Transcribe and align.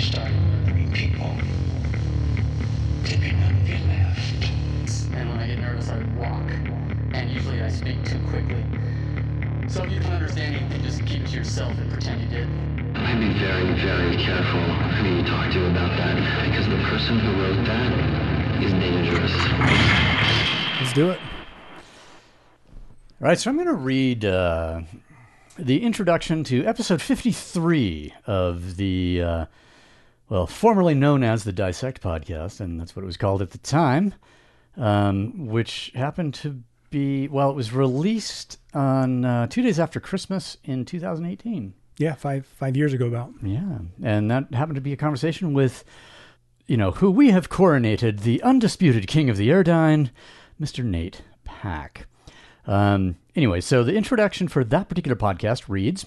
started 0.00 0.34
murdering 0.34 0.92
people. 0.92 1.30
Dipping 3.04 3.36
on 3.42 3.66
your 3.66 3.78
left. 3.88 4.50
And 5.12 5.28
when 5.28 5.38
I 5.38 5.46
get 5.46 5.58
nervous, 5.58 5.88
I 5.88 5.98
walk. 6.18 6.50
And 7.14 7.30
usually 7.30 7.62
I 7.62 7.68
speak 7.68 8.02
too 8.04 8.18
quickly. 8.28 8.64
So 9.68 9.84
if 9.84 9.92
you 9.92 10.00
don't 10.00 10.12
understand 10.12 10.56
anything, 10.56 10.82
just 10.82 11.04
keep 11.06 11.22
it 11.22 11.28
to 11.28 11.36
yourself 11.36 11.76
and 11.78 11.90
pretend 11.92 12.22
you 12.22 12.28
did. 12.28 12.48
I'd 12.96 13.20
be 13.20 13.38
very, 13.38 13.72
very 13.80 14.16
careful 14.16 14.60
who 14.60 15.16
you 15.16 15.22
talk 15.24 15.52
to 15.52 15.70
about 15.70 15.96
that, 15.96 16.16
because 16.46 16.66
the 16.68 16.82
person 16.88 17.18
who 17.18 17.42
wrote 17.42 17.64
that 17.66 18.62
is 18.62 18.72
dangerous. 18.72 19.32
Let's 20.80 20.92
do 20.92 21.10
it. 21.10 21.20
All 23.20 23.28
right, 23.28 23.38
so 23.38 23.50
I'm 23.50 23.56
going 23.56 23.68
to 23.68 23.74
read 23.74 24.24
uh, 24.24 24.80
the 25.58 25.82
introduction 25.82 26.42
to 26.44 26.64
episode 26.64 27.02
53 27.02 28.14
of 28.26 28.76
the, 28.76 29.22
uh, 29.22 29.46
well, 30.30 30.46
formerly 30.46 30.94
known 30.94 31.24
as 31.24 31.42
the 31.42 31.52
Dissect 31.52 32.00
podcast, 32.00 32.60
and 32.60 32.80
that's 32.80 32.94
what 32.94 33.02
it 33.02 33.06
was 33.06 33.16
called 33.16 33.42
at 33.42 33.50
the 33.50 33.58
time, 33.58 34.14
um, 34.76 35.48
which 35.48 35.90
happened 35.96 36.34
to 36.34 36.62
be, 36.88 37.26
well, 37.26 37.50
it 37.50 37.56
was 37.56 37.72
released 37.72 38.58
on 38.72 39.24
uh, 39.24 39.48
two 39.48 39.60
days 39.60 39.80
after 39.80 39.98
Christmas 39.98 40.56
in 40.62 40.84
2018. 40.84 41.74
Yeah, 41.98 42.14
five 42.14 42.46
five 42.46 42.76
years 42.76 42.94
ago 42.94 43.08
about. 43.08 43.32
Yeah, 43.42 43.78
and 44.02 44.30
that 44.30 44.54
happened 44.54 44.76
to 44.76 44.80
be 44.80 44.92
a 44.92 44.96
conversation 44.96 45.52
with, 45.52 45.84
you 46.66 46.76
know, 46.76 46.92
who 46.92 47.10
we 47.10 47.30
have 47.30 47.50
coronated 47.50 48.20
the 48.20 48.40
undisputed 48.42 49.08
king 49.08 49.28
of 49.28 49.36
the 49.36 49.48
Airdyne, 49.50 50.10
Mr. 50.60 50.84
Nate 50.84 51.22
Pack. 51.44 52.06
Um, 52.66 53.16
anyway, 53.34 53.60
so 53.60 53.82
the 53.82 53.96
introduction 53.96 54.46
for 54.46 54.62
that 54.62 54.88
particular 54.88 55.16
podcast 55.16 55.64
reads 55.68 56.06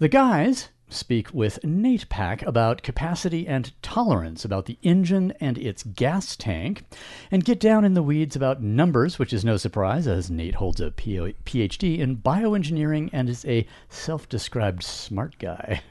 The 0.00 0.08
guys 0.08 0.68
speak 0.92 1.32
with 1.32 1.64
Nate 1.64 2.08
Pack 2.08 2.42
about 2.42 2.82
capacity 2.82 3.46
and 3.46 3.72
tolerance, 3.82 4.44
about 4.44 4.66
the 4.66 4.78
engine 4.82 5.32
and 5.40 5.58
its 5.58 5.82
gas 5.82 6.36
tank, 6.36 6.84
and 7.30 7.44
get 7.44 7.58
down 7.58 7.84
in 7.84 7.94
the 7.94 8.02
weeds 8.02 8.36
about 8.36 8.62
numbers, 8.62 9.18
which 9.18 9.32
is 9.32 9.44
no 9.44 9.56
surprise 9.56 10.06
as 10.06 10.30
Nate 10.30 10.56
holds 10.56 10.80
a 10.80 10.90
PhD 10.90 11.98
in 11.98 12.16
bioengineering 12.16 13.10
and 13.12 13.28
is 13.28 13.44
a 13.44 13.66
self 13.88 14.28
described 14.28 14.82
smart 14.82 15.38
guy. 15.38 15.82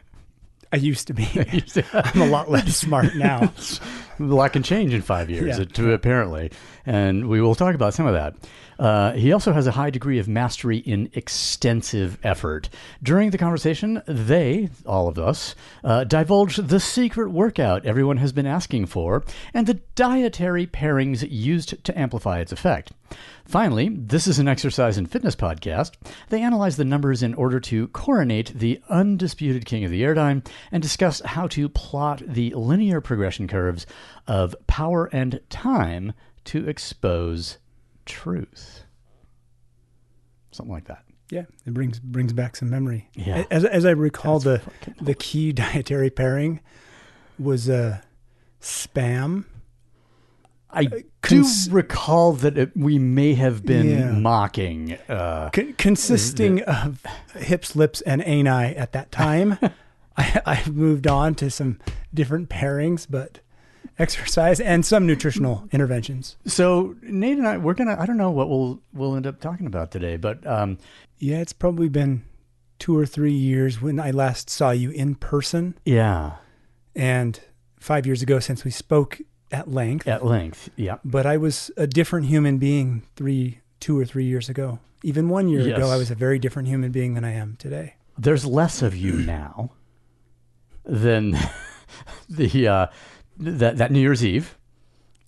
I 0.74 0.78
used 0.78 1.08
to 1.08 1.14
be. 1.14 1.28
I'm 1.94 2.22
a 2.22 2.28
lot 2.28 2.50
less 2.50 2.78
smart 2.78 3.16
now. 3.16 3.52
a 4.30 4.36
lot 4.36 4.54
can 4.54 4.64
change 4.64 4.94
in 4.94 5.02
five 5.02 5.30
years, 5.30 5.58
Yeah. 5.60 5.66
to, 5.66 5.94
apparently. 5.94 6.52
And 6.86 7.28
we 7.30 7.42
will 7.42 7.56
talk 7.56 7.76
about 7.76 7.94
some 7.94 8.06
of 8.08 8.14
that. 8.14 8.36
Uh, 8.80 9.12
he 9.14 9.32
also 9.32 9.54
has 9.54 9.68
a 9.68 9.72
high 9.72 9.92
degree 9.92 10.18
of 10.18 10.28
mastery 10.28 10.78
in 10.78 11.10
extensive 11.14 12.18
effort. 12.24 12.70
During 13.04 13.30
the 13.30 13.38
conversation, 13.38 14.02
they, 14.08 14.70
all 14.88 15.08
of 15.08 15.20
us, 15.20 15.54
uh, 15.84 16.04
divulged 16.06 16.68
the 16.70 16.80
secret 16.80 17.30
workout 17.32 17.86
everyone 17.86 18.18
has 18.18 18.32
been 18.32 18.48
asking 18.48 18.88
for 18.88 19.24
and 19.54 19.68
the 19.68 19.80
dietary 19.96 20.66
pairings 20.66 21.24
used 21.30 21.84
to 21.84 22.00
amplify 22.00 22.40
its 22.40 22.52
effect. 22.52 22.92
Finally, 23.46 23.90
this 23.90 24.28
is 24.28 24.40
an 24.40 24.48
exercise 24.48 24.98
and 24.98 25.12
fitness 25.12 25.36
podcast. 25.36 25.92
They 26.30 26.42
analyze 26.42 26.78
the 26.78 26.86
numbers 26.86 27.22
in 27.22 27.34
order 27.34 27.60
to 27.60 27.88
coronate 27.90 28.54
the 28.58 28.80
undisputed 28.90 29.66
king 29.66 29.84
of 29.84 29.92
the 29.92 30.04
Airdyne 30.04 30.46
and 30.72 30.82
discuss 30.82 31.22
how 31.26 31.48
to 31.48 31.68
plot 31.68 32.22
the 32.26 32.54
linear 32.56 33.02
progression 33.02 33.48
curves 33.48 33.86
of 34.28 34.56
power 34.68 35.06
and 35.12 35.40
time 35.50 36.14
to 36.46 36.68
expose 36.68 37.58
truth. 38.06 38.84
Something 40.52 40.74
like 40.74 40.86
that. 40.86 41.04
Yeah, 41.30 41.46
it 41.66 41.74
brings 41.74 42.00
brings 42.00 42.34
back 42.34 42.56
some 42.58 42.70
memory. 42.70 43.10
Yeah. 43.16 43.46
As 43.50 43.64
as 43.64 43.86
I 43.86 43.92
recall, 43.92 44.40
That's 44.40 44.66
the 44.86 45.04
the 45.04 45.14
key 45.16 45.54
dietary 45.54 46.10
pairing 46.10 46.60
was 47.40 47.70
uh, 47.70 48.02
spam. 48.60 49.46
I 50.74 50.86
do 50.86 51.46
recall 51.70 52.32
that 52.34 52.58
it, 52.58 52.72
we 52.78 52.98
may 52.98 53.34
have 53.34 53.66
been 53.66 53.90
Yeah. 53.90 54.12
mocking. 54.12 54.94
Uh, 55.10 55.50
Con- 55.50 55.74
consisting 55.78 56.62
of 56.64 57.06
hips, 57.36 57.76
lips, 57.76 58.00
and 58.02 58.22
ani 58.24 58.48
at 58.76 58.94
that 58.94 59.12
time. 59.12 59.58
I, 60.18 60.42
I've 60.46 60.74
moved 60.74 61.08
on 61.08 61.36
to 61.36 61.50
some 61.50 61.80
different 62.14 62.48
pairings, 62.50 63.06
but 63.10 63.40
exercise 64.00 64.60
and 64.60 64.86
some 64.86 65.06
nutritional 65.06 65.68
interventions. 65.72 66.38
so 66.46 66.96
Nate 67.02 67.38
and 67.38 67.48
I, 67.48 67.58
we're 67.58 67.74
gonna. 67.74 67.96
I 68.00 68.06
don't 68.06 68.18
know 68.18 68.32
what 68.32 68.50
we'll 68.50 68.82
we'll 68.94 69.16
end 69.16 69.28
up 69.28 69.40
talking 69.40 69.68
about 69.68 69.92
today, 69.92 70.18
but 70.18 70.46
um, 70.48 70.78
Yeah, 71.20 71.38
it's 71.40 71.54
probably 71.54 71.90
been 71.90 72.24
two 72.80 72.98
or 72.98 73.06
three 73.06 73.34
years 73.34 73.82
when 73.82 74.00
I 74.00 74.12
last 74.12 74.50
saw 74.50 74.72
you 74.72 74.90
in 74.92 75.16
person, 75.16 75.78
yeah, 75.86 76.34
and 76.96 77.40
five 77.80 78.06
years 78.06 78.22
ago 78.22 78.40
since 78.40 78.64
we 78.64 78.72
spoke 78.72 79.20
at 79.52 79.68
length. 79.70 80.08
at 80.08 80.26
length, 80.26 80.70
yeah. 80.78 80.98
But 81.04 81.26
I 81.26 81.38
was 81.38 81.70
a 81.78 81.86
different 81.86 82.28
human 82.28 82.58
being 82.58 83.04
three, 83.16 83.60
two 83.80 84.00
or 84.00 84.06
three 84.06 84.24
years 84.26 84.50
ago. 84.50 84.80
Even 85.04 85.30
one 85.30 85.48
year 85.50 85.62
Yes. 85.68 85.78
ago, 85.78 85.90
I 85.90 85.98
was 85.98 86.10
a 86.12 86.16
very 86.16 86.38
different 86.40 86.68
human 86.70 86.92
being 86.92 87.16
than 87.16 87.24
I 87.26 87.32
am 87.34 87.56
today. 87.58 87.96
there's 88.18 88.46
less 88.46 88.82
of 88.84 88.96
you 88.96 89.14
now 89.14 89.72
than 90.86 91.36
the 92.30 92.68
uh, 92.68 92.88
that 93.42 93.78
that 93.78 93.92
New 93.92 94.00
Year's 94.00 94.24
Eve, 94.24 94.58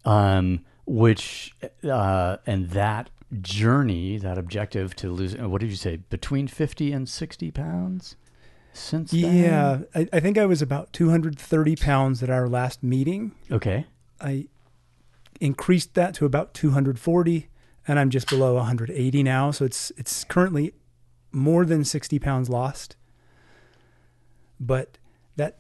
um, 0.06 0.64
which 0.86 1.56
uh, 1.84 2.38
and 2.46 2.70
that 2.70 3.10
journey, 3.42 4.18
that 4.18 4.38
objective 4.38 4.96
to 4.98 5.12
lose. 5.12 5.36
What 5.36 5.62
did 5.62 5.70
you 5.70 5.76
say? 5.76 5.98
Between 5.98 6.48
fifty 6.48 6.92
and 6.92 7.10
sixty 7.10 7.52
pounds. 7.52 8.16
Since 8.74 9.12
then? 9.12 9.36
Yeah, 9.36 9.80
I, 9.94 10.08
I 10.12 10.20
think 10.20 10.38
I 10.38 10.48
was 10.48 10.60
about 10.62 10.92
230 10.94 11.76
pounds 11.76 12.24
at 12.24 12.32
our 12.32 12.50
last 12.50 12.82
meeting. 12.82 13.34
Okay. 13.52 13.86
I 14.20 14.48
increased 15.40 15.94
that 15.94 16.16
to 16.16 16.26
about 16.26 16.56
240, 16.56 17.50
and 17.88 18.00
I'm 18.00 18.10
just 18.10 18.28
below 18.30 18.56
180 18.56 19.22
now. 19.22 19.52
So 19.52 19.66
it's 19.66 19.92
it's 19.96 20.24
currently 20.24 20.74
more 21.32 21.66
than 21.66 21.84
60 21.84 22.18
pounds 22.20 22.50
lost. 22.50 22.96
But 24.60 24.98
that 25.36 25.58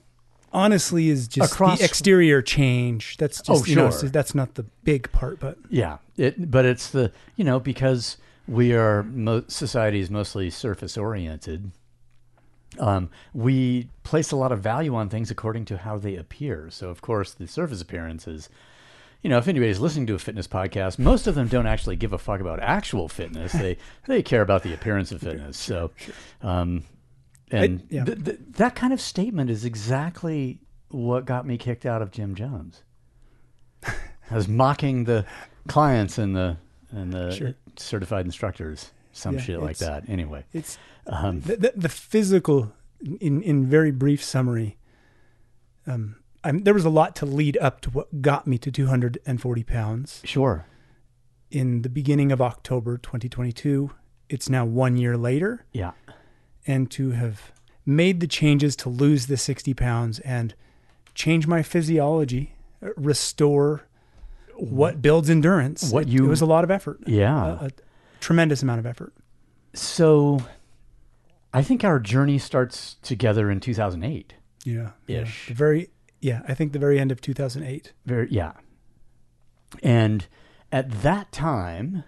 honestly 0.54 1.10
is 1.10 1.28
just 1.28 1.54
Across- 1.54 1.80
the 1.80 1.86
exterior 1.86 2.42
change. 2.42 3.18
That's 3.18 3.42
just 3.42 3.64
Oh, 3.64 3.66
you 3.66 3.76
know, 3.76 3.92
sure. 3.92 4.10
that's 4.10 4.34
not 4.36 4.56
the 4.56 4.64
big 4.84 5.12
part, 5.12 5.40
but 5.40 5.58
Yeah, 5.70 5.98
it, 6.18 6.50
but 6.52 6.66
it's 6.66 6.90
the 6.90 7.12
you 7.36 7.44
know 7.44 7.60
because 7.60 8.18
we 8.48 8.74
are 8.74 9.04
mo- 9.04 9.44
society 9.48 10.00
is 10.00 10.10
mostly 10.10 10.50
surface 10.50 10.98
oriented. 10.98 11.72
Um, 12.80 13.10
we 13.34 13.90
place 14.04 14.32
a 14.32 14.36
lot 14.36 14.52
of 14.52 14.60
value 14.62 14.96
on 14.96 15.08
things 15.10 15.30
according 15.30 15.66
to 15.66 15.78
how 15.78 15.98
they 15.98 16.16
appear. 16.16 16.70
So 16.72 16.90
of 16.90 17.02
course 17.02 17.32
the 17.34 17.48
surface 17.48 17.82
appearance 17.82 18.28
is, 18.28 18.50
you 19.22 19.30
know, 19.30 19.38
if 19.38 19.48
anybody's 19.48 19.80
listening 19.80 20.08
to 20.08 20.16
a 20.16 20.20
fitness 20.20 20.48
podcast, 20.48 20.98
most 20.98 21.28
of 21.28 21.36
them 21.36 21.48
don't 21.48 21.68
actually 21.68 21.96
give 21.96 22.14
a 22.14 22.18
fuck 22.18 22.42
about 22.42 22.60
actual 22.60 23.08
fitness. 23.08 23.52
They 23.54 23.78
they 24.08 24.24
care 24.24 24.42
about 24.42 24.64
the 24.64 24.74
appearance 24.74 25.12
of 25.12 25.22
fitness. 25.30 25.56
So, 25.58 25.92
um, 26.42 26.84
and 27.62 27.86
yeah. 27.90 28.04
th- 28.06 28.24
th- 28.24 28.40
that 28.58 28.76
kind 28.76 28.94
of 28.94 29.00
statement 29.02 29.50
is 29.50 29.64
exactly 29.66 30.60
what 30.90 31.26
got 31.26 31.46
me 31.46 31.58
kicked 31.58 31.86
out 31.86 32.02
of 32.02 32.12
Gym 32.12 32.36
Jones. 32.36 32.84
I 33.86 34.36
was 34.36 34.48
mocking 34.48 35.04
the 35.04 35.26
clients 35.68 36.18
and 36.18 36.36
the 36.36 36.58
and 36.92 37.12
the 37.12 37.32
Sure. 37.32 37.54
certified 37.78 38.26
instructors, 38.26 38.92
some 39.12 39.36
Yeah, 39.36 39.42
shit 39.42 39.60
like 39.62 39.78
that. 39.78 40.08
Anyway, 40.08 40.46
it's 40.54 40.78
um, 41.08 41.42
the, 41.42 41.58
the, 41.58 41.74
the 41.76 41.90
physical 41.90 42.74
in 43.20 43.42
in 43.42 43.66
very 43.68 43.92
brief 43.92 44.24
summary 44.24 44.78
um 45.86 46.16
I'm, 46.46 46.64
there 46.64 46.74
was 46.74 46.86
a 46.86 46.90
lot 46.90 47.16
to 47.18 47.26
lead 47.26 47.58
up 47.58 47.82
to 47.82 47.90
what 47.90 48.22
got 48.22 48.48
me 48.48 48.58
to 48.60 48.72
240 48.72 49.64
pounds 49.64 50.22
sure. 50.24 50.66
in 51.52 51.82
the 51.82 51.90
beginning 51.90 52.32
of 52.32 52.42
october 52.42 52.98
2022 52.98 53.92
it's 54.30 54.48
now 54.50 54.64
one 54.64 54.96
year 54.96 55.18
later 55.18 55.66
Yeah. 55.74 55.92
And 56.68 56.90
to 56.92 57.12
have 57.12 57.52
made 57.86 58.20
the 58.20 58.28
changes 58.28 58.76
to 58.78 58.90
lose 58.90 59.28
the 59.28 59.38
60 59.38 59.74
pounds 59.74 60.20
and 60.20 60.54
change 61.14 61.46
my 61.48 61.62
physiology 61.62 62.56
restore 62.98 63.84
what 64.56 65.02
builds 65.02 65.30
endurance 65.30 65.92
What 65.92 66.04
it, 66.04 66.10
you- 66.10 66.26
it 66.26 66.30
was 66.30 66.42
a 66.42 66.46
lot 66.46 66.64
of 66.64 66.72
effort 66.72 67.00
Yeah. 67.06 67.60
a, 67.60 67.66
a 67.66 67.72
tremendous 68.20 68.62
amount 68.64 68.80
of 68.80 68.86
effort 68.86 69.14
So, 69.74 70.42
I 71.54 71.62
think 71.62 71.84
our 71.84 72.00
journey 72.00 72.38
starts 72.40 72.96
together 73.02 73.52
in 73.52 73.60
2008. 73.60 74.34
yeah 74.64 74.92
yeah. 75.08 75.22
Ish. 75.22 75.48
the 75.48 75.54
very 75.54 75.90
yeah 76.22 76.42
i 76.48 76.54
think 76.54 76.72
the 76.72 76.80
very 76.80 77.00
end 77.00 77.12
of 77.12 77.20
2008 77.22 77.92
Very 78.06 78.28
yeah. 78.32 78.54
And 79.82 80.28
at 80.72 80.90
that 81.02 81.32
time, 81.32 82.04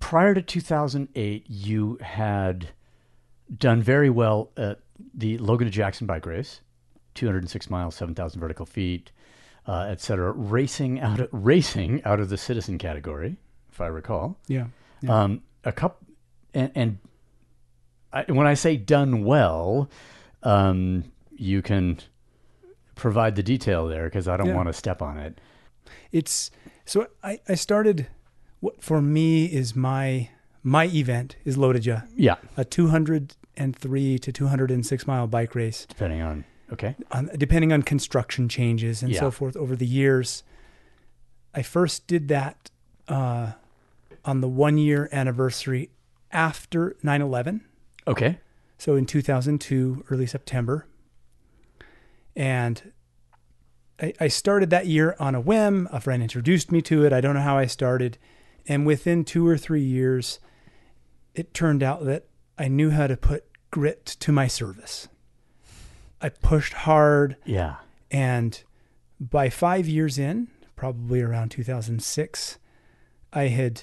prior 0.00 0.34
to 0.34 0.42
2008, 0.42 1.46
you 1.48 1.96
had 2.02 2.70
done 3.56 3.82
very 3.82 4.10
well 4.10 4.50
at 4.56 4.80
the 5.14 5.38
Logan 5.38 5.66
to 5.66 5.70
Jackson 5.70 6.06
bike 6.06 6.26
race, 6.26 6.60
206 7.14 7.68
miles, 7.70 7.94
7,000 7.94 8.40
vertical 8.40 8.66
feet, 8.66 9.10
uh, 9.66 9.86
et 9.88 10.00
cetera, 10.00 10.32
racing 10.32 11.00
out 11.00 11.20
of, 11.20 11.28
racing 11.32 12.02
out 12.04 12.20
of 12.20 12.28
the 12.28 12.36
citizen 12.38 12.78
category, 12.78 13.36
if 13.70 13.80
I 13.80 13.86
recall. 13.88 14.38
yeah 14.48 14.66
Yeah. 15.02 15.22
Um, 15.22 15.42
a 15.64 15.72
couple, 15.72 16.06
and, 16.54 16.70
and 16.74 16.98
I, 18.12 18.24
when 18.28 18.46
I 18.46 18.54
say 18.54 18.76
done 18.76 19.24
well, 19.24 19.88
um, 20.42 21.04
you 21.36 21.62
can 21.62 21.98
provide 22.94 23.36
the 23.36 23.42
detail 23.42 23.86
there 23.88 24.04
because 24.04 24.28
I 24.28 24.36
don't 24.36 24.48
Yeah. 24.48 24.54
want 24.56 24.68
to 24.68 24.72
step 24.72 25.00
on 25.02 25.16
it. 25.18 25.40
it's 26.12 26.50
so 26.84 27.06
I, 27.22 27.40
I 27.48 27.54
started 27.54 28.06
what 28.60 28.82
for 28.82 29.00
me 29.00 29.46
is 29.46 29.74
my 29.76 30.28
my 30.62 30.86
event 30.86 31.36
is 31.44 31.56
LoToJa, 31.56 32.06
Yeah, 32.16 32.36
a 32.56 32.64
203 33.70 34.18
to 34.18 34.32
206 34.32 35.06
mile 35.06 35.26
bike 35.26 35.54
race, 35.54 35.86
depending 35.86 36.20
on 36.20 36.44
okay. 36.72 36.96
on, 37.10 37.30
depending 37.36 37.72
on 37.72 37.82
construction 37.82 38.48
changes 38.48 39.02
and 39.02 39.12
Yeah. 39.12 39.20
so 39.20 39.30
forth 39.30 39.56
over 39.56 39.76
the 39.76 39.86
years. 39.86 40.42
I 41.54 41.62
first 41.62 42.06
did 42.06 42.28
that 42.28 42.70
uh, 43.08 43.52
on 44.24 44.40
the 44.40 44.48
one 44.48 44.78
year 44.78 45.08
anniversary 45.12 45.90
after 46.30 46.96
9 47.02 47.20
11. 47.22 47.62
Okay. 48.06 48.38
So 48.78 48.96
in 48.96 49.06
2002, 49.06 50.06
early 50.10 50.26
September. 50.26 50.86
And 52.34 52.92
I, 54.00 54.14
I 54.18 54.28
started 54.28 54.70
that 54.70 54.86
year 54.86 55.14
on 55.20 55.34
a 55.34 55.40
whim. 55.40 55.88
A 55.92 56.00
friend 56.00 56.22
introduced 56.22 56.72
me 56.72 56.82
to 56.82 57.04
it. 57.04 57.12
I 57.12 57.20
don't 57.20 57.34
know 57.34 57.42
how 57.42 57.58
I 57.58 57.66
started. 57.66 58.18
And 58.66 58.86
within 58.86 59.24
two 59.24 59.46
or 59.46 59.58
three 59.58 59.82
years, 59.82 60.40
it 61.34 61.52
turned 61.54 61.82
out 61.82 62.04
that 62.06 62.26
I 62.58 62.68
knew 62.68 62.90
how 62.90 63.06
to 63.06 63.16
put 63.16 63.44
grit 63.72 64.06
to 64.06 64.30
my 64.30 64.46
service. 64.46 65.08
I 66.20 66.28
pushed 66.28 66.72
hard. 66.74 67.36
Yeah. 67.44 67.76
And 68.12 68.62
by 69.18 69.50
five 69.50 69.88
years 69.88 70.18
in, 70.18 70.46
probably 70.76 71.20
around 71.20 71.50
2006, 71.50 72.58
I 73.32 73.44
had 73.48 73.82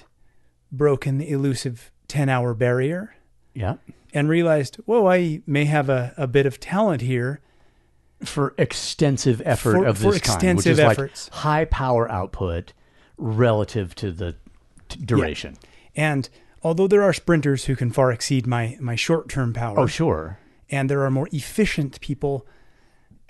broken 0.72 1.18
the 1.18 1.28
elusive 1.30 1.90
10 2.08 2.28
hour 2.30 2.54
barrier 2.54 3.14
Yeah. 3.52 3.76
and 4.14 4.28
realized, 4.30 4.76
whoa, 4.86 5.06
I 5.08 5.42
may 5.46 5.66
have 5.66 5.90
a, 5.90 6.14
a 6.16 6.26
bit 6.26 6.46
of 6.46 6.58
talent 6.58 7.02
here. 7.02 7.40
For 8.24 8.54
extensive 8.58 9.40
effort 9.46 9.72
For- 9.78 9.86
of 9.86 9.96
for 9.98 10.12
this 10.12 10.20
kind, 10.20 10.56
which 10.56 10.66
extensive 10.66 10.78
is 10.78 10.98
like 10.98 11.28
high 11.32 11.64
power 11.64 12.10
output 12.10 12.72
relative 13.16 13.94
to 13.96 14.12
the 14.12 14.36
t- 14.88 15.00
duration. 15.04 15.56
And 15.96 16.28
although 16.62 16.86
there 16.86 17.02
are 17.02 17.12
sprinters 17.12 17.64
who 17.64 17.76
can 17.76 17.90
far 17.90 18.12
exceed 18.12 18.46
my, 18.46 18.76
my 18.80 18.94
short 18.96 19.28
term 19.28 19.52
power, 19.52 19.78
Oh, 19.80 19.86
sure. 19.86 20.38
and 20.70 20.88
there 20.90 21.02
are 21.04 21.10
more 21.10 21.28
efficient 21.32 22.00
people, 22.00 22.46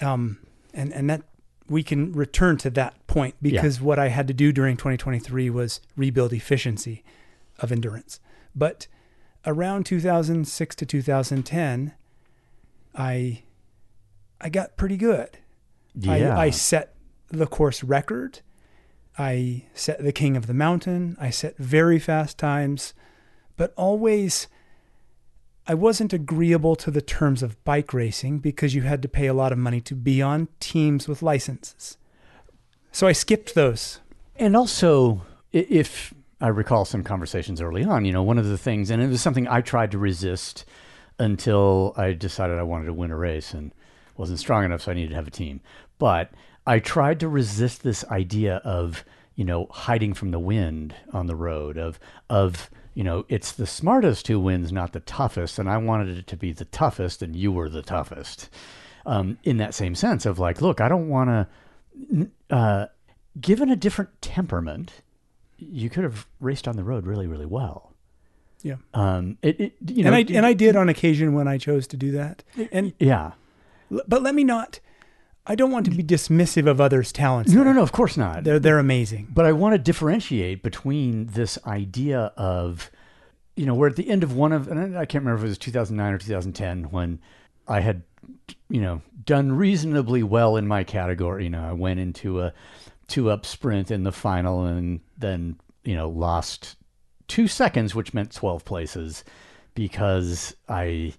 um, 0.01 0.39
and, 0.75 0.93
and 0.93 1.09
that 1.11 1.23
we 1.69 1.83
can 1.83 2.13
return 2.13 2.57
to 2.59 2.71
that 2.71 3.07
point 3.07 3.35
because 3.41 3.81
what 3.81 3.99
I 3.99 4.09
had 4.09 4.27
to 4.29 4.35
do 4.35 4.51
during 4.53 4.77
2023 4.77 5.51
was 5.51 5.81
rebuild 5.97 6.33
efficiency 6.33 7.05
of 7.61 7.71
endurance. 7.71 8.19
But 8.57 8.89
around 9.47 9.87
2006 9.87 10.75
to 10.77 10.85
2010, 10.87 11.93
I 12.95 13.43
I 14.41 14.49
got 14.49 14.77
pretty 14.77 14.97
good. 14.97 15.39
Yeah. 15.95 16.37
I, 16.37 16.45
I 16.47 16.51
set 16.51 16.95
the 17.29 17.47
course 17.47 17.85
record. 17.85 18.41
I 19.19 19.65
set 19.75 20.03
the 20.03 20.13
king 20.13 20.37
of 20.37 20.47
the 20.47 20.55
mountain. 20.55 21.17
I 21.21 21.31
set 21.31 21.57
very 21.59 21.99
fast 21.99 22.39
times, 22.39 22.95
but 23.61 23.75
always 23.77 24.49
I 25.67 25.75
wasn't 25.75 26.15
agreeable 26.15 26.77
to 26.77 26.91
the 26.91 27.03
terms 27.03 27.43
of 27.43 27.63
bike 27.63 27.93
racing 27.93 28.39
because 28.39 28.75
you 28.75 28.81
had 28.81 29.03
to 29.03 29.09
pay 29.09 29.27
a 29.27 29.35
lot 29.35 29.53
of 29.53 29.59
money 29.59 29.83
to 29.83 29.95
be 29.95 30.23
on 30.23 30.49
teams 30.61 31.07
with 31.07 31.21
licenses. 31.21 31.99
So 32.91 33.07
I 33.07 33.13
skipped 33.13 33.55
those. 33.55 34.01
And 34.35 34.57
also, 34.57 35.21
if 35.53 36.15
I 36.41 36.49
recall 36.49 36.87
some 36.87 37.05
conversations 37.05 37.61
early 37.61 37.85
on, 37.85 38.07
you 38.07 38.13
know, 38.13 38.23
one 38.23 38.39
of 38.39 38.47
the 38.47 38.57
things, 38.57 38.89
and 38.89 39.03
it 39.03 39.09
was 39.09 39.21
something 39.21 39.47
I 39.47 39.61
tried 39.61 39.91
to 39.91 39.99
resist 39.99 40.65
until 41.19 41.93
I 41.99 42.15
decided 42.15 42.59
I 42.59 42.63
wanted 42.63 42.87
to 42.87 42.95
win 42.95 43.11
a 43.11 43.17
race 43.19 43.53
and 43.53 43.73
wasn't 44.17 44.39
strong 44.39 44.65
enough, 44.65 44.81
so 44.81 44.91
I 44.91 44.95
needed 44.95 45.11
to 45.11 45.17
have 45.17 45.29
a 45.29 45.31
team. 45.31 45.61
But 45.99 46.31
I 46.67 46.79
tried 46.79 47.21
to 47.21 47.29
resist 47.29 47.83
this 47.83 48.07
idea 48.07 48.57
of, 48.65 49.05
you 49.35 49.45
know, 49.45 49.67
hiding 49.71 50.15
from 50.15 50.31
the 50.31 50.39
wind 50.39 50.95
on 51.13 51.27
the 51.27 51.37
road, 51.37 51.77
of, 51.77 52.01
of, 52.31 52.71
you 52.95 53.05
know, 53.05 53.25
it's 53.29 53.53
the 53.53 53.67
smartest 53.67 54.29
who 54.29 54.41
wins, 54.41 54.73
not 54.73 54.93
the 54.93 55.01
toughest. 55.01 55.59
And 55.59 55.69
I 55.69 55.77
wanted 55.79 56.17
it 56.17 56.27
to 56.29 56.37
be 56.37 56.53
the 56.53 56.65
toughest, 56.67 57.23
and 57.23 57.37
you 57.37 57.53
were 57.53 57.69
the 57.69 57.83
toughest. 57.83 58.49
Um, 59.07 59.39
in 59.45 59.57
that 59.57 59.75
same 59.75 59.95
sense 59.95 60.27
of 60.27 60.39
like, 60.39 60.61
look, 60.61 60.81
I 60.81 60.89
don't 60.89 61.09
want 61.09 61.31
to 61.31 61.49
uh, 62.51 62.87
given 63.41 63.71
a 63.71 63.77
different 63.77 64.11
temperament, 64.21 65.03
you 65.57 65.91
could 65.91 66.05
have 66.05 66.27
raced 66.41 66.67
on 66.67 66.77
the 66.77 66.85
road 66.85 67.07
really, 67.07 67.27
really 67.27 67.47
well. 67.47 67.95
Yeah. 68.63 68.77
Um, 68.93 69.39
it, 69.43 69.61
it 69.61 69.73
you 69.87 70.05
know, 70.05 70.13
and 70.13 70.17
I 70.17 70.37
and 70.37 70.45
I 70.45 70.53
did 70.53 70.77
on 70.77 70.89
occasion 70.89 71.33
when 71.33 71.49
I 71.49 71.57
chose 71.57 71.87
to 71.89 71.97
do 71.97 72.13
that. 72.13 72.43
And 72.71 72.93
yeah. 72.99 73.33
but 74.07 74.23
let 74.23 74.35
me 74.35 74.45
not 74.45 74.81
I 75.51 75.57
don't 75.57 75.73
want 75.73 75.85
to 75.87 75.91
be 75.91 76.05
dismissive 76.05 76.69
of 76.69 76.81
others' 76.81 77.11
talents. 77.11 77.51
No, 77.51 77.65
no, 77.65 77.73
no. 77.73 77.83
Of 77.83 77.91
course 77.91 78.17
not. 78.17 78.45
They're 78.45 78.61
they're 78.61 78.79
amazing. 78.79 79.27
But 79.35 79.47
I 79.47 79.53
want 79.53 79.75
to 79.75 79.79
differentiate 79.79 80.63
between 80.63 81.27
this 81.27 81.59
idea 81.67 82.33
of, 82.37 82.89
you 83.57 83.67
know, 83.67 83.75
we're 83.75 83.89
at 83.89 83.97
the 83.97 84.09
end 84.09 84.23
of 84.23 84.37
one 84.37 84.53
of, 84.53 84.69
and 84.69 84.97
I 84.97 85.05
can't 85.07 85.25
remember 85.25 85.39
if 85.41 85.47
it 85.47 85.49
was 85.49 85.59
2009 85.59 86.13
or 86.13 86.19
2010 86.19 86.85
when 86.93 87.19
I 87.67 87.81
had, 87.81 88.03
you 88.69 88.81
know, 88.81 89.03
done 89.25 89.51
reasonably 89.51 90.23
well 90.23 90.57
in 90.57 90.69
my 90.69 90.85
category. 90.85 91.43
You 91.43 91.51
know, 91.51 91.65
I 91.69 91.73
went 91.73 91.99
into 91.99 92.43
a 92.43 92.53
two 93.09 93.29
up 93.29 93.45
sprint 93.45 93.91
in 93.91 94.05
the 94.05 94.13
final 94.13 94.67
and 94.67 95.01
then, 95.19 95.59
you 95.83 95.97
know, 95.97 96.09
lost 96.09 96.77
two 97.27 97.49
seconds, 97.49 97.93
which 97.93 98.15
meant 98.15 98.31
12 98.31 98.65
places 98.65 99.25
because 99.75 100.55
I 100.69 101.15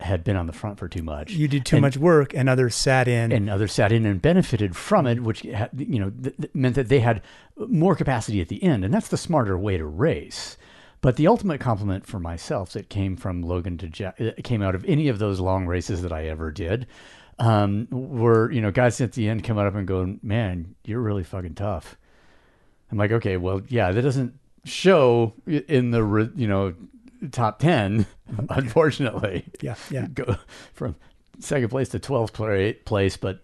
had 0.00 0.24
been 0.24 0.36
on 0.36 0.46
the 0.46 0.52
front 0.52 0.78
for 0.78 0.88
too 0.88 1.02
much. 1.02 1.32
You 1.32 1.46
did 1.48 1.64
too 1.64 1.76
And- 1.76 1.82
much 1.82 1.96
work, 1.96 2.34
and 2.34 2.48
others 2.48 2.74
sat 2.74 3.06
in. 3.08 3.30
and 3.32 3.48
others 3.48 3.72
sat 3.72 3.92
in 3.92 4.04
and 4.06 4.20
benefited 4.20 4.74
from 4.76 5.06
it, 5.06 5.20
which 5.22 5.42
had, 5.42 5.70
you 5.76 5.98
know 6.00 6.10
th- 6.10 6.36
th- 6.36 6.50
meant 6.54 6.74
that 6.74 6.88
they 6.88 7.00
had 7.00 7.22
more 7.68 7.94
capacity 7.94 8.40
at 8.40 8.48
the 8.48 8.62
end, 8.62 8.84
and 8.84 8.92
that's 8.92 9.08
the 9.08 9.16
smarter 9.16 9.56
way 9.56 9.76
to 9.78 9.84
race. 9.86 10.56
But 11.00 11.16
the 11.16 11.26
ultimate 11.26 11.60
compliment 11.60 12.06
for 12.06 12.18
myself 12.18 12.72
that 12.72 12.88
came 12.88 13.16
from 13.16 13.42
Logan 13.42 13.76
to 13.78 13.88
Jack, 13.88 14.18
came 14.42 14.62
out 14.62 14.74
of 14.74 14.84
any 14.86 15.08
of 15.08 15.18
those 15.18 15.38
long 15.38 15.66
races 15.66 16.02
that 16.02 16.12
I 16.12 16.24
ever 16.26 16.50
did, 16.50 16.86
um, 17.38 17.86
were 17.90 18.50
you 18.50 18.60
know 18.60 18.70
guys 18.70 19.00
at 19.00 19.12
the 19.12 19.28
end 19.28 19.44
come 19.44 19.58
up 19.58 19.74
and 19.74 19.86
going, 19.86 20.18
"Man, 20.22 20.74
you're 20.84 21.00
really 21.00 21.22
fucking 21.24 21.54
tough." 21.54 21.96
I'm 22.90 22.98
like, 22.98 23.12
okay, 23.12 23.36
well, 23.36 23.60
yeah, 23.68 23.90
that 23.92 24.02
doesn't 24.02 24.34
show 24.64 25.34
in 25.46 25.90
the 25.90 26.30
you 26.36 26.46
know 26.48 26.74
top 27.30 27.58
ten, 27.58 28.06
unfortunately 28.48 29.44
yeah, 29.60 29.76
yeah. 29.90 30.06
go 30.06 30.36
from 30.72 30.96
second 31.40 31.68
place 31.68 31.88
to 31.90 31.98
12th 31.98 32.84
place, 32.84 33.16
but 33.16 33.40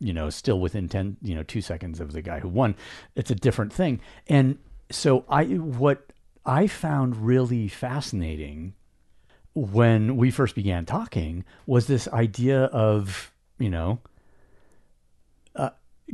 you 0.00 0.12
know, 0.12 0.30
still 0.30 0.60
within 0.60 0.88
10, 0.88 1.18
you 1.22 1.34
know, 1.34 1.42
two 1.42 1.60
seconds 1.60 2.00
of 2.00 2.12
the 2.12 2.22
guy 2.22 2.40
who 2.40 2.48
won. 2.48 2.74
It's 3.14 3.30
a 3.30 3.34
different 3.34 3.72
thing. 3.72 4.00
And 4.26 4.58
so 4.90 5.24
I, 5.28 5.44
what 5.44 6.12
I 6.46 6.66
found 6.66 7.16
really 7.16 7.68
fascinating 7.68 8.74
when 9.54 10.16
we 10.16 10.30
first 10.30 10.54
began 10.54 10.86
talking 10.86 11.44
was 11.66 11.86
this 11.86 12.08
idea 12.08 12.64
of, 12.64 13.32
you 13.58 13.68
know, 13.68 14.00
uh, 15.54 15.70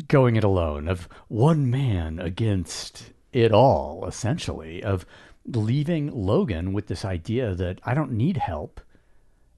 going 0.09 0.37
it 0.37 0.45
alone, 0.45 0.89
of 0.89 1.09
one 1.29 1.71
man 1.71 2.19
against 2.19 3.13
it 3.33 3.53
all, 3.53 4.05
essentially, 4.07 4.83
of 4.83 5.07
leaving 5.47 6.11
Logan 6.13 6.73
with 6.73 6.87
this 6.87 7.05
idea 7.05 7.55
that 7.55 7.81
I 7.85 7.95
don't 7.95 8.13
need 8.13 8.37
help. 8.39 8.81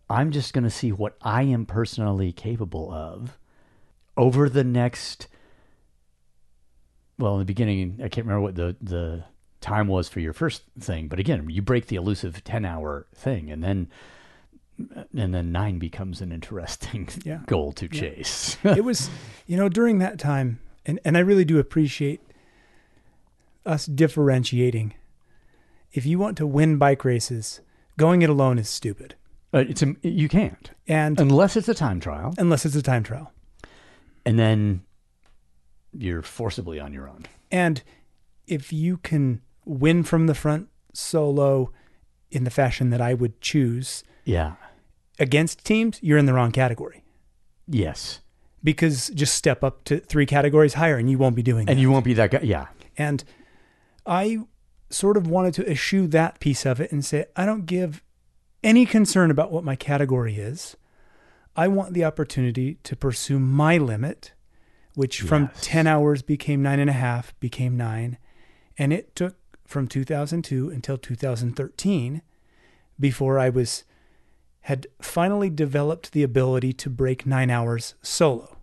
I'm 0.08 0.30
just 0.30 0.52
going 0.52 0.64
to 0.64 0.70
see 0.70 0.92
what 0.92 1.16
I 1.22 1.42
am 1.42 1.66
personally 1.66 2.32
capable 2.32 2.92
of 2.92 3.38
over 4.16 4.48
the 4.48 4.64
next. 4.64 5.28
Well, 7.18 7.34
in 7.34 7.38
the 7.40 7.44
beginning, 7.44 7.98
I 8.02 8.08
can't 8.08 8.26
remember 8.26 8.42
what 8.42 8.54
the, 8.56 8.76
the 8.80 9.24
time 9.60 9.88
was 9.88 10.08
for 10.08 10.20
your 10.20 10.32
first 10.32 10.62
thing, 10.78 11.08
but 11.08 11.18
again, 11.18 11.48
you 11.48 11.62
break 11.62 11.86
the 11.86 11.96
elusive 11.96 12.44
10 12.44 12.64
hour 12.64 13.06
thing, 13.14 13.50
and 13.50 13.64
then 13.64 13.88
and 15.16 15.34
then 15.34 15.50
nine 15.52 15.78
becomes 15.78 16.20
an 16.20 16.30
interesting 16.32 17.08
Yeah. 17.24 17.40
goal 17.46 17.72
to 17.72 17.88
chase. 17.88 18.58
it 18.62 18.84
was, 18.84 19.08
you 19.46 19.56
know, 19.56 19.70
during 19.70 19.98
that 20.00 20.18
time, 20.18 20.58
and, 20.84 21.00
and 21.04 21.16
I 21.16 21.20
really 21.20 21.46
do 21.46 21.58
appreciate 21.58 22.20
us 23.64 23.86
differentiating. 23.86 24.92
If 25.96 26.04
you 26.04 26.18
want 26.18 26.36
to 26.36 26.46
win 26.46 26.76
bike 26.76 27.04
races, 27.04 27.60
going 27.96 28.20
it 28.22 28.28
alone 28.30 28.58
is 28.58 28.68
stupid. 28.68 29.14
Uh, 29.54 29.64
it's 29.68 29.82
a, 29.82 29.94
you 30.02 30.28
can't 30.28 30.70
And 30.86 31.18
unless 31.18 31.56
it's 31.56 31.68
a 31.68 31.74
time 31.74 32.00
trial, 32.00 32.34
unless 32.36 32.66
it's 32.66 32.76
a 32.76 32.82
time 32.82 33.02
trial. 33.02 33.32
and 34.26 34.38
then 34.38 34.82
you're 35.92 36.20
forcibly 36.22 36.78
on 36.78 36.92
your 36.92 37.08
own. 37.08 37.24
And 37.50 37.82
if 38.46 38.72
you 38.72 38.98
can 38.98 39.40
win 39.64 40.02
from 40.02 40.26
the 40.26 40.34
front 40.34 40.68
solo 40.92 41.72
in 42.30 42.44
the 42.44 42.50
fashion 42.50 42.90
that 42.90 43.00
I 43.00 43.14
would 43.14 43.40
choose 43.40 44.04
Yeah. 44.24 44.56
against 45.18 45.64
teams, 45.64 45.98
you're 46.02 46.18
in 46.18 46.26
the 46.26 46.34
wrong 46.34 46.52
category. 46.52 47.04
Yes. 47.66 48.20
Because 48.62 49.08
just 49.14 49.32
step 49.34 49.64
up 49.64 49.84
to 49.84 50.00
three 50.00 50.26
categories 50.26 50.74
higher 50.74 50.96
and 50.98 51.08
you 51.08 51.16
won't 51.18 51.36
be 51.36 51.42
doing 51.42 51.60
And 51.60 51.68
that. 51.68 51.72
And 51.72 51.80
you 51.80 51.90
won't 51.90 52.04
be 52.04 52.14
that 52.14 52.30
guy. 52.32 52.40
Yeah. 52.42 52.66
And 52.98 53.24
I 54.04 54.40
sort 54.90 55.16
of 55.16 55.26
wanted 55.26 55.54
to 55.54 55.70
eschew 55.70 56.06
that 56.08 56.40
piece 56.40 56.64
of 56.64 56.80
it 56.80 56.92
and 56.92 57.04
say, 57.04 57.26
I 57.34 57.46
don't 57.46 57.66
give 57.66 58.02
any 58.62 58.86
concern 58.86 59.30
about 59.30 59.52
what 59.52 59.64
my 59.64 59.76
category 59.76 60.36
is. 60.36 60.76
I 61.54 61.68
want 61.68 61.94
the 61.94 62.04
opportunity 62.04 62.78
to 62.84 62.96
pursue 62.96 63.38
my 63.38 63.78
limit 63.78 64.32
which 64.96 65.20
from 65.20 65.50
10 65.60 65.86
hours 65.86 66.22
became 66.22 66.62
nine 66.62 66.80
and 66.80 66.88
a 66.88 66.94
half, 66.94 67.38
became 67.38 67.76
nine. 67.76 68.16
And 68.78 68.94
it 68.94 69.14
took 69.14 69.36
from 69.66 69.88
2002 69.88 70.70
until 70.70 70.96
2013 70.96 72.22
before 72.98 73.38
I 73.38 73.50
was 73.50 73.84
had 74.62 74.86
finally 75.02 75.50
developed 75.50 76.12
the 76.12 76.22
ability 76.22 76.72
to 76.72 76.88
break 76.88 77.26
nine 77.26 77.50
hours 77.50 77.94
solo. 78.00 78.56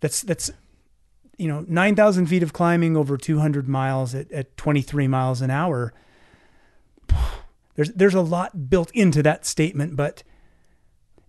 That's 0.00 0.22
that's 0.22 0.50
you 1.36 1.48
know 1.48 1.64
9,000 1.68 2.26
feet 2.26 2.42
of 2.42 2.52
climbing 2.52 2.96
over 2.96 3.16
200 3.16 3.68
miles 3.68 4.14
at, 4.14 4.30
at 4.32 4.56
23 4.56 5.08
miles 5.08 5.40
an 5.40 5.50
hour. 5.50 5.92
There's 7.74 7.92
there's 7.92 8.14
a 8.14 8.22
lot 8.22 8.70
built 8.70 8.90
into 8.92 9.22
that 9.22 9.44
statement, 9.44 9.96
but 9.96 10.22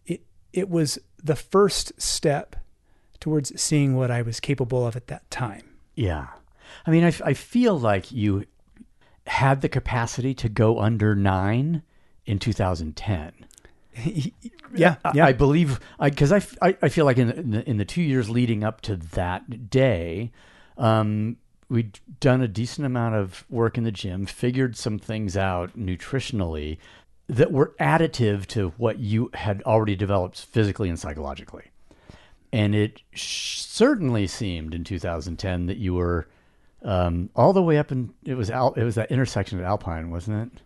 it 0.05 0.21
it 0.53 0.69
was 0.69 0.97
the 1.21 1.35
first 1.35 1.91
step 2.01 2.55
towards 3.19 3.59
seeing 3.59 3.97
what 3.97 4.09
I 4.09 4.21
was 4.21 4.39
capable 4.39 4.87
of 4.87 4.95
at 4.95 5.07
that 5.07 5.29
time. 5.29 5.75
Yeah. 5.95 6.27
I 6.85 6.91
mean, 6.91 7.03
I, 7.03 7.13
I 7.25 7.33
feel 7.33 7.77
like 7.77 8.13
you 8.13 8.45
had 9.25 9.61
the 9.61 9.67
capacity 9.67 10.33
to 10.35 10.47
go 10.47 10.79
under 10.79 11.15
nine 11.15 11.83
in 12.25 12.39
2010. 12.39 13.37
yeah, 14.75 14.96
I- 15.04 15.12
yeah. 15.16 15.25
I 15.25 15.34
believe 15.34 15.80
because 16.01 16.32
I 16.32 16.42
I 16.82 16.89
feel 16.89 17.06
like 17.06 17.18
in 17.18 17.27
the, 17.27 17.36
in 17.39 17.51
the 17.51 17.70
in 17.70 17.77
the 17.77 17.86
two 17.86 18.01
years 18.01 18.30
leading 18.30 18.63
up 18.63 18.82
to 18.82 18.96
that 18.96 19.70
day, 19.70 20.32
um, 20.77 21.38
we'd 21.70 22.00
done 22.20 22.42
a 22.42 22.48
decent 22.48 22.86
amount 22.86 23.16
of 23.16 23.46
work 23.50 23.77
in 23.77 23.84
the 23.84 23.92
gym, 23.92 24.25
figured 24.25 24.75
some 24.77 24.98
things 25.00 25.36
out 25.36 25.77
nutritionally 25.77 26.77
that 27.27 27.51
were 27.51 27.74
additive 27.80 28.46
to 28.48 28.70
what 28.77 29.00
you 29.00 29.30
had 29.34 29.62
already 29.63 29.96
developed 29.96 30.39
physically 30.46 30.88
and 30.89 30.98
psychologically. 31.00 31.66
And 32.54 32.74
it 32.74 33.01
sh- 33.13 33.60
certainly 33.60 34.27
seemed 34.27 34.74
in 34.74 34.86
2010 34.86 35.66
that 35.66 35.75
you 35.77 35.94
were 35.94 36.27
um, 36.84 37.30
all 37.36 37.51
the 37.51 37.62
way 37.62 37.77
up 37.77 37.92
in 37.92 38.13
it 38.24 38.36
was 38.36 38.50
Al- 38.50 38.74
it 38.75 38.84
was 38.86 38.96
that 38.96 39.12
intersection 39.12 39.60
at 39.60 39.66
Alpine, 39.66 40.10
wasn't 40.10 40.54
it? 40.54 40.62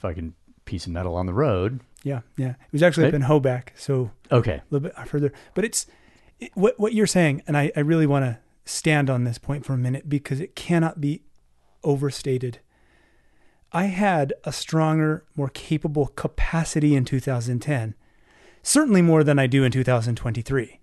Fucking 0.00 0.34
piece 0.66 0.86
of 0.86 0.92
metal 0.92 1.16
on 1.16 1.26
the 1.26 1.34
road. 1.34 1.80
Yeah, 2.04 2.20
yeah. 2.36 2.50
It 2.50 2.72
was 2.72 2.82
actually 2.82 3.06
up 3.08 3.14
in 3.14 3.22
Hoback, 3.22 3.68
so 3.76 4.10
Okay. 4.32 4.54
a 4.54 4.62
little 4.70 4.88
bit 4.88 5.08
further. 5.08 5.32
But 5.54 5.64
it's 5.64 5.86
it, 6.40 6.50
what 6.54 6.78
what 6.78 6.92
you're 6.94 7.06
saying, 7.06 7.42
and 7.46 7.56
I, 7.56 7.72
I 7.76 7.80
really 7.80 8.06
want 8.06 8.24
to 8.24 8.38
stand 8.64 9.08
on 9.10 9.24
this 9.24 9.38
point 9.38 9.64
for 9.64 9.72
a 9.72 9.78
minute 9.78 10.08
because 10.08 10.40
it 10.40 10.54
cannot 10.54 11.00
be 11.00 11.22
overstated. 11.82 12.58
I 13.72 13.84
had 13.84 14.32
a 14.44 14.52
stronger, 14.52 15.24
more 15.36 15.48
capable 15.50 16.06
capacity 16.08 16.94
in 16.94 17.04
2010, 17.04 17.94
certainly 18.62 19.02
more 19.02 19.22
than 19.24 19.38
I 19.38 19.46
do 19.46 19.62
in 19.64 19.72
2023. 19.72 20.80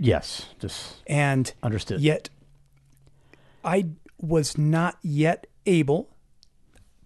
Yes. 0.00 0.46
Just 0.58 0.96
And 1.06 1.52
understood. 1.62 2.00
Yet, 2.00 2.28
I 3.64 3.86
was 4.20 4.56
not 4.58 4.98
yet 5.02 5.46
able, 5.66 6.08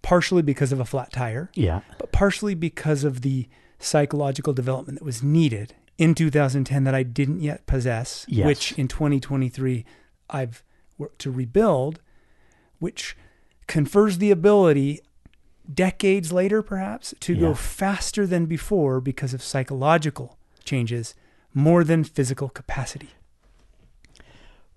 partially 0.03 0.43
because 0.43 0.73
of 0.73 0.81
a 0.81 0.85
flat 0.85 1.13
tire, 1.13 1.51
Yeah. 1.55 1.81
but 1.99 2.13
partially 2.13 2.55
because 2.55 3.05
of 3.05 3.23
the 3.23 3.49
psychological 3.79 4.53
development 4.53 4.99
that 4.99 5.05
was 5.05 5.23
needed 5.23 5.75
in 5.99 6.15
2010 6.15 6.85
that 6.85 6.95
I 6.95 7.03
didn't 7.03 7.41
yet 7.41 7.67
possess, 7.67 8.25
Yes. 8.29 8.47
which 8.47 8.73
in 8.73 8.89
2023 8.89 9.85
I've 10.31 10.63
worked 10.97 11.19
to 11.21 11.31
rebuild, 11.31 12.01
which 12.79 13.17
confers 13.67 14.19
the 14.19 14.31
ability 14.31 15.01
decades 15.73 16.33
later 16.33 16.63
perhaps 16.63 17.15
to 17.21 17.35
Yeah. 17.35 17.41
go 17.41 17.55
faster 17.55 18.27
than 18.27 18.47
before 18.47 19.01
because 19.01 19.35
of 19.35 19.43
psychological 19.43 20.39
changes 20.65 21.15
more 21.55 21.85
than 21.85 22.05
physical 22.05 22.49
capacity. 22.49 23.11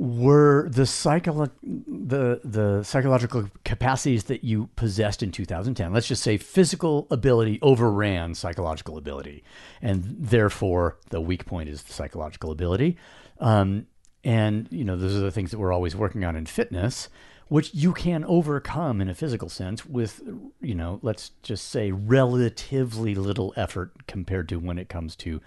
Were 0.02 0.68
the 0.68 0.82
psycholo- 0.82 1.52
the 1.62 2.42
the 2.44 2.82
psychological 2.82 3.52
capacities 3.64 4.24
that 4.24 4.44
you 4.44 4.72
possessed 4.76 5.22
in 5.22 5.32
2010, 5.32 5.94
let's 5.94 6.08
just 6.08 6.24
say 6.24 6.38
physical 6.38 7.06
ability 7.12 7.60
overran 7.62 8.34
psychological 8.34 8.98
ability, 8.98 9.44
and 9.80 10.04
therefore 10.18 10.98
the 11.12 11.22
weak 11.22 11.46
point 11.46 11.70
is 11.70 11.84
the 11.84 11.94
psychological 11.94 12.50
ability. 12.50 12.98
Um, 13.40 13.86
and 14.24 14.68
you 14.72 14.84
know 14.84 14.96
those 14.96 15.16
are 15.16 15.20
the 15.20 15.30
things 15.30 15.52
that 15.52 15.60
we're 15.60 15.72
always 15.72 15.96
working 15.96 16.26
on 16.26 16.36
in 16.36 16.48
fitness, 16.48 17.08
which 17.50 17.72
you 17.72 17.94
can 17.94 18.26
overcome 18.26 19.02
in 19.02 19.08
a 19.08 19.14
physical 19.14 19.50
sense 19.50 19.86
with 19.86 20.24
you 20.62 20.74
know 20.74 21.00
let's 21.04 21.30
just 21.44 21.70
say 21.70 21.92
relatively 21.92 23.14
little 23.14 23.54
effort 23.56 24.08
compared 24.08 24.50
to 24.50 24.58
when 24.58 24.80
it 24.80 24.90
comes 24.90 25.16
to 25.18 25.42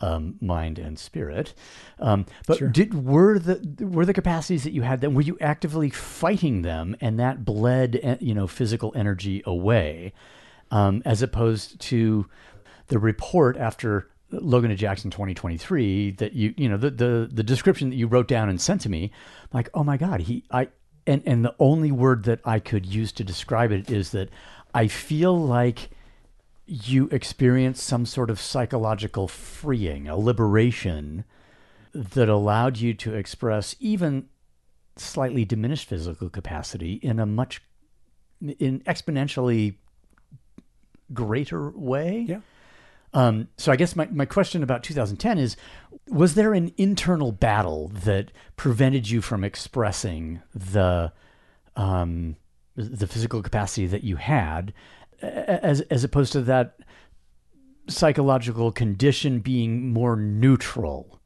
um, 0.00 0.36
mind 0.40 0.78
and 0.78 0.98
spirit. 0.98 1.54
Um, 1.98 2.26
but 2.46 2.58
Sure. 2.58 2.68
did 2.68 3.04
were 3.04 3.38
the 3.38 3.86
were 3.86 4.06
the 4.06 4.14
capacities 4.14 4.64
that 4.64 4.72
you 4.72 4.82
had 4.82 5.00
then 5.00 5.14
were 5.14 5.22
you 5.22 5.36
actively 5.40 5.90
fighting 5.90 6.62
them 6.62 6.96
and 7.00 7.18
that 7.18 7.44
bled 7.44 7.98
eh, 8.02 8.16
you 8.20 8.34
know 8.34 8.46
physical 8.46 8.92
energy 8.94 9.42
away, 9.44 10.12
um, 10.70 11.02
as 11.04 11.22
opposed 11.22 11.80
to 11.80 12.26
the 12.88 12.98
report 12.98 13.56
after 13.56 14.08
Logan 14.30 14.70
and 14.70 14.78
Jackson 14.78 15.10
2023 15.10 16.12
that 16.12 16.32
you 16.34 16.54
you 16.56 16.68
know 16.68 16.76
the 16.76 16.90
the 16.90 17.28
the 17.32 17.42
description 17.42 17.90
that 17.90 17.96
you 17.96 18.06
wrote 18.06 18.28
down 18.28 18.48
and 18.48 18.60
sent 18.60 18.82
to 18.82 18.88
me 18.88 19.10
like 19.52 19.70
oh 19.74 19.82
my 19.82 19.96
god 19.96 20.20
he 20.22 20.44
I 20.50 20.68
and 21.06 21.22
and 21.26 21.44
the 21.44 21.54
only 21.58 21.90
word 21.90 22.24
that 22.24 22.40
I 22.44 22.60
could 22.60 22.84
use 22.84 23.10
to 23.12 23.24
describe 23.24 23.72
it 23.72 23.90
is 23.90 24.10
that 24.10 24.28
I 24.74 24.86
feel 24.86 25.38
like 25.38 25.90
you 26.68 27.08
experience 27.10 27.82
some 27.82 28.04
sort 28.04 28.30
of 28.30 28.38
psychological 28.38 29.26
freeing, 29.26 30.06
a 30.06 30.16
liberation 30.16 31.24
that 31.94 32.28
allowed 32.28 32.76
you 32.76 32.92
to 32.92 33.14
express 33.14 33.74
even 33.80 34.28
slightly 34.96 35.44
diminished 35.44 35.88
physical 35.88 36.28
capacity 36.28 36.94
in 36.94 37.18
a 37.18 37.26
much 37.26 37.62
in 38.58 38.80
exponentially 38.80 39.76
greater 41.12 41.70
way. 41.70 42.26
Yeah. 42.28 42.40
Um, 43.14 43.48
so 43.56 43.72
I 43.72 43.76
guess 43.76 43.96
my, 43.96 44.06
my 44.12 44.26
question 44.26 44.62
about 44.62 44.82
2010 44.82 45.38
is 45.38 45.56
was 46.08 46.34
there 46.34 46.52
an 46.52 46.72
internal 46.76 47.32
battle 47.32 47.88
that 48.04 48.30
prevented 48.56 49.08
you 49.08 49.22
from 49.22 49.44
expressing 49.44 50.42
the 50.54 51.12
um, 51.74 52.36
the 52.76 53.06
physical 53.06 53.42
capacity 53.42 53.86
that 53.86 54.04
you 54.04 54.16
had 54.16 54.74
as 55.22 55.80
as 55.82 56.04
opposed 56.04 56.32
to 56.32 56.40
that 56.42 56.78
psychological 57.88 58.70
condition 58.70 59.40
being 59.40 59.92
more 59.92 60.14
neutral 60.16 61.20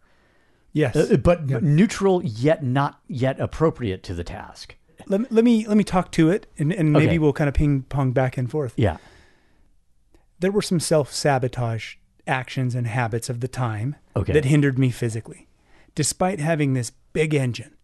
Yes. 0.73 0.97
uh, 0.97 1.17
but 1.17 1.45
neutral 1.63 2.23
yet 2.25 2.63
not 2.65 3.01
yet 3.09 3.39
appropriate 3.41 4.03
to 4.05 4.15
the 4.15 4.25
task 4.25 4.77
let, 5.07 5.21
me- 5.21 5.27
let 5.31 5.45
me 5.45 5.67
let 5.67 5.77
me 5.77 5.85
talk 5.85 6.11
to 6.13 6.31
it 6.31 6.47
and, 6.59 6.73
and 6.73 6.93
maybe 6.93 7.07
Okay. 7.09 7.19
we'll 7.19 7.33
kind 7.33 7.49
of 7.49 7.55
ping 7.55 7.83
pong 7.83 8.13
back 8.13 8.39
and 8.39 8.51
forth. 8.51 8.73
yeah 8.77 8.97
There 10.41 10.53
were 10.53 10.63
some 10.63 10.81
self-sabotage 10.81 11.97
actions 12.27 12.75
and 12.75 12.87
habits 12.87 13.29
of 13.29 13.41
the 13.41 13.49
time 13.49 13.97
Okay. 14.17 14.33
that 14.33 14.45
hindered 14.45 14.79
me 14.79 14.91
physically. 14.91 15.49
Despite 15.95 16.39
having 16.41 16.73
this 16.75 16.93
big 17.13 17.35
engine 17.35 17.75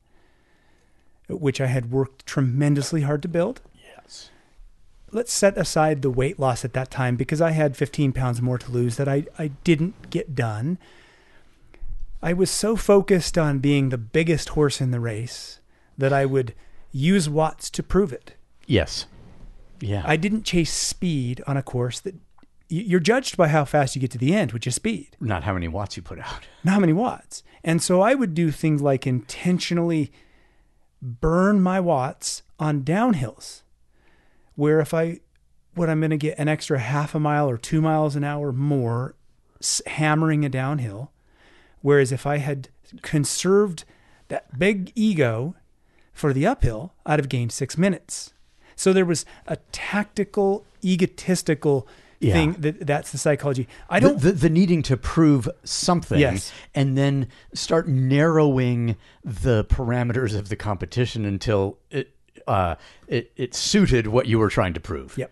which 1.28 1.60
I 1.60 1.66
had 1.66 1.90
worked 1.90 2.24
tremendously 2.24 3.02
hard 3.02 3.20
to 3.22 3.28
build. 3.28 3.60
Let's 5.10 5.32
set 5.32 5.56
aside 5.56 6.02
the 6.02 6.10
weight 6.10 6.38
loss 6.38 6.64
at 6.64 6.74
that 6.74 6.90
time 6.90 7.16
because 7.16 7.40
I 7.40 7.52
had 7.52 7.76
15 7.76 8.12
pounds 8.12 8.42
more 8.42 8.58
to 8.58 8.70
lose 8.70 8.96
that 8.96 9.08
I, 9.08 9.26
I 9.38 9.48
didn't 9.64 10.10
get 10.10 10.34
done. 10.34 10.78
I 12.22 12.32
was 12.32 12.50
so 12.50 12.76
focused 12.76 13.38
on 13.38 13.58
being 13.60 13.88
the 13.88 13.98
biggest 13.98 14.50
horse 14.50 14.80
in 14.80 14.90
the 14.90 15.00
race 15.00 15.60
that 15.96 16.12
I 16.12 16.26
would 16.26 16.54
use 16.92 17.28
watts 17.28 17.70
to 17.70 17.82
prove 17.82 18.12
it. 18.12 18.34
yes 18.66 19.06
yeah 19.80 20.02
I 20.04 20.16
didn't 20.16 20.44
chase 20.44 20.72
speed 20.72 21.42
on 21.46 21.56
a 21.56 21.62
course 21.62 22.00
that 22.00 22.14
you're 22.68 23.00
judged 23.00 23.36
by 23.36 23.48
how 23.48 23.64
fast 23.64 23.94
you 23.94 24.00
get 24.00 24.10
to 24.10 24.18
the 24.18 24.34
end, 24.34 24.52
which 24.52 24.66
is 24.66 24.74
speed, 24.74 25.16
not 25.20 25.44
how 25.44 25.54
many 25.54 25.68
watts 25.68 25.96
you 25.96 26.02
put 26.02 26.18
out 26.18 26.46
not 26.64 26.72
how 26.72 26.80
many 26.80 26.92
watts. 26.92 27.42
And 27.64 27.82
so 27.82 28.00
I 28.00 28.14
would 28.14 28.34
do 28.34 28.50
things 28.50 28.82
like 28.82 29.06
intentionally 29.06 30.12
burn 31.00 31.60
my 31.60 31.80
watts 31.80 32.42
on 32.58 32.82
downhills, 32.82 33.62
where 34.58 34.80
if 34.80 34.92
I, 34.92 35.20
what 35.76 35.88
I'm 35.88 36.00
going 36.00 36.10
to 36.10 36.16
get 36.16 36.36
an 36.36 36.48
extra 36.48 36.80
half 36.80 37.14
a 37.14 37.20
mile 37.20 37.48
or 37.48 37.56
two 37.56 37.80
miles 37.80 38.16
an 38.16 38.24
hour 38.24 38.50
more 38.50 39.14
hammering 39.86 40.44
a 40.44 40.48
downhill. 40.48 41.12
Whereas 41.80 42.10
if 42.10 42.26
I 42.26 42.38
had 42.38 42.68
conserved 43.00 43.84
that 44.26 44.58
big 44.58 44.90
ego 44.96 45.54
for 46.12 46.32
the 46.32 46.44
uphill, 46.44 46.92
I'd 47.06 47.20
have 47.20 47.28
gained 47.28 47.52
six 47.52 47.78
minutes. 47.78 48.34
So 48.74 48.92
there 48.92 49.04
was 49.04 49.24
a 49.46 49.58
tactical, 49.70 50.64
egotistical 50.84 51.86
Yeah. 52.18 52.32
thing 52.32 52.52
that 52.58 52.84
that's 52.84 53.12
the 53.12 53.18
psychology. 53.18 53.68
I 53.88 54.00
don't 54.00 54.20
the, 54.20 54.32
the 54.32 54.50
needing 54.50 54.82
to 54.82 54.96
prove 54.96 55.48
something 55.62 56.18
Yes. 56.18 56.50
and 56.74 56.98
then 56.98 57.28
start 57.54 57.86
narrowing 57.86 58.96
the 59.24 59.64
parameters 59.66 60.36
of 60.36 60.48
the 60.48 60.56
competition 60.56 61.24
until 61.24 61.78
it 61.92 62.12
uh, 62.48 62.74
it, 63.06 63.30
it 63.36 63.54
suited 63.54 64.06
what 64.08 64.26
you 64.26 64.38
were 64.38 64.48
trying 64.48 64.74
to 64.74 64.80
prove. 64.80 65.16
Yep. 65.18 65.30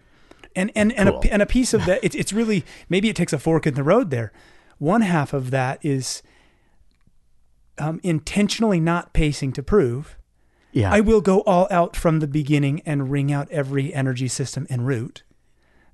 And 0.55 0.71
and 0.77 0.93
and, 0.93 1.09
Cool. 1.11 1.21
a, 1.25 1.33
and 1.33 1.43
a 1.43 1.47
piece 1.47 1.75
of 1.75 1.85
that 1.87 2.01
it's 2.03 2.15
it's 2.15 2.33
really 2.33 2.65
maybe 2.89 3.09
it 3.09 3.17
takes 3.17 3.33
a 3.33 3.39
fork 3.39 3.67
in 3.67 3.75
the 3.75 3.83
road 3.83 4.11
there. 4.11 4.33
One 4.79 5.01
half 5.03 5.33
of 5.33 5.51
that 5.51 5.79
is 5.85 6.23
um, 7.79 8.01
intentionally 8.03 8.81
not 8.81 9.13
pacing 9.13 9.53
to 9.53 9.63
prove, 9.63 10.17
Yeah. 10.73 10.91
I 10.93 11.01
will 11.01 11.21
go 11.21 11.41
all 11.41 11.67
out 11.71 11.95
from 11.97 12.21
the 12.21 12.27
beginning 12.27 12.81
and 12.87 13.11
wring 13.11 13.31
out 13.33 13.51
every 13.51 13.93
energy 13.93 14.29
system 14.29 14.67
en 14.71 14.83
route. 14.83 15.23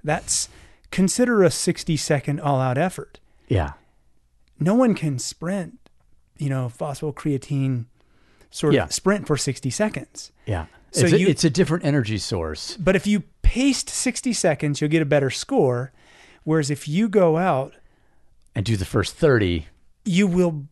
That's 0.05 0.49
consider 0.91 1.43
a 1.43 1.51
60 1.51 1.97
second 1.97 2.41
all 2.41 2.61
out 2.61 2.79
effort. 2.79 3.19
yeah. 3.49 3.73
No 4.61 4.75
one 4.77 4.95
can 4.95 5.19
sprint, 5.19 5.81
you 6.39 6.49
know, 6.49 6.71
phosphocreatine 6.79 7.87
sort 8.51 8.75
Yeah. 8.75 8.85
of 8.85 8.93
sprint 8.93 9.27
for 9.27 9.37
60 9.37 9.71
seconds. 9.71 10.31
Yeah. 10.47 10.67
So 10.93 11.05
it's, 11.07 11.13
a, 11.15 11.21
it's 11.23 11.45
a 11.45 11.51
different 11.51 11.85
energy 11.85 12.19
source. 12.19 12.77
But 12.77 12.97
if 12.97 13.07
you 13.07 13.25
paste 13.43 13.89
60 13.89 14.33
seconds, 14.33 14.81
you'll 14.81 14.91
get 14.91 15.03
a 15.03 15.07
better 15.07 15.31
score. 15.31 15.93
Whereas 16.45 16.71
if 16.71 16.87
you 16.87 17.09
go 17.09 17.37
out, 17.39 17.75
And 18.55 18.65
do 18.65 18.77
the 18.77 18.85
first 18.85 19.15
30. 19.17 19.67
you 20.05 20.27
will 20.27 20.67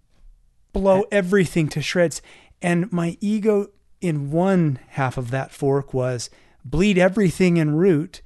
blow 0.73 1.05
everything 1.11 1.69
to 1.71 1.81
shreds. 1.83 2.21
And 2.61 2.93
my 2.93 3.17
ego 3.21 3.69
in 4.01 4.31
one 4.31 4.79
half 4.91 5.17
of 5.17 5.31
that 5.31 5.51
fork 5.51 5.95
was 5.95 6.31
bleed 6.65 6.99
everything 6.99 7.59
en 7.59 7.75
route 7.75 8.21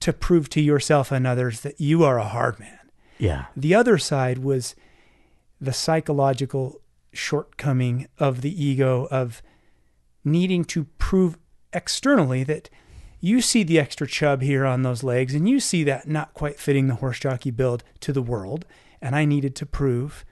to 0.00 0.12
prove 0.12 0.50
to 0.50 0.60
yourself 0.60 1.10
and 1.10 1.26
others 1.26 1.60
that 1.60 1.80
you 1.80 2.04
are 2.04 2.18
a 2.18 2.28
hard 2.28 2.60
man. 2.60 2.78
Yeah. 3.18 3.46
The 3.56 3.74
other 3.74 3.96
side 3.96 4.38
was 4.38 4.74
the 5.60 5.72
psychological 5.72 6.80
shortcoming 7.12 8.08
of 8.18 8.42
the 8.42 8.62
ego 8.62 9.06
of 9.10 9.40
needing 10.24 10.64
to 10.64 10.84
prove 10.98 11.36
externally 11.72 12.44
that 12.44 12.70
you 13.20 13.40
see 13.40 13.62
the 13.62 13.78
extra 13.78 14.06
chub 14.06 14.42
here 14.42 14.66
on 14.66 14.82
those 14.82 15.02
legs 15.02 15.34
and 15.34 15.48
you 15.48 15.58
see 15.58 15.82
that 15.84 16.06
not 16.06 16.34
quite 16.34 16.60
fitting 16.60 16.88
the 16.88 16.96
horse 16.96 17.18
jockey 17.18 17.50
build 17.50 17.82
to 18.00 18.12
the 18.12 18.22
world. 18.22 18.66
And 19.00 19.16
I 19.16 19.24
needed 19.24 19.54
to 19.56 19.66
prove, 19.66 20.24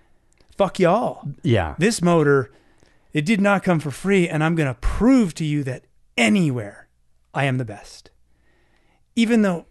fuck 0.56 0.78
y'all. 0.78 1.26
Yeah. 1.42 1.74
This 1.78 2.02
motor, 2.02 2.50
it 3.12 3.24
did 3.24 3.40
not 3.40 3.62
come 3.62 3.80
for 3.80 3.90
free. 3.90 4.28
And 4.28 4.44
I'm 4.44 4.54
going 4.54 4.68
to 4.68 4.80
prove 4.80 5.34
to 5.34 5.44
you 5.44 5.64
that 5.64 5.84
anywhere 6.16 6.88
I 7.34 7.44
am 7.44 7.58
the 7.58 7.64
best. 7.64 8.10
Even 9.16 9.42
though 9.42 9.66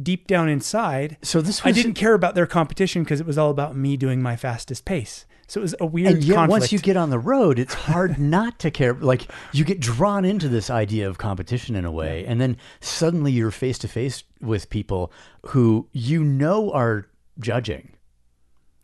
deep 0.00 0.26
down 0.26 0.48
inside, 0.48 1.18
So 1.22 1.40
this 1.40 1.64
I 1.64 1.72
didn't 1.72 1.94
care 1.94 2.14
about 2.14 2.34
their 2.34 2.46
competition 2.46 3.04
because 3.04 3.20
it 3.20 3.26
was 3.26 3.38
all 3.38 3.50
about 3.50 3.76
me 3.76 3.96
doing 3.96 4.22
my 4.22 4.36
fastest 4.36 4.84
pace. 4.84 5.26
So 5.52 5.60
it 5.60 5.64
was 5.64 5.74
a 5.80 5.84
weird 5.84 6.14
and 6.14 6.24
yet 6.24 6.36
conflict. 6.36 6.60
once 6.62 6.72
you 6.72 6.78
get 6.78 6.96
on 6.96 7.10
the 7.10 7.18
road 7.18 7.58
it's 7.58 7.74
hard 7.74 8.18
not 8.36 8.58
to 8.60 8.70
care 8.70 8.94
like 8.94 9.30
you 9.52 9.66
get 9.66 9.80
drawn 9.80 10.24
into 10.24 10.48
this 10.48 10.70
idea 10.70 11.06
of 11.06 11.18
competition 11.18 11.76
in 11.76 11.84
a 11.84 11.92
way 11.92 12.24
and 12.26 12.40
then 12.40 12.56
suddenly 12.80 13.32
you're 13.32 13.50
face 13.50 13.76
to 13.80 13.86
face 13.86 14.24
with 14.40 14.70
people 14.70 15.12
who 15.48 15.86
you 15.92 16.24
know 16.24 16.72
are 16.72 17.06
judging 17.38 17.92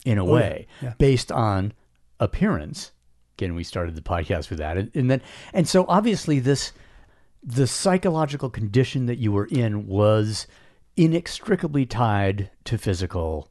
in 0.04 0.18
a 0.18 0.26
oh, 0.26 0.30
way 0.30 0.66
Oh, 0.82 0.84
yeah. 0.84 0.94
based 0.98 1.32
on 1.32 1.72
appearance. 2.20 2.92
Again 3.38 3.54
we 3.54 3.64
started 3.64 3.94
the 3.94 4.02
podcast 4.02 4.50
with 4.50 4.58
that 4.58 4.76
and, 4.76 4.90
and 4.94 5.10
then 5.10 5.22
and 5.54 5.66
so 5.66 5.86
obviously 5.88 6.38
this 6.38 6.74
the 7.42 7.66
psychological 7.66 8.50
condition 8.50 9.06
that 9.06 9.16
you 9.16 9.32
were 9.32 9.46
in 9.46 9.86
was 9.86 10.46
inextricably 10.98 11.86
tied 11.86 12.50
to 12.64 12.76
physical 12.76 13.48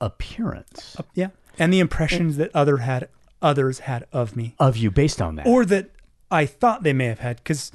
appearance. 0.00 0.96
Yeah, 1.14 1.28
and 1.58 1.72
the 1.72 1.80
impressions 1.80 2.36
that 2.36 2.50
other 2.54 2.78
had 2.78 3.08
others 3.40 3.80
had 3.80 4.06
of 4.12 4.36
me, 4.36 4.54
of 4.58 4.76
you 4.76 4.90
based 4.90 5.22
on 5.22 5.36
that 5.36 5.46
or 5.46 5.64
that 5.64 5.90
I 6.30 6.46
thought 6.46 6.82
they 6.82 6.92
may 6.92 7.06
have 7.06 7.20
had, 7.20 7.38
because 7.38 7.72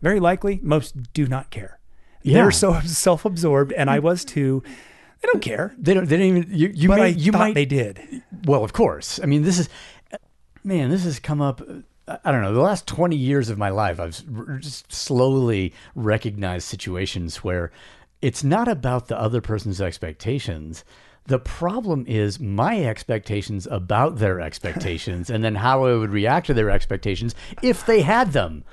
very 0.00 0.20
likely 0.20 0.60
most 0.62 1.12
do 1.12 1.26
not 1.26 1.50
care. 1.50 1.78
Yeah. 2.22 2.34
They're 2.34 2.50
so 2.50 2.80
self-absorbed, 2.84 3.72
and 3.72 3.90
I 3.90 3.98
was 3.98 4.24
too. 4.24 4.62
They 5.20 5.26
don't 5.32 5.42
care, 5.42 5.74
They 5.76 5.94
don't. 5.94 6.08
They 6.08 6.16
don't 6.16 6.26
even. 6.26 6.46
You. 6.50 6.68
You 6.72 6.88
but 6.88 6.98
may. 6.98 7.04
I 7.04 7.06
you 7.08 7.32
thought 7.32 7.38
might. 7.38 7.54
they 7.54 7.64
did. 7.64 8.22
well, 8.44 8.62
of 8.62 8.72
course. 8.72 9.18
I 9.22 9.26
mean, 9.26 9.42
this 9.42 9.58
is. 9.58 9.68
Man, 10.62 10.90
this 10.90 11.04
has 11.04 11.18
come 11.18 11.40
up. 11.40 11.60
I 12.06 12.32
don't 12.32 12.42
know. 12.42 12.54
The 12.54 12.60
last 12.60 12.86
twenty 12.86 13.16
years 13.16 13.50
of 13.50 13.58
my 13.58 13.70
life, 13.70 13.98
I've 13.98 14.22
just 14.60 14.92
slowly 14.92 15.74
recognized 15.94 16.68
situations 16.68 17.38
where 17.38 17.72
it's 18.22 18.44
not 18.44 18.68
about 18.68 19.08
the 19.08 19.18
other 19.18 19.40
person's 19.40 19.80
expectations. 19.80 20.84
The 21.28 21.38
problem 21.38 22.04
is 22.08 22.40
my 22.40 22.82
expectations 22.84 23.66
about 23.70 24.16
their 24.16 24.40
expectations, 24.40 25.28
and 25.28 25.44
then 25.44 25.54
how 25.56 25.84
I 25.84 25.94
would 25.94 26.10
react 26.10 26.46
to 26.46 26.54
their 26.54 26.70
expectations 26.70 27.34
if 27.62 27.84
they 27.84 28.00
had 28.00 28.32
them. 28.32 28.64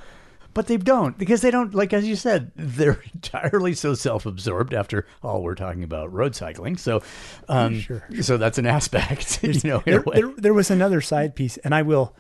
But 0.54 0.68
they 0.68 0.78
don't 0.78 1.18
because 1.18 1.42
they 1.42 1.52
don't 1.52 1.76
like 1.76 1.92
as 1.92 2.08
you 2.08 2.16
said 2.16 2.54
they're 2.56 3.02
entirely 3.14 3.74
so 3.74 3.94
self-absorbed. 3.94 4.74
After 4.74 5.06
all, 5.22 5.44
we're 5.44 5.54
talking 5.56 5.84
about 5.84 6.14
road 6.14 6.34
cycling, 6.34 6.78
so 6.78 7.04
um, 7.50 7.82
Sure. 7.82 8.08
so 8.22 8.38
that's 8.38 8.58
an 8.58 8.66
aspect, 8.66 9.40
you 9.44 9.60
know. 9.70 9.84
There, 9.86 10.04
there, 10.14 10.32
there 10.38 10.54
was 10.54 10.72
another 10.72 11.02
side 11.02 11.36
piece, 11.36 11.58
and 11.58 11.76
I 11.76 11.82
will 11.82 12.16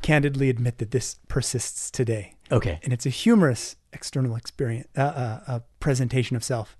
candidly 0.00 0.48
admit 0.48 0.78
that 0.78 0.92
this 0.92 1.18
persists 1.28 1.90
today. 1.90 2.32
okay, 2.50 2.80
and 2.82 2.92
it's 2.94 3.04
a 3.04 3.10
humorous 3.10 3.76
external 3.92 4.34
experience, 4.34 4.88
uh, 4.96 5.00
uh, 5.02 5.40
uh, 5.46 5.60
presentation 5.78 6.36
of 6.36 6.42
self. 6.42 6.78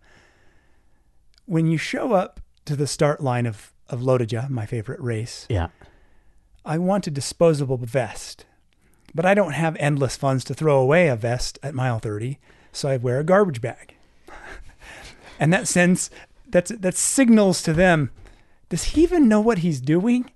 When 1.45 1.67
you 1.67 1.77
show 1.77 2.15
up 2.15 2.41
to 2.65 2.77
the 2.77 2.87
start 2.87 3.21
line 3.23 3.47
of 3.47 3.73
of 3.91 4.01
LoToJa, 4.01 4.49
my 4.49 4.65
favorite 4.67 5.01
race, 5.01 5.47
yeah, 5.51 5.69
I 6.65 6.79
want 6.79 7.07
a 7.07 7.11
disposable 7.11 7.77
vest, 7.77 8.47
but 9.15 9.27
I 9.27 9.35
don't 9.35 9.53
have 9.53 9.77
endless 9.79 10.17
funds 10.17 10.43
to 10.45 10.55
throw 10.55 10.79
away 10.81 11.09
a 11.09 11.17
vest 11.17 11.59
at 11.63 11.75
mile 11.75 11.99
thirty, 11.99 12.39
so 12.73 12.89
I 12.89 12.97
wear 12.97 13.21
a 13.21 13.25
garbage 13.25 13.61
bag, 13.61 13.95
and 15.41 15.53
that 15.53 15.69
sends 15.69 16.11
that's 16.49 16.71
that 16.71 16.97
signals 16.97 17.63
to 17.63 17.73
them. 17.73 18.11
Does 18.71 18.85
he 18.85 19.03
even 19.03 19.29
know 19.29 19.41
what 19.41 19.59
he's 19.59 19.81
doing? 19.81 20.31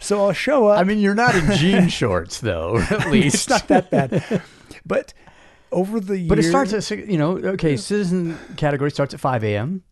So 0.00 0.24
I'll 0.24 0.32
show 0.32 0.66
up. 0.66 0.80
I 0.80 0.82
mean, 0.82 0.98
you're 0.98 1.14
not 1.14 1.34
in 1.36 1.52
jean 1.56 1.88
shorts 1.88 2.40
though, 2.40 2.78
at 2.78 3.08
least. 3.10 3.34
it's 3.36 3.48
not 3.48 3.68
that 3.68 3.88
bad, 3.90 4.42
but 4.84 5.14
over 5.70 6.00
the 6.00 6.18
years, 6.18 6.28
But 6.28 6.38
it 6.40 6.42
starts 6.42 6.72
at 6.72 7.06
you 7.06 7.16
know 7.18 7.38
okay. 7.38 7.76
Citizen 7.76 8.36
category 8.56 8.90
starts 8.90 9.14
at 9.14 9.20
five 9.20 9.44
a.m. 9.44 9.84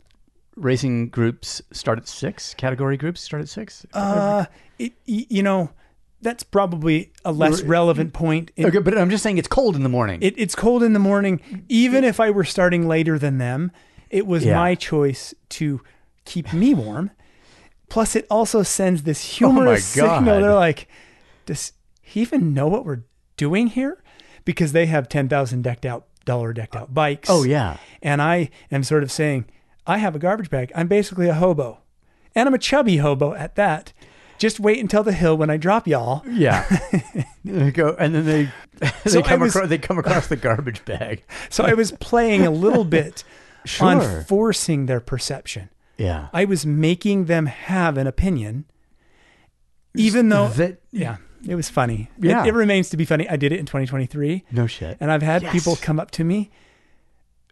Racing 0.60 1.08
groups 1.08 1.62
start 1.72 1.98
at 1.98 2.06
six. 2.08 2.54
Category 2.54 2.96
groups 2.96 3.20
start 3.20 3.42
at 3.42 3.48
six. 3.48 3.84
Uh, 3.92 4.44
it, 4.78 4.92
you 5.06 5.42
know, 5.42 5.70
that's 6.22 6.42
probably 6.42 7.12
a 7.24 7.32
less 7.32 7.62
relevant 7.62 8.12
point. 8.12 8.50
In, 8.56 8.66
okay, 8.66 8.78
but 8.78 8.96
I'm 8.96 9.10
just 9.10 9.22
saying 9.22 9.38
it's 9.38 9.48
cold 9.48 9.74
in 9.74 9.82
the 9.82 9.88
morning. 9.88 10.20
it, 10.22 10.34
it's 10.36 10.54
cold 10.54 10.82
in 10.82 10.92
the 10.92 10.98
morning. 10.98 11.40
Even 11.68 12.04
if 12.04 12.20
I 12.20 12.30
were 12.30 12.44
starting 12.44 12.86
later 12.86 13.18
than 13.18 13.38
them, 13.38 13.72
it 14.10 14.26
was 14.26 14.44
Yeah. 14.44 14.54
my 14.56 14.74
choice 14.74 15.34
to 15.50 15.80
keep 16.24 16.52
me 16.52 16.74
warm. 16.74 17.10
Plus, 17.88 18.14
it 18.14 18.26
also 18.30 18.62
sends 18.62 19.02
this 19.04 19.24
Oh 19.24 19.36
humorous 19.50 19.96
God. 19.96 20.18
signal. 20.18 20.40
They're 20.40 20.54
like, 20.54 20.88
does 21.46 21.72
he 22.02 22.20
even 22.20 22.52
know 22.54 22.68
what 22.68 22.84
we're 22.84 23.04
doing 23.36 23.68
here? 23.68 24.02
Because 24.44 24.72
they 24.72 24.86
have 24.86 25.08
ten 25.08 25.28
thousand 25.28 25.62
decked 25.62 25.86
out 25.86 26.06
dollar 26.26 26.52
decked 26.52 26.76
out 26.76 26.92
bikes. 26.92 27.28
oh 27.30 27.44
yeah. 27.44 27.78
And 28.02 28.20
I 28.20 28.50
am 28.70 28.82
sort 28.84 29.02
of 29.02 29.10
saying, 29.10 29.46
I 29.90 29.98
have 29.98 30.14
a 30.14 30.18
garbage 30.18 30.50
bag. 30.50 30.70
I'm 30.74 30.88
basically 30.88 31.28
a 31.28 31.34
hobo. 31.34 31.78
And 32.34 32.46
I'm 32.48 32.54
a 32.54 32.58
chubby 32.58 32.98
hobo 32.98 33.34
at 33.34 33.56
that. 33.56 33.92
Just 34.38 34.60
wait 34.60 34.78
until 34.78 35.02
the 35.02 35.12
hill 35.12 35.36
when 35.36 35.50
I 35.50 35.56
drop 35.56 35.86
y'all. 35.86 36.22
Yeah. 36.28 36.64
They 37.44 37.70
go 37.70 37.96
and 37.98 38.14
then 38.14 38.26
they 38.26 38.50
they 39.04 39.10
So 39.10 39.22
come 39.22 39.40
was- 39.40 39.54
across 39.56 39.68
they 39.70 39.78
come 39.78 39.98
across 39.98 40.26
the 40.28 40.36
garbage 40.36 40.84
bag. 40.84 41.24
So 41.50 41.64
I 41.64 41.72
was 41.74 41.92
playing 41.92 42.46
a 42.46 42.50
little 42.50 42.84
bit 42.84 43.24
Sure. 43.64 43.88
on 43.88 44.24
forcing 44.24 44.86
their 44.86 45.00
perception. 45.00 45.68
Yeah. 45.98 46.28
I 46.32 46.44
was 46.46 46.64
making 46.64 47.26
them 47.26 47.46
have 47.46 47.98
an 47.98 48.06
opinion, 48.06 48.64
even 49.94 50.28
though 50.28 50.48
that 50.48 50.80
yeah, 50.92 51.16
it 51.46 51.54
was 51.54 51.68
funny. 51.68 52.08
It- 52.18 52.24
Yeah. 52.26 52.44
it, 52.46 52.54
remains 52.54 52.90
to 52.90 52.96
be 52.96 53.04
funny. 53.04 53.28
I 53.28 53.36
did 53.36 53.52
it 53.52 53.58
in 53.58 53.66
2023, 53.66 54.44
no 54.52 54.66
shit. 54.66 54.96
and 55.00 55.10
I've 55.10 55.22
had 55.22 55.42
Yes. 55.42 55.52
people 55.52 55.76
come 55.76 55.98
up 56.00 56.10
to 56.12 56.24
me 56.24 56.50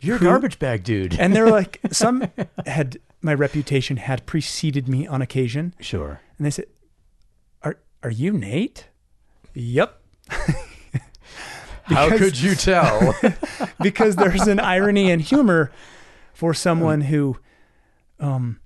You're 0.00 0.16
a 0.16 0.18
who- 0.18 0.26
garbage 0.26 0.58
bag 0.58 0.84
dude. 0.84 1.18
and 1.18 1.34
they're 1.34 1.50
like, 1.50 1.80
some 1.90 2.24
had 2.66 2.98
my 3.20 3.34
reputation 3.34 3.96
had 3.96 4.26
preceded 4.26 4.88
me 4.88 5.06
on 5.06 5.20
occasion, 5.22 5.74
sure. 5.80 6.20
and 6.38 6.46
they 6.46 6.50
said, 6.50 6.66
"Are 7.62 7.78
are 8.02 8.10
you 8.10 8.32
Nate?" 8.32 8.88
Yep. 9.54 10.00
How 11.84 12.10
Because- 12.10 12.18
could 12.20 12.40
you 12.40 12.54
tell? 12.54 13.14
because 13.82 14.16
there's 14.16 14.46
an 14.46 14.60
irony 14.60 15.10
and 15.10 15.22
humor 15.22 15.72
for 16.34 16.52
someone 16.52 17.00
who 17.02 17.38
um, 18.20 18.60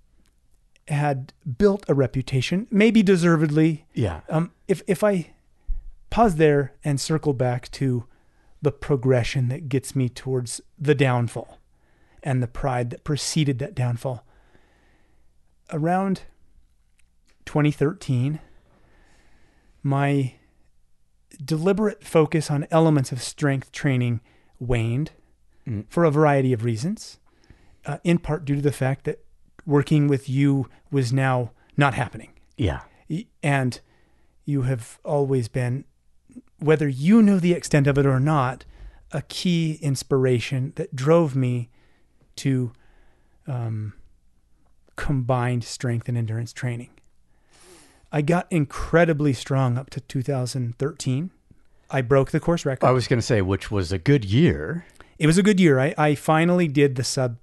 had 0.88 1.32
built 1.56 1.84
a 1.88 1.94
reputation, 1.94 2.66
maybe 2.70 3.02
deservedly. 3.02 3.86
yeah. 3.94 4.20
Um, 4.28 4.50
if 4.66 4.82
if 4.88 5.04
I 5.04 5.30
pause 6.10 6.34
there 6.36 6.74
and 6.84 7.00
circle 7.00 7.32
back 7.32 7.70
to 7.72 8.04
the 8.62 8.72
progression 8.72 9.48
that 9.48 9.68
gets 9.68 9.94
me 9.94 10.08
towards 10.08 10.60
the 10.78 10.94
downfall 10.94 11.58
and 12.22 12.42
the 12.42 12.46
pride 12.48 12.90
that 12.90 13.04
preceded 13.04 13.58
that 13.58 13.74
downfall, 13.74 14.24
around 15.72 16.22
2013, 17.44 18.40
my 19.82 20.34
deliberate 21.44 22.04
focus 22.04 22.50
on 22.50 22.66
elements 22.70 23.10
of 23.10 23.22
strength 23.22 23.72
training 23.72 24.20
waned 24.58 25.10
Mm. 25.66 25.84
for 25.88 26.04
a 26.04 26.10
variety 26.10 26.52
of 26.52 26.64
reasons, 26.64 27.18
uh, 27.86 27.98
in 28.02 28.18
part 28.18 28.44
due 28.44 28.56
to 28.56 28.60
the 28.60 28.72
fact 28.72 29.04
that 29.04 29.20
working 29.64 30.08
with 30.08 30.28
you 30.28 30.68
was 30.90 31.12
now 31.12 31.52
not 31.76 31.94
happening. 31.94 32.32
Yeah. 32.56 32.80
And 33.44 33.80
you 34.44 34.62
have 34.62 34.98
always 35.04 35.46
been, 35.46 35.84
whether 36.62 36.88
you 36.88 37.22
knew 37.22 37.38
the 37.40 37.52
extent 37.52 37.86
of 37.86 37.98
it 37.98 38.06
or 38.06 38.20
not, 38.20 38.64
a 39.12 39.22
key 39.22 39.78
inspiration 39.82 40.72
that 40.76 40.94
drove 40.96 41.34
me 41.36 41.68
to 42.36 42.72
um, 43.46 43.92
combined 44.96 45.64
strength 45.64 46.08
and 46.08 46.16
endurance 46.16 46.52
training. 46.52 46.90
I 48.10 48.22
got 48.22 48.46
incredibly 48.50 49.32
strong 49.32 49.78
up 49.78 49.90
to 49.90 50.00
2013. 50.00 51.30
I 51.90 52.00
broke 52.02 52.30
the 52.30 52.40
course 52.40 52.64
record. 52.64 52.86
I 52.86 52.90
was 52.92 53.06
going 53.06 53.18
to 53.18 53.26
say, 53.26 53.42
which 53.42 53.70
was 53.70 53.92
a 53.92 53.98
good 53.98 54.24
year. 54.24 54.84
it 55.18 55.26
was 55.26 55.38
a 55.38 55.42
good 55.42 55.60
year. 55.60 55.78
I, 55.78 55.94
I 55.98 56.14
finally 56.14 56.68
did 56.68 56.96
the 56.96 57.04
sub 57.04 57.38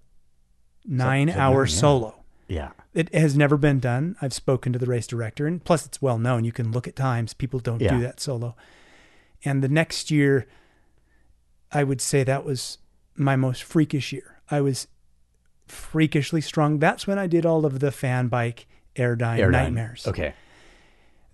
nine 0.86 1.27
sub 1.29 1.38
hour 1.38 1.65
nine, 1.65 1.73
yeah. 1.73 1.79
solo. 1.79 2.15
Yeah. 2.47 2.71
It 2.93 3.13
has 3.13 3.38
never 3.38 3.58
been 3.58 3.79
done. 3.79 4.15
I've 4.21 4.34
spoken 4.34 4.73
to 4.73 4.79
the 4.79 4.88
race 4.88 5.05
director, 5.05 5.45
and 5.45 5.63
plus 5.63 5.86
it's 5.86 6.01
well 6.01 6.17
known. 6.17 6.45
You 6.45 6.51
can 6.51 6.71
look 6.71 6.88
at 6.88 6.95
times. 6.95 7.34
People 7.36 7.60
don't 7.60 7.79
Yeah. 7.82 7.95
do 7.95 8.01
that 8.01 8.19
solo. 8.19 8.55
And 9.45 9.63
the 9.63 9.69
next 9.69 10.12
year, 10.12 10.47
I 11.71 11.84
would 11.84 12.02
say 12.02 12.23
that 12.23 12.43
was 12.43 12.78
my 13.15 13.36
most 13.36 13.63
freakish 13.63 14.12
year. 14.12 14.41
I 14.52 14.62
was 14.62 14.88
freakishly 15.67 16.41
strong. 16.41 16.80
That's 16.80 17.06
when 17.08 17.17
I 17.19 17.28
did 17.28 17.45
all 17.45 17.65
of 17.65 17.80
the 17.80 17.91
fan 17.91 18.28
bike 18.28 18.67
airdyne, 18.95 19.39
Airdyne. 19.39 19.52
nightmares. 19.52 20.08
Okay. 20.08 20.34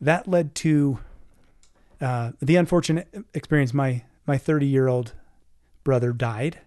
That 0.01 0.27
led 0.27 0.53
to 0.55 0.99
uh, 2.01 2.31
the 2.41 2.57
unfortunate 2.57 3.07
experience. 3.33 3.73
My 3.73 4.03
my 4.27 4.37
30 4.37 4.65
year 4.67 4.87
old 4.87 5.13
brother 5.83 6.11
died 6.11 6.59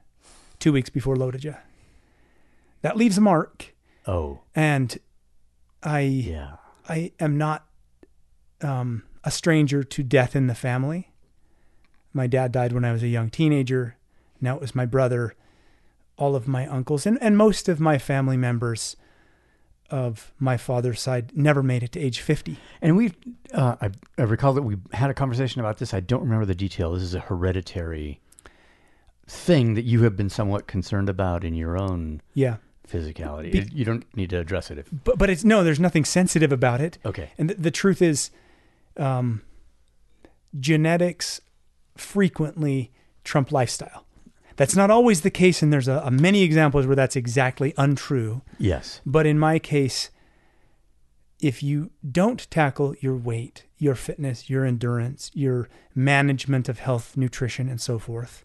two 0.58 0.72
weeks 0.72 0.88
before 0.90 1.14
LoToJa. 1.16 1.58
That 2.82 2.96
leaves 2.96 3.18
a 3.18 3.20
mark, 3.20 3.74
Oh, 4.06 4.40
and 4.54 4.96
I 5.82 6.00
yeah. 6.00 6.56
I 6.88 7.12
am 7.20 7.36
not 7.36 7.66
um, 8.62 9.02
a 9.24 9.30
stranger 9.30 9.84
to 9.84 10.02
death 10.02 10.34
in 10.34 10.46
the 10.46 10.54
family. 10.54 11.10
My 12.12 12.26
dad 12.26 12.52
died 12.52 12.72
when 12.72 12.84
I 12.84 12.92
was 12.92 13.02
a 13.02 13.08
young 13.08 13.30
teenager. 13.30 13.96
Now 14.40 14.54
it 14.56 14.60
was 14.60 14.74
my 14.74 14.86
brother, 14.86 15.34
all 16.16 16.34
of 16.36 16.46
my 16.48 16.66
uncles, 16.66 17.06
and, 17.06 17.18
and 17.20 17.36
most 17.36 17.68
of 17.68 17.80
my 17.80 17.98
family 17.98 18.36
members 18.36 18.96
of 19.90 20.32
my 20.38 20.56
father's 20.56 21.00
side 21.00 21.32
never 21.34 21.62
made 21.62 21.82
it 21.82 21.92
to 21.92 22.00
age 22.00 22.20
50. 22.20 22.58
And 22.82 22.96
we've, 22.96 23.14
uh, 23.54 23.76
I, 23.80 23.90
I 24.18 24.22
recall 24.22 24.52
that 24.52 24.62
we 24.62 24.76
had 24.92 25.08
a 25.10 25.14
conversation 25.14 25.60
about 25.60 25.78
this. 25.78 25.94
I 25.94 26.00
don't 26.00 26.20
remember 26.22 26.44
the 26.44 26.54
detail. 26.54 26.92
This 26.92 27.02
is 27.02 27.14
a 27.14 27.20
hereditary 27.20 28.20
thing 29.26 29.74
that 29.74 29.84
you 29.84 30.02
have 30.04 30.14
been 30.16 30.28
somewhat 30.28 30.66
concerned 30.66 31.08
about 31.08 31.42
in 31.42 31.54
your 31.54 31.78
own 31.78 32.20
Yeah. 32.34 32.56
physicality. 32.86 33.52
Be- 33.52 33.68
you 33.74 33.84
don't 33.86 34.04
need 34.16 34.30
to 34.30 34.38
address 34.38 34.70
it 34.70 34.78
if. 34.78 34.88
But, 35.04 35.18
but 35.18 35.30
it's 35.30 35.42
no, 35.44 35.64
there's 35.64 35.80
nothing 35.80 36.04
sensitive 36.04 36.52
about 36.52 36.80
it. 36.82 36.98
Okay. 37.06 37.30
And 37.38 37.48
the, 37.50 37.54
the 37.54 37.70
truth 37.70 38.02
is, 38.02 38.30
um, 38.98 39.40
genetics 40.58 41.40
frequently 42.00 42.92
trump 43.24 43.52
lifestyle. 43.52 44.04
That's 44.56 44.74
not 44.76 44.90
always 44.90 45.20
the 45.20 45.30
case, 45.30 45.62
and 45.62 45.72
there's 45.72 45.86
a, 45.88 46.02
a 46.04 46.10
many 46.10 46.42
examples 46.42 46.86
where 46.86 46.96
that's 46.96 47.14
exactly 47.16 47.74
untrue. 47.76 48.42
Yes. 48.58 49.00
But 49.06 49.24
in 49.26 49.38
my 49.38 49.58
case, 49.60 50.10
if 51.40 51.62
you 51.62 51.90
don't 52.10 52.50
tackle 52.50 52.96
your 53.00 53.16
weight, 53.16 53.64
your 53.78 53.94
fitness, 53.94 54.50
your 54.50 54.64
endurance, 54.64 55.30
your 55.34 55.68
management 55.94 56.68
of 56.68 56.80
health, 56.80 57.16
nutrition, 57.16 57.68
and 57.68 57.80
so 57.80 58.00
forth, 58.00 58.44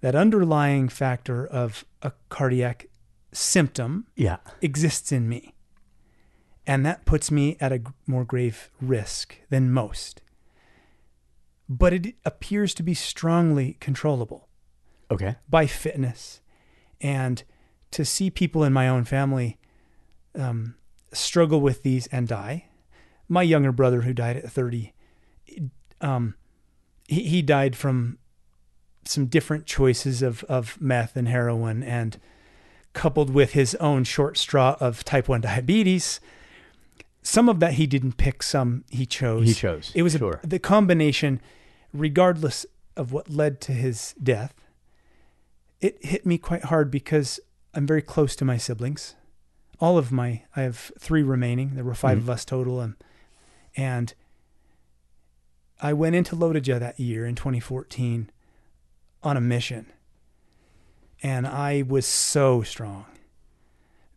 that 0.00 0.14
underlying 0.14 0.88
factor 0.88 1.44
of 1.44 1.84
a 2.02 2.12
cardiac 2.28 2.86
symptom 3.32 4.06
Yeah. 4.14 4.36
exists 4.62 5.10
in 5.10 5.28
me. 5.28 5.54
And 6.68 6.86
that 6.86 7.04
puts 7.04 7.30
me 7.30 7.56
at 7.60 7.72
a 7.72 7.82
more 8.06 8.24
grave 8.24 8.70
risk 8.80 9.36
than 9.50 9.72
most. 9.72 10.20
But 11.68 11.92
it 11.92 12.14
appears 12.24 12.74
to 12.74 12.82
be 12.82 12.94
strongly 12.94 13.76
controllable 13.80 14.48
Okay. 15.10 15.36
by 15.48 15.66
fitness. 15.66 16.40
And 17.00 17.42
to 17.90 18.04
see 18.04 18.30
people 18.30 18.62
in 18.64 18.72
my 18.72 18.88
own 18.88 19.04
family 19.04 19.58
um, 20.34 20.74
struggle 21.12 21.60
with 21.60 21.82
these 21.82 22.06
and 22.08 22.28
die. 22.28 22.66
My 23.28 23.42
younger 23.42 23.72
brother, 23.72 24.02
who 24.02 24.12
died 24.12 24.36
at 24.36 24.50
30, 24.50 24.92
um, 26.00 26.34
he, 27.08 27.24
he 27.24 27.42
died 27.42 27.74
from 27.76 28.18
some 29.04 29.26
different 29.26 29.66
choices 29.66 30.22
of, 30.22 30.44
of 30.44 30.80
meth 30.80 31.16
and 31.16 31.28
heroin, 31.28 31.82
and 31.82 32.20
coupled 32.92 33.30
with 33.30 33.52
his 33.52 33.74
own 33.76 34.04
short 34.04 34.36
straw 34.36 34.76
of 34.80 35.04
type 35.04 35.28
1 35.28 35.40
diabetes. 35.42 36.20
Some 37.22 37.48
of 37.48 37.60
that 37.60 37.74
he 37.74 37.86
didn't 37.86 38.16
pick, 38.16 38.42
some 38.42 38.84
he 38.90 39.06
chose. 39.06 39.46
He 39.48 39.54
chose, 39.54 39.92
It 39.94 40.02
was 40.02 40.14
a- 40.14 40.40
the 40.44 40.58
combination, 40.58 41.40
regardless 42.00 42.66
of 42.96 43.12
what 43.12 43.30
led 43.30 43.60
to 43.62 43.72
his 43.72 44.14
death, 44.22 44.54
it 45.80 46.04
hit 46.04 46.24
me 46.24 46.38
quite 46.38 46.64
hard 46.64 46.90
because 46.90 47.38
I'm 47.74 47.86
very 47.86 48.02
close 48.02 48.34
to 48.36 48.44
my 48.44 48.56
siblings. 48.56 49.14
All 49.78 49.98
of 49.98 50.10
my, 50.10 50.42
I 50.54 50.62
have 50.62 50.90
three 50.98 51.22
remaining. 51.22 51.74
There 51.74 51.84
were 51.84 51.94
5 51.94 52.18
Mhm. 52.18 52.22
of 52.22 52.30
us 52.30 52.44
total, 52.44 52.80
and 52.80 52.94
and 53.78 54.14
I 55.82 55.92
went 55.92 56.14
into 56.16 56.34
LoToJa 56.34 56.80
that 56.80 56.98
year 56.98 57.26
in 57.26 57.34
2014 57.34 58.30
on 59.22 59.36
a 59.36 59.40
mission, 59.42 59.92
and 61.22 61.46
I 61.46 61.82
was 61.82 62.06
so 62.06 62.62
strong 62.62 63.04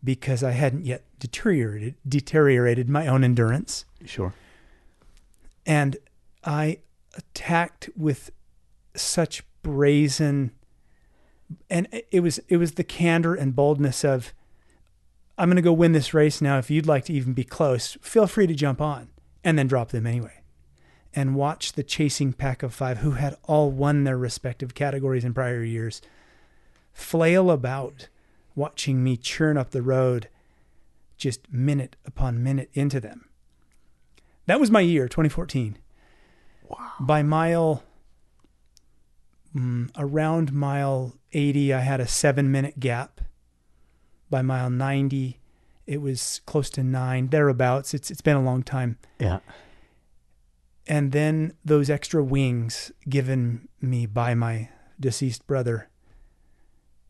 because 0.02 0.42
I 0.42 0.52
hadn't 0.52 0.86
yet 0.86 1.04
deteriorated 1.18 1.96
deteriorated 2.08 2.88
my 2.88 3.06
own 3.06 3.22
endurance 3.22 3.84
Sure. 4.06 4.32
and 5.66 5.98
I 6.42 6.78
attacked 7.16 7.88
with 7.96 8.30
such 8.94 9.42
brazen 9.62 10.52
and 11.68 11.88
it 12.10 12.20
was 12.20 12.38
it 12.48 12.56
was 12.56 12.72
the 12.72 12.84
candor 12.84 13.34
and 13.34 13.56
boldness 13.56 14.04
of 14.04 14.32
I'm 15.36 15.48
going 15.48 15.56
to 15.56 15.62
go 15.62 15.72
win 15.72 15.92
this 15.92 16.12
race 16.12 16.42
now. 16.42 16.58
If 16.58 16.70
you'd 16.70 16.86
like 16.86 17.06
to 17.06 17.12
even 17.12 17.32
be 17.32 17.44
close 17.44 17.96
feel 18.02 18.26
free 18.26 18.46
to 18.46 18.54
jump 18.54 18.80
on 18.80 19.08
and 19.42 19.58
then 19.58 19.66
drop 19.66 19.90
them 19.90 20.06
anyway. 20.06 20.42
And 21.12 21.34
watch 21.34 21.72
the 21.72 21.82
chasing 21.82 22.32
pack 22.32 22.62
of 22.62 22.72
5 22.72 22.98
who 22.98 23.12
had 23.12 23.36
all 23.44 23.72
won 23.72 24.04
their 24.04 24.18
respective 24.18 24.74
categories 24.74 25.24
in 25.24 25.34
prior 25.34 25.64
years 25.64 26.00
flail 26.92 27.50
about 27.50 28.08
watching 28.54 29.02
me 29.02 29.16
churn 29.16 29.56
up 29.56 29.70
the 29.70 29.82
road 29.82 30.28
just 31.16 31.52
minute 31.52 31.96
upon 32.04 32.42
minute 32.42 32.70
into 32.74 33.00
them. 33.00 33.28
That 34.46 34.60
was 34.60 34.70
my 34.70 34.80
year 34.80 35.08
2014 35.08 35.78
by 37.00 37.22
mile 37.22 37.82
mm, 39.54 39.90
around 39.96 40.52
mile 40.52 41.14
80 41.32 41.72
i 41.74 41.80
had 41.80 42.00
a 42.00 42.06
seven 42.06 42.50
minute 42.50 42.80
gap. 42.80 43.20
By 44.28 44.42
mile 44.42 44.70
90 44.70 45.38
it 45.86 46.00
was 46.00 46.40
close 46.46 46.70
to 46.70 46.84
nine 46.84 47.28
thereabouts. 47.28 47.94
It's 47.94 48.10
it's 48.10 48.20
been 48.20 48.36
a 48.36 48.42
long 48.42 48.62
time. 48.62 48.98
Yeah. 49.18 49.40
and 50.86 51.12
then 51.12 51.54
those 51.64 51.90
extra 51.90 52.22
wings 52.22 52.92
given 53.08 53.68
me 53.80 54.06
by 54.06 54.34
my 54.34 54.68
deceased 54.98 55.46
brother 55.46 55.88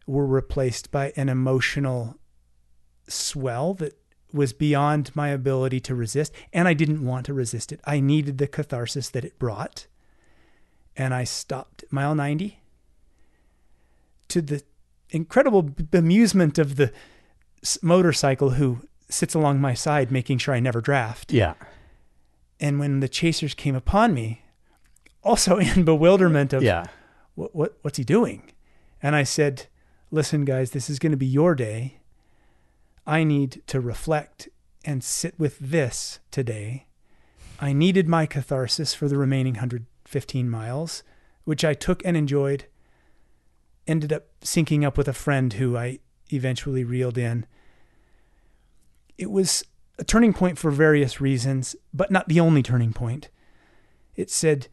were 0.06 0.26
replaced 0.26 0.90
by 0.90 1.12
an 1.16 1.28
emotional 1.28 2.16
swell 3.08 3.74
that 3.74 3.99
was 4.32 4.52
beyond 4.52 5.10
my 5.14 5.28
ability 5.28 5.80
to 5.80 5.94
resist 5.94 6.32
and 6.52 6.68
I 6.68 6.74
didn't 6.74 7.04
want 7.04 7.26
to 7.26 7.34
resist 7.34 7.72
it. 7.72 7.80
I 7.84 8.00
needed 8.00 8.38
the 8.38 8.46
catharsis 8.46 9.08
that 9.10 9.24
it 9.24 9.38
brought. 9.38 9.86
And 10.96 11.14
I 11.14 11.24
stopped 11.24 11.84
mile 11.90 12.14
90 12.14 12.60
to 14.28 14.42
the 14.42 14.62
incredible 15.10 15.62
bemusement 15.62 16.58
of 16.58 16.76
the 16.76 16.92
motorcycle 17.82 18.50
who 18.50 18.80
sits 19.08 19.34
along 19.34 19.60
my 19.60 19.74
side 19.74 20.10
making 20.10 20.38
sure 20.38 20.54
I 20.54 20.60
never 20.60 20.80
draft. 20.80 21.32
Yeah. 21.32 21.54
And 22.60 22.78
when 22.78 23.00
the 23.00 23.08
chasers 23.08 23.54
came 23.54 23.74
upon 23.74 24.14
me, 24.14 24.42
also 25.22 25.56
in 25.58 25.84
bewilderment 25.84 26.52
of 26.52 26.62
Yeah. 26.62 26.86
what, 27.34 27.54
what 27.54 27.78
what's 27.82 27.98
he 27.98 28.04
doing? 28.04 28.52
And 29.02 29.16
I 29.16 29.22
said, 29.22 29.66
"Listen, 30.10 30.44
guys, 30.44 30.72
this 30.72 30.90
is 30.90 30.98
going 30.98 31.12
to 31.12 31.16
be 31.16 31.26
your 31.26 31.54
day. 31.54 31.99
I 33.06 33.24
need 33.24 33.62
to 33.66 33.80
reflect 33.80 34.48
and 34.84 35.02
sit 35.02 35.38
with 35.38 35.58
this 35.58 36.20
today. 36.30 36.86
I 37.58 37.72
needed 37.72 38.08
my 38.08 38.26
catharsis 38.26 38.94
for 38.94 39.08
the 39.08 39.18
remaining 39.18 39.54
115 39.54 40.48
miles, 40.48 41.02
which 41.44 41.64
I 41.64 41.74
took 41.74 42.04
and 42.04 42.16
enjoyed. 42.16 42.66
Ended 43.86 44.12
up 44.12 44.26
syncing 44.42 44.84
up 44.84 44.96
with 44.96 45.08
a 45.08 45.12
friend 45.12 45.52
who 45.54 45.76
I 45.76 45.98
eventually 46.32 46.84
reeled 46.84 47.18
in. 47.18 47.46
It 49.18 49.30
was 49.30 49.64
a 49.98 50.04
turning 50.04 50.32
point 50.32 50.58
for 50.58 50.70
various 50.70 51.20
reasons, 51.20 51.76
but 51.92 52.10
not 52.10 52.28
the 52.28 52.40
only 52.40 52.62
turning 52.62 52.92
point. 52.92 53.28
It 54.16 54.30
said, 54.30 54.68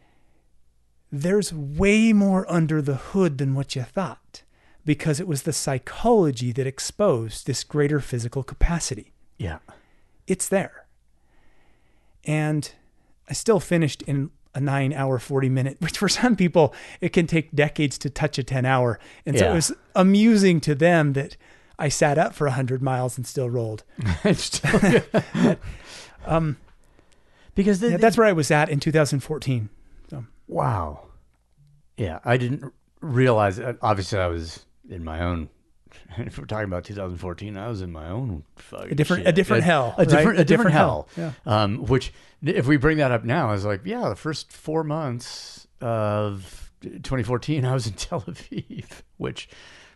there's 1.12 1.54
way 1.54 2.14
more 2.14 2.46
under 2.52 2.82
the 2.82 2.96
hood 2.96 3.38
than 3.38 3.56
what 3.56 3.76
you 3.76 3.84
thought 3.84 4.44
because 4.88 5.20
it 5.20 5.28
was 5.28 5.44
the 5.44 5.54
psychology 5.54 6.52
that 6.54 6.66
exposed 6.66 7.46
this 7.46 7.64
greater 7.64 8.00
physical 8.00 8.42
capacity. 8.42 9.12
Yeah. 9.38 9.60
It's 10.26 10.48
there. 10.50 10.86
And 12.26 12.72
I 13.30 13.34
still 13.34 13.60
finished 13.60 14.02
in 14.04 14.32
a 14.56 14.60
nine 14.60 14.94
hour, 14.94 15.20
40 15.20 15.50
minute, 15.50 15.78
which 15.82 15.98
for 16.00 16.10
some 16.10 16.36
people, 16.36 16.74
it 17.02 17.10
can 17.14 17.28
take 17.28 17.52
decades 17.52 17.98
to 18.00 18.10
touch 18.10 18.40
a 18.40 18.44
10 18.44 18.66
hour. 18.66 19.00
And 19.26 19.38
so 19.38 19.46
Yeah. 19.46 19.52
it 19.52 19.56
was 19.56 19.72
amusing 19.96 20.60
to 20.62 20.74
them 20.74 21.14
that 21.14 21.38
I 21.78 21.90
sat 21.90 22.18
up 22.18 22.34
for 22.34 22.48
100 22.48 22.82
miles 22.82 23.18
and 23.18 23.28
still 23.28 23.50
rolled. 23.52 23.84
Still- 24.34 24.80
because 27.56 27.80
the, 27.80 27.92
Yeah, 27.92 27.98
that's 27.98 28.18
where 28.18 28.26
I 28.28 28.32
was 28.34 28.50
at 28.52 28.70
in 28.70 28.80
2014. 28.80 29.70
Wow. 30.50 31.08
Yeah, 31.98 32.20
I 32.24 32.38
didn't 32.38 32.72
realize. 33.02 33.60
uh, 33.60 33.74
Obviously, 33.82 34.18
I 34.20 34.28
was 34.28 34.66
in 34.90 35.04
my 35.04 35.22
own. 35.24 35.50
If 36.18 36.38
we're 36.38 36.46
talking 36.46 36.66
about 36.66 36.84
2014, 36.84 37.58
I 37.58 37.68
was 37.70 37.82
in 37.82 37.92
my 37.92 38.10
own 38.10 38.44
fucking 38.58 38.92
A 38.92 38.96
different- 38.96 39.22
shit. 39.22 39.30
a 39.30 39.32
different 39.32 39.64
hell, 39.64 39.96
a 39.98 40.06
different, 40.06 40.28
right? 40.28 40.38
a 40.40 40.42
A 40.42 40.46
different, 40.46 40.48
different 40.48 40.72
hell. 40.74 41.08
hell, 41.16 41.36
Um, 41.46 41.86
which, 41.86 42.12
if 42.44 42.68
we 42.68 42.78
bring 42.78 42.98
that 42.98 43.12
up 43.12 43.24
now, 43.24 43.52
is 43.54 43.64
like, 43.66 43.82
yeah, 43.86 44.10
the 44.10 44.16
first 44.16 44.52
four 44.52 44.84
months 44.84 45.68
of 45.82 46.72
2014, 46.82 47.64
I 47.66 47.74
was 47.74 47.88
in 47.88 47.94
Tel 48.08 48.22
Aviv, 48.22 48.86
which. 49.18 49.50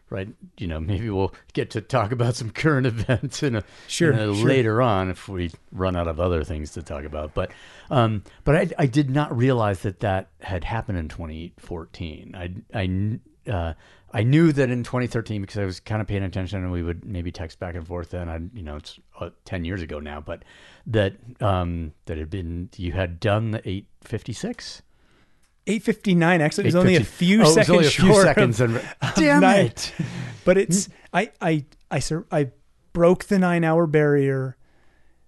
Right, 0.09 0.27
you 0.57 0.67
know, 0.67 0.81
maybe 0.81 1.09
we'll 1.09 1.33
get 1.53 1.69
to 1.69 1.79
talk 1.79 2.11
about 2.11 2.35
some 2.35 2.49
current 2.49 2.85
events 2.93 3.41
in 3.43 3.55
a, 3.55 3.63
Sure, 3.87 4.11
in 4.11 4.19
a 4.19 4.35
sure. 4.35 4.45
later 4.45 4.81
on 4.81 5.09
if 5.09 5.29
we 5.29 5.51
run 5.71 5.95
out 5.95 6.09
of 6.09 6.19
other 6.19 6.43
things 6.43 6.71
to 6.71 6.83
talk 6.83 7.05
about. 7.05 7.33
But, 7.33 7.51
um, 7.89 8.25
but 8.43 8.57
I, 8.57 8.67
I 8.77 8.85
did 8.87 9.09
not 9.09 9.33
realize 9.37 9.83
that 9.83 10.01
that 10.01 10.27
had 10.41 10.65
happened 10.65 10.97
in 10.97 11.07
2014. 11.07 12.35
I, 12.35 12.77
I, 12.77 13.49
uh, 13.49 13.73
I 14.13 14.23
knew 14.23 14.51
that 14.51 14.69
in 14.69 14.83
2013 14.83 15.41
because 15.41 15.57
I 15.57 15.65
was 15.65 15.79
kind 15.79 16.01
of 16.01 16.07
paying 16.07 16.23
attention 16.23 16.63
and 16.63 16.71
we 16.71 16.83
would 16.83 17.05
maybe 17.05 17.31
text 17.31 17.59
back 17.59 17.75
and 17.75 17.87
forth. 17.87 18.13
And 18.13 18.29
I, 18.29 18.39
you 18.53 18.63
know, 18.63 18.75
it's 18.75 18.99
uh, 19.19 19.29
10 19.45 19.65
years 19.65 19.81
ago 19.81 19.99
now, 19.99 20.19
but 20.19 20.43
that, 20.87 21.13
um, 21.39 21.93
that 22.05 22.17
had 22.17 22.29
been 22.29 22.69
you 22.75 22.91
had 22.91 23.19
done 23.19 23.51
the 23.51 23.59
856. 23.67 24.81
859, 25.67 26.41
actually, 26.41 26.63
it 26.63 26.67
was 26.67 26.75
only 26.75 26.95
a 26.95 27.03
few 27.03 27.39
Oh, 27.39 27.41
it 27.41 27.43
was 27.43 27.53
seconds 27.53 27.69
only 27.69 27.87
a 27.87 27.89
few 27.91 28.21
seconds. 28.21 28.61
Of, 28.61 28.75
and, 28.75 29.15
damn 29.15 29.43
it! 29.43 29.93
but 30.43 30.57
it's, 30.57 30.89
I, 31.13 31.31
I, 31.39 31.65
I, 31.91 32.01
I 32.31 32.51
broke 32.93 33.25
the 33.25 33.37
nine 33.37 33.63
hour 33.63 33.85
barrier. 33.85 34.57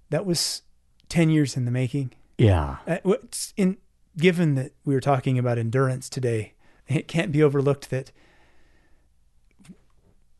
That 0.10 0.26
was 0.26 0.64
10 1.10 1.30
years 1.30 1.56
in 1.56 1.66
the 1.66 1.72
making. 1.72 2.14
Yeah, 2.38 2.78
Uh, 2.88 2.98
in 3.56 3.78
given 4.18 4.56
that 4.56 4.72
we 4.86 4.94
were 4.94 5.00
talking 5.00 5.38
about 5.38 5.58
endurance 5.58 6.10
today, 6.10 6.54
it 6.88 7.08
can't 7.08 7.32
be 7.32 7.42
overlooked 7.42 7.90
that 7.92 8.12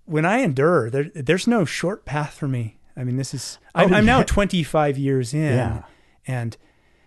when 0.06 0.26
I 0.26 0.40
endure, 0.40 0.90
there, 0.90 1.06
there's 1.16 1.48
no 1.48 1.66
short 1.66 2.06
path 2.06 2.34
for 2.34 2.48
me. 2.48 2.78
I 2.96 3.04
mean, 3.04 3.18
this 3.18 3.34
is 3.34 3.58
I'm, 3.74 3.92
Oh, 3.94 3.98
I'm 3.98 4.06
now 4.06 4.22
25 4.24 4.98
years 4.98 5.34
in, 5.34 5.42
Yeah. 5.56 5.84
and 6.28 6.56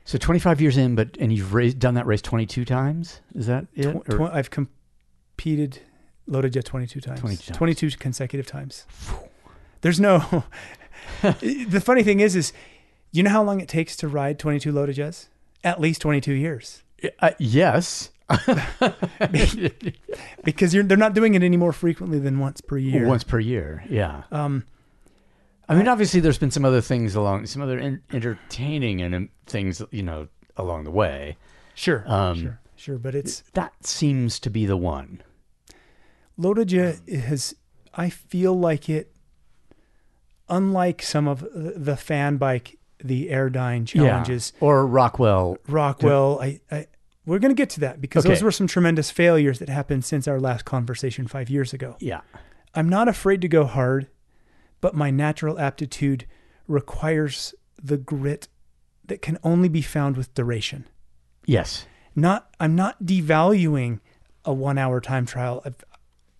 So 0.05 0.19
25 0.19 0.61
years 0.61 0.77
in, 0.77 0.95
but 0.95 1.17
and 1.21 1.33
you've 1.33 1.55
raised, 1.55 1.79
done 1.79 1.95
that 1.95 2.07
race 2.07 2.23
22 2.23 2.65
times. 2.65 3.21
Is 3.35 3.47
that 3.47 3.67
it? 3.75 3.93
tw- 3.93 4.05
tw- 4.11 4.21
I've 4.33 4.51
competed 4.51 5.81
LoToJa 6.29 6.65
22 6.65 7.01
times, 7.01 7.21
22 7.21 7.43
times. 7.45 7.57
22 7.57 7.91
consecutive 7.99 8.47
times. 8.47 8.87
There's 9.83 10.01
no. 10.01 10.45
the 11.23 11.81
funny 11.85 12.03
thing 12.03 12.21
is, 12.21 12.35
is 12.35 12.53
you 13.13 13.23
know 13.23 13.31
how 13.31 13.43
long 13.43 13.61
it 13.61 13.69
takes 13.69 13.95
to 13.97 14.09
ride 14.09 14.39
22 14.39 14.73
LoToJas? 14.73 15.29
At 15.63 15.81
least 15.81 16.01
22 16.03 16.33
years. 16.33 16.83
uh, 17.21 17.31
yes. 17.39 18.11
because 20.45 20.75
you're, 20.75 20.85
they're 20.85 20.97
not 20.97 21.15
doing 21.15 21.35
it 21.35 21.43
any 21.43 21.57
more 21.57 21.73
frequently 21.73 22.19
than 22.19 22.39
once 22.39 22.61
per 22.61 22.77
year. 22.79 23.07
Once 23.07 23.25
per 23.25 23.39
year. 23.39 23.85
Yeah. 23.89 24.23
Um, 24.31 24.65
I 25.69 25.75
mean, 25.75 25.89
obviously, 25.89 26.21
there's 26.21 26.39
been 26.39 26.51
some 26.51 26.65
other 26.65 26.81
things 26.81 27.15
along, 27.15 27.47
some 27.47 27.63
other 27.63 27.79
en- 27.79 28.03
entertaining 28.13 29.01
and 29.03 29.15
um, 29.15 29.29
things, 29.47 29.83
you 29.91 30.03
know, 30.03 30.29
along 30.57 30.85
the 30.85 30.91
way. 30.91 31.37
sure, 31.75 32.05
Um, 32.07 32.41
sure, 32.41 32.61
sure. 32.77 32.99
But 32.99 33.15
it's 33.15 33.43
That 33.55 33.73
seems 33.85 34.39
to 34.41 34.51
be 34.51 34.67
the 34.67 34.77
one. 34.77 35.23
LoToJa 36.39 37.21
has. 37.23 37.55
I 37.95 38.11
feel 38.11 38.59
like 38.59 38.89
it, 38.91 39.13
unlike 40.49 41.03
some 41.03 41.27
of 41.27 41.41
the 41.41 41.75
the 41.77 41.97
fan 41.97 42.37
bike, 42.37 42.79
the 43.03 43.29
Airdyne 43.29 43.87
challenges, 43.87 44.53
Yeah. 44.61 44.67
Or 44.67 44.87
Rockwell. 44.87 45.57
Rockwell. 45.67 46.39
I, 46.43 46.61
I 46.71 46.87
we're 47.27 47.39
going 47.41 47.51
to 47.51 47.61
get 47.61 47.71
to 47.71 47.81
that 47.81 48.01
because 48.01 48.25
those 48.25 48.43
were 48.43 48.53
some 48.53 48.67
tremendous 48.67 49.11
failures 49.11 49.59
that 49.59 49.69
happened 49.69 50.05
since 50.05 50.27
our 50.29 50.41
last 50.41 50.65
conversation 50.65 51.27
five 51.27 51.51
years 51.51 51.73
ago. 51.73 51.97
Yeah. 51.99 52.21
I'm 52.75 52.89
not 52.89 53.09
afraid 53.09 53.41
to 53.43 53.49
go 53.49 53.65
hard, 53.65 54.07
but 54.81 54.95
my 54.95 55.11
natural 55.11 55.59
aptitude 55.59 56.27
requires 56.69 57.55
the 57.83 57.97
grit 57.97 58.49
that 59.05 59.23
can 59.23 59.39
only 59.43 59.69
be 59.69 59.83
found 59.83 60.17
with 60.17 60.33
duration. 60.35 60.87
Yes. 61.47 61.87
Not 62.15 62.55
I'm 62.61 62.75
not 62.75 63.03
devaluing 63.05 64.01
a 64.45 64.51
1-hour 64.55 65.01
time 65.01 65.27
trial. 65.27 65.63
I've- 65.65 65.77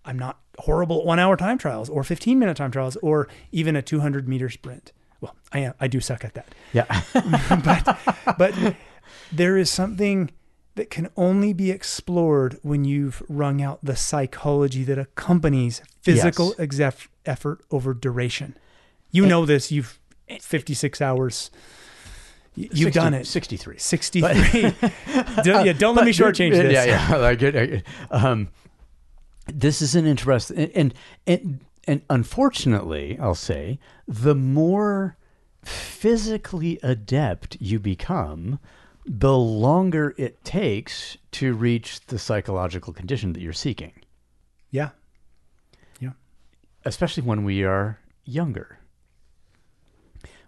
I'm 0.05 0.17
not 0.17 0.39
horrible 0.59 1.01
at 1.01 1.07
1-hour 1.07 1.35
time 1.35 1.57
trials 1.57 1.89
or 1.89 2.01
15-minute 2.01 2.55
time 2.55 2.71
trials 2.71 2.95
or 2.97 3.27
even 3.51 3.75
a 3.75 3.81
200-meter 3.81 4.49
sprint. 4.49 4.93
Well, 5.19 5.35
I 5.51 5.59
am 5.59 5.73
I 5.79 5.87
do 5.87 5.99
suck 5.99 6.23
at 6.23 6.33
that. 6.35 6.47
Yeah. 6.71 6.85
but 7.65 8.37
but 8.37 8.75
there 9.31 9.57
is 9.57 9.69
something 9.69 10.29
that 10.77 10.89
can 10.89 11.09
only 11.17 11.53
be 11.53 11.69
explored 11.69 12.57
when 12.63 12.85
you've 12.85 13.21
wrung 13.27 13.61
out 13.61 13.79
the 13.83 13.95
psychology 13.95 14.83
that 14.85 14.97
accompanies 14.97 15.81
physical 16.01 16.55
Yes. 16.57 16.67
exef- 16.67 17.07
effort 17.25 17.61
over 17.69 17.93
duration. 17.93 18.57
You 19.11 19.25
know 19.25 19.45
this. 19.45 19.71
You've 19.71 19.99
56 20.41 21.01
hours. 21.01 21.51
You've 22.55 22.71
60 22.71 22.91
done 22.91 23.13
it. 23.13 23.27
63. 23.27 23.77
63. 23.77 24.61
don't, 25.43 25.65
yeah, 25.65 25.73
don't 25.73 25.95
let 25.95 26.05
me 26.05 26.11
shortchange 26.11 26.51
this. 26.53 26.73
Yeah, 26.73 26.85
yeah. 26.85 27.15
Like 27.17 27.41
it, 27.43 27.83
I- 28.11 28.15
um, 28.15 28.49
this 29.45 29.81
is 29.81 29.95
an 29.95 30.05
interesting, 30.05 30.57
and, 30.57 30.71
and 30.75 30.93
and 31.25 31.59
and 31.87 32.01
unfortunately, 32.09 33.17
I'll 33.21 33.33
say, 33.35 33.79
the 34.07 34.35
more 34.35 35.15
physically 35.63 36.79
adept 36.83 37.55
you 37.61 37.79
become, 37.79 38.59
the 39.07 39.37
longer 39.37 40.13
it 40.17 40.43
takes 40.43 41.17
to 41.31 41.53
reach 41.53 42.05
the 42.07 42.19
psychological 42.19 42.91
condition 42.91 43.31
that 43.33 43.39
you're 43.41 43.53
seeking, 43.53 43.93
Yeah. 44.69 44.89
Yeah. 45.99 46.11
especially 46.83 47.23
when 47.23 47.43
we 47.45 47.63
are 47.63 47.99
younger. 48.25 48.79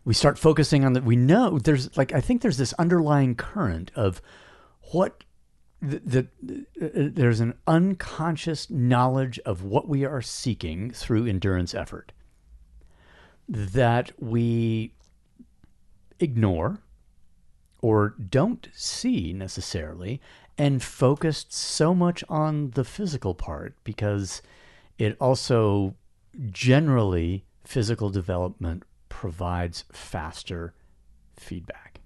We 0.03 0.13
start 0.13 0.37
focusing 0.37 0.83
on 0.83 0.93
that. 0.93 1.03
We 1.03 1.15
know 1.15 1.57
there's 1.59 1.95
like 1.95 2.13
I 2.13 2.19
think 2.21 2.41
there's 2.41 2.57
this 2.57 2.73
underlying 2.73 3.35
current 3.35 3.91
of 3.95 4.21
what 4.91 5.23
the, 5.81 6.27
the, 6.41 6.65
uh, 6.81 7.09
there's 7.13 7.39
an 7.39 7.53
unconscious 7.65 8.69
knowledge 8.69 9.39
of 9.45 9.63
what 9.63 9.87
we 9.87 10.03
are 10.03 10.21
seeking 10.21 10.91
through 10.91 11.25
endurance 11.27 11.73
effort 11.73 12.11
that 13.47 14.11
we 14.21 14.93
ignore 16.19 16.79
or 17.81 18.15
don't 18.29 18.67
see 18.73 19.33
necessarily 19.33 20.19
and 20.57 20.83
focused 20.83 21.53
so 21.53 21.95
much 21.95 22.23
on 22.27 22.71
the 22.71 22.83
physical 22.83 23.33
part 23.33 23.75
because 23.83 24.41
it 24.97 25.15
also 25.19 25.95
generally 26.51 27.45
physical 27.63 28.09
development 28.09 28.83
provides 29.09 29.85
faster 29.91 30.73
feedback 31.35 31.99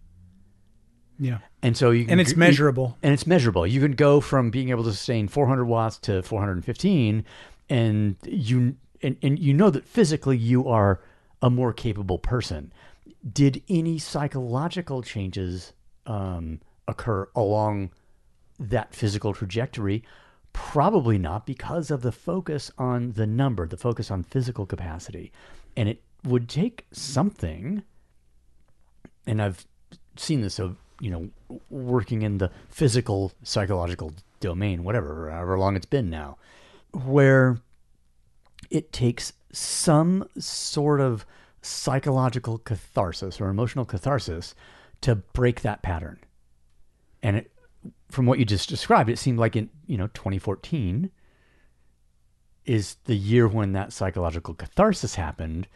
Yeah. 1.20 1.40
and 1.62 1.76
so 1.76 1.92
you 1.92 2.04
can 2.06 2.14
And 2.14 2.22
it's 2.22 2.36
measurable. 2.36 2.98
and 3.02 3.14
it's 3.14 3.26
measurable. 3.28 3.66
You 3.66 3.82
can 3.82 3.94
go 3.94 4.20
from 4.22 4.52
being 4.52 4.70
able 4.70 4.84
to 4.84 4.92
sustain 4.92 5.28
400 5.28 5.66
watts 5.66 5.98
to 6.00 6.22
415, 6.22 7.24
and 7.70 8.16
you 8.26 8.76
and, 9.02 9.18
and 9.22 9.38
you 9.40 9.54
know 9.54 9.70
that 9.70 9.86
physically 9.86 10.38
you 10.38 10.68
are 10.68 11.02
a 11.42 11.50
more 11.50 11.74
capable 11.74 12.18
person. 12.20 12.72
Did 13.32 13.64
any 13.70 13.98
psychological 14.00 15.02
changes 15.02 15.74
um, 16.06 16.60
occur 16.88 17.30
along 17.36 17.92
that 18.60 18.94
physical 18.94 19.34
trajectory? 19.34 20.04
Probably 20.52 21.18
not, 21.18 21.46
because 21.46 21.90
of 21.90 22.02
the 22.02 22.12
focus 22.12 22.70
on 22.78 23.14
the 23.14 23.26
number, 23.26 23.68
the 23.68 23.78
focus 23.78 24.12
on 24.12 24.24
physical 24.24 24.66
capacity, 24.66 25.32
and 25.76 25.90
it 25.90 26.02
would 26.24 26.48
take 26.48 26.86
something 26.92 27.84
and 29.26 29.42
I've 29.42 29.66
seen 30.16 30.42
this 30.42 30.60
of 30.60 30.78
you 31.00 31.12
know 31.12 31.30
working 31.70 32.22
in 32.22 32.38
the 32.38 32.52
physical 32.70 33.32
psychological 33.44 34.14
domain, 34.40 34.84
whatever, 34.84 35.30
however 35.30 35.58
long 35.58 35.76
it's 35.76 35.86
been 35.86 36.10
now, 36.10 36.38
where 36.92 37.58
it 38.70 38.92
takes 38.92 39.34
some 39.52 40.28
sort 40.38 41.00
of 41.00 41.26
psychological 41.66 42.58
catharsis 42.58 43.40
or 43.42 43.50
emotional 43.50 43.86
catharsis 43.86 44.54
to 45.02 45.16
break 45.16 45.62
that 45.62 45.82
pattern. 45.82 46.20
And 47.22 47.38
it, 47.38 47.52
from 48.10 48.26
what 48.26 48.40
you 48.40 48.46
just 48.46 48.70
described, 48.70 49.10
it 49.10 49.20
seemed 49.20 49.40
like 49.40 49.56
in 49.56 49.70
you 49.88 49.98
know 49.98 50.08
2014 50.08 51.10
is 52.66 52.96
the 53.06 53.16
year 53.16 53.48
when 53.48 53.74
that 53.74 53.92
psychological 53.92 54.54
catharsis 54.54 55.16
happened, 55.16 55.68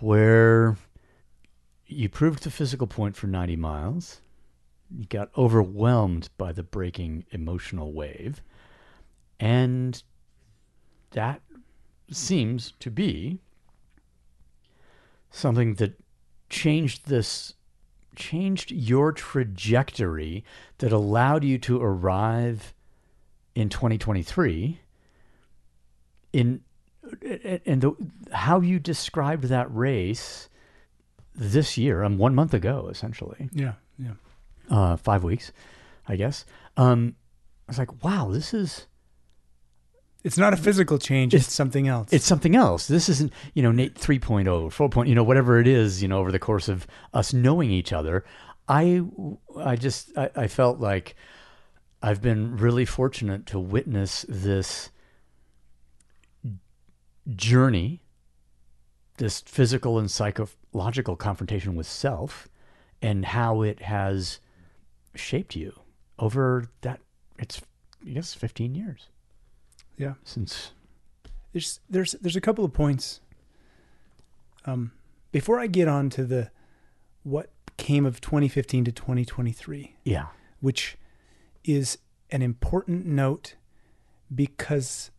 where 0.00 0.76
you 1.86 2.08
proved 2.08 2.42
the 2.42 2.50
physical 2.50 2.86
point 2.86 3.16
for 3.16 3.26
90 3.26 3.56
miles. 3.56 4.20
you 4.90 5.06
got 5.06 5.30
overwhelmed 5.36 6.28
by 6.38 6.52
the 6.52 6.62
breaking 6.62 7.24
emotional 7.30 7.92
wave. 7.92 8.42
And 9.38 10.02
that 11.10 11.42
seems 12.10 12.72
to 12.80 12.90
be 12.90 13.40
something 15.30 15.74
that 15.74 16.00
changed 16.50 17.08
this 17.08 17.54
changed 18.16 18.72
your 18.72 19.12
trajectory 19.12 20.42
that 20.78 20.90
allowed 20.92 21.44
you 21.44 21.56
to 21.58 21.80
arrive 21.80 22.74
in 23.54 23.68
2023 23.68 24.80
in 26.32 26.60
and 27.64 27.80
the, 27.80 27.92
how 28.32 28.60
you 28.60 28.78
described 28.80 29.44
that 29.44 29.72
race 29.74 30.48
this 31.34 31.78
year 31.78 32.02
um, 32.02 32.18
one 32.18 32.34
month 32.34 32.52
ago 32.52 32.88
essentially 32.90 33.48
Yeah, 33.52 33.74
yeah. 33.98 34.14
uh, 34.68 34.96
five 34.96 35.22
weeks 35.22 35.52
i 36.08 36.16
guess 36.16 36.44
um, 36.76 37.14
i 37.68 37.70
was 37.70 37.78
like 37.78 38.02
wow 38.02 38.30
this 38.32 38.52
is 38.52 38.87
It's 40.28 40.36
not 40.36 40.52
a 40.52 40.58
physical 40.58 40.98
change. 40.98 41.32
It's, 41.32 41.50
something 41.50 41.88
else. 41.88 42.12
it's 42.12 42.26
something 42.26 42.54
else. 42.54 42.86
This 42.86 43.08
isn't, 43.08 43.32
you 43.54 43.62
know, 43.62 43.72
Nate 43.72 43.94
3.0, 43.94 44.70
4. 44.70 45.06
you 45.06 45.14
know, 45.14 45.24
whatever 45.24 45.58
it 45.58 45.66
is, 45.66 46.02
you 46.02 46.08
know, 46.08 46.18
over 46.18 46.30
the 46.30 46.38
course 46.38 46.68
of 46.68 46.86
us 47.14 47.32
knowing 47.32 47.70
each 47.70 47.94
other. 47.94 48.26
I, 48.68 49.04
I 49.56 49.76
just, 49.76 50.12
I, 50.18 50.28
I 50.36 50.46
felt 50.46 50.80
like 50.80 51.16
I've 52.02 52.20
been 52.20 52.58
really 52.58 52.84
fortunate 52.84 53.46
to 53.46 53.58
witness 53.58 54.26
this 54.28 54.90
journey, 57.34 58.02
this 59.16 59.40
physical 59.40 59.98
and 59.98 60.10
psychological 60.10 61.16
confrontation 61.16 61.74
with 61.74 61.86
self, 61.86 62.48
and 63.00 63.24
how 63.24 63.62
it 63.62 63.80
has 63.80 64.40
shaped 65.14 65.56
you 65.56 65.80
over 66.18 66.66
that, 66.82 67.00
it's, 67.38 67.62
I 68.06 68.10
guess, 68.10 68.34
15 68.34 68.74
years 68.74 69.08
yeah. 69.98 70.14
since 70.24 70.72
There's 71.52 71.80
there's 71.90 72.12
there's 72.12 72.36
a 72.36 72.40
couple 72.40 72.64
of 72.64 72.72
points. 72.72 73.20
Um, 74.64 74.92
before 75.32 75.58
I 75.58 75.66
get 75.66 75.88
on 75.88 76.10
to 76.10 76.24
the 76.24 76.50
what 77.22 77.50
came 77.76 78.06
of 78.06 78.20
2015 78.20 78.84
to 78.86 78.92
2023, 78.92 79.96
yeah 80.04 80.26
which 80.60 80.96
is 81.64 81.98
an 82.30 82.42
important 82.42 83.06
note 83.06 83.54
because 84.34 85.10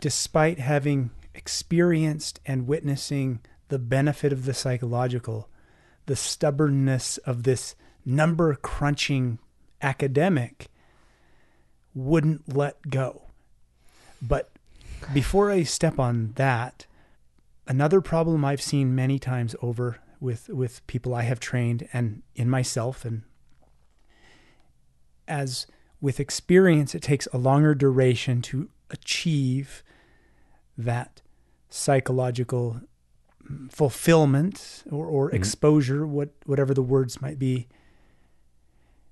despite 0.00 0.58
having 0.58 1.10
experienced 1.34 2.40
and 2.46 2.66
witnessing 2.66 3.40
the 3.68 3.78
benefit 3.78 4.32
of 4.32 4.44
the 4.44 4.54
psychological, 4.54 5.48
the 6.06 6.16
stubbornness 6.16 7.18
of 7.18 7.42
this 7.42 7.74
number 8.04 8.54
crunching 8.54 9.38
academic 9.82 10.68
wouldn't 11.94 12.54
let 12.54 12.90
go. 12.90 13.27
But 14.20 14.50
before 15.12 15.50
I 15.50 15.62
step 15.62 15.98
on 15.98 16.32
that, 16.36 16.86
another 17.66 18.00
problem 18.00 18.44
I've 18.44 18.62
seen 18.62 18.94
many 18.94 19.18
times 19.18 19.54
over 19.62 19.98
with 20.20 20.48
with 20.48 20.84
people 20.86 21.14
I 21.14 21.22
have 21.22 21.38
trained 21.38 21.88
and 21.92 22.22
in 22.34 22.50
myself 22.50 23.04
and 23.04 23.22
as 25.28 25.66
with 26.00 26.18
experience 26.18 26.94
it 26.94 27.02
takes 27.02 27.28
a 27.32 27.38
longer 27.38 27.74
duration 27.74 28.42
to 28.42 28.68
achieve 28.90 29.84
that 30.76 31.22
psychological 31.68 32.80
fulfillment 33.70 34.82
or, 34.90 35.06
or 35.06 35.26
mm-hmm. 35.28 35.36
exposure 35.36 36.06
what 36.06 36.30
whatever 36.46 36.74
the 36.74 36.82
words 36.82 37.20
might 37.20 37.38
be. 37.38 37.68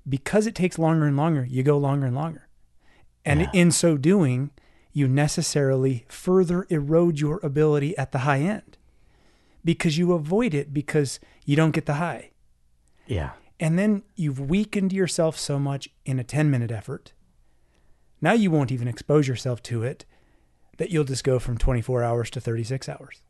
Because 0.08 0.46
it 0.46 0.54
takes 0.54 0.78
longer 0.78 1.06
and 1.06 1.16
longer 1.16 1.44
you 1.44 1.62
go 1.62 1.78
longer 1.78 2.06
and 2.06 2.14
longer. 2.14 2.48
And 3.24 3.40
Yeah. 3.40 3.50
in 3.52 3.72
so 3.72 3.96
doing 3.96 4.50
you 4.96 5.06
necessarily 5.06 6.04
further 6.08 6.66
erode 6.70 7.20
your 7.20 7.38
ability 7.42 7.96
at 7.98 8.12
the 8.12 8.20
high 8.20 8.40
end 8.40 8.78
because 9.64 9.98
you 9.98 10.12
avoid 10.12 10.54
it 10.54 10.72
because 10.72 11.20
you 11.44 11.54
don't 11.54 11.72
get 11.72 11.86
the 11.86 11.94
high 11.94 12.30
yeah 13.06 13.32
and 13.58 13.78
then 13.78 14.02
you've 14.14 14.38
weakened 14.38 14.92
yourself 14.92 15.38
so 15.38 15.58
much 15.58 15.88
in 16.04 16.18
a 16.18 16.24
10 16.24 16.50
minute 16.50 16.70
effort. 16.70 17.12
Now 18.20 18.32
you 18.32 18.50
won't 18.50 18.72
even 18.72 18.88
expose 18.88 19.28
yourself 19.28 19.62
to 19.64 19.82
it 19.82 20.04
that 20.78 20.90
you'll 20.90 21.04
just 21.04 21.24
go 21.24 21.38
from 21.38 21.56
24 21.56 22.02
hours 22.02 22.30
to 22.30 22.40
36 22.40 22.88
hours. 22.88 23.22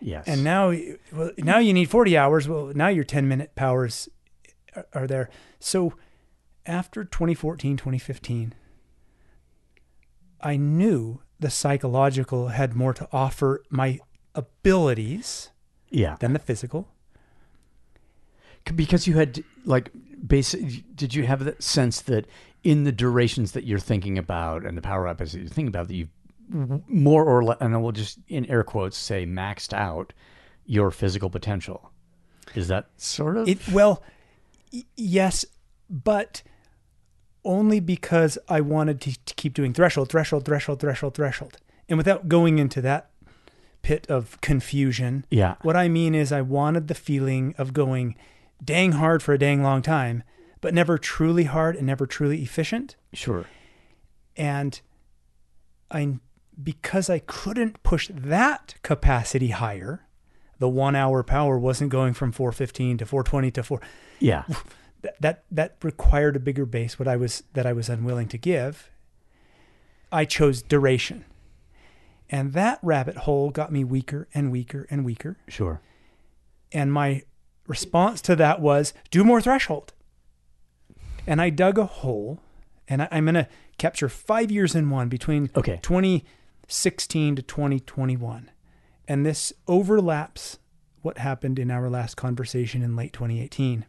yes 0.00 0.26
And 0.26 0.42
now 0.42 0.74
well, 1.12 1.30
now 1.38 1.58
you 1.58 1.74
need 1.74 1.90
40 1.90 2.16
hours. 2.16 2.48
Well, 2.48 2.72
now 2.74 2.88
your 2.88 3.04
10 3.04 3.28
minute 3.28 3.54
powers 3.54 4.08
are, 4.74 4.86
are 4.94 5.06
there. 5.06 5.28
So 5.58 5.94
after 6.64 7.04
2014, 7.04 7.76
2015, 7.76 8.54
I 10.42 10.56
knew 10.56 11.20
the 11.38 11.50
psychological 11.50 12.48
had 12.48 12.74
more 12.74 12.92
to 12.94 13.08
offer 13.12 13.62
my 13.70 13.98
abilities 14.34 15.50
yeah 15.90 16.16
than 16.20 16.32
the 16.32 16.38
physical. 16.38 16.88
because 18.76 19.06
you 19.06 19.14
had 19.16 19.42
like 19.64 19.90
basic 20.26 20.84
did 20.94 21.14
you 21.14 21.24
have 21.26 21.44
that 21.44 21.62
sense 21.62 22.00
that 22.02 22.26
in 22.62 22.84
the 22.84 22.92
durations 22.92 23.52
that 23.52 23.64
you're 23.64 23.78
thinking 23.78 24.18
about 24.18 24.64
and 24.64 24.76
the 24.76 24.82
power 24.82 25.08
up 25.08 25.18
that 25.18 25.32
you're 25.32 25.46
thinking 25.46 25.68
about 25.68 25.88
that 25.88 25.94
you 25.94 26.08
more 26.88 27.24
or 27.24 27.42
less 27.44 27.56
and 27.60 27.74
I 27.74 27.78
will 27.78 27.92
just 27.92 28.18
in 28.28 28.44
air 28.46 28.62
quotes 28.64 28.96
say 28.96 29.24
maxed 29.24 29.72
out 29.72 30.12
your 30.66 30.90
physical 30.90 31.30
potential 31.30 31.90
is 32.54 32.68
that 32.68 32.90
sort 32.96 33.36
of 33.36 33.48
It 33.48 33.66
well, 33.68 34.02
y- 34.72 34.84
yes, 34.96 35.44
but 35.88 36.42
only 37.44 37.80
because 37.80 38.38
I 38.48 38.60
wanted 38.60 39.00
to, 39.02 39.24
to 39.24 39.34
keep 39.34 39.54
doing 39.54 39.72
threshold, 39.72 40.10
threshold, 40.10 40.44
threshold, 40.44 40.80
threshold, 40.80 41.14
threshold, 41.14 41.58
and 41.88 41.96
without 41.96 42.28
going 42.28 42.58
into 42.58 42.80
that 42.82 43.10
pit 43.82 44.06
of 44.08 44.40
confusion. 44.40 45.24
yeah 45.30 45.56
What 45.62 45.76
I 45.76 45.88
mean 45.88 46.14
is, 46.14 46.32
I 46.32 46.42
wanted 46.42 46.88
the 46.88 46.94
feeling 46.94 47.54
of 47.56 47.72
going 47.72 48.16
dang 48.62 48.92
hard 48.92 49.22
for 49.22 49.32
a 49.32 49.38
dang 49.38 49.62
long 49.62 49.82
time, 49.82 50.22
but 50.60 50.74
never 50.74 50.98
truly 50.98 51.44
hard 51.44 51.76
and 51.76 51.86
never 51.86 52.06
truly 52.06 52.42
efficient. 52.42 52.96
sure 53.12 53.46
And 54.36 54.80
I, 55.90 56.18
because 56.62 57.08
I 57.08 57.20
couldn't 57.20 57.82
push 57.82 58.10
that 58.12 58.74
capacity 58.82 59.48
higher, 59.48 60.06
the 60.58 60.68
one 60.68 60.94
hour 60.94 61.22
power 61.22 61.58
wasn't 61.58 61.90
going 61.90 62.12
from 62.12 62.32
415 62.32 62.98
to 62.98 63.06
420 63.06 63.50
to 63.52 63.62
4 63.62 63.80
yeah 64.20 64.44
that 65.02 65.20
that 65.20 65.44
that 65.50 65.76
required 65.82 66.36
a 66.36 66.40
bigger 66.40 66.66
base 66.66 66.98
what 66.98 67.08
i 67.08 67.16
was 67.16 67.42
that 67.52 67.66
i 67.66 67.72
was 67.72 67.88
unwilling 67.88 68.28
to 68.28 68.38
give. 68.38 68.90
I 70.12 70.24
chose 70.24 70.60
duration. 70.62 71.24
And 72.28 72.52
that 72.52 72.78
rabbit 72.82 73.18
hole 73.18 73.50
got 73.50 73.72
me 73.72 73.84
weaker 73.84 74.28
and 74.34 74.50
weaker 74.50 74.86
and 74.90 75.04
weaker. 75.04 75.36
Sure. 75.48 75.80
And 76.72 76.92
my 76.92 77.22
response 77.66 78.20
to 78.22 78.34
that 78.36 78.60
was 78.60 78.92
do 79.10 79.22
more 79.24 79.40
threshold. 79.40 79.92
And 81.26 81.40
i 81.40 81.50
dug 81.50 81.78
a 81.78 81.86
hole 81.86 82.40
and 82.88 83.02
I, 83.02 83.08
i'm 83.12 83.24
going 83.24 83.34
to 83.34 83.48
capture 83.78 84.08
five 84.08 84.50
years 84.50 84.74
in 84.74 84.90
one 84.90 85.08
between 85.08 85.50
Okay. 85.56 85.78
2016 85.82 87.36
to 87.36 87.42
2021 87.42 88.50
and 89.06 89.24
this 89.24 89.52
overlaps 89.68 90.58
what 91.02 91.18
happened 91.18 91.58
in 91.58 91.70
our 91.70 91.88
last 91.88 92.16
conversation 92.16 92.82
in 92.82 92.96
late 92.96 93.12
2018 93.12 93.86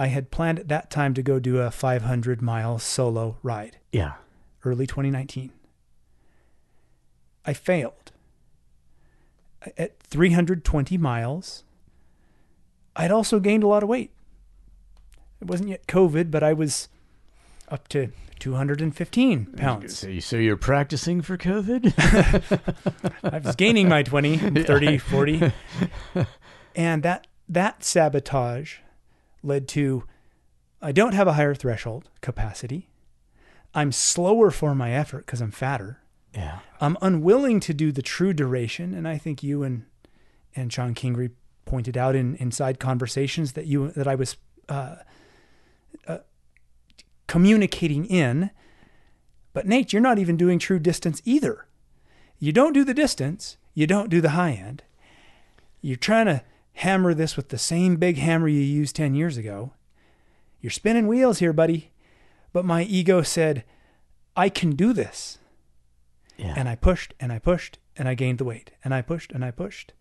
i 0.00 0.06
had 0.06 0.30
planned 0.30 0.58
at 0.58 0.68
that 0.68 0.90
time 0.90 1.12
to 1.14 1.22
go 1.22 1.38
do 1.38 1.58
a 1.58 1.70
500 1.70 2.40
mile 2.40 2.78
solo 2.78 3.36
ride. 3.42 3.76
Yeah. 3.92 4.14
Early 4.64 4.86
2019 4.86 5.52
i 7.44 7.52
failed. 7.54 8.12
At 9.76 9.98
320 10.02 10.96
miles 10.98 11.64
i'd 12.96 13.10
also 13.10 13.40
gained 13.40 13.62
a 13.62 13.66
lot 13.68 13.82
of 13.82 13.88
weight. 13.88 14.10
It 15.40 15.46
wasn't 15.48 15.68
yet 15.70 15.86
covid 15.86 16.30
but 16.30 16.42
i 16.42 16.52
was 16.52 16.88
up 17.68 17.86
to 17.88 18.10
215 18.40 19.46
pounds. 19.56 19.98
So, 19.98 20.08
you- 20.08 20.20
so 20.22 20.36
you're 20.36 20.56
practicing 20.56 21.20
for 21.22 21.36
covid? 21.36 21.92
I 23.22 23.38
was 23.38 23.54
gaining 23.56 23.86
my 23.88 24.02
20, 24.02 24.38
30, 24.64 24.98
40. 24.98 25.52
And 26.76 27.02
that 27.02 27.26
that 27.48 27.82
sabotage 27.84 28.76
led 29.42 29.68
to 29.68 30.04
I 30.82 30.92
don't 30.92 31.12
have 31.12 31.28
a 31.28 31.34
higher 31.34 31.54
threshold 31.54 32.08
capacity. 32.20 32.88
I'm 33.74 33.92
slower 33.92 34.50
for 34.50 34.74
my 34.74 34.92
effort 34.92 35.26
because 35.26 35.40
I'm 35.40 35.50
fatter. 35.50 36.00
yeah 36.34 36.60
I'm 36.80 36.96
unwilling 37.02 37.60
to 37.60 37.74
do 37.74 37.92
the 37.92 38.02
true 38.02 38.32
duration, 38.32 38.94
and 38.94 39.06
I 39.06 39.18
think 39.18 39.42
you 39.42 39.62
and 39.62 39.84
and 40.56 40.70
John 40.70 40.94
Kingery 40.94 41.30
pointed 41.64 41.96
out 41.96 42.16
in 42.16 42.34
inside 42.36 42.80
conversations 42.80 43.52
that 43.52 43.66
you 43.66 43.90
that 43.92 44.08
I 44.08 44.14
was 44.14 44.36
uh, 44.68 44.96
uh, 46.06 46.18
communicating 47.26 48.06
in. 48.06 48.50
But 49.52 49.66
Nate, 49.66 49.92
you're 49.92 50.02
not 50.02 50.18
even 50.18 50.36
doing 50.36 50.58
true 50.58 50.78
distance 50.78 51.20
either. 51.24 51.66
You 52.38 52.52
don't 52.52 52.72
do 52.72 52.84
the 52.84 52.94
distance, 52.94 53.56
you 53.74 53.86
don't 53.86 54.10
do 54.10 54.20
the 54.20 54.30
high 54.30 54.52
end. 54.52 54.82
You're 55.82 55.96
trying 55.96 56.26
to 56.26 56.42
hammer 56.80 57.12
this 57.12 57.36
with 57.36 57.50
the 57.50 57.58
same 57.58 57.96
big 57.96 58.16
hammer 58.16 58.48
you 58.48 58.60
used 58.60 58.96
10 58.96 59.14
years 59.14 59.36
ago. 59.36 59.74
You're 60.60 60.70
spinning 60.70 61.06
wheels 61.06 61.38
here, 61.38 61.52
buddy. 61.52 61.92
But 62.52 62.64
my 62.64 62.82
ego 62.82 63.22
said, 63.22 63.64
I 64.34 64.48
can 64.48 64.70
do 64.70 64.92
this. 64.92 65.38
Yeah. 66.36 66.54
And 66.56 66.68
I 66.68 66.76
pushed 66.76 67.12
and 67.20 67.32
I 67.32 67.38
pushed 67.38 67.78
and 67.96 68.08
I 68.08 68.14
gained 68.14 68.38
the 68.38 68.44
weight 68.44 68.70
and 68.82 68.94
I 68.94 69.02
pushed 69.02 69.30
and 69.30 69.44
I 69.44 69.50
pushed. 69.50 69.92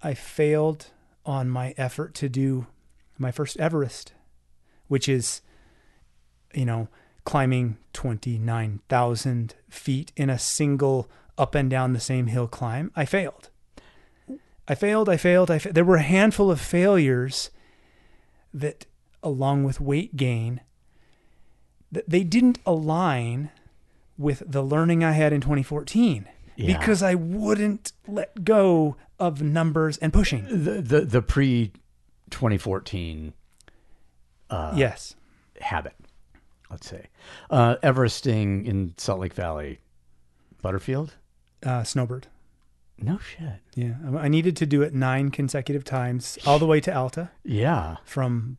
I 0.00 0.14
failed 0.14 0.90
on 1.26 1.48
my 1.48 1.74
effort 1.76 2.14
to 2.14 2.28
do 2.28 2.66
my 3.18 3.32
first 3.32 3.56
Everest, 3.56 4.12
which 4.86 5.08
is, 5.08 5.40
you 6.52 6.64
know, 6.64 6.88
climbing 7.24 7.78
29,000 7.94 9.54
feet 9.68 10.12
in 10.14 10.30
a 10.30 10.38
single 10.38 11.10
up 11.36 11.56
and 11.56 11.68
down 11.68 11.94
the 11.94 12.00
same 12.00 12.28
hill 12.28 12.46
climb. 12.46 12.92
I 12.94 13.06
failed. 13.06 13.50
I 14.68 14.74
failed. 14.74 15.08
I 15.08 15.16
failed. 15.16 15.50
I 15.50 15.58
fa- 15.58 15.72
there 15.72 15.84
were 15.84 15.96
a 15.96 16.02
handful 16.02 16.50
of 16.50 16.60
failures 16.60 17.50
that, 18.52 18.86
along 19.22 19.64
with 19.64 19.80
weight 19.80 20.16
gain, 20.16 20.60
that 21.92 22.08
they 22.08 22.24
didn't 22.24 22.58
align 22.66 23.50
with 24.16 24.42
the 24.46 24.62
learning 24.62 25.02
I 25.04 25.12
had 25.12 25.32
in 25.32 25.40
2014 25.40 26.26
Yeah. 26.56 26.78
because 26.78 27.02
I 27.02 27.14
wouldn't 27.14 27.92
let 28.08 28.44
go 28.44 28.96
of 29.18 29.42
numbers 29.42 29.98
and 29.98 30.12
pushing. 30.12 30.44
the 30.48 30.80
the, 30.80 31.00
the 31.02 31.22
pre 31.22 31.72
2014 32.30 33.32
uh, 34.50 34.72
yes. 34.76 35.14
habit, 35.60 35.94
let's 36.70 36.88
say. 36.88 37.08
Uh, 37.50 37.76
Everesting 37.82 38.64
in 38.66 38.94
Salt 38.98 39.20
Lake 39.20 39.34
Valley, 39.34 39.78
Butterfield? 40.62 41.14
Uh, 41.62 41.82
snowbird. 41.84 42.26
No 42.98 43.18
shit. 43.18 43.60
Yeah. 43.74 43.94
I 44.16 44.28
needed 44.28 44.56
to 44.58 44.66
do 44.66 44.82
it 44.82 44.94
nine 44.94 45.30
consecutive 45.30 45.84
times 45.84 46.38
all 46.46 46.58
the 46.58 46.66
way 46.66 46.80
to 46.80 46.94
Alta 46.94 47.30
Yeah. 47.44 47.96
from 48.04 48.56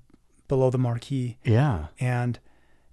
below 0.48 0.70
the 0.70 0.78
marquee. 0.78 1.38
Yeah. 1.44 1.88
And 2.00 2.40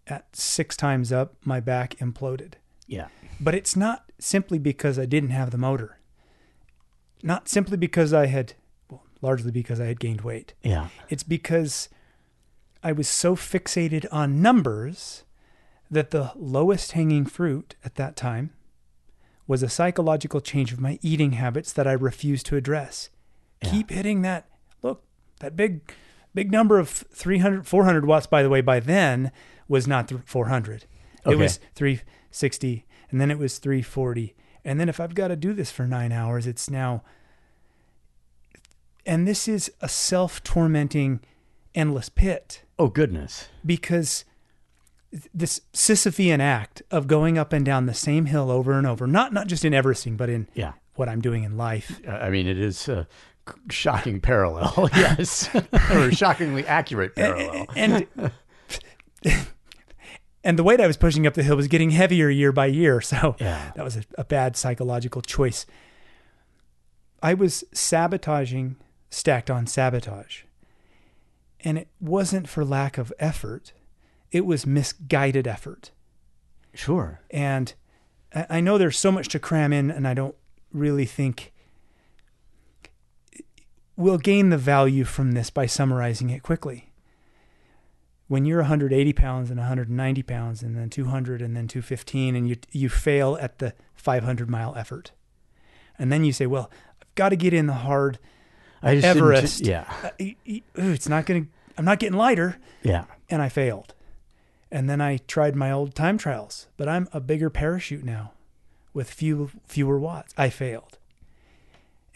at 0.07 0.35
six 0.37 0.77
times 0.77 1.13
up, 1.13 1.35
my 1.45 1.61
back 1.61 1.97
imploded. 1.97 2.55
Yeah. 2.87 3.09
But 3.41 3.55
it's 3.55 3.75
not 3.77 4.11
simply 4.19 4.59
because 4.59 4.99
I 4.99 5.05
didn't 5.07 5.31
have 5.31 5.51
the 5.51 5.59
motor. 5.59 5.99
Not 7.23 7.49
simply 7.49 7.77
because 7.77 8.13
I 8.13 8.27
had, 8.27 8.55
well, 8.91 9.03
largely 9.21 9.51
because 9.51 9.81
I 9.81 9.87
had 9.87 10.01
gained 10.01 10.23
weight. 10.23 10.55
Yeah. 10.63 10.89
It's 11.09 11.23
because 11.23 11.89
I 12.83 12.93
was 12.93 13.09
so 13.09 13.37
fixated 13.37 14.07
on 14.11 14.43
numbers 14.43 15.25
that 15.91 16.11
the 16.11 16.33
lowest 16.37 16.93
hanging 16.93 17.27
fruit 17.27 17.75
at 17.85 17.97
that 17.97 18.17
time 18.17 18.51
was 19.47 19.63
a 19.63 19.69
psychological 19.69 20.41
change 20.41 20.73
of 20.73 20.81
my 20.81 20.99
eating 21.03 21.33
habits 21.33 21.73
that 21.73 21.87
I 21.87 21.93
refused 21.93 22.47
to 22.47 22.57
address. 22.57 23.11
Yeah. 23.63 23.71
Keep 23.71 23.91
hitting 23.91 24.23
that. 24.23 24.47
Look, 24.83 25.03
that 25.41 25.57
big, 25.57 25.81
big 26.35 26.51
number 26.53 26.79
of 26.79 26.89
300, 26.89 27.67
400 27.67 28.07
watts, 28.07 28.27
by 28.27 28.43
the 28.43 28.49
way, 28.49 28.61
by 28.61 28.81
then 28.81 29.33
was 29.69 29.87
not 29.87 30.09
th- 30.09 30.21
400. 30.25 30.85
It 31.25 31.37
was 31.37 31.61
360, 31.75 32.85
and 33.11 33.21
then 33.21 33.31
it 33.31 33.39
was 33.39 33.59
340. 33.59 34.35
And 34.65 34.79
then 34.81 34.89
if 34.89 34.99
I've 35.01 35.15
got 35.15 35.29
to 35.29 35.37
do 35.37 35.53
this 35.53 35.71
for 35.71 35.87
nine 35.87 36.13
hours, 36.13 36.47
it's 36.47 36.69
now. 36.71 37.03
And 39.05 39.27
this 39.27 39.49
is 39.49 39.73
a 39.81 39.89
self 39.89 40.43
tormenting, 40.45 41.21
endless 41.75 42.09
pit 42.09 42.63
Oh, 42.79 42.89
goodness. 42.89 43.49
because 43.65 44.25
this 45.35 45.61
Sisyphean 45.75 46.41
act 46.41 46.83
of 46.91 47.07
going 47.07 47.37
up 47.39 47.53
and 47.53 47.65
down 47.65 47.87
the 47.87 47.95
same 47.95 48.27
hill 48.27 48.51
over 48.51 48.73
and 48.73 48.87
over, 48.87 49.07
not 49.07 49.33
not 49.33 49.47
just 49.47 49.65
in 49.65 49.73
Everesting, 49.73 50.17
but 50.17 50.29
in 50.31 50.49
Yeah. 50.55 50.73
what 50.95 51.09
I'm 51.09 51.21
doing 51.21 51.45
in 51.45 51.57
life. 51.57 52.01
I 52.09 52.31
mean, 52.31 52.47
it 52.47 52.59
is 52.59 52.89
a 52.89 53.07
shocking 53.71 54.21
parallel. 54.21 54.89
yes. 54.95 55.49
or 55.93 56.11
shockingly 56.13 56.67
accurate 56.67 57.15
parallel. 57.15 57.67
And 57.77 58.07
and 60.45 60.59
the 60.59 60.63
weight 60.65 60.81
I 60.81 60.87
was 60.87 60.97
pushing 60.97 61.27
up 61.27 61.35
the 61.35 61.43
hill 61.43 61.57
was 61.57 61.69
getting 61.69 61.91
heavier 61.91 62.29
year 62.29 62.53
by 62.53 62.67
year, 62.67 63.01
so 63.01 63.37
Yeah. 63.39 63.73
that 63.77 63.85
was 63.85 63.97
a, 63.97 64.03
a 64.19 64.25
bad 64.25 64.57
psychological 64.57 65.23
choice. 65.23 65.67
I 67.23 67.35
was 67.35 67.63
sabotaging 67.73 68.77
stacked 69.11 69.51
on 69.51 69.67
sabotage. 69.67 70.43
And 71.65 71.79
it 71.79 71.87
wasn't 72.01 72.49
for 72.49 72.65
lack 72.65 72.99
of 72.99 73.13
effort. 73.21 73.73
It 74.33 74.45
was 74.47 74.67
misguided 74.67 75.47
effort. 75.47 75.93
Sure. 76.75 77.21
And 77.31 77.73
I 78.35 78.61
know 78.61 78.79
there's 78.79 78.99
so 78.99 79.13
much 79.13 79.29
to 79.29 79.39
cram 79.39 79.73
in, 79.73 79.91
and 79.91 80.09
I 80.09 80.15
don't 80.15 80.35
really 80.73 81.05
think 81.05 81.53
we'll 83.95 84.19
gain 84.19 84.49
the 84.49 84.59
value 84.59 85.05
from 85.05 85.33
this 85.33 85.51
by 85.51 85.67
summarizing 85.67 86.31
it 86.31 86.43
quickly. 86.43 86.89
When 88.29 88.47
you're 88.47 88.61
180 88.61 89.13
pounds 89.13 89.51
and 89.51 89.59
190 89.59 90.23
pounds, 90.23 90.63
and 90.63 90.77
then 90.77 90.89
200 90.89 91.43
and 91.43 91.55
then 91.55 91.69
215, 91.69 92.35
and 92.35 92.49
you 92.49 92.57
you 92.71 92.89
fail 92.89 93.37
at 93.39 93.59
the 93.59 93.75
500 93.95 94.49
mile 94.49 94.75
effort, 94.75 95.13
and 95.99 96.11
then 96.11 96.25
you 96.25 96.33
say, 96.33 96.47
"Well, 96.47 96.71
I've 97.03 97.15
got 97.15 97.29
to 97.29 97.37
get 97.37 97.53
in 97.53 97.67
the 97.67 97.75
hard. 97.75 98.19
I 98.83 98.95
just 98.95 99.07
Everest. 99.07 99.67
yeah. 99.67 99.85
Uh, 100.03 100.09
it's 100.75 101.09
not 101.09 101.27
going 101.27 101.45
to. 101.45 101.51
I'm 101.77 101.85
not 101.85 101.99
getting 101.99 102.17
lighter." 102.17 102.57
Yeah. 102.83 103.05
and 103.29 103.43
I 103.43 103.51
failed. 103.51 103.95
And 104.73 104.89
then 104.89 105.03
I 105.03 105.19
tried 105.19 105.55
my 105.55 105.71
old 105.71 105.95
time 105.95 106.17
trials, 106.17 106.67
but 106.79 106.89
I'm 106.89 107.07
a 107.13 107.21
bigger 107.21 107.51
parachute 107.51 108.05
now 108.05 108.33
with 108.95 109.11
few 109.11 109.51
fewer 109.67 109.99
watts. 109.99 110.33
I 110.39 110.49
failed. 110.49 110.99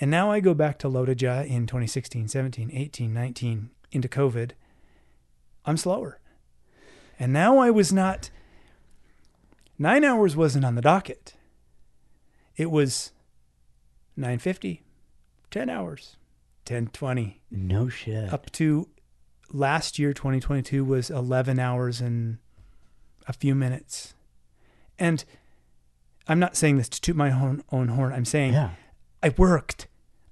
And 0.01 0.11
now 0.11 0.31
I 0.31 0.41
go 0.41 0.55
back 0.55 0.79
to 0.79 0.89
LoToJa 0.89 1.47
in 1.47 1.67
2016, 1.67 2.29
17, 2.29 2.71
18, 2.73 3.13
19 3.13 3.71
into 3.93 4.09
COVID. 4.09 4.53
I'm 5.67 5.77
slower. 5.77 6.19
And 7.19 7.31
now 7.31 7.59
I 7.59 7.71
was 7.71 7.93
not 7.93 8.31
9 9.79 10.03
hours 10.03 10.35
wasn't 10.35 10.65
on 10.65 10.77
the 10.77 10.83
docket. 10.83 11.35
It 12.57 12.71
was 12.71 13.13
950, 14.17 14.83
10 15.51 15.69
hours, 15.69 16.17
1020 16.67 17.43
No 17.51 17.91
shit. 17.91 18.33
up 18.33 18.51
to 18.53 18.89
last 19.53 19.99
year 19.99 20.15
2022 20.15 20.83
was 20.85 21.11
11 21.11 21.59
hours 21.59 22.01
and 22.01 22.39
a 23.27 23.33
few 23.33 23.55
minutes. 23.55 24.15
And 24.99 25.25
i'm 26.29 26.39
not 26.41 26.57
saying 26.57 26.77
this 26.77 26.89
to 26.89 27.01
toot 27.01 27.15
my 27.17 27.31
own, 27.31 27.63
own 27.71 27.89
horn. 27.89 28.13
I'm 28.13 28.25
saying 28.25 28.53
yeah. 28.55 28.71
i 29.23 29.29
worked. 29.37 29.87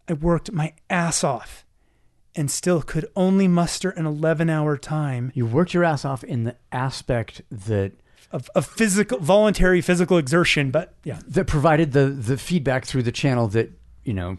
I 0.09 0.13
worked 0.15 0.53
my 0.53 0.73
ass 0.91 1.23
off 1.25 1.65
and 2.35 2.51
still 2.51 2.83
could 2.83 3.07
only 3.15 3.47
muster 3.49 3.91
an 3.91 4.05
11 4.07 4.51
hour 4.51 4.77
time 4.77 5.31
You 5.35 5.47
worked 5.47 5.73
your 5.73 5.85
ass 5.85 6.05
off 6.05 6.25
in 6.25 6.45
the 6.45 6.57
aspect 6.73 7.43
that 7.51 7.93
of, 8.33 8.51
of 8.57 8.67
physical 8.67 9.19
voluntary 9.19 9.81
physical 9.81 10.19
exertion 10.19 10.71
but 10.71 10.95
yeah. 11.05 11.21
That 11.29 11.47
provided 11.47 11.93
the 11.93 12.07
the 12.07 12.37
feedback 12.37 12.85
through 12.87 13.05
the 13.05 13.13
channel 13.13 13.47
that 13.49 13.71
you 14.03 14.15
know 14.15 14.37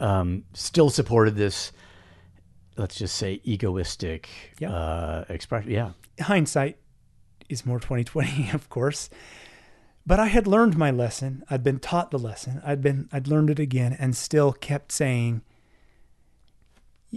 um, 0.00 0.42
still 0.54 0.90
supported 0.90 1.36
this 1.36 1.70
let's 2.76 2.96
just 2.96 3.14
say 3.14 3.40
egoistic 3.44 4.28
Yeah. 4.58 4.72
uh, 4.72 5.24
expression. 5.28 5.70
Yeah. 5.70 5.90
Hindsight 6.20 6.78
is 7.52 7.66
more 7.66 7.78
2020 7.78 8.50
of 8.54 8.68
course. 8.68 9.10
But 10.04 10.18
i 10.18 10.26
had 10.26 10.48
learned 10.48 10.76
my 10.76 10.90
lesson. 10.90 11.44
I'd 11.48 11.62
been 11.62 11.78
taught 11.78 12.10
the 12.10 12.18
lesson. 12.18 12.60
I'd 12.64 12.82
been 12.82 13.08
i'd 13.12 13.28
learned 13.28 13.50
it 13.50 13.60
again 13.60 13.96
and 13.98 14.16
still 14.16 14.52
kept 14.52 14.90
saying 14.90 15.42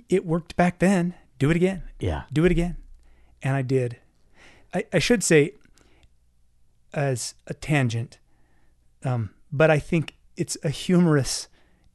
it 0.09 0.25
worked 0.25 0.55
back 0.55 0.79
then. 0.79 1.15
Do 1.39 1.49
it 1.49 1.55
again. 1.55 1.83
Yeah. 1.99 2.23
Do 2.31 2.45
it 2.45 2.51
again. 2.51 2.77
And 3.41 3.55
i 3.55 3.61
did. 3.61 3.97
I, 4.73 4.85
I 4.93 4.99
should 4.99 5.23
say 5.23 5.53
as 6.93 7.33
a 7.47 7.53
tangent 7.53 8.19
um, 9.03 9.31
but 9.51 9.69
i 9.69 9.79
think 9.79 10.15
it's 10.37 10.57
a 10.63 10.69
humorous 10.69 11.47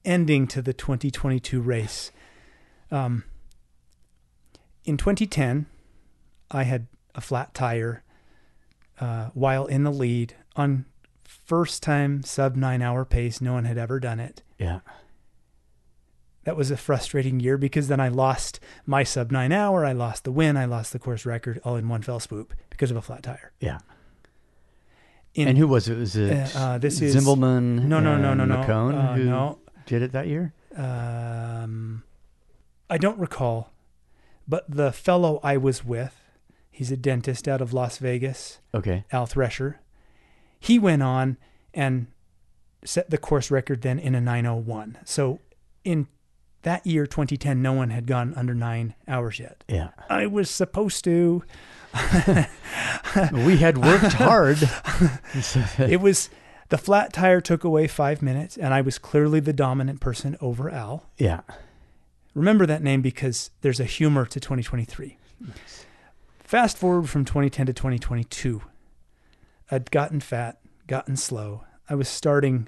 ending 0.05 0.47
to 0.47 0.63
the 0.63 0.73
2022 0.73 1.61
race. 1.61 2.11
Um, 2.91 3.25
in 4.85 4.97
2010 4.97 5.67
i 6.51 6.65
had 6.65 6.87
a 7.15 7.21
flat 7.21 7.55
tire 7.55 8.03
uh, 9.01 9.31
while 9.35 9.67
in 9.67 9.83
the 9.85 9.91
lead 9.93 10.35
on 10.57 10.85
first 11.25 11.83
time 11.83 12.23
sub 12.23 12.55
nine 12.57 12.83
hour 12.83 13.05
pace 13.05 13.41
no 13.41 13.55
one 13.55 13.65
had 13.65 13.79
ever 13.79 13.99
done 14.01 14.21
it. 14.21 14.43
Yeah. 14.59 14.81
That 16.45 16.57
was 16.57 16.71
a 16.71 16.77
frustrating 16.77 17.39
year 17.41 17.59
because 17.59 17.89
then 17.89 18.01
I 18.01 18.09
lost 18.09 18.61
my 18.87 19.03
sub 19.05 19.31
nine 19.31 19.53
hour, 19.53 19.85
I 19.85 19.93
lost 19.93 20.25
the 20.25 20.33
win, 20.33 20.57
I 20.57 20.65
lost 20.65 20.93
the 20.93 20.99
course 20.99 21.27
record 21.27 21.61
all 21.65 21.77
in 21.77 21.89
one 21.89 22.03
fell 22.03 22.19
swoop 22.21 22.55
because 22.71 22.91
of 22.91 22.97
a 22.97 23.03
flat 23.03 23.23
tire. 23.23 23.53
yeah. 23.61 23.79
In, 25.35 25.47
and 25.47 25.57
who 25.59 25.69
was 25.69 25.89
it? 25.89 25.97
Was 25.97 26.17
it 26.17 26.57
Uh, 26.57 26.59
uh, 26.59 26.79
this 26.79 27.01
is- 27.01 27.15
Zimbelman 27.15 27.85
no, 27.85 28.01
no, 28.01 28.17
no, 28.19 28.35
no, 28.35 28.45
no, 28.45 28.57
McCone 28.57 28.95
uh, 28.97 29.15
who 29.15 29.25
no. 29.25 29.59
did 29.87 30.03
it 30.03 30.11
that 30.13 30.27
year? 30.27 30.53
Um, 30.77 32.03
I 32.89 32.99
don't 32.99 33.19
recall, 33.19 33.73
but 34.49 34.69
the 34.69 34.91
fellow 34.91 35.39
I 35.45 35.57
was 35.57 35.85
with, 35.85 36.17
he's 36.81 36.91
a 36.91 36.97
dentist 36.97 37.47
out 37.47 37.61
of 37.61 37.75
Las 37.75 37.99
Vegas, 37.99 38.59
okay 38.75 39.05
Al 39.13 39.27
Thresher. 39.27 39.81
He 40.59 40.79
went 40.79 41.03
on 41.03 41.37
and 41.75 42.07
set 42.87 43.11
the 43.11 43.19
course 43.19 43.51
record 43.51 43.83
then 43.83 43.99
in 43.99 44.15
a 44.15 44.21
901. 44.21 44.97
So 45.05 45.41
in 45.85 46.09
that 46.63 46.87
year, 46.87 47.07
2010, 47.07 47.61
no 47.61 47.75
one 47.75 47.91
had 47.91 48.07
gone 48.07 48.33
under 48.35 48.55
nine 48.55 48.95
hours 49.07 49.39
yet. 49.39 49.63
Yeah. 49.69 49.91
I 50.09 50.27
was 50.27 50.51
supposed 50.51 51.05
to. 51.05 51.45
We 53.33 53.59
had 53.59 53.77
worked 53.77 54.15
hard. 54.15 54.57
It 55.79 56.01
was 56.01 56.31
the 56.71 56.79
flat 56.79 57.13
tire 57.13 57.43
took 57.43 57.63
away 57.63 57.89
five 57.89 58.23
minutes, 58.23 58.57
and 58.57 58.73
I 58.73 58.81
was 58.81 58.99
clearly 58.99 59.41
the 59.41 59.53
dominant 59.53 60.01
person 60.01 60.37
over 60.41 60.71
Al. 60.71 61.11
yeah. 61.19 61.41
Remember 62.33 62.65
that 62.65 62.83
name 62.83 63.03
because 63.03 63.51
there's 63.61 63.81
a 63.81 63.85
humor 63.85 64.25
to 64.25 64.39
2023. 64.41 65.19
Fast 66.51 66.77
forward 66.77 67.09
from 67.09 67.25
2010 67.25 67.67
to 67.67 67.73
2022. 67.73 68.61
I'd 69.71 69.89
gotten 69.93 70.19
fat, 70.19 70.59
gotten 70.89 71.17
slow. 71.17 71.63
I 71.89 71.95
was 71.95 72.09
starting 72.09 72.67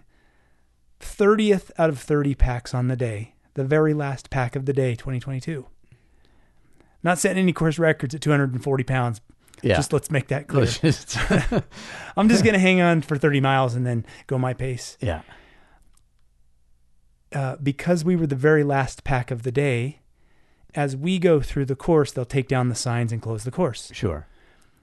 30th 1.00 1.72
out 1.76 1.90
of 1.90 1.98
30 1.98 2.36
packs 2.36 2.74
on 2.74 2.86
the 2.86 2.94
day, 2.94 3.34
the 3.54 3.64
very 3.64 3.92
last 3.92 4.30
pack 4.30 4.54
of 4.54 4.66
the 4.66 4.72
day, 4.72 4.94
2022. 4.94 5.66
Not 7.02 7.18
setting 7.18 7.42
any 7.42 7.52
course 7.52 7.76
records 7.76 8.14
at 8.14 8.20
240 8.20 8.84
pounds. 8.84 9.20
Yeah. 9.64 9.74
Just 9.74 9.92
let's 9.92 10.12
make 10.12 10.28
that 10.28 10.46
clear. 10.46 10.66
Just- 10.66 11.18
I'm 12.16 12.28
just 12.28 12.44
going 12.44 12.54
to 12.54 12.60
hang 12.60 12.80
on 12.80 13.02
for 13.02 13.18
30 13.18 13.40
miles 13.40 13.74
and 13.74 13.84
then 13.84 14.06
go 14.28 14.38
my 14.38 14.54
pace. 14.54 14.96
yeah. 15.00 15.22
uh, 17.32 17.56
because 17.60 18.04
we 18.04 18.14
were 18.14 18.28
the 18.28 18.36
very 18.36 18.62
last 18.62 19.02
pack 19.02 19.32
of 19.32 19.42
the 19.42 19.50
day, 19.50 20.01
as 20.74 20.96
we 20.96 21.18
go 21.18 21.40
through 21.40 21.66
the 21.66 21.76
course, 21.76 22.12
they'll 22.12 22.24
take 22.24 22.48
down 22.48 22.68
the 22.68 22.74
signs 22.74 23.12
and 23.12 23.20
close 23.22 23.44
the 23.44 23.50
course. 23.50 23.90
Sure. 23.94 24.26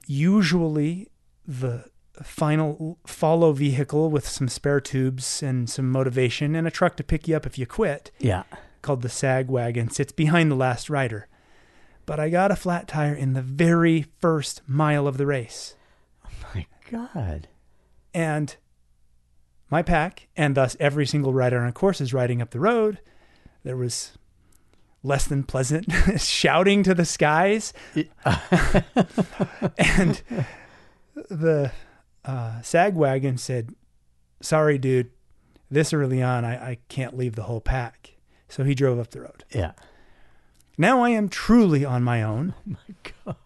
Usually, 0.06 1.08
the 1.46 1.84
final 2.22 2.98
follow 3.06 3.52
vehicle 3.52 4.10
with 4.10 4.28
some 4.28 4.48
spare 4.48 4.80
tubes 4.80 5.42
and 5.42 5.68
some 5.70 5.90
motivation 5.90 6.54
and 6.54 6.66
a 6.66 6.70
truck 6.70 6.96
to 6.96 7.04
pick 7.04 7.26
you 7.26 7.36
up 7.36 7.46
if 7.46 7.58
you 7.58 7.66
quit, 7.66 8.10
Yeah. 8.18 8.42
called 8.82 9.02
the 9.02 9.08
sag 9.08 9.48
wagon, 9.48 9.88
sits 9.90 10.12
behind 10.12 10.50
the 10.50 10.56
last 10.56 10.90
rider. 10.90 11.28
But 12.06 12.20
I 12.20 12.28
got 12.28 12.50
a 12.50 12.56
flat 12.56 12.88
tire 12.88 13.14
in 13.14 13.32
the 13.34 13.42
very 13.42 14.06
first 14.20 14.62
mile 14.66 15.06
of 15.06 15.16
the 15.16 15.26
race. 15.26 15.74
Oh 16.26 16.28
my 16.54 16.66
God. 16.90 17.48
and 18.12 18.56
my 19.70 19.82
pack, 19.82 20.26
and 20.36 20.56
thus 20.56 20.76
every 20.80 21.06
single 21.06 21.32
rider 21.32 21.60
on 21.60 21.68
a 21.68 21.72
course 21.72 22.00
is 22.00 22.12
riding 22.12 22.42
up 22.42 22.50
the 22.50 22.58
road. 22.58 22.98
There 23.62 23.76
was 23.76 24.18
less 25.02 25.26
than 25.26 25.42
pleasant 25.44 25.86
shouting 26.20 26.82
to 26.82 26.94
the 26.94 27.04
skies, 27.04 27.72
and 29.78 30.22
the 31.28 31.72
uh, 32.24 32.60
sag 32.62 32.94
wagon 32.94 33.38
said, 33.38 33.74
"Sorry, 34.40 34.78
dude, 34.78 35.10
this 35.70 35.92
early 35.92 36.22
on, 36.22 36.44
I, 36.44 36.70
I 36.70 36.78
can't 36.88 37.16
leave 37.16 37.34
the 37.36 37.44
whole 37.44 37.60
pack." 37.60 38.14
So 38.48 38.64
he 38.64 38.74
drove 38.74 38.98
up 38.98 39.10
the 39.10 39.20
road. 39.20 39.44
Yeah. 39.54 39.72
Now 40.76 41.02
I 41.04 41.10
am 41.10 41.28
truly 41.28 41.84
on 41.84 42.02
my 42.02 42.22
own. 42.22 42.54
Oh 42.68 42.76
my 42.88 43.12
God. 43.26 43.36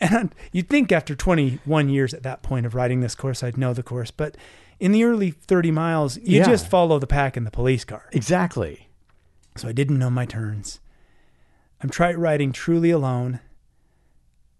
And 0.00 0.34
you'd 0.52 0.68
think 0.68 0.92
after 0.92 1.14
21 1.14 1.88
years 1.88 2.14
at 2.14 2.22
that 2.22 2.42
point 2.42 2.64
of 2.64 2.74
riding 2.74 3.00
this 3.00 3.14
course, 3.14 3.42
I'd 3.42 3.58
know 3.58 3.72
the 3.74 3.82
course. 3.82 4.10
But 4.10 4.36
in 4.80 4.92
the 4.92 5.04
early 5.04 5.30
30 5.30 5.70
miles, 5.72 6.16
you 6.18 6.38
Yeah. 6.38 6.44
just 6.46 6.68
follow 6.68 6.98
the 6.98 7.06
pack 7.06 7.36
in 7.36 7.44
the 7.44 7.50
police 7.50 7.84
car. 7.84 8.04
Exactly. 8.12 8.88
So 9.56 9.68
I 9.68 9.72
didn't 9.72 9.98
know 9.98 10.10
my 10.10 10.24
turns. 10.26 10.80
I'm 11.82 11.90
try 11.90 12.12
riding 12.14 12.52
truly 12.52 12.90
alone. 12.90 13.40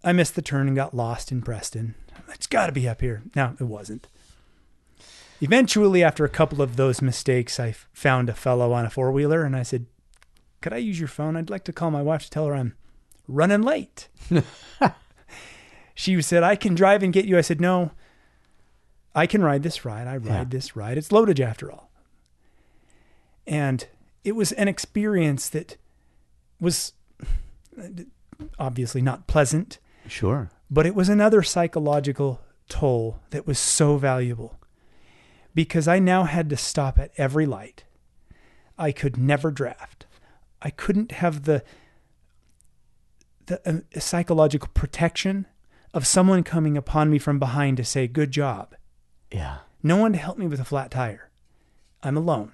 I 0.03 0.11
missed 0.13 0.35
the 0.35 0.41
turn 0.41 0.67
and 0.67 0.75
got 0.75 0.95
lost 0.95 1.31
in 1.31 1.41
Preston. 1.41 1.95
It's 2.33 2.47
got 2.47 2.67
to 2.67 2.71
be 2.71 2.87
up 2.87 3.01
here. 3.01 3.23
No, 3.35 3.55
it 3.59 3.63
wasn't. 3.63 4.07
Eventually, 5.41 6.03
after 6.03 6.25
a 6.25 6.29
couple 6.29 6.61
of 6.61 6.75
those 6.75 7.01
mistakes, 7.01 7.59
I 7.59 7.69
f- 7.69 7.87
found 7.93 8.29
a 8.29 8.33
fellow 8.33 8.73
on 8.73 8.85
a 8.85 8.89
four 8.89 9.11
wheeler 9.11 9.43
and 9.43 9.55
I 9.55 9.63
said, 9.63 9.85
Could 10.61 10.73
I 10.73 10.77
use 10.77 10.99
your 10.99 11.07
phone? 11.07 11.35
I'd 11.35 11.49
like 11.49 11.63
to 11.65 11.73
call 11.73 11.91
my 11.91 12.01
wife 12.01 12.23
to 12.23 12.29
tell 12.29 12.45
her 12.47 12.55
I'm 12.55 12.75
running 13.27 13.61
late. 13.61 14.07
she 15.95 16.21
said, 16.21 16.43
I 16.43 16.55
can 16.55 16.75
drive 16.75 17.03
and 17.03 17.13
get 17.13 17.25
you. 17.25 17.37
I 17.37 17.41
said, 17.41 17.61
No, 17.61 17.91
I 19.13 19.27
can 19.27 19.43
ride 19.43 19.63
this 19.63 19.85
ride. 19.85 20.07
I 20.07 20.17
ride 20.17 20.25
Yeah. 20.25 20.43
this 20.47 20.75
ride. 20.75 20.97
It's 20.97 21.11
loaded 21.11 21.39
after 21.39 21.71
all. 21.71 21.89
And 23.45 23.85
it 24.23 24.33
was 24.35 24.51
an 24.53 24.67
experience 24.67 25.49
that 25.49 25.77
was 26.59 26.93
obviously 28.59 29.01
not 29.01 29.27
pleasant, 29.27 29.79
Sure. 30.07 30.49
but 30.69 30.85
it 30.85 30.95
was 30.95 31.09
another 31.09 31.41
psychological 31.43 32.41
toll 32.69 33.19
that 33.31 33.47
was 33.47 33.57
so 33.59 33.97
valuable 33.97 34.59
because 35.55 35.87
I 35.87 35.99
now 35.99 36.23
had 36.25 36.49
to 36.49 36.57
stop 36.57 36.99
at 36.99 37.11
every 37.17 37.45
light. 37.45 37.83
I 38.77 38.91
could 38.91 39.17
never 39.17 39.49
draft. 39.51 40.05
I 40.61 40.69
couldn't 40.69 41.11
have 41.13 41.43
the 41.43 41.63
the 43.47 43.61
uh, 43.95 43.99
psychological 43.99 44.69
protection 44.73 45.45
of 45.93 46.05
someone 46.05 46.43
coming 46.43 46.75
upon 46.77 47.09
me 47.09 47.17
from 47.17 47.39
behind 47.39 47.77
to 47.77 47.83
say 47.85 48.05
good 48.07 48.29
job. 48.31 48.75
Yeah. 49.31 49.59
No 49.81 49.95
one 49.97 50.11
to 50.11 50.17
help 50.19 50.37
me 50.37 50.47
with 50.47 50.59
a 50.59 50.65
flat 50.65 50.91
tire. 50.91 51.29
I'm 52.03 52.17
alone. 52.17 52.51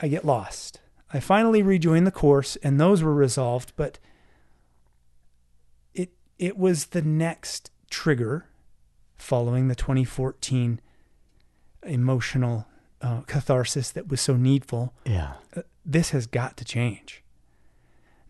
I 0.00 0.06
get 0.08 0.24
lost. 0.24 0.80
I 1.12 1.20
finally 1.20 1.62
rejoined 1.62 2.06
the 2.06 2.12
course 2.12 2.56
and 2.56 2.78
those 2.78 3.02
were 3.02 3.14
resolved, 3.14 3.72
but 3.76 3.98
it 5.94 6.10
it 6.38 6.56
was 6.58 6.86
the 6.86 7.02
next 7.02 7.70
trigger 7.90 8.46
following 9.16 9.68
the 9.68 9.74
2014 9.74 10.80
emotional 11.84 12.66
uh, 13.00 13.22
catharsis 13.22 13.90
that 13.90 14.08
was 14.08 14.20
so 14.20 14.36
needful. 14.36 14.94
Yeah. 15.04 15.34
Uh, 15.56 15.62
this 15.84 16.10
has 16.10 16.26
got 16.26 16.56
to 16.58 16.64
change. 16.64 17.22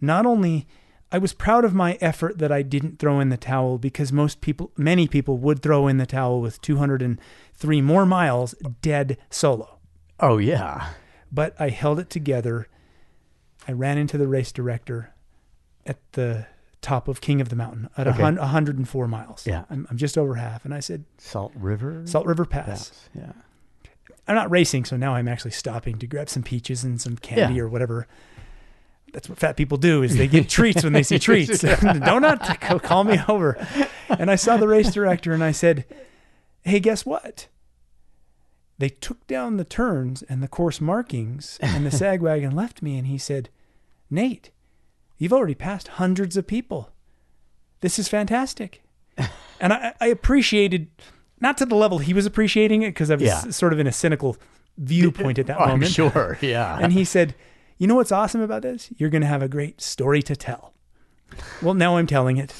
Not 0.01 0.27
only 0.27 0.67
I 1.11 1.19
was 1.19 1.33
proud 1.33 1.65
of 1.65 1.75
my 1.75 1.95
effort 2.01 2.39
that 2.39 2.53
I 2.53 2.63
didn't 2.63 2.99
throw 2.99 3.19
in 3.19 3.31
the 3.31 3.37
towel 3.37 3.79
because 3.79 4.13
most 4.13 4.41
people 4.41 4.71
many 4.77 5.09
people 5.09 5.39
would 5.39 5.63
throw 5.63 5.89
in 5.89 5.97
the 5.97 6.07
towel 6.07 6.41
with 6.41 6.61
203 6.61 7.81
more 7.81 8.07
miles 8.07 8.55
dead 8.83 9.17
solo. 9.31 9.79
Oh, 10.21 10.39
yeah. 10.39 10.91
But 11.33 11.55
I 11.61 11.69
held 11.71 11.99
it 11.99 12.11
together. 12.11 12.69
I 13.67 13.73
ran 13.73 13.99
into 13.99 14.17
the 14.19 14.27
race 14.29 14.51
director 14.53 15.13
at 15.87 15.99
the 16.13 16.47
top 16.81 17.09
of 17.09 17.21
King 17.21 17.41
of 17.41 17.49
the 17.49 17.57
Mountain 17.57 17.89
at 17.97 18.07
a 18.07 18.11
Okay. 18.11 18.23
hun- 18.23 18.37
104 18.37 19.09
miles. 19.09 19.47
Yeah. 19.47 19.65
I'm, 19.69 19.87
I'm 19.91 19.97
just 19.97 20.17
over 20.17 20.37
half. 20.37 20.65
And 20.65 20.73
I 20.73 20.81
said, 20.81 21.05
Salt 21.19 21.53
River. 21.55 22.03
Salt 22.07 22.25
River 22.27 22.45
Pass. 22.45 22.67
Pass. 22.91 23.09
Yeah. 23.15 23.33
I'm 24.27 24.35
not 24.35 24.51
racing, 24.51 24.85
so 24.85 24.97
now 24.97 25.15
I'm 25.15 25.27
actually 25.29 25.51
stopping 25.53 25.99
to 25.99 26.07
grab 26.07 26.29
some 26.29 26.43
peaches 26.43 26.85
and 26.85 27.01
some 27.01 27.17
candy 27.17 27.55
Yeah. 27.57 27.63
or 27.63 27.69
whatever. 27.69 28.07
That's 29.13 29.29
what 29.29 29.39
fat 29.39 29.57
people 29.57 29.79
do 29.79 30.03
is 30.03 30.17
they 30.17 30.29
get 30.29 30.49
treats 30.51 30.85
when 30.85 30.93
they 30.93 31.03
see 31.03 31.19
treats. 31.19 31.61
Don't 31.81 32.83
call 32.83 33.05
me 33.05 33.19
over. 33.27 33.57
And 34.11 34.31
I 34.31 34.37
saw 34.37 34.57
the 34.59 34.69
race 34.69 34.93
director 34.93 35.33
and 35.33 35.43
I 35.43 35.53
said, 35.53 35.87
"Hey, 36.63 36.79
guess 36.79 37.07
what? 37.07 37.49
They 38.79 38.89
took 38.89 39.27
down 39.27 39.57
the 39.57 39.65
turns 39.65 40.23
and 40.23 40.43
the 40.43 40.49
course 40.49 40.81
markings, 40.81 41.59
and 41.61 41.85
the 41.85 41.91
sag 42.03 42.21
wagon 42.23 42.55
left 42.55 42.81
me." 42.83 42.97
And 42.99 43.07
he 43.07 43.19
said, 43.19 43.49
"Nate, 44.11 44.51
you've 45.19 45.33
already 45.33 45.55
passed 45.55 45.89
hundreds 45.89 46.37
of 46.37 46.47
people. 46.47 46.91
This 47.81 47.99
is 47.99 48.09
fantastic." 48.09 48.83
And 49.61 49.73
I, 49.73 49.93
I 50.01 50.07
appreciated, 50.07 50.87
not 51.41 51.59
to 51.59 51.67
the 51.67 51.75
level 51.75 51.99
he 51.99 52.15
was 52.15 52.25
appreciating 52.27 52.83
it, 52.83 52.91
because 52.91 53.11
I 53.11 53.17
was 53.17 53.25
Yeah. 53.25 53.41
sort 53.51 53.73
of 53.73 53.81
in 53.81 53.89
a 53.89 53.93
cynical 53.93 54.37
viewpoint 54.77 55.37
at 55.41 55.49
that 55.49 55.57
oh, 55.59 55.65
I'm 55.65 55.69
moment. 55.71 55.91
sure. 55.91 56.39
Yeah. 56.41 56.79
And 56.81 56.93
he 56.93 57.05
said, 57.05 57.35
You 57.77 57.89
know 57.89 57.97
what's 57.97 58.13
awesome 58.13 58.41
about 58.41 58.63
this? 58.63 58.89
You're 58.99 59.11
going 59.11 59.23
to 59.23 59.27
have 59.27 59.43
a 59.43 59.49
great 59.49 59.81
story 59.81 60.23
to 60.23 60.37
tell. 60.37 60.75
Well, 61.61 61.75
now 61.75 61.97
I'm 61.97 62.07
telling 62.07 62.37
it. 62.37 62.55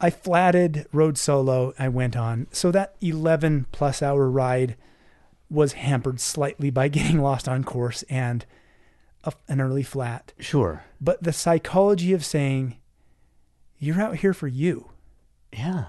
I 0.00 0.10
flatted, 0.10 0.86
rode 0.92 1.16
solo, 1.18 1.72
I 1.78 1.88
went 1.88 2.16
on. 2.16 2.48
So 2.52 2.70
that 2.72 2.96
11 3.00 3.66
plus 3.72 4.02
hour 4.02 4.28
ride 4.28 4.76
was 5.48 5.72
hampered 5.74 6.20
slightly 6.20 6.70
by 6.70 6.88
getting 6.96 7.20
lost 7.20 7.48
on 7.48 7.64
course 7.64 8.02
and 8.10 8.44
a, 9.24 9.32
an 9.48 9.60
early 9.60 9.82
flat. 9.82 10.32
sure. 10.38 10.84
But 11.00 11.22
the 11.22 11.32
psychology 11.32 12.12
of 12.12 12.24
saying, 12.24 12.76
You're 13.78 14.00
out 14.00 14.16
here 14.16 14.34
for 14.34 14.48
you 14.48 14.90
Yeah. 15.52 15.86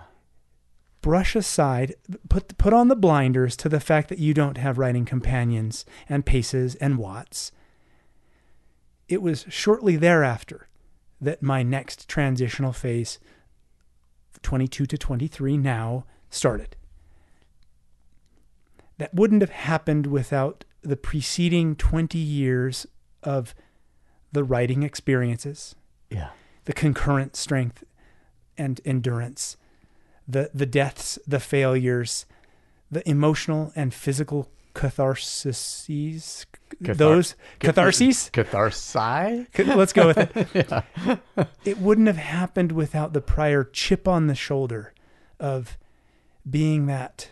brush 1.02 1.36
aside, 1.36 1.96
put 2.30 2.58
put 2.58 2.74
on 2.74 2.88
the 2.88 2.96
blinders 2.96 3.56
to 3.58 3.70
the 3.70 3.80
fact 3.80 4.10
that 4.10 4.20
you 4.20 4.34
don't 4.34 4.58
have 4.58 4.78
riding 4.78 5.06
companions 5.06 5.86
and 6.10 6.26
paces 6.26 6.76
and 6.76 6.98
watts. 6.98 7.52
It 9.08 9.22
was 9.22 9.46
shortly 9.50 9.96
thereafter 9.96 10.68
that 11.22 11.42
my 11.42 11.64
next 11.64 12.08
transitional 12.10 12.74
phase, 12.74 13.20
22 14.44 14.86
to 14.86 14.98
23 14.98 15.58
now, 15.58 16.06
started. 16.30 16.76
That 18.98 19.14
wouldn't 19.14 19.42
have 19.42 19.52
happened 19.52 20.08
without 20.08 20.64
the 20.82 20.98
preceding 20.98 21.76
20 21.76 22.18
years 22.18 22.88
of 23.24 23.54
the 24.32 24.44
writing 24.44 24.84
experiences, 24.84 25.76
Yeah. 26.10 26.30
the 26.66 26.74
concurrent 26.74 27.36
strength 27.36 27.84
and 28.58 28.82
endurance, 28.86 29.58
the 30.28 30.50
the 30.54 30.66
deaths, 30.66 31.20
the 31.28 31.40
failures, 31.40 32.26
the 32.90 33.08
emotional 33.10 33.72
and 33.76 33.94
physical 33.94 34.50
catharses, 34.74 36.46
Cathar- 36.84 36.98
those 36.98 37.36
catharses. 37.60 38.30
Catharsi? 38.32 39.48
Let's 39.76 39.94
go 39.94 40.08
with 40.08 40.56
it. 40.56 40.84
It 41.66 41.78
wouldn't 41.80 42.08
have 42.08 42.18
happened 42.18 42.72
without 42.72 43.14
the 43.14 43.22
prior 43.22 43.64
chip 43.64 44.08
on 44.08 44.28
the 44.28 44.36
shoulder 44.36 44.94
of 45.40 45.78
being 46.50 46.86
that, 46.88 47.30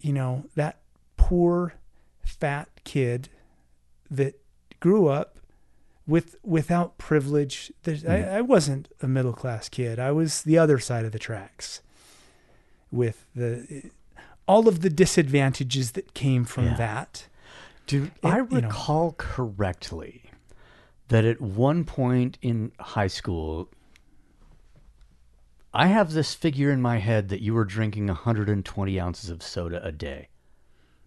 you 0.00 0.12
know, 0.12 0.44
that 0.54 0.80
poor 1.16 1.74
fat 2.24 2.68
kid 2.84 3.28
that 4.10 4.40
grew 4.80 5.08
up 5.08 5.38
with 6.06 6.36
without 6.42 6.98
privilege. 6.98 7.72
There's, 7.84 8.04
I, 8.04 8.20
mm. 8.20 8.32
I 8.32 8.40
wasn't 8.40 8.88
a 9.02 9.08
middle 9.08 9.32
class 9.32 9.68
kid. 9.68 9.98
I 9.98 10.10
was 10.10 10.42
the 10.42 10.58
other 10.58 10.78
side 10.78 11.04
of 11.04 11.12
the 11.12 11.18
tracks 11.18 11.80
with 12.90 13.26
the 13.34 13.90
all 14.46 14.66
of 14.68 14.80
the 14.80 14.90
disadvantages 14.90 15.92
that 15.92 16.12
came 16.14 16.44
from 16.44 16.64
Yeah. 16.64 16.76
that. 16.76 17.26
Do 17.90 18.08
I 18.22 18.38
you 18.38 18.44
know. 18.44 18.68
recall 18.68 19.14
correctly 19.18 20.30
that 21.08 21.24
at 21.24 21.40
one 21.40 21.84
point 21.84 22.38
in 22.40 22.70
high 22.78 23.08
school, 23.08 23.68
I 25.74 25.88
have 25.88 26.12
this 26.12 26.32
figure 26.32 26.70
in 26.70 26.80
my 26.80 26.98
head 26.98 27.30
that 27.30 27.42
you 27.42 27.52
were 27.52 27.64
drinking 27.64 28.06
120 28.06 29.00
ounces 29.00 29.28
of 29.28 29.42
soda 29.42 29.84
a 29.84 29.90
day. 29.90 30.28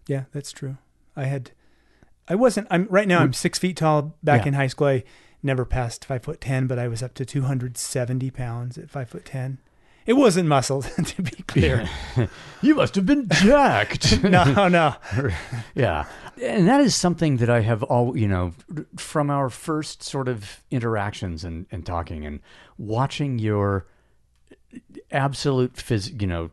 Yeah, 0.06 0.24
that's 0.32 0.52
true. 0.52 0.76
I 1.16 1.24
had, 1.24 1.52
I 2.28 2.34
wasn't. 2.34 2.66
I'm 2.70 2.86
right 2.90 3.08
now. 3.08 3.20
I'm 3.20 3.30
mm. 3.30 3.34
six 3.34 3.58
feet 3.58 3.78
tall. 3.78 4.14
Back 4.22 4.42
Yeah. 4.42 4.48
in 4.48 4.54
high 4.54 4.66
school, 4.66 4.88
I 4.88 5.04
never 5.42 5.64
passed 5.64 6.04
five 6.04 6.22
foot 6.22 6.42
ten, 6.42 6.66
but 6.66 6.78
I 6.78 6.88
was 6.88 7.02
up 7.02 7.14
to 7.14 7.24
270 7.24 8.30
pounds 8.30 8.76
at 8.76 8.90
five 8.90 9.08
foot 9.08 9.24
ten. 9.24 9.56
It 10.06 10.14
wasn't 10.14 10.48
muscle, 10.48 10.82
to 11.04 11.22
be 11.22 11.42
clear. 11.46 11.88
You 12.62 12.74
must 12.74 12.94
have 12.94 13.04
been 13.04 13.28
jacked. 13.28 14.22
no, 14.24 14.68
no. 14.68 14.94
yeah. 15.74 16.06
And 16.42 16.66
that 16.66 16.80
is 16.80 16.96
something 16.96 17.36
that 17.36 17.50
I 17.50 17.60
have 17.60 17.82
all, 17.82 18.16
you 18.16 18.26
know, 18.26 18.54
from 18.96 19.28
our 19.28 19.50
first 19.50 20.02
sort 20.02 20.28
of 20.28 20.62
interactions 20.70 21.44
and, 21.44 21.66
and 21.70 21.84
talking 21.84 22.24
and 22.24 22.40
watching 22.78 23.38
your 23.38 23.86
absolute 25.10 25.74
phys, 25.74 26.18
you 26.18 26.26
know, 26.26 26.52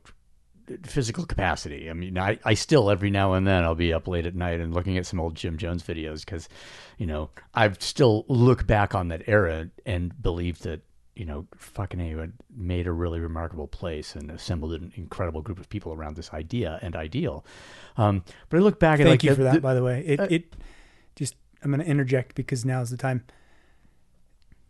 physical 0.84 1.26
capacity. 1.26 1.90
I 1.90 1.94
mean, 1.94 2.18
I, 2.18 2.40
I 2.44 2.56
still 2.56 2.90
every 2.92 3.10
now 3.10 3.32
and 3.34 3.48
then 3.48 3.64
I'll 3.64 3.74
be 3.74 3.94
up 3.94 4.06
late 4.06 4.26
at 4.26 4.36
night 4.36 4.60
and 4.60 4.74
looking 4.74 4.98
at 4.98 5.06
some 5.06 5.20
old 5.20 5.36
Gym 5.36 5.58
Jones 5.58 5.82
videos 5.82 6.26
because, 6.26 6.50
you 6.98 7.06
know, 7.06 7.30
I've 7.54 7.82
still 7.82 8.26
look 8.28 8.68
back 8.68 8.94
on 8.94 9.08
that 9.10 9.24
era 9.28 9.70
and 9.86 10.22
believe 10.22 10.60
that, 10.60 10.82
you 11.16 11.26
know, 11.26 11.46
fucking 11.58 12.00
A 12.00 12.18
had 12.18 12.34
made 12.56 12.88
a 12.88 12.92
really 12.92 13.20
remarkable 13.20 13.68
place 13.68 14.16
and 14.16 14.32
assembled 14.32 14.74
an 14.74 14.92
incredible 14.96 15.42
group 15.42 15.60
of 15.60 15.68
people 15.70 15.92
around 15.94 16.16
this 16.16 16.32
idea 16.34 16.80
and 16.82 16.96
ideal. 16.96 17.46
Um, 17.98 18.24
but 18.50 18.58
I 18.58 18.60
look 18.62 18.80
back 18.80 19.00
at 19.00 19.04
Thank 19.04 19.10
like 19.10 19.24
you 19.24 19.30
the- 19.32 19.36
for 19.36 19.44
that, 19.44 19.54
the- 19.56 19.62
by 19.62 19.74
the 19.74 19.84
way. 19.84 20.04
It, 20.06 20.20
uh, 20.20 20.28
it 20.30 20.56
just. 21.16 21.36
I'm 21.64 21.70
going 21.72 21.82
to 21.84 21.86
interject 21.86 22.34
because 22.36 22.66
now 22.66 22.82
is 22.82 22.90
the 22.90 22.98
time. 22.98 23.24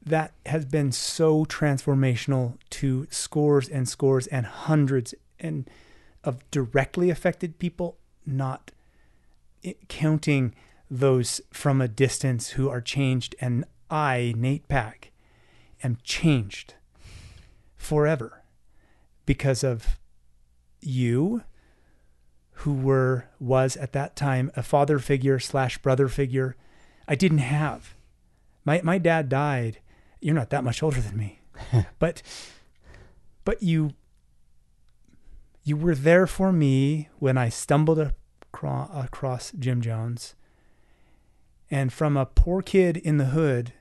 That 0.03 0.33
has 0.47 0.65
been 0.65 0.91
so 0.91 1.45
transformational 1.45 2.57
to 2.71 3.07
scores 3.11 3.69
and 3.69 3.87
scores 3.87 4.25
and 4.27 4.45
hundreds 4.47 5.13
and 5.39 5.69
of 6.23 6.49
directly 6.51 7.09
affected 7.11 7.59
people, 7.59 7.97
not 8.25 8.71
counting 9.87 10.53
those 10.89 11.39
from 11.51 11.81
a 11.81 11.87
distance 11.87 12.49
who 12.51 12.67
are 12.67 12.81
changed. 12.81 13.35
And 13.39 13.63
I, 13.89 14.33
Nate 14.35 14.67
Pack, 14.67 15.10
am 15.83 15.97
changed 16.03 16.75
forever 17.75 18.43
because 19.25 19.63
of 19.63 19.99
you, 20.81 21.43
who 22.61 22.73
were 22.73 23.25
was 23.39 23.75
at 23.75 23.93
that 23.93 24.15
time 24.15 24.51
a 24.55 24.61
father 24.61 24.99
figure 24.99 25.39
slash 25.39 25.77
brother 25.79 26.07
figure. 26.07 26.55
I 27.07 27.15
didn't 27.15 27.39
have. 27.39 27.95
My 28.65 28.81
my 28.83 28.97
dad 28.97 29.29
died. 29.29 29.79
You're 30.19 30.35
not 30.35 30.51
that 30.51 30.63
much 30.63 30.83
older 30.83 31.01
than 31.01 31.17
me, 31.17 31.39
but 31.99 32.21
but 33.43 33.63
you 33.63 33.93
you 35.63 35.75
were 35.75 35.95
there 35.95 36.27
for 36.27 36.51
me 36.51 37.09
when 37.19 37.37
I 37.37 37.49
stumbled 37.49 37.99
across, 37.99 38.89
across 38.93 39.51
Gym 39.51 39.81
Jones. 39.81 40.35
And 41.69 41.93
from 41.93 42.17
a 42.17 42.25
poor 42.25 42.61
kid 42.61 42.97
in 42.97 43.17
the 43.17 43.25
hood 43.25 43.73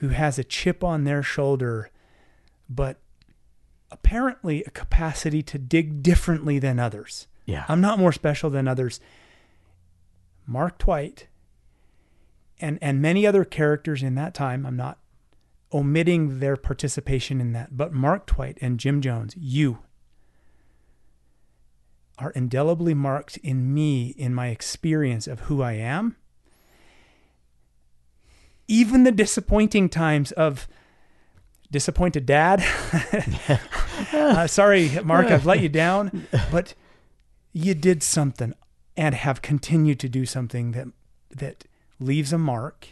who 0.00 0.08
has 0.08 0.38
a 0.38 0.44
chip 0.44 0.82
on 0.82 1.04
their 1.04 1.22
shoulder, 1.22 1.90
but 2.68 2.98
apparently 3.90 4.64
a 4.64 4.70
capacity 4.70 5.42
to 5.42 5.58
dig 5.58 6.02
differently 6.02 6.58
than 6.58 6.78
others. 6.78 7.26
yeah. 7.44 7.66
I'm 7.68 7.82
not 7.82 7.98
more 7.98 8.12
special 8.12 8.48
than 8.48 8.66
others. 8.66 8.98
Mark 10.46 10.78
Twight 10.78 11.28
and 12.60 12.78
and 12.80 13.02
many 13.02 13.26
other 13.26 13.44
characters 13.44 14.02
in 14.02 14.14
that 14.14 14.32
time, 14.32 14.64
I'm 14.64 14.76
not 14.76 14.98
omitting 15.72 16.40
their 16.40 16.56
participation 16.56 17.40
in 17.40 17.52
that, 17.52 17.76
but 17.76 17.92
Mark 17.92 18.26
Twight 18.26 18.58
and 18.62 18.80
Gym 18.80 19.00
Jones, 19.00 19.34
you 19.36 19.80
are 22.18 22.30
indelibly 22.30 22.94
marked 22.94 23.36
in 23.38 23.72
me 23.72 24.08
in 24.16 24.34
my 24.34 24.48
experience 24.48 25.26
of 25.26 25.40
who 25.40 25.62
I 25.62 25.72
am. 25.72 26.16
Even 28.70 29.02
the 29.02 29.10
disappointing 29.10 29.88
times 29.88 30.30
of 30.32 30.68
disappointed 31.70 32.26
dad. 32.26 32.64
uh, 34.12 34.46
sorry, 34.46 34.90
Mark, 35.02 35.26
I've 35.26 35.46
let 35.46 35.60
you 35.60 35.68
down, 35.68 36.26
but 36.52 36.74
you 37.52 37.74
did 37.74 38.02
something 38.02 38.54
and 38.96 39.14
have 39.14 39.42
continued 39.42 39.98
to 40.00 40.08
do 40.08 40.24
something 40.24 40.72
that 40.72 40.88
that 41.30 41.64
leaves 41.98 42.32
a 42.32 42.38
mark 42.38 42.88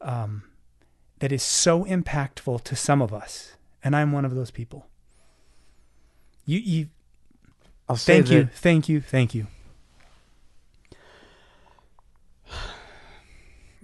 um, 0.00 0.44
that 1.18 1.32
is 1.32 1.42
so 1.42 1.84
impactful 1.84 2.62
to 2.64 2.76
some 2.76 3.02
of 3.02 3.12
us, 3.12 3.56
and 3.82 3.94
I'm 3.96 4.12
one 4.12 4.24
of 4.24 4.34
those 4.34 4.50
people. 4.50 4.86
You, 6.44 6.58
you 6.58 6.88
I'll 7.88 7.96
say 7.96 8.22
thank 8.22 8.30
you, 8.30 8.48
thank 8.52 8.88
you, 8.88 9.00
thank 9.00 9.34
you. 9.34 9.46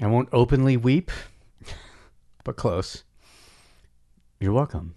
I 0.00 0.06
won't 0.06 0.28
openly 0.32 0.76
weep, 0.76 1.10
but 2.42 2.56
close. 2.56 3.04
You're 4.40 4.52
welcome. 4.52 4.94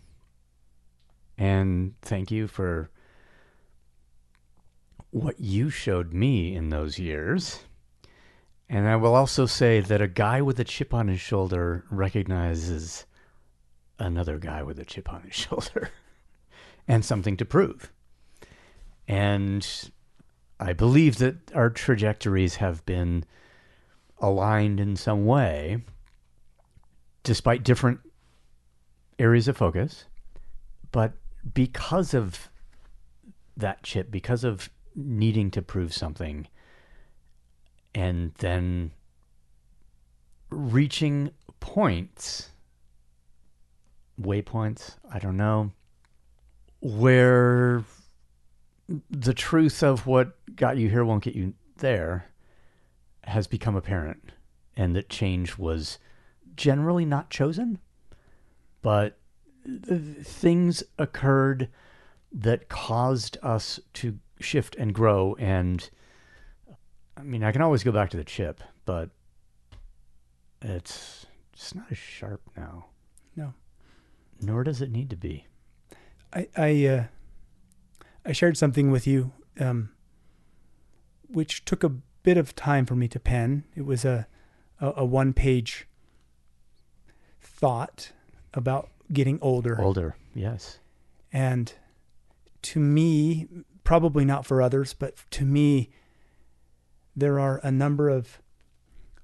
And 1.37 1.93
thank 2.01 2.31
you 2.31 2.47
for 2.47 2.89
what 5.11 5.39
you 5.39 5.69
showed 5.69 6.13
me 6.13 6.55
in 6.55 6.69
those 6.69 6.97
years. 6.99 7.59
And 8.69 8.87
I 8.87 8.95
will 8.95 9.15
also 9.15 9.45
say 9.45 9.79
that 9.79 10.01
a 10.01 10.07
guy 10.07 10.41
with 10.41 10.59
a 10.59 10.63
chip 10.63 10.93
on 10.93 11.07
his 11.07 11.21
shoulder 11.21 11.85
recognizes 11.89 13.05
another 13.99 14.37
guy 14.37 14.63
with 14.63 14.79
a 14.79 14.85
chip 14.85 15.11
on 15.11 15.21
his 15.21 15.35
shoulder 15.35 15.89
and 16.87 17.05
something 17.05 17.37
to 17.37 17.45
prove. 17.45 17.91
And 19.07 19.65
I 20.59 20.73
believe 20.73 21.17
that 21.19 21.53
our 21.53 21.69
trajectories 21.69 22.55
have 22.57 22.85
been 22.85 23.23
aligned 24.19 24.79
in 24.79 24.95
some 24.95 25.25
way, 25.25 25.83
despite 27.23 27.63
different 27.63 27.99
areas 29.19 29.47
of 29.47 29.57
focus. 29.57 30.05
But 30.91 31.13
because 31.53 32.13
of 32.13 32.49
that 33.55 33.83
chip, 33.83 34.11
because 34.11 34.43
of 34.43 34.69
needing 34.95 35.51
to 35.51 35.61
prove 35.61 35.93
something, 35.93 36.47
and 37.93 38.33
then 38.39 38.91
reaching 40.49 41.31
points, 41.59 42.49
waypoints, 44.21 44.95
I 45.11 45.19
don't 45.19 45.37
know, 45.37 45.71
where 46.79 47.83
the 49.09 49.33
truth 49.33 49.83
of 49.83 50.05
what 50.05 50.33
got 50.55 50.77
you 50.77 50.89
here 50.89 51.03
won't 51.03 51.23
get 51.23 51.35
you 51.35 51.53
there 51.77 52.27
has 53.27 53.47
become 53.47 53.75
apparent 53.75 54.31
and 54.75 54.95
that 54.95 55.09
change 55.09 55.57
was 55.57 55.99
generally 56.55 57.05
not 57.05 57.29
chosen 57.29 57.79
but 58.81 59.17
th- 59.65 60.25
things 60.25 60.83
occurred 60.97 61.69
that 62.31 62.69
caused 62.69 63.37
us 63.41 63.79
to 63.93 64.19
shift 64.39 64.75
and 64.75 64.93
grow. 64.93 65.35
And 65.39 65.89
i 67.17 67.23
mean 67.23 67.43
i 67.43 67.51
can 67.51 67.61
always 67.61 67.83
go 67.83 67.91
back 67.91 68.11
to 68.11 68.17
the 68.17 68.23
chip 68.23 68.61
but 68.85 69.09
it's 70.61 71.25
it's 71.53 71.73
not 71.73 71.85
as 71.91 71.97
sharp 71.97 72.41
now. 72.55 72.85
No. 73.35 73.53
nor 74.41 74.63
does 74.63 74.81
it 74.81 74.91
need 74.91 75.09
to 75.09 75.15
be. 75.15 75.45
I 76.33 76.47
I 76.55 76.85
uh, 76.85 77.03
I 78.25 78.31
shared 78.31 78.57
something 78.57 78.91
with 78.91 79.07
you, 79.07 79.31
um, 79.59 79.89
which 81.27 81.65
took 81.65 81.83
a 81.83 81.91
bit 82.27 82.35
of 82.35 82.53
time 82.57 82.85
for 82.85 82.93
me 82.93 83.07
to 83.07 83.21
pen. 83.21 83.63
It 83.73 83.85
was 83.85 84.03
a 84.03 84.27
a, 84.81 84.95
a 84.97 85.05
one 85.05 85.31
page 85.31 85.87
thought 87.39 88.11
about 88.53 88.89
getting 89.13 89.39
older, 89.41 89.79
older 89.81 90.17
yes 90.35 90.79
and 91.31 91.73
to 92.63 92.81
me, 92.81 93.47
probably 93.85 94.25
not 94.25 94.45
for 94.45 94.61
others, 94.61 94.93
but 94.93 95.15
to 95.31 95.45
me, 95.45 95.89
there 97.15 97.39
are 97.39 97.61
a 97.63 97.71
number 97.71 98.09
of 98.09 98.41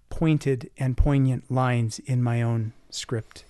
pointed 0.10 0.70
and 0.78 0.96
poignant 0.96 1.52
lines 1.52 2.00
in 2.00 2.24
my 2.24 2.42
own 2.42 2.72
script, 2.90 3.44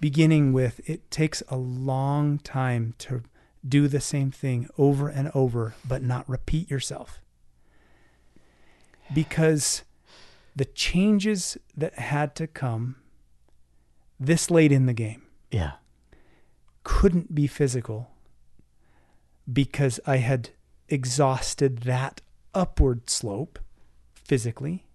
beginning 0.00 0.52
with 0.52 0.80
it 0.90 1.08
takes 1.08 1.40
a 1.48 1.56
long 1.56 2.40
time 2.40 2.94
to 2.98 3.22
do 3.64 3.86
the 3.86 4.00
same 4.00 4.32
thing 4.32 4.68
over 4.76 5.08
and 5.08 5.30
over, 5.36 5.76
but 5.86 6.02
not 6.02 6.28
repeat 6.28 6.68
yourself. 6.68 7.21
Because 9.14 9.82
the 10.54 10.64
changes 10.64 11.56
that 11.76 11.98
had 11.98 12.34
to 12.36 12.46
come 12.46 12.96
this 14.20 14.50
late 14.50 14.70
in 14.72 14.86
the 14.86 14.92
game 14.92 15.22
Yeah. 15.50 15.72
couldn't 16.84 17.34
be 17.34 17.46
physical 17.46 18.10
because 19.52 19.98
I 20.06 20.18
had 20.18 20.50
exhausted 20.88 21.78
that 21.78 22.20
upward 22.54 23.08
slope 23.10 23.58
physically 24.14 24.86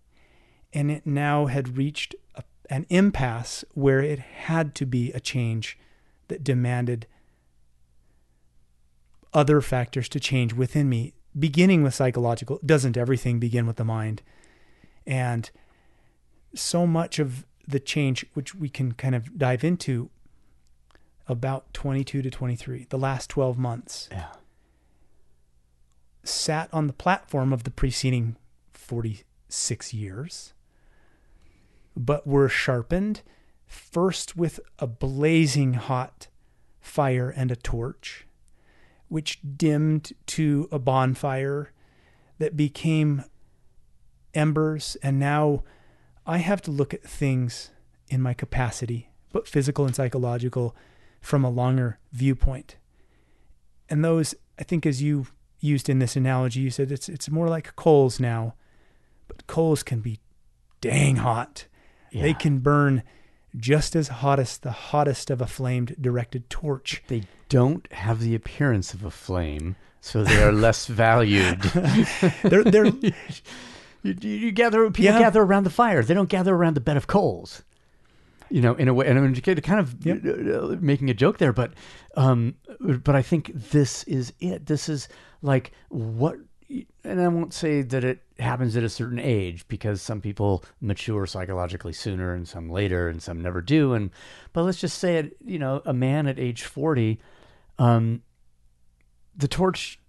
and 0.74 0.92
it 0.92 1.06
now 1.06 1.48
had 1.48 1.78
reached 1.78 2.16
a, 2.36 2.44
an 2.70 2.86
impasse 2.90 3.66
where 3.74 4.00
it 4.02 4.20
had 4.20 4.76
to 4.76 4.86
be 4.86 5.12
a 5.12 5.20
change 5.20 5.78
that 6.28 6.44
demanded 6.44 7.08
other 9.34 9.60
factors 9.62 10.08
to 10.10 10.20
change 10.20 10.54
within 10.54 10.88
me 10.88 11.14
beginning 11.38 11.84
with 11.84 11.94
psychological 11.94 12.60
doesn't 12.66 12.98
everything 12.98 13.40
begin 13.40 13.68
with 13.68 13.76
the 13.76 13.84
mind 13.86 14.22
and 15.06 15.52
so 16.56 16.88
much 16.88 17.20
of 17.20 17.46
the 17.68 17.80
change 17.80 18.26
which 18.34 18.56
we 18.56 18.70
can 18.70 18.94
kind 18.94 19.14
of 19.14 19.38
dive 19.38 19.64
into 19.64 20.10
about 21.28 21.74
22 21.74 22.22
to 22.22 22.30
23 22.30 22.88
the 22.90 22.98
last 22.98 23.30
12 23.30 23.58
months 23.58 24.08
Yeah. 24.12 24.28
sat 26.24 26.70
on 26.74 26.88
the 26.88 26.94
platform 26.94 27.54
of 27.54 27.64
the 27.64 27.72
preceding 27.72 28.36
46 28.74 29.94
years, 29.94 30.54
but 31.96 32.26
were 32.28 32.48
sharpened 32.50 33.22
first 33.66 34.36
with 34.38 34.60
a 34.80 34.88
blazing 34.88 35.74
hot 35.74 36.28
fire 36.80 37.30
and 37.30 37.52
a 37.52 37.56
torch, 37.56 38.27
which 39.08 39.40
dimmed 39.58 40.14
to 40.28 40.68
a 40.72 40.80
bonfire 40.80 41.72
that 42.40 42.58
became 42.58 43.24
embers. 44.34 44.98
And 45.02 45.20
now 45.20 45.64
I 46.26 46.38
have 46.38 46.62
to 46.64 46.72
look 46.72 46.94
at 46.94 47.04
things 47.04 47.72
in 48.10 48.22
my 48.22 48.34
capacity, 48.34 49.10
but 49.32 49.48
physical 49.48 49.86
and 49.86 49.96
psychological, 49.96 50.76
from 51.22 51.44
a 51.44 51.50
longer 51.50 52.00
viewpoint. 52.12 52.78
And 53.90 54.04
those, 54.04 54.36
I 54.60 54.64
think, 54.64 54.86
as 54.86 55.02
you 55.02 55.28
used 55.60 55.90
in 55.90 56.00
this 56.00 56.16
analogy, 56.16 56.62
you 56.62 56.70
said 56.70 56.92
it's 56.92 57.10
it's 57.10 57.30
more 57.30 57.50
like 57.50 57.76
coals 57.76 58.20
now, 58.20 58.54
but 59.28 59.48
coals 59.48 59.84
can 59.84 60.00
be 60.00 60.20
dang 60.82 61.18
hot. 61.18 61.66
They 62.14 62.34
can 62.34 62.60
burn 62.60 63.04
just 63.56 63.96
as 63.96 64.08
hot 64.08 64.40
as 64.40 64.58
the 64.58 64.72
hottest 64.72 65.30
of 65.30 65.42
a 65.42 65.48
flamed 65.48 65.96
directed 66.00 66.50
torch. 66.50 67.04
They 67.08 67.24
don't 67.50 67.92
have 67.94 68.20
the 68.20 68.36
appearance 68.36 68.94
of 68.94 69.04
a 69.04 69.12
flame, 69.12 69.76
so 70.02 70.24
they 70.24 70.42
are 70.42 70.52
less 70.52 70.86
valued. 71.06 71.62
They're 72.44 72.64
they're 72.64 72.86
you, 74.04 74.16
you, 74.22 74.52
gather 74.52 74.86
people 74.92 75.06
Yeah. 75.06 75.20
gather 75.20 75.42
around 75.42 75.64
the 75.66 75.70
fire. 75.70 76.04
They 76.04 76.14
don't 76.14 76.30
gather 76.30 76.54
around 76.56 76.76
the 76.76 76.82
bed 76.82 76.98
of 76.98 77.08
coals. 77.08 77.64
You 78.50 78.62
know, 78.62 78.76
in 78.76 78.88
a 78.88 78.94
way, 78.94 79.08
and 79.08 79.20
I'm 79.20 79.36
kind 79.36 79.80
of 79.80 80.06
Yep. 80.06 80.24
uh, 80.26 80.76
making 80.80 81.10
a 81.10 81.14
joke 81.14 81.38
there, 81.38 81.52
but 81.52 81.74
um, 82.16 82.56
but 82.80 83.14
I 83.16 83.22
think 83.22 83.52
this 83.54 84.04
is 84.06 84.32
it. 84.40 84.66
This 84.68 84.88
is 84.88 85.10
like 85.42 85.74
what, 85.90 86.38
and 87.04 87.20
I 87.20 87.28
won't 87.28 87.54
say 87.54 87.82
that 87.82 88.06
it 88.06 88.22
happens 88.40 88.78
at 88.78 88.84
a 88.84 88.90
certain 88.90 89.20
age 89.20 89.68
because 89.68 90.02
some 90.02 90.22
people 90.22 90.64
mature 90.80 91.26
psychologically 91.26 91.92
sooner 91.92 92.34
and 92.34 92.48
some 92.48 92.70
later 92.70 93.10
and 93.10 93.22
some 93.22 93.42
never 93.42 93.62
do. 93.62 93.94
And 93.94 94.12
but 94.54 94.64
let's 94.64 94.80
just 94.80 94.98
say 94.98 95.18
it. 95.18 95.36
You 95.44 95.60
know, 95.60 95.82
a 95.86 95.94
man 95.94 96.26
at 96.28 96.40
age 96.40 96.64
forty, 96.64 97.20
um, 97.80 98.22
the 99.36 99.48
torch, 99.48 100.00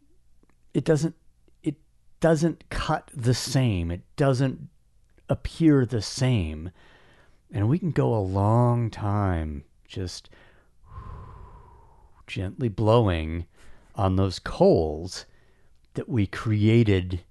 it 0.75 0.85
doesn't 0.85 1.15
it 1.63 1.77
doesn't 2.21 2.69
cut 2.71 3.11
the 3.15 3.35
same. 3.35 3.91
It 3.91 4.03
doesn't 4.17 4.69
appear 5.29 5.85
the 5.85 6.03
same. 6.03 6.71
And 7.53 7.69
we 7.69 7.79
can 7.79 7.91
go 7.91 8.15
a 8.15 8.19
long 8.21 8.91
time 8.91 9.65
just 9.87 10.29
gently 12.27 12.69
blowing 12.69 13.47
on 13.95 14.17
those 14.17 14.39
coals 14.39 15.27
that 15.95 16.09
we 16.09 16.27
created 16.27 17.25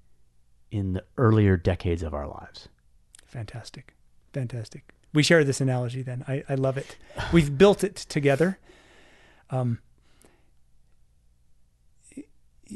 in 0.71 0.93
the 0.93 1.03
earlier 1.17 1.55
decades 1.55 2.03
of 2.03 2.13
our 2.13 2.27
lives. 2.27 2.67
fantastic, 3.25 3.95
fantastic. 4.33 4.93
We 5.13 5.23
share 5.23 5.43
this 5.43 5.61
analogy. 5.61 6.01
Then 6.01 6.25
I 6.27 6.43
I 6.49 6.55
love 6.55 6.77
it. 6.77 6.97
We've 7.31 7.57
built 7.57 7.83
it 7.83 7.95
together. 7.95 8.59
Um, 9.49 9.79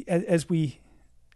as 0.07 0.49
we, 0.49 0.79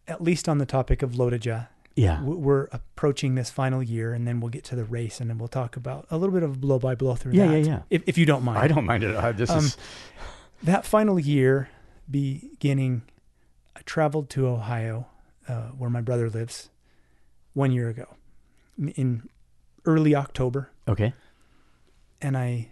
at 0.08 0.22
least 0.22 0.48
on 0.50 0.58
the 0.58 0.66
topic 0.66 1.02
of 1.02 1.12
LoToJa, 1.12 1.68
Yeah. 1.96 2.22
we're 2.24 2.66
approaching 2.72 3.36
this 3.36 3.50
final 3.50 3.82
year, 3.82 4.14
and 4.14 4.28
then 4.28 4.40
we'll 4.40 4.50
get 4.50 4.64
to 4.66 4.76
the 4.76 4.84
race, 4.86 5.20
and 5.22 5.30
then 5.30 5.38
we'll 5.38 5.48
talk 5.48 5.76
about 5.76 6.06
a 6.12 6.18
little 6.18 6.34
bit 6.34 6.44
of 6.44 6.60
blow 6.62 6.80
by 6.80 6.96
blow 6.96 7.16
through 7.16 7.34
Yeah, 7.34 7.48
that. 7.48 7.60
yeah, 7.60 7.66
yeah. 7.66 7.82
If, 7.90 8.04
if 8.08 8.18
you 8.18 8.26
don't 8.26 8.44
mind, 8.44 8.58
I 8.60 8.68
don't 8.68 8.86
mind 8.86 9.04
it. 9.04 9.16
I, 9.16 9.32
this 9.32 9.50
Um, 9.50 9.60
is 9.66 9.78
that 10.64 10.86
final 10.86 11.20
year 11.20 11.70
beginning 12.10 13.02
i 13.76 13.82
traveled 13.86 14.30
to 14.30 14.48
ohio 14.48 15.08
uh, 15.48 15.70
where 15.78 15.90
my 15.90 16.02
brother 16.02 16.30
lives 16.30 16.70
one 17.54 17.72
year 17.72 17.90
ago 17.90 18.06
in- 18.78 18.90
in 18.90 19.30
early 19.86 20.16
october 20.16 20.70
okay. 20.88 21.14
and 22.22 22.38
i 22.38 22.70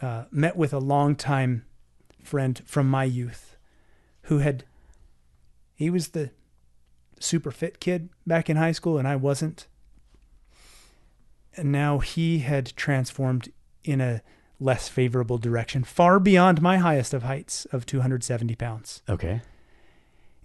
uh, 0.00 0.24
met 0.30 0.56
with 0.56 0.72
a 0.72 0.78
longtime 0.78 1.64
friend 2.22 2.62
from 2.64 2.88
my 2.88 3.04
youth 3.04 3.56
who 4.22 4.38
had 4.38 4.64
he 5.80 5.88
was 5.90 6.08
the 6.08 6.30
super 7.18 7.50
fit 7.50 7.80
kid 7.80 8.08
back 8.26 8.48
in 8.50 8.56
high 8.56 8.72
school 8.72 8.98
and 8.98 9.08
i 9.08 9.16
wasn't 9.16 9.66
and 11.56 11.72
now 11.72 11.98
he 11.98 12.38
had 12.40 12.74
transformed 12.76 13.50
in 13.82 14.00
a 14.00 14.22
less 14.58 14.88
favorable 14.88 15.38
direction 15.38 15.82
far 15.84 16.20
beyond 16.20 16.60
my 16.62 16.76
highest 16.78 17.12
of 17.14 17.22
heights 17.22 17.66
of 17.72 17.84
270 17.86 18.54
pounds 18.56 19.02
Okay. 19.08 19.40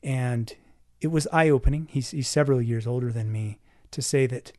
and 0.02 0.54
it 1.02 1.08
was 1.12 1.28
eye 1.32 1.50
opening. 1.50 1.88
He's, 1.92 2.12
he's 2.12 2.28
several 2.28 2.60
years 2.62 2.88
older 2.88 3.12
than 3.12 3.32
me 3.32 3.60
to 3.92 4.02
say 4.02 4.26
that, 4.28 4.54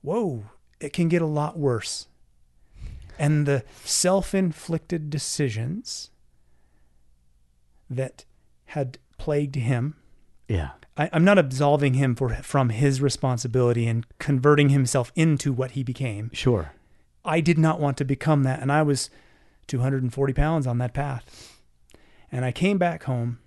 whoa, 0.00 0.44
it 0.80 0.92
can 0.94 1.08
get 1.08 1.20
a 1.20 1.26
lot 1.26 1.58
worse. 1.58 2.06
And 3.18 3.44
the 3.46 3.62
self 3.84 4.32
inflicted 4.34 5.10
decisions 5.10 6.10
that 7.90 8.24
had 8.66 8.98
plagued 9.18 9.54
him, 9.56 9.96
Yeah. 10.48 10.70
I, 10.96 11.10
I'm 11.12 11.24
not 11.24 11.38
absolving 11.38 11.94
him 11.94 12.14
for, 12.14 12.30
from 12.36 12.70
his 12.70 13.00
responsibility 13.02 13.86
and 13.86 14.06
converting 14.18 14.70
himself 14.70 15.12
into 15.14 15.52
what 15.52 15.72
he 15.72 15.82
became. 15.82 16.30
Sure. 16.32 16.72
I 17.24 17.40
did 17.40 17.58
not 17.58 17.80
want 17.80 17.96
to 17.98 18.04
become 18.04 18.44
that. 18.44 18.60
And 18.60 18.72
I 18.72 18.82
was 18.82 19.10
240 19.66 20.32
pounds 20.32 20.66
on 20.66 20.78
that 20.78 20.94
path. 20.94 21.58
And 22.32 22.44
I 22.44 22.52
came 22.52 22.78
back 22.78 23.04
home. 23.04 23.38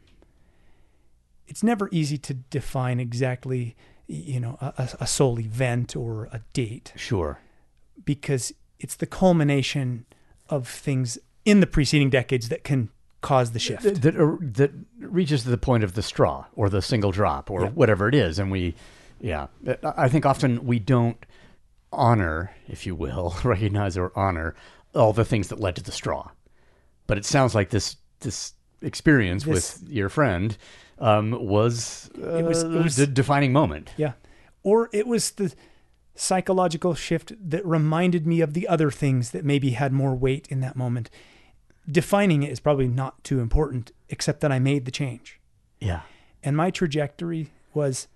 It's 1.47 1.63
never 1.63 1.89
easy 1.91 2.17
to 2.20 2.34
define 2.36 2.99
exactly, 2.99 3.76
you 4.07 4.39
know, 4.39 4.57
a, 4.61 4.74
a- 4.78 4.97
a 5.03 5.07
sole 5.07 5.39
event 5.39 5.95
or 5.95 6.26
a 6.32 6.41
date 6.53 6.93
Sure. 6.95 7.39
because 8.05 8.53
it's 8.80 8.95
the 8.95 9.07
culmination 9.07 10.05
of 10.49 10.67
things 10.67 11.17
in 11.45 11.59
the 11.59 11.67
preceding 11.67 12.09
decades 12.09 12.49
that 12.49 12.63
can 12.63 12.89
cause 13.22 13.51
the 13.51 13.59
shift. 13.59 13.84
That, 13.84 14.01
that, 14.01 14.15
uh, 14.17 14.38
that 14.41 14.72
reaches 14.99 15.43
to 15.43 15.49
the 15.49 15.57
point 15.57 15.84
of 15.84 15.93
the 15.93 16.01
straw 16.01 16.45
or 16.55 16.70
the 16.70 16.82
single 16.82 17.11
drop 17.11 17.49
or 17.51 17.63
Yeah. 17.63 17.70
whatever 17.70 18.07
it 18.07 18.15
is. 18.15 18.39
And 18.39 18.49
we, 18.51 18.76
yeah, 19.20 19.47
I 19.67 19.78
I 20.05 20.09
think 20.09 20.26
often 20.26 20.65
we 20.65 20.80
don't 20.80 21.17
honor, 21.91 22.51
if 22.67 22.86
you 22.86 22.95
will, 22.95 23.36
recognize 23.43 23.97
or 23.97 24.11
honor 24.15 24.55
all 24.95 25.13
the 25.13 25.26
things 25.26 25.49
that 25.49 25.59
led 25.59 25.76
to 25.76 25.84
the 25.84 25.91
straw. 25.91 26.30
But 27.07 27.17
it 27.17 27.26
sounds 27.26 27.55
like 27.55 27.70
this 27.70 27.97
this 28.22 28.53
experience 28.82 29.43
This- 29.43 29.80
with 29.82 29.89
your 29.89 30.09
friend 30.09 30.57
um, 30.99 31.32
was, 31.32 32.09
uh, 32.22 32.36
It 32.36 32.43
was- 32.45 32.63
it 32.63 32.70
was- 32.70 32.95
the 32.97 33.07
defining 33.07 33.53
moment. 33.53 33.91
Yeah. 33.97 34.13
Or 34.63 34.89
it 34.91 35.07
was 35.07 35.32
the 35.32 35.53
psychological 36.15 36.93
shift 36.95 37.32
that 37.49 37.65
reminded 37.65 38.28
me 38.28 38.41
of 38.41 38.53
the 38.53 38.67
other 38.67 38.91
things 38.91 39.32
that 39.32 39.45
maybe 39.45 39.72
had 39.72 39.93
more 39.93 40.13
weight 40.15 40.47
in 40.49 40.59
that 40.59 40.76
moment. 40.76 41.09
Defining 41.90 42.44
it 42.44 42.52
is 42.52 42.60
probably 42.60 42.88
not 42.88 43.24
too 43.24 43.40
important, 43.40 43.92
except 44.10 44.42
that 44.42 44.52
I 44.52 44.60
made 44.60 44.86
the 44.86 44.92
change. 44.92 45.40
Yeah. 45.80 46.02
And 46.44 46.56
my 46.56 46.70
trajectory 46.72 47.52
was 47.74 48.08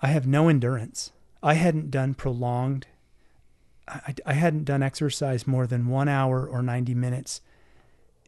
I 0.00 0.08
have 0.08 0.26
no 0.26 0.48
endurance. 0.48 1.12
I 1.42 1.54
hadn't 1.54 1.90
done 1.90 2.14
prolonged, 2.14 2.86
I, 3.86 4.14
I 4.24 4.32
hadn't 4.32 4.64
done 4.64 4.82
exercise 4.82 5.46
more 5.46 5.66
than 5.66 5.88
one 5.88 6.08
hour 6.08 6.46
or 6.46 6.62
90 6.62 6.94
minutes. 6.94 7.40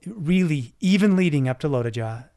Really, 0.07 0.75
even 0.81 1.17
leading 1.17 1.49
up 1.49 1.59
to 1.61 1.69
LoToJa, 1.69 2.29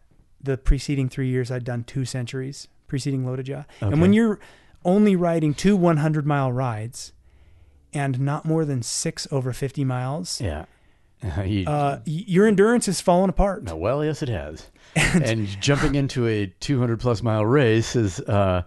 the 0.41 0.57
preceding 0.57 1.09
three 1.09 1.27
years, 1.27 1.51
I'd 1.51 1.65
done 1.65 1.83
two 1.83 2.05
centuries 2.05 2.67
preceding 2.87 3.23
LoToJa. 3.23 3.65
And 3.81 4.01
when 4.01 4.13
you're 4.13 4.39
only 4.85 5.15
riding 5.15 5.53
two 5.53 5.75
100 5.75 6.25
mile 6.25 6.51
rides 6.51 7.11
and 7.93 8.19
not 8.19 8.45
more 8.45 8.65
than 8.65 8.81
six 8.81 9.27
over 9.31 9.51
50 9.51 9.83
miles, 9.83 10.39
Yeah. 10.41 10.65
You- 11.45 11.67
uh, 11.67 11.99
your 12.05 12.47
endurance 12.47 12.85
has 12.85 13.01
fallen 13.01 13.29
apart. 13.29 13.63
no, 13.63 13.75
well, 13.75 14.03
yes, 14.05 14.21
it 14.23 14.29
has. 14.29 14.67
And, 14.95 15.47
jumping 15.61 15.95
into 15.95 16.25
a 16.27 16.47
200 16.59 16.99
plus 16.99 17.21
mile 17.21 17.45
race 17.45 17.95
is, 17.95 18.19
uh, 18.21 18.63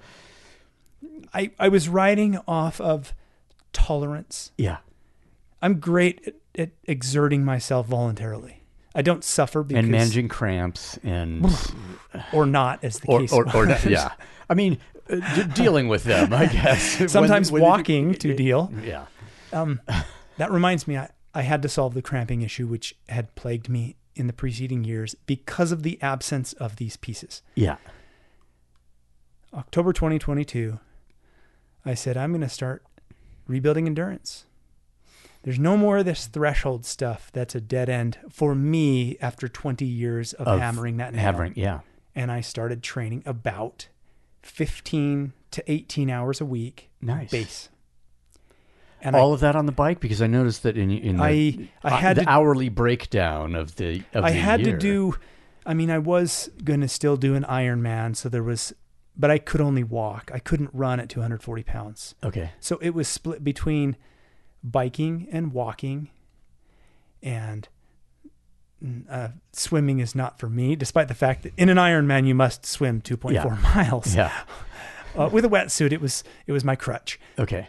I, 1.34 1.50
I 1.59 1.68
was 1.68 1.88
riding 1.88 2.38
off 2.46 2.80
of 2.80 3.14
tolerance. 3.72 4.53
yeah. 4.57 4.78
I'm 5.64 5.78
great 5.80 6.26
at, 6.26 6.34
at 6.59 6.70
exerting 6.84 7.44
myself 7.44 7.86
voluntarily. 7.86 8.62
I 8.94 9.03
don't 9.03 9.22
suffer 9.24 9.62
because, 9.62 9.82
And 9.84 9.90
managing 9.92 10.28
cramps 10.28 10.98
and, 11.03 11.46
or 12.32 12.44
not, 12.46 12.82
as 12.84 12.98
the 12.98 13.07
or, 13.09 13.20
case 13.20 13.32
or, 13.32 13.46
or, 13.57 13.66
was. 13.66 13.84
yeah. 13.86 14.12
I 14.50 14.55
mean, 14.55 14.78
uh, 15.09 15.16
d- 15.36 15.44
dealing 15.55 15.88
with 15.88 16.05
them, 16.05 16.32
I 16.32 16.46
guess. 16.46 17.11
Sometimes 17.12 17.50
when 17.50 17.62
you- 17.62 17.68
walking 17.68 18.14
to 18.14 18.34
deal. 18.34 18.72
Yeah. 18.84 19.07
That 20.38 20.50
reminds 20.50 20.86
me, 20.88 20.96
I, 20.98 21.09
I 21.35 21.43
had 21.43 21.62
to 21.62 21.68
solve 21.68 21.95
the 21.95 22.03
cramping 22.03 22.43
issue, 22.43 22.66
which 22.66 22.95
had 23.09 23.35
plagued 23.35 23.68
me 23.68 23.97
in 24.14 24.26
the 24.26 24.33
preceding 24.33 24.85
years 24.85 25.14
because 25.26 25.72
of 25.72 25.83
the 25.83 26.01
absence 26.03 26.53
of 26.55 26.76
these 26.76 26.97
pieces. 26.97 27.43
Yeah. 27.55 27.76
October 29.55 29.93
2022, 29.93 30.78
I 31.85 31.95
said, 31.95 32.16
I'm 32.16 32.30
going 32.33 32.41
to 32.43 32.49
start 32.49 32.85
rebuilding 33.47 33.87
endurance. 33.87 34.47
There's 35.43 35.59
no 35.59 35.76
more 35.76 35.99
of 35.99 36.05
this 36.05 36.26
threshold 36.26 36.85
stuff 36.87 37.30
that's 37.33 37.55
a 37.55 37.61
dead 37.61 37.89
end 37.89 38.18
for 38.30 38.55
me 38.55 39.18
after 39.20 39.49
20 39.49 39.85
years 39.85 40.33
of, 40.35 40.47
Of 40.47 40.61
hammering 40.61 40.99
that 40.99 41.12
nail. 41.12 41.22
Hammering. 41.22 41.55
Yeah. 41.57 41.80
And 42.14 42.30
I 42.30 42.41
started 42.43 42.83
training 42.83 43.22
about 43.26 43.89
15 44.43 45.33
to 45.51 45.70
18 45.70 46.11
hours 46.11 46.41
a 46.41 46.45
week 46.45 46.91
Nice. 47.01 47.30
base. 47.30 47.68
And 49.05 49.16
All 49.16 49.32
of 49.34 49.40
that 49.40 49.57
on 49.57 49.66
the 49.66 49.72
bike 49.72 49.98
because 49.98 50.22
I 50.22 50.28
noticed 50.28 50.62
that 50.62 50.76
in 50.76 50.90
in 50.90 51.16
the, 51.16 51.22
I- 51.24 51.68
I 51.82 51.88
uh, 51.88 51.96
had 51.96 52.16
the 52.18 52.22
to- 52.22 52.30
hourly 52.30 52.68
breakdown 52.68 53.55
of 53.57 53.74
the 53.76 54.03
of 54.14 54.24
I 54.24 54.30
the 54.30 54.38
had 54.38 54.61
year. 54.61 54.72
to 54.74 54.78
do. 54.78 55.14
I 55.66 55.74
mean, 55.74 55.90
I 55.90 55.98
was 55.98 56.50
gonna 56.62 56.86
still 56.88 57.16
do 57.16 57.34
an 57.34 57.42
Ironman, 57.44 58.14
so 58.16 58.28
there 58.28 58.42
was, 58.44 58.72
but 59.16 59.30
I 59.30 59.38
could 59.38 59.61
only 59.61 59.82
walk. 59.84 60.30
I 60.32 60.38
couldn't 60.38 60.70
run 60.72 61.00
at 61.00 61.09
240 61.09 61.62
pounds. 61.64 62.14
okay 62.22 62.50
So 62.61 62.78
it 62.80 62.90
was 62.90 63.09
split 63.09 63.42
between 63.44 63.96
biking 64.62 65.26
and 65.32 65.53
walking, 65.53 66.11
and 67.22 67.68
mm, 68.84 69.05
uh, 69.11 69.28
swimming 69.53 69.98
is 70.00 70.14
not 70.14 70.38
for 70.38 70.48
me. 70.48 70.76
Despite 70.76 71.09
the 71.09 71.14
fact 71.14 71.42
that 71.42 71.53
in 71.57 71.68
an 71.68 71.76
Ironman 71.76 72.26
you 72.26 72.34
must 72.34 72.66
swim 72.66 73.00
2.4 73.00 73.32
Yeah. 73.32 73.59
miles. 73.74 74.14
yeah 74.14 74.32
Uh, 75.14 75.28
with 75.30 75.44
a 75.44 75.48
wetsuit, 75.48 75.92
it 75.92 76.00
was 76.00 76.24
it 76.46 76.53
was 76.53 76.64
my 76.64 76.74
crutch. 76.76 77.20
okay 77.38 77.68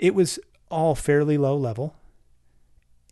It 0.00 0.14
was 0.16 0.38
all 0.72 0.94
fairly 0.94 1.36
low 1.38 1.56
level, 1.56 1.94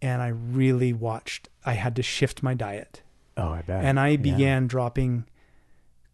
and 0.03 0.21
I 0.23 0.29
really 0.29 0.93
watched. 0.93 1.49
I 1.65 1.75
had 1.75 1.95
to 1.97 2.03
shift 2.03 2.43
my 2.43 2.55
diet. 2.55 3.03
oh 3.37 3.51
I 3.51 3.63
bet 3.63 3.85
and 3.85 4.01
I 4.01 4.09
Yeah. 4.09 4.17
began 4.17 4.67
dropping 4.67 5.27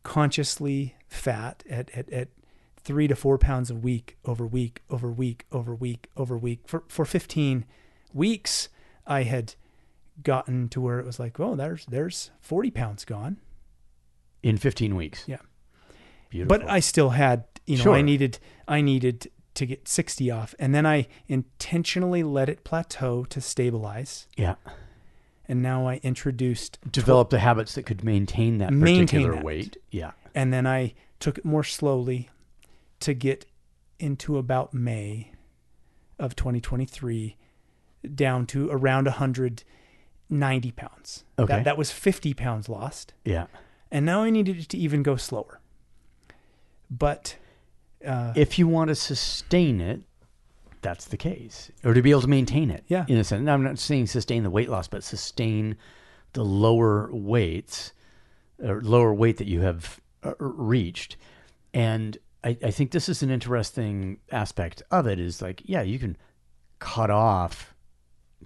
consciously 0.03 0.95
fat 1.09 1.63
at, 1.69 1.91
at, 1.91 2.11
at 2.13 2.29
three 2.77 3.09
to 3.09 3.17
four 3.17 3.39
pounds 3.39 3.71
a 3.71 3.75
week 3.75 4.17
over 4.25 4.47
week 4.47 4.83
over 4.91 5.11
week 5.11 5.47
over 5.51 5.75
week 5.75 6.09
over 6.17 6.37
week 6.39 6.61
for, 6.67 6.85
for 6.89 7.05
15 7.05 7.65
weeks 8.13 8.69
I 9.07 9.23
had 9.25 9.55
gotten 10.23 10.69
to 10.71 10.81
where 10.81 10.99
it 10.99 11.07
was 11.07 11.19
like, 11.21 11.39
oh, 11.41 11.55
there's, 11.57 11.85
there's 11.87 12.31
40 12.41 12.71
pounds 12.71 13.05
gone. 13.05 13.39
in 14.43 14.57
15 14.57 14.95
weeks 14.97 15.25
Yeah. 15.27 15.39
beautiful 16.31 16.59
But 16.59 16.69
I 16.71 16.81
still 16.81 17.11
had, 17.11 17.45
you 17.67 17.77
know, 17.79 17.85
Sure. 17.85 17.95
I 17.95 18.03
needed, 18.03 18.39
I 18.69 18.81
needed 18.81 19.29
to 19.57 19.67
get 19.67 19.89
60 19.89 20.31
off 20.31 20.55
and 20.59 20.75
then 20.75 20.87
I 20.87 21.09
intentionally 21.29 22.23
let 22.23 22.49
it 22.49 22.65
plateau 22.65 23.25
to 23.25 23.41
stabilize. 23.41 24.27
yeah 24.37 24.55
And 25.49 25.63
now 25.63 25.87
I 25.89 26.01
introduced 26.03 26.79
develop 26.91 27.31
the 27.31 27.39
habits 27.41 27.75
that 27.75 27.85
could 27.85 28.03
maintain 28.05 28.59
that 28.59 28.73
Maintain 28.73 29.07
particular 29.07 29.35
that. 29.37 29.45
weight 29.45 29.77
yeah 29.91 30.13
and 30.35 30.53
then 30.53 30.67
I 30.67 30.95
took 31.21 31.39
it 31.39 31.45
more 31.45 31.65
slowly 31.65 32.29
to 33.01 33.15
get 33.15 33.47
into 33.99 34.37
about 34.39 34.73
May 34.75 35.33
of 36.19 36.37
2023 36.37 37.37
down 38.15 38.47
to 38.47 38.71
around 38.71 39.05
190 39.07 40.71
pounds. 40.73 41.25
Okay. 41.39 41.55
That, 41.57 41.65
that 41.65 41.79
was 41.79 41.91
50 41.91 42.35
pounds 42.35 42.69
lost. 42.69 43.15
yeah 43.25 43.47
And 43.91 44.05
now 44.07 44.23
I 44.23 44.31
needed 44.31 44.59
it 44.59 44.69
to 44.71 44.79
even 44.79 45.03
go 45.03 45.17
slower. 45.17 45.61
But 46.91 47.37
uh, 48.05 48.33
if 48.37 48.59
you 48.59 48.67
want 48.69 48.89
to 48.89 48.95
sustain 48.95 49.81
it 49.81 50.01
that's 50.83 51.07
the 51.07 51.17
case. 51.17 51.73
Or 51.85 51.95
to 51.95 52.03
be 52.03 52.11
able 52.13 52.21
to 52.21 52.29
maintain 52.29 52.71
it 52.71 52.85
Yeah. 52.87 53.07
in 53.09 53.17
a 53.19 53.25
sense. 53.25 53.43
Now, 53.43 53.55
i'm 53.55 53.65
not 53.65 53.79
saying 53.79 54.07
sustain 54.07 54.43
the 54.45 54.51
weight 54.51 54.69
loss 54.69 54.87
but 54.87 55.03
sustain 55.03 55.77
the 56.33 56.45
lower 56.45 57.09
weights 57.13 57.93
or 58.63 58.81
lower 58.83 59.13
weight 59.13 59.39
that 59.39 59.47
you 59.49 59.63
have 59.63 60.01
uh, 60.23 60.35
reached. 60.39 61.17
And 61.75 62.17
I, 62.45 62.57
I 62.63 62.71
think 62.71 62.93
this 62.93 63.09
is 63.09 63.23
an 63.23 63.31
interesting 63.31 64.19
aspect 64.31 64.83
of 64.93 65.07
it 65.09 65.19
is 65.19 65.43
like 65.43 65.63
yeah 65.65 65.83
you 65.83 65.99
can 65.99 66.17
cut 66.79 67.11
off 67.11 67.75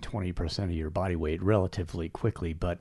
20% 0.01 0.65
of 0.65 0.71
your 0.71 0.89
body 0.89 1.17
weight 1.17 1.43
relatively 1.43 2.09
quickly 2.09 2.53
but 2.55 2.81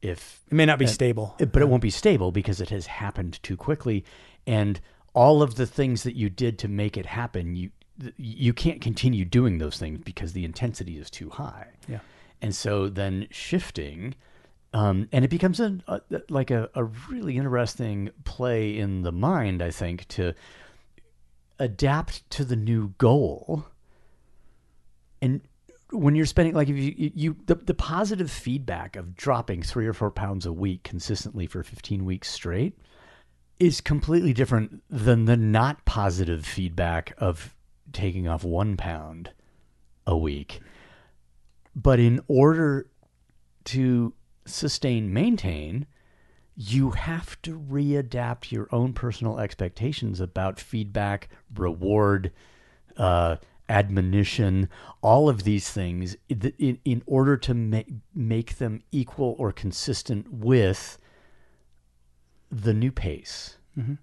if 0.00 0.40
it 0.50 0.54
may 0.54 0.64
not 0.66 0.78
be 0.78 0.86
stable. 0.86 1.34
it- 1.38 1.52
but 1.52 1.60
it 1.62 1.68
won't 1.68 1.82
be 1.82 1.90
stable 1.90 2.32
because 2.32 2.60
it 2.60 2.70
has 2.70 2.86
happened 2.86 3.42
too 3.42 3.56
quickly. 3.56 4.04
And 4.46 4.80
all 5.14 5.42
of 5.42 5.54
the 5.54 5.66
things 5.66 6.02
that 6.02 6.14
you 6.16 6.28
did 6.28 6.58
to 6.58 6.68
make 6.68 6.96
it 6.96 7.06
happen 7.06 7.56
you 7.56 7.70
you 8.16 8.52
can't 8.52 8.80
continue 8.80 9.24
doing 9.24 9.58
those 9.58 9.78
things 9.78 10.00
because 10.04 10.32
the 10.32 10.44
intensity 10.44 10.98
is 10.98 11.08
too 11.08 11.30
high 11.30 11.68
Yeah. 11.88 12.00
and 12.42 12.54
so 12.54 12.88
then 12.88 13.28
shifting 13.30 14.14
um, 14.72 15.08
and 15.12 15.24
it 15.24 15.28
becomes 15.28 15.60
a, 15.60 15.78
a 15.86 16.00
like 16.28 16.50
a, 16.50 16.68
a 16.74 16.82
really 17.08 17.36
interesting 17.36 18.10
play 18.24 18.76
in 18.76 19.02
the 19.02 19.12
mind 19.12 19.62
i 19.62 19.70
think 19.70 20.06
to 20.08 20.34
adapt 21.60 22.28
to 22.30 22.44
the 22.44 22.56
new 22.56 22.88
goal 22.98 23.64
and 25.22 25.40
when 25.92 26.16
you're 26.16 26.26
spending 26.26 26.54
like 26.54 26.68
if 26.68 26.76
you 26.76 26.92
you, 26.96 27.12
you 27.14 27.36
the, 27.46 27.54
the 27.54 27.74
positive 27.74 28.28
feedback 28.30 28.96
of 28.96 29.14
dropping 29.14 29.62
three 29.62 29.86
or 29.86 29.92
four 29.92 30.10
pounds 30.10 30.44
a 30.46 30.52
week 30.52 30.82
consistently 30.82 31.46
for 31.46 31.62
15 31.62 32.04
weeks 32.04 32.28
straight 32.28 32.76
is 33.64 33.80
completely 33.80 34.32
different 34.32 34.82
than 34.90 35.24
the 35.24 35.36
not 35.36 35.84
positive 35.84 36.44
feedback 36.44 37.14
of 37.18 37.54
taking 37.92 38.28
off 38.28 38.44
one 38.44 38.76
pound 38.76 39.30
a 40.06 40.16
week. 40.16 40.60
But 41.74 41.98
in 41.98 42.20
order 42.28 42.88
to 43.64 44.12
sustain 44.46 45.12
maintain 45.12 45.86
you 46.56 46.90
have 46.90 47.40
to 47.42 47.58
readapt 47.58 48.52
your 48.52 48.68
own 48.70 48.92
personal 48.92 49.40
expectations 49.40 50.20
about 50.20 50.60
feedback 50.60 51.28
reward 51.56 52.30
uh, 52.96 53.36
admonition, 53.68 54.68
all 55.02 55.28
of 55.28 55.42
these 55.42 55.70
things 55.70 56.16
in, 56.28 56.78
in, 56.84 57.02
order 57.06 57.36
to 57.36 57.54
make, 57.54 57.88
make 58.14 58.58
them 58.58 58.82
equal 58.92 59.34
or 59.38 59.50
consistent 59.50 60.32
with 60.32 60.98
the 62.62 62.74
new 62.74 62.92
pace. 62.92 63.56
Mm-hmm. 63.78 63.94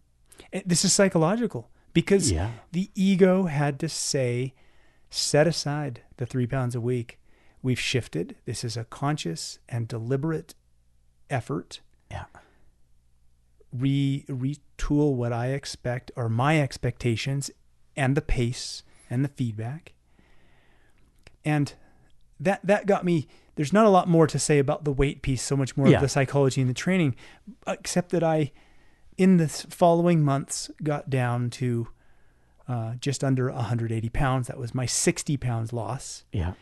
And 0.51 0.63
This 0.65 0.83
is 0.83 0.93
psychological 0.93 1.69
because 1.93 2.31
Yeah. 2.31 2.51
the 2.71 2.89
ego 2.95 3.45
had 3.45 3.79
to 3.79 3.89
say, 3.89 4.53
set 5.09 5.47
aside 5.47 6.01
the 6.17 6.25
three 6.25 6.47
pounds 6.47 6.75
a 6.75 6.81
week. 6.81 7.19
We've 7.61 7.79
shifted. 7.79 8.35
This 8.45 8.63
is 8.63 8.75
a 8.75 8.83
conscious 8.85 9.59
and 9.69 9.87
deliberate 9.87 10.55
effort. 11.29 11.81
Yeah. 12.09 12.25
Re 13.71 14.25
retool 14.27 15.15
what 15.15 15.31
I 15.31 15.47
expect 15.49 16.11
or 16.17 16.27
my 16.27 16.59
expectations 16.59 17.51
and 17.95 18.17
the 18.17 18.21
pace 18.21 18.83
and 19.09 19.23
the 19.23 19.29
feedback. 19.29 19.93
And 21.45 21.73
that 22.41 22.59
that 22.65 22.85
got 22.85 23.05
me 23.05 23.27
there's 23.55 23.73
not 23.73 23.85
a 23.85 23.89
lot 23.89 24.07
more 24.07 24.27
to 24.27 24.39
say 24.39 24.59
about 24.59 24.85
the 24.85 24.91
weight 24.93 25.21
piece, 25.21 25.41
so 25.43 25.55
much 25.57 25.75
more 25.75 25.87
Yeah. 25.87 25.97
of 25.97 26.01
the 26.01 26.09
psychology 26.09 26.61
and 26.61 26.69
the 26.69 26.73
training, 26.73 27.15
except 27.67 28.09
that 28.11 28.23
I 28.23 28.51
in 29.17 29.37
the 29.37 29.47
following 29.49 30.23
months 30.23 30.71
got 30.81 31.09
down 31.09 31.49
to 31.51 31.87
uh, 32.67 32.93
just 32.95 33.23
under 33.23 33.51
180 33.51 34.07
pounds. 34.09 34.47
That 34.47 34.57
was 34.57 34.73
my 34.73 34.85
60 34.85 35.35
pounds 35.37 35.73
loss. 35.73 36.23
Yeah. 36.31 36.53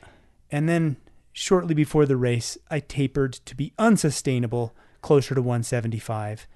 And 0.52 0.68
then 0.68 0.98
shortly 1.32 1.76
before 1.76 2.06
the 2.08 2.18
race, 2.18 2.58
I 2.72 2.80
tapered 2.80 3.34
to 3.34 3.56
be 3.56 3.72
unsustainable, 3.78 4.74
closer 5.02 5.36
to 5.36 5.42
175, 5.42 6.48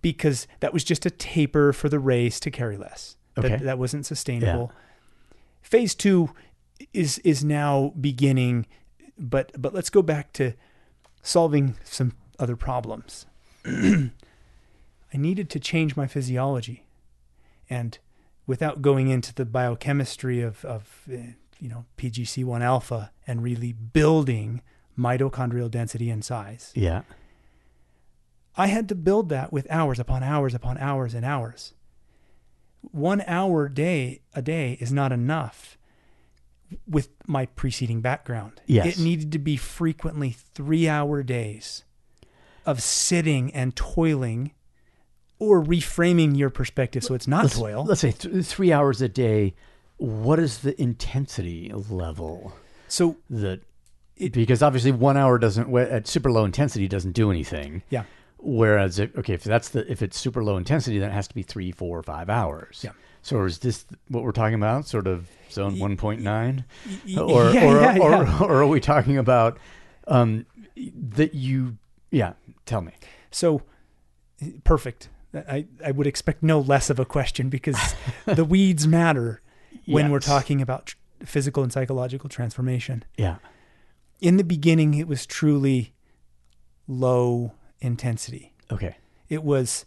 because 0.00 0.46
that 0.60 0.72
was 0.72 0.82
just 0.84 1.04
a 1.04 1.10
taper 1.10 1.72
for 1.74 1.88
the 1.90 1.98
race 1.98 2.40
to 2.40 2.50
carry 2.50 2.76
less. 2.78 3.16
Okay. 3.36 3.48
That, 3.50 3.60
that 3.60 3.78
wasn't 3.78 4.06
sustainable. 4.06 4.72
Phase 5.60 5.94
two 5.94 6.30
is 6.92 7.18
is 7.18 7.44
now 7.44 7.92
beginning, 8.00 8.66
but 9.18 9.52
but 9.60 9.74
let's 9.74 9.90
go 9.90 10.02
back 10.02 10.32
to 10.34 10.54
solving 11.22 11.76
some 11.84 12.12
other 12.38 12.56
problems. 12.56 13.26
I 13.64 14.10
needed 15.16 15.48
to 15.50 15.60
change 15.60 15.96
my 15.96 16.06
physiology, 16.06 16.86
and 17.70 17.98
without 18.46 18.82
going 18.82 19.08
into 19.08 19.34
the 19.34 19.44
biochemistry 19.44 20.40
of, 20.40 20.64
of 20.64 21.02
eh, 21.10 21.32
you 21.58 21.68
know, 21.68 21.84
PGC1 21.96 22.60
alpha 22.60 23.10
and 23.26 23.42
really 23.42 23.72
building 23.72 24.60
mitochondrial 24.98 25.70
density 25.70 26.10
and 26.10 26.24
size. 26.24 26.72
Yeah. 26.74 27.02
I 28.56 28.68
had 28.68 28.88
to 28.90 28.94
build 28.94 29.30
that 29.30 29.52
with 29.52 29.66
hours 29.70 29.98
upon 29.98 30.22
hours 30.22 30.54
upon 30.54 30.78
hours 30.78 31.14
and 31.14 31.24
hours. 31.24 31.74
One 32.82 33.22
hour 33.26 33.68
day 33.68 34.20
a 34.34 34.42
day 34.42 34.76
is 34.80 34.92
not 34.92 35.10
enough 35.10 35.73
with 36.88 37.08
my 37.26 37.46
preceding 37.46 38.00
background. 38.00 38.60
Yes. 38.66 38.98
It 38.98 39.02
needed 39.02 39.32
to 39.32 39.38
be 39.38 39.56
frequently 39.56 40.30
three 40.30 40.88
hour 40.88 41.22
days 41.22 41.84
of 42.66 42.82
sitting 42.82 43.52
and 43.54 43.76
toiling 43.76 44.52
or 45.38 45.62
reframing 45.62 46.36
your 46.36 46.50
perspective 46.50 47.04
so 47.04 47.14
it's 47.14 47.28
not 47.28 47.42
Let's, 47.44 47.58
toil. 47.58 47.84
let's 47.84 48.00
say 48.00 48.12
th- 48.12 48.44
three 48.46 48.72
hours 48.72 49.02
a 49.02 49.08
day. 49.08 49.54
What 49.98 50.38
is 50.38 50.58
the 50.58 50.80
intensity 50.80 51.70
level 51.72 52.54
So 52.88 53.16
that? 53.30 53.60
It- 54.16 54.32
because 54.32 54.62
obviously 54.62 54.92
one 54.92 55.16
hour 55.16 55.38
doesn't 55.38 55.74
at 55.76 56.06
super 56.06 56.30
low 56.30 56.44
intensity 56.44 56.86
doesn't 56.88 57.12
do 57.12 57.30
anything. 57.30 57.82
yeah. 57.90 58.04
Whereas 58.38 58.98
if, 58.98 59.16
okay, 59.16 59.32
if 59.34 59.42
that's 59.44 59.70
the 59.70 59.90
if 59.90 60.02
it's 60.02 60.18
super 60.18 60.44
low 60.44 60.56
intensity, 60.58 60.98
then 60.98 61.10
it 61.10 61.14
has 61.14 61.26
to 61.28 61.34
be 61.34 61.42
three, 61.42 61.72
four, 61.72 61.98
or 61.98 62.02
five 62.02 62.28
hours. 62.28 62.82
Yeah. 62.84 62.90
So 63.24 63.42
is 63.44 63.58
this 63.58 63.86
what 64.08 64.22
we're 64.22 64.32
talking 64.32 64.54
about? 64.54 64.86
Sort 64.86 65.06
of 65.06 65.28
zone 65.50 65.78
one 65.78 65.96
point 65.96 66.20
nine, 66.20 66.66
or 66.86 66.90
yeah, 67.06 67.20
or, 67.20 67.52
yeah, 67.52 67.98
or, 67.98 68.24
yeah. 68.24 68.38
or 68.40 68.62
are 68.62 68.66
we 68.66 68.80
talking 68.80 69.16
about 69.16 69.58
um, 70.06 70.44
that 70.76 71.34
you? 71.34 71.78
Yeah, 72.10 72.34
tell 72.66 72.82
me. 72.82 72.92
So 73.30 73.62
perfect. 74.62 75.08
I, 75.34 75.66
I 75.84 75.90
would 75.90 76.06
expect 76.06 76.42
no 76.42 76.60
less 76.60 76.90
of 76.90 77.00
a 77.00 77.06
question 77.06 77.48
because 77.48 77.94
the 78.26 78.44
weeds 78.44 78.86
matter 78.86 79.40
when 79.86 80.10
we're 80.10 80.20
talking 80.20 80.60
about 80.60 80.86
tr- 80.86 80.96
physical 81.24 81.62
and 81.62 81.72
psychological 81.72 82.28
transformation. 82.28 83.04
Yeah. 83.16 83.36
In 84.20 84.36
the 84.36 84.44
beginning, 84.44 84.94
it 84.94 85.08
was 85.08 85.26
truly 85.26 85.94
low 86.86 87.52
intensity. 87.80 88.52
Okay. 88.70 88.96
It 89.28 89.42
was 89.42 89.84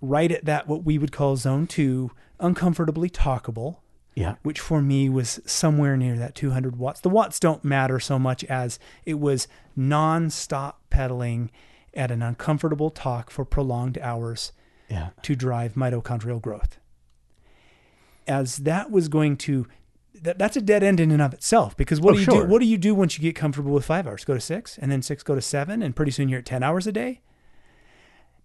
right 0.00 0.30
at 0.30 0.44
that, 0.44 0.68
what 0.68 0.84
we 0.84 0.98
would 0.98 1.12
call 1.12 1.36
zone 1.36 1.66
two, 1.66 2.10
uncomfortably 2.40 3.10
talkable, 3.10 3.78
Yeah. 4.14 4.36
which 4.42 4.60
for 4.60 4.80
me 4.82 5.08
was 5.08 5.40
somewhere 5.44 5.96
near 5.96 6.16
that 6.16 6.34
200 6.34 6.76
watts. 6.76 7.00
The 7.00 7.08
watts 7.08 7.38
don't 7.40 7.64
matter 7.64 7.98
so 8.00 8.18
much 8.18 8.44
as 8.44 8.78
it 9.04 9.18
was 9.18 9.48
non-stop 9.76 10.80
pedaling 10.90 11.50
at 11.94 12.10
an 12.10 12.22
uncomfortable 12.22 12.90
talk 12.90 13.30
for 13.30 13.44
prolonged 13.44 13.98
hours 13.98 14.52
Yeah. 14.88 15.10
to 15.22 15.34
drive 15.34 15.74
mitochondrial 15.74 16.40
growth. 16.40 16.78
As 18.26 18.58
that 18.58 18.90
was 18.90 19.08
going 19.08 19.36
to 19.38 19.66
that, 20.20 20.36
that's 20.38 20.56
a 20.56 20.60
dead 20.60 20.82
end 20.82 20.98
in 20.98 21.12
and 21.12 21.22
of 21.22 21.32
itself 21.32 21.76
because 21.76 22.00
what 22.00 22.10
Oh, 22.10 22.14
do 22.14 22.18
you 22.20 22.24
sure. 22.24 22.42
do 22.42 22.48
what 22.48 22.58
do 22.58 22.66
you 22.66 22.76
do 22.76 22.92
once 22.94 23.16
you 23.16 23.22
get 23.22 23.36
comfortable 23.36 23.70
with 23.72 23.84
5 23.84 24.06
hours 24.06 24.24
go 24.24 24.34
to 24.34 24.40
6 24.40 24.76
and 24.78 24.90
then 24.90 25.00
6 25.00 25.22
go 25.22 25.34
to 25.36 25.40
7 25.40 25.80
and 25.80 25.94
pretty 25.94 26.10
soon 26.10 26.28
you're 26.28 26.40
at 26.40 26.44
10 26.46 26.62
hours 26.64 26.86
a 26.88 26.92
day 26.92 27.20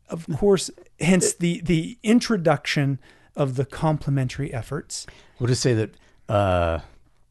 of 0.09 0.27
course 0.37 0.69
hence 0.99 1.33
the 1.33 1.61
the 1.61 1.97
introduction 2.03 2.99
of 3.35 3.55
the 3.55 3.65
complementary 3.65 4.53
efforts 4.53 5.05
We'll 5.39 5.47
just 5.47 5.61
say 5.61 5.73
that 5.73 5.95
uh, 6.29 6.79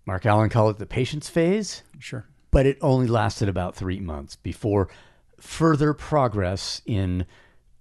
Mark 0.04 0.26
Allen 0.26 0.50
called 0.50 0.74
it 0.76 0.78
the 0.78 0.86
patience 0.86 1.28
phase, 1.28 1.82
sure 1.98 2.26
but 2.50 2.66
it 2.66 2.76
only 2.82 3.06
lasted 3.06 3.48
about 3.48 3.74
three 3.76 4.00
months 4.00 4.36
before 4.36 4.88
further 5.40 5.94
progress 5.94 6.82
in 6.86 7.24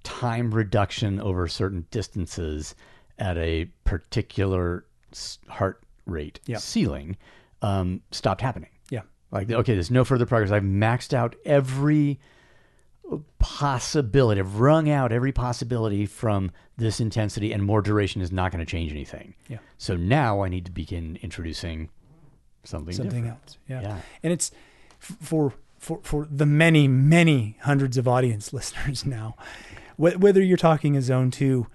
time 0.04 0.54
reduction 0.54 1.20
over 1.20 1.48
certain 1.48 1.86
distances 1.92 2.74
at 3.20 3.38
a 3.38 3.66
particular 3.84 4.86
heart 5.48 5.84
rate 6.06 6.40
Yeah. 6.46 6.58
ceiling 6.58 7.18
um, 7.62 8.02
stopped 8.12 8.42
happening. 8.42 8.70
yeah 8.90 9.02
Like, 9.32 9.52
okay, 9.52 9.74
there's 9.74 9.92
no 9.92 10.04
further 10.04 10.26
progress. 10.26 10.52
I've 10.52 10.64
maxed 10.64 11.14
out 11.14 11.36
every 11.46 12.20
possibility. 13.40 14.40
I've 14.42 14.60
wrung 14.60 14.90
out 14.90 15.12
every 15.12 15.32
possibility 15.32 16.06
from 16.06 16.52
this 16.78 17.00
intensity, 17.00 17.52
and 17.54 17.64
more 17.64 17.82
duration 17.82 18.22
is 18.22 18.32
not 18.32 18.52
going 18.52 18.64
to 18.66 18.70
change 18.70 18.92
anything. 18.92 19.34
Yeah. 19.48 19.58
So 19.78 19.96
now 19.96 20.42
I 20.42 20.50
need 20.50 20.66
to 20.66 20.72
begin 20.72 21.18
introducing 21.22 21.90
something, 22.64 22.94
something 22.94 23.24
different. 23.24 23.42
else 23.44 23.58
yeah. 23.68 23.82
Yeah. 23.82 23.98
and 24.22 24.32
it's 24.32 24.52
f- 25.02 25.18
for 25.20 25.54
for 25.80 26.00
for 26.04 26.28
the 26.30 26.46
many 26.46 26.88
many 26.88 27.58
hundreds 27.62 27.98
of 27.98 28.08
audience 28.08 28.54
listeners 28.54 29.04
now 29.04 29.36
Wh- 29.98 30.20
whether 30.20 30.44
you're 30.44 30.58
talking 30.58 30.96
a 30.96 31.02
zone 31.02 31.32
2 31.32 31.66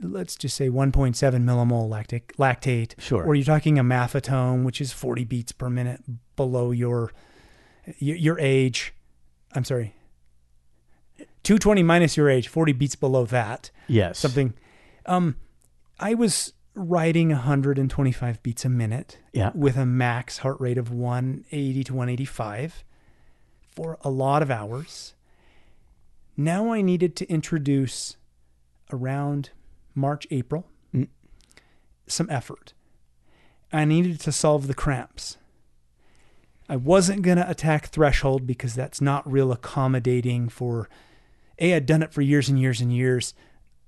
let's 0.00 0.36
just 0.36 0.56
say 0.56 0.68
1.7 0.70 1.16
millimole 1.42 1.88
lactic 1.88 2.32
lactate 2.36 2.94
Sure. 3.00 3.24
or 3.24 3.34
you're 3.34 3.44
talking 3.44 3.80
a 3.80 3.82
maffetone 3.84 4.62
which 4.64 4.80
is 4.80 4.92
40 4.92 5.24
beats 5.24 5.50
per 5.50 5.68
minute 5.68 6.02
below 6.36 6.70
your, 6.70 7.10
your 7.98 8.38
age 8.38 8.94
i'm 9.56 9.64
sorry 9.64 9.96
220 11.42 11.82
minus 11.82 12.16
your 12.16 12.28
age 12.28 12.48
40 12.48 12.72
beats 12.72 12.96
below 12.96 13.24
that 13.26 13.70
Yes. 13.88 14.18
something 14.18 14.54
um 15.06 15.36
i 15.98 16.14
was 16.14 16.52
writing 16.74 17.30
125 17.30 18.42
beats 18.42 18.64
a 18.64 18.68
minute 18.68 19.18
Yeah. 19.32 19.50
with 19.54 19.76
a 19.76 19.84
max 19.86 20.38
heart 20.38 20.60
rate 20.60 20.78
of 20.78 20.90
180 20.92 21.84
to 21.84 21.92
185 21.94 22.84
for 23.74 23.98
a 24.02 24.10
lot 24.10 24.42
of 24.42 24.50
hours 24.50 25.14
now 26.36 26.72
i 26.72 26.80
needed 26.80 27.16
to 27.16 27.28
introduce 27.30 28.16
around 28.92 29.50
march 29.94 30.26
april 30.30 30.66
Mm. 30.94 31.08
some 32.06 32.28
effort 32.30 32.72
i 33.72 33.84
needed 33.84 34.20
to 34.20 34.32
solve 34.32 34.66
the 34.66 34.74
cramps 34.74 35.36
i 36.68 36.76
wasn't 36.76 37.22
going 37.22 37.36
to 37.38 37.48
attack 37.50 37.86
threshold 37.88 38.46
because 38.46 38.74
that's 38.74 39.00
not 39.00 39.30
real 39.30 39.52
accommodating 39.52 40.48
for 40.48 40.88
a 41.60 41.74
i'd 41.74 41.86
done 41.86 42.02
it 42.02 42.12
for 42.12 42.22
years 42.22 42.48
and 42.48 42.58
years 42.60 42.80
and 42.80 42.92
years 42.92 43.34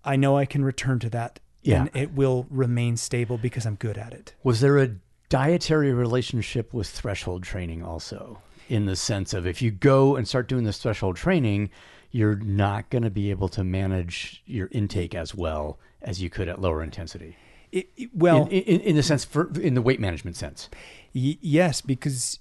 i 0.05 0.17
know 0.17 0.37
i 0.37 0.45
can 0.45 0.65
return 0.65 0.99
to 0.99 1.11
that 1.11 1.41
Yeah. 1.63 1.81
and 1.83 1.91
it 1.95 2.13
will 2.15 2.47
remain 2.51 2.97
stable 2.97 3.39
because 3.39 3.67
i'm 3.67 3.77
good 3.77 3.97
at 3.99 4.13
it 4.13 4.35
Was 4.43 4.61
there 4.61 4.79
a 4.79 4.91
dietary 5.29 5.93
relationship 5.93 6.75
with 6.75 6.87
threshold 6.89 7.43
training 7.43 7.83
also? 7.83 8.43
In 8.69 8.85
the 8.87 8.97
sense 8.97 9.33
of 9.33 9.47
if 9.47 9.63
you 9.63 9.71
go 9.71 10.15
and 10.17 10.29
start 10.29 10.47
doing 10.47 10.65
this 10.65 10.77
threshold 10.79 11.17
training, 11.17 11.71
you're 12.11 12.37
not 12.37 12.91
going 12.91 13.03
to 13.03 13.11
be 13.11 13.31
able 13.31 13.49
to 13.49 13.65
manage 13.65 14.43
your 14.45 14.69
intake 14.73 15.15
as 15.15 15.35
well 15.35 15.79
as 16.03 16.21
you 16.23 16.29
could 16.29 16.49
at 16.49 16.61
lower 16.61 16.83
intensity. 16.83 17.35
It, 17.71 17.89
it- 17.97 18.11
well, 18.15 18.45
in, 18.49 18.63
in, 18.63 18.81
in 18.81 18.97
the 18.97 19.03
sense 19.03 19.25
for 19.25 19.51
in 19.59 19.73
the 19.73 19.81
weight 19.81 20.01
management 20.01 20.37
sense. 20.37 20.69
y- 21.15 21.39
yes, 21.41 21.81
because 21.81 22.39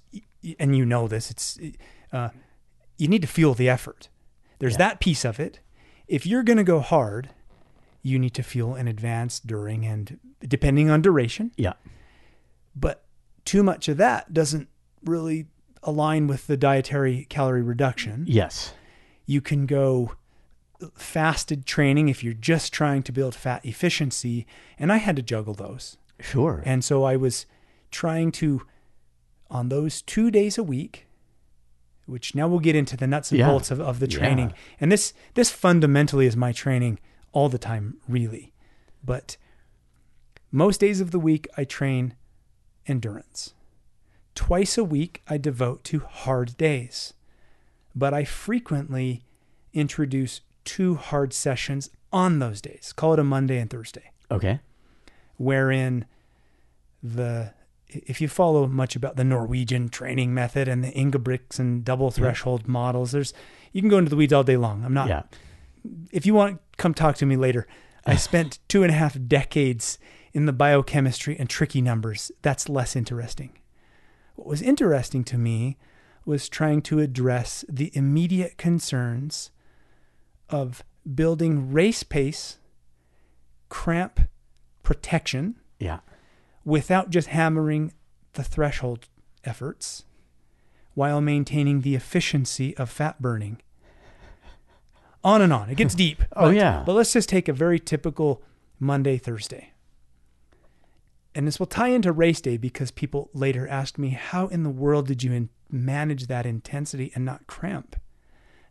and 0.58 0.76
you 0.76 0.84
know 0.84 1.08
this, 1.08 1.30
it's 1.30 1.58
uh, 2.12 2.28
you 2.98 3.08
need 3.08 3.22
to 3.22 3.28
feel 3.28 3.54
the 3.54 3.68
effort. 3.70 4.08
There's 4.62 4.74
Yeah. 4.74 4.78
that 4.90 5.00
piece 5.00 5.24
of 5.24 5.40
it. 5.40 5.58
If 6.06 6.24
you're 6.24 6.44
going 6.44 6.56
to 6.56 6.62
go 6.62 6.78
hard, 6.78 7.30
you 8.00 8.16
need 8.16 8.32
to 8.34 8.44
feel 8.44 8.76
in 8.76 8.86
advance, 8.86 9.40
during, 9.40 9.84
and 9.84 10.20
depending 10.40 10.88
on 10.88 11.02
duration. 11.02 11.50
Yeah. 11.56 11.72
But 12.76 13.04
too 13.44 13.64
much 13.64 13.88
of 13.88 13.96
that 13.96 14.32
doesn't 14.32 14.68
really 15.04 15.46
align 15.82 16.28
with 16.28 16.46
the 16.46 16.56
dietary 16.56 17.26
calorie 17.28 17.60
reduction. 17.62 18.24
Yes. 18.28 18.72
You 19.26 19.40
can 19.40 19.66
go 19.66 20.12
fasted 20.94 21.66
training 21.66 22.08
if 22.08 22.22
you're 22.22 22.32
just 22.32 22.72
trying 22.72 23.02
to 23.02 23.10
build 23.12 23.34
fat 23.34 23.66
efficiency, 23.66 24.46
and 24.78 24.92
I 24.92 24.98
had 24.98 25.16
to 25.16 25.22
juggle 25.22 25.54
those. 25.54 25.96
Sure. 26.20 26.62
And 26.64 26.84
so 26.84 27.02
I 27.02 27.16
was 27.16 27.46
trying 27.90 28.30
to, 28.32 28.62
on 29.50 29.70
those 29.70 30.02
two 30.02 30.30
days 30.30 30.56
a 30.56 30.62
week, 30.62 31.08
which 32.12 32.34
now 32.34 32.46
we'll 32.46 32.60
get 32.60 32.76
into 32.76 32.96
the 32.96 33.06
nuts 33.06 33.30
and 33.30 33.38
Yeah. 33.38 33.48
bolts 33.48 33.70
of, 33.70 33.80
of 33.80 33.98
the 33.98 34.08
Yeah. 34.08 34.18
training. 34.18 34.52
And 34.78 34.92
this 34.92 35.14
this 35.34 35.50
fundamentally 35.50 36.26
is 36.26 36.36
my 36.36 36.52
training 36.52 36.98
all 37.32 37.48
the 37.48 37.58
time, 37.58 37.96
really. 38.06 38.52
But 39.02 39.36
most 40.50 40.78
days 40.80 41.00
of 41.00 41.10
the 41.10 41.18
week 41.18 41.48
I 41.56 41.64
train 41.64 42.14
endurance. 42.86 43.54
Twice 44.34 44.76
a 44.76 44.84
week 44.84 45.22
I 45.26 45.38
devote 45.38 45.82
to 45.84 46.00
hard 46.00 46.56
days. 46.58 47.14
But 47.94 48.12
I 48.14 48.24
frequently 48.24 49.24
introduce 49.72 50.42
two 50.64 50.94
hard 50.96 51.32
sessions 51.32 51.90
on 52.12 52.38
those 52.38 52.60
days. 52.60 52.92
Call 52.94 53.14
it 53.14 53.18
a 53.18 53.24
Monday 53.24 53.58
and 53.58 53.70
Thursday 53.70 54.12
okay. 54.30 54.60
wherein 55.38 56.04
the 57.02 57.54
if 58.06 58.20
you 58.20 58.28
follow 58.28 58.66
much 58.66 58.96
about 58.96 59.16
the 59.16 59.24
Norwegian 59.24 59.88
training 59.88 60.34
method 60.34 60.68
and 60.68 60.82
the 60.82 60.92
Ingebrigtsen 60.92 61.84
double 61.84 62.10
threshold 62.10 62.66
models, 62.68 63.12
there's 63.12 63.32
you 63.72 63.80
can 63.80 63.90
go 63.90 63.98
into 63.98 64.10
the 64.10 64.16
weeds 64.16 64.32
all 64.32 64.44
day 64.44 64.56
long. 64.56 64.84
I'm 64.84 64.94
not. 64.94 65.08
Yeah. 65.08 65.22
If 66.12 66.26
you 66.26 66.34
want, 66.34 66.60
come 66.76 66.94
talk 66.94 67.16
to 67.16 67.26
me 67.26 67.36
later. 67.36 67.66
I 68.06 68.16
spent 68.28 68.58
two 68.68 68.82
and 68.82 68.90
a 68.90 68.94
half 68.94 69.16
decades 69.26 69.98
in 70.32 70.46
the 70.46 70.52
biochemistry 70.52 71.36
and 71.38 71.48
tricky 71.48 71.80
numbers. 71.80 72.30
That's 72.42 72.68
less 72.68 72.96
interesting. 72.96 73.58
What 74.34 74.46
was 74.46 74.62
interesting 74.62 75.24
to 75.24 75.38
me 75.38 75.76
was 76.24 76.48
trying 76.48 76.82
to 76.82 77.00
address 77.00 77.64
the 77.68 77.90
immediate 77.94 78.56
concerns 78.56 79.50
of 80.48 80.82
building 81.14 81.72
race 81.72 82.02
pace, 82.02 82.58
cramp 83.68 84.20
protection 84.82 85.56
Yeah. 85.78 86.00
Without 86.64 87.10
just 87.10 87.28
hammering 87.28 87.92
the 88.34 88.44
threshold 88.44 89.08
efforts 89.44 90.04
while 90.94 91.20
maintaining 91.20 91.80
the 91.80 91.94
efficiency 91.94 92.76
of 92.76 92.90
fat 92.90 93.20
burning. 93.20 93.60
On 95.24 95.40
and 95.40 95.52
on. 95.52 95.70
It 95.70 95.76
gets 95.76 95.94
deep. 96.04 96.22
Oh, 96.34 96.46
but- 96.48 96.56
yeah. 96.56 96.82
But 96.84 96.94
let's 96.94 97.12
just 97.12 97.28
take 97.28 97.48
a 97.48 97.52
very 97.52 97.78
typical 97.78 98.42
Monday, 98.78 99.16
Thursday. 99.18 99.72
And 101.34 101.46
this 101.46 101.58
will 101.58 101.66
tie 101.66 101.88
into 101.88 102.12
race 102.12 102.42
day 102.42 102.58
because 102.58 102.90
people 102.90 103.30
later 103.32 103.66
asked 103.66 103.98
me, 103.98 104.10
How 104.10 104.48
in 104.48 104.64
the 104.64 104.70
world 104.70 105.06
did 105.06 105.22
you 105.22 105.32
in- 105.32 105.48
manage 105.70 106.26
that 106.26 106.44
intensity 106.44 107.10
and 107.14 107.24
not 107.24 107.46
cramp? 107.46 107.96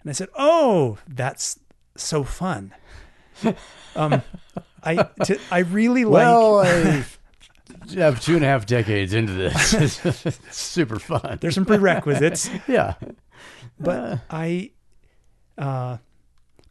And 0.01 0.09
I 0.09 0.13
said, 0.13 0.29
Oh, 0.37 0.99
that's 1.07 1.57
so 1.95 2.23
fun. 2.23 2.73
um, 3.95 4.21
I, 4.83 5.07
to, 5.25 5.39
I 5.49 5.59
really 5.59 6.05
like. 6.05 6.21
Well, 6.23 6.59
I 6.59 7.03
have 7.95 8.21
two 8.21 8.35
and 8.35 8.43
a 8.43 8.47
half 8.47 8.65
decades 8.65 9.13
into 9.13 9.33
this. 9.33 9.73
it's 10.25 10.55
super 10.57 10.99
fun. 10.99 11.37
there's 11.41 11.55
some 11.55 11.65
prerequisites. 11.65 12.49
yeah. 12.67 12.93
but 13.79 14.19
I, 14.29 14.71
uh, 15.57 15.97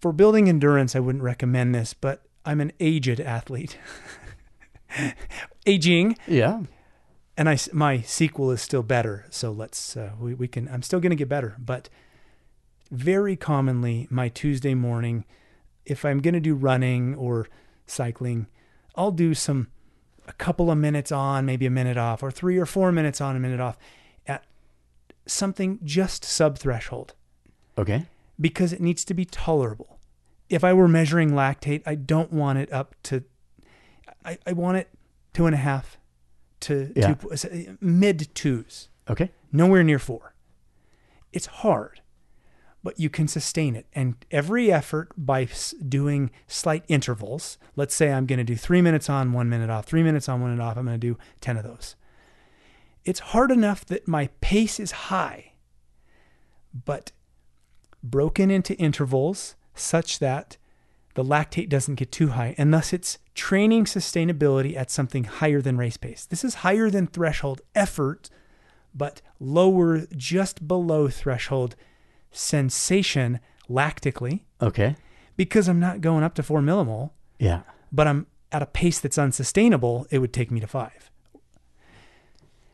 for 0.00 0.12
building 0.12 0.48
endurance, 0.48 0.94
I 0.96 1.00
wouldn't 1.00 1.24
recommend 1.24 1.74
this, 1.74 1.94
but 1.94 2.22
I'm 2.44 2.60
an 2.60 2.72
aged 2.80 3.20
athlete. 3.20 3.78
Aging, 5.66 6.16
Yeah. 6.26 6.62
and 7.36 7.48
I, 7.48 7.58
my 7.72 8.00
sequel 8.00 8.50
is 8.50 8.60
still 8.62 8.82
better. 8.82 9.26
So 9.30 9.52
let's, 9.52 9.96
uh, 9.96 10.12
we, 10.18 10.34
we 10.34 10.48
can, 10.48 10.68
I'm 10.68 10.82
still 10.82 11.00
going 11.00 11.10
to 11.10 11.16
get 11.16 11.28
better, 11.28 11.54
but 11.58 11.88
very 12.90 13.36
commonly 13.36 14.08
my 14.10 14.28
Tuesday 14.28 14.74
morning, 14.74 15.24
if 15.84 16.04
I'm 16.04 16.18
going 16.20 16.34
to 16.34 16.40
do 16.40 16.54
running 16.54 17.14
or 17.14 17.46
cycling, 17.86 18.46
I'll 18.96 19.12
do 19.12 19.34
some, 19.34 19.68
a 20.30 20.32
couple 20.34 20.70
of 20.70 20.78
minutes 20.78 21.10
on, 21.10 21.44
maybe 21.44 21.66
a 21.66 21.70
minute 21.70 21.96
off, 21.96 22.22
or 22.22 22.30
three 22.30 22.56
or 22.56 22.64
four 22.66 22.92
minutes 22.92 23.20
on, 23.20 23.34
a 23.36 23.40
minute 23.40 23.60
off 23.60 23.76
at 24.26 24.44
something 25.26 25.80
just 25.84 26.24
sub 26.24 26.56
threshold 26.56 27.14
Okay. 27.76 28.06
because 28.40 28.72
it 28.72 28.80
needs 28.80 29.04
to 29.06 29.12
be 29.14 29.24
tolerable. 29.24 29.98
If 30.48 30.62
I 30.64 30.72
were 30.72 30.88
measuring 30.88 31.30
lactate, 31.32 31.82
I 31.84 31.96
don't 31.96 32.32
want 32.32 32.58
it 32.58 32.72
up 32.72 32.94
to, 33.04 33.24
I, 34.24 34.38
I 34.46 34.52
want 34.52 34.78
it 34.78 34.88
two 35.32 35.46
and 35.46 35.54
a 35.54 35.58
half 35.58 35.98
to 36.60 36.92
Yeah. 36.94 37.14
two, 37.14 37.30
uh, 37.32 37.74
mid 37.80 38.32
twos, 38.34 38.88
Okay. 39.08 39.30
nowhere 39.52 39.82
near 39.82 39.98
four. 39.98 40.34
It's 41.32 41.46
hard, 41.46 41.99
but 42.82 42.98
you 42.98 43.10
can 43.10 43.28
sustain 43.28 43.76
it. 43.76 43.86
And 43.92 44.16
every 44.30 44.72
effort 44.72 45.10
by 45.16 45.48
doing 45.86 46.30
slight 46.46 46.84
intervals, 46.88 47.58
let's 47.76 47.94
say 47.94 48.12
I'm 48.12 48.26
going 48.26 48.38
to 48.38 48.44
do 48.44 48.56
three 48.56 48.82
minutes 48.82 49.10
on, 49.10 49.32
one 49.32 49.48
minute 49.48 49.70
off, 49.70 49.86
three 49.86 50.02
minutes 50.02 50.28
on, 50.28 50.40
one 50.40 50.50
minute 50.50 50.62
off, 50.62 50.76
I'm 50.76 50.86
going 50.86 50.98
to 50.98 51.06
do 51.06 51.18
10 51.40 51.58
of 51.58 51.64
those. 51.64 51.96
It's 53.04 53.20
hard 53.20 53.50
enough 53.50 53.84
that 53.86 54.08
my 54.08 54.28
pace 54.40 54.80
is 54.80 54.92
high, 54.92 55.52
but 56.84 57.12
broken 58.02 58.50
into 58.50 58.74
intervals 58.76 59.56
such 59.74 60.18
that 60.18 60.56
the 61.14 61.24
lactate 61.24 61.68
doesn't 61.68 61.96
get 61.96 62.12
too 62.12 62.28
high, 62.28 62.54
and 62.56 62.72
thus 62.72 62.92
it's 62.92 63.18
training 63.34 63.84
sustainability 63.84 64.76
at 64.76 64.90
something 64.90 65.24
higher 65.24 65.60
than 65.60 65.76
race 65.76 65.96
pace. 65.96 66.24
This 66.24 66.44
is 66.44 66.56
higher 66.56 66.88
than 66.88 67.06
threshold 67.06 67.60
effort, 67.74 68.30
but 68.94 69.20
lower, 69.38 70.06
just 70.16 70.66
below 70.68 71.08
threshold 71.08 71.74
sensation 72.30 73.40
lactically, 73.68 74.44
Okay. 74.60 74.96
because 75.36 75.68
I'm 75.68 75.80
not 75.80 76.00
going 76.00 76.22
up 76.24 76.34
to 76.34 76.42
four 76.42 76.60
millimole, 76.60 77.10
Yeah. 77.38 77.62
but 77.92 78.06
I'm 78.06 78.26
at 78.52 78.62
a 78.62 78.66
pace 78.66 78.98
that's 79.00 79.18
unsustainable. 79.18 80.06
It 80.10 80.18
would 80.18 80.32
take 80.32 80.50
me 80.50 80.60
to 80.60 80.66
five. 80.66 81.10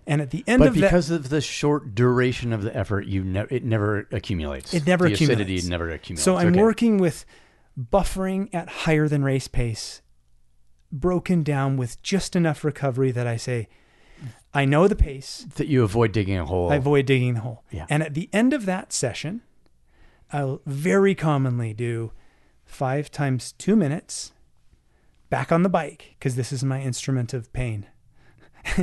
And 0.06 0.22
at 0.22 0.30
the 0.30 0.44
end 0.46 0.60
But 0.60 0.68
of 0.68 0.74
that, 0.76 0.80
because 0.82 1.10
of 1.10 1.30
the 1.30 1.40
short 1.40 1.94
duration 1.94 2.52
of 2.52 2.62
the 2.62 2.74
effort, 2.76 3.06
you 3.06 3.24
ne- 3.24 3.46
it 3.50 3.64
never 3.64 4.06
accumulates. 4.12 4.72
It 4.72 4.86
never 4.86 5.08
the 5.08 5.14
acidity 5.14 5.60
never 5.68 5.90
accumulates. 5.90 6.22
So 6.24 6.36
I'm 6.36 6.48
Okay. 6.52 6.60
working 6.62 6.98
with 6.98 7.24
buffering 7.78 8.48
at 8.54 8.68
higher 8.68 9.08
than 9.08 9.24
race 9.24 9.48
pace, 9.48 10.02
broken 10.92 11.42
down 11.42 11.76
with 11.76 12.00
just 12.02 12.36
enough 12.36 12.62
recovery 12.64 13.10
that 13.10 13.26
I 13.26 13.36
say, 13.36 13.68
I 14.54 14.64
know 14.64 14.88
the 14.88 14.96
pace. 14.96 15.46
that 15.56 15.66
you 15.66 15.82
avoid 15.82 16.12
digging 16.12 16.38
a 16.38 16.46
hole. 16.46 16.70
I 16.70 16.76
avoid 16.76 17.06
digging 17.06 17.34
the 17.34 17.40
hole. 17.40 17.64
Yeah. 17.70 17.86
And 17.90 18.02
at 18.02 18.14
the 18.14 18.30
end 18.32 18.52
of 18.52 18.64
that 18.66 18.92
session, 18.92 19.42
I'll 20.32 20.60
very 20.66 21.14
commonly 21.14 21.74
do 21.74 22.12
five 22.64 23.10
times 23.10 23.52
two 23.52 23.76
minutes 23.76 24.32
back 25.30 25.52
on 25.52 25.62
the 25.62 25.68
bike 25.68 26.16
because 26.18 26.36
this 26.36 26.52
is 26.52 26.64
my 26.64 26.80
instrument 26.80 27.34
of 27.34 27.52
pain. 27.52 27.86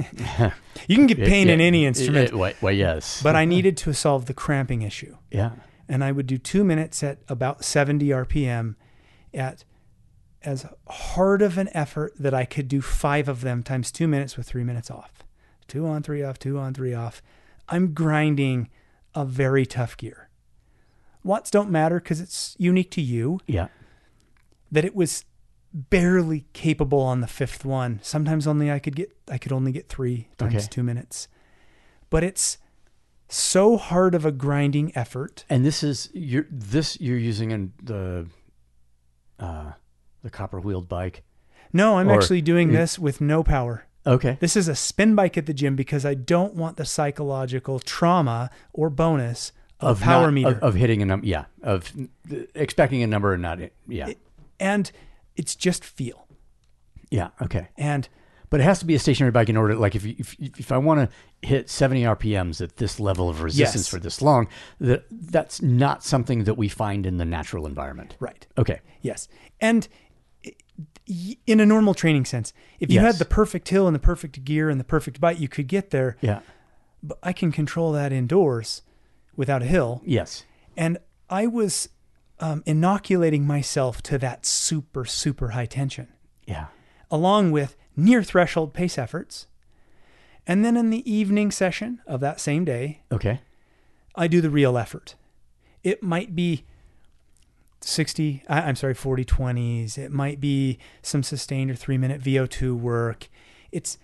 you 0.88 0.95
can 0.95 1.07
get 1.07 1.18
pain 1.18 1.49
in 1.49 1.59
any 1.59 1.86
instrument, 1.86 2.32
it- 2.34 2.55
why, 2.61 2.72
yes. 2.72 3.22
but 3.22 3.36
I 3.36 3.43
needed 3.43 3.76
to 3.78 3.93
solve 3.93 4.28
the 4.28 4.34
cramping 4.34 4.82
issue 4.82 5.18
yeah. 5.30 5.51
and 5.89 6.05
I 6.05 6.14
would 6.14 6.26
do 6.26 6.38
two 6.38 6.64
minutes 6.64 7.03
at 7.03 7.20
about 7.28 7.66
70 7.66 8.07
RPM 8.07 8.76
at 9.34 9.66
as 10.41 10.66
hard 10.88 11.41
of 11.41 11.57
an 11.57 11.70
effort 11.74 12.14
that 12.20 12.34
I 12.34 12.45
could 12.45 12.68
do 12.68 12.82
five 12.82 13.28
of 13.28 13.41
them 13.41 13.64
times 13.64 13.91
two 13.91 14.07
minutes 14.07 14.38
with 14.38 14.47
three 14.47 14.64
minutes 14.64 14.91
off. 14.91 15.22
Two 15.74 15.88
on, 15.88 16.03
three 16.03 16.21
off, 16.21 16.38
two 16.38 16.59
on, 16.59 16.76
three 16.76 16.93
off. 16.93 17.19
I'm 17.67 17.95
grinding 17.95 18.69
a 19.15 19.26
very 19.26 19.65
tough 19.65 19.97
gear. 19.97 20.30
Watts 21.24 21.49
don't 21.49 21.71
matter 21.71 21.99
because 21.99 22.21
it's 22.21 22.55
unique 22.59 22.91
to 22.91 23.01
you 23.01 23.39
Yeah. 23.47 23.69
that 24.71 24.86
it 24.86 24.95
was 24.95 25.26
barely 25.74 26.45
capable 26.53 26.99
on 27.01 27.21
the 27.21 27.28
fifth 27.28 27.65
one. 27.65 27.99
Sometimes 28.03 28.45
only 28.45 28.71
I 28.71 28.78
could 28.78 28.95
get 28.95 29.17
I 29.28 29.39
could 29.39 29.51
only 29.51 29.71
get 29.71 29.89
three 29.89 30.28
times 30.38 30.53
Okay. 30.53 30.67
two 30.69 30.84
minutes. 30.84 31.28
But 32.11 32.24
it's 32.24 32.59
so 33.28 33.76
hard 33.78 34.13
of 34.13 34.26
a 34.26 34.32
grinding 34.32 34.95
effort. 34.95 35.43
And 35.49 35.65
this 35.65 35.82
is 35.82 36.11
you're 36.13 36.45
this 36.51 37.01
you're 37.01 37.17
using 37.17 37.49
in 37.49 37.74
the 37.82 38.28
uh 39.39 39.71
the 40.21 40.30
copper 40.30 40.59
wheeled 40.59 40.88
bike. 40.88 41.24
No, 41.71 41.97
I'm 41.97 42.09
Or- 42.09 42.13
actually 42.13 42.43
doing 42.43 42.71
this 42.71 42.99
with 42.99 43.19
no 43.21 43.41
power. 43.43 43.86
Okay. 44.06 44.38
This 44.41 44.56
is 44.58 44.68
a 44.68 44.76
spin 44.76 45.16
bike 45.16 45.38
at 45.38 45.45
the 45.45 45.54
gym 45.54 45.76
because 45.76 46.06
I 46.06 46.14
don't 46.14 46.56
want 46.56 46.78
the 46.78 46.86
psychological 46.86 47.80
trauma 47.80 48.49
or 48.74 48.89
bonus 48.89 49.52
of, 49.80 50.02
power 50.02 50.26
not- 50.26 50.34
meter. 50.34 50.48
of, 50.49 50.60
of 50.64 50.73
hitting 50.76 51.02
a 51.02 51.06
number. 51.06 51.26
Yeah. 51.26 51.45
Of 51.61 51.91
expecting 52.56 53.02
a 53.03 53.07
number 53.07 53.34
and 53.34 53.41
not. 53.41 53.60
Yeah. 53.88 54.14
and 54.60 54.91
it's 55.36 55.56
just 55.56 55.84
feel. 55.84 56.27
yeah. 57.10 57.30
Okay. 57.41 57.68
And 57.77 58.07
But 58.49 58.60
it 58.60 58.64
has 58.64 58.80
to 58.80 58.86
be 58.86 58.94
a 58.95 58.99
stationary 58.99 59.32
bike 59.32 59.49
in 59.49 59.57
order. 59.57 59.76
Like 59.76 59.95
if 59.95 60.06
you, 60.06 60.15
if 60.19 60.36
if 60.40 60.72
I 60.72 60.77
want 60.77 61.10
to 61.10 61.48
hit 61.48 61.69
70 61.69 62.03
RPMs 62.03 62.61
at 62.61 62.77
this 62.77 62.99
level 62.99 63.30
of 63.30 63.41
resistance 63.41 63.86
Yes. 63.86 63.90
for 63.90 63.99
this 63.99 64.22
long, 64.22 64.48
that 64.80 65.06
that's 65.10 65.61
not 65.61 66.03
something 66.03 66.44
that 66.44 66.53
we 66.56 66.68
find 66.69 67.06
in 67.06 67.18
the 67.18 67.26
natural 67.26 67.65
environment. 67.65 68.15
right. 68.19 68.45
Okay. 68.57 68.82
Yes. 69.02 69.27
And 69.60 69.88
in 71.45 71.60
a 71.60 71.66
normal 71.66 71.94
training 71.94 72.26
sense, 72.26 72.54
if 72.80 72.90
you 72.90 72.95
Yes. 72.95 73.06
had 73.06 73.16
the 73.20 73.26
perfect 73.26 73.70
hill 73.70 73.88
and 73.88 73.95
the 73.95 74.00
perfect 74.00 74.44
gear 74.45 74.70
and 74.70 74.80
the 74.80 74.84
perfect 74.86 75.20
bike, 75.20 75.40
you 75.40 75.48
could 75.50 75.68
get 75.68 75.90
there. 75.90 76.16
Yeah. 76.22 76.40
But 77.02 77.18
I 77.22 77.34
can 77.34 77.52
control 77.52 77.91
that 77.91 78.12
indoors 78.14 78.82
without 79.36 79.62
a 79.62 79.66
hill. 79.66 80.02
Yes. 80.06 80.45
And 80.78 80.98
I 81.30 81.48
was 81.48 81.90
um, 82.40 82.64
inoculating 82.66 83.45
myself 83.45 84.02
to 84.04 84.18
that 84.20 84.45
super, 84.45 85.06
super 85.06 85.50
high 85.50 85.66
tension. 85.68 86.08
Yeah. 86.45 86.68
along 87.12 87.52
with 87.52 87.76
near 87.95 88.24
threshold 88.24 88.74
pace 88.74 88.98
efforts. 88.98 89.45
And 90.48 90.66
then 90.66 90.76
in 90.76 90.90
the 90.90 91.10
evening 91.10 91.52
session 91.52 92.02
of 92.08 92.20
that 92.22 92.40
same 92.41 92.66
day, 92.66 93.02
Okay. 93.12 93.41
I 94.16 94.28
do 94.28 94.41
the 94.41 94.50
real 94.50 94.78
effort. 94.78 95.16
It 95.84 96.02
might 96.04 96.36
be 96.36 96.66
60, 97.84 98.43
I- 98.47 98.61
I'm 98.61 98.76
sorry, 98.76 98.93
40 98.93 99.26
20s. 99.26 99.97
It 99.97 100.11
might 100.11 100.39
be 100.39 100.80
some 101.01 101.23
sustained 101.23 101.72
or 101.72 101.76
three 101.76 101.97
minute 101.97 102.22
VO2 102.22 102.77
work. 102.77 103.27
It's 103.72 103.97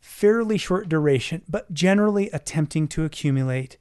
fairly 0.00 0.58
short 0.58 0.88
duration, 0.88 1.42
but 1.48 1.72
generally 1.72 2.30
attempting 2.30 2.86
to 2.88 3.04
accumulate 3.04 3.78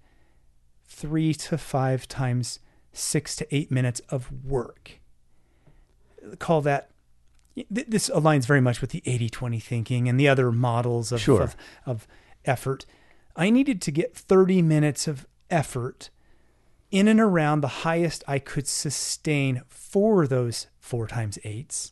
three 0.85 1.33
to 1.33 1.57
five 1.57 2.07
times 2.07 2.59
six 2.91 3.35
to 3.35 3.55
eight 3.55 3.71
minutes 3.71 4.01
of 4.09 4.31
work. 4.45 4.99
Call 6.39 6.61
that. 6.61 6.89
This 7.69 8.09
aligns 8.09 8.45
very 8.47 8.61
much 8.61 8.81
with 8.81 8.89
the 8.91 9.03
80 9.05 9.29
20 9.29 9.59
thinking 9.59 10.09
and 10.09 10.19
the 10.19 10.27
other 10.27 10.51
models 10.51 11.11
of, 11.11 11.21
Sure. 11.21 11.41
of, 11.41 11.55
of 11.85 12.07
effort. 12.45 12.85
I 13.35 13.49
needed 13.51 13.81
to 13.83 13.91
get 13.91 14.15
30 14.15 14.61
minutes 14.63 15.07
of 15.07 15.27
effort 15.51 16.09
in 16.93 17.07
and 17.07 17.19
around 17.19 17.61
the 17.61 17.67
highest 17.67 18.23
I 18.27 18.37
could 18.37 18.67
sustain 18.67 19.63
for 19.67 20.27
those 20.27 20.67
four 20.79 21.07
times 21.07 21.39
eights. 21.43 21.91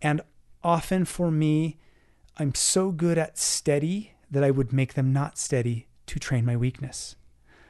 And 0.00 0.20
often 0.62 1.04
for 1.04 1.32
me, 1.32 1.76
I'm 2.38 2.54
so 2.54 2.92
good 2.92 3.18
at 3.18 3.36
steady 3.36 4.12
that 4.30 4.44
I 4.44 4.52
would 4.52 4.72
make 4.72 4.94
them 4.94 5.12
not 5.12 5.36
steady 5.36 5.88
to 6.06 6.20
train 6.20 6.44
my 6.44 6.56
weakness. 6.56 7.16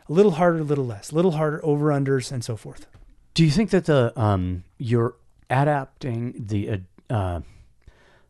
A 0.06 0.12
little 0.12 0.32
harder, 0.32 0.58
a 0.58 0.64
little 0.64 0.84
less, 0.84 1.10
a 1.10 1.14
little 1.14 1.32
harder, 1.32 1.64
over 1.64 1.86
unders, 1.86 2.30
and 2.30 2.44
so 2.44 2.56
forth. 2.56 2.86
Do 3.32 3.42
you 3.42 3.50
think 3.50 3.70
that 3.70 3.86
the 3.86 4.12
um 4.20 4.64
you're 4.76 5.16
adapting 5.48 6.34
the 6.46 6.70
uh, 6.70 6.76
uh 7.12 7.40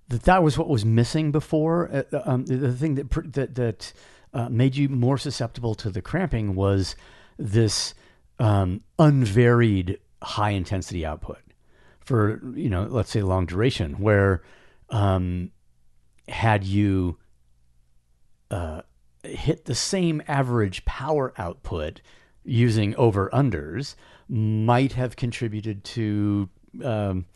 that 0.09 0.23
that 0.23 0.43
was 0.43 0.57
what 0.57 0.69
was 0.69 0.85
missing 0.85 1.33
before. 1.33 1.91
Uh, 1.93 2.03
uh, 2.13 2.23
um, 2.27 2.47
the, 2.47 2.57
the 2.57 2.73
thing 2.73 2.95
that 2.95 3.33
that 3.33 3.55
that 3.57 3.93
uh, 4.33 4.49
made 4.49 4.77
you 4.77 4.89
more 4.89 5.19
susceptible 5.19 5.75
to 5.75 5.91
the 5.91 6.01
cramping 6.01 6.55
was 6.55 6.95
this 7.39 7.95
um, 8.39 8.83
unvaried 8.99 9.99
high 10.23 10.51
intensity 10.51 11.05
output 11.05 11.39
for 12.01 12.41
you 12.55 12.71
know 12.71 12.85
let's 12.85 13.11
say 13.11 13.23
long 13.23 13.47
duration 13.47 13.95
where 13.95 14.43
um, 14.91 15.51
had 16.29 16.65
you 16.65 17.19
uh, 18.51 18.81
hit 19.23 19.65
the 19.65 19.75
same 19.75 20.23
average 20.29 20.85
power 20.85 21.33
output 21.37 22.01
using 22.45 22.95
over 22.97 23.29
unders 23.33 23.97
might 24.29 24.93
have 24.93 25.17
contributed 25.17 25.83
to 25.85 26.49
um, 26.85 27.27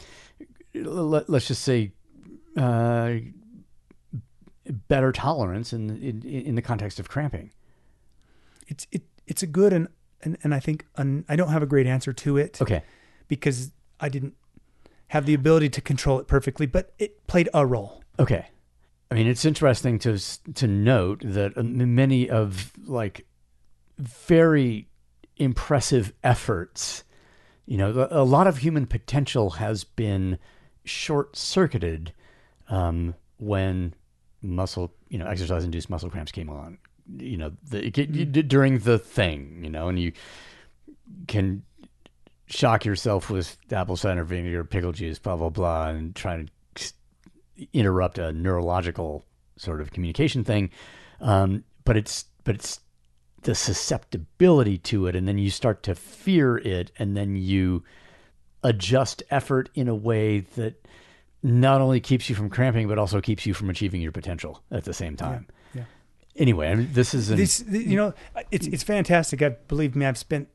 let, 0.75 1.29
us 1.29 1.49
just 1.49 1.63
say 1.63 1.93
uh, 2.57 3.15
better 4.89 5.13
tolerance 5.13 5.73
in, 5.73 5.91
in 6.03 6.23
in 6.23 6.55
the 6.55 6.63
context 6.63 7.01
of 7.01 7.09
cramping. 7.09 7.51
It's 8.69 8.87
it 8.93 9.03
it's 9.31 9.43
a 9.43 9.47
good 9.47 9.73
and 9.73 9.89
and, 10.23 10.37
and 10.43 10.55
I 10.55 10.61
think 10.61 10.87
un, 10.97 11.25
I 11.29 11.37
don't 11.37 11.49
have 11.49 11.63
a 11.63 11.67
great 11.67 11.87
answer 11.87 12.13
to 12.13 12.37
it 12.37 12.61
okay 12.61 12.83
because 13.29 13.73
I 14.01 14.09
didn't 14.09 14.35
have 15.11 15.27
the 15.27 15.35
ability 15.35 15.69
to 15.71 15.81
control 15.81 16.21
it 16.21 16.29
perfectly, 16.29 16.67
but 16.67 16.93
it 16.99 17.27
played 17.27 17.49
a 17.53 17.67
role. 17.67 18.03
Okay. 18.19 18.47
I 19.11 19.15
mean, 19.15 19.27
it's 19.27 19.45
interesting 19.45 19.99
to 20.01 20.19
to 20.55 20.67
note 20.69 21.23
that 21.25 21.59
uh, 21.59 21.63
many 21.65 22.31
of 22.31 22.73
like 22.87 23.27
very 23.99 24.89
impressive 25.37 26.13
efforts, 26.23 27.03
you 27.67 27.77
know, 27.77 28.09
a 28.11 28.23
lot 28.23 28.47
of 28.47 28.59
human 28.59 28.87
potential 28.87 29.51
has 29.51 29.83
been 29.83 30.39
short 30.85 31.35
circuited 31.35 32.13
um, 32.69 33.15
when 33.39 33.95
muscle, 34.43 34.95
you 35.09 35.19
know, 35.19 35.27
exercise 35.27 35.65
induced 35.65 35.91
muscle 35.91 36.09
cramps 36.09 36.31
came 36.31 36.49
on. 36.49 36.79
You 37.17 37.37
know, 37.37 37.53
the, 37.69 37.87
it, 37.87 38.49
during 38.49 38.79
the 38.81 38.99
thing, 38.99 39.61
you 39.65 39.71
know, 39.71 39.89
and 39.89 39.99
you 39.99 40.13
can 41.27 41.63
shock 42.47 42.85
yourself 42.85 43.31
with 43.31 43.57
apple 43.71 43.97
cider 43.97 44.25
vinegar, 44.25 44.65
pickle 44.65 44.93
juice, 44.93 45.19
blah 45.19 45.37
blah 45.37 45.51
blah, 45.51 45.89
and 45.89 46.15
try 46.15 46.45
to 46.45 46.93
interrupt 47.73 48.19
a 48.19 48.33
neurological 48.33 49.25
sort 49.57 49.81
of 49.81 49.93
communication 49.93 50.45
thing. 50.45 50.71
Um, 51.21 51.65
but 51.85 51.97
it's 51.97 52.25
but 52.45 52.55
it's 52.55 52.81
the 53.43 53.55
susceptibility 53.55 54.79
to 54.79 55.07
it, 55.07 55.17
and 55.17 55.27
then 55.27 55.39
you 55.39 55.51
start 55.51 55.83
to 55.85 55.95
fear 55.95 56.59
it, 56.59 56.93
and 56.99 57.17
then 57.17 57.37
you 57.37 57.83
adjust 58.63 59.23
effort 59.31 59.71
in 59.75 59.89
a 59.89 59.95
way 59.95 60.41
that 60.41 60.87
not 61.43 61.81
only 61.81 62.01
keeps 62.01 62.29
you 62.29 62.35
from 62.35 62.51
cramping, 62.51 62.87
but 62.87 62.99
also 62.99 63.21
keeps 63.21 63.47
you 63.47 63.55
from 63.55 63.71
achieving 63.71 64.03
your 64.03 64.13
potential 64.13 64.63
at 64.71 64.85
the 64.85 64.93
same 64.93 65.17
time. 65.17 65.47
Yeah. 65.49 65.55
Anyway, 66.37 66.69
I 66.69 66.75
mean, 66.75 66.89
this 66.93 67.15
is 67.15 67.31
an, 67.31 67.37
This, 67.37 67.65
you 67.69 67.97
know, 67.97 68.15
it's 68.51 68.67
it's 68.67 68.83
fantastic. 68.83 69.43
I 69.43 69.51
believe 69.51 69.97
me, 69.97 70.07
I've 70.07 70.19
spent 70.19 70.49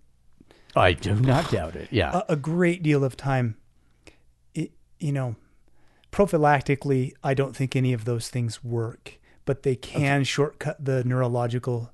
I 0.75 0.93
do 0.93 1.15
not 1.15 1.51
doubt 1.51 1.75
it. 1.75 1.89
Yeah. 1.91 2.21
a, 2.27 2.33
a 2.33 2.35
great 2.35 2.83
deal 2.83 3.03
of 3.03 3.15
time. 3.15 3.57
It, 4.53 4.71
you 4.99 5.11
know, 5.11 5.35
prophylactically, 6.11 7.13
I 7.23 7.33
don't 7.33 7.55
think 7.55 7.75
any 7.75 7.93
of 7.93 8.05
those 8.05 8.29
things 8.29 8.63
work, 8.63 9.19
but 9.45 9.63
they 9.63 9.75
can 9.75 10.23
shortcut 10.23 10.83
the 10.83 11.03
neurological 11.03 11.91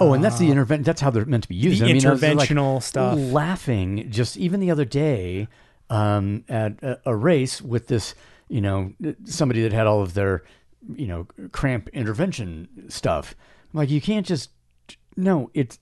Oh, 0.00 0.12
and 0.12 0.22
that's 0.22 0.38
the 0.38 0.50
intervention. 0.50 0.84
That's 0.84 1.00
how 1.00 1.10
they're 1.10 1.24
meant 1.24 1.42
to 1.42 1.48
be 1.48 1.56
used. 1.56 1.82
the 1.82 1.86
I 1.86 1.92
mean, 1.92 2.06
I 2.06 2.10
was, 2.10 2.22
like, 2.22 2.48
interventional 2.48 2.82
stuff. 2.82 3.18
Laughing 3.18 4.10
just 4.10 4.36
even 4.36 4.60
the 4.60 4.70
other 4.70 4.84
day 4.84 5.48
um, 5.90 6.44
at 6.48 6.80
a, 6.82 7.00
a 7.06 7.16
race 7.16 7.60
with 7.60 7.88
this, 7.88 8.14
you 8.48 8.60
know, 8.60 8.92
somebody 9.24 9.62
that 9.62 9.72
had 9.72 9.86
all 9.86 10.00
of 10.00 10.14
their, 10.14 10.44
you 10.94 11.06
know, 11.06 11.26
cramp 11.52 11.88
intervention 11.90 12.68
stuff. 12.88 13.34
I'm 13.72 13.78
like, 13.78 13.90
you 13.90 14.00
can't 14.00 14.26
just 14.26 14.50
no. 15.16 15.50
It's 15.54 15.78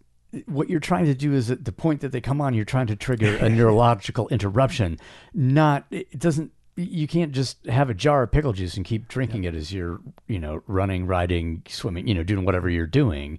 what 0.46 0.68
you're 0.68 0.80
trying 0.80 1.06
to 1.06 1.14
do 1.14 1.32
is 1.32 1.50
at 1.50 1.64
the 1.64 1.72
point 1.72 2.00
that 2.00 2.12
they 2.12 2.20
come 2.20 2.40
on, 2.40 2.54
you're 2.54 2.64
trying 2.64 2.88
to 2.88 2.96
trigger 2.96 3.36
a 3.36 3.48
neurological 3.50 4.28
interruption. 4.28 4.98
Not 5.34 5.84
it 5.90 6.18
doesn't. 6.18 6.52
You 6.76 7.06
can't 7.06 7.32
just 7.32 7.64
have 7.66 7.88
a 7.88 7.94
jar 7.94 8.24
of 8.24 8.32
pickle 8.32 8.52
juice 8.52 8.76
and 8.76 8.84
keep 8.84 9.08
drinking 9.08 9.44
it 9.44 9.54
as 9.54 9.72
you're, 9.72 9.98
you 10.26 10.38
know, 10.38 10.62
running, 10.66 11.06
riding, 11.06 11.62
swimming, 11.68 12.06
you 12.06 12.14
know, 12.14 12.22
doing 12.22 12.44
whatever 12.44 12.68
you're 12.68 12.86
doing. 12.86 13.38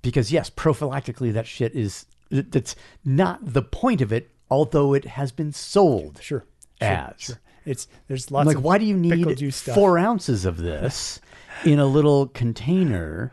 Because 0.00 0.30
yes, 0.30 0.48
prophylactically, 0.48 1.32
that 1.32 1.46
shit 1.48 1.74
is 1.74 2.06
that's 2.30 2.76
not 3.04 3.40
the 3.42 3.62
point 3.62 4.00
of 4.00 4.12
it. 4.12 4.30
Although 4.50 4.94
it 4.94 5.04
has 5.04 5.30
been 5.32 5.52
sold 5.52 6.20
Sure. 6.22 6.44
as. 6.80 7.14
Sure. 7.18 7.40
It's 7.68 7.86
there's 8.08 8.28
I'm 8.30 8.34
lots 8.34 8.46
like, 8.48 8.56
of 8.56 8.64
why 8.64 8.78
do 8.78 8.86
you 8.86 8.96
need 8.96 9.54
four 9.54 9.98
ounces 9.98 10.44
of 10.44 10.56
this 10.56 11.20
in 11.64 11.78
a 11.78 11.86
little 11.86 12.28
container 12.28 13.32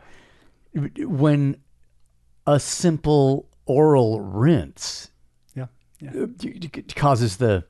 when 0.98 1.56
a 2.46 2.60
simple 2.60 3.48
oral 3.64 4.20
rinse 4.20 5.10
Yeah. 5.54 5.66
Yeah. 6.00 6.10
uh, 6.24 6.80
causes 6.94 7.38
the 7.38 7.64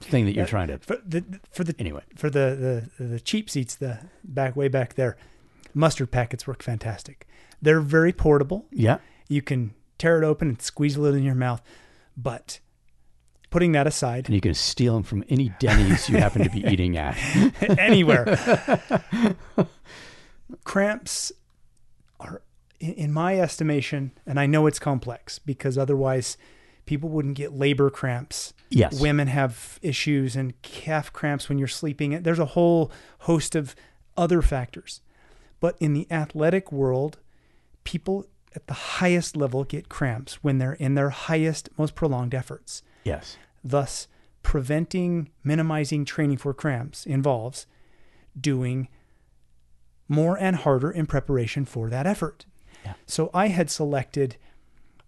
thing 0.00 0.26
that 0.26 0.34
you're 0.34 0.46
trying 0.46 0.68
to? 0.68 0.78
For 0.78 0.98
the 1.06 1.24
for 1.50 1.64
the 1.64 1.74
Anyway. 1.78 2.02
for 2.16 2.28
the 2.30 2.90
the 2.98 3.04
the 3.04 3.20
cheap 3.20 3.48
seats 3.48 3.74
the 3.76 3.98
back 4.22 4.54
way 4.56 4.68
back 4.68 4.94
there, 4.94 5.16
mustard 5.72 6.10
packets 6.10 6.46
work 6.46 6.62
fantastic. 6.62 7.26
They're 7.62 7.80
very 7.80 8.12
portable. 8.12 8.66
Yeah. 8.70 8.98
You 9.28 9.40
can 9.40 9.72
tear 9.96 10.22
it 10.22 10.26
open 10.26 10.48
and 10.48 10.60
squeeze 10.60 10.96
a 10.96 11.00
little 11.00 11.16
in 11.16 11.24
your 11.24 11.34
mouth, 11.34 11.62
but 12.16 12.60
putting 13.54 13.70
that 13.70 13.86
aside, 13.86 14.26
And 14.26 14.34
you 14.34 14.40
can 14.40 14.52
steal 14.52 14.94
them 14.94 15.04
from 15.04 15.22
any 15.28 15.50
Denny's 15.60 16.08
you 16.08 16.18
happen 16.18 16.42
to 16.42 16.50
be 16.50 16.66
eating 16.72 16.96
at. 16.96 17.16
anywhere. 17.78 18.36
Cramps 20.64 21.30
are, 22.18 22.42
in, 22.80 22.94
in 22.94 23.12
my 23.12 23.38
estimation, 23.38 24.10
and 24.26 24.40
I 24.40 24.46
know 24.46 24.66
it's 24.66 24.80
complex 24.80 25.38
because 25.38 25.78
otherwise 25.78 26.36
people 26.84 27.08
wouldn't 27.10 27.36
get 27.36 27.52
labor 27.52 27.90
cramps. 27.90 28.54
Yes. 28.70 29.00
Women 29.00 29.28
have 29.28 29.78
issues 29.82 30.34
and 30.34 30.60
calf 30.62 31.12
cramps 31.12 31.48
when 31.48 31.56
you're 31.56 31.68
sleeping. 31.68 32.24
There's 32.24 32.40
a 32.40 32.46
whole 32.46 32.90
host 33.20 33.54
of 33.54 33.76
other 34.16 34.42
factors. 34.42 35.00
But 35.60 35.76
in 35.78 35.94
the 35.94 36.08
athletic 36.10 36.72
world, 36.72 37.20
people 37.84 38.26
at 38.56 38.66
the 38.66 38.74
highest 38.74 39.36
level 39.36 39.62
get 39.62 39.88
cramps 39.88 40.42
when 40.42 40.58
they're 40.58 40.72
in 40.72 40.96
their 40.96 41.10
highest, 41.10 41.68
most 41.78 41.94
prolonged 41.94 42.34
efforts. 42.34 42.82
Yes. 43.04 43.36
Thus, 43.64 44.06
preventing, 44.42 45.30
minimizing 45.42 46.04
training 46.04 46.36
for 46.36 46.52
cramps 46.52 47.06
involves 47.06 47.66
doing 48.38 48.88
more 50.06 50.36
and 50.38 50.56
harder 50.56 50.90
in 50.90 51.06
preparation 51.06 51.64
for 51.64 51.88
that 51.88 52.06
effort. 52.06 52.44
Yeah. 52.84 52.92
So 53.06 53.30
I 53.32 53.48
had 53.48 53.70
selected 53.70 54.36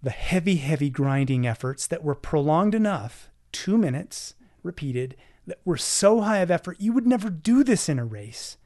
the 0.03 0.11
heavy, 0.11 0.57
heavy 0.57 0.89
grinding 0.89 1.47
efforts 1.47 1.87
that 1.87 2.03
were 2.03 2.15
prolonged 2.15 2.75
enough, 2.75 3.29
two 3.53 3.77
minutes 3.77 4.35
repeated, 4.63 5.17
that 5.47 5.61
were 5.65 5.77
so 5.77 6.23
high 6.23 6.39
of 6.39 6.51
effort, 6.51 6.81
you 6.81 6.93
would 6.93 7.07
never 7.07 7.29
do 7.31 7.63
this 7.63 7.89
in 7.89 7.99
a 7.99 8.05
race 8.05 8.57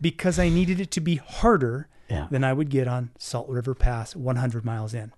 because 0.00 0.38
I 0.38 0.48
needed 0.48 0.80
it 0.80 0.90
to 0.92 1.00
be 1.00 1.16
harder 1.16 1.88
Yeah. 2.08 2.26
than 2.30 2.42
I 2.42 2.52
would 2.52 2.68
get 2.70 2.88
on 2.88 3.10
Salt 3.18 3.48
River 3.48 3.74
Pass 3.74 4.16
100 4.16 4.64
miles 4.64 4.92
in. 4.94 5.12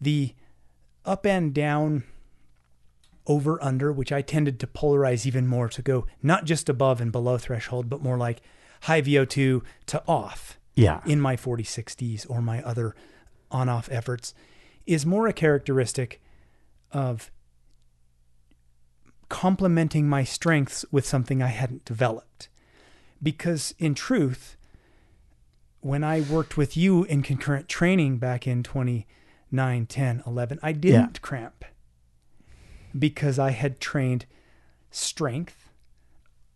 The 0.00 0.34
up 1.04 1.26
and 1.26 1.52
down 1.52 2.04
over 3.28 3.62
under, 3.62 3.92
which 3.92 4.10
I 4.10 4.22
tended 4.22 4.58
to 4.60 4.66
polarize 4.66 5.26
even 5.26 5.46
more 5.46 5.68
to 5.68 5.82
go 5.82 6.06
not 6.22 6.44
just 6.44 6.68
above 6.68 7.00
and 7.00 7.12
below 7.12 7.38
threshold, 7.38 7.88
but 7.88 8.02
more 8.02 8.16
like 8.16 8.40
high 8.82 9.02
VO2 9.02 9.62
to 9.86 10.02
off 10.08 10.58
Yeah. 10.74 11.00
in 11.06 11.20
my 11.20 11.36
4060s 11.36 12.26
or 12.28 12.40
my 12.40 12.62
other 12.62 12.96
on 13.50 13.68
off 13.68 13.88
efforts, 13.92 14.34
is 14.86 15.04
more 15.06 15.26
a 15.28 15.32
characteristic 15.32 16.20
of 16.92 17.30
complementing 19.28 20.08
my 20.08 20.24
strengths 20.24 20.84
with 20.90 21.06
something 21.06 21.42
I 21.42 21.48
hadn't 21.48 21.84
developed. 21.84 22.48
Because 23.22 23.74
in 23.78 23.94
truth, 23.94 24.56
when 25.80 26.02
I 26.02 26.20
worked 26.22 26.56
with 26.56 26.76
you 26.76 27.04
in 27.04 27.22
concurrent 27.22 27.68
training 27.68 28.18
back 28.18 28.46
in 28.46 28.62
29, 28.62 29.86
10, 29.86 30.22
11, 30.26 30.58
I 30.62 30.72
didn't 30.72 31.20
cramp 31.20 31.64
because 32.96 33.38
I 33.38 33.50
had 33.50 33.80
trained 33.80 34.26
strength, 34.90 35.70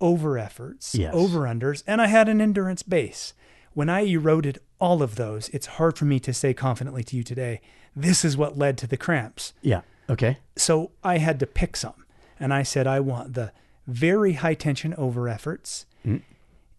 over 0.00 0.36
efforts, 0.36 0.94
Yes. 0.94 1.14
over 1.14 1.40
unders, 1.40 1.82
and 1.86 2.00
I 2.02 2.06
had 2.08 2.28
an 2.28 2.40
endurance 2.40 2.82
base. 2.82 3.34
When 3.74 3.88
I 3.88 4.00
eroded 4.00 4.58
all 4.80 5.02
of 5.02 5.14
those, 5.14 5.48
it's 5.50 5.66
hard 5.66 5.96
for 5.96 6.04
me 6.04 6.18
to 6.20 6.34
say 6.34 6.52
confidently 6.52 7.04
to 7.04 7.16
you 7.16 7.22
today, 7.22 7.60
this 7.94 8.24
is 8.24 8.36
what 8.36 8.58
led 8.58 8.76
to 8.78 8.86
the 8.86 8.96
cramps. 8.96 9.52
Yeah. 9.62 9.82
Okay. 10.10 10.38
So 10.56 10.90
I 11.04 11.18
had 11.18 11.38
to 11.40 11.46
pick 11.46 11.76
some. 11.76 12.04
And 12.40 12.52
I 12.52 12.64
said, 12.64 12.86
I 12.86 12.98
want 13.00 13.34
the 13.34 13.52
very 13.86 14.34
high 14.34 14.54
tension 14.54 14.92
over 14.94 15.28
efforts. 15.28 15.86
Mm. 16.04 16.22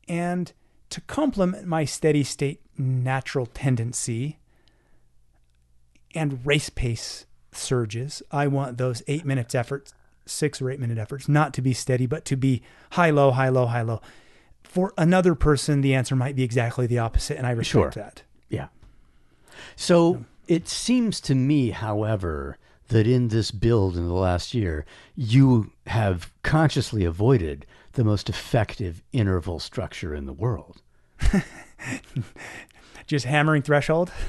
And 0.10 0.52
to 0.90 1.02
complement 1.02 1.66
my 1.66 1.86
steady 1.86 2.24
state 2.24 2.60
natural 2.78 3.46
tendency 3.46 4.40
and 6.14 6.46
race 6.46 6.70
pace 6.70 7.26
surges, 7.58 8.22
I 8.32 8.48
want 8.48 8.78
those 8.78 9.02
eight 9.08 9.26
minutes 9.26 9.54
efforts 9.56 9.94
six 10.26 10.62
or 10.62 10.70
eight 10.72 10.80
minute 10.80 10.98
efforts, 10.98 11.28
not 11.28 11.54
to 11.54 11.62
be 11.62 11.74
steady, 11.74 12.06
but 12.06 12.24
to 12.26 12.36
be 12.38 12.62
high, 12.92 13.10
low, 13.10 13.32
high, 13.32 13.50
low, 13.50 13.66
high, 13.66 13.82
low. 13.82 14.02
For 14.64 14.94
another 14.98 15.36
person, 15.36 15.82
the 15.82 15.94
answer 15.94 16.16
might 16.16 16.36
be 16.36 16.44
exactly 16.44 16.88
the 16.88 17.00
opposite, 17.00 17.38
and 17.38 17.46
I 17.46 17.52
respect 17.52 17.68
Sure. 17.94 18.04
that. 18.04 18.24
Yeah. 18.50 18.68
So 19.76 20.24
it 20.48 20.68
seems 20.68 21.20
to 21.22 21.36
me, 21.36 21.72
however, 21.72 22.58
that 22.88 23.06
in 23.08 23.28
this 23.30 23.52
build 23.52 23.98
in 23.98 24.08
the 24.08 24.14
last 24.14 24.54
year, 24.54 24.86
you 25.16 25.72
have 25.88 26.32
consciously 26.44 27.04
avoided 27.06 27.66
the 27.94 28.04
most 28.04 28.30
effective 28.30 29.02
interval 29.12 29.60
structure 29.60 30.16
in 30.16 30.26
the 30.26 30.34
world. 30.34 30.82
Just 33.08 33.26
hammering 33.26 33.62
threshold. 33.62 34.12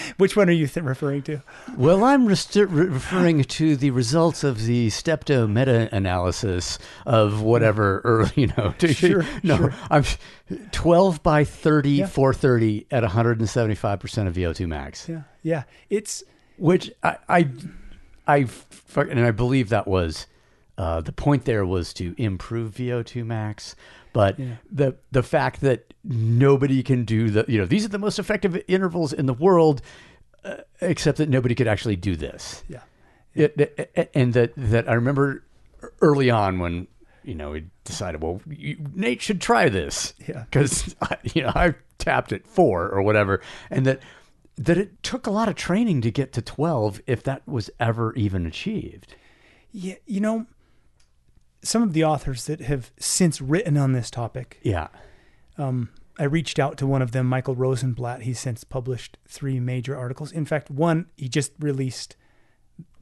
Which 0.18 0.36
one 0.36 0.48
are 0.48 0.52
you 0.52 0.66
th- 0.66 0.84
referring 0.84 1.22
to? 1.22 1.42
Well, 1.76 2.04
I'm 2.04 2.26
re- 2.26 2.36
referring 2.64 3.44
to 3.44 3.76
the 3.76 3.90
results 3.90 4.44
of 4.44 4.64
the 4.64 4.88
stepto 4.88 5.46
meta 5.50 5.88
analysis 5.94 6.78
of 7.04 7.42
whatever 7.42 8.00
early, 8.04 8.30
you 8.34 8.46
know, 8.56 8.74
to, 8.78 8.88
Sure, 8.94 9.24
no, 9.42 9.56
sure. 9.56 9.74
I'm 9.90 10.04
12 10.72 11.22
by 11.22 11.44
30, 11.44 11.90
Yeah. 11.90 12.06
430 12.06 12.86
at 12.90 13.02
175% 13.04 14.26
of 14.26 14.34
VO2 14.34 14.66
max. 14.66 15.08
Yeah, 15.08 15.22
yeah. 15.42 15.62
It's 15.90 16.22
which 16.58 16.90
I, 17.02 17.16
I, 17.28 17.48
I, 18.26 18.46
and 18.96 19.20
I 19.20 19.30
believe 19.30 19.68
that 19.68 19.86
was 19.86 20.26
uh, 20.78 21.00
the 21.00 21.12
point. 21.12 21.44
There 21.44 21.64
was 21.66 21.92
to 21.94 22.14
improve 22.16 22.74
VO2 22.74 23.24
max, 23.24 23.76
but 24.16 24.38
Yeah. 24.38 24.56
the 24.70 24.96
the 25.12 25.22
fact 25.22 25.60
that 25.60 25.92
nobody 26.04 26.82
can 26.82 27.04
do 27.04 27.28
the, 27.30 27.44
you 27.48 27.58
know, 27.58 27.66
these 27.66 27.84
are 27.84 27.88
the 27.88 27.98
most 27.98 28.18
effective 28.18 28.60
intervals 28.68 29.12
in 29.12 29.26
the 29.26 29.34
world, 29.34 29.82
uh, 30.44 30.56
except 30.80 31.18
that 31.18 31.28
nobody 31.28 31.54
could 31.54 31.68
actually 31.68 31.96
do 31.96 32.16
this. 32.16 32.64
yeah. 32.68 32.80
It, 33.34 33.52
it- 33.94 34.10
and 34.14 34.32
that 34.32 34.52
that 34.56 34.88
I 34.88 34.94
remember 34.94 35.42
early 36.00 36.30
on 36.30 36.58
when 36.58 36.86
you 37.24 37.34
know 37.34 37.50
we 37.50 37.64
decided, 37.84 38.22
well, 38.22 38.40
you, 38.48 38.76
Nate 38.94 39.20
should 39.20 39.40
try 39.42 39.68
this, 39.68 40.14
Yeah. 40.26 40.44
because 40.50 40.96
you 41.34 41.42
know 41.42 41.52
I 41.54 41.74
tapped 41.98 42.32
at 42.32 42.46
four 42.46 42.88
or 42.88 43.02
whatever, 43.02 43.42
and 43.70 43.84
that 43.86 44.00
that 44.56 44.78
it 44.78 45.02
took 45.02 45.26
a 45.26 45.30
lot 45.30 45.48
of 45.50 45.54
training 45.54 46.00
to 46.02 46.10
get 46.10 46.32
to 46.32 46.40
twelve 46.40 47.02
if 47.06 47.22
that 47.24 47.42
was 47.46 47.68
ever 47.78 48.14
even 48.14 48.46
achieved. 48.46 49.14
Yeah, 49.72 49.96
you 50.06 50.20
know, 50.20 50.46
some 51.66 51.82
of 51.82 51.92
the 51.92 52.04
authors 52.04 52.46
that 52.46 52.60
have 52.60 52.92
since 52.98 53.40
written 53.40 53.76
on 53.76 53.92
this 53.92 54.10
topic, 54.10 54.58
Yeah, 54.62 54.88
um, 55.58 55.90
I 56.18 56.24
reached 56.24 56.58
out 56.58 56.76
to 56.78 56.86
one 56.86 57.02
of 57.02 57.12
them, 57.12 57.26
Michael 57.26 57.54
Rosenblat. 57.56 58.22
He's 58.22 58.38
since 58.38 58.64
published 58.64 59.18
three 59.28 59.60
major 59.60 59.96
articles. 59.96 60.32
In 60.32 60.44
fact, 60.46 60.70
one 60.70 61.06
he 61.16 61.28
just 61.28 61.52
released 61.58 62.16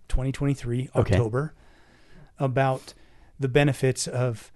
2023 0.09 0.91
Okay. 0.95 1.15
October 1.15 1.55
about 2.39 2.95
the 3.39 3.49
benefits 3.49 4.07
of 4.07 4.51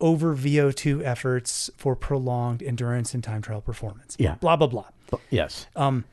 over 0.00 0.34
VO2 0.34 1.02
efforts 1.02 1.70
for 1.76 1.96
prolonged 1.96 2.62
endurance 2.62 3.14
and 3.14 3.22
time 3.24 3.42
trial 3.42 3.60
performance. 3.60 4.16
Yeah. 4.18 4.36
Blah 4.36 4.56
blah 4.56 4.68
blah. 4.68 4.86
yes, 5.30 5.66
Um, 5.74 6.04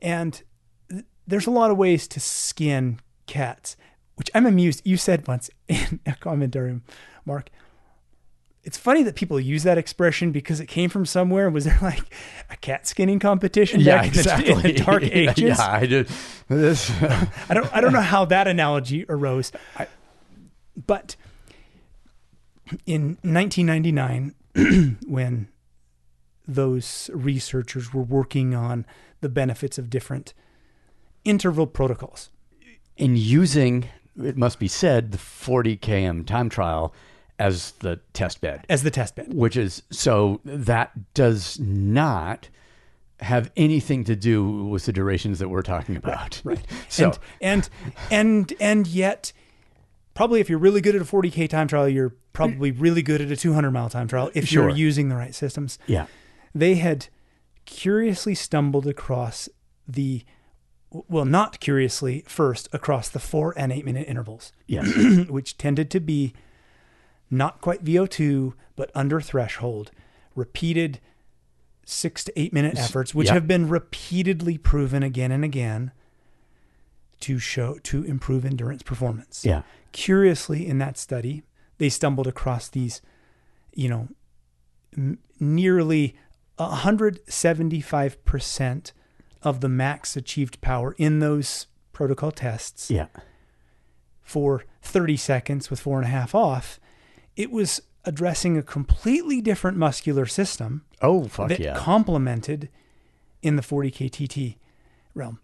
and 0.00 0.42
th- 0.88 1.04
there's 1.26 1.46
a 1.46 1.50
lot 1.50 1.70
of 1.72 1.76
ways 1.76 2.06
to 2.08 2.20
skin 2.20 3.00
cats, 3.26 3.76
which 4.16 4.30
I'm 4.34 4.46
amused. 4.46 4.82
You 4.84 4.96
said 4.96 5.26
once 5.28 5.50
in 5.68 6.00
a 6.06 6.14
commentary, 6.14 6.80
Mark. 7.24 7.50
It's 8.64 8.76
funny 8.76 9.04
that 9.04 9.14
people 9.14 9.38
use 9.38 9.62
that 9.62 9.78
expression 9.78 10.32
because 10.32 10.58
it 10.58 10.66
came 10.66 10.90
from 10.90 11.06
somewhere. 11.06 11.48
Was 11.50 11.66
there 11.66 11.78
like 11.80 12.02
a 12.50 12.56
cat 12.56 12.84
skinning 12.84 13.20
competition 13.20 13.78
yeah, 13.80 13.98
back 13.98 14.06
in 14.08 14.12
the- 14.14 14.18
exactly. 14.18 14.52
in 14.54 14.60
the, 14.62 14.72
dark 14.72 15.02
ages? 15.12 15.38
Yeah, 15.58 15.70
I 15.70 15.86
did. 15.86 16.08
This, 16.48 16.90
I 17.48 17.54
don't 17.54 17.72
I 17.72 17.80
don't 17.80 17.92
know 17.92 18.00
how 18.00 18.24
that 18.24 18.48
analogy 18.48 19.06
arose. 19.08 19.52
but 20.86 21.14
in 22.86 23.18
1999 23.22 24.34
when 25.06 25.48
those 26.48 27.08
researchers 27.12 27.92
were 27.94 28.02
working 28.02 28.54
on 28.54 28.84
the 29.20 29.28
benefits 29.28 29.78
of 29.78 29.90
different 29.90 30.34
interval 31.24 31.66
protocols. 31.66 32.30
in 32.96 33.16
using, 33.16 33.88
it 34.22 34.36
must 34.36 34.58
be 34.58 34.68
said, 34.68 35.12
the 35.12 35.18
40 35.18 35.76
km 35.78 36.26
time 36.26 36.48
trial 36.48 36.94
as 37.38 37.72
the 37.80 38.00
test 38.12 38.40
bed. 38.40 38.64
As 38.68 38.82
the 38.82 38.90
test 38.90 39.14
bed. 39.16 39.32
which 39.34 39.56
is 39.56 39.82
so 39.90 40.40
that 40.44 41.12
does 41.14 41.58
not 41.60 42.48
have 43.20 43.50
anything 43.56 44.04
to 44.04 44.14
do 44.16 44.66
with 44.66 44.84
the 44.86 44.92
durations 44.92 45.38
that 45.38 45.48
we're 45.48 45.62
talking 45.62 45.96
about. 45.96 46.40
Right. 46.44 46.64
So 46.88 47.12
and, 47.40 47.68
and 48.10 48.50
and 48.50 48.52
and 48.60 48.86
yet 48.86 49.32
probably 50.14 50.40
if 50.40 50.48
you're 50.48 50.58
really 50.58 50.80
good 50.80 50.94
at 50.94 51.02
a 51.02 51.04
40k 51.04 51.48
time 51.48 51.68
trial, 51.68 51.88
you're 51.88 52.14
probably 52.32 52.70
really 52.70 53.02
good 53.02 53.20
at 53.20 53.30
a 53.30 53.36
200 53.36 53.70
mile 53.70 53.88
time 53.90 54.08
trial 54.08 54.30
if 54.34 54.46
Sure. 54.48 54.68
you're 54.68 54.76
using 54.76 55.08
the 55.08 55.16
right 55.16 55.34
systems. 55.34 55.78
yeah, 55.86 56.06
they 56.54 56.74
had 56.76 57.08
curiously 57.64 58.34
stumbled 58.34 58.86
across 58.86 59.48
the 59.88 60.22
well 60.90 61.24
not 61.24 61.60
curiously 61.60 62.24
first 62.26 62.68
across 62.72 63.08
the 63.08 63.18
4 63.18 63.54
and 63.56 63.72
8 63.72 63.84
minute 63.84 64.08
intervals. 64.08 64.52
Yeah, 64.66 64.82
which 65.28 65.58
tended 65.58 65.90
to 65.92 66.00
be 66.00 66.34
not 67.30 67.60
quite 67.60 67.84
VO2 67.84 68.54
but 68.74 68.90
under 68.94 69.20
threshold. 69.20 69.90
Repeated 70.34 71.00
6 71.84 72.24
to 72.24 72.40
8 72.40 72.52
minute 72.52 72.78
efforts 72.78 73.14
which 73.14 73.28
yeah. 73.28 73.34
have 73.34 73.46
been 73.46 73.68
repeatedly 73.68 74.58
proven 74.58 75.02
again 75.02 75.30
and 75.30 75.44
again 75.44 75.92
to 77.20 77.38
show 77.38 77.78
to 77.78 78.04
improve 78.04 78.44
endurance 78.44 78.82
performance. 78.82 79.44
Yeah, 79.44 79.62
curiously 79.92 80.66
in 80.66 80.78
that 80.78 80.98
study 80.98 81.42
they 81.78 81.88
stumbled 81.88 82.26
across 82.26 82.68
these 82.68 83.00
you 83.72 83.88
know 83.88 84.08
m- 84.96 85.18
nearly 85.38 86.16
175% 86.58 88.92
of 89.46 89.60
the 89.60 89.68
max 89.68 90.16
achieved 90.16 90.60
power 90.60 90.94
in 90.98 91.20
those 91.20 91.66
protocol 91.92 92.30
tests 92.30 92.90
yeah, 92.90 93.06
for 94.20 94.64
30 94.82 95.16
seconds 95.16 95.70
with 95.70 95.80
four 95.80 95.98
and 95.98 96.06
a 96.06 96.10
half 96.10 96.34
off 96.34 96.78
it 97.36 97.50
was 97.50 97.80
addressing 98.04 98.58
a 98.58 98.62
completely 98.62 99.40
different 99.40 99.76
muscular 99.76 100.26
system 100.26 100.84
oh 101.00 101.24
fuck 101.24 101.48
that 101.48 101.60
yeah, 101.60 101.74
complemented 101.76 102.68
in 103.42 103.56
the 103.56 103.62
40k 103.62 104.10
TT 104.10 104.58
realm. 105.14 105.38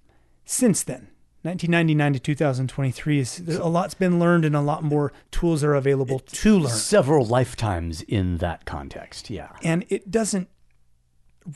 Since 0.45 0.83
then, 0.83 1.09
1999 1.43 2.13
to 2.15 2.19
2023 2.19 3.19
is 3.19 3.41
a 3.49 3.67
lot's 3.67 3.95
been 3.95 4.19
learned 4.19 4.45
and 4.45 4.55
a 4.55 4.61
lot 4.61 4.83
more 4.83 5.13
tools 5.31 5.65
are 5.65 5.75
available 5.75 6.21
to 6.21 6.59
learn. 6.59 6.71
several 6.73 7.25
lifetimes 7.25 8.03
in 8.03 8.39
that 8.39 8.65
context. 8.65 9.31
Yeah, 9.31 9.51
And 9.63 9.85
it 9.89 10.11
doesn't 10.11 10.49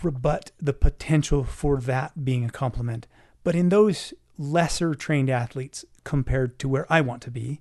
rebut 0.03 0.53
the 0.61 0.73
potential 0.73 1.45
for 1.45 1.81
that 1.81 2.25
being 2.25 2.45
a 2.45 2.51
compliment. 2.51 3.07
But 3.45 3.55
in 3.55 3.69
those 3.69 4.13
lesser 4.39 4.95
trained 4.95 5.31
athletes 5.31 5.85
compared 6.05 6.59
to 6.59 6.69
where 6.69 6.87
I 6.93 7.01
want 7.01 7.23
to 7.23 7.31
be, 7.31 7.61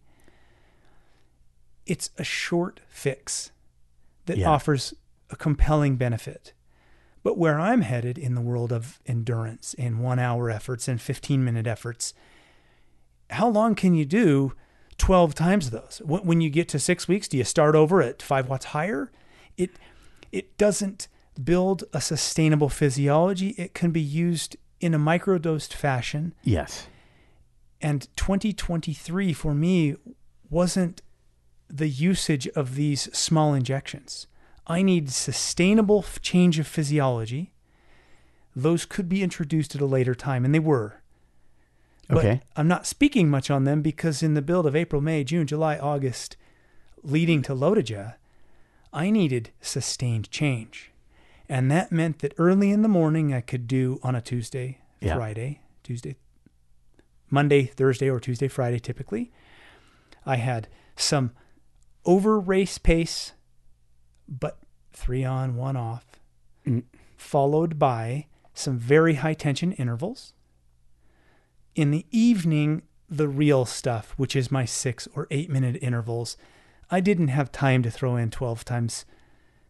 it's 1.85 2.09
a 2.17 2.23
short 2.23 2.81
fix 2.87 3.51
that 4.25 4.37
Yeah. 4.37 4.49
offers 4.49 4.93
a 5.29 5.35
compelling 5.35 5.95
benefit. 5.97 6.53
But 7.23 7.37
where 7.37 7.59
I'm 7.59 7.81
headed 7.81 8.17
in 8.17 8.35
the 8.35 8.41
world 8.41 8.71
of 8.71 8.99
endurance 9.05 9.73
and 9.77 9.99
one 9.99 10.19
hour 10.19 10.49
efforts 10.49 10.87
and 10.87 11.01
15 11.01 11.43
minute 11.43 11.65
efforts, 11.67 12.13
how 13.31 13.47
long 13.47 13.73
can 13.75 13.95
you 13.95 14.05
do 14.05 14.53
12 14.97 15.33
times 15.35 15.71
those? 15.71 16.01
When 16.05 16.23
when 16.25 16.41
you 16.41 16.49
get 16.49 16.69
to 16.69 16.79
six 16.79 17.07
weeks, 17.07 17.27
do 17.27 17.37
you 17.37 17.43
start 17.43 17.75
over 17.75 18.01
at 18.01 18.21
five 18.21 18.47
watts 18.47 18.65
higher? 18.65 19.11
It, 19.57 19.71
it 20.31 20.57
doesn't 20.57 21.07
build 21.43 21.83
a 21.93 22.01
sustainable 22.01 22.69
physiology. 22.69 23.49
It 23.57 23.73
can 23.73 23.91
be 23.91 24.01
used 24.01 24.55
in 24.79 24.93
a 24.93 24.99
microdosed 24.99 25.73
fashion. 25.73 26.33
yes, 26.43 26.87
And 27.81 28.07
2023 28.15 29.33
for 29.33 29.53
me 29.53 29.95
wasn't 30.49 31.01
the 31.69 31.87
usage 31.89 32.47
of 32.49 32.75
these 32.75 33.03
small 33.17 33.53
injections. 33.53 34.27
I 34.67 34.81
need 34.81 35.09
sustainable 35.11 36.05
change 36.21 36.59
of 36.59 36.67
physiology. 36.67 37.51
Those 38.55 38.85
could 38.85 39.09
be 39.09 39.21
introduced 39.23 39.75
at 39.75 39.81
a 39.81 39.85
later 39.85 40.15
time, 40.15 40.45
and 40.45 40.53
they 40.53 40.59
were. 40.59 41.01
But 42.07 42.17
Okay. 42.19 42.41
I'm 42.55 42.67
not 42.67 42.85
speaking 42.85 43.29
much 43.29 43.49
on 43.49 43.63
them 43.63 43.81
because 43.81 44.21
in 44.23 44.33
the 44.35 44.41
build 44.41 44.65
of 44.67 44.75
April, 44.75 45.01
May, 45.01 45.23
June, 45.23 45.47
July, 45.47 45.77
August, 45.77 46.37
leading 47.03 47.41
to 47.43 47.53
LoToJa, 47.53 48.15
I 48.93 49.09
needed 49.09 49.49
sustained 49.61 50.29
change. 50.31 50.91
And 51.47 51.69
that 51.71 51.91
meant 51.91 52.19
that 52.19 52.33
early 52.37 52.71
in 52.71 52.81
the 52.81 52.87
morning 52.87 53.33
I 53.33 53.41
could 53.41 53.67
do 53.67 53.99
on 54.03 54.15
a 54.15 54.21
Tuesday, 54.21 54.79
Yeah. 54.99 55.15
Friday, 55.15 55.61
Tuesday, 55.83 56.15
Monday, 57.29 57.65
Thursday, 57.65 58.09
or 58.09 58.19
Tuesday, 58.19 58.47
Friday 58.47 58.79
typically. 58.79 59.31
I 60.25 60.37
had 60.37 60.67
some 60.95 61.31
over 62.03 62.39
race 62.39 62.77
pace, 62.77 63.33
but 64.27 64.59
three 64.93 65.23
on, 65.23 65.55
one 65.55 65.75
off, 65.77 66.05
Mm. 66.65 66.83
followed 67.15 67.77
by 67.77 68.25
some 68.53 68.77
very 68.79 69.15
high 69.15 69.33
tension 69.33 69.71
intervals. 69.73 70.33
In 71.75 71.91
the 71.91 72.05
evening, 72.09 72.83
the 73.09 73.27
real 73.27 73.65
stuff, 73.65 74.13
which 74.17 74.35
is 74.35 74.49
my 74.49 74.65
six 74.65 75.07
or 75.13 75.27
eight 75.29 75.49
minute 75.49 75.77
intervals, 75.81 76.37
I 76.89 77.01
didn't 77.01 77.27
have 77.27 77.51
time 77.51 77.83
to 77.83 77.91
throw 77.91 78.15
in 78.15 78.31
12 78.31 78.63
times 78.65 79.05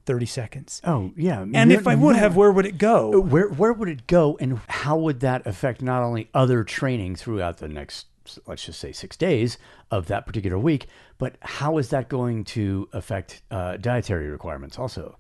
30 0.06 0.26
seconds. 0.26 0.82
Oh 0.84 1.11
yeah. 1.15 1.45
And 1.53 1.72
if 1.72 1.88
I 1.88 1.95
would 1.95 2.15
have, 2.15 2.36
where 2.36 2.52
would 2.52 2.65
it 2.65 2.77
go? 2.77 3.19
where 3.19 3.49
where 3.49 3.73
would 3.73 3.90
it 3.90 4.07
go, 4.07 4.38
and 4.40 4.60
how 4.68 4.98
would 4.98 5.19
that 5.22 5.45
affect 5.45 5.82
not 5.82 6.03
only 6.03 6.30
other 6.34 6.64
training 6.64 7.15
throughout 7.15 7.57
the 7.57 7.68
next, 7.68 8.07
let's 8.45 8.65
just 8.65 8.80
say, 8.80 8.91
six 8.91 9.18
days 9.18 9.57
of 9.91 10.07
that 10.07 10.26
particular 10.26 10.57
week, 10.57 10.88
but 11.18 11.38
how 11.41 11.77
is 11.77 11.90
that 11.90 12.10
going 12.10 12.44
to 12.45 12.88
affect 12.94 13.41
uh, 13.52 13.77
dietary 13.77 14.30
requirements 14.30 14.77
also? 14.77 15.18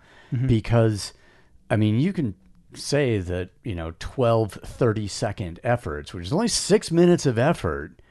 Because, 0.47 1.13
I 1.69 1.77
mean, 1.77 1.99
you 1.99 2.11
can 2.11 2.35
say 2.73 3.19
that 3.19 3.51
you 3.63 3.73
know 3.73 3.93
12 3.99 4.51
30 4.51 5.07
second 5.07 5.59
efforts 5.63 6.13
which 6.13 6.25
is 6.25 6.33
only 6.33 6.49
six 6.49 6.91
minutes 6.91 7.25
of 7.25 7.37
effort 7.37 8.01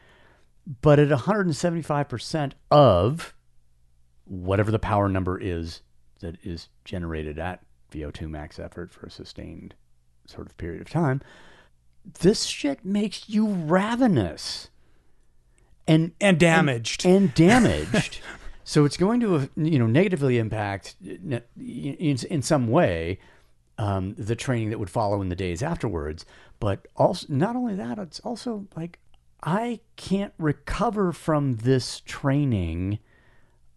but 0.80 0.98
at 0.98 1.08
175% 1.08 2.52
of 2.70 3.34
whatever 4.24 4.70
the 4.70 4.78
power 4.78 5.08
number 5.08 5.38
is 5.38 5.82
that 6.20 6.36
is 6.42 6.68
generated 6.84 7.38
at 7.38 7.64
VO2 7.92 8.28
max 8.28 8.58
effort 8.58 8.92
for 8.92 9.06
a 9.06 9.10
sustained 9.10 9.74
sort 10.26 10.46
of 10.46 10.56
period 10.56 10.80
of 10.80 10.90
time, 10.90 11.20
this 12.20 12.44
shit 12.44 12.84
makes 12.84 13.28
you 13.28 13.46
ravenous 13.46 14.68
and 15.86 16.12
and 16.20 16.38
damaged. 16.38 17.04
and 17.04 17.34
damaged. 17.34 18.20
so 18.64 18.84
it's 18.84 18.96
going 18.96 19.20
to 19.20 19.50
you 19.56 19.78
know 19.78 19.86
negatively 19.86 20.38
impact 20.38 20.96
in 21.04 21.42
in 21.56 22.42
some 22.42 22.68
way 22.68 23.18
um, 23.78 24.14
the 24.16 24.36
training 24.36 24.70
that 24.70 24.78
would 24.78 24.90
follow 24.90 25.20
in 25.20 25.28
the 25.28 25.36
days 25.36 25.62
afterwards. 25.62 26.24
But 26.60 26.86
also, 26.96 27.26
not 27.28 27.56
only 27.56 27.74
that, 27.74 27.98
it's 27.98 28.20
also 28.20 28.66
like 28.76 28.98
I 29.42 29.80
can't 29.96 30.32
recover 30.38 31.12
from 31.12 31.56
this 31.56 32.00
training 32.00 32.98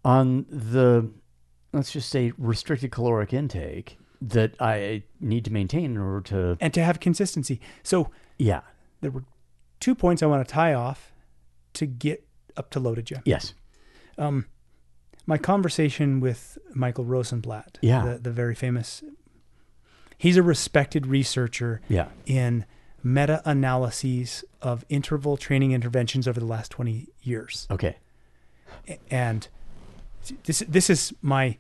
on 0.05 0.45
the 0.49 1.09
let's 1.77 1.91
just 1.91 2.09
say 2.09 2.31
restricted 2.37 2.91
caloric 2.91 3.33
intake 3.33 3.97
that 4.21 4.53
I 4.59 5.03
need 5.19 5.45
to 5.45 5.53
maintain 5.53 5.85
in 5.85 5.97
order 5.97 6.21
to 6.29 6.57
and 6.59 6.73
to 6.73 6.83
have 6.83 6.99
consistency. 6.99 7.59
So 7.83 8.09
yeah 8.37 8.61
there 9.01 9.11
were 9.11 9.23
two 9.79 9.93
points 9.95 10.21
I 10.23 10.25
want 10.25 10.47
to 10.47 10.51
tie 10.53 10.73
off 10.73 11.13
to 11.73 11.85
get 11.85 12.25
up 12.55 12.69
to 12.71 12.79
LoToJa. 12.79 13.21
yes 13.25 13.53
Um, 14.17 14.45
My 15.27 15.37
conversation 15.37 16.19
with 16.19 16.57
Michael 16.73 17.05
Rosenblat, 17.05 17.77
Yeah. 17.81 18.03
the, 18.13 18.17
the 18.17 18.31
very 18.31 18.55
famous, 18.55 19.03
he's 20.17 20.35
a 20.37 20.41
respected 20.43 21.05
researcher 21.05 21.81
yeah 21.87 22.07
in 22.25 22.65
meta 23.03 23.41
analyses 23.45 24.43
of 24.61 24.83
interval 24.89 25.37
training 25.37 25.71
interventions 25.73 26.27
over 26.27 26.39
the 26.39 26.45
last 26.47 26.71
20 26.71 27.07
years. 27.21 27.67
okay 27.69 27.97
and 29.11 29.47
this 30.45 30.59
this 30.67 30.89
is 30.89 31.13
my 31.21 31.57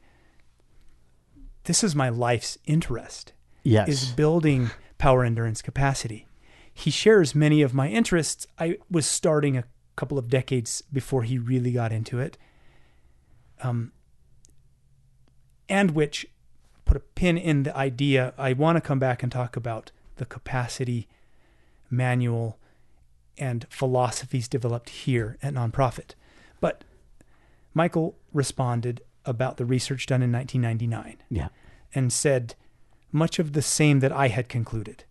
this 1.67 1.83
is 1.83 1.95
my 1.95 2.09
life's 2.09 2.57
interest 2.65 3.33
yes 3.63 3.87
is 3.87 4.05
building 4.11 4.71
power 4.97 5.23
endurance 5.23 5.61
capacity. 5.61 6.25
He 6.73 6.91
shares 6.91 7.35
many 7.35 7.61
of 7.61 7.73
my 7.73 7.87
interests. 7.87 8.47
I 8.59 8.77
was 8.89 9.05
starting 9.05 9.57
a 9.57 9.63
couple 9.95 10.17
of 10.17 10.29
decades 10.29 10.83
before 10.93 11.23
he 11.23 11.37
really 11.37 11.71
got 11.71 11.91
into 11.91 12.19
it. 12.19 12.37
Um 13.61 13.91
and 15.69 15.91
which 15.91 16.25
put 16.85 16.97
a 16.97 17.01
pin 17.01 17.37
in 17.37 17.63
the 17.63 17.75
idea 17.75 18.33
I 18.37 18.53
want 18.53 18.77
to 18.77 18.81
come 18.81 18.99
back 18.99 19.21
and 19.21 19.31
talk 19.31 19.55
about 19.55 19.91
the 20.15 20.25
capacity 20.25 21.07
manual 21.89 22.57
and 23.37 23.65
philosophies 23.69 24.47
developed 24.47 24.89
here 24.89 25.37
at 25.43 25.53
nonprofit. 25.53 26.15
But 26.59 26.83
Michael 27.73 28.15
responded 28.33 29.01
about 29.27 29.57
the 29.57 29.65
research 29.65 30.05
done 30.07 30.23
in 30.23 30.31
1999 30.31 31.21
yeah 31.29 31.49
and 31.93 32.11
said 32.11 32.55
much 33.11 33.39
of 33.39 33.53
the 33.53 33.61
same 33.61 33.99
that 33.99 34.11
I 34.11 34.27
had 34.27 34.49
concluded. 34.49 35.03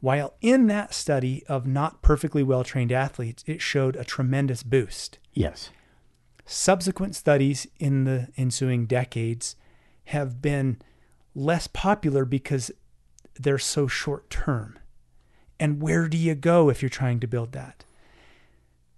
While 0.00 0.34
in 0.40 0.66
that 0.66 0.92
study 0.92 1.44
of 1.46 1.66
not 1.66 2.02
perfectly 2.02 2.42
well 2.42 2.62
trained 2.62 2.92
athletes, 2.92 3.42
it 3.46 3.62
showed 3.62 3.96
a 3.96 4.04
tremendous 4.04 4.62
boost. 4.62 5.18
yes 5.32 5.70
Subsequent 6.46 7.16
studies 7.16 7.66
in 7.78 8.04
the 8.04 8.28
ensuing 8.36 8.84
decades 8.84 9.56
have 10.06 10.42
been 10.42 10.80
less 11.34 11.66
popular 11.66 12.26
because 12.26 12.70
they're 13.40 13.58
so 13.58 13.86
short 13.86 14.28
term. 14.28 14.78
And 15.58 15.80
where 15.80 16.06
do 16.06 16.18
you 16.18 16.34
go 16.34 16.68
if 16.68 16.82
you're 16.82 16.90
trying 16.90 17.18
to 17.20 17.26
build 17.26 17.52
that? 17.52 17.84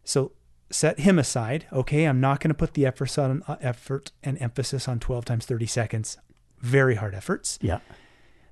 So 0.02 0.32
set 0.70 1.00
him 1.00 1.18
aside. 1.18 1.66
Okay, 1.72 2.04
I'm 2.04 2.20
not 2.20 2.40
going 2.40 2.50
to 2.50 2.54
put 2.54 2.74
the 2.74 2.86
effort 2.86 3.18
on 3.18 3.42
uh, 3.46 3.56
effort 3.60 4.12
and 4.22 4.40
emphasis 4.40 4.88
on 4.88 4.98
12 4.98 5.24
times 5.24 5.46
30 5.46 5.66
seconds. 5.66 6.18
Very 6.60 6.96
hard 6.96 7.14
efforts. 7.14 7.58
yeah 7.60 7.80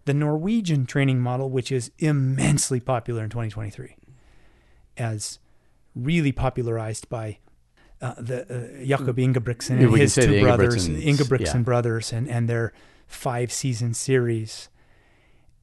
The 0.04 0.14
Norwegian 0.14 0.86
training 0.86 1.20
model, 1.20 1.50
which 1.50 1.72
is 1.72 1.90
immensely 1.98 2.80
popular 2.80 3.24
in 3.24 3.30
2023, 3.30 3.96
as 4.96 5.38
really 5.94 6.32
popularized 6.32 7.08
by 7.08 7.38
uh, 8.00 8.14
the 8.18 8.42
uh, 8.42 8.84
Jakob 8.84 9.16
Ingebrigtsen 9.16 9.80
and 9.80 9.92
we 9.92 10.00
his 10.00 10.14
two 10.14 10.40
brothers, 10.40 10.88
Ingebrigtsen 10.88 11.54
yeah. 11.54 11.62
brothers, 11.62 12.12
and, 12.12 12.28
and 12.28 12.48
their 12.48 12.72
five 13.06 13.52
season 13.52 13.94
series, 13.94 14.68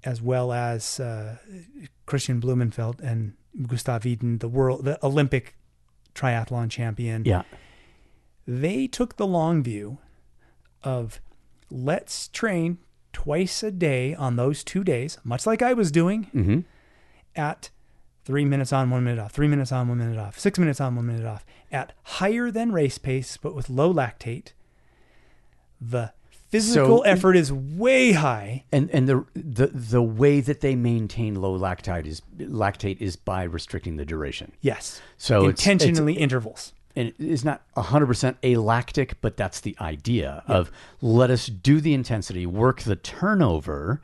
as 0.03 0.21
well 0.21 0.51
as 0.51 0.99
uh, 0.99 1.37
Kristian 2.07 2.41
Blummenfelt 2.41 2.99
and 2.99 3.33
Gustav 3.67 4.05
Iden, 4.05 4.39
the 4.39 4.47
world, 4.47 4.85
the 4.85 4.97
Olympic 5.05 5.55
triathlon 6.13 6.69
champion 6.69 7.23
yeah 7.25 7.43
they 8.47 8.87
took 8.87 9.17
the 9.17 9.27
long 9.27 9.63
view 9.63 9.97
of 10.83 11.21
let's 11.69 12.27
train 12.27 12.79
twice 13.13 13.63
a 13.63 13.71
day 13.71 14.15
on 14.15 14.35
those 14.35 14.63
two 14.63 14.83
days, 14.83 15.17
much 15.23 15.45
like 15.45 15.61
I 15.61 15.73
was 15.73 15.91
doing 15.91 16.27
mm-hmm. 16.33 16.59
at 17.35 17.69
three 18.23 18.45
minutes 18.45 18.73
on, 18.73 18.89
one 18.89 19.03
minute 19.03 19.21
off, 19.21 19.31
three 19.31 19.47
minutes 19.47 19.71
on, 19.71 19.87
one 19.87 19.97
minute 19.97 20.17
off, 20.17 20.39
six 20.39 20.59
minutes 20.59 20.81
on, 20.81 20.95
one 20.95 21.07
minute 21.07 21.25
off, 21.25 21.45
at 21.71 21.93
higher 22.03 22.51
than 22.51 22.71
race 22.71 22.97
pace, 22.97 23.37
but 23.37 23.55
with 23.55 23.69
low 23.69 23.93
lactate. 23.93 24.53
The 25.79 26.13
physical 26.51 26.97
So- 26.99 27.03
effort 27.03 27.35
is 27.35 27.51
way 27.51 28.11
high. 28.11 28.65
And 28.71 28.89
and 28.91 29.07
the 29.07 29.25
the 29.33 29.67
the 29.67 30.01
way 30.03 30.41
that 30.41 30.61
they 30.61 30.75
maintain 30.75 31.35
low 31.35 31.57
lactate 31.57 32.05
is 32.05 32.21
lactate 32.37 32.97
is 33.01 33.15
by 33.15 33.43
restricting 33.43 33.95
the 33.95 34.05
duration. 34.05 34.51
Yes. 34.61 35.01
So 35.17 35.47
it's- 35.49 35.59
intentionally 35.65 36.13
intervals. 36.13 36.73
And 36.93 37.07
it 37.07 37.15
is 37.21 37.45
not 37.45 37.61
100% 37.77 38.35
alactic, 38.43 39.21
but 39.21 39.37
that's 39.37 39.61
the 39.61 39.77
idea 39.79 40.43
of 40.45 40.69
let 41.01 41.29
us 41.31 41.45
do 41.47 41.79
the 41.79 41.93
intensity, 41.93 42.45
work 42.45 42.81
the 42.81 42.97
turnover 42.97 44.01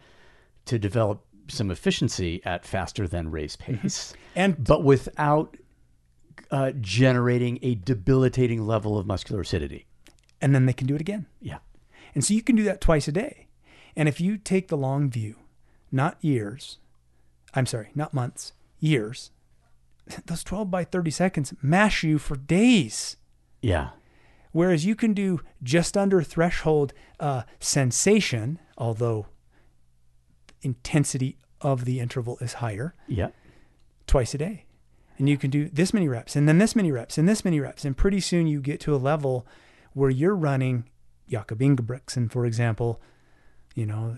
to 0.68 0.80
develop 0.80 1.22
some 1.50 1.70
efficiency 1.70 2.42
at 2.46 2.66
faster 2.66 3.06
than 3.06 3.30
race 3.30 3.58
pace, 3.58 4.14
And 4.38 4.64
but 4.64 4.84
without 4.86 5.58
uh, 6.50 6.72
generating 6.80 7.60
a 7.62 7.76
debilitating 7.76 8.66
level 8.66 8.98
of 8.98 9.06
muscular 9.06 9.42
acidity. 9.42 9.86
and 10.40 10.56
then 10.56 10.66
they 10.66 10.74
can 10.74 10.88
do 10.88 10.96
it 10.96 11.02
again. 11.02 11.26
Yeah. 11.42 11.58
And 12.16 12.24
so 12.24 12.34
you 12.34 12.42
can 12.42 12.56
do 12.56 12.64
that 12.64 12.82
twice 12.82 13.08
a 13.08 13.12
day. 13.12 13.48
And 13.96 14.08
if 14.08 14.20
you 14.22 14.38
take 14.38 14.68
the 14.68 14.78
long 14.78 15.10
view, 15.10 15.36
not 15.92 16.18
years, 16.22 16.78
I'm 17.54 17.66
sorry, 17.66 17.90
not 17.96 18.14
months, 18.14 18.54
years, 18.80 19.32
those 20.26 20.44
12 20.44 20.70
by 20.70 20.84
30 20.84 21.12
seconds 21.12 21.54
mash 21.62 22.04
you 22.04 22.18
for 22.20 22.36
days. 22.36 23.18
Yeah. 23.62 23.90
Whereas 24.52 24.86
you 24.86 24.96
can 24.96 25.14
do 25.14 25.42
just 25.62 25.98
under 25.98 26.22
threshold 26.24 26.94
uh, 27.20 27.44
sensation, 27.60 28.60
although 28.78 29.28
intensity 30.62 31.38
of 31.62 31.86
the 31.86 32.00
interval 32.00 32.38
is 32.40 32.54
higher, 32.54 32.94
Yeah. 33.08 33.30
twice 34.06 34.34
a 34.34 34.38
day. 34.38 34.66
And 35.18 35.28
you 35.28 35.38
can 35.38 35.50
do 35.50 35.70
this 35.70 35.94
many 35.94 36.08
reps 36.08 36.36
and 36.36 36.48
then 36.48 36.60
this 36.60 36.76
many 36.76 36.92
reps 36.92 37.18
and 37.18 37.28
this 37.28 37.44
many 37.44 37.60
reps. 37.60 37.84
And 37.86 37.98
pretty 37.98 38.20
soon 38.20 38.46
you 38.48 38.62
get 38.62 38.80
to 38.82 38.96
a 38.96 38.98
level 38.98 39.48
where 39.94 40.12
you're 40.12 40.36
running 40.36 40.86
Jakob 41.30 41.60
Ingebrigtsen, 41.60 42.32
for 42.32 42.46
example, 42.46 43.02
you 43.76 43.86
know, 43.86 44.18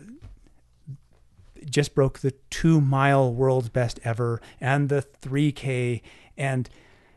just 1.70 1.94
broke 1.94 2.20
the 2.20 2.32
two 2.50 2.80
mile 2.80 3.34
world's 3.34 3.70
best 3.70 4.00
ever 4.04 4.42
and 4.62 4.88
the 4.90 5.02
3K 5.22 6.02
and 6.38 6.70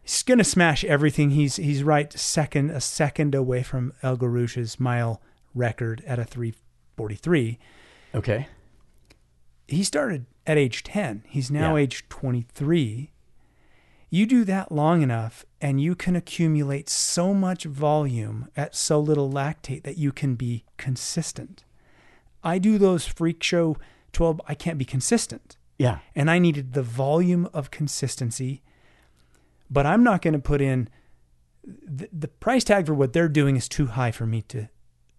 he's 0.02 0.22
going 0.24 0.38
to 0.38 0.44
smash 0.44 0.84
everything. 0.84 1.30
He's, 1.30 1.56
he's 1.56 1.84
right 1.84 2.12
second, 2.12 2.70
a 2.70 2.80
second 2.80 3.34
away 3.36 3.62
from 3.62 3.92
El 4.02 4.16
Guerrouj's 4.16 4.80
mile 4.80 5.22
record 5.54 6.02
at 6.06 6.18
a 6.18 6.24
343 6.24 7.58
Okay. 8.14 8.48
he 9.68 9.84
started 9.84 10.26
at 10.46 10.58
age 10.58 10.82
10. 10.82 11.22
He's 11.28 11.50
now 11.50 11.76
Yeah. 11.76 11.82
age 11.82 12.08
23. 12.08 13.11
You 14.12 14.26
do 14.26 14.44
that 14.44 14.70
long 14.70 15.00
enough 15.00 15.46
and 15.58 15.80
you 15.80 15.94
can 15.94 16.14
accumulate 16.16 16.90
so 16.90 17.32
much 17.32 17.64
volume 17.64 18.50
at 18.54 18.76
so 18.76 19.00
little 19.00 19.32
lactate 19.32 19.84
that 19.84 19.96
you 19.96 20.12
can 20.12 20.34
be 20.34 20.66
consistent. 20.76 21.64
I 22.44 22.58
do 22.58 22.76
those 22.76 23.06
freak 23.06 23.42
show 23.42 23.78
12, 24.12 24.38
I 24.46 24.54
can't 24.54 24.76
be 24.76 24.84
consistent. 24.84 25.56
Yeah. 25.78 26.00
And 26.14 26.30
I 26.30 26.38
needed 26.38 26.74
the 26.74 26.82
volume 26.82 27.48
of 27.54 27.70
consistency, 27.70 28.60
but 29.70 29.86
I'm 29.86 30.04
not 30.04 30.20
going 30.20 30.34
to 30.34 30.38
put 30.38 30.60
in 30.60 30.90
the, 31.64 32.10
the 32.12 32.28
price 32.28 32.64
tag 32.64 32.84
for 32.84 32.94
what 32.94 33.14
they're 33.14 33.30
doing 33.30 33.56
is 33.56 33.66
too 33.66 33.86
high 33.86 34.10
for 34.10 34.26
me 34.26 34.42
to, 34.42 34.68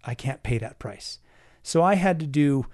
I 0.03 0.13
can't 0.13 0.43
pay 0.43 0.59
that 0.59 0.77
price. 0.77 1.17
So 1.63 1.81
I 1.81 1.95
had 1.95 2.19
to 2.19 2.27
do 2.27 2.67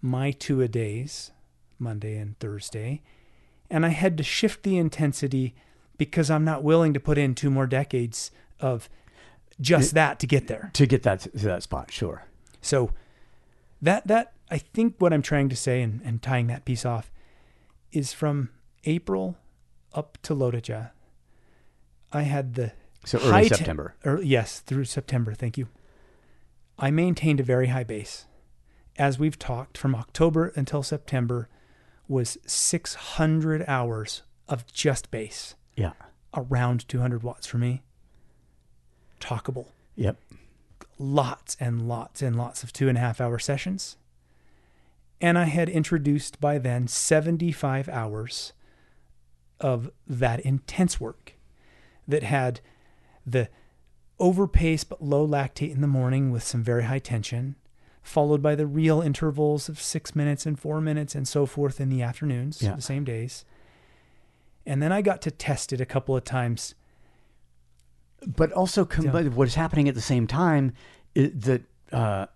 my 0.00 0.30
two 0.30 0.62
a 0.62 0.68
days, 0.68 1.32
Monday 1.78 2.16
and 2.16 2.38
Thursday, 2.38 3.02
and 3.70 3.84
I 3.84 3.90
had 3.90 4.16
to 4.18 4.22
shift 4.22 4.62
the 4.62 4.76
intensity 4.76 5.54
because 5.98 6.30
I'm 6.30 6.44
not 6.44 6.62
willing 6.62 6.92
to 6.94 7.00
put 7.00 7.18
in 7.18 7.34
two 7.34 7.50
more 7.50 7.66
decades 7.66 8.30
of 8.60 8.88
just 9.60 9.94
that 9.94 10.18
to 10.20 10.26
get 10.26 10.48
there. 10.48 10.70
To 10.74 10.86
get 10.86 11.02
that 11.04 11.20
to 11.20 11.30
that 11.30 11.62
spot, 11.62 11.90
sure. 11.92 12.24
So 12.60 12.90
that 13.82 14.06
that 14.06 14.32
I 14.50 14.58
think 14.58 14.96
what 14.98 15.12
I'm 15.12 15.22
trying 15.22 15.48
to 15.48 15.56
say 15.56 15.82
and, 15.82 16.00
and 16.04 16.20
tying 16.22 16.46
that 16.48 16.64
piece 16.64 16.84
off 16.84 17.10
is 17.92 18.12
from 18.12 18.50
April 18.84 19.36
up 19.94 20.18
to 20.22 20.34
LoToJa. 20.34 20.90
I 22.12 22.22
had 22.22 22.54
the 22.54 22.72
So 23.04 23.18
early 23.20 23.48
te- 23.48 23.54
September. 23.56 23.94
or 24.04 24.20
yes, 24.22 24.60
through 24.60 24.84
September. 24.86 25.32
Thank 25.34 25.56
you. 25.56 25.68
I 26.78 26.90
maintained 26.90 27.38
a 27.40 27.44
very 27.44 27.68
high 27.68 27.84
base. 27.84 28.26
As 28.96 29.18
we've 29.18 29.38
talked, 29.38 29.78
from 29.78 29.94
October 29.94 30.52
until 30.56 30.82
September 30.82 31.48
was 32.08 32.36
600 32.46 33.64
hours 33.66 34.22
of 34.48 34.66
just 34.72 35.10
base, 35.10 35.54
Yeah. 35.76 35.92
around 36.34 36.86
200 36.88 37.22
watts 37.22 37.46
for 37.46 37.58
me. 37.58 37.82
Talkable 39.20 39.66
Yep. 39.96 40.18
lots 40.98 41.56
and 41.60 41.88
lots 41.88 42.20
and 42.22 42.36
lots 42.36 42.62
of 42.62 42.72
two 42.72 42.88
and 42.88 42.98
a 42.98 43.00
half 43.00 43.20
hour 43.20 43.38
sessions. 43.38 43.96
And 45.20 45.38
I 45.38 45.44
had 45.44 45.68
introduced 45.68 46.40
by 46.40 46.58
then 46.58 46.86
75 46.88 47.88
hours 47.88 48.52
of 49.60 49.90
that 50.06 50.40
intense 50.40 51.00
work 51.00 51.34
that 52.06 52.22
had 52.22 52.60
the 53.26 53.48
overpace 54.20 54.86
but 54.86 55.02
low 55.02 55.26
lactate 55.26 55.70
in 55.72 55.80
the 55.80 55.86
morning 55.86 56.30
with 56.30 56.42
some 56.42 56.62
very 56.62 56.84
high 56.84 56.98
tension, 56.98 57.56
followed 58.04 58.40
by 58.42 58.54
the 58.54 58.66
real 58.66 59.00
intervals 59.02 59.68
of 59.68 59.80
six 59.80 60.14
minutes 60.14 60.46
and 60.46 60.56
four 60.60 60.80
minutes 60.80 61.14
and 61.16 61.26
so 61.26 61.46
forth 61.46 61.80
in 61.80 61.88
the 61.88 62.02
afternoons, 62.02 62.62
Yeah. 62.62 62.76
the 62.76 62.82
same 62.82 63.02
days. 63.02 63.44
And 64.66 64.80
then 64.82 64.92
I 64.92 65.02
got 65.02 65.20
to 65.22 65.30
test 65.32 65.72
it 65.72 65.80
a 65.80 65.86
couple 65.86 66.16
of 66.16 66.22
times. 66.24 66.74
but 68.26 68.50
also 68.52 68.84
combined, 68.86 69.34
what 69.34 69.46
is 69.48 69.54
happening 69.54 69.86
at 69.88 69.94
the 69.94 70.00
same 70.00 70.26
time 70.26 70.72
is 71.14 71.30
that 71.44 71.62
uh, 71.92 72.26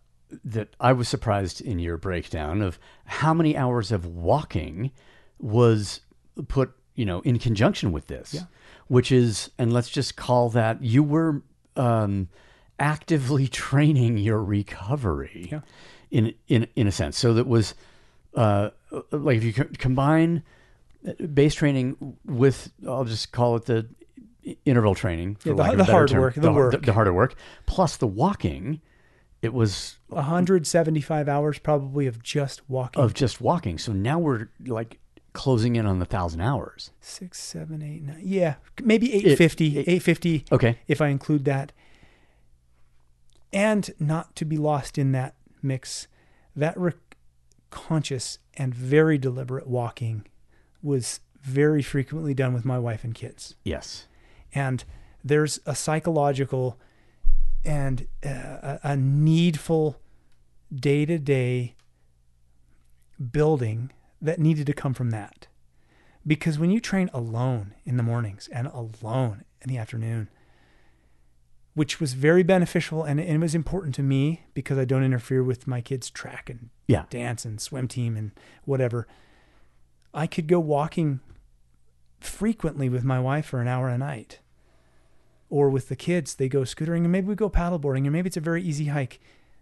that 0.45 0.69
I 0.79 0.93
was 0.93 1.09
surprised 1.09 1.63
in 1.63 1.79
your 1.79 1.97
breakdown 1.97 2.61
of 2.61 2.79
how 3.07 3.33
many 3.33 3.57
hours 3.57 3.91
of 3.91 4.05
walking 4.05 4.91
was 5.39 6.01
put, 6.49 6.73
you 6.95 7.07
know, 7.07 7.21
in 7.21 7.39
conjunction 7.39 7.91
with 7.93 8.07
this, 8.09 8.35
Yeah. 8.35 8.43
which 8.89 9.11
is, 9.11 9.51
and 9.59 9.73
let's 9.73 9.89
just 9.89 10.17
call 10.17 10.51
that 10.51 10.83
you 10.83 11.03
were 11.03 11.41
um, 11.77 12.29
actively 12.79 13.49
training 13.67 14.19
your 14.19 14.43
recovery, 14.43 15.49
Yeah. 15.53 15.61
in 16.11 16.35
in 16.49 16.67
in 16.77 16.87
a 16.87 16.93
sense. 16.93 17.19
So 17.19 17.35
that 17.35 17.47
was 17.47 17.75
uh, 18.35 18.71
like 19.11 19.39
if 19.39 19.45
you 19.45 19.53
co- 19.53 19.69
combine 19.79 20.43
base 21.33 21.55
training 21.55 22.17
with, 22.27 22.71
I'll 22.87 23.05
just 23.05 23.33
call 23.33 23.57
it 23.57 23.65
the 23.67 23.87
interval 24.65 24.95
training 24.95 25.37
for 25.37 25.51
Yeah, 25.51 25.55
the- 25.55 25.63
lack 25.63 25.73
of 25.73 25.79
the 25.79 25.85
hard 25.85 26.09
term. 26.09 26.21
work, 26.21 26.35
the 26.35 26.53
har- 26.53 26.55
work. 26.71 26.85
the, 26.85 26.93
harder 26.93 27.13
work 27.13 27.35
plus 27.67 27.97
the 27.97 28.07
walking 28.07 28.81
it 29.43 29.53
was 29.53 29.99
175 30.09 31.29
hours 31.29 31.59
probably 31.59 32.07
of 32.07 32.23
just 32.23 32.69
walking. 32.69 33.03
of 33.03 33.15
just 33.15 33.41
walking 33.41 33.79
so 33.79 33.93
now 33.93 34.19
we're 34.19 34.49
like 34.67 34.99
closing 35.35 35.77
in 35.77 35.87
on 35.87 35.99
the 35.99 36.05
thousand 36.07 36.41
hours 36.41 36.91
six, 37.01 37.39
seven, 37.39 37.83
eight, 37.83 38.03
nine. 38.03 38.21
Yeah, 38.23 38.55
maybe 38.83 39.13
850, 39.15 39.67
it- 39.79 39.89
850 39.89 40.45
okay 40.53 40.79
if 40.89 41.01
I 41.01 41.09
include 41.09 41.45
that. 41.45 41.73
And 43.53 43.91
not 43.99 44.37
to 44.37 44.45
be 44.45 44.57
lost 44.57 44.99
in 44.99 45.13
that 45.13 45.35
mix, 45.63 46.07
that 46.55 46.79
re- 46.79 46.93
conscious 47.71 48.39
and 48.55 48.75
very 48.75 49.19
deliberate 49.19 49.67
walking 49.67 50.27
was 50.83 51.21
very 51.43 51.83
frequently 51.83 52.35
done 52.35 52.53
with 52.53 52.65
my 52.65 52.79
wife 52.79 53.05
and 53.05 53.15
kids. 53.15 53.55
yes 53.65 54.07
And 54.55 54.85
there's 55.25 55.61
a 55.67 55.75
psychological 55.75 56.79
and 57.65 58.07
uh, 58.25 58.29
a, 58.29 58.81
a 58.83 58.97
needful 58.97 60.01
day 60.75 61.05
to 61.07 61.19
day 61.19 61.75
building 63.33 63.91
that 64.21 64.39
needed 64.39 64.67
to 64.67 64.73
come 64.73 64.95
from 64.95 65.11
that. 65.11 65.47
Because 66.27 66.59
when 66.59 66.71
you 66.71 66.81
train 66.81 67.11
alone 67.13 67.75
in 67.85 67.97
the 67.97 68.03
mornings 68.03 68.49
and 68.53 68.67
alone 68.69 69.45
in 69.63 69.69
the 69.69 69.79
afternoon, 69.79 70.29
which 71.79 72.01
was 72.01 72.15
very 72.15 72.43
beneficial 72.43 73.05
and 73.05 73.21
it 73.21 73.39
was 73.39 73.55
important 73.55 73.95
to 73.95 74.03
me 74.03 74.43
because 74.53 74.77
I 74.77 74.85
don't 74.85 75.05
interfere 75.05 75.45
with 75.45 75.69
my 75.69 75.81
kids' 75.81 76.11
track 76.11 76.51
and 76.51 76.71
yeah 76.89 77.05
dance 77.09 77.45
and 77.45 77.61
swim 77.61 77.87
team 77.87 78.17
and 78.17 78.33
whatever. 78.65 79.07
I 80.13 80.27
could 80.27 80.49
go 80.49 80.59
walking 80.59 81.21
frequently 82.19 82.89
with 82.89 83.05
my 83.05 83.21
wife 83.21 83.47
for 83.47 83.61
an 83.61 83.69
hour 83.69 83.89
a 83.89 83.97
night. 83.97 84.41
Or 85.51 85.71
with 85.71 85.89
the 85.89 85.95
kids, 85.95 86.35
they 86.35 86.49
go 86.49 86.63
scootering 86.63 87.05
and 87.05 87.13
maybe 87.13 87.29
we 87.29 87.37
go 87.37 87.49
paddleboarding 87.49 88.03
and 88.03 88.11
maybe 88.11 88.27
it's 88.27 88.37
a 88.37 88.41
very 88.41 88.61
easy 88.61 88.87
hike. 88.87 89.21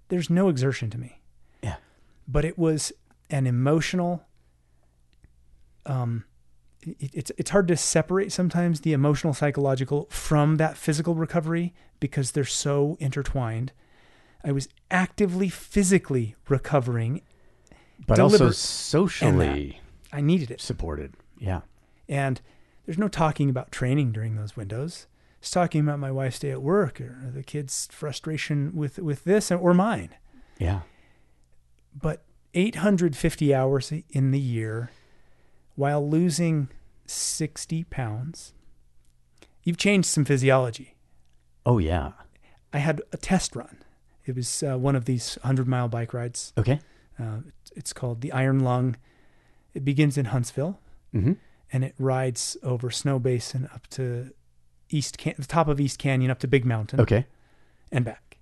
There's 0.09 0.31
no 0.31 0.49
exertion 0.49 0.89
to 0.89 0.99
me. 0.99 1.21
yeah 1.63 1.77
But 2.27 2.47
it 2.47 2.57
was 2.59 2.93
an 3.29 3.47
emotional 3.47 4.25
um 5.85 6.25
it's 6.99 7.33
it's 7.37 7.51
hard 7.51 7.69
to 7.69 7.77
separate 7.77 8.33
sometimes 8.33 8.81
the 8.81 8.93
emotional 8.93 9.35
psychological 9.35 10.07
from 10.11 10.57
that 10.57 10.77
physical 10.77 11.15
recovery 11.15 11.75
because 12.01 12.33
they're 12.33 12.45
so 12.45 12.97
intertwined. 13.01 13.73
I 14.45 14.53
was 14.53 14.69
actively 14.91 15.49
physically 15.49 16.37
recovering. 16.49 17.23
but 18.07 18.19
also 18.21 18.51
socially 18.51 19.81
I 20.13 20.21
needed 20.21 20.51
it. 20.51 20.61
supported 20.61 21.15
yeah 21.39 21.63
And 22.09 22.41
there's 22.85 22.99
no 22.99 23.09
talking 23.09 23.51
about 23.51 23.73
training 23.73 24.13
during 24.13 24.37
those 24.37 24.57
windows. 24.57 25.07
It's 25.41 25.51
talking 25.51 25.81
about 25.81 25.99
my 25.99 26.11
wife's 26.13 26.39
day 26.39 26.51
at 26.53 26.63
work 26.63 27.01
or 27.01 27.31
the 27.35 27.43
kids' 27.43 27.89
frustration 27.91 28.73
with, 28.75 28.99
with 28.99 29.25
this 29.25 29.51
or 29.51 29.75
mine. 29.75 30.11
yeah 30.59 30.81
But 32.01 32.23
850 32.55 33.55
hours 33.55 33.93
in 34.11 34.31
the 34.31 34.39
year 34.41 34.91
while 35.77 36.07
losing 36.07 36.69
60 37.07 37.85
pounds, 37.85 38.53
you've 39.63 39.77
changed 39.79 40.09
some 40.09 40.25
physiology. 40.25 40.97
oh 41.65 41.79
yeah 41.79 42.13
I 42.73 42.79
had 42.79 43.01
a 43.13 43.17
test 43.17 43.57
run. 43.57 43.79
It 44.27 44.35
was 44.35 44.63
uh, 44.63 44.77
one 44.77 44.97
of 44.97 45.05
these 45.05 45.39
100 45.43 45.67
mile 45.69 45.89
bike 45.89 46.13
rides. 46.13 46.53
okay 46.59 46.81
Uh, 47.19 47.39
it's 47.75 47.93
called 47.93 48.21
the 48.21 48.33
Iron 48.33 48.61
Lung. 48.61 48.97
It 49.75 49.85
begins 49.85 50.19
in 50.19 50.27
Huntsville. 50.27 50.81
mm-hmm. 51.15 51.35
and 51.73 51.85
it 51.85 51.95
rides 51.99 52.57
over 52.63 52.91
Snowbasin 52.91 53.73
up 53.75 53.87
to 53.89 54.33
East 54.91 55.17
Can- 55.19 55.35
the 55.39 55.47
top 55.47 55.69
of 55.69 55.81
East 55.81 55.99
Canyon 55.99 56.31
up 56.31 56.39
to 56.41 56.49
Big 56.49 56.65
Mountain 56.65 57.01
okay 57.01 57.27
and 57.93 58.05
back. 58.05 58.39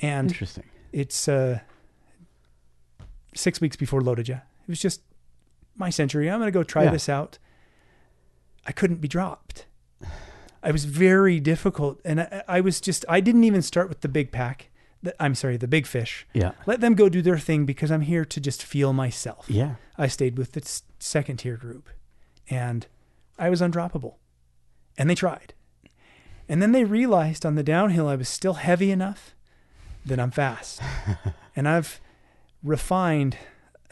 And 0.00 0.30
interesting 0.30 0.64
it's 0.92 1.28
uh, 1.28 1.60
six 3.34 3.60
weeks 3.60 3.76
before 3.76 4.00
LoToJa. 4.00 4.42
It 4.42 4.68
was 4.68 4.80
just 4.80 5.00
my 5.76 5.90
century. 5.90 6.30
I'm 6.30 6.38
going 6.40 6.48
to 6.48 6.52
go 6.58 6.62
try 6.62 6.84
Yeah. 6.84 6.90
this 6.90 7.08
out. 7.08 7.38
I 8.66 8.72
couldn't 8.72 9.00
be 9.00 9.08
dropped. 9.08 9.66
I 10.62 10.70
was 10.70 10.84
very 10.84 11.40
difficult, 11.40 12.00
and 12.04 12.20
I, 12.20 12.42
I 12.46 12.60
was 12.60 12.80
just 12.80 13.04
I 13.08 13.20
didn't 13.20 13.42
even 13.44 13.62
start 13.62 13.88
with 13.88 14.00
the 14.02 14.08
big 14.08 14.30
pack. 14.30 14.68
The, 15.02 15.20
I'm 15.20 15.34
sorry, 15.34 15.56
the 15.56 15.66
big 15.66 15.84
fish. 15.86 16.24
yeah 16.32 16.52
Let 16.64 16.80
them 16.80 16.94
go 16.94 17.08
do 17.08 17.22
their 17.22 17.38
thing 17.38 17.66
because 17.66 17.90
I'm 17.90 18.02
here 18.02 18.24
to 18.24 18.40
just 18.40 18.62
feel 18.62 18.92
myself. 18.92 19.46
yeah 19.50 19.74
I 19.98 20.06
stayed 20.06 20.38
with 20.38 20.52
the 20.52 20.62
second 21.00 21.38
tier 21.38 21.56
group 21.56 21.88
and 22.48 22.86
I 23.36 23.50
was 23.50 23.60
undroppable. 23.60 24.14
And 24.96 25.10
they 25.10 25.16
tried. 25.16 25.54
And 26.48 26.62
then 26.62 26.70
they 26.70 26.84
realized 26.84 27.44
on 27.44 27.56
the 27.56 27.64
downhill 27.64 28.06
I 28.06 28.14
was 28.14 28.28
still 28.28 28.54
heavy 28.54 28.92
enough 28.92 29.34
that 30.06 30.20
I'm 30.20 30.30
fast. 30.30 30.80
and 31.56 31.68
I've 31.68 32.00
refined. 32.62 33.36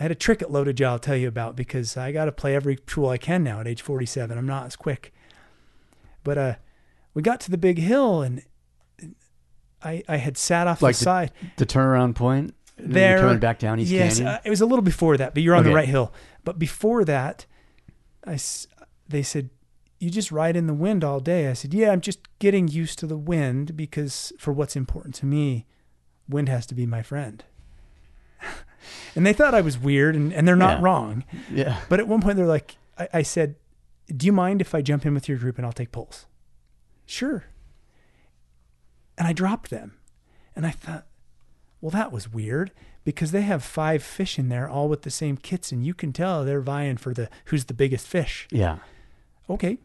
I 0.00 0.04
had 0.04 0.10
a 0.10 0.14
trick 0.16 0.40
at 0.40 0.50
Loaded 0.50 0.80
I'll 0.80 0.98
tell 0.98 1.14
you 1.16 1.28
about 1.28 1.54
because 1.56 1.94
I 1.96 2.10
got 2.10 2.24
to 2.24 2.32
play 2.32 2.54
every 2.56 2.76
tool 2.76 3.10
I 3.10 3.18
can 3.18 3.44
now 3.44 3.60
at 3.60 3.68
age 3.68 3.82
47. 3.82 4.36
I'm 4.38 4.46
not 4.46 4.64
as 4.66 4.74
quick. 4.74 5.12
But 6.24 6.38
uh, 6.38 6.54
we 7.12 7.20
got 7.20 7.38
to 7.40 7.50
the 7.50 7.58
big 7.58 7.78
hill 7.78 8.22
and 8.22 8.42
I, 9.82 10.02
I 10.08 10.16
had 10.16 10.36
sat 10.36 10.66
off 10.66 10.80
Like 10.82 10.94
the 10.96 11.00
the- 11.00 11.04
side. 11.04 11.32
the 11.56 11.66
turnaround 11.66 12.14
point? 12.14 12.54
There 12.82 13.12
you're 13.18 13.20
coming 13.20 13.38
back 13.40 13.58
down 13.58 13.78
east 13.78 13.90
yes 13.90 14.16
canyon? 14.20 14.34
uh, 14.36 14.40
it 14.42 14.48
was 14.48 14.62
a 14.62 14.66
little 14.66 14.82
before 14.82 15.18
that 15.18 15.34
but 15.34 15.42
you're 15.42 15.54
on 15.54 15.64
the 15.64 15.74
right 15.74 15.88
hill. 15.88 16.14
But 16.44 16.58
before 16.58 17.04
that 17.04 17.44
i 18.26 18.38
they 19.06 19.22
said 19.22 19.50
you 19.98 20.08
just 20.08 20.32
ride 20.32 20.56
in 20.56 20.66
the 20.66 20.72
wind 20.72 21.04
all 21.04 21.20
day. 21.20 21.48
I 21.48 21.52
said 21.52 21.74
yeah 21.74 21.90
i'm 21.92 22.00
just 22.00 22.20
getting 22.38 22.68
used 22.68 22.98
to 23.00 23.06
the 23.06 23.18
wind 23.18 23.76
because 23.76 24.32
for 24.38 24.50
what's 24.54 24.76
important 24.76 25.14
to 25.16 25.26
me 25.26 25.66
wind 26.26 26.48
has 26.48 26.64
to 26.66 26.74
be 26.74 26.86
my 26.86 27.02
friend 27.02 27.44
and 29.14 29.26
they 29.26 29.32
thought 29.32 29.54
i 29.54 29.60
was 29.60 29.78
weird 29.78 30.14
and, 30.16 30.32
and 30.32 30.46
they're 30.46 30.56
not 30.56 30.78
Yeah. 30.78 30.84
wrong 30.84 31.24
yeah 31.50 31.80
but 31.88 32.00
at 32.00 32.08
one 32.08 32.20
point 32.20 32.36
they're 32.36 32.46
like 32.46 32.76
I, 32.98 33.08
I 33.14 33.22
said 33.22 33.54
Do 34.08 34.26
you 34.26 34.32
mind 34.32 34.60
if 34.60 34.74
I 34.74 34.82
jump 34.82 35.06
in 35.06 35.14
with 35.14 35.28
your 35.28 35.38
group 35.38 35.56
and 35.56 35.64
I'll 35.66 35.72
take 35.72 35.92
poles? 35.92 36.26
Sure. 37.06 37.44
And 39.16 39.26
I 39.28 39.32
dropped 39.32 39.70
them. 39.70 39.92
And 40.56 40.66
I 40.66 40.70
thought, 40.72 41.06
well, 41.80 41.90
that 41.90 42.10
was 42.12 42.32
weird 42.32 42.72
because 43.04 43.30
they 43.32 43.42
have 43.42 43.62
five 43.62 44.02
fish 44.02 44.38
in 44.38 44.48
there, 44.48 44.68
all 44.68 44.88
with 44.88 45.02
the 45.02 45.10
same 45.10 45.36
kits, 45.36 45.70
and 45.72 45.84
you 45.86 45.94
can 45.94 46.12
tell 46.12 46.44
they're 46.44 46.60
vying 46.60 46.96
for 46.96 47.14
the 47.14 47.28
who's 47.46 47.66
the 47.66 47.74
biggest 47.74 48.06
fish. 48.06 48.48
Yeah. 48.50 48.78
Okay. 49.48 49.78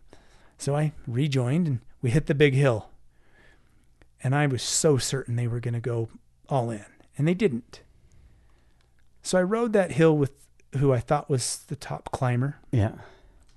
So 0.58 0.76
I 0.76 0.92
rejoined 1.08 1.68
and 1.68 1.80
we 2.02 2.10
hit 2.10 2.26
the 2.26 2.36
big 2.36 2.54
hill. 2.54 2.90
And 4.24 4.34
I 4.36 4.48
was 4.48 4.64
so 4.64 4.98
certain 4.98 5.36
they 5.36 5.48
were 5.48 5.60
going 5.60 5.74
to 5.76 5.80
go 5.80 6.10
all 6.50 6.70
in, 6.72 6.86
and 7.18 7.28
they 7.28 7.34
didn't. 7.36 7.82
So 9.26 9.40
I 9.40 9.42
rode 9.42 9.74
that 9.74 9.94
hill 9.94 10.16
with 10.16 10.34
who 10.78 10.94
I 10.94 11.00
thought 11.00 11.32
was 11.32 11.64
the 11.68 11.76
top 11.76 12.12
climber. 12.12 12.58
Yeah. 12.72 12.92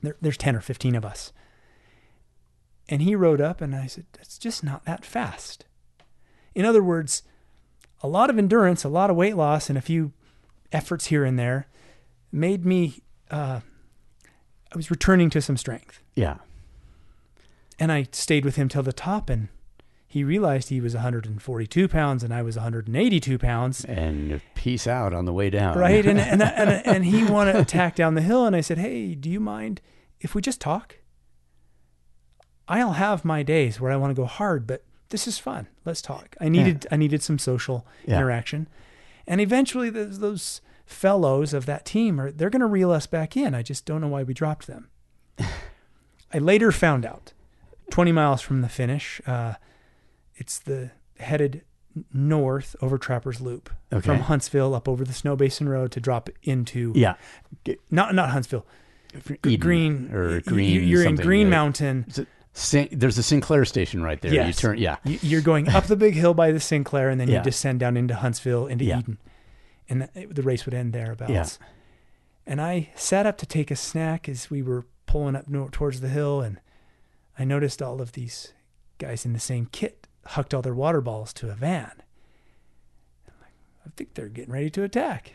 There, 0.00 0.16
there's 0.18 0.38
10 0.38 0.56
or 0.56 0.62
15 0.62 0.94
of 0.94 1.04
us. 1.04 1.30
And 2.88 3.02
he 3.02 3.14
rode 3.14 3.42
up, 3.42 3.60
and 3.60 3.76
I 3.76 3.86
said, 3.86 4.06
It's 4.18 4.38
just 4.38 4.64
not 4.64 4.86
that 4.86 5.04
fast. 5.04 5.66
In 6.54 6.64
other 6.64 6.82
words, 6.82 7.22
a 8.02 8.08
lot 8.08 8.30
of 8.30 8.38
endurance, 8.38 8.82
a 8.82 8.88
lot 8.88 9.10
of 9.10 9.16
weight 9.16 9.36
loss, 9.36 9.68
and 9.68 9.76
a 9.76 9.82
few 9.82 10.12
efforts 10.72 11.08
here 11.08 11.22
and 11.22 11.38
there 11.38 11.66
made 12.32 12.64
me, 12.64 13.02
uh, 13.30 13.60
I 14.72 14.76
was 14.76 14.90
returning 14.90 15.28
to 15.30 15.42
some 15.42 15.58
strength. 15.58 16.00
Yeah. 16.14 16.38
And 17.78 17.92
I 17.92 18.06
stayed 18.10 18.46
with 18.46 18.56
him 18.56 18.70
till 18.70 18.82
the 18.82 18.94
top, 18.94 19.28
and 19.28 19.48
he 20.10 20.24
realized 20.24 20.70
he 20.70 20.80
was 20.80 20.94
142 20.94 21.86
pounds 21.86 22.24
and 22.24 22.32
I 22.32 22.40
was 22.40 22.56
182 22.56 23.38
pounds. 23.38 23.84
And 23.84 24.40
peace 24.54 24.86
out 24.86 25.12
on 25.12 25.26
the 25.26 25.34
way 25.34 25.50
down. 25.50 25.76
Right. 25.76 26.04
And, 26.06 26.18
and, 26.18 26.42
and, 26.42 26.86
and 26.86 27.04
he 27.04 27.24
wanted 27.24 27.52
to 27.52 27.60
attack 27.60 27.94
down 27.94 28.14
the 28.14 28.22
hill. 28.22 28.46
And 28.46 28.56
I 28.56 28.62
said, 28.62 28.78
Hey, 28.78 29.14
do 29.14 29.28
you 29.28 29.38
mind 29.38 29.82
if 30.20 30.34
we 30.34 30.40
just 30.40 30.62
talk? 30.62 30.96
I'll 32.66 32.92
have 32.92 33.24
my 33.24 33.42
days 33.42 33.80
where 33.80 33.92
I 33.92 33.96
want 33.96 34.10
to 34.10 34.20
go 34.20 34.26
hard, 34.26 34.66
but 34.66 34.82
this 35.10 35.26
is 35.28 35.38
fun. 35.38 35.68
Let's 35.84 36.02
talk. 36.02 36.36
I 36.40 36.48
needed, 36.48 36.86
I 36.90 36.96
needed 36.96 37.22
some 37.22 37.38
social 37.38 37.86
Yeah. 38.06 38.16
interaction. 38.16 38.66
And 39.26 39.40
eventually 39.40 39.90
those, 39.90 40.20
those 40.20 40.60
fellows 40.86 41.52
of 41.52 41.66
that 41.66 41.84
team 41.84 42.18
are, 42.18 42.30
they're 42.30 42.50
going 42.50 42.60
to 42.60 42.66
reel 42.66 42.90
us 42.90 43.06
back 43.06 43.36
in. 43.36 43.54
I 43.54 43.62
just 43.62 43.84
don't 43.84 44.00
know 44.00 44.08
why 44.08 44.22
we 44.22 44.32
dropped 44.34 44.66
them. 44.66 44.88
I 46.32 46.38
later 46.38 46.72
found 46.72 47.04
out 47.06 47.32
20 47.90 48.12
miles 48.12 48.40
from 48.40 48.60
the 48.62 48.68
finish, 48.68 49.20
uh, 49.26 49.54
it's 50.38 50.58
the 50.58 50.90
headed 51.18 51.62
north 52.12 52.76
over 52.80 52.96
Trappers 52.96 53.40
Loop 53.40 53.70
Okay. 53.92 54.04
from 54.06 54.20
Huntsville 54.20 54.74
up 54.74 54.88
over 54.88 55.04
the 55.04 55.12
Snowbasin 55.12 55.68
Road 55.68 55.90
to 55.92 56.00
drop 56.00 56.30
into 56.42 56.92
Yeah. 56.94 57.14
not 57.90 58.14
not 58.14 58.30
Huntsville 58.30 58.64
Eden 59.44 59.58
Green 59.60 60.10
or 60.14 60.40
Green. 60.42 60.86
You're 60.86 61.04
in 61.06 61.16
Green 61.16 61.46
right? 61.46 61.50
Mountain. 61.50 62.06
Sin- 62.52 62.88
there's 62.92 63.18
a 63.18 63.22
Sinclair 63.22 63.64
station 63.64 64.02
right 64.02 64.20
there. 64.20 64.32
You 64.46 64.52
turn, 64.52 64.78
yeah. 64.78 64.96
You're 65.04 65.40
going 65.42 65.68
up 65.68 65.84
the 65.84 65.96
big 65.96 66.14
hill 66.14 66.34
by 66.34 66.50
the 66.52 66.60
Sinclair, 66.60 67.08
and 67.08 67.20
then 67.20 67.28
Yeah. 67.28 67.38
you 67.38 67.44
descend 67.44 67.80
down 67.80 67.96
into 67.96 68.14
Huntsville 68.16 68.66
into 68.66 68.84
Yeah. 68.84 68.98
Eden, 69.00 69.18
and 69.88 70.02
the, 70.14 70.26
the 70.26 70.42
race 70.42 70.64
would 70.66 70.74
end 70.74 70.92
thereabouts. 70.92 71.30
Yeah. 71.60 71.66
And 72.46 72.60
I 72.60 72.90
sat 72.96 73.26
up 73.26 73.38
to 73.38 73.46
take 73.46 73.70
a 73.70 73.76
snack 73.76 74.28
as 74.28 74.50
we 74.50 74.62
were 74.62 74.86
pulling 75.06 75.36
up 75.36 75.48
north 75.48 75.70
towards 75.72 76.00
the 76.00 76.08
hill, 76.08 76.40
and 76.40 76.60
I 77.38 77.44
noticed 77.44 77.80
all 77.82 78.00
of 78.00 78.12
these 78.12 78.52
guys 78.98 79.24
in 79.24 79.32
the 79.32 79.40
same 79.40 79.66
kit 79.70 79.97
hucked 80.28 80.52
all 80.54 80.62
their 80.62 80.74
water 80.74 81.00
balls 81.00 81.32
to 81.34 81.50
a 81.50 81.54
van. 81.54 81.92
Like, 83.40 83.52
I 83.86 83.90
think 83.96 84.14
they're 84.14 84.28
getting 84.28 84.52
ready 84.52 84.70
to 84.70 84.82
attack. 84.82 85.32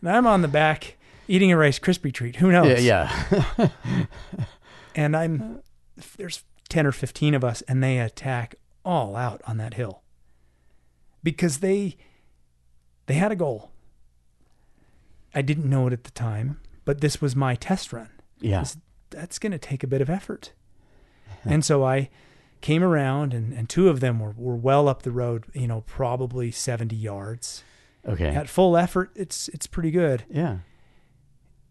And 0.00 0.10
I'm 0.10 0.26
on 0.26 0.42
the 0.42 0.48
back 0.48 0.96
eating 1.28 1.50
a 1.50 1.56
Rice 1.56 1.78
Krispie 1.78 2.12
treat. 2.12 2.36
Who 2.36 2.52
knows? 2.52 2.82
Yeah. 2.84 3.10
Yeah. 3.58 3.68
and 4.94 5.16
I'm 5.16 5.60
there's 6.16 6.44
10 6.68 6.86
or 6.86 6.92
15 6.92 7.34
of 7.34 7.44
us 7.44 7.62
and 7.62 7.82
they 7.82 7.98
attack 7.98 8.56
all 8.84 9.16
out 9.16 9.40
on 9.46 9.56
that 9.58 9.74
hill 9.74 10.02
because 11.22 11.58
they 11.58 11.96
they 13.06 13.14
had 13.14 13.32
a 13.32 13.36
goal 13.36 13.70
I 15.34 15.42
didn't 15.42 15.68
know 15.68 15.86
it 15.86 15.92
at 15.92 16.04
the 16.04 16.10
time 16.10 16.60
but 16.84 17.00
this 17.00 17.20
was 17.20 17.34
my 17.36 17.54
test 17.54 17.92
run 17.92 18.10
yeah. 18.40 18.60
This- 18.60 18.76
that's 19.10 19.38
going 19.38 19.52
to 19.52 19.58
take 19.58 19.84
a 19.84 19.86
bit 19.86 20.00
of 20.00 20.10
effort 20.10 20.52
and 21.44 21.64
so 21.64 21.84
I 21.84 22.10
came 22.64 22.82
around 22.82 23.32
and, 23.34 23.52
and 23.52 23.68
two 23.68 23.88
of 23.88 24.00
them 24.00 24.18
were, 24.18 24.34
were 24.36 24.56
well 24.56 24.88
up 24.88 25.02
the 25.02 25.10
road 25.10 25.44
you 25.52 25.66
know 25.68 25.82
probably 25.86 26.50
70 26.50 26.96
yards 26.96 27.62
Okay. 28.08 28.28
at 28.28 28.48
full 28.48 28.76
effort 28.76 29.10
it's 29.14 29.48
it's 29.48 29.66
pretty 29.66 29.90
good 29.90 30.24
Yeah. 30.30 30.58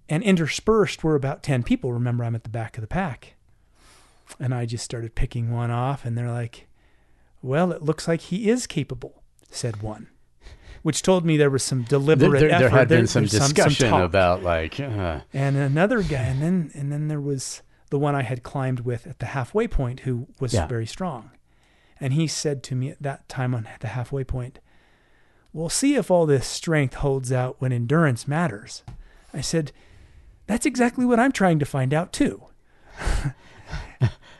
and 0.09 0.23
interspersed 0.23 1.03
were 1.03 1.15
about 1.15 1.43
10 1.43 1.63
people. 1.63 1.93
Remember, 1.93 2.23
I'm 2.23 2.35
at 2.35 2.43
the 2.43 2.49
back 2.49 2.77
of 2.77 2.81
the 2.81 2.87
pack. 2.87 3.35
And 4.39 4.53
I 4.53 4.65
just 4.65 4.83
started 4.83 5.15
picking 5.15 5.51
one 5.51 5.69
off, 5.69 6.05
and 6.05 6.17
they're 6.17 6.31
like, 6.31 6.67
Well, 7.41 7.71
it 7.71 7.81
looks 7.83 8.07
like 8.07 8.21
he 8.21 8.49
is 8.49 8.65
capable, 8.67 9.21
said 9.51 9.81
one, 9.81 10.07
which 10.81 11.01
told 11.01 11.23
me 11.25 11.37
there 11.37 11.49
was 11.49 11.61
some 11.63 11.83
deliberate 11.83 12.39
there, 12.39 12.49
there 12.49 12.67
effort. 12.67 12.69
had 12.77 12.87
been 12.87 12.97
There- 12.99 13.07
some 13.07 13.25
discussion 13.25 13.89
talk. 13.89 14.03
about 14.03 14.41
like. 14.43 14.79
Uh, 14.79 15.19
And 15.33 15.55
another 15.57 16.01
guy, 16.03 16.23
and 16.23 16.41
then, 16.41 16.71
and 16.73 16.91
then 16.91 17.07
there 17.09 17.21
was 17.21 17.61
the 17.93 17.99
one 17.99 18.15
I 18.15 18.23
had 18.23 18.41
climbed 18.41 18.79
with 18.79 19.05
at 19.05 19.19
the 19.19 19.27
halfway 19.27 19.67
point 19.67 19.99
who 19.99 20.25
was 20.39 20.51
Yeah. 20.51 20.65
very 20.65 20.87
strong. 20.87 21.29
And 21.99 22.13
he 22.13 22.25
said 22.25 22.63
to 22.63 22.75
me 22.75 22.89
at 22.89 22.99
that 23.03 23.29
time 23.29 23.53
on 23.53 23.67
the 23.81 23.87
halfway 23.89 24.23
point, 24.23 24.57
We'll 25.53 25.69
see 25.69 25.93
if 25.93 26.09
all 26.09 26.25
this 26.25 26.47
strength 26.47 26.95
holds 26.95 27.31
out 27.31 27.61
when 27.61 27.71
endurance 27.71 28.27
matters. 28.27 28.81
I 29.31 29.41
said, 29.41 29.71
That's 30.47 30.65
exactly 30.65 31.05
what 31.05 31.19
I'm 31.19 31.31
trying 31.31 31.59
to 31.59 31.65
find 31.67 31.93
out 31.93 32.11
too. 32.11 32.45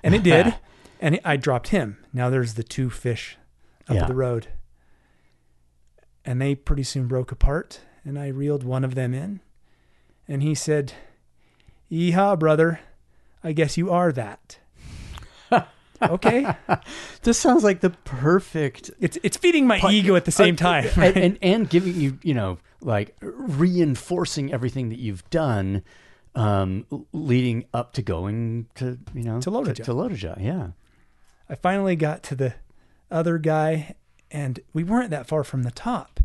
and 0.01 0.15
it 0.15 0.23
did. 0.31 0.55
And 0.99 1.19
I 1.23 1.37
dropped 1.37 1.67
him. 1.67 2.03
Now 2.11 2.31
there's 2.31 2.55
the 2.55 2.63
two 2.63 2.89
fish 2.89 3.37
up 3.87 3.95
Yeah. 3.97 4.07
the 4.07 4.15
road. 4.15 4.47
And 6.25 6.41
they 6.41 6.55
pretty 6.55 6.83
soon 6.83 7.05
broke 7.07 7.31
apart. 7.31 7.81
And 8.03 8.17
I 8.17 8.29
reeled 8.29 8.63
one 8.63 8.83
of 8.83 8.95
them 8.95 9.13
in. 9.13 9.41
And 10.27 10.41
he 10.41 10.55
said, 10.55 10.93
Yeehaw, 11.91 12.39
brother. 12.39 12.79
I 13.43 13.51
guess 13.53 13.77
you 13.77 13.91
are 13.91 14.11
that. 14.13 14.57
okay. 16.01 16.55
this 17.23 17.37
sounds 17.37 17.63
like 17.63 17.81
the 17.81 17.89
perfect 17.91 18.91
It's 18.99 19.17
it's 19.23 19.37
feeding 19.37 19.67
my 19.67 19.79
ego 19.89 20.15
at 20.15 20.25
the 20.25 20.31
same 20.31 20.55
time. 20.55 20.85
and, 20.85 20.97
right? 20.97 21.17
and 21.17 21.37
and 21.41 21.69
giving 21.69 21.99
you 21.99 22.17
you 22.23 22.33
know 22.33 22.57
like 22.81 23.15
reinforcing 23.21 24.51
everything 24.53 24.89
that 24.89 24.99
you've 24.99 25.27
done 25.29 25.83
um 26.35 26.85
leading 27.13 27.63
up 27.73 27.93
to 27.93 28.01
going 28.01 28.67
to 28.75 28.97
you 29.13 29.23
know 29.23 29.39
To 29.41 29.51
LoToJa. 29.51 29.83
to, 29.85 29.93
LoToJa, 29.93 30.43
yeah 30.43 30.67
I 31.49 31.55
finally 31.55 31.95
got 31.95 32.23
to 32.23 32.35
the 32.35 32.55
other 33.11 33.37
guy, 33.37 33.95
and 34.31 34.59
we 34.73 34.83
weren't 34.83 35.11
that 35.11 35.27
far 35.27 35.43
from 35.43 35.63
the 35.63 35.71
top. 35.71 36.19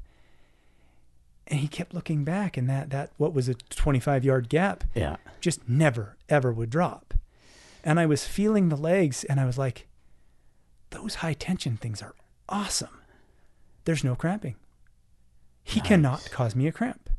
And 1.51 1.61
he 1.61 1.69
kept 1.69 1.95
looking 1.95 2.25
back, 2.25 2.57
and 2.57 2.69
that 2.69 2.91
that 2.91 3.11
what 3.17 3.33
was 3.33 3.49
a 3.49 3.55
25 3.55 4.25
yard 4.25 4.49
gap 4.49 4.85
yeah 4.95 5.17
just 5.41 5.69
never 5.69 6.17
ever 6.29 6.53
would 6.53 6.71
drop. 6.71 7.15
And 7.83 7.99
I 7.99 8.07
was 8.07 8.27
feeling 8.27 8.69
the 8.69 8.77
legs, 8.77 9.25
and 9.25 9.41
I 9.41 9.47
was 9.47 9.57
like, 9.57 9.87
those 10.91 11.17
high 11.17 11.33
tension 11.33 11.77
things 11.77 12.03
are 12.03 12.15
awesome. 12.49 13.03
There's 13.85 14.05
no 14.05 14.15
cramping. 14.15 14.57
He 15.63 15.81
cannot 15.81 16.31
cause 16.31 16.57
me 16.57 16.67
a 16.67 16.73
cramp. 16.73 17.11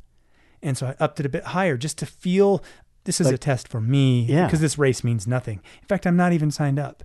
And 0.61 0.77
so 0.77 0.87
I 0.87 0.95
upped 0.99 1.19
it 1.19 1.25
a 1.25 1.29
bit 1.29 1.45
higher 1.45 1.77
just 1.77 1.97
to 1.99 2.05
feel 2.05 2.63
this 3.05 3.21
is 3.21 3.27
a 3.27 3.37
test 3.37 3.67
for 3.67 3.79
me 3.79 4.21
Yeah. 4.21 4.45
because 4.45 4.59
this 4.59 4.77
race 4.77 5.03
means 5.03 5.25
nothing. 5.25 5.61
In 5.81 5.87
fact, 5.87 6.05
I'm 6.05 6.17
not 6.17 6.33
even 6.33 6.51
signed 6.51 6.77
up. 6.79 7.03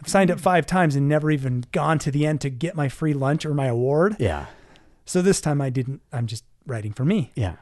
I've 0.00 0.08
signed 0.08 0.30
up 0.30 0.38
hmm. 0.38 0.44
five 0.44 0.66
times 0.66 0.94
and 0.94 1.08
never 1.08 1.30
even 1.30 1.64
gone 1.72 1.98
to 2.00 2.10
the 2.10 2.26
end 2.26 2.40
to 2.42 2.50
get 2.50 2.76
my 2.76 2.88
free 2.88 3.14
lunch 3.14 3.46
or 3.46 3.54
my 3.54 3.66
award. 3.66 4.16
yeah 4.18 4.46
So 5.06 5.22
this 5.22 5.40
time 5.40 5.60
I 5.62 5.70
didn't, 5.70 6.02
I'm 6.12 6.26
just 6.26 6.44
writing 6.66 6.92
for 6.92 7.04
me. 7.04 7.32
yeah 7.34 7.56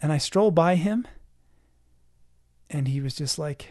And 0.00 0.10
I 0.12 0.18
strolled 0.18 0.54
by 0.54 0.74
him 0.74 1.06
and 2.70 2.88
he 2.88 3.00
was 3.00 3.14
just 3.14 3.38
like, 3.38 3.68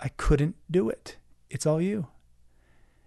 I 0.00 0.08
couldn't 0.08 0.56
do 0.70 0.88
it. 0.88 1.16
It's 1.50 1.66
all 1.66 1.80
you. 1.80 2.08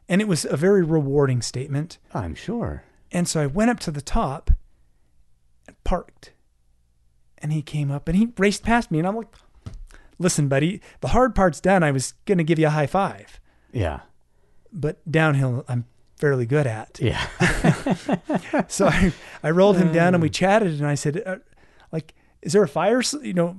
And 0.07 0.21
it 0.21 0.27
was 0.27 0.45
a 0.45 0.55
very 0.55 0.83
rewarding 0.83 1.41
statement. 1.41 1.97
i'm 2.13 2.35
sure 2.35 2.83
And 3.11 3.27
so 3.27 3.41
I 3.41 3.47
went 3.47 3.71
up 3.71 3.79
to 3.81 3.91
the 3.91 4.01
top 4.01 4.51
and 5.67 5.75
parked. 5.83 6.31
And 7.39 7.51
he 7.51 7.61
came 7.61 7.91
up 7.91 8.07
and 8.07 8.17
he 8.17 8.29
raced 8.37 8.63
past 8.63 8.89
me. 8.91 8.99
And 8.99 9.07
I'm 9.07 9.15
like, 9.15 9.33
listen, 10.19 10.47
buddy, 10.47 10.79
the 11.01 11.09
hard 11.09 11.35
part's 11.35 11.59
done. 11.59 11.83
I 11.83 11.91
was 11.91 12.13
going 12.25 12.37
to 12.37 12.43
give 12.43 12.57
you 12.59 12.67
a 12.67 12.71
high 12.71 12.87
five. 12.87 13.39
yeah 13.71 14.01
But 14.71 14.99
downhill, 15.11 15.65
I'm 15.67 15.85
fairly 16.17 16.45
good 16.45 16.65
at. 16.67 16.99
yeah 17.01 17.25
So 18.67 18.87
I, 18.87 19.13
I 19.43 19.49
rolled 19.51 19.77
him 19.77 19.91
down 19.91 20.13
and 20.13 20.21
we 20.21 20.29
chatted. 20.29 20.73
And 20.79 20.87
I 20.87 20.95
said, 20.95 21.21
uh, 21.25 21.37
like, 21.91 22.13
is 22.41 22.53
there 22.53 22.63
a 22.63 22.67
fire? 22.67 23.01
You 23.21 23.33
know, 23.33 23.57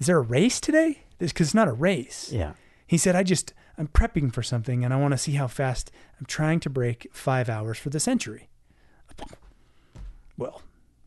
is 0.00 0.06
there 0.06 0.18
a 0.18 0.22
race 0.22 0.60
today? 0.60 1.00
Because 1.18 1.48
it's 1.48 1.54
not 1.54 1.68
a 1.68 1.72
race. 1.72 2.30
yeah 2.32 2.54
He 2.86 2.98
said, 2.98 3.14
I 3.16 3.22
just, 3.22 3.54
I'm 3.78 3.88
prepping 3.88 4.32
for 4.32 4.42
something 4.42 4.84
and 4.84 4.92
I 4.92 4.96
want 4.96 5.12
to 5.12 5.18
see 5.18 5.32
how 5.32 5.46
fast 5.46 5.90
I'm 6.18 6.26
trying 6.26 6.60
to 6.60 6.70
break 6.70 7.08
five 7.12 7.48
hours 7.48 7.78
for 7.78 7.90
the 7.90 8.00
century. 8.00 8.48
Well, 10.36 10.62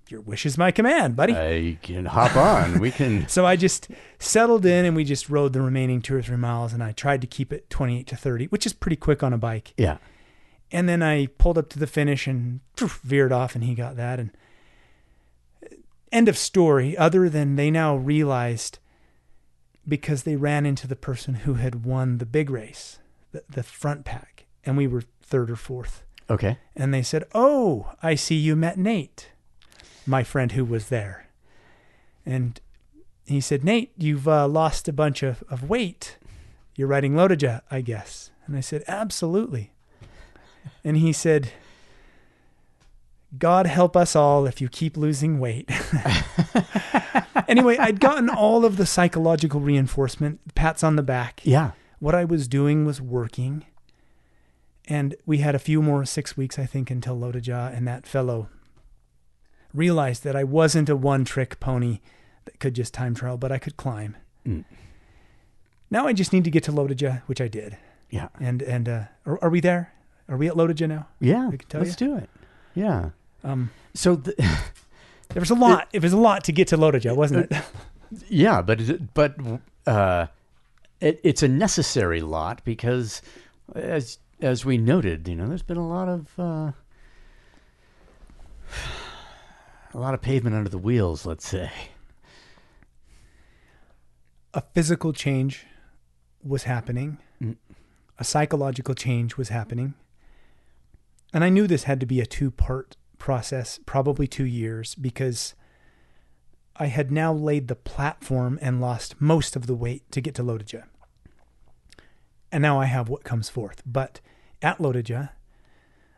your 0.09 0.22
wish 0.22 0.45
is 0.45 0.57
my 0.57 0.72
command, 0.72 1.15
buddy. 1.18 1.34
I 1.35 1.77
can 1.81 2.05
hop 2.05 2.35
on. 2.38 2.80
We 2.80 2.91
can. 2.91 3.27
So 3.30 3.45
I 3.45 3.57
just 3.57 3.89
settled 4.19 4.65
in 4.65 4.85
and 4.85 4.95
we 4.95 5.03
just 5.03 5.30
rode 5.30 5.51
the 5.53 5.61
remaining 5.61 6.01
two 6.01 6.15
or 6.15 6.22
three 6.22 6.38
miles 6.38 6.72
and 6.73 6.81
I 6.81 6.93
tried 6.93 7.19
to 7.22 7.27
keep 7.27 7.51
it 7.51 7.69
28 7.69 8.07
to 8.07 8.15
30, 8.15 8.45
which 8.45 8.65
is 8.65 8.72
pretty 8.73 8.95
quick 8.95 9.22
on 9.22 9.34
a 9.34 9.38
bike. 9.38 9.73
Yeah. 9.77 9.97
And 10.72 10.88
then 10.88 11.02
I 11.02 11.27
pulled 11.27 11.57
up 11.57 11.69
to 11.69 11.80
the 11.80 11.88
finish 11.88 12.27
and 12.27 12.60
poof, 12.76 12.99
veered 13.03 13.31
off 13.31 13.56
and 13.56 13.64
he 13.64 13.73
got 13.73 13.95
that. 13.95 14.19
And 14.19 14.31
end 16.11 16.27
of 16.27 16.38
story, 16.38 16.98
other 16.98 17.30
than 17.30 17.56
they 17.56 17.72
now 17.72 17.95
realized 17.95 18.80
because 19.88 20.23
they 20.23 20.35
ran 20.35 20.65
into 20.65 20.88
the 20.88 20.95
person 20.95 21.35
who 21.35 21.56
had 21.56 21.85
won 21.85 22.18
the 22.18 22.26
big 22.26 22.49
race, 22.49 22.99
the, 23.31 23.44
the 23.49 23.64
front 23.64 24.03
pack, 24.03 24.45
and 24.65 24.76
we 24.76 24.88
were 24.88 25.03
third 25.22 25.49
or 25.49 25.56
fourth. 25.56 26.03
Okay. 26.30 26.57
And 26.76 26.94
they 26.94 27.02
said, 27.02 27.26
Oh, 27.34 27.94
I 28.03 28.15
see 28.15 28.35
you 28.35 28.56
met 28.56 28.77
Nate, 28.77 29.31
my 30.06 30.23
friend 30.23 30.52
who 30.52 30.65
was 30.65 30.89
there. 30.89 31.27
And 32.26 32.60
he 33.26 33.39
said, 33.39 33.64
Nate, 33.64 33.91
you've 33.98 34.27
uh, 34.27 34.48
lost 34.48 34.88
a 34.88 34.94
bunch 34.94 35.23
of, 35.23 35.44
of 35.49 35.69
weight. 35.69 36.18
You're 36.76 36.89
riding 36.89 37.14
LoToJa, 37.14 37.61
I 37.72 37.81
guess. 37.81 38.31
And 38.45 38.57
I 38.57 38.61
said, 38.61 38.84
Absolutely. 38.88 39.72
And 40.84 40.98
he 40.98 41.14
said, 41.14 41.52
God 43.38 43.68
help 43.68 43.98
us 43.98 44.15
all 44.15 44.45
if 44.45 44.61
you 44.61 44.69
keep 44.69 44.95
losing 44.95 45.39
weight. 45.39 45.69
anyway, 47.48 47.77
I'd 47.77 47.99
gotten 47.99 48.30
all 48.30 48.65
of 48.65 48.77
the 48.77 48.85
psychological 48.85 49.60
reinforcement, 49.60 50.56
pats 50.56 50.84
on 50.84 50.95
the 50.95 51.03
back. 51.03 51.41
Yeah. 51.44 51.72
What 51.99 52.15
I 52.15 52.23
was 52.23 52.48
doing 52.48 52.85
was 52.85 53.02
working. 53.02 53.65
And 54.88 55.15
we 55.26 55.39
had 55.39 55.56
a 55.56 55.60
few 55.60 55.81
more 55.81 56.06
six 56.06 56.38
weeks, 56.38 56.57
I 56.57 56.65
think, 56.65 56.89
until 56.89 57.18
LoToJa, 57.18 57.76
and 57.76 57.85
that 57.88 58.07
fellow 58.07 58.49
realized 59.73 60.23
that 60.23 60.35
I 60.35 60.45
wasn't 60.45 60.89
a 60.89 60.95
one 60.95 61.26
trick 61.26 61.60
pony 61.60 61.99
that 62.45 62.60
could 62.60 62.73
just 62.73 62.94
time 62.94 63.14
trial, 63.14 63.38
but 63.38 63.52
I 63.52 63.60
could 63.60 63.76
climb. 63.76 64.15
Mm. 64.45 64.64
Now 65.91 66.07
I 66.07 66.14
just 66.14 66.31
need 66.31 66.45
to 66.45 66.52
get 66.52 66.64
to 66.64 66.72
LoToJa, 66.72 67.23
which 67.23 67.41
I 67.41 67.49
did. 67.49 67.77
Yeah. 68.10 68.30
And 68.39 68.61
and 68.61 68.88
uh, 68.88 69.03
are, 69.26 69.44
are 69.44 69.49
we 69.49 69.60
there? 69.60 69.94
Are 70.29 70.37
we 70.37 70.47
at 70.47 70.53
LoToJa 70.55 70.87
now? 70.89 71.07
Yeah. 71.19 71.47
I 71.47 71.55
can 71.57 71.69
tell 71.69 71.81
Let's 71.81 71.95
do 71.95 72.17
it. 72.17 72.29
Yeah. 72.75 73.09
Um, 73.43 73.71
So, 73.93 74.15
the, 74.15 74.33
there 75.29 75.39
was 75.39 75.49
a 75.49 75.55
lot. 75.55 75.87
It 75.93 76.01
was 76.01 76.13
a 76.13 76.17
lot 76.17 76.43
to 76.45 76.51
get 76.51 76.67
to 76.69 76.77
LoToJa, 76.77 77.15
wasn't 77.15 77.51
it? 77.51 77.63
yeah, 78.29 78.61
but 78.61 79.13
but 79.13 79.35
uh, 79.85 80.27
it, 81.01 81.19
it's 81.23 81.43
a 81.43 81.47
necessary 81.47 82.21
lot 82.21 82.61
because, 82.63 83.21
as 83.75 84.19
as 84.41 84.63
we 84.65 84.77
noted, 84.77 85.27
you 85.27 85.35
know, 85.35 85.47
there's 85.47 85.61
been 85.63 85.77
a 85.77 85.87
lot 85.87 86.07
of 86.07 86.27
uh, 86.39 86.71
a 89.93 89.97
lot 89.99 90.13
of 90.13 90.21
pavement 90.21 90.55
under 90.55 90.69
the 90.69 90.77
wheels. 90.77 91.25
Let's 91.25 91.47
say. 91.47 91.71
a 94.53 94.61
physical 94.73 95.13
change 95.13 95.65
was 96.43 96.63
happening, 96.63 97.17
Mm. 97.41 97.57
a 98.17 98.23
psychological 98.23 98.95
change 98.95 99.37
was 99.37 99.49
happening. 99.49 99.93
And 101.38 101.43
I 101.43 101.49
knew 101.49 101.68
this 101.68 101.84
had 101.84 101.99
to 101.99 102.07
be 102.07 102.19
a 102.19 102.26
two 102.26 102.49
part 102.49 102.97
process, 103.19 103.80
probably 103.85 104.26
two 104.26 104.43
years, 104.43 104.95
because 104.95 105.53
I 106.77 106.88
had 106.88 107.11
now 107.11 107.31
laid 107.31 107.68
the 107.68 107.76
platform 107.76 108.57
and 108.59 108.81
lost 108.81 109.22
most 109.22 109.55
of 109.55 109.68
the 109.68 109.76
weight 109.76 110.11
to 110.14 110.19
get 110.19 110.34
to 110.34 110.43
LoToJa. 110.43 110.85
And 112.51 112.64
now 112.64 112.80
I 112.80 112.85
have 112.85 113.07
what 113.07 113.23
comes 113.23 113.49
forth. 113.49 113.84
But 113.85 114.19
at 114.64 114.80
LoToJa, 114.80 115.30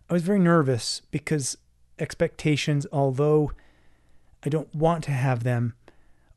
I 0.10 0.14
was 0.14 0.24
very 0.24 0.40
nervous 0.40 1.02
because 1.12 1.58
expectations, 2.00 2.88
although 2.90 3.52
I 4.46 4.48
don't 4.48 4.74
want 4.74 5.04
to 5.04 5.12
have 5.12 5.44
them, 5.44 5.74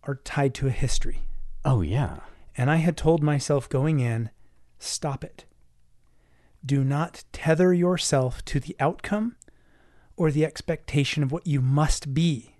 are 0.03 0.17
tied 0.17 0.55
to 0.55 0.67
a 0.67 0.73
history. 0.73 1.21
Oh 1.65 1.83
yeah. 1.83 2.17
And 2.57 2.69
I 2.69 2.79
had 2.79 2.97
told 2.97 3.23
myself 3.23 3.69
going 3.69 4.01
in, 4.01 4.31
stop 4.81 5.23
it. 5.23 5.45
Do 6.65 6.85
not 6.85 7.25
tether 7.33 7.73
yourself 7.75 8.45
to 8.47 8.61
the 8.61 8.77
outcome 8.79 9.37
or 10.17 10.31
the 10.31 10.45
expectation 10.45 11.23
of 11.23 11.33
what 11.33 11.47
you 11.47 11.61
must 11.61 12.15
be. 12.15 12.57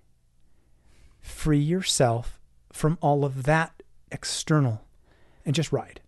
Free 1.21 1.59
yourself 1.59 2.39
from 2.71 2.97
all 3.01 3.23
of 3.23 3.43
that 3.43 3.81
external 4.11 4.81
and 5.45 5.55
just 5.55 5.71
ride. 5.71 6.01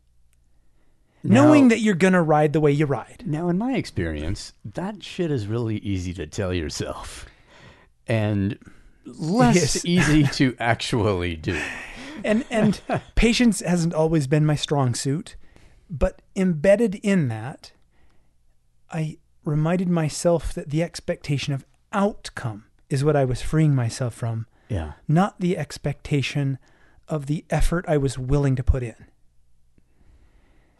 Knowing 1.23 1.69
that 1.69 1.79
you're 1.79 1.95
going 1.95 2.13
to 2.13 2.21
ride 2.21 2.53
the 2.53 2.59
way 2.59 2.71
you 2.71 2.85
ride. 2.85 3.23
Now, 3.25 3.49
in 3.49 3.57
my 3.57 3.73
experience, 3.75 4.53
that 4.63 5.01
shit 5.03 5.31
is 5.31 5.47
really 5.47 5.77
easy 5.77 6.13
to 6.13 6.27
tell 6.27 6.53
yourself, 6.53 7.25
and 8.07 8.59
less 9.05 9.55
Yes. 9.55 9.85
easy 9.87 10.23
to 10.23 10.55
actually 10.59 11.35
do. 11.35 11.59
and 12.23 12.45
and 12.51 12.79
patience 13.15 13.61
hasn't 13.61 13.93
always 13.95 14.27
been 14.27 14.45
my 14.45 14.55
strong 14.55 14.93
suit 14.93 15.35
but 15.89 16.21
embedded 16.35 16.95
in 16.95 17.27
that 17.29 17.71
i 18.91 19.17
reminded 19.43 19.87
myself 19.89 20.53
that 20.53 20.69
the 20.69 20.81
expectation 20.83 21.53
of 21.53 21.65
outcome 21.93 22.65
is 22.89 23.03
what 23.03 23.15
i 23.15 23.23
was 23.25 23.41
freeing 23.41 23.73
myself 23.75 24.13
from 24.13 24.45
Yeah. 24.69 24.93
not 25.07 25.39
the 25.39 25.57
expectation 25.57 26.57
of 27.07 27.25
the 27.27 27.45
effort 27.49 27.85
i 27.87 27.97
was 27.97 28.17
willing 28.17 28.55
to 28.55 28.63
put 28.63 28.83
in 28.83 28.95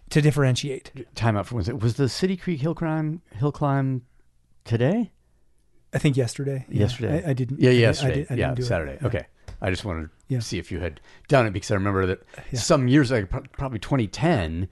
to 0.10 0.22
differentiate 0.22 0.92
Time 1.16 1.36
out 1.36 1.48
for 1.48 1.56
one 1.56 1.64
second. 1.64 1.82
Was 1.82 1.96
the 1.96 2.08
City 2.10 2.38
Creek 2.38 2.62
hill 2.62 2.76
climb 2.76 3.22
hill 3.36 3.52
climb 3.52 4.04
today? 4.64 5.12
i 5.94 5.98
think 5.98 6.18
yesterday 6.18 6.66
Yeah, 6.70 6.82
Yesterday. 6.82 7.24
i, 7.26 7.30
I 7.30 7.34
didn't 7.34 7.60
Yeah, 7.60 7.70
I- 7.70 7.74
I 7.74 7.76
yesterday. 7.78 8.14
I 8.14 8.16
didn't 8.24 8.38
yeah, 8.40 8.54
do 8.56 8.62
it. 8.62 8.66
Saturday. 8.66 8.98
Okay. 9.04 9.26
I 9.62 9.70
just 9.70 9.86
wanted 9.86 10.04
to 10.04 10.10
Yeah. 10.28 10.40
see 10.40 10.58
if 10.60 10.72
you 10.72 10.80
had 10.80 11.00
done 11.28 11.46
it 11.48 11.52
because 11.54 11.72
I 11.72 11.76
remember 11.76 12.06
that 12.08 12.24
Yeah. 12.52 12.60
some 12.60 12.88
years 12.88 13.12
like 13.12 13.30
probably 13.54 13.80
2010, 13.80 14.68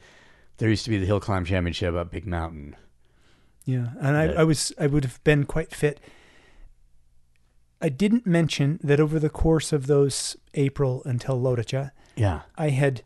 there 0.58 0.70
used 0.70 0.84
to 0.86 0.90
be 0.90 0.98
the 0.98 1.06
hill 1.06 1.20
climb 1.20 1.46
championship 1.46 1.96
up 1.96 2.12
Big 2.12 2.28
Mountain. 2.28 2.76
Yeah, 3.66 3.88
and 4.00 4.18
I, 4.18 4.26
I 4.34 4.44
was 4.44 4.74
I 4.80 4.88
would 4.88 5.04
have 5.06 5.24
been 5.24 5.46
quite 5.46 5.74
fit. 5.74 6.00
I 7.82 7.90
didn't 7.90 8.26
mention 8.26 8.80
that 8.84 9.00
over 9.00 9.20
the 9.20 9.30
course 9.30 9.74
of 9.74 9.88
those 9.88 10.38
April 10.54 11.02
until 11.06 11.40
LoToJa, 11.40 11.92
Yeah. 12.16 12.42
I 12.58 12.70
had 12.70 13.04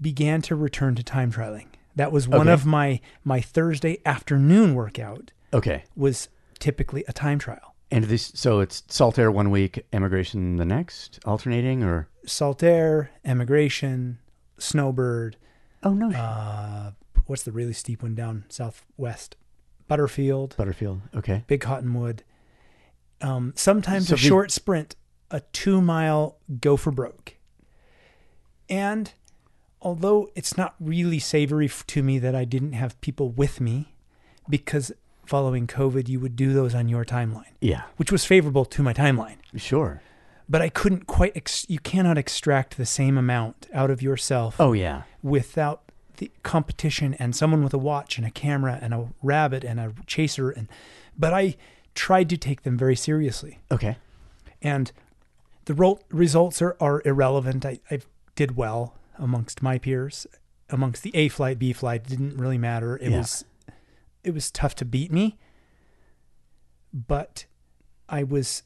began 0.00 0.42
to 0.42 0.56
return 0.56 0.94
to 0.96 1.02
time 1.04 1.30
trialing. 1.32 1.66
That 1.94 2.10
was 2.10 2.26
one 2.26 2.42
Okay. 2.48 2.52
of 2.52 2.66
my 2.66 3.00
my 3.24 3.40
Thursday 3.40 3.98
afternoon 4.04 4.74
workout 4.74 5.32
Okay. 5.54 5.84
was 5.94 6.28
typically 6.58 7.04
a 7.06 7.12
time 7.12 7.38
trial. 7.38 7.74
And 7.90 8.04
this 8.04 8.32
so 8.34 8.60
it's 8.60 8.82
Saltair 8.88 9.32
one 9.32 9.50
week, 9.50 9.84
emigration 9.92 10.56
the 10.56 10.64
next, 10.64 11.18
alternating 11.26 11.82
or 11.84 12.08
Saltair, 12.26 13.08
Emigration, 13.24 14.18
Snowbird, 14.58 15.36
oh 15.82 15.92
no, 15.92 16.10
uh, 16.16 16.92
what's 17.26 17.42
the 17.42 17.52
really 17.52 17.72
steep 17.74 18.02
one 18.02 18.14
down 18.14 18.44
southwest? 18.48 19.36
Butterfield, 19.92 20.54
Butterfield. 20.56 21.02
Okay. 21.14 21.44
Big 21.46 21.60
Cottonwood. 21.60 22.24
Um, 23.20 23.52
sometimes 23.56 24.08
So 24.08 24.14
a 24.14 24.16
the- 24.16 24.22
short 24.22 24.50
sprint, 24.50 24.96
a 25.30 25.40
two 25.52 25.82
mile 25.82 26.38
go 26.60 26.78
for 26.78 26.90
broke. 26.90 27.36
And 28.70 29.12
although 29.82 30.30
it's 30.34 30.56
not 30.56 30.74
really 30.80 31.18
savory 31.18 31.68
to 31.88 32.02
me 32.02 32.18
that 32.20 32.34
I 32.34 32.44
didn't 32.46 32.72
have 32.72 32.98
people 33.02 33.28
with 33.30 33.60
me, 33.60 33.94
because 34.48 34.92
following 35.26 35.66
COVID, 35.66 36.08
you 36.08 36.20
would 36.20 36.36
do 36.36 36.54
those 36.54 36.74
on 36.74 36.88
your 36.88 37.04
timeline, 37.04 37.52
Yeah. 37.60 37.82
which 37.98 38.10
was 38.10 38.24
favorable 38.24 38.64
to 38.64 38.82
my 38.82 38.94
timeline. 38.94 39.36
Sure. 39.56 40.00
But 40.48 40.62
I 40.62 40.70
couldn't 40.70 41.06
quite, 41.06 41.36
ex- 41.36 41.66
you 41.68 41.78
cannot 41.80 42.16
extract 42.16 42.76
the 42.78 42.86
same 42.86 43.18
amount 43.18 43.68
out 43.74 43.90
of 43.90 44.00
yourself 44.02 44.56
Oh 44.58 44.72
yeah. 44.72 45.02
without 45.22 45.91
the 46.22 46.30
competition 46.42 47.14
and 47.14 47.34
someone 47.34 47.62
with 47.64 47.74
a 47.74 47.78
watch 47.78 48.16
and 48.18 48.26
a 48.26 48.30
camera 48.30 48.78
and 48.80 48.94
a 48.94 49.08
rabbit 49.22 49.64
and 49.64 49.80
a 49.80 49.92
chaser 50.06 50.50
and 50.50 50.68
but 51.18 51.32
I 51.34 51.56
tried 51.94 52.28
to 52.30 52.36
take 52.36 52.62
them 52.62 52.78
very 52.78 52.96
seriously 52.96 53.58
Okay. 53.70 53.96
and 54.60 54.92
the 55.64 55.74
ro- 55.74 56.00
results 56.10 56.62
are, 56.62 56.76
are 56.80 57.02
irrelevant 57.04 57.64
I, 57.66 57.80
I 57.90 58.00
did 58.34 58.56
well 58.56 58.94
amongst 59.18 59.62
my 59.62 59.78
peers 59.78 60.26
amongst 60.70 61.02
the 61.02 61.14
A 61.16 61.28
flight 61.28 61.58
B 61.58 61.72
flight 61.72 62.04
didn't 62.06 62.36
really 62.36 62.58
matter 62.58 62.96
it 62.96 63.10
Yeah. 63.10 63.18
was 63.18 63.44
it 64.24 64.32
was 64.32 64.50
tough 64.50 64.74
to 64.76 64.84
beat 64.84 65.10
me 65.12 65.38
but 66.92 67.46
I 68.08 68.22
was 68.22 68.62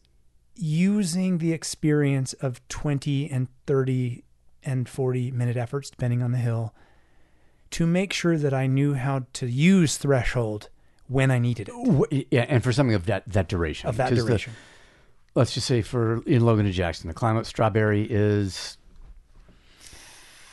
using 0.57 1.39
the 1.39 1.53
experience 1.53 2.33
of 2.35 2.67
20 2.69 3.31
and 3.31 3.49
30 3.67 4.25
and 4.65 4.89
40 4.89 5.31
minute 5.31 5.57
efforts, 5.57 5.91
depending 5.91 6.23
on 6.23 6.33
the 6.33 6.39
hill, 6.39 6.75
to 7.73 7.87
make 7.87 8.13
sure 8.13 8.39
that 8.39 8.55
I 8.55 8.67
knew 8.67 8.95
how 8.95 9.27
to 9.35 9.47
use 9.47 9.97
threshold 9.97 10.69
when 11.09 11.31
I 11.31 11.39
needed 11.39 11.69
it 11.71 12.27
Yeah, 12.31 12.47
and 12.49 12.63
for 12.65 12.73
something 12.73 12.95
of 12.95 13.07
that 13.07 13.25
that 13.29 13.49
duration. 13.49 13.89
of 13.89 13.97
that 13.97 14.09
'Cause 14.11 14.19
the- 14.19 14.25
duration. 14.27 14.53
let's 15.35 15.53
just 15.55 15.67
say 15.67 15.83
for 15.83 16.23
in 16.25 16.45
Logan 16.45 16.65
to 16.67 16.73
Jackson, 16.73 17.09
the 17.09 17.15
climb 17.15 17.37
up 17.37 17.47
Strawberry 17.47 18.07
is 18.11 18.77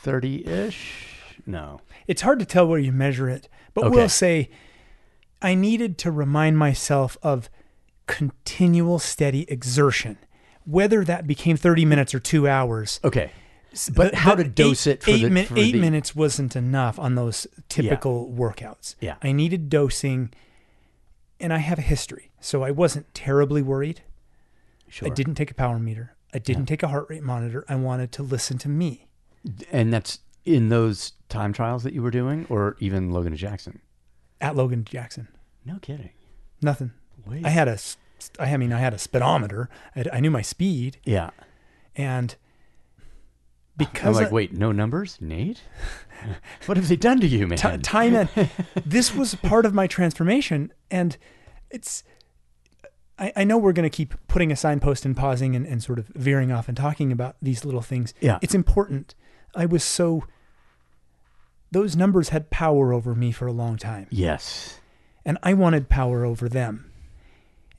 thirty 0.02 0.46
ish. 0.46 1.08
No. 1.46 1.82
it's 2.08 2.22
hard 2.22 2.40
to 2.40 2.46
tell 2.46 2.68
where 2.68 2.80
you 2.80 2.92
measure 2.92 3.28
it, 3.30 3.48
but 3.74 3.86
Okay. 3.86 3.96
we'll 3.96 4.10
say 4.10 4.50
I 5.42 5.56
needed 5.56 5.98
to 6.00 6.12
remind 6.12 6.58
myself 6.58 7.18
of 7.22 7.50
continual, 8.08 9.00
steady 9.00 9.46
exertion. 9.50 10.18
Whether 10.66 11.04
that 11.04 11.28
became 11.28 11.58
30 11.58 11.84
minutes 11.86 12.14
or 12.14 12.20
two 12.20 12.48
hours, 12.48 13.00
Okay. 13.04 13.32
But 13.96 14.14
how 14.16 14.36
to 14.36 14.44
dose 14.44 14.86
eight, 14.88 14.92
it 14.92 15.04
for 15.04 15.12
eight, 15.12 15.22
the, 15.24 15.30
min- 15.30 15.46
for 15.46 15.58
eight 15.58 15.72
the- 15.74 15.80
minutes 15.82 16.16
wasn't 16.16 16.56
enough 16.56 17.00
on 17.00 17.16
those 17.16 17.48
typical 17.70 18.32
workouts. 18.32 18.96
Yeah. 19.00 19.16
I 19.24 19.32
needed 19.32 19.70
dosing, 19.70 20.32
and 21.40 21.52
I 21.54 21.58
have 21.58 21.80
a 21.80 21.84
history, 21.84 22.32
so 22.40 22.64
I 22.64 22.72
wasn't 22.72 23.14
terribly 23.14 23.62
worried. 23.62 24.02
Sure. 24.88 25.08
I 25.08 25.12
didn't 25.14 25.36
take 25.36 25.50
a 25.50 25.56
power 25.56 25.80
meter. 25.80 26.16
I 26.34 26.40
didn't 26.40 26.66
take 26.68 26.84
a 26.84 26.88
heart 26.88 27.08
rate 27.10 27.24
monitor. 27.24 27.66
I 27.68 27.76
wanted 27.76 28.12
to 28.14 28.24
listen 28.24 28.58
to 28.60 28.70
me. 28.70 29.08
And 29.72 29.92
that's 29.94 30.20
in 30.46 30.70
those 30.70 31.14
time 31.30 31.52
trials 31.54 31.84
that 31.84 31.94
you 31.94 32.02
were 32.04 32.12
doing, 32.12 32.46
or 32.50 32.76
even 32.80 33.12
Logan 33.12 33.36
Jackson. 33.36 33.82
At 34.40 34.56
Logan 34.56 34.84
Jackson, 34.84 35.28
No 35.66 35.80
kidding. 35.82 36.10
nothing. 36.62 36.92
Wait. 37.26 37.46
I 37.46 37.50
had 37.50 37.68
a, 37.68 37.78
I 38.40 38.58
mean, 38.58 38.72
I 38.74 38.80
had 38.80 38.94
a 38.94 38.98
speedometer. 39.00 39.70
I, 39.96 40.06
I 40.14 40.20
knew 40.20 40.30
my 40.32 40.42
speed, 40.42 40.98
yeah. 41.06 41.30
and 41.96 42.36
I'm 43.80 44.14
like, 44.14 44.28
I- 44.28 44.32
wait, 44.32 44.54
no 44.54 44.72
numbers, 44.72 45.18
Nate? 45.20 45.62
what 46.68 46.78
have 46.78 46.88
they 46.88 46.96
done 46.96 47.20
to 47.22 47.28
you, 47.28 47.48
man? 47.48 47.58
Ti- 47.58 47.78
time 47.80 48.16
and 48.16 48.30
this 48.86 49.14
was 49.14 49.36
part 49.36 49.66
of 49.66 49.74
my 49.74 49.88
transformation 49.88 50.72
and 50.92 51.18
it's 51.70 52.04
I, 53.20 53.32
I 53.36 53.44
know 53.44 53.58
we're 53.58 53.74
going 53.74 53.90
to 53.90 53.96
keep 53.96 54.16
putting 54.28 54.52
a 54.52 54.56
signpost 54.56 55.06
and 55.06 55.16
pausing 55.16 55.56
and, 55.56 55.66
and 55.68 55.84
sort 55.84 56.00
of 56.00 56.08
veering 56.16 56.52
off 56.52 56.68
and 56.68 56.76
talking 56.78 57.12
about 57.12 57.36
these 57.42 57.66
little 57.66 57.82
things 57.82 58.14
Yeah. 58.22 58.40
it's 58.42 58.56
important 58.56 59.16
i 59.56 59.66
was 59.66 59.84
so 59.84 60.24
those 61.72 61.96
numbers 61.96 62.30
had 62.30 62.50
power 62.50 62.94
over 62.94 63.16
me 63.16 63.32
for 63.32 63.48
a 63.48 63.52
long 63.52 63.78
time 63.78 64.08
yes. 64.10 64.80
and 65.26 65.38
i 65.44 65.54
wanted 65.54 65.90
power 65.90 66.26
over 66.26 66.48
them 66.50 66.92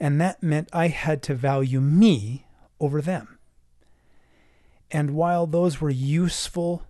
and 0.00 0.20
that 0.20 0.42
meant 0.42 0.68
i 0.72 0.88
had 0.88 1.22
to 1.22 1.34
value 1.34 1.80
me 1.80 2.46
over 2.80 3.00
them 3.00 3.33
and 4.94 5.10
while 5.10 5.46
those 5.46 5.80
were 5.80 5.90
useful 5.90 6.84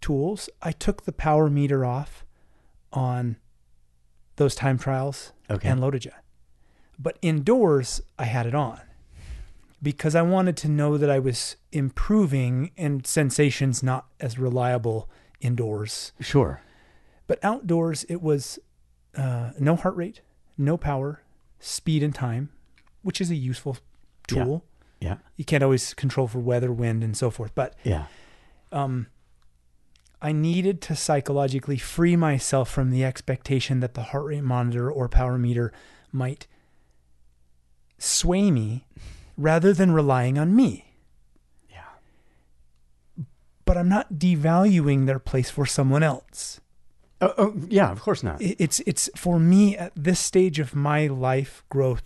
tools, 0.00 0.48
I 0.62 0.72
took 0.72 1.04
the 1.04 1.12
power 1.12 1.50
meter 1.50 1.84
off 1.84 2.24
on 2.92 3.36
those 4.36 4.54
time 4.54 4.78
trials 4.78 5.32
Okay. 5.50 5.68
and 5.68 5.80
Lotoja. 5.80 6.12
But 6.98 7.18
indoors, 7.20 8.00
I 8.18 8.24
had 8.24 8.46
it 8.46 8.54
on 8.54 8.80
because 9.82 10.14
I 10.14 10.22
wanted 10.22 10.56
to 10.58 10.68
know 10.68 10.96
that 10.96 11.10
I 11.10 11.18
was 11.18 11.56
improving 11.72 12.70
and 12.76 13.06
sensations 13.06 13.82
not 13.82 14.06
as 14.20 14.38
reliable 14.38 15.10
indoors. 15.40 16.12
Sure. 16.20 16.62
But 17.26 17.38
outdoors, 17.42 18.04
it 18.08 18.22
was 18.22 18.58
uh, 19.16 19.50
no 19.58 19.76
heart 19.76 19.96
rate, 19.96 20.20
no 20.56 20.76
power, 20.76 21.22
speed 21.58 22.02
and 22.02 22.14
time, 22.14 22.50
which 23.02 23.20
is 23.20 23.30
a 23.30 23.36
useful 23.36 23.76
tool. 24.28 24.64
Yeah. 24.64 24.75
You 25.00 25.44
can't 25.44 25.62
always 25.62 25.92
control 25.94 26.26
for 26.26 26.38
weather, 26.38 26.72
wind, 26.72 27.04
and 27.04 27.16
so 27.16 27.30
forth. 27.30 27.52
But 27.54 27.74
Yeah. 27.84 28.06
um, 28.72 29.06
I 30.22 30.32
needed 30.32 30.80
to 30.82 30.96
psychologically 30.96 31.76
free 31.76 32.16
myself 32.16 32.70
from 32.70 32.90
the 32.90 33.04
expectation 33.04 33.80
that 33.80 33.94
the 33.94 34.02
heart 34.04 34.24
rate 34.24 34.42
monitor 34.42 34.90
or 34.90 35.08
power 35.08 35.36
meter 35.38 35.72
might 36.10 36.46
sway 37.98 38.50
me 38.50 38.86
rather 39.36 39.72
than 39.74 39.92
relying 39.92 40.38
on 40.38 40.56
me. 40.56 40.94
Yeah. 41.70 43.24
But 43.66 43.76
I'm 43.76 43.88
not 43.88 44.14
devaluing 44.14 45.06
their 45.06 45.18
place 45.18 45.50
for 45.50 45.66
someone 45.66 46.02
else. 46.02 46.60
Oh, 47.20 47.34
oh, 47.38 47.54
yeah, 47.68 47.90
of 47.92 48.00
course 48.00 48.22
not. 48.22 48.38
It's 48.40 48.80
it's 48.80 49.08
for 49.16 49.38
me 49.38 49.76
at 49.76 49.92
this 49.94 50.20
stage 50.20 50.58
of 50.58 50.74
my 50.74 51.06
life 51.06 51.62
growth 51.68 52.02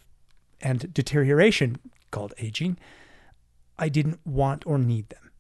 and 0.61 0.93
deterioration 0.93 1.79
called 2.11 2.35
aging. 2.39 2.79
I 3.79 3.89
didn't 3.89 4.21
want 4.27 4.67
or 4.67 4.79
need 4.79 5.09
them. 5.09 5.31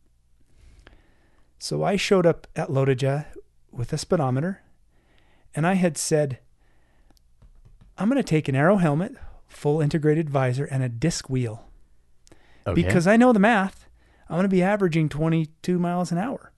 So 1.59 1.83
I 1.85 1.97
showed 1.97 2.27
up 2.27 2.47
at 2.57 2.69
Lotoja 2.69 3.27
with 3.71 3.93
a 3.93 3.99
speedometer 3.99 4.63
and 5.55 5.67
I 5.67 5.75
had 5.75 5.99
said, 5.99 6.39
I'm 7.99 8.09
going 8.09 8.23
to 8.23 8.27
take 8.29 8.49
an 8.49 8.55
aero 8.57 8.77
helmet, 8.77 9.15
full 9.47 9.81
integrated 9.81 10.31
visor, 10.31 10.65
and 10.65 10.83
a 10.83 10.89
disc 10.89 11.29
wheel 11.29 11.67
Okay. 12.67 12.81
because 12.81 13.07
I 13.07 13.17
know 13.17 13.33
the 13.33 13.39
math. 13.41 13.87
I'm 14.29 14.37
going 14.37 14.45
to 14.45 14.49
be 14.49 14.63
averaging 14.63 15.09
22 15.09 15.79
miles 15.79 16.13
an 16.13 16.19
hour. 16.19 16.53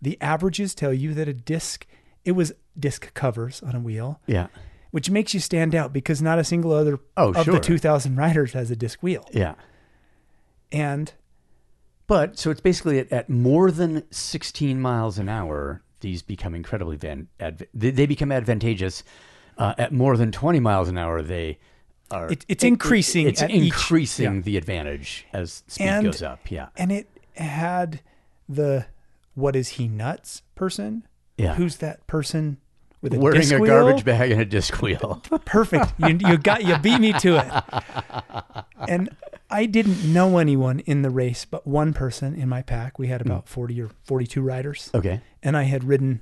The 0.00 0.16
averages 0.20 0.74
tell 0.74 0.94
you 0.94 1.12
that 1.14 1.26
a 1.28 1.34
disc, 1.34 1.86
it 2.24 2.32
was 2.32 2.52
disc 2.78 3.12
covers 3.12 3.60
on 3.62 3.74
a 3.74 3.80
wheel, 3.80 4.20
yeah. 4.26 4.46
Which 4.90 5.10
makes 5.10 5.34
you 5.34 5.40
stand 5.40 5.74
out 5.74 5.92
because 5.92 6.20
not 6.22 6.38
a 6.38 6.44
single 6.44 6.72
other 6.72 6.98
Oh, 7.16 7.32
of 7.34 7.44
sure. 7.44 7.54
the 7.54 7.60
2,000 7.60 8.16
riders 8.16 8.52
has 8.54 8.70
a 8.70 8.76
disc 8.76 9.02
wheel. 9.02 9.24
Yeah. 9.32 9.54
And 10.72 11.12
But 12.06 12.38
so 12.38 12.50
it's 12.50 12.60
basically 12.60 12.98
at, 12.98 13.12
at 13.12 13.28
more 13.28 13.70
than 13.70 14.04
16 14.10 14.80
miles 14.80 15.18
an 15.18 15.28
hour, 15.28 15.82
these 16.00 16.22
become 16.22 16.54
incredibly 16.54 16.96
van, 16.96 17.28
adv- 17.40 17.66
they, 17.74 18.06
become 18.06 18.32
advantageous. 18.32 19.02
Uh, 19.56 19.74
at 19.76 19.92
more 19.92 20.16
than 20.16 20.30
20 20.30 20.60
miles 20.60 20.88
an 20.88 20.96
hour, 20.96 21.20
they 21.20 21.58
are. 22.10 22.30
It- 22.30 22.44
it's 22.48 22.62
increasing 22.64 23.26
it's 23.26 23.42
at 23.42 23.50
each- 23.50 23.64
increasing 23.64 24.36
yeah. 24.36 24.40
the 24.42 24.56
advantage 24.56 25.26
as 25.32 25.64
speed 25.66 25.84
And- 25.86 26.04
goes 26.06 26.22
up. 26.22 26.50
Yeah. 26.50 26.68
and 26.76 26.92
it 26.92 27.08
had 27.36 28.00
the 28.48 28.86
what 29.34 29.54
is 29.56 29.68
he 29.70 29.86
nuts 29.88 30.42
person? 30.54 31.06
Yeah. 31.36 31.54
Who's 31.54 31.76
that 31.76 32.06
person 32.06 32.58
with 33.00 33.14
a 33.14 33.18
Wearing 33.18 33.52
a 33.52 33.58
garbage 33.66 34.04
bag 34.04 34.30
and 34.30 34.40
a 34.40 34.44
disc 34.44 34.80
wheel. 34.82 35.22
Perfect. 35.44 35.92
You, 35.98 36.18
you 36.20 36.36
got 36.38 36.64
you 36.64 36.76
beat 36.78 36.98
me 37.00 37.12
to 37.14 37.36
it. 37.38 38.64
And 38.88 39.10
I 39.50 39.66
didn't 39.66 40.04
know 40.12 40.38
anyone 40.38 40.78
in 40.80 41.02
the 41.02 41.10
race 41.10 41.44
but 41.44 41.66
one 41.66 41.92
person 41.92 42.34
in 42.34 42.48
my 42.48 42.62
pack. 42.62 42.98
We 42.98 43.08
had 43.08 43.22
Hmm. 43.22 43.30
about 43.32 43.48
40 43.48 43.82
or 43.82 43.90
42 44.04 44.40
riders. 44.40 44.90
okay. 44.94 45.20
And 45.42 45.56
I 45.56 45.64
had 45.64 45.82
ridden 45.84 46.20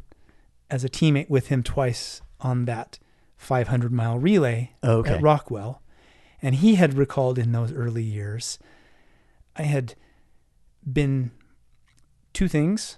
as 0.71 0.83
a 0.85 0.89
teammate 0.89 1.29
with 1.29 1.49
him 1.49 1.63
twice 1.63 2.23
on 2.41 2.65
that 2.65 2.99
500 3.37 3.93
mile 3.93 4.19
relay 4.19 4.73
Okay. 4.83 5.15
at 5.15 5.23
Rockwell. 5.23 5.83
And 6.43 6.57
he 6.57 6.75
had 6.77 6.95
recalled 6.95 7.39
in 7.39 7.53
those 7.53 7.73
early 7.73 8.03
years, 8.03 8.59
I 9.55 9.63
had 9.63 9.95
been 10.91 11.31
two 12.33 12.49
things 12.49 12.97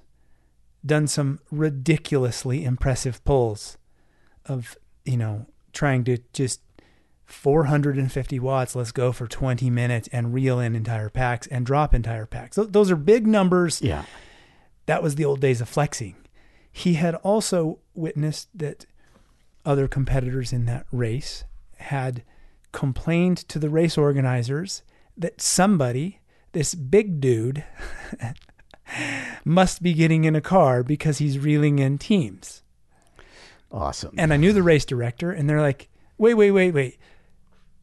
done 0.85 1.07
some 1.07 1.41
ridiculously 1.51 2.65
impressive 2.65 3.25
pulls 3.25 3.77
of, 4.47 4.77
you 5.05 5.17
know, 5.17 5.47
trying 5.73 6.05
to 6.05 6.19
just 6.33 6.61
450 7.27 8.41
watts, 8.41 8.75
let's 8.75 8.93
go 8.93 9.13
for 9.13 9.27
20 9.27 9.69
minutes 9.69 10.09
and 10.13 10.33
reel 10.33 10.59
in 10.59 10.75
entire 10.75 11.11
packs 11.11 11.47
and 11.49 11.67
drop 11.67 11.95
entire 11.95 12.27
packs. 12.27 12.57
Th- 12.57 12.69
those 12.69 12.91
are 12.91 12.97
big 12.97 13.27
numbers. 13.27 13.83
Yeah. 13.83 14.05
That 14.87 15.03
was 15.03 15.17
the 15.17 15.27
old 15.27 15.41
days 15.41 15.61
of 15.61 15.69
flexing. 15.69 16.17
He 16.73 16.95
had 16.95 17.15
also 17.17 17.81
witnessed 17.95 18.49
that 18.55 18.87
other 19.65 19.89
competitors 19.89 20.53
in 20.53 20.65
that 20.67 20.87
race 20.91 21.45
had 21.77 22.23
complained 22.73 23.37
to 23.49 23.59
the 23.59 23.69
race 23.69 23.99
organizers 23.99 24.83
that 25.17 25.41
somebody, 25.41 26.21
this 26.53 26.75
big 26.75 27.21
dude, 27.21 27.65
must 29.45 29.83
be 29.83 29.93
getting 29.95 30.25
in 30.25 30.37
a 30.37 30.41
car 30.41 30.83
because 30.83 31.19
he's 31.19 31.39
reeling 31.39 31.79
in 31.79 31.99
teams. 31.99 32.63
Awesome. 33.71 34.15
And 34.17 34.33
I 34.33 34.37
knew 34.37 34.53
the 34.53 34.63
race 34.63 34.85
director, 34.85 35.31
and 35.31 35.49
they're 35.49 35.61
like, 35.61 35.89
wait, 36.17 36.35
wait, 36.35 36.51
wait, 36.51 36.73
wait. 36.73 36.99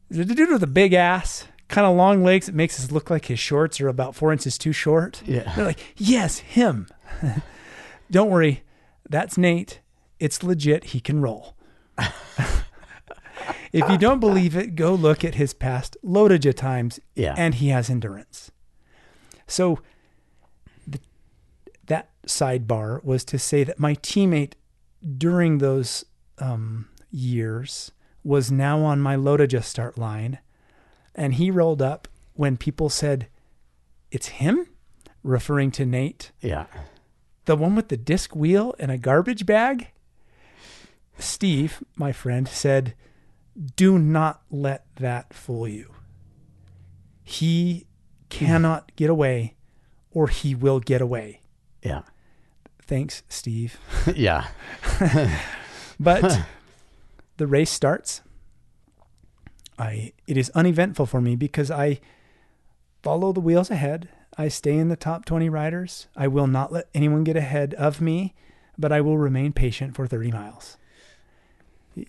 The 0.09 0.25
dude 0.25 0.49
with 0.49 0.61
the 0.61 0.67
big 0.67 0.93
ass, 0.93 1.47
kind 1.67 1.85
of 1.85 1.95
long 1.95 2.23
legs, 2.23 2.49
it 2.49 2.55
makes 2.55 2.79
us 2.79 2.91
look 2.91 3.09
like 3.09 3.25
his 3.25 3.39
shorts 3.39 3.79
are 3.81 3.87
about 3.87 4.15
four 4.15 4.31
inches 4.31 4.57
too 4.57 4.71
short. 4.71 5.21
Yeah. 5.25 5.53
They're 5.55 5.65
like, 5.65 5.79
yes, 5.97 6.39
him. 6.39 6.87
Don't 8.11 8.29
worry. 8.29 8.63
That's 9.09 9.37
Nate. 9.37 9.81
It's 10.19 10.43
legit. 10.43 10.85
He 10.85 10.99
can 10.99 11.21
roll. 11.21 11.55
if 13.71 13.89
you 13.89 13.97
don't 13.97 14.19
believe 14.19 14.55
it, 14.55 14.75
go 14.75 14.93
look 14.93 15.23
at 15.23 15.35
his 15.35 15.53
past 15.53 15.97
Lotoja 16.03 16.53
times. 16.53 16.99
Yeah. 17.15 17.35
And 17.37 17.55
he 17.55 17.69
has 17.69 17.89
endurance. 17.89 18.51
So 19.47 19.79
sidebar 22.25 23.03
was 23.03 23.23
to 23.25 23.39
say 23.39 23.63
that 23.63 23.79
my 23.79 23.95
teammate 23.95 24.53
during 25.17 25.57
those 25.57 26.05
um, 26.39 26.87
years 27.11 27.91
was 28.23 28.51
now 28.51 28.81
on 28.81 28.99
my 28.99 29.15
Lotoja 29.15 29.63
start 29.63 29.97
line. 29.97 30.39
And 31.13 31.35
he 31.35 31.51
rolled 31.51 31.81
up 31.81 32.07
when 32.33 32.57
people 32.57 32.89
said, 32.89 33.27
It's 34.11 34.27
him? 34.27 34.67
Referring 35.23 35.71
to 35.71 35.85
Nate, 35.87 36.31
yeah. 36.39 36.67
the 37.45 37.55
one 37.55 37.75
with 37.75 37.87
the 37.87 37.97
disc 37.97 38.35
wheel 38.35 38.75
and 38.77 38.91
a 38.91 38.97
garbage 38.97 39.47
bag. 39.47 39.87
Steve, 41.17 41.83
my 41.95 42.11
friend, 42.11 42.47
said, 42.47 42.93
Do 43.75 43.97
not 43.97 44.43
let 44.51 44.85
that 44.97 45.33
fool 45.33 45.67
you. 45.67 45.91
He 47.23 47.87
cannot 48.29 48.95
get 48.95 49.09
away, 49.09 49.55
or 50.11 50.27
he 50.27 50.53
will 50.53 50.79
get 50.79 51.01
away. 51.01 51.41
Yeah. 51.81 52.03
Thanks, 52.87 53.23
Steve. 53.29 53.77
yeah. 54.15 54.47
But 55.97 56.41
the 57.37 57.47
race 57.47 57.71
starts. 57.71 58.21
I 59.79 60.11
it 60.27 60.35
is 60.37 60.49
uneventful 60.51 61.05
for 61.05 61.21
me 61.21 61.35
because 61.37 61.71
I 61.71 61.99
follow 63.01 63.31
the 63.31 63.39
wheels 63.39 63.71
ahead. 63.71 64.09
I 64.37 64.49
stay 64.49 64.75
in 64.77 64.89
the 64.89 64.97
top 64.97 65.23
20 65.23 65.47
riders. 65.49 66.07
I 66.15 66.27
will 66.27 66.47
not 66.47 66.73
let 66.73 66.89
anyone 66.93 67.23
get 67.23 67.37
ahead 67.37 67.73
of 67.75 68.01
me, 68.01 68.33
but 68.77 68.91
I 68.91 68.99
will 68.99 69.17
remain 69.17 69.53
patient 69.53 69.95
for 69.95 70.05
30 70.05 70.31
miles. 70.31 70.77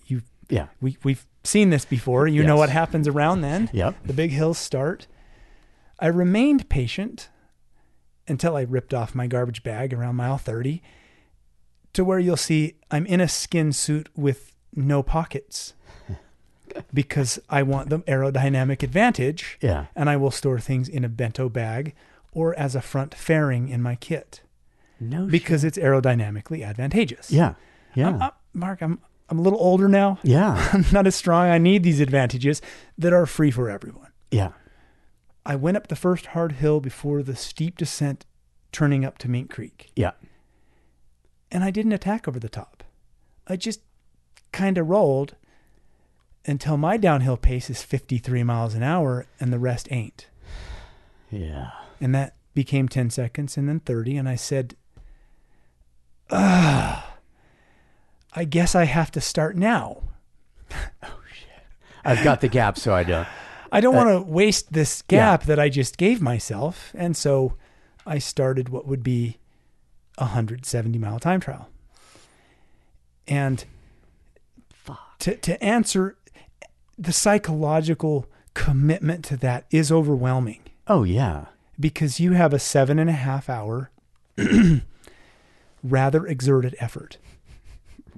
You 0.07 0.23
Yeah. 0.49 0.67
we 0.81 0.97
we've 1.05 1.27
seen 1.45 1.71
this 1.71 1.85
before. 1.85 2.27
You 2.27 2.43
know 2.43 2.57
what 2.57 2.71
happens 2.71 3.07
around 3.07 3.43
then. 3.43 3.71
Yep. 3.73 3.95
The 4.05 4.13
big 4.15 4.33
hills 4.33 4.59
start. 4.59 5.07
I 6.01 6.09
remained 6.09 6.69
patient 6.69 7.31
until 8.29 8.57
I 8.57 8.63
ripped 8.63 8.93
off 8.95 9.15
my 9.15 9.27
garbage 9.27 9.63
bag 9.63 9.93
around 9.95 10.17
mile 10.17 10.39
30 10.39 10.83
to 11.93 12.05
where 12.05 12.19
you'll 12.19 12.37
see 12.37 12.75
I'm 12.91 13.07
in 13.07 13.21
a 13.21 13.29
skin 13.29 13.73
suit 13.73 14.09
with 14.17 14.53
no 14.75 15.03
pockets 15.03 15.75
because 16.93 17.39
I 17.49 17.63
want 17.63 17.89
the 17.91 18.01
aerodynamic 18.01 18.83
advantage 18.83 19.59
Yeah. 19.61 19.87
and 19.95 20.11
I 20.11 20.17
will 20.17 20.31
store 20.31 20.59
things 20.61 20.89
in 20.89 21.05
a 21.05 21.09
bento 21.09 21.49
bag 21.49 21.95
or 22.33 22.59
as 22.59 22.75
a 22.75 22.83
front 22.83 23.15
fairing 23.15 23.69
in 23.69 23.81
my 23.83 23.95
kit 23.95 24.43
No. 25.01 25.27
because 25.27 25.65
it's 25.65 25.79
aerodynamically 25.79 26.65
advantageous. 26.67 27.31
Yeah. 27.31 27.55
Yeah. 27.95 28.07
I'm- 28.09 28.23
I'm- 28.23 28.33
Mark, 28.53 28.81
I'm 28.83 29.01
I'm 29.29 29.39
a 29.41 29.43
little 29.43 29.59
older 29.61 29.89
now. 29.89 30.19
yeah. 30.23 30.69
I'm 30.73 30.85
not 30.93 31.07
as 31.07 31.17
strong. 31.17 31.49
I 31.49 31.59
need 31.59 31.83
these 31.83 31.99
advantages 32.01 32.63
that 32.97 33.13
are 33.13 33.27
free 33.27 33.51
for 33.51 33.69
everyone. 33.69 34.11
Yeah. 34.31 34.51
I 35.49 35.55
went 35.55 35.77
up 35.77 35.87
the 35.87 35.95
first 35.97 36.27
hard 36.27 36.53
hill 36.53 36.81
before 36.81 37.23
the 37.23 37.37
steep 37.37 37.79
descent 37.79 38.27
turning 38.73 39.05
up 39.05 39.17
to 39.19 39.29
Mink 39.29 39.49
Creek, 39.51 39.91
Yeah. 39.95 40.11
and 41.53 41.63
I 41.63 41.71
didn't 41.71 41.93
attack 41.93 42.27
over 42.27 42.41
the 42.41 42.49
top. 42.49 42.83
I 43.47 43.55
just 43.57 43.81
kind 44.53 44.77
of 44.77 44.89
rolled 44.89 45.37
until 46.45 46.77
my 46.77 46.97
downhill 46.97 47.37
pace 47.37 47.71
is 47.71 47.83
53 47.83 48.43
miles 48.43 48.75
an 48.75 48.83
hour 48.83 49.27
and 49.39 49.53
the 49.53 49.59
rest 49.61 49.87
ain't. 49.93 50.27
Yeah. 51.31 51.71
And 52.01 52.13
that 52.15 52.35
became 52.55 52.89
10 52.89 53.11
seconds 53.11 53.57
and 53.57 53.69
then 53.69 53.79
30. 53.81 54.17
And 54.17 54.29
I 54.29 54.35
said, 54.35 54.75
ah, 56.31 57.17
I 58.35 58.45
guess 58.45 58.75
I 58.75 58.85
have 58.85 59.11
to 59.13 59.21
start 59.21 59.57
now. 59.57 60.03
Oh, 61.03 61.21
shit. 61.33 61.65
I've 62.05 62.25
got 62.25 62.41
the 62.41 62.49
gap, 62.49 62.77
so 62.79 62.93
I 62.93 63.05
don't. 63.05 63.29
I 63.77 63.81
don't 63.81 63.95
Uh, 63.95 64.05
want 64.05 64.09
to 64.27 64.33
waste 64.33 64.73
this 64.73 65.03
gap 65.03 65.45
that 65.45 65.59
I 65.59 65.69
just 65.69 65.97
gave 65.99 66.21
myself. 66.23 66.93
And 66.95 67.17
so 67.17 67.55
I 68.07 68.19
started 68.19 68.69
what 68.71 68.87
would 68.87 69.03
be 69.03 69.39
a 70.19 70.25
170 70.25 70.99
mile 70.99 71.19
time 71.19 71.41
trial. 71.41 71.69
And 73.29 73.65
to, 75.19 75.35
to 75.37 75.63
answer 75.65 76.17
the 76.99 77.13
psychological 77.13 78.27
commitment 78.55 79.25
to 79.27 79.37
that 79.39 79.65
is 79.71 79.91
overwhelming 79.91 80.61
Oh 80.87 81.03
yeah. 81.05 81.47
because 81.81 82.21
you 82.21 82.33
have 82.33 82.53
a 82.53 82.59
seven 82.59 82.99
and 82.99 83.11
a 83.11 83.15
half 83.15 83.49
hour 83.51 83.91
rather 85.83 86.27
exerted 86.27 86.75
effort. 86.79 87.19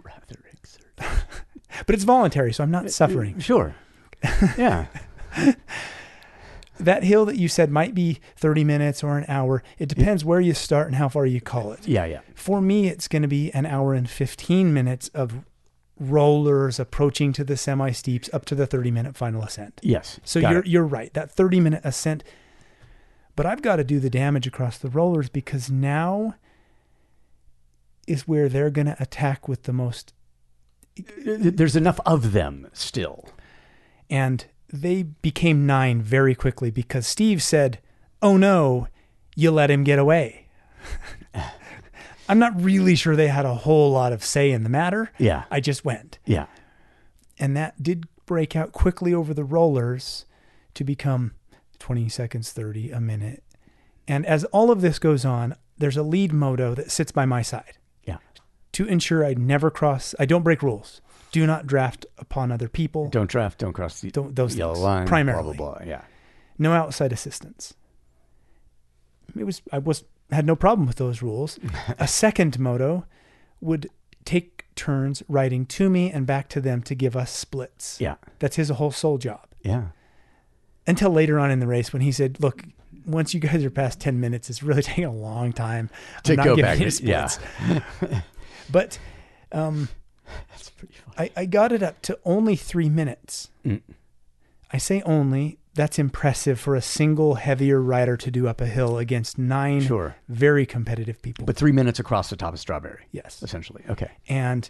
Rather 0.05 0.41
exert. 0.53 0.85
But 1.87 1.95
it's 1.95 2.05
voluntary, 2.05 2.53
so 2.53 2.65
I'm 2.65 2.71
not 2.73 2.91
suffering. 2.91 3.39
Sure. 3.39 3.75
Yeah. 4.57 4.87
That 6.81 7.03
hill 7.03 7.25
that 7.25 7.37
you 7.37 7.49
said 7.49 7.71
might 7.73 7.93
be 7.93 8.21
30 8.37 8.63
minutes 8.63 9.03
or 9.03 9.19
an 9.19 9.25
hour. 9.27 9.65
It 9.81 9.89
depends 9.89 10.25
where 10.25 10.41
you 10.41 10.55
start 10.55 10.87
and 10.87 10.95
how 10.95 11.09
far 11.09 11.27
you 11.27 11.41
call 11.41 11.73
it. 11.73 11.89
Yeah. 11.89 12.05
Yeah. 12.05 12.21
For 12.37 12.61
me, 12.61 12.87
it's 12.87 13.09
going 13.09 13.23
to 13.23 13.29
be 13.29 13.51
an 13.53 13.67
hour 13.67 13.95
and 13.95 14.09
15 14.09 14.73
minutes 14.73 15.09
of 15.09 15.45
rollers 15.99 16.79
approaching 16.79 17.33
to 17.33 17.43
the 17.43 17.57
semi 17.57 17.91
steeps 17.91 18.31
up 18.33 18.45
to 18.45 18.55
the 18.55 18.65
30 18.65 18.93
minute 18.93 19.17
final 19.17 19.43
ascent. 19.43 19.81
Yes. 19.83 20.21
So 20.23 20.39
you're 20.39 20.61
it. 20.61 20.69
you're 20.69 20.87
right. 20.87 21.13
That 21.15 21.33
30 21.33 21.59
minute 21.59 21.81
ascent. 21.83 22.23
But 23.35 23.45
I've 23.45 23.63
got 23.63 23.77
to 23.77 23.85
do 23.85 23.99
the 23.99 24.11
damage 24.11 24.47
across 24.47 24.79
the 24.79 24.89
rollers 24.89 25.29
because 25.29 25.69
now 25.73 26.37
is 28.07 28.29
where 28.29 28.49
they're 28.49 28.71
going 28.71 28.87
to 28.87 28.97
attack 29.03 29.49
with 29.49 29.65
the 29.65 29.73
most 29.73 30.13
There's 31.27 31.75
enough 31.77 31.99
of 32.07 32.31
them 32.31 32.69
still. 32.73 33.31
and 34.09 34.47
they 34.73 35.03
became 35.03 35.66
9 35.66 36.03
very 36.03 36.35
quickly 36.35 36.70
because 36.70 37.07
Steve 37.07 37.43
said, 37.43 37.78
"Oh 38.23 38.36
no, 38.36 38.89
you 39.35 39.51
let 39.51 39.70
him 39.70 39.85
get 39.85 39.99
away." 39.99 40.47
I'm 42.28 42.39
not 42.39 42.61
really 42.61 42.95
sure 42.95 43.16
they 43.16 43.28
had 43.28 43.47
a 43.47 43.55
whole 43.55 43.90
lot 43.90 44.12
of 44.12 44.23
say 44.23 44.51
in 44.51 44.62
the 44.62 44.69
matter. 44.69 45.11
Yeah. 45.19 45.45
I 45.51 45.61
just 45.61 45.85
went. 45.85 46.19
Yeah. 46.27 46.47
and 47.39 47.57
that 47.57 47.82
did 47.82 48.07
break 48.27 48.55
out 48.57 48.73
quickly 48.73 49.15
over 49.15 49.32
the 49.32 49.45
rollers 49.45 50.27
to 50.74 50.85
become 50.85 51.32
20 51.78 52.09
seconds 52.11 52.53
30 52.53 52.90
a 52.90 53.01
minute 53.01 53.43
and 54.07 54.27
as 54.27 54.45
all 54.47 54.70
of 54.70 54.81
this 54.82 54.99
goes 54.99 55.24
on 55.24 55.55
there's 55.78 55.97
a 55.97 56.03
lead 56.03 56.32
moto 56.32 56.74
that 56.74 56.90
sits 56.90 57.11
by 57.12 57.24
my 57.24 57.40
side 57.40 57.78
Yeah. 58.05 58.19
to 58.73 58.85
ensure 58.86 59.24
i 59.24 59.32
never 59.32 59.70
cross 59.70 60.15
i 60.19 60.27
don't 60.27 60.43
break 60.43 60.62
rules 60.62 61.01
do 61.33 61.47
not 61.47 61.67
draft 61.67 62.07
upon 62.19 62.51
other 62.51 62.69
people 62.69 63.09
Don't 63.11 63.31
draft. 63.31 63.59
Don't 63.59 63.73
cross 63.73 64.01
the 64.01 64.11
Don't- 64.11 64.35
those 64.35 64.57
yellow 64.57 64.75
things, 64.75 64.85
line. 64.85 65.07
primarily. 65.07 65.57
Blah 65.57 65.71
blah 65.75 65.79
blah. 65.81 65.87
Yeah. 65.87 66.03
no 66.59 66.73
outside 66.73 67.13
assistance 67.13 67.75
it 69.39 69.45
was 69.45 69.63
i 69.73 69.79
was 69.79 70.05
had 70.31 70.47
no 70.47 70.57
problem 70.57 70.87
with 70.87 70.97
those 70.97 71.23
rules 71.23 71.59
a 71.99 72.09
second 72.09 72.59
moto 72.59 73.05
would 73.61 73.89
take 74.25 74.65
turns 74.75 75.23
riding 75.29 75.67
to 75.67 75.89
me 75.91 76.11
and 76.11 76.27
back 76.27 76.49
to 76.49 76.61
them 76.61 76.83
to 76.83 76.95
give 76.95 77.17
us 77.17 77.31
splits 77.31 77.99
Yeah. 78.01 78.17
that's 78.39 78.57
his 78.57 78.69
whole 78.71 78.91
sole 78.91 79.19
job 79.19 79.47
Yeah. 79.63 79.89
until 80.87 81.11
later 81.11 81.39
on 81.39 81.51
in 81.51 81.61
the 81.61 81.67
race 81.67 81.93
when 81.93 82.03
he 82.03 82.13
said, 82.13 82.39
"Look, 82.41 82.63
once 83.07 83.35
you 83.35 83.41
guys 83.41 83.65
are 83.65 83.71
past 83.71 84.01
ten 84.01 84.21
minutes, 84.21 84.49
it's 84.51 84.63
really 84.63 84.83
taking 84.91 85.05
a 85.05 85.13
long 85.13 85.53
time 85.53 85.91
To 86.25 86.37
go 86.37 86.57
back, 86.57 86.79
you 86.79 86.89
yeah. 87.03 87.27
splits." 87.27 87.39
but 88.71 88.99
um, 89.53 89.89
That's 90.51 90.71
pretty 90.71 90.95
fun. 90.95 91.15
I, 91.19 91.31
I 91.37 91.47
got 91.47 91.73
it 91.73 91.83
up 91.83 92.01
to 92.03 92.19
only 92.25 92.57
three 92.57 92.89
minutes. 92.89 93.51
Mm. 93.65 93.83
I 94.73 94.79
say 94.79 95.03
only. 95.03 95.59
That's 95.75 95.99
impressive 95.99 96.59
for 96.59 96.75
a 96.75 96.83
single 96.83 97.37
heavier 97.37 97.81
rider 97.81 98.17
to 98.17 98.31
do 98.33 98.49
up 98.49 98.61
a 98.61 98.67
hill 98.67 98.99
against 98.99 99.39
nine 99.39 99.81
Sure. 99.81 100.17
very 100.29 100.67
competitive 100.67 101.23
people. 101.23 101.45
But 101.47 101.57
three 101.57 101.71
minutes 101.71 102.01
across 102.01 102.31
the 102.31 102.37
top 102.37 102.53
of 102.53 102.59
Strawberry, 102.59 103.05
yes, 103.13 103.43
essentially. 103.45 103.85
Okay. 103.89 104.11
and 104.29 104.69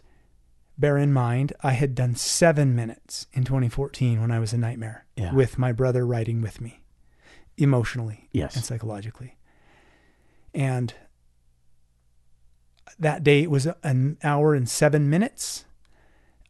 bear 0.76 0.98
in 0.98 1.12
mind, 1.12 1.54
I 1.62 1.72
had 1.72 1.94
done 1.94 2.14
seven 2.14 2.76
minutes 2.76 3.26
in 3.32 3.44
2014 3.44 4.20
when 4.20 4.30
I 4.30 4.38
was 4.38 4.52
a 4.52 4.58
nightmare 4.58 5.06
Yeah. 5.16 5.32
with 5.32 5.56
my 5.58 5.72
brother 5.72 6.06
riding 6.06 6.42
with 6.42 6.60
me, 6.60 6.82
emotionally 7.56 8.28
Yes. 8.30 8.54
and 8.54 8.64
psychologically. 8.64 9.36
And 10.54 10.92
that 12.98 13.24
day 13.24 13.42
it 13.42 13.50
was 13.50 13.66
an 13.82 14.18
hour 14.22 14.54
and 14.54 14.68
seven 14.68 15.08
minutes. 15.10 15.64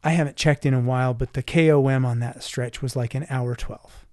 I 0.03 0.11
haven't 0.11 0.37
checked 0.37 0.65
in 0.65 0.73
a 0.73 0.79
while, 0.79 1.13
but 1.13 1.33
the 1.33 1.43
KOM 1.43 2.05
on 2.05 2.19
that 2.19 2.43
stretch 2.43 2.81
was 2.81 2.95
like 2.95 3.15
an 3.15 3.25
hour 3.29 3.55
12. 3.55 4.05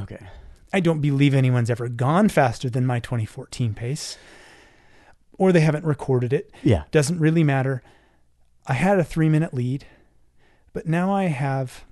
Okay. 0.00 0.26
I 0.72 0.80
don't 0.80 1.00
believe 1.00 1.34
anyone's 1.34 1.70
ever 1.70 1.88
gone 1.88 2.28
faster 2.28 2.70
than 2.70 2.86
my 2.86 3.00
2014 3.00 3.74
pace, 3.74 4.16
or 5.32 5.52
they 5.52 5.60
haven't 5.60 5.84
recorded 5.84 6.32
it. 6.32 6.52
Yeah. 6.62 6.84
Doesn't 6.90 7.18
really 7.18 7.42
matter. 7.42 7.82
I 8.66 8.74
had 8.74 8.98
a 8.98 9.04
three 9.04 9.28
minute 9.28 9.54
lead, 9.54 9.86
but 10.72 10.86
now 10.86 11.12
I 11.12 11.24
have 11.24 11.84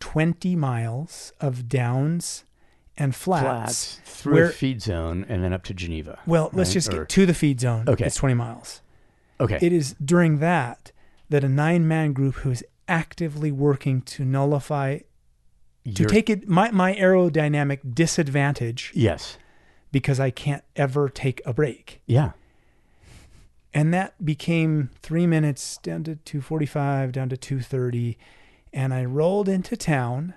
20 0.00 0.54
miles 0.56 1.32
of 1.40 1.68
downs 1.68 2.44
and 2.96 3.14
flats. 3.14 3.44
Flats 3.44 4.00
through 4.04 4.34
where- 4.34 4.44
a 4.46 4.52
feed 4.52 4.80
zone 4.82 5.24
and 5.28 5.42
then 5.42 5.52
up 5.52 5.64
to 5.64 5.74
Geneva. 5.74 6.18
Well, 6.26 6.50
let's 6.52 6.70
right? 6.70 6.74
just 6.74 6.92
Or- 6.92 7.00
get 7.00 7.08
to 7.10 7.26
the 7.26 7.34
feed 7.34 7.60
zone. 7.60 7.84
Okay. 7.88 8.06
It's 8.06 8.16
20 8.16 8.34
miles. 8.34 8.80
Okay. 9.40 9.58
It 9.60 9.72
is 9.72 9.94
during 10.04 10.38
that 10.38 10.92
that 11.28 11.42
a 11.42 11.48
nine 11.48 11.88
man 11.88 12.12
group 12.12 12.36
who 12.36 12.50
is 12.50 12.64
actively 12.86 13.50
working 13.50 14.02
to 14.02 14.24
nullify, 14.24 14.98
to 14.98 15.04
You're- 15.84 16.06
take 16.12 16.28
it, 16.30 16.46
my, 16.48 16.70
my 16.70 16.94
aerodynamic 16.94 17.94
disadvantage 17.94 18.92
Yes. 18.94 19.38
because 19.90 20.20
I 20.20 20.30
can't 20.30 20.62
ever 20.76 21.08
take 21.08 21.40
a 21.44 21.52
break. 21.52 22.00
Yeah. 22.06 22.32
and 23.76 23.92
that 23.92 24.24
became 24.24 24.90
three 25.02 25.26
minutes 25.26 25.78
down 25.78 26.04
to 26.04 26.14
245 26.16 27.10
down 27.10 27.28
to 27.28 27.36
230 27.36 28.16
and 28.72 28.94
i 28.94 29.04
rolled 29.04 29.48
into 29.48 29.76
town 29.76 30.32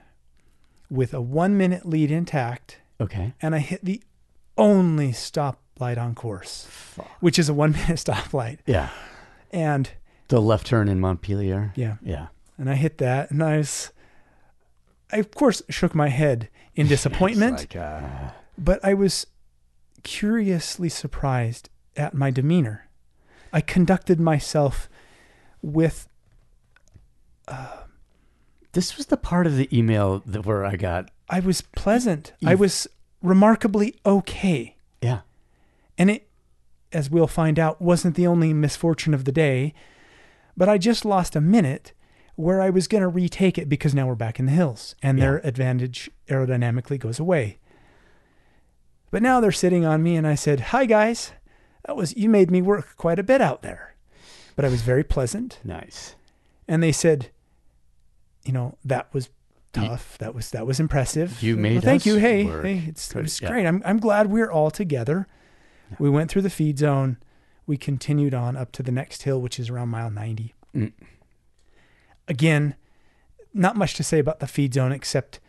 with 0.89 1.13
a 1.13 1.21
one 1.21 1.57
minute 1.57 1.85
lead 1.85 2.11
intact 2.11 2.77
Okay. 2.99 3.33
and 3.41 3.53
i 3.55 3.59
hit 3.59 3.83
the 3.85 4.01
only 4.57 5.11
stoplight 5.11 5.97
on 5.97 6.15
course 6.15 6.67
which 7.19 7.37
is 7.37 7.49
a 7.49 7.53
one 7.53 7.71
minute 7.71 7.97
stoplight 8.05 8.59
Yeah. 8.65 8.89
and 9.51 9.89
The 10.29 10.41
left 10.41 10.65
turn 10.67 10.87
in 10.87 10.99
Montpelier. 10.99 11.73
yeah 11.75 11.97
Yeah. 12.01 12.27
and 12.57 12.69
i 12.69 12.75
hit 12.75 12.97
that 12.99 13.29
and 13.31 13.43
i 13.43 13.57
was 13.57 13.91
i 15.11 15.17
of 15.17 15.31
course 15.31 15.61
shook 15.69 15.93
my 15.95 16.07
head 16.09 16.49
in 16.75 16.87
disappointment 16.95 17.57
like, 17.59 17.75
uh, 17.75 18.01
but 18.57 18.79
I 18.83 18.93
was 18.93 19.27
curiously 20.03 20.89
surprised 20.89 21.69
at 21.95 22.13
my 22.13 22.31
demeanor. 22.31 22.87
I 23.53 23.61
conducted 23.61 24.19
myself 24.19 24.87
with 25.61 26.07
uh, 27.47 27.83
This 28.77 28.95
was 28.95 29.07
the 29.07 29.17
part 29.17 29.47
of 29.47 29.55
the 29.55 29.67
email 29.75 30.21
that 30.27 30.45
where 30.45 30.63
I 30.63 30.75
got 30.75 31.09
I 31.27 31.39
was 31.39 31.61
pleasant. 31.61 32.33
I 32.45 32.53
was 32.53 32.87
remarkably 33.23 33.95
okay. 34.05 34.75
yeah. 35.01 35.21
And 35.97 36.11
it, 36.11 36.27
as 36.93 37.09
we'll 37.09 37.25
find 37.25 37.57
out, 37.57 37.81
wasn't 37.81 38.13
the 38.13 38.27
only 38.27 38.53
misfortune 38.53 39.15
of 39.15 39.25
the 39.25 39.31
day. 39.31 39.73
But 40.55 40.69
I 40.69 40.77
just 40.77 41.05
lost 41.05 41.35
a 41.35 41.41
minute 41.41 41.93
where 42.35 42.61
I 42.61 42.69
was 42.69 42.87
going 42.87 43.01
to 43.01 43.07
retake 43.07 43.57
it 43.57 43.67
because 43.67 43.95
now 43.95 44.05
we're 44.05 44.13
back 44.13 44.39
in 44.39 44.45
the 44.45 44.51
hills 44.51 44.93
and 45.01 45.19
their 45.19 45.37
advantage 45.37 46.11
aerodynamically 46.29 46.99
goes 46.99 47.17
away. 47.17 47.57
But 49.09 49.23
now 49.23 49.39
they're 49.39 49.51
sitting 49.51 49.85
on 49.85 50.03
me, 50.03 50.15
and 50.15 50.27
I 50.27 50.35
said, 50.35 50.59
Hi, 50.59 50.85
guys. 50.85 51.31
That 51.87 51.95
was, 51.95 52.15
you 52.15 52.29
made 52.29 52.51
me 52.51 52.61
work 52.61 52.95
quite 52.95 53.17
a 53.17 53.23
bit 53.23 53.41
out 53.41 53.63
there. 53.63 53.95
But 54.55 54.65
I 54.65 54.69
was 54.69 54.83
very 54.83 55.03
pleasant. 55.03 55.57
Nice. 55.63 56.13
And 56.67 56.83
they 56.83 56.91
said, 56.91 57.31
You 58.47 58.53
know, 58.53 58.77
that 58.85 59.13
was 59.13 59.29
tough. 59.73 60.17
That 60.19 60.33
was, 60.33 60.49
that 60.51 60.65
was 60.65 60.79
impressive. 60.79 61.43
You 61.43 61.55
Well, 61.55 61.61
made 61.63 61.83
Thank 61.83 62.01
us 62.01 62.05
you. 62.05 62.15
Hey, 62.15 62.43
hey, 62.45 62.83
it's, 62.87 63.09
it 63.11 63.13
Good. 63.13 63.23
was 63.23 63.41
Yeah. 63.41 63.49
great. 63.49 63.65
I'm, 63.65 63.81
I'm 63.85 63.99
glad 63.99 64.27
we're 64.27 64.49
all 64.51 64.71
together. 64.71 65.27
We 65.99 66.09
went 66.09 66.29
through 66.31 66.41
the 66.43 66.49
feed 66.49 66.79
zone. 66.79 67.17
We 67.65 67.77
continued 67.77 68.33
on 68.33 68.55
up 68.57 68.71
to 68.73 68.83
the 68.83 68.91
next 68.91 69.23
hill, 69.23 69.41
which 69.41 69.59
is 69.59 69.69
around 69.69 69.89
mile 69.89 70.09
90. 70.09 70.53
Mm. 70.75 70.93
Again, 72.27 72.75
not 73.53 73.75
much 73.75 73.93
to 73.95 74.03
say 74.03 74.19
about 74.19 74.39
the 74.39 74.47
feed 74.47 74.73
zone 74.73 74.91
except 74.91 75.39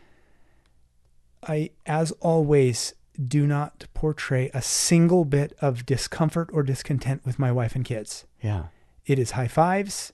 I, 1.47 1.71
as 1.87 2.11
always, 2.21 2.95
do 3.27 3.47
not 3.47 3.87
portray 3.95 4.51
a 4.53 4.63
single 4.63 5.25
bit 5.25 5.53
of 5.61 5.87
discomfort 5.87 6.51
or 6.53 6.63
discontent 6.63 7.25
with 7.25 7.39
my 7.39 7.51
wife 7.53 7.75
and 7.75 7.85
kids. 7.85 8.25
Yeah. 8.43 8.65
It 9.07 9.19
is 9.19 9.33
high 9.33 9.49
fives, 9.49 10.13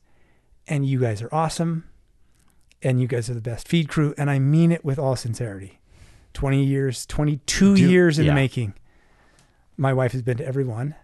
and 0.69 0.87
you 0.87 1.01
guys 1.01 1.21
are 1.23 1.35
awesome, 1.35 1.85
and 2.85 3.01
you 3.01 3.09
guys 3.09 3.31
are 3.31 3.35
the 3.35 3.41
best 3.41 3.67
feed 3.67 3.89
crew, 3.89 4.15
and 4.17 4.31
I 4.31 4.39
mean 4.39 4.71
it 4.71 4.85
with 4.85 4.99
all 4.99 5.17
sincerity. 5.17 5.81
20 6.35 6.63
years, 6.63 7.07
22 7.07 7.77
Do- 7.77 7.91
years 7.91 8.19
in 8.19 8.27
yeah. 8.27 8.33
the 8.33 8.35
making. 8.35 8.75
My 9.77 9.93
wife 9.93 10.13
has 10.13 10.23
been 10.23 10.37
to 10.37 10.47
every 10.47 10.65
one. 10.65 10.95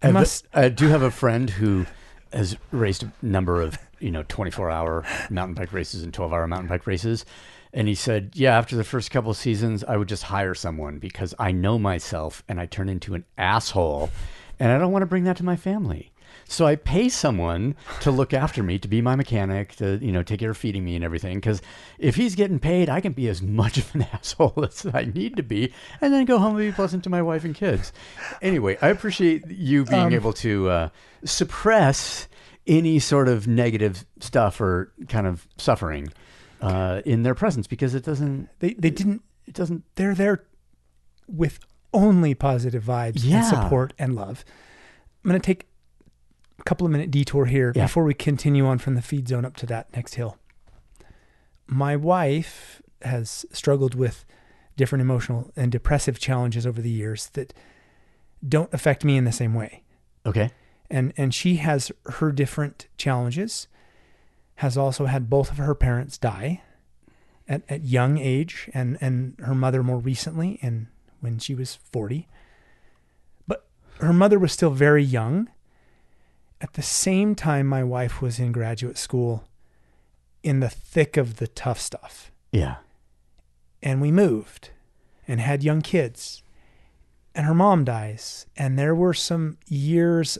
I 0.00 0.12
must, 0.12 0.46
I 0.54 0.68
do 0.68 0.86
have 0.88 1.02
a 1.02 1.10
friend 1.10 1.50
who 1.50 1.86
has 2.32 2.56
raced 2.70 3.02
a 3.02 3.12
number 3.20 3.60
of, 3.60 3.76
you 3.98 4.12
know, 4.12 4.24
24 4.28 4.70
hour 4.70 5.04
mountain 5.28 5.54
bike 5.54 5.72
races 5.72 6.02
and 6.04 6.14
12 6.14 6.32
hour 6.32 6.46
mountain 6.46 6.68
bike 6.68 6.86
races. 6.86 7.24
And 7.72 7.88
he 7.88 7.94
said, 7.94 8.30
Yeah, 8.34 8.56
after 8.56 8.76
the 8.76 8.84
first 8.84 9.10
couple 9.10 9.30
of 9.30 9.36
seasons, 9.36 9.82
I 9.82 9.96
would 9.96 10.08
just 10.08 10.22
hire 10.22 10.54
someone 10.54 10.98
because 10.98 11.34
I 11.38 11.50
know 11.52 11.78
myself 11.78 12.42
and 12.48 12.60
I 12.60 12.66
turn 12.66 12.88
into 12.88 13.14
an 13.14 13.24
asshole. 13.36 14.10
And 14.60 14.72
I 14.72 14.78
don't 14.78 14.92
want 14.92 15.02
to 15.02 15.06
bring 15.06 15.24
that 15.24 15.36
to 15.38 15.44
my 15.44 15.56
family. 15.56 16.12
So 16.50 16.66
I 16.66 16.76
pay 16.76 17.10
someone 17.10 17.76
to 18.00 18.10
look 18.10 18.32
after 18.32 18.62
me, 18.62 18.78
to 18.78 18.88
be 18.88 19.02
my 19.02 19.14
mechanic, 19.16 19.74
to, 19.76 19.98
you 20.02 20.10
know, 20.10 20.22
take 20.22 20.40
care 20.40 20.50
of 20.50 20.56
feeding 20.56 20.82
me 20.82 20.94
and 20.96 21.04
everything. 21.04 21.36
Because 21.36 21.60
if 21.98 22.16
he's 22.16 22.34
getting 22.34 22.58
paid, 22.58 22.88
I 22.88 23.00
can 23.02 23.12
be 23.12 23.28
as 23.28 23.42
much 23.62 23.76
of 23.76 23.94
an 23.94 24.06
asshole 24.12 24.64
as 24.64 24.86
I 24.92 25.04
need 25.14 25.36
to 25.36 25.42
be 25.42 25.72
and 26.00 26.12
then 26.12 26.24
go 26.24 26.38
home 26.38 26.56
and 26.56 26.66
be 26.66 26.72
pleasant 26.72 27.04
to 27.04 27.10
my 27.10 27.20
wife 27.20 27.44
and 27.44 27.54
kids. 27.54 27.92
Anyway, 28.42 28.78
I 28.80 28.88
appreciate 28.88 29.46
you 29.48 29.84
being 29.84 30.06
Um, 30.06 30.12
able 30.14 30.32
to 30.34 30.68
uh, 30.70 30.88
suppress 31.22 32.28
any 32.66 32.98
sort 32.98 33.28
of 33.28 33.46
negative 33.46 34.04
stuff 34.20 34.60
or 34.60 34.92
kind 35.08 35.26
of 35.26 35.46
suffering 35.58 36.08
uh, 36.60 37.02
in 37.04 37.22
their 37.22 37.34
presence 37.34 37.66
because 37.66 37.94
it 37.94 38.04
doesn't, 38.04 38.48
they, 38.60 38.74
they 38.74 38.90
didn't, 38.90 39.22
it 39.46 39.54
doesn't, 39.54 39.84
they're 39.96 40.14
there 40.14 40.44
with 41.26 41.58
only 41.94 42.34
positive 42.34 42.84
vibes 42.84 43.20
Yeah. 43.24 43.36
and 43.38 43.46
support 43.46 43.92
and 43.98 44.14
love. 44.14 44.44
I'm 45.24 45.30
going 45.30 45.40
to 45.40 45.46
take 45.46 45.66
couple 46.64 46.86
of 46.86 46.90
minute 46.92 47.10
detour 47.10 47.46
here 47.46 47.72
Yeah. 47.74 47.84
before 47.84 48.04
we 48.04 48.14
continue 48.14 48.66
on 48.66 48.78
from 48.78 48.94
the 48.94 49.02
feed 49.02 49.28
zone 49.28 49.44
up 49.44 49.56
to 49.56 49.66
that 49.66 49.94
next 49.94 50.14
hill. 50.16 50.36
My 51.66 51.96
wife 51.96 52.82
has 53.02 53.44
struggled 53.52 53.94
with 53.94 54.24
different 54.76 55.02
emotional 55.02 55.50
and 55.56 55.70
depressive 55.70 56.18
challenges 56.18 56.66
over 56.66 56.80
the 56.80 56.90
years 56.90 57.26
that 57.34 57.52
don't 58.46 58.72
affect 58.72 59.04
me 59.04 59.16
in 59.16 59.24
the 59.24 59.32
same 59.32 59.54
way. 59.54 59.82
okay. 60.26 60.50
And 60.90 61.12
and 61.18 61.34
she 61.34 61.56
has 61.56 61.92
her 62.06 62.32
different 62.32 62.86
challenges. 62.96 63.68
Has 64.56 64.78
also 64.78 65.04
had 65.04 65.28
both 65.28 65.50
of 65.50 65.58
her 65.58 65.74
parents 65.74 66.16
die 66.16 66.62
at, 67.46 67.62
at 67.68 67.84
young 67.84 68.16
age 68.16 68.70
and, 68.72 68.96
and 69.00 69.34
her 69.40 69.54
mother 69.54 69.82
more 69.82 69.98
recently 69.98 70.58
and 70.62 70.86
when 71.20 71.38
she 71.38 71.54
was 71.54 71.74
40. 71.74 72.26
But 73.46 73.66
her 74.00 74.12
mother 74.14 74.38
was 74.38 74.50
still 74.52 74.70
very 74.70 75.04
young. 75.04 75.48
At 76.60 76.74
the 76.74 76.82
same 76.82 77.34
time 77.34 77.66
my 77.66 77.84
wife 77.84 78.20
was 78.20 78.38
in 78.38 78.52
graduate 78.52 78.98
school 78.98 79.44
in 80.42 80.60
the 80.60 80.68
thick 80.68 81.16
of 81.16 81.36
the 81.36 81.46
tough 81.46 81.80
stuff. 81.80 82.32
Yeah. 82.52 82.76
And 83.82 84.00
we 84.00 84.10
moved 84.10 84.70
and 85.26 85.40
had 85.40 85.62
young 85.62 85.82
kids. 85.82 86.42
And 87.34 87.46
her 87.46 87.54
mom 87.54 87.84
dies. 87.84 88.46
And 88.56 88.78
there 88.78 88.94
were 88.94 89.14
some 89.14 89.58
years, 89.66 90.38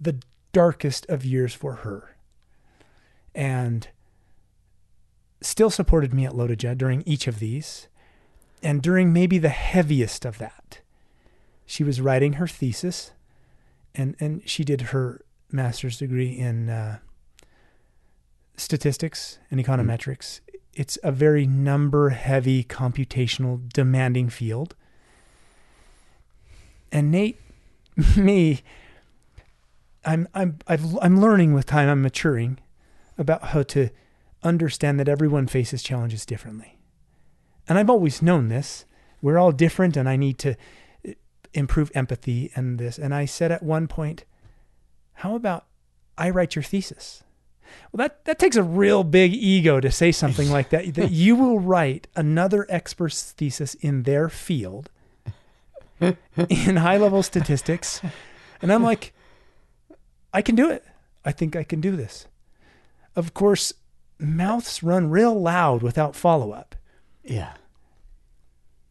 the 0.00 0.20
darkest 0.52 1.06
of 1.08 1.24
years 1.24 1.54
for 1.54 1.76
her. 1.76 2.16
And 3.34 3.88
still 5.40 5.70
supported 5.70 6.12
me 6.12 6.24
at 6.26 6.32
Lotoja 6.32 6.76
during 6.76 7.02
each 7.06 7.26
of 7.26 7.38
these. 7.38 7.88
And 8.62 8.82
during 8.82 9.12
maybe 9.12 9.38
the 9.38 9.48
heaviest 9.48 10.24
of 10.24 10.38
that, 10.38 10.80
she 11.66 11.84
was 11.84 12.00
writing 12.00 12.34
her 12.34 12.46
thesis 12.46 13.12
and, 13.94 14.16
and 14.20 14.48
she 14.48 14.64
did 14.64 14.80
her 14.80 15.24
master's 15.50 15.98
degree 15.98 16.30
in 16.30 16.68
uh, 16.68 16.98
statistics 18.56 19.38
and 19.50 19.64
econometrics. 19.64 20.40
It's 20.74 20.98
a 21.02 21.12
very 21.12 21.46
number 21.46 22.10
heavy, 22.10 22.64
computational, 22.64 23.68
demanding 23.72 24.30
field. 24.30 24.74
And 26.90 27.10
Nate, 27.10 27.38
me, 28.16 28.62
I'm 30.04 30.26
I'm 30.34 30.58
I've, 30.66 30.96
I'm 30.98 31.20
learning 31.20 31.54
with 31.54 31.66
time. 31.66 31.88
I'm 31.88 32.02
maturing 32.02 32.58
about 33.18 33.44
how 33.48 33.62
to 33.62 33.90
understand 34.42 34.98
that 34.98 35.08
everyone 35.08 35.46
faces 35.46 35.82
challenges 35.82 36.26
differently. 36.26 36.78
And 37.68 37.78
I've 37.78 37.90
always 37.90 38.22
known 38.22 38.48
this. 38.48 38.84
We're 39.20 39.38
all 39.38 39.52
different, 39.52 39.96
and 39.96 40.08
I 40.08 40.16
need 40.16 40.38
to 40.38 40.56
improve 41.54 41.90
empathy 41.94 42.50
and 42.54 42.78
this. 42.78 42.98
And 42.98 43.14
I 43.14 43.24
said 43.24 43.52
at 43.52 43.62
one 43.62 43.86
point, 43.88 44.24
"How 45.14 45.34
about 45.34 45.66
I 46.18 46.30
write 46.30 46.54
your 46.54 46.62
thesis?" 46.62 47.22
Well, 47.90 47.98
that 48.06 48.24
that 48.26 48.38
takes 48.38 48.56
a 48.56 48.62
real 48.62 49.02
big 49.04 49.32
ego 49.32 49.80
to 49.80 49.90
say 49.90 50.12
something 50.12 50.50
like 50.50 50.70
that. 50.70 50.94
That 50.94 51.10
you 51.24 51.36
will 51.36 51.58
write 51.60 52.06
another 52.16 52.66
expert's 52.68 53.32
thesis 53.32 53.74
in 53.74 54.02
their 54.02 54.28
field 54.28 54.90
in 56.48 56.76
high 56.76 56.96
level 56.96 57.22
statistics, 57.22 58.00
and 58.60 58.72
I'm 58.72 58.82
like, 58.82 59.12
I 60.34 60.42
can 60.42 60.54
do 60.56 60.68
it. 60.70 60.84
I 61.24 61.30
think 61.32 61.54
I 61.54 61.62
can 61.62 61.80
do 61.80 61.94
this. 61.94 62.26
Of 63.14 63.34
course, 63.34 63.72
mouths 64.18 64.82
run 64.82 65.10
real 65.10 65.40
loud 65.40 65.82
without 65.82 66.16
follow 66.16 66.50
up, 66.52 66.74
Yeah. 67.22 67.52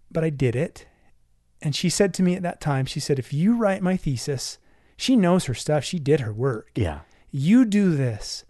but 0.09 0.23
I 0.23 0.29
did 0.29 0.55
it. 0.55 0.85
And 1.61 1.75
she 1.75 1.89
said 1.89 2.13
to 2.15 2.23
me 2.23 2.35
at 2.35 2.41
that 2.43 2.59
time, 2.61 2.85
she 2.85 2.99
said, 2.99 3.19
if 3.19 3.31
you 3.33 3.55
write 3.55 3.81
my 3.83 3.95
thesis, 3.97 4.57
she 4.97 5.15
knows 5.15 5.45
her 5.45 5.53
stuff. 5.53 5.83
She 5.83 5.99
did 5.99 6.19
her 6.21 6.33
work. 6.33 6.71
Yeah. 6.75 7.01
You 7.31 7.65
do 7.65 7.95
this 7.95 8.45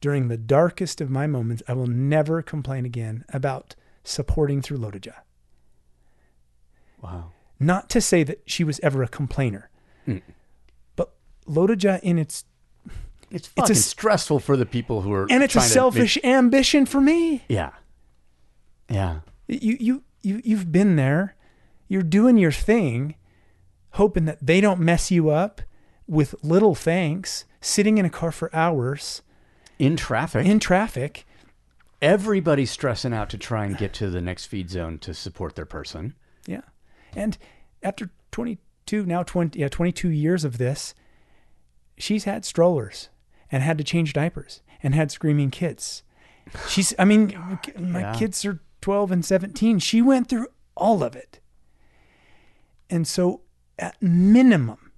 during 0.00 0.28
the 0.28 0.36
darkest 0.36 1.00
of 1.00 1.08
my 1.10 1.26
moments. 1.26 1.62
I 1.68 1.72
will 1.74 1.86
never 1.86 2.42
complain 2.42 2.84
again 2.84 3.24
about 3.32 3.74
supporting 4.04 4.62
through 4.62 4.78
Lotoja. 4.78 5.14
Wow. 7.02 7.32
Not 7.58 7.88
to 7.90 8.00
say 8.00 8.22
that 8.24 8.42
she 8.46 8.64
was 8.64 8.80
ever 8.80 9.02
a 9.02 9.08
complainer, 9.08 9.70
Mm. 10.06 10.22
but 10.96 11.12
Lotoja 11.46 12.00
in 12.00 12.18
its 12.18 12.44
It's 13.30 13.48
a 13.48 13.50
fucking 13.52 13.76
s- 13.76 13.84
stressful 13.84 14.40
for 14.40 14.56
the 14.56 14.66
people 14.66 15.02
who 15.02 15.12
are 15.12 15.26
and 15.30 15.42
it's 15.42 15.54
a 15.54 15.58
to 15.60 15.64
make- 15.64 15.72
selfish 15.72 16.18
ambition 16.22 16.84
for 16.86 17.00
me. 17.00 17.44
yeah. 17.48 17.70
Yeah. 18.88 19.20
You 19.48 19.76
you 19.80 20.02
you 20.22 20.40
you've 20.44 20.70
been 20.72 20.96
there. 20.96 21.34
You're 21.88 22.02
doing 22.02 22.36
your 22.36 22.52
thing, 22.52 23.14
hoping 23.92 24.24
that 24.26 24.44
they 24.44 24.60
don't 24.60 24.80
mess 24.80 25.10
you 25.10 25.30
up 25.30 25.60
with 26.06 26.34
little 26.42 26.74
thanks, 26.74 27.44
sitting 27.60 27.98
in 27.98 28.04
a 28.04 28.10
car 28.10 28.30
for 28.32 28.54
hours 28.54 29.22
In 29.78 29.96
traffic. 29.96 30.46
in 30.46 30.58
traffic. 30.60 31.26
everybody's 32.02 32.70
stressing 32.70 33.12
out 33.14 33.30
to 33.30 33.38
try 33.38 33.64
and 33.64 33.76
get 33.78 33.92
to 33.94 34.10
the 34.10 34.20
next 34.20 34.46
feed 34.46 34.68
zone 34.70 34.98
to 34.98 35.14
support 35.14 35.54
their 35.56 35.64
person. 35.66 36.14
Yeah. 36.46 36.60
And 37.14 37.38
after 37.82 38.10
22, 38.32 39.06
now 39.06 39.22
20, 39.22 39.58
yeah, 39.58 39.68
22 39.68 40.10
years 40.10 40.44
of 40.44 40.58
this, 40.58 40.94
she's 41.96 42.24
had 42.24 42.44
strollers 42.44 43.08
and 43.50 43.62
had 43.62 43.78
to 43.78 43.84
change 43.84 44.12
diapers 44.12 44.60
and 44.82 44.94
had 44.94 45.10
screaming 45.10 45.50
kids. 45.50 46.02
She's, 46.68 46.94
I 46.98 47.04
mean, 47.04 47.34
my 47.78 48.00
yeah. 48.00 48.14
kids 48.14 48.44
are 48.44 48.60
12 48.82 49.10
and 49.10 49.24
17. 49.24 49.78
She 49.80 50.02
went 50.02 50.28
through 50.28 50.48
all 50.76 51.02
of 51.02 51.16
it. 51.16 51.40
And 52.88 53.06
so, 53.06 53.40
at 53.78 54.00
minimum, 54.00 54.92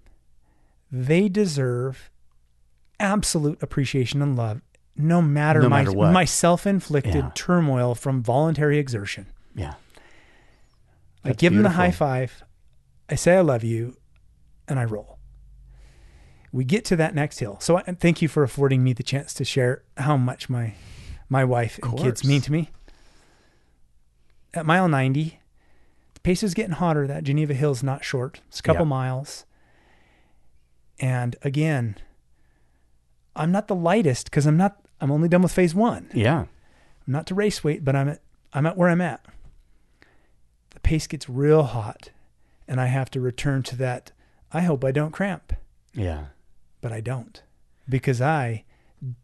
they 0.91 1.29
deserve 1.29 2.11
absolute 3.01 3.63
appreciation 3.63 4.21
and 4.23 4.37
love, 4.37 4.61
no 4.97 5.23
matter, 5.23 5.63
No 5.63 5.69
my, 5.69 5.85
matter 5.85 5.97
my 6.13 6.25
self-inflicted 6.25 7.15
Yeah. 7.15 7.31
turmoil 7.35 7.95
from 7.95 8.23
voluntary 8.23 8.79
exertion. 8.79 9.27
Yeah. 9.55 9.75
I 11.25 11.29
That's 11.31 11.39
give 11.39 11.53
them 11.53 11.63
the 11.63 11.71
high 11.71 11.91
five. 11.91 12.43
I 13.09 13.15
say 13.15 13.37
I 13.37 13.41
love 13.41 13.65
you, 13.65 13.97
and 14.67 14.79
I 14.79 14.85
roll. 14.85 15.19
We 16.53 16.65
get 16.65 16.85
to 16.87 16.97
that 16.97 17.15
next 17.15 17.39
hill. 17.41 17.59
So 17.61 17.77
I, 17.79 17.83
thank 17.83 18.23
you 18.23 18.29
for 18.29 18.43
affording 18.43 18.83
me 18.83 18.93
the 18.93 19.03
chance 19.03 19.35
to 19.35 19.45
share 19.45 19.83
how 19.97 20.17
much 20.17 20.49
my 20.49 20.75
my 21.29 21.45
wife 21.45 21.79
and 21.83 21.99
kids 21.99 22.25
mean 22.25 22.41
to 22.43 22.53
me. 22.53 22.71
At 24.55 24.65
mile 24.65 24.89
90, 24.89 25.38
the 26.19 26.23
pace 26.23 26.43
is 26.43 26.53
getting 26.55 26.73
hotter. 26.73 27.07
That 27.07 27.23
Geneva 27.23 27.55
Hill's 27.55 27.83
not 27.85 28.03
short. 28.05 28.41
It's 28.49 28.59
a 28.59 28.63
couple 28.63 28.85
Yeah. 28.85 28.89
miles. 28.91 29.45
And 30.99 31.37
again, 31.43 31.97
I'm 33.37 33.53
not 33.53 33.69
the 33.69 33.75
lightest 33.77 34.25
because 34.27 34.47
I'm 34.47 34.57
not 34.57 34.81
I'm 35.01 35.13
only 35.13 35.29
done 35.29 35.43
with 35.43 35.53
phase 35.53 35.77
one. 35.77 36.11
Yeah. 36.13 36.41
I'm 36.41 37.13
not 37.13 37.27
to 37.29 37.35
race 37.37 37.63
weight, 37.63 37.85
but 37.85 37.95
I'm 37.95 38.09
at 38.09 38.21
I'm 38.53 38.67
at 38.67 38.77
where 38.77 38.89
I'm 38.89 39.01
at. 39.01 39.25
The 40.71 40.81
pace 40.81 41.07
gets 41.07 41.29
real 41.29 41.63
hot, 41.65 42.11
and 42.67 42.81
I 42.81 42.87
have 42.87 43.11
to 43.13 43.21
return 43.21 43.63
to 43.65 43.77
that. 43.77 44.11
I 44.53 44.63
hope 44.63 44.85
I 44.85 44.91
don't 44.91 45.13
cramp, 45.13 45.53
Yeah. 45.95 46.27
but 46.81 46.91
I 46.93 47.01
don't 47.01 47.43
because 47.89 48.21
I 48.21 48.65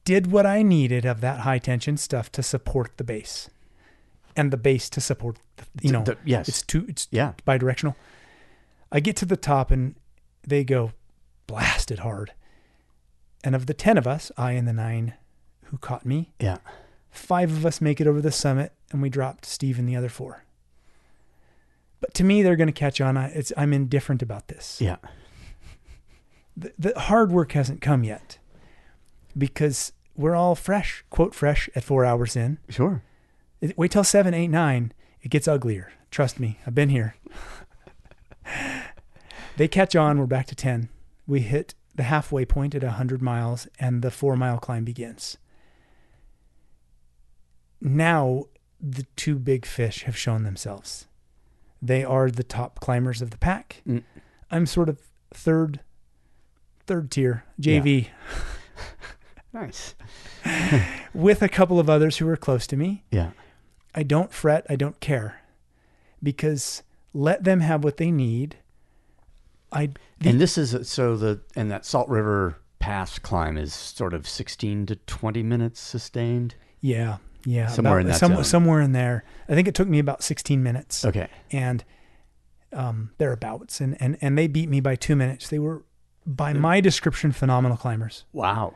did 0.05 0.31
what 0.31 0.47
I 0.47 0.63
needed 0.63 1.05
of 1.05 1.21
that 1.23 1.41
high 1.41 1.59
tension 1.59 1.97
stuff 1.97 2.31
to 2.33 2.43
support 2.43 2.97
the 2.99 3.05
base, 3.05 3.51
and 4.37 4.51
the 4.53 4.57
base 4.57 4.89
to 4.91 5.01
support. 5.01 5.39
The, 5.57 5.65
you 5.83 5.93
know, 5.93 6.05
The- 6.05 6.19
yes. 6.25 6.49
it's 6.49 6.63
two. 6.63 6.85
It's 6.89 7.09
Yeah. 7.11 7.33
bidirectional. 7.47 7.95
I 8.93 9.01
get 9.01 9.17
to 9.17 9.25
the 9.27 9.37
top 9.37 9.71
and 9.71 9.95
they 10.47 10.65
go 10.65 10.93
blasted 11.47 12.01
hard. 12.01 12.33
And 13.43 13.55
of 13.55 13.67
the 13.67 13.75
10 13.75 13.99
of 13.99 14.07
us, 14.07 14.31
I 14.37 14.53
and 14.53 14.67
the 14.67 14.73
nine 14.73 15.15
who 15.65 15.79
caught 15.79 16.07
me, 16.07 16.33
Yeah. 16.41 16.59
five 17.11 17.51
of 17.53 17.67
us 17.67 17.81
make 17.81 18.01
it 18.01 18.07
over 18.07 18.21
the 18.21 18.33
summit 18.33 18.73
and 18.91 19.03
we 19.03 19.09
dropped 19.11 19.45
Steve 19.47 19.79
and 19.79 19.89
the 19.89 19.97
other 19.97 20.09
four. 20.09 20.45
But 22.01 22.15
to 22.15 22.25
me, 22.25 22.43
they're 22.43 22.57
going 22.57 22.67
to 22.69 22.73
catch 22.73 23.01
on. 23.01 23.17
I, 23.17 23.29
it's, 23.29 23.53
I'm 23.57 23.73
indifferent 23.73 24.23
about 24.23 24.49
this. 24.49 24.81
Yeah. 24.81 24.97
The, 26.57 26.73
the 26.79 26.99
hard 27.01 27.33
work 27.33 27.53
hasn't 27.53 27.81
come 27.81 28.05
yet 28.05 28.39
because 29.37 29.93
we're 30.15 30.37
all 30.37 30.55
fresh, 30.55 31.05
quote, 31.11 31.35
fresh 31.35 31.69
at 31.75 31.83
four 31.83 32.05
hours 32.05 32.37
in. 32.37 32.59
Sure. 32.69 33.03
It- 33.65 33.79
Wait 33.79 33.91
till 33.91 34.05
seven, 34.05 34.35
eight, 34.35 34.49
nine. 34.49 34.93
It 35.23 35.31
gets 35.31 35.49
uglier. 35.49 35.91
Trust 36.11 36.39
me, 36.39 36.59
I've 36.67 36.75
been 36.75 36.91
here. 36.91 37.17
they 39.57 39.69
catch 39.69 39.97
on. 39.97 40.19
We're 40.19 40.27
back 40.27 40.47
to 40.49 40.55
10. 40.55 40.91
We 41.27 41.41
hit 41.41 41.75
the 41.95 42.03
halfway 42.03 42.45
point 42.45 42.75
at 42.75 42.83
100 42.83 43.23
miles, 43.23 43.67
and 43.81 44.03
the 44.03 44.11
four 44.11 44.37
mile 44.37 44.59
climb 44.59 44.85
begins. 44.85 45.39
Now, 47.81 48.45
the 48.81 49.07
two 49.17 49.39
big 49.39 49.65
fish 49.65 50.03
have 50.05 50.17
shown 50.17 50.43
themselves. 50.43 51.07
They 51.81 52.05
are 52.05 52.31
the 52.31 52.45
top 52.45 52.81
climbers 52.81 53.23
of 53.23 53.31
the 53.31 53.39
pack. 53.39 53.83
Mm. 53.89 54.03
I'm 54.51 54.67
sort 54.67 54.89
of 54.91 54.99
third, 55.33 55.81
third 56.87 57.11
tier, 57.11 57.45
JV, 57.61 58.09
Nice. 59.55 59.95
with 61.15 61.41
a 61.43 61.49
couple 61.49 61.79
of 61.81 61.89
others 61.89 62.19
who 62.19 62.29
are 62.29 62.37
close 62.37 62.67
to 62.67 62.77
me. 62.77 63.05
Yeah. 63.11 63.31
I 63.95 64.03
don't 64.03 64.33
fret, 64.33 64.67
I 64.69 64.77
don't 64.77 64.99
care. 65.01 65.43
Because 66.23 66.83
let 67.13 67.45
them 67.45 67.61
have 67.61 67.85
what 67.85 67.97
they 67.99 68.11
need. 68.11 68.57
I 69.73 69.91
the- 70.21 70.31
and 70.31 70.41
this 70.41 70.57
is 70.59 70.89
so 70.89 71.17
the 71.17 71.41
and 71.57 71.71
that 71.71 71.85
Salt 71.85 72.09
River 72.09 72.59
Pass 72.79 73.19
climb 73.19 73.57
is 73.57 73.73
sort 73.73 74.13
of 74.15 74.29
16 74.29 74.87
to 74.87 74.97
20 74.97 75.43
minutes 75.43 75.81
sustained. 75.81 76.55
yeah, 76.81 77.17
yeah, 77.47 77.67
Somewhere 77.69 77.99
in 78.01 78.07
that 78.09 78.17
some- 78.17 78.35
zone. 78.35 78.45
somewhere 78.45 78.81
in 78.81 78.93
there. 78.93 79.25
I 79.49 79.55
think 79.55 79.69
it 79.69 79.75
took 79.75 79.89
me 79.89 79.99
about 79.99 80.23
16 80.23 80.63
minutes 80.63 81.05
Okay. 81.05 81.29
and 81.51 81.85
um 82.73 83.11
thereabouts 83.19 83.81
and 83.81 83.97
and 84.01 84.17
and 84.21 84.37
they 84.37 84.47
beat 84.49 84.69
me 84.69 84.81
by 84.81 84.97
2 84.97 85.15
minutes. 85.17 85.49
They 85.49 85.59
were 85.59 85.85
by 86.27 86.53
my 86.53 86.81
description 86.81 87.33
phenomenal 87.33 87.77
climbers. 87.77 88.25
Wow. 88.33 88.75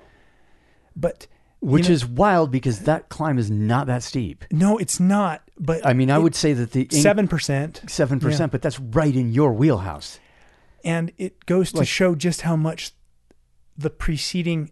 But 0.97 1.27
Which 1.61 1.89
know- 1.89 1.95
is 1.95 2.07
wild 2.07 2.51
because 2.51 2.81
that 2.81 3.09
climb 3.09 3.39
is 3.39 3.51
not 3.51 3.87
that 3.89 4.03
steep. 4.03 4.45
no, 4.53 4.79
it's 4.79 5.01
not, 5.01 5.43
but 5.59 5.85
I 5.85 5.93
mean, 5.93 6.11
I 6.11 6.17
it- 6.17 6.23
would 6.23 6.35
say 6.37 6.53
that 6.53 6.71
the 6.73 6.87
7% 6.87 7.89
seven 7.91 8.21
percent, 8.21 8.53
but 8.53 8.63
that's 8.63 8.79
right 8.79 9.15
in 9.15 9.33
your 9.33 9.53
wheelhouse. 9.53 10.21
and 10.85 11.11
it 11.19 11.45
goes 11.47 11.73
to 11.73 11.79
Like- 11.79 11.89
show 11.89 12.15
just 12.15 12.43
how 12.43 12.55
much 12.55 12.93
the 13.77 13.91
preceding 13.91 14.71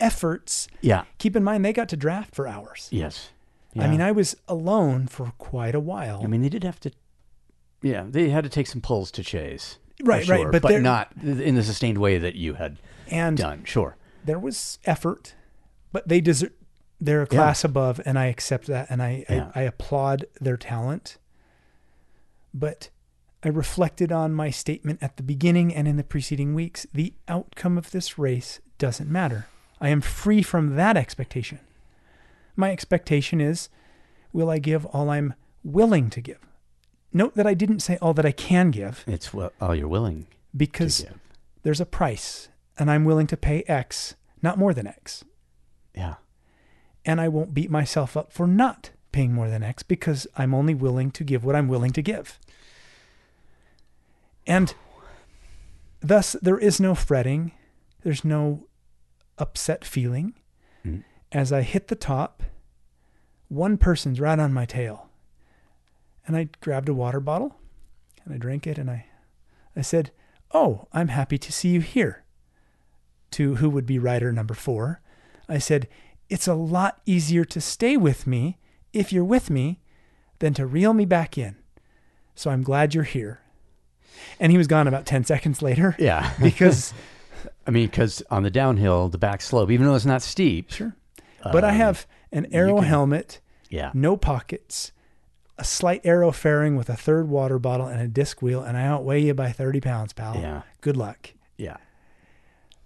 efforts 0.00 0.66
Yeah. 0.80 1.04
keep 1.18 1.36
in 1.36 1.44
mind 1.44 1.64
they 1.64 1.72
got 1.72 1.88
to 1.90 1.96
draft 1.96 2.34
for 2.34 2.48
hours. 2.48 2.88
Yes. 2.90 3.30
I 3.76 3.88
mean, 3.88 4.00
I 4.00 4.12
was 4.12 4.36
alone 4.48 5.06
for 5.08 5.32
quite 5.36 5.74
a 5.74 5.80
while. 5.80 6.20
I 6.22 6.28
mean, 6.28 6.42
they 6.42 6.48
did 6.48 6.62
have 6.64 6.78
to. 6.80 6.92
Yeah, 7.82 8.04
they 8.08 8.30
had 8.30 8.44
to 8.44 8.50
take 8.50 8.66
some 8.68 8.80
pulls 8.80 9.10
to 9.12 9.22
chase. 9.24 9.78
Right, 10.02 10.26
right, 10.28 10.38
sure, 10.40 10.50
but 10.52 10.62
but 10.62 10.68
they're- 10.68 10.80
not 10.80 11.10
in 11.22 11.54
the 11.56 11.62
sustained 11.62 11.98
way 11.98 12.16
that 12.18 12.34
you 12.36 12.54
had 12.54 12.78
and 13.10 13.36
done. 13.36 13.64
Sure. 13.64 13.96
there 14.24 14.38
was 14.38 14.78
effort, 14.86 15.34
but 15.94 16.08
they 16.08 16.20
deserve. 16.20 16.50
They're 17.00 17.22
a 17.22 17.26
class 17.26 17.64
above, 17.64 18.00
and 18.04 18.18
I 18.18 18.26
accept 18.26 18.66
that, 18.66 18.86
and 18.90 19.02
I, 19.02 19.24
Yeah. 19.28 19.50
I 19.54 19.60
I 19.60 19.62
applaud 19.64 20.26
their 20.40 20.56
talent. 20.56 21.16
But 22.52 22.90
I 23.42 23.48
reflected 23.48 24.10
on 24.12 24.32
my 24.32 24.50
statement 24.50 24.98
at 25.02 25.16
the 25.16 25.22
beginning 25.22 25.74
and 25.74 25.86
in 25.88 25.96
the 25.96 26.04
preceding 26.04 26.54
weeks. 26.54 26.86
The 26.94 27.14
outcome 27.28 27.76
of 27.78 27.90
this 27.90 28.18
race 28.18 28.60
doesn't 28.78 29.10
matter. 29.10 29.46
I 29.80 29.88
am 29.88 30.00
free 30.00 30.42
from 30.42 30.76
that 30.76 30.96
expectation. 30.96 31.58
My 32.56 32.70
expectation 32.70 33.40
is, 33.40 33.68
will 34.32 34.48
I 34.50 34.58
give 34.58 34.86
all 34.86 35.10
I'm 35.10 35.34
willing 35.64 36.10
to 36.10 36.20
give? 36.20 36.38
Note 37.12 37.34
that 37.34 37.46
I 37.46 37.54
didn't 37.54 37.80
say 37.80 37.98
all 38.00 38.14
that 38.14 38.26
I 38.26 38.32
can 38.32 38.70
give 38.70 39.04
It's 39.06 39.32
well, 39.34 39.52
all 39.60 39.74
you're 39.74 39.88
willing 39.88 40.26
because 40.56 40.98
to 40.98 41.02
give. 41.04 41.18
there's 41.64 41.80
a 41.80 41.86
price 41.86 42.48
and 42.78 42.90
I'm 42.90 43.04
willing 43.04 43.26
to 43.28 43.36
pay 43.36 43.62
X, 43.68 44.14
not 44.42 44.58
more 44.58 44.72
than 44.74 44.86
X. 44.86 45.24
Yeah. 45.94 46.14
And 47.04 47.20
I 47.20 47.28
won't 47.28 47.54
beat 47.54 47.70
myself 47.70 48.16
up 48.16 48.32
for 48.32 48.46
not 48.46 48.90
paying 49.12 49.32
more 49.32 49.48
than 49.48 49.62
X 49.62 49.82
because 49.82 50.26
I'm 50.36 50.54
only 50.54 50.74
willing 50.74 51.10
to 51.12 51.24
give 51.24 51.44
what 51.44 51.54
I'm 51.54 51.68
willing 51.68 51.92
to 51.92 52.02
give. 52.02 52.38
And 54.46 54.74
thus, 56.00 56.36
there 56.42 56.58
is 56.58 56.80
no 56.80 56.94
fretting, 56.94 57.52
there's 58.02 58.24
no 58.24 58.66
upset 59.38 59.84
feeling. 59.84 60.34
Mm. 60.84 61.04
As 61.32 61.52
I 61.52 61.62
hit 61.62 61.88
the 61.88 61.94
top, 61.94 62.42
one 63.48 63.78
person's 63.78 64.20
right 64.20 64.38
on 64.38 64.52
my 64.52 64.64
tail. 64.64 65.08
And 66.26 66.36
I 66.36 66.48
grabbed 66.60 66.88
a 66.88 66.94
water 66.94 67.20
bottle 67.20 67.56
and 68.24 68.34
I 68.34 68.38
drank 68.38 68.66
it 68.66 68.78
and 68.78 68.90
I, 68.90 69.06
I 69.76 69.82
said, 69.82 70.10
Oh, 70.52 70.86
I'm 70.92 71.08
happy 71.08 71.38
to 71.38 71.52
see 71.52 71.70
you 71.70 71.80
here. 71.80 72.24
To 73.32 73.56
who 73.56 73.68
would 73.70 73.86
be 73.86 73.98
rider 73.98 74.32
number 74.32 74.54
four, 74.54 75.00
I 75.48 75.58
said, 75.58 75.88
It's 76.28 76.48
a 76.48 76.54
lot 76.54 77.00
easier 77.06 77.44
to 77.44 77.60
stay 77.60 77.96
with 77.96 78.26
me 78.26 78.58
if 78.92 79.12
you're 79.12 79.24
with 79.24 79.50
me 79.50 79.80
than 80.38 80.54
to 80.54 80.66
reel 80.66 80.92
me 80.94 81.04
back 81.04 81.36
in. 81.38 81.56
So 82.34 82.50
I'm 82.50 82.62
glad 82.62 82.94
you're 82.94 83.04
here. 83.04 83.40
And 84.40 84.50
he 84.52 84.58
was 84.58 84.66
gone 84.66 84.86
about 84.88 85.06
10 85.06 85.24
seconds 85.24 85.62
later 85.62 85.94
Yeah. 85.98 86.32
because, 86.42 86.92
I 87.66 87.70
mean, 87.70 87.86
because 87.86 88.22
on 88.30 88.42
the 88.42 88.50
downhill, 88.50 89.08
the 89.08 89.18
back 89.18 89.40
slope, 89.42 89.70
even 89.70 89.86
though 89.86 89.94
it's 89.94 90.04
not 90.06 90.22
steep. 90.22 90.70
sure. 90.70 90.94
But 91.52 91.62
I 91.64 91.70
um, 91.70 91.76
have 91.76 92.06
an 92.32 92.46
aero 92.52 92.76
can- 92.76 92.84
helmet, 92.84 93.40
Yeah. 93.68 93.90
no 93.94 94.16
pockets, 94.16 94.92
a 95.58 95.64
slight 95.64 96.00
aero 96.04 96.32
fairing 96.32 96.74
with 96.76 96.88
a 96.88 96.96
third 96.96 97.28
water 97.28 97.58
bottle 97.58 97.86
and 97.86 98.00
a 98.00 98.08
disc 98.08 98.40
wheel, 98.42 98.62
and 98.62 98.76
I 98.76 98.84
outweigh 98.86 99.20
you 99.22 99.34
by 99.34 99.52
30 99.52 99.80
pounds, 99.80 100.12
pal. 100.12 100.36
Yeah. 100.36 100.62
Good 100.80 100.96
luck. 100.96 101.30
Yeah. 101.58 101.76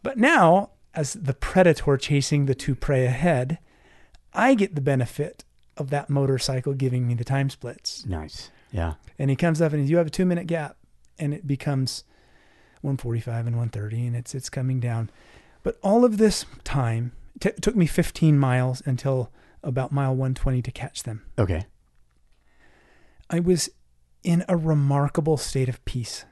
But 0.03 0.19
now, 0.19 0.71
as 0.99 1.13
the 1.13 1.33
predator 1.33 1.97
chasing 1.97 2.47
the 2.47 2.57
two 2.57 2.75
prey 2.75 3.07
ahead, 3.07 3.59
I 4.35 4.55
get 4.55 4.75
the 4.75 4.81
benefit 4.81 5.45
of 5.77 5.91
that 5.91 6.11
motorcycle 6.11 6.75
giving 6.75 7.07
me 7.07 7.15
the 7.15 7.23
time 7.23 7.51
splits. 7.51 8.05
Nice. 8.05 8.51
Yeah. 8.73 8.95
And 9.17 9.31
he 9.31 9.37
comes 9.37 9.63
up 9.63 9.73
and 9.73 9.81
he's, 9.81 9.91
you 9.91 9.99
have 9.99 10.09
a 10.09 10.11
two 10.11 10.27
minute 10.27 10.49
gap, 10.49 10.77
and 11.17 11.33
it 11.33 11.47
becomes 11.47 12.03
145 12.81 13.47
and 13.47 13.57
130, 13.57 14.09
and 14.09 14.17
it's 14.17 14.35
it's 14.35 14.51
coming 14.51 14.81
down. 14.81 15.09
But 15.63 15.79
all 15.85 16.05
of 16.05 16.19
this 16.19 16.45
time 16.65 17.13
t- 17.39 17.51
it 17.51 17.63
took 17.63 17.77
me 17.77 17.87
15 17.87 18.37
miles 18.37 18.83
until 18.85 19.31
about 19.63 19.93
mile 19.93 20.11
120 20.11 20.63
to 20.63 20.71
catch 20.73 21.05
them. 21.05 21.25
Okay. 21.39 21.67
I 23.31 23.39
was 23.39 23.71
in 24.25 24.45
a 24.49 24.57
remarkable 24.57 25.37
state 25.37 25.69
of 25.69 25.85
peace 25.85 26.25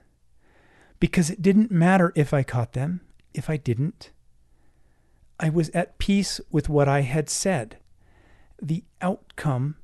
because 0.99 1.31
it 1.31 1.41
didn't 1.41 1.71
matter 1.71 2.13
if 2.17 2.35
I 2.35 2.43
caught 2.43 2.73
them, 2.73 3.03
if 3.33 3.49
I 3.49 3.59
didn't. 3.59 4.11
I 5.39 5.49
was 5.51 5.69
at 5.71 5.99
peace 5.99 6.41
with 6.51 6.69
what 6.69 6.89
I 6.89 7.03
had 7.03 7.29
said. 7.29 7.77
The 8.61 8.85
outcome, 9.03 9.77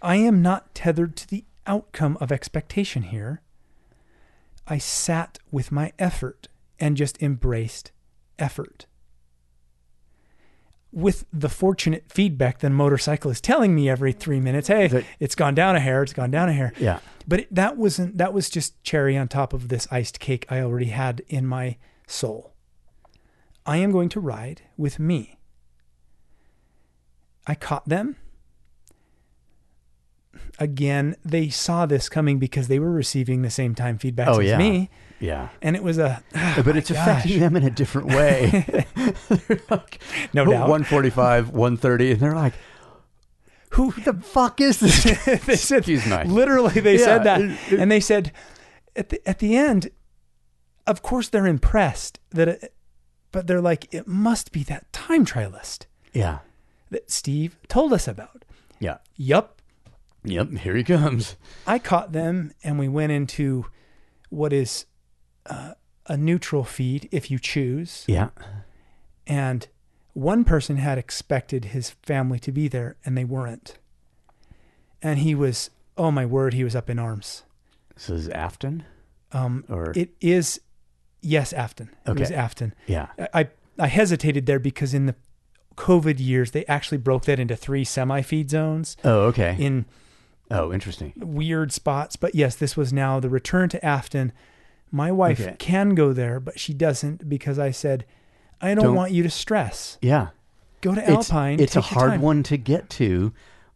I 0.00 0.16
am 0.16 0.40
not 0.42 0.74
tethered 0.74 1.16
to 1.16 1.28
the 1.28 1.44
outcome 1.66 2.16
of 2.20 2.32
expectation 2.32 3.02
here. 3.02 3.42
I 4.66 4.78
sat 4.78 5.38
with 5.50 5.70
my 5.70 5.92
effort 5.98 6.48
and 6.78 6.96
just 6.96 7.22
embraced 7.22 7.92
effort. 8.38 8.86
with 10.92 11.24
the 11.32 11.48
fortunate 11.48 12.02
feedback 12.10 12.58
that 12.58 12.66
a 12.66 12.70
motorcycle 12.70 13.30
is 13.30 13.40
telling 13.40 13.76
me 13.76 13.88
every 13.88 14.10
three 14.10 14.40
minutes, 14.40 14.66
hey, 14.66 14.88
That- 14.88 15.04
it's 15.20 15.36
gone 15.36 15.54
down 15.54 15.76
a 15.76 15.80
hair, 15.80 16.02
it's 16.02 16.12
gone 16.12 16.32
down 16.32 16.48
a 16.48 16.52
hair. 16.52 16.72
Yeah. 16.80 16.98
But 17.28 17.40
it, 17.40 17.54
that 17.54 17.76
wasn't 17.76 18.18
that 18.18 18.32
was 18.32 18.50
just 18.50 18.82
cherry 18.82 19.16
on 19.16 19.28
top 19.28 19.52
of 19.52 19.68
this 19.68 19.86
iced 19.92 20.18
cake 20.18 20.46
I 20.50 20.58
already 20.60 20.86
had 20.86 21.22
in 21.28 21.46
my 21.46 21.76
soul. 22.08 22.49
I 23.66 23.76
am 23.78 23.92
going 23.92 24.08
to 24.10 24.20
ride 24.20 24.62
with 24.76 24.98
me. 24.98 25.38
I 27.46 27.54
caught 27.54 27.88
them. 27.88 28.16
Again, 30.58 31.16
they 31.24 31.48
saw 31.48 31.86
this 31.86 32.08
coming 32.08 32.38
because 32.38 32.68
they 32.68 32.78
were 32.78 32.92
receiving 32.92 33.42
the 33.42 33.50
same 33.50 33.74
time 33.74 33.98
feedback 33.98 34.28
Oh, 34.28 34.40
as 34.40 34.48
yeah. 34.48 34.58
me. 34.58 34.90
Yeah. 35.18 35.48
And 35.62 35.74
it 35.74 35.82
was 35.82 35.98
a 35.98 36.22
but 36.64 36.76
it's 36.76 36.90
affecting 36.90 37.40
them 37.40 37.56
in 37.56 37.64
a 37.64 37.70
different 37.70 38.08
way. 38.08 38.84
Like, 39.70 40.00
No 40.34 40.44
doubt. 40.44 40.68
145, 40.68 41.50
130, 41.50 42.12
and 42.12 42.20
they're 42.20 42.34
like, 42.34 42.52
who 43.70 43.92
the 43.92 44.14
fuck 44.14 44.60
is 44.60 44.80
this? 44.80 45.04
they 45.46 45.56
said 45.56 45.78
Excuse 45.78 46.06
me. 46.06 46.24
literally 46.24 46.80
they 46.80 46.98
Yeah, 46.98 47.04
said 47.04 47.24
that 47.24 47.40
it- 47.40 47.58
it- 47.72 47.80
and 47.80 47.90
they 47.90 48.00
said 48.00 48.32
at 48.96 49.08
the 49.10 49.26
at 49.28 49.38
the 49.38 49.56
end 49.56 49.90
of 50.86 51.02
course 51.02 51.28
they're 51.28 51.46
impressed 51.46 52.18
that 52.30 52.48
it, 52.48 52.74
but 53.32 53.46
they're 53.46 53.60
like 53.60 53.92
it 53.92 54.06
must 54.06 54.52
be 54.52 54.62
that 54.64 54.92
time 54.92 55.24
trialist 55.24 55.86
yeah. 56.12 56.38
that 56.90 57.10
Steve 57.10 57.56
told 57.68 57.92
us 57.92 58.08
about. 58.08 58.44
Yeah. 58.78 58.98
Yup. 59.16 59.60
Yep. 60.24 60.50
Here 60.52 60.76
he 60.76 60.84
comes. 60.84 61.36
I 61.66 61.78
caught 61.78 62.12
them 62.12 62.52
and 62.62 62.78
we 62.78 62.88
went 62.88 63.12
into 63.12 63.66
what 64.28 64.52
is 64.52 64.86
uh, 65.46 65.74
a 66.06 66.16
neutral 66.16 66.64
feed 66.64 67.08
if 67.10 67.30
you 67.30 67.38
choose. 67.38 68.04
Yeah. 68.06 68.30
And 69.26 69.68
one 70.12 70.44
person 70.44 70.76
had 70.76 70.98
expected 70.98 71.66
his 71.66 71.90
family 71.90 72.38
to 72.40 72.52
be 72.52 72.68
there 72.68 72.96
and 73.04 73.16
they 73.16 73.24
weren't. 73.24 73.78
And 75.02 75.20
he 75.20 75.34
was, 75.34 75.70
oh 75.96 76.10
my 76.10 76.26
word, 76.26 76.52
he 76.52 76.64
was 76.64 76.76
up 76.76 76.90
in 76.90 76.98
arms. 76.98 77.44
This 77.94 78.10
is 78.10 78.28
Afton? 78.28 78.84
Um, 79.32 79.64
Or- 79.68 79.92
it 79.94 80.10
is, 80.20 80.60
yes, 81.20 81.52
Afton. 81.52 81.90
It 82.06 82.18
was 82.18 82.30
Afton. 82.30 82.74
Yeah. 82.86 83.08
I, 83.34 83.48
I 83.78 83.86
hesitated 83.86 84.46
there 84.46 84.58
because 84.58 84.94
in 84.94 85.06
the 85.06 85.14
COVID 85.76 86.16
years, 86.18 86.50
they 86.50 86.64
actually 86.66 86.98
broke 86.98 87.24
that 87.24 87.38
into 87.38 87.56
three 87.56 87.84
semi 87.84 88.22
feed 88.22 88.50
zones 88.50 88.96
Oh, 89.04 89.20
okay. 89.28 89.56
in 89.58 89.86
oh, 90.50 90.72
interesting. 90.72 91.12
weird 91.16 91.72
spots. 91.72 92.16
But 92.16 92.34
yes, 92.34 92.54
this 92.56 92.76
was 92.76 92.92
now 92.92 93.20
the 93.20 93.30
return 93.30 93.68
to 93.70 93.84
Afton. 93.84 94.32
My 94.90 95.12
wife 95.12 95.40
Okay. 95.40 95.56
can 95.58 95.94
go 95.94 96.12
there, 96.12 96.40
but 96.40 96.58
she 96.58 96.74
doesn't 96.74 97.28
because 97.28 97.58
I 97.58 97.70
said, 97.70 98.04
I 98.60 98.74
don't, 98.74 98.84
Don't- 98.84 98.94
want 98.96 99.12
you 99.12 99.22
to 99.22 99.30
stress. 99.30 99.96
Yeah. 100.02 100.28
Go 100.82 100.94
to 100.94 101.00
It's, 101.00 101.30
Alpine. 101.30 101.60
it's 101.60 101.76
a 101.76 101.80
hard 101.80 102.10
time." 102.12 102.20
one 102.22 102.42
to 102.44 102.56
get 102.56 102.88
to 102.90 103.32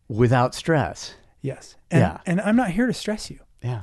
without 0.08 0.54
stress. 0.54 1.14
Yes. 1.42 1.76
And, 1.90 2.00
Yeah. 2.00 2.18
and 2.26 2.40
I'm 2.40 2.56
not 2.56 2.70
here 2.70 2.86
to 2.86 2.92
stress 2.94 3.30
you. 3.30 3.40
Yeah. 3.62 3.82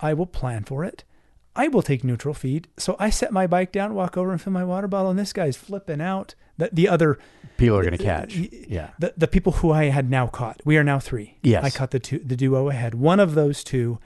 I 0.00 0.14
will 0.14 0.26
plan 0.26 0.64
for 0.64 0.84
it. 0.84 1.04
I 1.54 1.68
will 1.68 1.82
take 1.82 2.02
neutral 2.02 2.34
feed. 2.34 2.68
So 2.78 2.96
I 2.98 3.10
set 3.10 3.32
my 3.32 3.46
bike 3.46 3.72
down, 3.72 3.94
walk 3.94 4.16
over 4.16 4.32
and 4.32 4.40
fill 4.40 4.52
my 4.52 4.64
water 4.64 4.88
bottle, 4.88 5.10
and 5.10 5.18
this 5.18 5.32
guy's 5.32 5.56
flipping 5.56 6.00
out. 6.00 6.34
The, 6.58 6.70
the 6.72 6.88
other, 6.88 7.18
People 7.56 7.76
are 7.76 7.82
going 7.82 7.96
to 7.96 8.02
catch. 8.02 8.34
Yeah. 8.36 8.90
the, 8.98 9.12
the 9.16 9.28
people 9.28 9.52
who 9.52 9.70
I 9.70 9.84
had 9.84 10.10
now 10.10 10.26
caught. 10.26 10.60
We 10.64 10.76
are 10.78 10.84
now 10.84 10.98
three. 10.98 11.36
Yes. 11.42 11.62
I 11.64 11.70
caught 11.70 11.90
the 11.90 12.00
two, 12.00 12.18
the 12.18 12.36
duo 12.36 12.68
ahead. 12.70 12.94
One 12.94 13.20
of 13.20 13.34
those 13.34 13.62
two, 13.62 13.98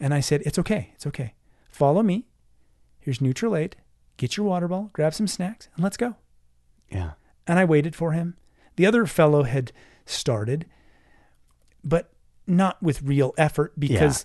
and 0.00 0.12
I 0.12 0.20
said, 0.20 0.42
"It's 0.44 0.58
okay. 0.58 0.90
It's 0.94 1.06
okay. 1.06 1.34
Follow 1.70 2.02
me. 2.02 2.26
Here's 3.00 3.20
neutral 3.20 3.56
aid. 3.56 3.76
Get 4.16 4.36
your 4.36 4.46
water 4.46 4.66
bottle, 4.68 4.90
grab 4.92 5.14
some 5.14 5.26
snacks, 5.28 5.68
and 5.74 5.82
let's 5.84 5.96
go." 5.96 6.16
Yeah. 6.90 7.12
And 7.46 7.58
I 7.58 7.64
waited 7.64 7.94
for 7.96 8.12
him. 8.12 8.36
The 8.76 8.86
other 8.86 9.06
fellow 9.06 9.42
had 9.44 9.72
started, 10.06 10.66
but 11.84 12.12
not 12.46 12.82
with 12.82 13.02
real 13.02 13.34
effort 13.38 13.78
because 13.78 14.24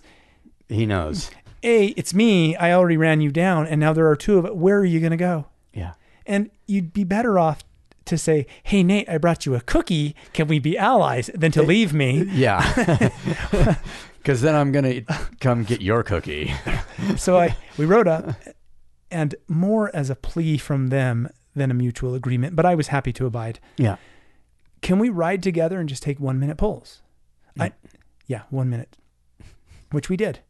He 0.68 0.86
knows. 0.86 1.30
A, 1.64 1.86
it's 1.88 2.14
me. 2.14 2.56
I 2.56 2.72
already 2.72 2.96
ran 2.96 3.20
you 3.20 3.30
down, 3.30 3.66
and 3.66 3.80
now 3.80 3.92
there 3.92 4.08
are 4.08 4.16
two 4.16 4.38
of 4.38 4.44
it. 4.44 4.56
Where 4.56 4.78
are 4.78 4.84
you 4.84 5.00
going 5.00 5.10
to 5.12 5.16
go? 5.16 5.46
Yeah. 5.72 5.94
And 6.26 6.50
you'd 6.66 6.92
be 6.92 7.04
better 7.04 7.38
off 7.38 7.64
to 8.04 8.18
say, 8.18 8.46
"Hey, 8.62 8.82
Nate, 8.82 9.08
I 9.08 9.18
brought 9.18 9.46
you 9.46 9.54
a 9.54 9.60
cookie. 9.60 10.14
Can 10.32 10.46
we 10.46 10.58
be 10.58 10.76
allies?" 10.76 11.30
Than 11.34 11.52
to 11.52 11.62
eh, 11.62 11.66
leave 11.66 11.92
me. 11.92 12.24
Yeah. 12.32 13.10
Because 14.24 14.40
then 14.40 14.54
I'm 14.54 14.72
going 14.72 15.04
to 15.04 15.14
come 15.40 15.64
get 15.64 15.82
your 15.82 16.02
cookie. 16.02 16.50
So 17.18 17.36
I 17.36 17.54
we 17.76 17.84
rode 17.84 18.08
up, 18.08 18.34
and 19.10 19.34
more 19.48 19.94
as 19.94 20.08
a 20.08 20.16
plea 20.16 20.56
from 20.56 20.86
them 20.86 21.28
than 21.54 21.70
a 21.70 21.74
mutual 21.74 22.14
agreement. 22.14 22.56
But 22.56 22.64
I 22.64 22.74
was 22.74 22.86
happy 22.86 23.12
to 23.12 23.26
abide. 23.26 23.60
Yeah. 23.76 23.96
Can 24.80 24.98
we 24.98 25.10
ride 25.10 25.42
together 25.42 25.78
and 25.78 25.90
just 25.90 26.02
take 26.02 26.18
one 26.18 26.40
minute 26.40 26.56
pulls? 26.56 27.02
I, 27.60 27.72
yeah, 28.26 28.42
one 28.48 28.70
minute, 28.70 28.96
which 29.90 30.08
we 30.08 30.16
did. 30.16 30.40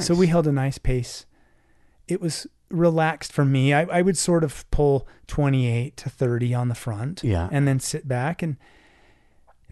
So 0.00 0.14
we 0.14 0.26
held 0.28 0.46
a 0.46 0.52
nice 0.52 0.78
pace. 0.78 1.26
It 2.08 2.20
was 2.20 2.46
relaxed 2.70 3.32
for 3.32 3.44
me. 3.44 3.72
I, 3.74 3.82
I 3.84 4.02
would 4.02 4.16
sort 4.16 4.44
of 4.44 4.68
pull 4.70 5.06
28 5.26 5.96
to 5.98 6.08
30 6.10 6.54
on 6.54 6.68
the 6.68 6.74
front 6.74 7.22
Yeah. 7.22 7.48
and 7.52 7.66
then 7.68 7.78
sit 7.80 8.08
back. 8.08 8.42
And 8.42 8.56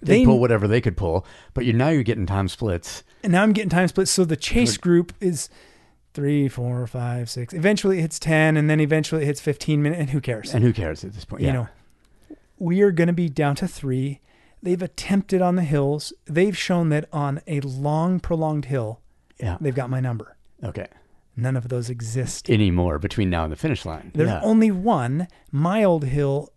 They 0.02 0.24
pull 0.24 0.38
whatever 0.38 0.68
they 0.68 0.80
could 0.80 0.97
pull, 0.97 1.26
but 1.55 1.64
you 1.64 1.72
now 1.72 1.88
you're 1.88 2.02
getting 2.02 2.26
time 2.26 2.48
splits. 2.48 3.02
and 3.22 3.32
now 3.32 3.42
I'm 3.42 3.52
getting 3.52 3.70
time 3.70 3.88
splits. 3.88 4.10
So 4.10 4.24
the 4.24 4.36
chase 4.36 4.76
group 4.76 5.12
is 5.20 5.48
three, 6.14 6.48
four, 6.48 6.86
five, 6.86 7.28
six. 7.30 7.52
Eventually 7.55 7.98
it 7.98 8.02
hits 8.02 8.18
10 8.18 8.56
and 8.56 8.68
then 8.68 8.80
eventually 8.80 9.22
it 9.22 9.26
hits 9.26 9.40
15 9.40 9.82
minutes. 9.82 10.01
And 10.01 10.10
who 10.10 10.20
cares? 10.20 10.55
And 10.55 10.62
who 10.64 10.72
cares 10.72 11.05
at 11.05 11.12
this 11.12 11.24
point? 11.24 11.42
Yeah. 11.42 11.48
you 11.48 11.52
know, 11.55 11.68
we 12.59 12.82
are 12.82 12.90
going 12.90 13.06
to 13.09 13.12
be 13.14 13.28
down 13.28 13.56
to 13.56 13.68
three. 13.68 14.20
They've 14.62 14.82
attempted 14.82 15.40
on 15.40 15.56
the 15.56 15.62
hills. 15.62 16.12
They've 16.26 16.56
shown 16.56 16.90
that 16.90 17.06
on 17.12 17.40
a 17.47 17.60
long, 17.60 18.20
prolonged 18.20 18.66
hill, 18.66 19.01
yeah. 19.42 19.56
they've 19.60 19.74
got 19.74 19.90
my 19.90 20.00
number. 20.00 20.36
Okay. 20.62 20.86
None 21.36 21.56
of 21.56 21.68
those 21.68 21.88
exist. 21.88 22.50
Anymore 22.50 22.98
between 22.98 23.30
now 23.30 23.44
and 23.44 23.52
the 23.52 23.56
finish 23.56 23.84
line. 23.86 24.10
There's 24.14 24.28
yeah. 24.28 24.40
only 24.42 24.70
one 24.70 25.28
mild 25.50 26.04
hill 26.04 26.50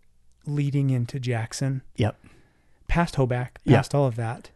leading 0.46 0.90
into 0.90 1.18
Jackson, 1.18 1.82
Yep. 1.96 2.16
past 2.88 3.14
Hoback, 3.14 3.48
past 3.66 3.94
all 3.94 4.06
of 4.06 4.16
that. 4.16 4.50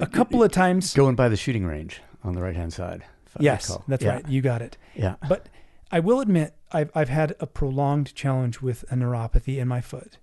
A 0.00 0.06
couple 0.06 0.42
of 0.42 0.52
times. 0.52 0.94
Going 0.94 1.14
by 1.16 1.28
the 1.28 1.36
shooting 1.36 1.66
range 1.66 2.00
on 2.24 2.34
the 2.34 2.42
right 2.42 2.56
hand 2.56 2.72
side. 2.72 3.04
yes, 3.40 3.76
that's 3.86 4.04
Yeah. 4.04 4.14
right. 4.14 4.28
You 4.28 4.40
got 4.40 4.62
it. 4.62 4.76
Yeah. 4.94 5.16
But 5.28 5.48
I 5.90 6.00
will 6.00 6.20
admit, 6.20 6.54
I've, 6.72 6.90
I've 6.94 7.08
had 7.08 7.34
a 7.40 7.46
prolonged 7.46 8.14
challenge 8.14 8.60
with 8.62 8.84
a 8.90 8.94
neuropathy 8.94 9.58
in 9.58 9.68
my 9.68 9.80
foot. 9.80 10.18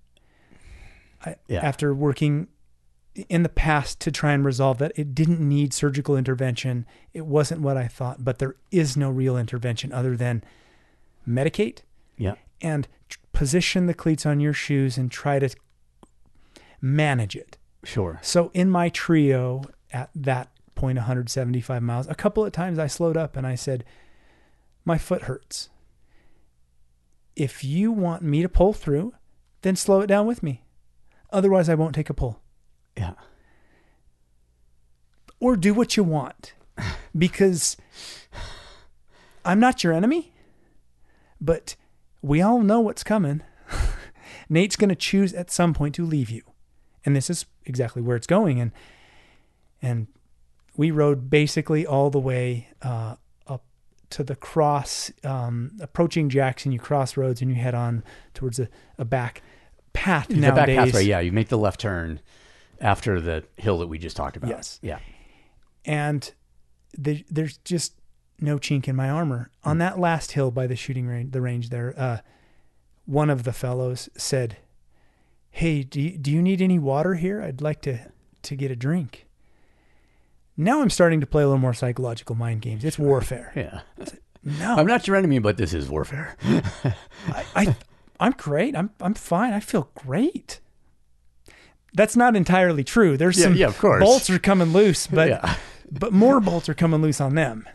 I, 1.24 1.36
Yeah. 1.48 1.60
After 1.60 1.94
working 1.94 2.48
in 3.28 3.42
the 3.42 3.48
past 3.48 4.00
to 4.00 4.10
try 4.10 4.32
and 4.32 4.44
resolve 4.44 4.78
that, 4.78 4.92
it 4.96 5.14
didn't 5.14 5.40
need 5.40 5.72
surgical 5.72 6.16
intervention. 6.16 6.86
It 7.12 7.26
wasn't 7.26 7.60
what 7.62 7.76
I 7.76 7.88
thought, 7.88 8.24
but 8.24 8.38
there 8.38 8.56
is 8.70 8.96
no 8.96 9.10
real 9.10 9.36
intervention 9.36 9.92
other 9.92 10.16
than 10.16 10.42
medicate 11.26 11.78
Yeah. 12.18 12.34
and 12.60 12.86
tr- 13.08 13.18
position 13.32 13.86
the 13.86 13.94
cleats 13.94 14.26
on 14.26 14.40
your 14.40 14.52
shoes 14.52 14.96
and 14.98 15.10
try 15.10 15.38
to 15.38 15.48
manage 16.80 17.36
it. 17.36 17.58
Sure. 17.84 18.18
So 18.22 18.50
in 18.54 18.70
my 18.70 18.88
trio 18.88 19.62
at 19.92 20.10
that 20.14 20.50
point 20.74 20.96
175 20.98 21.82
miles, 21.82 22.06
a 22.08 22.14
couple 22.14 22.44
of 22.44 22.52
times 22.52 22.78
I 22.78 22.86
slowed 22.86 23.16
up 23.16 23.36
and 23.36 23.46
I 23.46 23.54
said, 23.54 23.84
"My 24.84 24.98
foot 24.98 25.22
hurts. 25.22 25.70
If 27.34 27.62
you 27.64 27.92
want 27.92 28.22
me 28.22 28.42
to 28.42 28.48
pull 28.48 28.72
through, 28.72 29.14
then 29.62 29.76
slow 29.76 30.00
it 30.00 30.06
down 30.06 30.26
with 30.26 30.42
me. 30.42 30.64
Otherwise, 31.30 31.68
I 31.68 31.74
won't 31.74 31.94
take 31.94 32.08
a 32.10 32.14
pull. 32.14 32.40
Yeah. 32.96 33.12
Or 35.38 35.56
do 35.56 35.74
what 35.74 35.96
you 35.96 36.04
want 36.04 36.54
because 37.16 37.76
I'm 39.44 39.60
not 39.60 39.84
your 39.84 39.92
enemy, 39.92 40.32
but 41.40 41.76
we 42.22 42.40
all 42.40 42.60
know 42.60 42.80
what's 42.80 43.04
coming. 43.04 43.42
Nate's 44.48 44.76
going 44.76 44.88
to 44.88 44.96
choose 44.96 45.34
at 45.34 45.50
some 45.50 45.74
point 45.74 45.94
to 45.96 46.04
leave 46.04 46.30
you. 46.30 46.42
And 47.04 47.14
this 47.14 47.30
is 47.30 47.46
exactly 47.64 48.02
where 48.02 48.16
it's 48.16 48.26
going. 48.26 48.60
And, 48.60 48.72
and 49.82 50.06
we 50.76 50.90
rode 50.90 51.30
basically 51.30 51.86
all 51.86 52.10
the 52.10 52.18
way 52.18 52.68
uh, 52.82 53.16
up 53.46 53.64
to 54.10 54.24
the 54.24 54.36
cross, 54.36 55.12
um, 55.22 55.72
approaching 55.80 56.28
Jackson. 56.28 56.72
You 56.72 56.78
cross 56.80 57.16
roads 57.16 57.40
and 57.42 57.50
you 57.50 57.56
head 57.56 57.74
on 57.74 58.02
towards 58.34 58.58
a, 58.58 58.68
a 58.98 59.04
back 59.04 59.42
path 59.92 60.28
The 60.28 60.34
back 60.40 60.54
nowadays. 60.54 60.76
pathway, 60.78 61.04
yeah. 61.04 61.20
You 61.20 61.30
make 61.32 61.48
the 61.48 61.58
left 61.58 61.80
turn 61.80 62.20
after 62.80 63.20
the 63.20 63.44
hill 63.56 63.78
that 63.78 63.86
we 63.86 63.98
just 63.98 64.16
talked 64.16 64.36
about. 64.36 64.50
Yes. 64.50 64.78
Yeah. 64.82 64.98
and 65.84 66.32
the, 66.98 67.24
there's 67.30 67.58
just 67.58 67.94
no 68.40 68.58
chink 68.58 68.88
in 68.88 68.96
my 68.96 69.08
armor. 69.10 69.50
On 69.64 69.78
that 69.78 69.98
last 69.98 70.32
hill 70.32 70.50
by 70.50 70.66
the 70.66 70.76
shooting 70.76 71.06
range, 71.06 71.32
the 71.32 71.40
range 71.40 71.70
there, 71.70 71.94
uh, 71.96 72.18
one 73.04 73.30
of 73.30 73.44
the 73.44 73.52
fellows 73.52 74.08
said, 74.16 74.56
"Hey, 75.50 75.82
do 75.82 76.00
you, 76.00 76.18
do 76.18 76.30
you 76.30 76.42
need 76.42 76.60
any 76.60 76.78
water 76.78 77.14
here? 77.14 77.42
I'd 77.42 77.60
like 77.60 77.80
to 77.82 77.98
to 78.42 78.56
get 78.56 78.70
a 78.70 78.76
drink." 78.76 79.26
Now 80.56 80.80
I'm 80.80 80.90
starting 80.90 81.20
to 81.20 81.26
play 81.26 81.42
a 81.42 81.46
little 81.46 81.60
more 81.60 81.74
psychological 81.74 82.34
mind 82.34 82.62
games. 82.62 82.84
It's 82.84 82.98
warfare. 82.98 83.52
Yeah. 83.54 83.80
No, 84.42 84.74
I'm 84.76 84.86
not 84.86 85.06
your 85.06 85.16
enemy, 85.16 85.38
but 85.38 85.56
this 85.56 85.74
is 85.74 85.88
warfare. 85.88 86.36
I, 87.28 87.44
I 87.54 87.76
I'm 88.20 88.32
great. 88.32 88.74
I'm 88.76 88.90
I'm 89.00 89.14
fine. 89.14 89.52
I 89.52 89.60
feel 89.60 89.90
great. 89.94 90.60
That's 91.96 92.14
not 92.16 92.36
entirely 92.36 92.84
true. 92.84 93.16
There's 93.16 93.38
Yeah, 93.38 93.44
some 93.44 93.54
yeah, 93.56 93.66
of 93.68 93.78
course. 93.78 94.02
bolts 94.04 94.28
are 94.30 94.38
coming 94.38 94.72
loose, 94.72 95.06
but 95.18 95.28
Yeah. 95.30 95.56
but 95.90 96.12
more 96.12 96.40
bolts 96.40 96.68
are 96.68 96.74
coming 96.74 97.00
loose 97.02 97.20
on 97.20 97.34
them. 97.34 97.66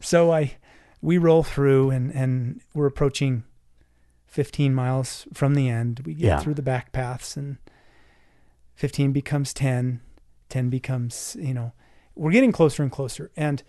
so 0.00 0.32
I 0.32 0.56
we 1.02 1.18
roll 1.18 1.42
through 1.42 1.90
and 1.90 2.12
and 2.14 2.60
we're 2.74 2.86
approaching 2.86 3.44
15 4.26 4.74
miles 4.74 5.26
from 5.34 5.54
the 5.54 5.68
end. 5.68 6.00
We 6.06 6.14
get 6.14 6.26
Yeah. 6.26 6.38
through 6.40 6.54
the 6.54 6.62
back 6.62 6.92
paths 6.92 7.36
and 7.36 7.56
15 8.76 9.10
becomes 9.12 9.52
10, 9.52 10.00
10 10.48 10.68
becomes, 10.70 11.36
you 11.40 11.52
know, 11.54 11.72
we're 12.14 12.30
getting 12.30 12.52
closer 12.52 12.82
and 12.84 12.92
closer. 12.92 13.30
And 13.36 13.62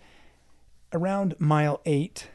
around 0.92 1.34
mile 1.40 1.80
8, 1.86 2.28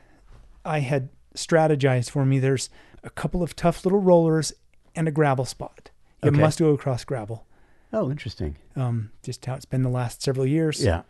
I 0.65 0.79
had 0.79 1.09
strategized 1.35 2.09
for 2.09 2.25
me 2.25 2.39
there's 2.39 2.69
a 3.03 3.09
couple 3.09 3.41
of 3.43 3.55
tough 3.55 3.85
little 3.85 4.01
rollers 4.01 4.51
and 4.95 5.07
a 5.07 5.11
gravel 5.11 5.45
spot. 5.45 5.91
You 6.25 6.31
Okay. 6.31 6.41
must 6.41 6.59
go 6.59 6.71
across 6.71 7.03
gravel. 7.03 7.45
Oh, 7.93 8.09
interesting. 8.11 8.57
Um, 8.75 9.11
just 9.23 9.45
how 9.45 9.55
it's 9.55 9.65
been 9.65 9.83
the 9.83 9.89
last 9.89 10.21
several 10.21 10.45
years 10.45 10.83
Yeah. 10.83 11.03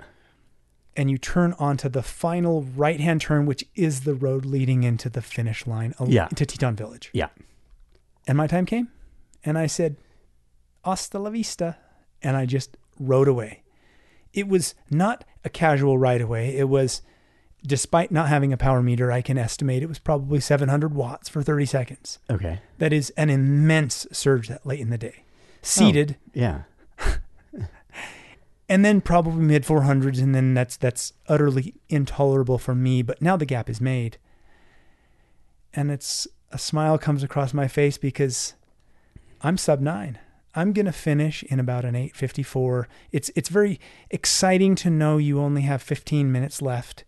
and 0.95 1.09
you 1.09 1.17
turn 1.17 1.53
onto 1.59 1.89
the 1.89 2.03
final 2.03 2.63
right 2.63 2.99
hand 2.99 3.21
turn, 3.21 3.45
which 3.45 3.63
is 3.75 4.01
the 4.01 4.13
road 4.13 4.45
leading 4.45 4.83
into 4.83 5.09
the 5.09 5.21
finish 5.21 5.65
line 5.67 5.93
al- 5.99 6.09
Yeah. 6.09 6.27
to 6.29 6.45
Teton 6.45 6.75
Village. 6.75 7.09
Yeah. 7.13 7.29
And 8.27 8.37
my 8.37 8.47
time 8.47 8.65
came, 8.65 8.89
and 9.43 9.57
I 9.57 9.67
said, 9.67 9.97
Hasta 10.83 11.17
la 11.19 11.29
vista. 11.31 11.77
And 12.21 12.35
I 12.37 12.45
just 12.45 12.77
rode 12.99 13.27
away. 13.27 13.63
It 14.33 14.47
was 14.47 14.73
not 14.89 15.23
a 15.43 15.49
casual 15.49 15.97
ride 15.97 16.21
away. 16.21 16.55
It 16.57 16.69
was, 16.69 17.01
despite 17.67 18.11
not 18.11 18.29
having 18.29 18.53
a 18.53 18.57
power 18.57 18.81
meter, 18.81 19.11
I 19.11 19.21
can 19.21 19.37
estimate 19.37 19.83
it 19.83 19.89
was 19.89 19.99
probably 19.99 20.39
700 20.39 20.93
watts 20.93 21.29
for 21.29 21.41
30 21.41 21.65
seconds. 21.65 22.19
Okay. 22.29 22.59
That 22.77 22.93
is 22.93 23.11
an 23.11 23.29
immense 23.29 24.07
surge 24.11 24.47
that 24.47 24.65
late 24.65 24.79
in 24.79 24.89
the 24.89 24.97
day. 24.97 25.23
Seated, 25.61 26.17
oh, 26.19 26.31
Yeah. 26.33 26.61
and 28.69 28.83
then 28.83 29.01
probably 29.01 29.41
mid 29.43 29.63
400s 29.63 30.21
and 30.21 30.33
then 30.33 30.53
that's 30.53 30.77
that's 30.77 31.13
utterly 31.27 31.75
intolerable 31.89 32.57
for 32.57 32.73
me 32.73 33.01
but 33.01 33.21
now 33.21 33.37
the 33.37 33.45
gap 33.45 33.69
is 33.69 33.79
made 33.79 34.17
and 35.73 35.91
it's 35.91 36.27
a 36.51 36.57
smile 36.57 36.97
comes 36.97 37.23
across 37.23 37.53
my 37.53 37.67
face 37.67 37.97
because 37.97 38.53
i'm 39.41 39.57
sub 39.57 39.81
9 39.81 40.19
i'm 40.55 40.73
going 40.73 40.85
to 40.85 40.91
finish 40.91 41.43
in 41.43 41.59
about 41.59 41.85
an 41.85 41.95
854 41.95 42.87
it's 43.11 43.29
it's 43.35 43.49
very 43.49 43.79
exciting 44.09 44.75
to 44.75 44.89
know 44.89 45.17
you 45.17 45.39
only 45.39 45.63
have 45.63 45.81
15 45.81 46.31
minutes 46.31 46.61
left 46.61 47.03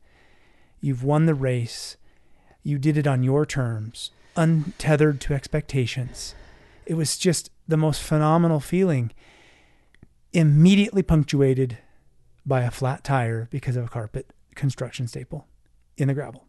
you've 0.81 1.03
won 1.03 1.25
the 1.25 1.33
race 1.33 1.97
you 2.63 2.77
did 2.77 2.97
it 2.97 3.07
on 3.07 3.23
your 3.23 3.45
terms 3.45 4.11
untethered 4.35 5.19
to 5.21 5.33
expectations 5.33 6.35
it 6.85 6.93
was 6.93 7.17
just 7.17 7.49
the 7.67 7.77
most 7.77 8.01
phenomenal 8.01 8.59
feeling 8.59 9.11
immediately 10.33 11.01
punctuated 11.01 11.77
by 12.45 12.61
a 12.61 12.71
flat 12.71 13.03
tire 13.03 13.47
because 13.51 13.75
of 13.75 13.85
a 13.85 13.89
carpet 13.89 14.31
construction 14.55 15.07
staple 15.07 15.47
in 15.97 16.07
the 16.07 16.13
gravel. 16.13 16.45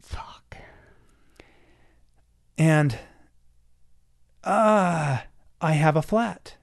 Fuck. 0.00 0.56
And 2.56 2.98
ah, 4.44 5.24
I 5.60 5.72
have 5.72 5.96
a 5.96 6.02
flat. 6.02 6.54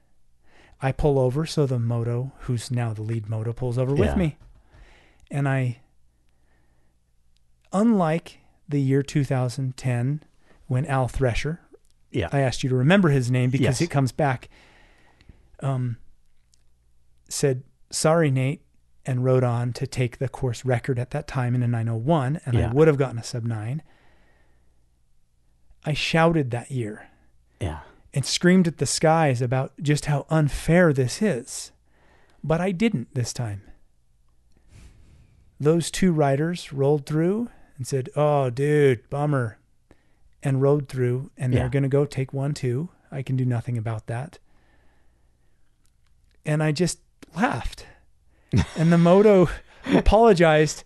I 0.82 0.92
pull 0.92 1.18
over 1.18 1.46
so 1.46 1.64
the 1.66 1.78
moto, 1.78 2.32
who's 2.40 2.70
now 2.70 2.92
the 2.92 3.02
lead 3.02 3.28
moto, 3.28 3.52
pulls 3.52 3.78
over 3.78 3.94
Yeah. 3.94 4.00
with 4.00 4.16
me. 4.16 4.36
And 5.30 5.48
I 5.48 5.78
unlike 7.80 8.38
the 8.68 8.80
year 8.80 9.02
2010 9.02 10.22
when 10.66 10.86
Al 10.86 11.08
Thresher, 11.08 11.60
Yeah. 12.10 12.28
I 12.32 12.40
asked 12.40 12.62
you 12.62 12.70
to 12.70 12.76
remember 12.76 13.10
his 13.10 13.30
name 13.30 13.50
because 13.50 13.80
Yes. 13.80 13.80
it 13.82 13.90
comes 13.90 14.12
back. 14.12 14.48
Um, 15.60 15.98
said 17.28 17.62
sorry, 17.90 18.30
Nate, 18.30 18.62
and 19.04 19.24
rode 19.24 19.44
on 19.44 19.72
to 19.74 19.86
take 19.86 20.18
the 20.18 20.28
course 20.28 20.64
record 20.64 20.98
at 20.98 21.10
that 21.10 21.28
time 21.28 21.54
in 21.54 21.62
a 21.62 21.68
901, 21.68 22.40
and 22.44 22.56
Yeah. 22.56 22.70
I 22.70 22.72
would 22.72 22.88
have 22.88 22.98
gotten 22.98 23.18
a 23.18 23.22
sub 23.22 23.44
nine. 23.44 23.82
I 25.84 25.92
shouted 25.92 26.50
that 26.50 26.70
year 26.72 27.06
yeah. 27.60 27.80
and 28.12 28.24
screamed 28.24 28.66
at 28.66 28.78
the 28.78 28.86
skies 28.86 29.40
about 29.40 29.72
just 29.80 30.06
how 30.06 30.26
unfair 30.30 30.92
this 30.92 31.22
is, 31.22 31.70
but 32.42 32.60
I 32.60 32.72
didn't 32.72 33.14
this 33.14 33.32
time. 33.32 33.62
Those 35.60 35.90
two 35.92 36.12
riders 36.12 36.72
rolled 36.72 37.06
through 37.06 37.50
and 37.76 37.86
said, 37.86 38.08
"Oh, 38.16 38.50
dude, 38.50 39.08
bummer," 39.10 39.58
and 40.42 40.62
rode 40.62 40.88
through, 40.88 41.30
and 41.36 41.52
Yeah. 41.52 41.60
they're 41.60 41.68
going 41.68 41.82
to 41.82 41.88
go 41.88 42.04
take 42.04 42.32
one 42.32 42.54
too. 42.54 42.88
I 43.10 43.22
can 43.22 43.36
do 43.36 43.44
nothing 43.44 43.76
about 43.78 44.06
that. 44.06 44.38
And 46.44 46.62
I 46.62 46.72
just 46.72 47.00
laughed. 47.34 47.86
and 48.76 48.92
the 48.92 48.98
moto 48.98 49.48
apologized 49.92 50.84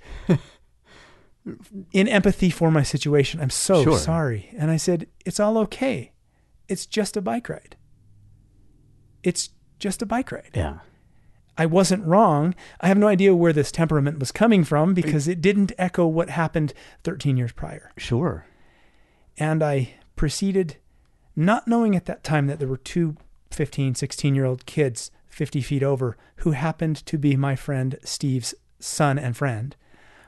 in 1.92 2.08
empathy 2.08 2.50
for 2.50 2.70
my 2.70 2.82
situation. 2.82 3.40
I'm 3.40 3.50
so 3.50 3.82
Sure. 3.84 3.98
sorry. 3.98 4.50
And 4.56 4.70
I 4.70 4.76
said, 4.76 5.06
It's 5.24 5.40
all 5.40 5.58
okay. 5.58 6.12
It's 6.68 6.86
just 6.86 7.16
a 7.16 7.20
bike 7.22 7.48
ride. 7.48 7.76
It's 9.22 9.50
just 9.78 10.02
a 10.02 10.06
bike 10.06 10.30
ride. 10.32 10.50
Yeah. 10.54 10.78
I 11.60 11.66
wasn't 11.66 12.06
wrong. 12.06 12.54
I 12.80 12.88
have 12.88 12.96
no 12.96 13.06
idea 13.06 13.34
where 13.36 13.52
this 13.52 13.70
temperament 13.70 14.18
was 14.18 14.32
coming 14.32 14.64
from 14.64 14.94
because 14.94 15.28
it 15.28 15.42
didn't 15.42 15.72
echo 15.76 16.06
what 16.06 16.30
happened 16.30 16.72
13 17.04 17.36
years 17.36 17.52
prior. 17.52 17.90
Sure. 17.98 18.46
And 19.36 19.62
I 19.62 19.96
proceeded, 20.16 20.78
not 21.36 21.68
knowing 21.68 21.94
at 21.94 22.06
that 22.06 22.24
time 22.24 22.46
that 22.46 22.60
there 22.60 22.68
were 22.68 22.78
two 22.78 23.16
15, 23.50 23.94
16 23.94 24.34
year 24.34 24.46
old 24.46 24.64
kids 24.64 25.10
50 25.28 25.60
feet 25.60 25.82
over 25.82 26.16
who 26.36 26.52
happened 26.52 26.96
to 27.04 27.18
be 27.18 27.36
my 27.36 27.54
friend 27.56 27.98
Steve's 28.04 28.54
son 28.78 29.18
and 29.18 29.36
friend, 29.36 29.76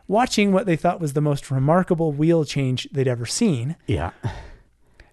watching 0.07 0.53
what 0.53 0.67
they 0.67 0.77
thought 0.77 1.01
was 1.01 1.15
the 1.15 1.23
most 1.23 1.51
remarkable 1.51 2.13
wheel 2.13 2.45
change 2.45 2.87
they'd 2.93 3.09
ever 3.09 3.25
seen 3.25 3.77
Yeah. 3.87 4.11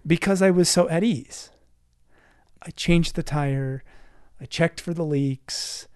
because 0.06 0.42
I 0.42 0.50
was 0.50 0.68
so 0.68 0.86
at 0.90 1.02
ease. 1.02 1.48
I 2.60 2.72
changed 2.72 3.14
the 3.14 3.22
tire, 3.22 3.82
I 4.38 4.44
checked 4.44 4.82
for 4.82 4.92
the 4.92 5.04
leaks. 5.06 5.86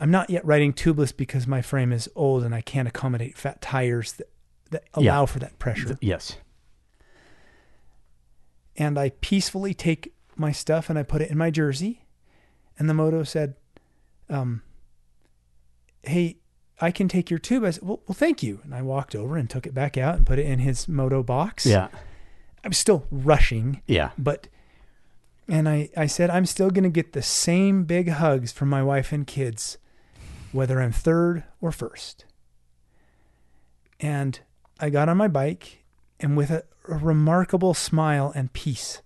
I'm 0.00 0.10
not 0.10 0.30
yet 0.30 0.44
riding 0.44 0.72
tubeless 0.72 1.16
because 1.16 1.46
my 1.46 1.60
frame 1.62 1.92
is 1.92 2.08
old 2.14 2.44
and 2.44 2.54
I 2.54 2.60
can't 2.60 2.86
accommodate 2.86 3.36
fat 3.36 3.60
tires 3.60 4.12
that, 4.12 4.28
that 4.70 4.84
Yeah. 4.96 5.12
allow 5.12 5.26
for 5.26 5.38
that 5.40 5.58
pressure. 5.58 5.98
Yes. 6.00 6.36
and 8.76 8.98
I 8.98 9.10
peacefully 9.20 9.74
take 9.74 10.14
my 10.34 10.50
stuff 10.50 10.88
and 10.88 10.98
I 10.98 11.02
put 11.02 11.20
it 11.20 11.30
in 11.30 11.36
my 11.36 11.50
jersey. 11.50 12.06
And 12.78 12.88
the 12.88 12.94
moto 12.94 13.22
said, 13.22 13.54
um, 14.30 14.62
Hey, 16.02 16.38
I 16.80 16.90
can 16.90 17.06
take 17.06 17.28
your 17.30 17.38
tube. 17.38 17.64
I 17.64 17.70
said, 17.70 17.82
well, 17.84 18.00
well, 18.08 18.14
thank 18.14 18.42
you. 18.42 18.60
And 18.64 18.74
I 18.74 18.80
walked 18.82 19.14
over 19.14 19.36
and 19.36 19.48
took 19.48 19.66
it 19.66 19.74
back 19.74 19.96
out 19.98 20.16
and 20.16 20.26
put 20.26 20.38
it 20.38 20.46
in 20.46 20.58
his 20.58 20.88
moto 20.88 21.22
box. 21.22 21.66
Yeah. 21.66 21.88
I 22.64 22.68
was 22.68 22.78
still 22.78 23.06
rushing, 23.10 23.82
Yeah. 23.86 24.10
but, 24.18 24.48
and 25.48 25.68
I, 25.68 25.90
I 25.96 26.06
said, 26.06 26.30
I'm 26.30 26.46
still 26.46 26.70
going 26.70 26.84
to 26.84 26.90
get 26.90 27.12
the 27.12 27.22
same 27.22 27.84
big 27.84 28.08
hugs 28.08 28.52
from 28.52 28.68
my 28.68 28.82
wife 28.82 29.12
and 29.12 29.26
kids, 29.26 29.78
whether 30.52 30.80
I'm 30.80 30.92
third 30.92 31.44
or 31.60 31.72
first. 31.72 32.24
And 34.00 34.40
I 34.80 34.90
got 34.90 35.08
on 35.08 35.16
my 35.16 35.28
bike 35.28 35.84
and 36.20 36.36
with 36.36 36.50
a, 36.50 36.64
a 36.88 36.96
remarkable 36.96 37.74
smile 37.74 38.32
and 38.34 38.52
peace 38.52 39.02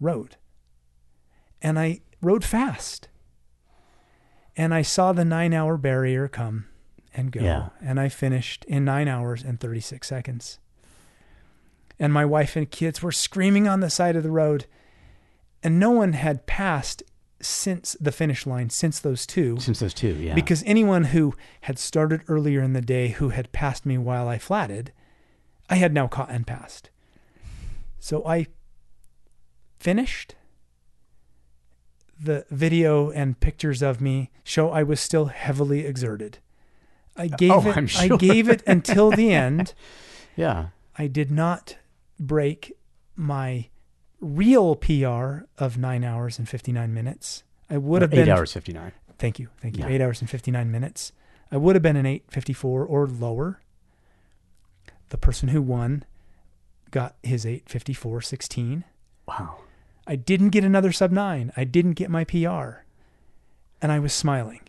rode. 0.00 0.36
And 1.62 1.78
I 1.78 2.00
rode 2.22 2.44
fast. 2.44 3.08
And 4.56 4.72
I 4.72 4.82
saw 4.82 5.12
the 5.12 5.24
nine 5.24 5.52
hour 5.52 5.76
barrier 5.76 6.28
come 6.28 6.66
and 7.14 7.30
go. 7.30 7.40
Yeah. 7.40 7.68
And 7.82 7.98
I 8.00 8.08
finished 8.08 8.64
in 8.66 8.84
nine 8.84 9.08
hours 9.08 9.42
and 9.42 9.60
36 9.60 10.06
seconds. 10.06 10.58
And 11.98 12.12
my 12.12 12.24
wife 12.24 12.56
and 12.56 12.70
kids 12.70 13.02
were 13.02 13.12
screaming 13.12 13.66
on 13.66 13.80
the 13.80 13.90
side 13.90 14.16
of 14.16 14.22
the 14.22 14.30
road. 14.30 14.66
And 15.62 15.78
no 15.80 15.90
one 15.90 16.12
had 16.12 16.46
passed 16.46 17.02
since 17.40 17.96
the 18.00 18.12
finish 18.12 18.46
line, 18.46 18.70
since 18.70 18.98
those 18.98 19.26
two 19.26 19.58
Since 19.60 19.80
those 19.80 19.92
two, 19.94 20.14
yeah. 20.14 20.34
because 20.34 20.62
anyone 20.66 21.04
who 21.04 21.34
had 21.62 21.78
started 21.78 22.22
earlier 22.28 22.62
in 22.62 22.72
the 22.72 22.80
day 22.80 23.08
who 23.08 23.28
had 23.30 23.52
passed 23.52 23.84
me 23.84 23.98
while 23.98 24.26
I 24.28 24.38
flatted, 24.38 24.92
I 25.68 25.76
had 25.76 25.92
now 25.92 26.06
caught 26.06 26.30
and 26.30 26.46
passed. 26.46 26.90
So 27.98 28.24
I 28.26 28.46
finished. 29.78 30.34
The 32.18 32.46
video 32.50 33.10
and 33.10 33.38
pictures 33.38 33.82
of 33.82 34.00
me 34.00 34.30
show 34.42 34.70
I 34.70 34.82
was 34.82 35.00
still 35.00 35.26
heavily 35.26 35.84
exerted. 35.84 36.38
I 37.16 37.28
oh, 37.32 37.36
gave 37.36 37.50
Oh, 37.50 37.68
it 37.68 37.76
I'm 37.76 37.88
I 37.98 38.08
gave 38.16 38.48
it 38.48 38.62
until 38.66 39.10
the 39.10 39.32
end. 39.34 39.74
yeah. 40.34 40.68
I 40.98 41.08
did 41.08 41.30
not 41.30 41.76
break 42.18 42.72
my 43.14 43.68
real 44.20 44.76
PR 44.76 45.44
of 45.58 45.76
9 45.78 46.04
hours 46.04 46.38
and 46.38 46.48
59 46.48 46.92
minutes. 46.92 47.42
I 47.68 47.78
would 47.78 48.02
have 48.02 48.12
Eight 48.14 48.24
been 48.24 48.28
hours 48.28 48.52
fifty 48.52 48.72
nine. 48.72 48.92
Thank 49.18 49.38
you. 49.38 49.48
Thank 49.60 49.76
you. 49.76 49.84
Yeah. 49.84 49.90
Eight 49.90 50.00
hours 50.00 50.20
and 50.20 50.30
59 50.30 50.70
minutes. 50.70 51.12
I 51.50 51.56
would 51.56 51.74
have 51.74 51.82
been 51.82 51.96
an 51.96 52.06
854 52.06 52.84
or 52.84 53.06
lower. 53.06 53.60
The 55.08 55.18
person 55.18 55.48
who 55.48 55.62
won 55.62 56.04
got 56.90 57.16
his 57.22 57.46
854 57.46 58.20
16. 58.20 58.84
Wow. 59.26 59.58
I 60.06 60.16
didn't 60.16 60.50
get 60.50 60.64
another 60.64 60.92
sub 60.92 61.10
nine. 61.10 61.52
I 61.56 61.64
didn't 61.64 61.92
get 61.94 62.10
my 62.10 62.24
PR. 62.24 62.84
And 63.82 63.90
I 63.90 63.98
was 63.98 64.12
smiling. 64.12 64.60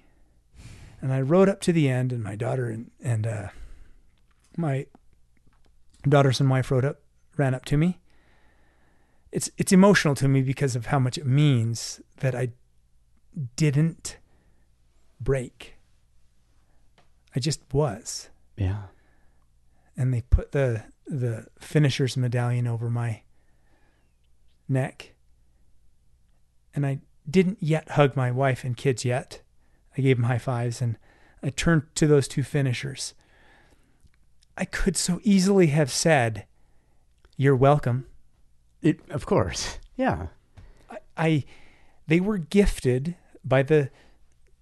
And 1.02 1.14
I 1.14 1.22
rode 1.22 1.49
up 1.49 1.61
to 1.61 1.72
the 1.72 1.90
end, 1.90 2.11
and 2.11 2.24
my 2.24 2.36
daughter 2.36 2.69
and, 2.69 2.90
and 3.03 3.28
uh, 3.28 3.48
my 4.57 4.88
daughters 6.07 6.40
and 6.40 6.49
wife 6.49 6.72
rode 6.72 6.86
up, 6.86 7.02
ran 7.38 7.53
up 7.53 7.65
to 7.65 7.78
me. 7.78 7.99
It's 9.32 9.49
it's 9.58 9.72
emotional 9.72 10.16
to 10.16 10.28
me 10.28 10.41
because 10.41 10.76
of 10.76 10.88
how 10.88 10.99
much 10.99 11.18
it 11.18 11.26
means 11.26 12.02
that 12.18 12.34
I 12.36 12.49
didn't 13.56 14.18
break. 15.20 15.76
I 17.36 17.40
just 17.40 17.62
was. 17.74 18.30
Yeah. 18.56 18.84
and 19.95 20.14
they 20.14 20.22
put 20.22 20.52
the 20.52 20.86
the 21.06 21.45
finisher's 21.60 22.18
medallion 22.18 22.68
over 22.68 22.90
my 22.90 23.22
neck. 24.68 25.14
And 26.74 26.86
i 26.86 26.99
didn't 27.30 27.58
yet 27.62 27.91
hug 27.91 28.16
my 28.16 28.32
wife 28.32 28.64
and 28.64 28.76
kids 28.78 29.04
yet. 29.06 29.41
I 29.98 30.02
gave 30.02 30.18
them 30.18 30.26
high 30.26 30.38
fives 30.38 30.82
and 30.82 30.98
i 31.44 31.49
turned 31.49 31.84
to 31.95 32.08
those 32.08 32.28
two 32.28 32.44
finishers. 32.44 33.14
I 34.58 34.66
could 34.66 34.98
so 34.98 35.20
easily 35.24 35.68
have 35.68 35.91
said 35.91 36.45
you're 37.36 37.56
welcome 37.56 38.08
It, 38.82 38.99
of 39.10 39.26
course. 39.26 39.80
Yeah. 39.95 40.28
i, 40.90 40.98
I 41.18 41.44
they 42.08 42.20
were 42.20 42.38
gifted 42.38 43.16
by 43.44 43.64
the 43.64 43.90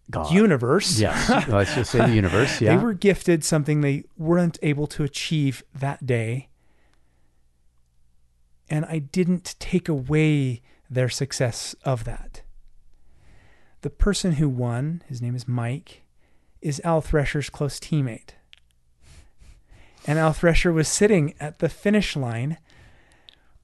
God. 0.10 0.32
universe 0.32 1.00
Yes. 1.00 1.48
Let's 1.48 1.76
just 1.76 1.92
say 1.92 2.00
the 2.00 2.14
universe. 2.14 2.62
Yeah. 2.62 2.76
They 2.78 2.84
were 2.84 2.94
gifted 2.94 3.44
something 3.44 3.82
they 3.82 4.06
weren't 4.18 4.58
able 4.62 4.88
to 4.88 5.04
achieve 5.04 5.64
that 5.74 6.06
day. 6.06 6.50
And 8.70 8.86
I 8.86 9.00
didn't 9.00 9.56
take 9.60 9.88
away 9.88 10.62
their 10.90 11.10
success 11.10 11.76
of 11.84 12.04
that. 12.06 12.42
The 13.82 13.90
person 13.90 14.34
who 14.34 14.50
won, 14.50 15.04
his 15.08 15.22
name 15.22 15.36
is 15.36 15.48
Mike, 15.48 16.04
is 16.62 16.82
Al 16.84 17.02
Thresher's 17.02 17.50
close 17.50 17.80
teammate. 17.80 18.32
And 20.08 20.18
Al 20.18 20.34
Thresher 20.34 20.72
was 20.72 20.88
sitting 20.88 21.36
at 21.40 21.60
the 21.60 21.70
finish 21.70 22.16
line. 22.16 22.58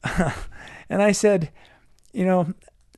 and 0.89 1.01
I 1.01 1.11
said, 1.11 1.51
you 2.13 2.25
know, 2.25 2.53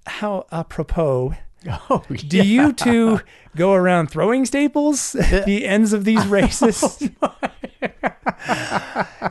how 0.06 0.46
apropos 0.52 1.36
oh, 1.90 2.04
do 2.10 2.44
you 2.44 2.74
two 2.74 3.22
go 3.56 3.74
around 3.74 4.08
throwing 4.08 4.46
staples 4.46 5.16
at 5.32 5.46
the 5.46 5.66
ends 5.66 5.94
of 5.94 6.04
these 6.04 6.26
oh 6.26 6.30
races? 6.30 7.10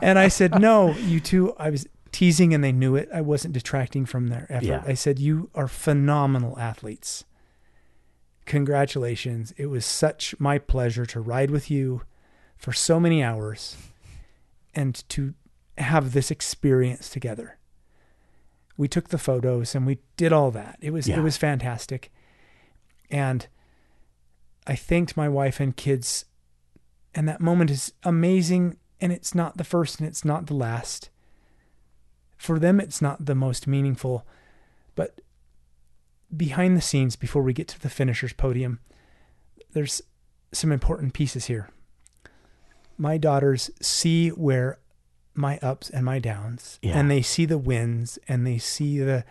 and 0.01 0.17
I 0.17 0.27
said, 0.27 0.59
No, 0.59 0.93
you 0.95 1.19
two, 1.19 1.53
I 1.57 1.69
was 1.69 1.87
teasing 2.11 2.53
and 2.53 2.63
they 2.63 2.71
knew 2.71 2.95
it. 2.95 3.09
I 3.13 3.21
wasn't 3.21 3.53
detracting 3.53 4.05
from 4.05 4.27
their 4.27 4.47
effort. 4.49 4.65
Yeah. 4.65 4.83
I 4.85 4.93
said, 4.93 5.19
You 5.19 5.49
are 5.53 5.67
phenomenal 5.67 6.57
athletes. 6.57 7.25
Congratulations. 8.45 9.53
It 9.57 9.67
was 9.67 9.85
such 9.85 10.35
my 10.39 10.57
pleasure 10.57 11.05
to 11.05 11.19
ride 11.19 11.51
with 11.51 11.69
you 11.69 12.01
for 12.57 12.73
so 12.73 12.99
many 12.99 13.23
hours 13.23 13.77
and 14.73 15.07
to 15.09 15.33
have 15.77 16.13
this 16.13 16.31
experience 16.31 17.09
together. 17.09 17.57
We 18.77 18.87
took 18.87 19.09
the 19.09 19.17
photos 19.17 19.75
and 19.75 19.85
we 19.85 19.99
did 20.17 20.33
all 20.33 20.51
that. 20.51 20.77
It 20.81 20.91
was 20.91 21.07
Yeah. 21.07 21.19
it 21.19 21.21
was 21.23 21.37
fantastic. 21.37 22.11
And 23.09 23.47
I 24.65 24.75
thanked 24.75 25.15
my 25.17 25.29
wife 25.29 25.59
and 25.59 25.75
kids 25.75 26.25
and 27.13 27.27
that 27.27 27.41
moment 27.41 27.69
is 27.69 27.93
amazing 28.03 28.77
and 28.99 29.11
it's 29.11 29.35
not 29.35 29.57
the 29.57 29.63
first 29.63 29.99
and 29.99 30.07
it's 30.07 30.25
not 30.25 30.47
the 30.47 30.53
last. 30.55 31.09
For 32.37 32.57
them 32.59 32.79
it's 32.79 33.01
not 33.01 33.25
the 33.25 33.35
most 33.35 33.67
meaningful, 33.67 34.25
but 34.95 35.21
behind 36.35 36.75
the 36.75 36.81
scenes 36.81 37.15
before 37.15 37.43
we 37.43 37.53
get 37.53 37.67
to 37.69 37.79
the 37.79 37.89
finisher's 37.89 38.33
podium, 38.33 38.79
there's 39.73 40.01
some 40.51 40.71
important 40.71 41.13
pieces 41.13 41.45
here. 41.45 41.69
My 42.97 43.17
daughters 43.17 43.69
see 43.81 44.29
where 44.29 44.79
my 45.35 45.57
ups 45.59 45.89
and 45.89 46.05
my 46.05 46.19
downs 46.19 46.79
Yeah. 46.81 46.97
and 46.97 47.09
they 47.09 47.21
see 47.21 47.45
the 47.45 47.57
wins 47.57 48.19
and 48.27 48.45
they 48.45 48.57
see 48.57 48.99
the 48.99 49.23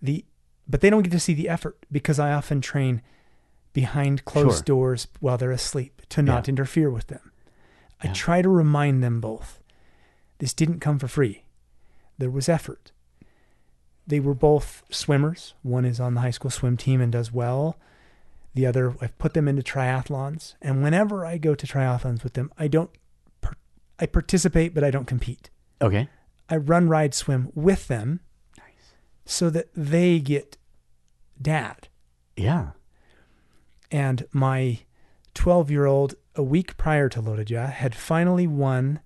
the 0.00 0.24
but 0.68 0.80
they 0.80 0.90
don't 0.90 1.02
get 1.02 1.12
to 1.12 1.20
see 1.20 1.34
the 1.34 1.48
effort 1.48 1.84
because 1.90 2.18
I 2.18 2.32
often 2.32 2.60
train 2.60 3.02
behind 3.72 4.24
closed 4.24 4.58
Sure. 4.58 4.62
doors 4.76 5.08
while 5.20 5.36
they're 5.38 5.50
asleep 5.50 6.02
to 6.10 6.22
not 6.22 6.46
Yeah. 6.46 6.50
interfere 6.52 6.90
with 6.90 7.08
them. 7.08 7.30
I 8.00 8.06
Yeah. 8.08 8.12
try 8.14 8.42
to 8.42 8.48
remind 8.48 9.02
them 9.02 9.20
both 9.20 9.60
this 10.38 10.54
didn't 10.54 10.80
come 10.80 10.98
for 10.98 11.08
free. 11.08 11.44
There 12.18 12.30
was 12.30 12.48
effort. 12.48 12.92
They 14.06 14.18
were 14.20 14.34
both 14.34 14.82
swimmers. 14.90 15.54
One 15.62 15.84
is 15.84 16.00
on 16.00 16.14
the 16.14 16.20
high 16.22 16.30
school 16.32 16.50
swim 16.50 16.76
team 16.76 17.00
and 17.00 17.12
does 17.12 17.32
well. 17.32 17.76
The 18.54 18.66
other, 18.66 18.94
I've 19.00 19.16
put 19.18 19.34
them 19.34 19.48
into 19.48 19.62
triathlons. 19.62 20.54
And 20.60 20.82
whenever 20.82 21.24
I 21.24 21.38
go 21.38 21.54
to 21.54 21.66
triathlons 21.66 22.22
with 22.24 22.34
them, 22.34 22.52
I 22.58 22.68
don't, 22.68 22.90
I 23.98 24.06
participate, 24.06 24.74
but 24.74 24.84
I 24.84 24.90
don't 24.90 25.06
compete. 25.06 25.50
Okay. 25.80 26.08
I 26.48 26.56
run, 26.56 26.88
ride, 26.88 27.14
swim 27.14 27.50
with 27.54 27.88
them 27.88 28.20
so 29.24 29.50
that 29.50 29.68
they 29.74 30.18
get 30.18 30.56
dad. 31.40 31.88
Yeah. 32.36 32.70
And 33.90 34.26
my 34.32 34.80
12 35.34 35.70
year 35.70 35.86
old, 35.86 36.14
a 36.34 36.42
week 36.42 36.76
prior 36.76 37.08
to 37.10 37.22
LoToJa, 37.22 37.70
had 37.70 37.94
finally 37.94 38.46
won 38.46 39.00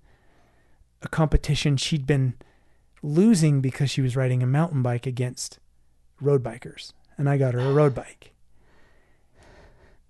a 1.01 1.07
competition 1.07 1.77
she'd 1.77 2.07
been 2.07 2.35
losing 3.03 3.61
because 3.61 3.89
she 3.89 4.01
was 4.01 4.15
riding 4.15 4.41
a 4.41 4.47
mountain 4.47 4.81
bike 4.81 5.05
against 5.05 5.59
road 6.19 6.43
bikers. 6.43 6.93
And 7.17 7.29
I 7.29 7.37
got 7.37 7.53
her 7.53 7.59
a 7.59 7.73
road 7.73 7.93
bike. 7.95 8.33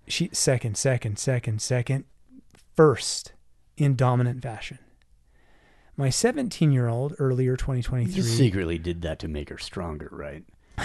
She 0.06 0.30
second, 0.32 0.76
second, 0.76 1.18
second, 1.18 1.60
second, 1.60 2.04
first 2.74 3.32
in 3.78 3.96
dominant 3.96 4.42
fashion. 4.42 4.78
My 5.96 6.10
17 6.10 6.70
year 6.70 6.88
old, 6.88 7.14
earlier 7.18 7.56
2023. 7.56 8.08
You 8.14 8.22
2023. 8.22 8.36
secretly 8.46 8.78
did 8.78 9.02
that 9.02 9.18
to 9.20 9.28
make 9.28 9.48
her 9.48 9.58
stronger, 9.58 10.08
right? 10.12 10.44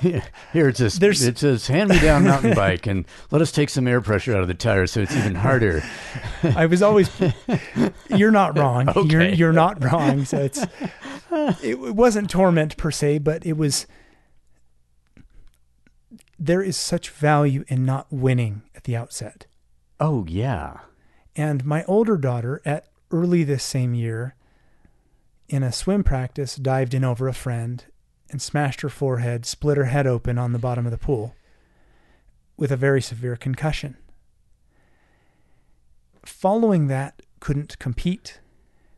Here 0.00 0.68
it 0.68 0.76
says 0.76 0.98
There's- 1.00 1.22
it 1.22 1.36
says 1.38 1.66
hand 1.66 1.90
me 1.90 1.98
down 1.98 2.22
mountain 2.24 2.54
bike 2.54 2.86
and 2.86 3.04
let 3.32 3.42
us 3.42 3.50
take 3.50 3.70
some 3.70 3.88
air 3.88 4.00
pressure 4.00 4.34
out 4.36 4.42
of 4.42 4.48
the 4.48 4.54
tires 4.54 4.92
so 4.92 5.00
it's 5.00 5.16
even 5.16 5.34
harder. 5.34 5.82
I 6.56 6.66
was 6.66 6.80
always. 6.82 7.10
You're 8.08 8.30
not 8.30 8.56
wrong. 8.56 8.86
You're 9.08 9.22
Okay. 9.22 9.34
you're 9.34 9.52
not 9.52 9.82
wrong. 9.82 10.24
So 10.24 10.38
it's. 10.38 10.62
It, 11.32 11.64
it 11.64 11.94
wasn't 11.96 12.30
torment 12.30 12.76
per 12.76 12.90
se, 12.92 13.18
but 13.18 13.44
it 13.44 13.56
was. 13.56 13.86
There 16.38 16.62
is 16.62 16.76
such 16.76 17.10
value 17.10 17.64
in 17.68 17.84
not 17.84 18.06
winning 18.12 18.62
at 18.76 18.84
the 18.84 18.94
outset. 18.96 19.46
Oh 20.00 20.24
yeah. 20.28 20.78
And 21.36 21.64
my 21.64 21.84
older 21.84 22.16
daughter, 22.16 22.60
at 22.64 22.88
early 23.10 23.44
this 23.44 23.62
same 23.64 23.94
year, 23.94 24.34
in 25.48 25.62
a 25.62 25.72
swim 25.72 26.04
practice, 26.04 26.56
dived 26.56 26.94
in 26.94 27.04
over 27.04 27.28
a 27.28 27.32
friend 27.34 27.84
and 28.30 28.40
smashed 28.40 28.80
her 28.80 28.88
forehead, 28.88 29.46
split 29.46 29.76
her 29.76 29.84
head 29.84 30.06
open 30.06 30.38
on 30.38 30.52
the 30.52 30.58
bottom 30.58 30.86
of 30.86 30.92
the 30.92 30.98
pool 30.98 31.34
with 32.56 32.70
a 32.72 32.76
very 32.76 33.02
severe 33.02 33.36
concussion. 33.36 33.96
Following 36.24 36.86
that, 36.88 37.20
couldn't 37.40 37.78
compete, 37.78 38.40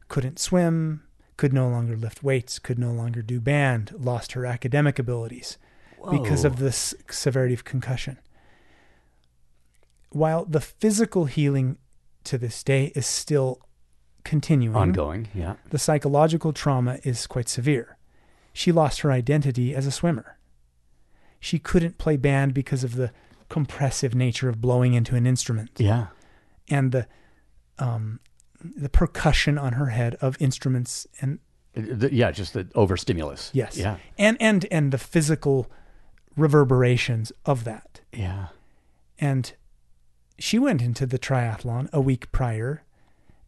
couldn't 0.08 0.38
swim, 0.38 1.02
could 1.36 1.52
no 1.52 1.68
longer 1.68 1.96
lift 1.96 2.22
weights, 2.22 2.58
could 2.58 2.78
no 2.78 2.92
longer 2.92 3.22
do 3.22 3.40
band, 3.40 3.92
lost 3.98 4.32
her 4.32 4.46
academic 4.46 4.98
abilities 4.98 5.58
because 6.10 6.44
of 6.44 6.54
Whoa. 6.54 6.60
the 6.64 6.68
s- 6.68 6.94
severity 7.10 7.54
of 7.54 7.64
concussion. 7.64 8.18
While 10.16 10.46
the 10.46 10.60
physical 10.62 11.26
healing 11.26 11.76
to 12.24 12.38
this 12.38 12.62
day 12.64 12.86
is 12.94 13.06
still 13.06 13.60
continuing, 14.24 14.74
ongoing. 14.74 15.28
Yeah. 15.34 15.56
the 15.70 15.78
psychological 15.78 16.52
trauma 16.54 16.98
is 17.04 17.26
quite 17.26 17.48
severe. 17.50 17.98
She 18.54 18.72
lost 18.72 19.00
her 19.02 19.12
identity 19.12 19.74
as 19.74 19.86
a 19.86 19.90
swimmer. 19.90 20.38
She 21.38 21.58
couldn't 21.58 21.98
play 21.98 22.16
band 22.16 22.54
because 22.54 22.82
of 22.82 22.94
the 22.96 23.12
compressive 23.50 24.14
nature 24.14 24.48
of 24.48 24.60
blowing 24.60 24.94
into 24.94 25.14
an 25.16 25.26
instrument 25.26 25.70
Yeah. 25.76 26.06
and 26.70 26.92
the 26.92 27.06
um, 27.78 28.20
the 28.64 28.88
percussion 28.88 29.58
on 29.58 29.74
her 29.74 29.86
head 29.90 30.14
of 30.22 30.36
instruments 30.40 31.06
and 31.20 31.38
Uh, 31.76 31.82
the- 32.02 32.14
yeah, 32.14 32.30
just 32.32 32.54
the 32.54 32.66
overstimulus. 32.74 33.50
yes 33.52 33.76
Yeah. 33.76 33.98
and 34.18 34.36
and 34.40 34.64
and 34.72 34.92
the 34.92 34.98
physical 34.98 35.70
reverberations 36.36 37.32
of 37.44 37.64
that 37.64 38.00
Yeah. 38.14 38.46
and 39.18 39.52
she 40.38 40.58
went 40.58 40.82
into 40.82 41.06
the 41.06 41.18
triathlon 41.18 41.90
a 41.92 42.00
week 42.00 42.30
prior 42.32 42.82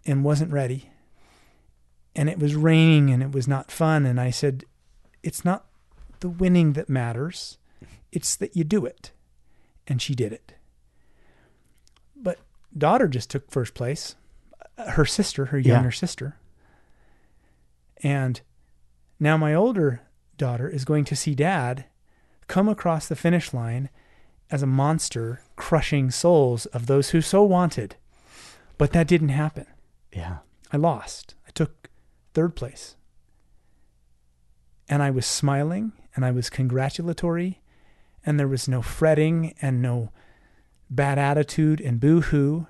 and 0.07 0.25
wasn't 0.25 0.53
ready. 0.53 0.91
And 2.17 2.29
it 2.29 2.39
was 2.39 2.55
raining 2.55 3.11
and 3.11 3.23
it 3.23 3.33
was 3.33 3.47
not 3.47 3.71
fun. 3.71 4.07
And 4.07 4.21
i 4.21 4.31
said 4.31 4.65
it's 5.23 5.45
not 5.45 5.67
the 6.21 6.29
winning 6.29 6.73
that 6.73 6.89
matters. 6.89 7.59
It's 8.11 8.35
that 8.37 8.57
you 8.57 8.65
do 8.65 8.87
it. 8.87 9.13
And 9.87 10.01
she 10.03 10.15
did 10.15 10.33
it. 10.33 10.55
But 12.17 12.39
daughter 12.77 13.07
just 13.09 13.31
took 13.31 13.51
first 13.51 13.75
place 13.75 14.17
uh, 14.77 14.93
her 14.93 15.05
sister 15.05 15.47
her 15.47 15.59
Yeah. 15.59 15.75
younger 15.75 15.93
sister. 15.93 16.37
And 18.03 18.41
Now, 19.21 19.37
my 19.37 19.53
older 19.55 20.03
daughter 20.37 20.69
is 20.69 20.85
going 20.85 21.05
to 21.07 21.17
see 21.17 21.35
dad 21.35 21.85
come 22.47 22.69
across 22.69 23.09
the 23.09 23.17
finish 23.17 23.53
line 23.53 23.91
as 24.51 24.63
a 24.63 24.67
monster 24.67 25.43
crushing 25.59 26.11
souls 26.11 26.65
of 26.67 26.87
those 26.87 27.11
who 27.11 27.21
so 27.21 27.43
wanted. 27.43 27.97
But 28.79 28.93
that 28.93 29.09
didn't 29.09 29.31
happen. 29.31 29.67
Yeah. 30.13 30.39
I 30.73 30.77
lost. 30.77 31.35
I 31.47 31.51
took 31.51 31.91
third 32.33 32.57
place. 32.57 32.97
And 34.89 35.03
I 35.03 35.11
was 35.11 35.27
smiling 35.27 35.93
and 36.17 36.25
I 36.25 36.31
was 36.31 36.49
congratulatory 36.49 37.61
and 38.25 38.39
there 38.39 38.49
was 38.49 38.69
no 38.69 38.81
fretting 38.81 39.55
and 39.61 39.83
no 39.83 40.11
bad 40.89 41.19
attitude 41.19 41.81
and 41.81 42.01
boo 42.01 42.23
hoo. 42.23 42.67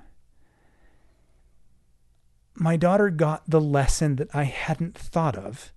My 2.55 2.77
daughter 2.77 3.11
got 3.11 3.49
the 3.49 3.61
lesson 3.61 4.17
that 4.17 4.35
I 4.35 4.45
hadn't 4.45 4.99
thought 4.99 5.37
of 5.37 5.73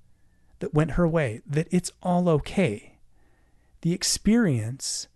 that 0.60 0.74
went 0.74 0.92
her 0.92 1.08
way 1.08 1.42
that 1.46 1.68
it's 1.70 1.92
all 2.02 2.30
okay. 2.30 2.98
The 3.82 3.94
experience 3.94 5.08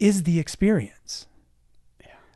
is 0.00 0.24
the 0.24 0.40
experience. 0.40 1.26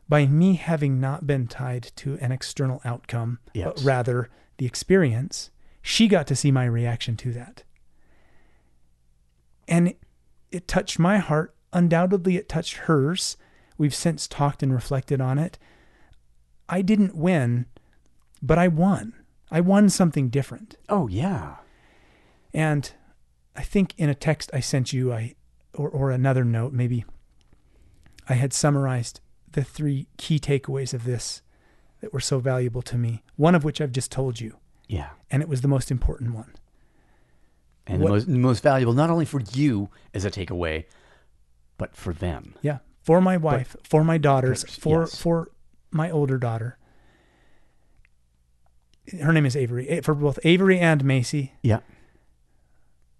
By 0.07 0.27
me 0.27 0.53
having 0.53 0.99
not 0.99 1.25
been 1.25 1.47
tied 1.47 1.91
to 1.95 2.19
an 2.21 2.31
external 2.31 2.79
outcome, 2.85 3.39
but 3.55 3.81
rather 3.83 4.29
the 4.57 4.67
experience, 4.67 5.49
she 5.81 6.07
got 6.07 6.27
to 6.27 6.35
see 6.35 6.51
my 6.51 6.65
reaction 6.65 7.17
to 7.17 7.31
that. 7.33 7.63
And 9.67 9.89
it, 9.89 9.99
it 10.51 10.67
touched 10.67 10.99
my 10.99 11.17
heart. 11.17 11.55
Undoubtedly, 11.73 12.37
it 12.37 12.47
touched 12.47 12.77
hers. 12.77 13.35
We've 13.79 13.95
since 13.95 14.27
talked 14.27 14.61
and 14.61 14.71
reflected 14.71 15.19
on 15.19 15.39
it. 15.39 15.57
I 16.69 16.83
didn't 16.83 17.15
win, 17.15 17.65
but 18.43 18.59
I 18.59 18.67
won. 18.67 19.13
I 19.49 19.59
won 19.59 19.89
something 19.89 20.29
different. 20.29 20.75
Oh, 20.87 21.07
yeah. 21.07 21.55
And 22.53 22.91
I 23.55 23.63
think 23.63 23.95
in 23.97 24.09
a 24.09 24.15
text 24.15 24.51
I 24.53 24.59
sent 24.59 24.93
you, 24.93 25.11
I 25.11 25.33
or, 25.73 25.89
or 25.89 26.11
another 26.11 26.43
note, 26.43 26.73
maybe 26.73 27.05
I 28.27 28.33
had 28.33 28.53
summarized 28.53 29.19
the 29.51 29.63
three 29.63 30.07
key 30.17 30.39
takeaways 30.39 30.93
of 30.93 31.03
this 31.03 31.41
that 32.01 32.11
were 32.13 32.19
so 32.19 32.39
valuable 32.39 32.81
to 32.83 32.97
me. 32.97 33.23
One 33.35 33.55
of 33.55 33.63
which 33.63 33.79
I've 33.79 33.91
just 33.91 34.11
told 34.11 34.39
you, 34.39 34.57
Yeah. 34.87 35.09
and 35.31 35.41
it 35.41 35.49
was 35.49 35.61
the 35.61 35.67
most 35.67 35.91
important 35.91 36.33
one. 36.33 36.53
And 37.87 38.01
What- 38.01 38.07
the 38.07 38.13
most, 38.13 38.27
the 38.27 38.37
most 38.37 38.63
valuable, 38.63 38.93
not 38.93 39.09
only 39.09 39.25
for 39.25 39.41
you 39.53 39.89
as 40.13 40.25
a 40.25 40.31
takeaway, 40.31 40.85
but 41.77 41.95
for 41.95 42.13
them. 42.13 42.55
Yeah, 42.61 42.79
for 43.03 43.21
my 43.21 43.37
wife, 43.37 43.75
for 43.83 44.03
my 44.03 44.17
daughters, 44.17 44.61
Daughters, 44.63 44.75
for 44.79 44.99
yes. 45.01 45.15
for 45.21 45.51
my 45.91 46.09
older 46.09 46.37
daughter. 46.37 46.77
Her 49.21 49.31
name 49.31 49.45
is 49.45 49.55
Avery. 49.55 50.01
For 50.01 50.15
both 50.15 50.39
Avery 50.43 50.79
and 50.79 51.03
Macy, 51.03 51.53
Yeah. 51.61 51.81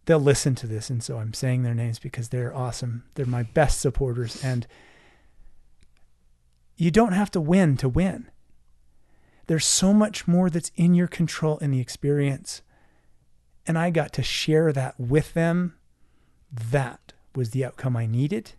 they'll 0.06 0.20
listen 0.20 0.54
to 0.56 0.68
this 0.68 0.92
and 0.92 1.02
so 1.04 1.18
i'm 1.18 1.34
saying 1.34 1.64
their 1.64 1.74
names 1.74 1.98
because 1.98 2.30
they're 2.30 2.56
awesome 2.56 3.04
they're 3.16 3.26
my 3.26 3.42
best 3.42 3.82
supporters 3.82 4.44
and 4.44 4.68
you 6.76 6.92
don't 6.92 7.14
have 7.14 7.32
to 7.32 7.42
win 7.42 7.78
to 7.78 7.90
win 7.90 8.30
there's 9.48 9.66
so 9.66 9.94
much 9.94 10.28
more 10.28 10.50
that's 10.50 10.72
in 10.76 10.94
your 10.94 11.08
control 11.08 11.58
in 11.60 11.72
the 11.72 11.80
experience 11.80 12.62
and 13.68 13.78
i 13.78 13.90
got 13.90 14.12
to 14.14 14.24
share 14.24 14.72
that 14.72 15.00
with 15.00 15.34
them 15.34 15.76
that 16.52 17.14
was 17.36 17.52
the 17.52 17.66
outcome 17.66 17.96
i 17.96 18.06
needed 18.06 18.54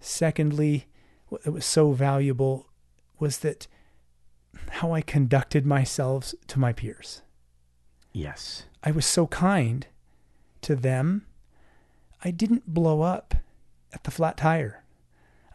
secondly 0.00 0.86
what 1.28 1.46
was 1.46 1.66
so 1.66 1.92
valuable 1.92 2.68
was 3.18 3.38
that 3.38 3.66
how 4.70 4.92
i 4.92 5.00
conducted 5.00 5.66
myself 5.66 6.34
to 6.46 6.58
my 6.58 6.72
peers 6.72 7.22
Yes. 8.16 8.64
I 8.82 8.92
was 8.92 9.04
so 9.04 9.26
kind 9.26 9.86
to 10.62 10.74
them. 10.74 11.26
I 12.24 12.30
didn't 12.30 12.72
blow 12.72 13.02
up 13.02 13.34
at 13.92 14.04
the 14.04 14.10
flat 14.10 14.38
tire. 14.38 14.82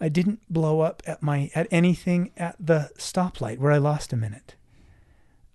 I 0.01 0.09
didn't 0.09 0.41
blow 0.51 0.81
up 0.81 1.03
at 1.05 1.21
my 1.21 1.51
at 1.55 1.67
anything 1.71 2.31
at 2.35 2.55
the 2.59 2.89
stoplight 2.97 3.59
where 3.59 3.71
I 3.71 3.77
lost 3.77 4.11
a 4.11 4.17
minute. 4.17 4.55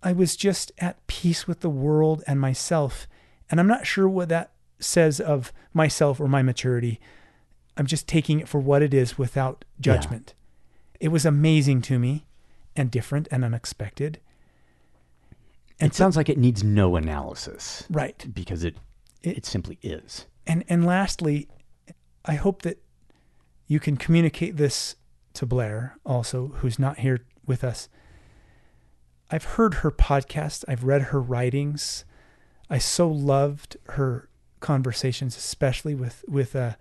I 0.03 0.13
was 0.13 0.37
just 0.37 0.71
at 0.79 1.05
peace 1.09 1.49
with 1.49 1.61
the 1.61 1.69
world 1.71 2.23
and 2.29 2.41
myself, 2.41 3.09
and 3.51 3.59
I'm 3.59 3.67
not 3.67 3.87
sure 3.87 4.09
what 4.09 4.29
that 4.29 4.53
says 4.79 5.19
of 5.21 5.53
myself 5.75 6.21
or 6.21 6.29
my 6.29 6.43
maturity. 6.43 7.01
I'm 7.77 7.87
just 7.87 8.07
taking 8.07 8.39
it 8.41 8.49
for 8.49 8.61
what 8.61 8.83
it 8.83 8.95
is 8.95 9.19
without 9.19 9.65
judgment. 9.81 10.33
It 11.01 11.09
was 11.09 11.27
amazing 11.27 11.83
to 11.83 11.99
me 11.99 12.25
and 12.77 12.91
different 12.91 13.27
and 13.31 13.45
unexpected. 13.45 14.21
it 15.81 15.93
sounds 15.95 16.17
like 16.17 16.29
it 16.29 16.39
needs 16.39 16.63
no 16.65 16.97
analysis 16.97 17.85
Right. 17.91 18.27
because 18.33 18.65
it, 18.65 18.77
it 19.23 19.45
simply 19.45 19.79
is. 19.83 20.27
and 20.47 20.65
and 20.69 20.87
lastly, 20.87 21.49
I 22.25 22.35
hope 22.35 22.63
that 22.63 22.79
you 23.67 23.81
can 23.81 23.97
communicate 23.97 24.57
this 24.57 24.97
to 25.35 25.47
Blair 25.47 25.99
also, 26.05 26.49
who's 26.59 26.79
not 26.79 27.01
here 27.01 27.25
with 27.47 27.63
us. 27.65 27.89
I've 29.31 29.45
heard 29.45 29.75
her 29.75 29.91
podcast, 29.91 30.65
I've 30.69 30.85
read 30.85 31.03
her 31.03 31.21
writings. 31.21 32.05
I 32.71 32.79
so 32.79 33.09
loved 33.09 33.77
her 33.91 34.29
conversations, 34.61 35.37
especially 35.37 35.95
with 35.95 36.25
with 36.29 36.55
uh, 36.57 36.73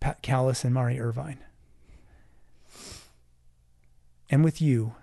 Pat 0.00 0.22
Callis 0.22 0.64
and 0.64 0.74
Mari 0.74 1.00
Irvine, 1.00 1.40
and 4.30 4.44
with 4.44 4.60
you, 4.60 4.94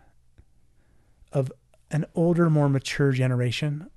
of 1.31 1.51
an 1.91 2.05
older, 2.15 2.49
more 2.49 2.69
mature 2.69 3.11
generation 3.11 3.89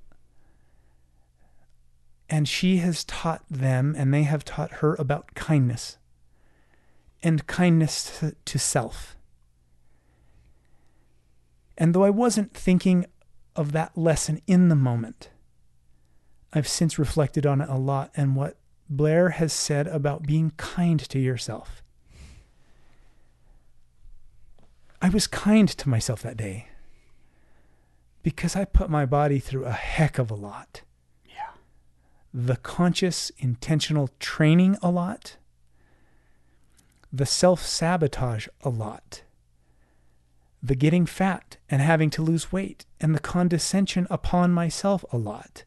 and 2.29 2.49
she 2.49 2.79
has 2.79 3.05
taught 3.05 3.45
them 3.49 3.95
and 3.97 4.13
they 4.13 4.25
have 4.25 4.45
taught 4.45 4.73
her 4.73 4.95
about 4.97 5.35
kindness 5.35 5.99
and 7.27 7.45
kindness 7.49 8.23
to, 8.45 8.57
self. 8.57 9.17
And 11.77 11.93
though 11.93 12.05
I 12.05 12.11
wasn't 12.11 12.55
thinking 12.55 13.05
of 13.57 13.73
that 13.73 13.99
lesson 13.99 14.41
in 14.47 14.69
the 14.69 14.77
moment, 14.77 15.31
I've 16.53 16.69
since 16.69 17.01
reflected 17.01 17.45
on 17.45 17.61
it 17.61 17.69
a 17.69 17.75
lot 17.75 18.13
and 18.15 18.37
what 18.37 18.59
Blair 18.89 19.31
has 19.31 19.53
said 19.53 19.89
about 19.89 20.23
being 20.23 20.53
kind 20.57 21.01
to 21.01 21.19
yourself. 21.19 21.83
I 25.03 25.09
was 25.09 25.27
kind 25.27 25.69
to 25.69 25.89
myself 25.89 26.23
that 26.23 26.37
day 26.37 26.69
because 28.23 28.55
I 28.55 28.65
put 28.65 28.89
my 28.89 29.05
body 29.05 29.41
through 29.41 29.65
a 29.65 29.73
heck 29.73 30.19
of 30.19 30.31
a 30.31 30.35
lot 30.37 30.83
Yeah. 31.29 31.51
the 32.33 32.57
conscious, 32.57 33.31
intentional 33.39 34.11
training 34.21 34.77
a 34.81 34.93
lot, 34.93 35.39
the 37.17 37.27
self 37.27 37.65
sabotage 37.65 38.49
a 38.63 38.69
lot, 38.69 39.23
the 40.63 40.75
getting 40.75 41.07
fat 41.07 41.57
and 41.69 41.81
having 41.81 42.11
to 42.11 42.23
lose 42.23 42.53
weight, 42.53 42.85
and 43.01 43.15
the 43.15 43.21
condescension 43.21 44.07
upon 44.11 44.53
myself 44.53 45.05
a 45.13 45.17
lot. 45.17 45.65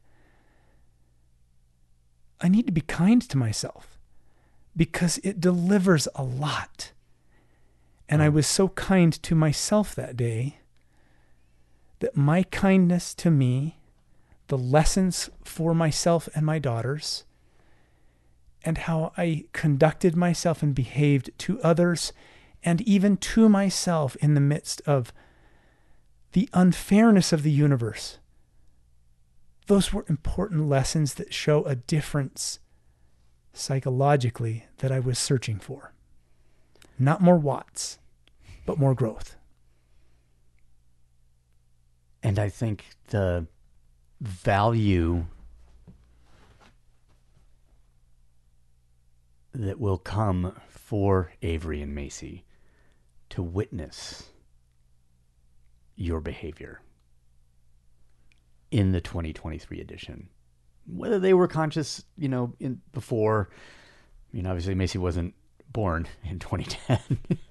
I 2.42 2.48
need 2.48 2.68
to 2.68 2.72
be 2.72 2.82
kind 2.82 3.22
to 3.22 3.38
myself 3.38 3.98
because 4.76 5.18
it 5.24 5.42
delivers 5.42 6.08
a 6.16 6.24
lot. 6.24 6.94
And 8.08 8.22
I 8.22 8.30
hmm. 8.30 8.36
was 8.36 8.48
so 8.48 8.70
kind 8.70 9.12
to 9.12 9.36
myself 9.36 9.94
that 9.96 10.16
day 10.16 10.60
that 12.00 12.16
my 12.16 12.44
kindness 12.44 13.14
to 13.16 13.30
me 13.30 13.80
the 14.48 14.58
lessons 14.58 15.30
for 15.44 15.74
myself 15.76 16.28
and 16.34 16.46
my 16.46 16.60
daughters, 16.60 17.24
and 18.64 18.78
how 18.78 19.14
I 19.18 19.46
conducted 19.54 20.16
myself 20.16 20.62
and 20.62 20.76
behaved 20.76 21.32
to 21.40 21.62
others, 21.62 22.12
and 22.64 22.82
even 22.82 23.18
to 23.18 23.48
myself 23.48 24.16
in 24.18 24.34
the 24.34 24.42
midst 24.42 24.82
of 24.86 25.14
the 26.34 26.50
unfairness 26.54 27.32
of 27.34 27.44
the 27.44 27.52
universe. 27.52 28.20
Those 29.68 29.94
were 29.94 30.06
important 30.10 30.68
lessons 30.68 31.14
that 31.16 31.34
show 31.34 31.64
a 31.64 31.76
difference 31.76 32.60
psychologically 33.54 34.66
that 34.78 34.92
I 34.92 35.00
was 35.00 35.18
searching 35.18 35.60
for. 35.60 35.94
Not 36.98 37.22
more 37.22 37.38
watts, 37.38 38.00
but 38.66 38.78
more 38.78 38.94
growth. 38.94 39.36
And 42.22 42.38
I 42.38 42.50
think 42.50 42.86
the 43.08 43.48
value 44.20 45.26
that 49.54 49.80
will 49.80 49.98
come 49.98 50.56
for 50.70 51.32
Avery 51.42 51.82
and 51.82 51.94
Macy 51.94 52.46
to 53.30 53.42
witness 53.42 54.30
your 55.96 56.22
behavior 56.22 56.82
in 58.72 58.92
the 58.92 59.02
2023 59.02 59.80
edition. 59.80 60.30
Whether 60.88 61.20
they 61.20 61.34
were 61.34 61.48
conscious, 61.48 62.04
you 62.18 62.30
know, 62.30 62.54
in 62.60 62.82
before, 62.94 63.50
I 64.32 64.38
mean, 64.38 64.48
obviously 64.48 64.76
Macy 64.76 64.98
wasn't 64.98 65.36
born 65.72 66.08
in 66.24 66.40
2010. 66.40 67.20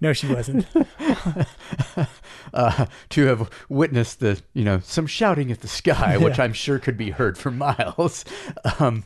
No, 0.00 0.12
she 0.12 0.26
wasn't. 0.26 0.66
uh, 2.54 2.86
to 3.10 3.26
have 3.26 3.50
witnessed 3.68 4.20
the 4.20 4.40
you 4.54 4.64
know 4.64 4.80
some 4.80 5.06
shouting 5.06 5.52
at 5.52 5.60
the 5.60 5.68
sky, 5.68 6.16
which 6.20 6.38
I'm 6.38 6.54
sure 6.54 6.78
could 6.78 6.96
be 6.96 7.10
heard 7.10 7.36
for 7.36 7.50
miles. 7.50 8.24
Um, 8.78 9.04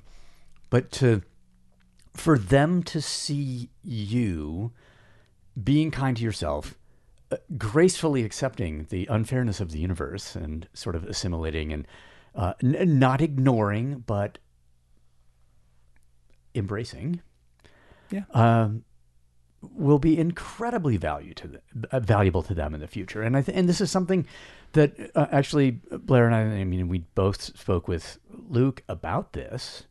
but 0.70 0.92
to 0.92 1.22
for 2.14 2.38
them 2.38 2.82
to 2.84 3.00
see 3.00 3.70
you 3.84 4.72
being 5.62 5.90
kind 5.90 6.16
to 6.16 6.22
yourself, 6.22 6.74
uh, 7.30 7.36
gracefully 7.56 8.24
accepting 8.24 8.86
the 8.90 9.06
unfairness 9.06 9.60
of 9.60 9.70
the 9.72 9.78
universe 9.78 10.34
and 10.34 10.68
sort 10.74 10.96
of 10.96 11.04
assimilating 11.04 11.72
and 11.72 11.86
uh, 12.34 12.54
n- 12.62 12.98
not 12.98 13.20
ignoring, 13.20 14.02
but 14.06 14.38
embracing, 16.54 17.20
Yeah. 18.10 18.24
um, 18.32 18.84
will 19.62 19.98
be 19.98 20.18
incredibly 20.18 20.96
value 20.96 21.34
to 21.34 21.48
the, 21.48 21.60
uh, 21.92 22.00
valuable 22.00 22.42
to 22.44 22.54
them 22.54 22.74
in 22.74 22.80
the 22.80 22.86
future. 22.88 23.22
And 23.22 23.36
I 23.36 23.42
th- 23.42 23.56
and 23.56 23.68
this 23.68 23.80
is 23.80 23.90
something 23.90 24.26
that 24.72 24.94
uh, 25.14 25.26
actually 25.30 25.72
Blair 25.92 26.26
and 26.26 26.34
I, 26.34 26.40
I 26.60 26.64
mean, 26.64 26.88
we 26.88 27.00
both 27.14 27.40
spoke 27.42 27.86
with 27.86 28.18
Luke 28.48 28.82
about 28.88 29.32
this 29.34 29.84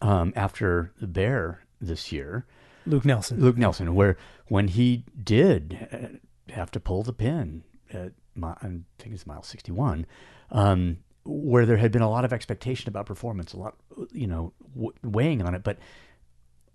um, 0.00 0.32
after 0.36 0.92
the 1.00 1.06
Bear 1.06 1.64
this 1.80 2.12
year. 2.12 2.46
Luke 2.86 3.04
Nelson. 3.04 3.40
Luke 3.40 3.56
Nelson, 3.58 3.94
where 3.94 4.16
when 4.48 4.68
he 4.68 5.04
did 5.22 5.88
uh, 5.92 6.52
have 6.52 6.70
to 6.72 6.80
pull 6.80 7.02
the 7.02 7.12
pin 7.12 7.62
at 7.92 8.12
mi- 8.34 8.48
I 8.48 8.66
think 8.98 9.14
it's 9.14 9.26
mile 9.26 9.42
61, 9.42 10.06
um, 10.50 10.98
where 11.24 11.66
there 11.66 11.76
had 11.76 11.92
been 11.92 12.02
a 12.02 12.10
lot 12.10 12.24
of 12.24 12.32
expectation 12.32 12.88
about 12.88 13.06
performance, 13.06 13.52
a 13.52 13.58
lot, 13.58 13.76
you 14.12 14.26
know, 14.26 14.52
w- 14.74 14.92
weighing 15.02 15.42
on 15.42 15.54
it, 15.54 15.62
but 15.62 15.78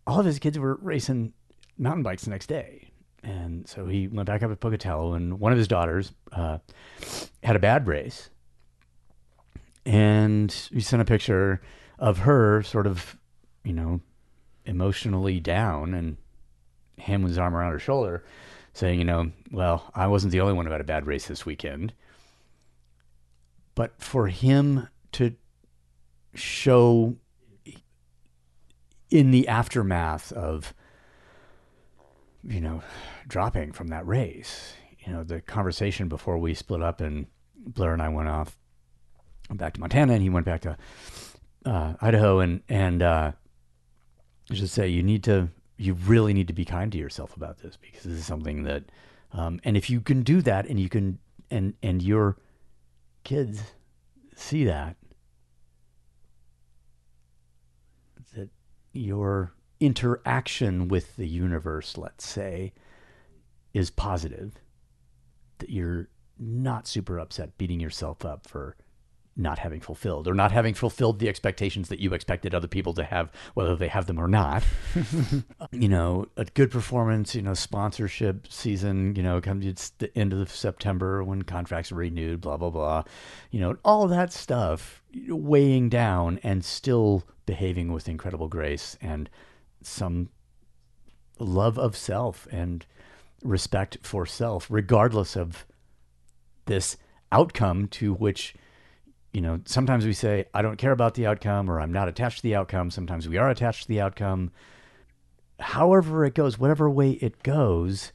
all 0.05 0.19
of 0.19 0.25
his 0.25 0.39
kids 0.39 0.59
were 0.59 0.77
racing 0.81 1.33
mountain 1.77 2.03
bikes 2.03 2.23
the 2.23 2.29
next 2.29 2.47
day. 2.47 2.89
And 3.23 3.67
so 3.67 3.87
he 3.87 4.07
went 4.07 4.27
back 4.27 4.43
up 4.43 4.51
at 4.51 4.59
Pocatello, 4.59 5.13
and 5.13 5.39
one 5.39 5.51
of 5.51 5.57
his 5.57 5.67
daughters 5.67 6.13
uh, 6.31 6.59
had 7.43 7.55
a 7.55 7.59
bad 7.59 7.87
race. 7.87 8.29
And 9.83 10.51
he 10.71 10.79
sent 10.79 11.01
a 11.01 11.05
picture 11.05 11.61
of 11.99 12.19
her 12.19 12.63
sort 12.63 12.87
of, 12.87 13.17
you 13.63 13.73
know, 13.73 14.01
emotionally 14.65 15.39
down 15.39 15.93
and 15.93 16.17
him 16.97 17.21
with 17.21 17.31
his 17.31 17.37
arm 17.37 17.55
around 17.55 17.71
her 17.71 17.79
shoulder 17.79 18.23
saying, 18.73 18.99
you 18.99 19.05
know, 19.05 19.31
well, 19.51 19.89
I 19.95 20.07
wasn't 20.07 20.31
the 20.31 20.41
only 20.41 20.53
one 20.53 20.65
who 20.65 20.71
had 20.71 20.81
a 20.81 20.85
bad 20.85 21.07
race 21.07 21.27
this 21.27 21.45
weekend. 21.45 21.93
But 23.73 23.93
for 24.01 24.27
him 24.27 24.89
to 25.13 25.35
show 26.33 27.15
in 29.09 29.31
the 29.31 29.47
aftermath 29.47 30.31
of, 30.33 30.73
you 32.43 32.59
know, 32.59 32.83
dropping 33.27 33.71
from 33.71 33.87
that 33.87 34.05
race, 34.05 34.73
you 34.99 35.13
know, 35.13 35.23
the 35.23 35.39
conversation 35.39 36.09
before 36.09 36.37
we 36.37 36.53
split 36.53 36.81
up 36.81 36.99
and 36.99 37.27
Blair 37.55 37.93
and 37.93 38.01
I 38.01 38.09
went 38.09 38.27
off 38.27 38.57
back 39.49 39.73
to 39.73 39.79
Montana 39.79 40.13
and 40.13 40.21
he 40.21 40.29
went 40.29 40.45
back 40.45 40.61
to 40.61 40.77
uh, 41.65 41.93
Idaho 42.01 42.39
and, 42.39 42.61
and, 42.69 43.01
uh, 43.01 43.31
I 44.49 44.53
should 44.53 44.69
say 44.69 44.87
you 44.87 45.03
need 45.03 45.23
to 45.23 45.49
you 45.77 45.93
really 45.93 46.33
need 46.33 46.47
to 46.47 46.53
be 46.53 46.65
kind 46.65 46.91
to 46.91 46.97
yourself 46.97 47.35
about 47.35 47.59
this 47.59 47.77
because 47.77 48.03
this 48.03 48.13
is 48.13 48.25
something 48.25 48.63
that 48.63 48.83
um, 49.33 49.59
and 49.63 49.75
if 49.75 49.89
you 49.89 49.99
can 49.99 50.23
do 50.23 50.41
that 50.41 50.67
and 50.67 50.79
you 50.79 50.89
can 50.89 51.19
and 51.51 51.73
and 51.83 52.01
your 52.01 52.37
kids 53.23 53.61
see 54.35 54.65
that 54.65 54.95
that 58.35 58.49
your 58.93 59.53
interaction 59.79 60.87
with 60.87 61.15
the 61.17 61.27
universe 61.27 61.97
let's 61.97 62.25
say 62.25 62.71
is 63.73 63.89
positive 63.89 64.53
that 65.57 65.69
you're 65.69 66.07
not 66.37 66.87
super 66.87 67.19
upset 67.19 67.57
beating 67.57 67.79
yourself 67.79 68.23
up 68.23 68.47
for 68.47 68.77
not 69.37 69.59
having 69.59 69.81
fulfilled 69.81 70.27
or 70.27 70.33
not 70.33 70.51
having 70.51 70.73
fulfilled 70.73 71.19
the 71.19 71.27
expectations 71.27 71.89
that 71.89 71.99
you 71.99 72.13
expected 72.13 72.55
other 72.55 72.67
people 72.67 72.93
to 72.93 73.03
have, 73.03 73.29
whether 73.53 73.75
they 73.75 73.89
have 73.89 74.05
them 74.05 74.19
or 74.19 74.27
not. 74.27 74.63
you 75.71 75.89
know, 75.89 76.25
a 76.37 76.45
good 76.45 76.71
performance, 76.71 77.35
you 77.35 77.41
know, 77.41 77.53
sponsorship 77.53 78.47
season, 78.47 79.15
you 79.15 79.23
know, 79.23 79.41
comes 79.41 79.65
it's 79.65 79.89
the 79.89 80.15
end 80.17 80.31
of 80.31 80.49
September 80.49 81.23
when 81.23 81.41
contracts 81.41 81.91
are 81.91 81.95
renewed, 81.95 82.39
blah, 82.39 82.55
blah, 82.55 82.69
blah. 82.69 83.03
You 83.51 83.59
know, 83.59 83.77
all 83.83 84.07
that 84.07 84.31
stuff 84.31 85.01
weighing 85.27 85.89
down 85.89 86.39
and 86.43 86.63
still 86.63 87.23
behaving 87.45 87.91
with 87.91 88.07
incredible 88.07 88.47
grace 88.47 88.97
and 89.01 89.29
some 89.81 90.29
love 91.39 91.77
of 91.77 91.97
self 91.97 92.47
and 92.51 92.85
respect 93.43 93.97
for 94.01 94.25
self, 94.25 94.67
regardless 94.69 95.35
of 95.35 95.65
this 96.65 96.97
outcome 97.31 97.87
to 97.87 98.13
which 98.13 98.55
you 99.35 99.41
know, 99.41 99.59
sometimes 99.65 100.05
we 100.05 100.13
say, 100.13 100.45
I 100.53 100.61
don't 100.61 100.77
care 100.77 100.93
about 100.93 101.15
the 101.15 101.27
outcome 101.27 101.69
or 101.69 101.81
I'm 101.81 101.91
not 101.91 102.07
attached 102.07 102.37
to 102.37 102.43
the 102.43 102.55
outcome. 102.55 102.89
Sometimes 102.89 103.27
we 103.27 103.37
are 103.37 103.49
attached 103.49 103.81
to 103.81 103.87
the 103.89 103.99
outcome. 103.99 104.51
However, 105.59 106.23
it 106.23 106.33
goes, 106.33 106.57
whatever 106.57 106.89
way 106.89 107.11
it 107.11 107.43
goes, 107.43 108.13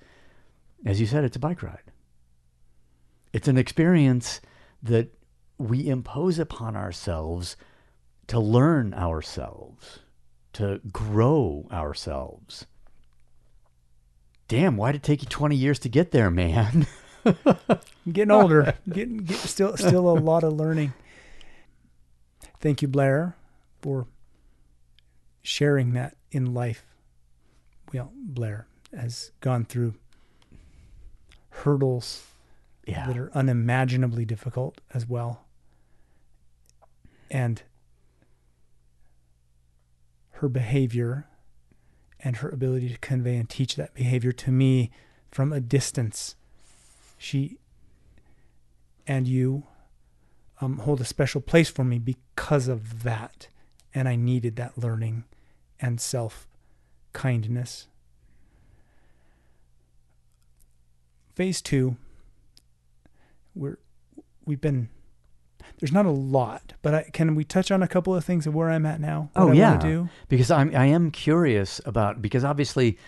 as 0.87 0.99
you 0.99 1.07
said, 1.07 1.25
it's 1.25 1.37
a 1.37 1.41
bike 1.41 1.63
ride. 1.63 1.93
It's 3.35 3.49
an 3.49 3.59
experience 3.59 4.41
that 4.83 5.15
we 5.59 5.89
impose 5.91 6.39
upon 6.39 6.75
ourselves 6.75 7.55
to 8.29 8.41
learn 8.41 8.95
ourselves, 8.95 9.99
to 10.55 10.81
grow 10.91 11.69
ourselves. 11.71 12.65
Damn, 14.49 14.79
why 14.79 14.93
did 14.93 15.03
it 15.03 15.05
take 15.05 15.23
you 15.23 15.29
20 15.29 15.55
years 15.55 15.79
to 15.81 15.91
get 15.91 16.13
there, 16.13 16.31
man? 16.31 16.87
I'm 17.27 17.35
getting 18.11 18.31
older. 18.31 18.75
getting 18.91 19.19
get, 19.19 19.37
still 19.37 19.77
still 19.77 20.09
a 20.09 20.17
lot 20.19 20.45
of 20.45 20.55
learning. 20.55 20.95
Thank 22.61 22.83
you, 22.83 22.89
Blair, 22.89 23.37
for 23.81 24.07
sharing 25.43 25.93
that 25.95 26.17
in 26.31 26.53
life. 26.53 26.85
Well, 27.93 28.13
Blair 28.15 28.67
has 28.95 29.33
gone 29.41 29.65
through 29.65 29.95
hurdles 31.51 32.27
yeah. 32.87 33.07
that 33.07 33.17
are 33.17 33.31
unimaginably 33.35 34.25
difficult 34.25 34.81
as 34.93 35.09
well. 35.09 35.45
And 37.31 37.63
her 40.33 40.49
behavior 40.49 41.27
and 42.19 42.39
her 42.39 42.49
ability 42.49 42.89
to 42.91 42.99
convey 42.99 43.37
and 43.37 43.49
teach 43.49 43.77
that 43.77 43.95
behavior 43.95 44.33
to 44.33 44.51
me 44.51 44.91
from 45.31 45.53
a 45.53 45.61
distance. 45.61 46.37
She 47.17 47.59
and 49.07 49.27
you 49.27 49.65
um, 50.61 50.79
hold 50.79 51.01
a 51.01 51.05
special 51.05 51.41
place 51.41 51.69
for 51.69 51.85
me 51.85 51.99
because 51.99 52.69
of 52.69 53.03
that. 53.03 53.49
And 53.95 54.09
I 54.09 54.17
needed 54.17 54.57
that 54.57 54.79
learning 54.79 55.25
and 55.81 56.01
self 56.01 56.47
kindness. 57.13 57.87
Phase 61.35 61.61
two, 61.63 61.97
we're 63.55 63.79
we've 64.45 64.61
been 64.61 64.89
there's 65.79 65.93
not 65.93 66.07
a 66.07 66.11
lot, 66.11 66.75
but 66.83 66.95
I, 66.95 67.03
can 67.13 67.35
we 67.35 67.45
touch 67.45 67.71
on 67.71 67.83
a 67.83 67.89
couple 67.89 68.15
of 68.15 68.25
things 68.25 68.47
of 68.47 68.55
where 68.55 68.71
I'm 68.71 68.85
at 68.87 69.01
now? 69.01 69.31
What 69.33 69.43
Oh 69.43 69.51
I 69.51 69.55
yeah, 69.55 69.77
do? 69.79 70.09
because 70.29 70.51
I'm 70.51 70.75
I 70.75 70.87
am 70.87 71.11
curious 71.11 71.81
about 71.85 72.21
because 72.21 72.45
obviously, 72.45 72.99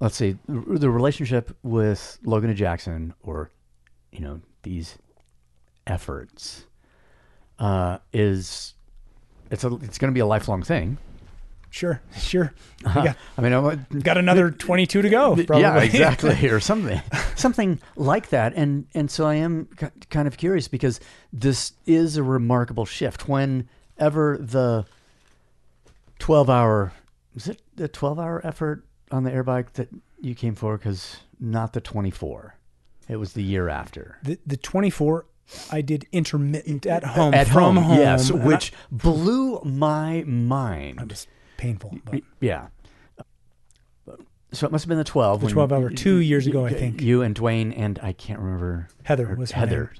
let's 0.00 0.18
the 0.18 0.36
the 0.48 0.90
relationship 0.90 1.56
with 1.62 2.18
Logan 2.24 2.50
and 2.50 2.58
Jackson, 2.58 3.14
or 3.22 3.50
you 4.10 4.20
know 4.20 4.40
these 4.62 4.98
efforts, 5.86 6.64
uh, 7.58 7.98
is 8.12 8.74
it's 9.50 9.64
a 9.64 9.74
it's 9.82 9.98
going 9.98 10.10
to 10.12 10.14
be 10.14 10.20
a 10.20 10.26
lifelong 10.26 10.62
thing. 10.62 10.98
Sure, 11.70 12.00
sure. 12.16 12.52
Uh, 12.84 12.94
got, 13.04 13.16
I 13.36 13.40
mean, 13.42 13.52
I'm- 13.52 13.86
got 14.00 14.16
another 14.16 14.50
22 14.52 15.02
to 15.02 15.08
go. 15.08 15.34
Probably. 15.34 15.60
yeah, 15.60 15.80
exactly, 15.82 16.48
or 16.48 16.60
something, 16.70 17.00
something 17.34 17.80
like 17.96 18.28
that. 18.28 18.54
And 18.54 18.86
and 18.94 19.10
so 19.10 19.26
I 19.26 19.34
am 19.34 19.66
k- 19.76 19.90
kind 20.08 20.28
of 20.28 20.36
curious 20.36 20.68
because 20.68 21.00
this 21.32 21.72
is 21.84 22.16
a 22.16 22.22
remarkable 22.22 22.84
shift. 22.84 23.28
Whenever 23.28 24.38
the 24.38 24.84
twelve 26.18 26.48
hour 26.48 26.92
was 27.34 27.48
it 27.48 27.60
the 27.74 27.88
twelve 27.88 28.18
hour 28.20 28.40
effort 28.46 28.84
on 29.10 29.24
the 29.24 29.32
air 29.32 29.42
bike 29.42 29.72
that 29.74 29.88
you 30.20 30.34
came 30.34 30.54
for? 30.54 30.76
Because 30.76 31.16
not 31.40 31.72
the 31.72 31.80
twenty 31.80 32.10
four. 32.10 32.56
It 33.08 33.16
was 33.16 33.32
the 33.34 33.42
year 33.42 33.68
after. 33.68 34.18
the 34.22 34.38
the 34.46 34.56
24 34.56 35.26
I 35.70 35.80
did 35.82 36.06
intermittent 36.12 36.86
at 36.86 37.04
home 37.04 37.34
At 37.34 37.48
from 37.48 37.76
home, 37.76 37.84
home. 37.84 37.98
yes, 37.98 38.30
and 38.30 38.44
which 38.44 38.72
blew 38.90 39.60
my 39.64 40.24
mind. 40.26 41.00
I, 41.00 41.02
it 41.04 41.10
was 41.10 41.26
painful. 41.56 41.96
But 42.04 42.22
Yeah. 42.40 42.68
So 44.52 44.66
it 44.66 44.72
must 44.72 44.84
have 44.84 44.88
been 44.88 44.98
the 44.98 45.04
12. 45.04 45.40
The 45.40 45.48
12 45.48 45.72
hour, 45.72 45.90
two 45.90 46.18
years 46.18 46.46
ago, 46.46 46.64
I 46.64 46.72
think. 46.72 47.02
You 47.02 47.22
and 47.22 47.34
Dwayne 47.34 47.74
and 47.76 47.98
I 48.00 48.12
can't 48.12 48.38
remember. 48.38 48.88
Heather 49.02 49.34
was 49.36 49.50
Heather. 49.50 49.90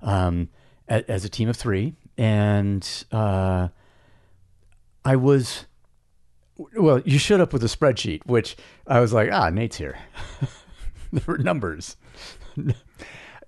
Um, 0.00 0.48
as 0.88 1.24
a 1.24 1.28
team 1.28 1.48
of 1.48 1.56
three. 1.56 1.94
And 2.16 2.88
uh, 3.10 3.68
I 5.04 5.16
was, 5.16 5.66
well, 6.56 7.00
you 7.00 7.18
showed 7.18 7.40
up 7.40 7.52
with 7.52 7.64
a 7.64 7.66
spreadsheet, 7.66 8.24
which 8.26 8.56
I 8.86 9.00
was 9.00 9.12
like, 9.12 9.30
ah, 9.32 9.50
Nate's 9.50 9.76
here. 9.76 9.98
there 11.12 11.24
were 11.26 11.38
numbers. 11.38 11.96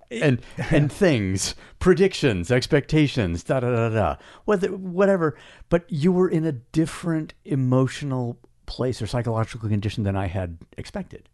and 0.23 0.41
and 0.71 0.91
things, 1.05 1.55
predictions, 1.79 2.51
expectations, 2.51 3.43
da 3.43 3.61
da 3.61 3.71
da 3.71 3.89
da, 3.89 4.17
whether 4.45 4.69
whatever. 4.69 5.37
But 5.69 5.85
you 5.89 6.13
were 6.13 6.29
in 6.29 6.45
a 6.45 6.53
different 6.53 7.35
emotional 7.45 8.39
place 8.67 9.01
or 9.01 9.07
psychological 9.07 9.69
condition 9.69 10.05
than 10.05 10.17
I 10.17 10.27
had 10.27 10.59
expected. 10.77 11.29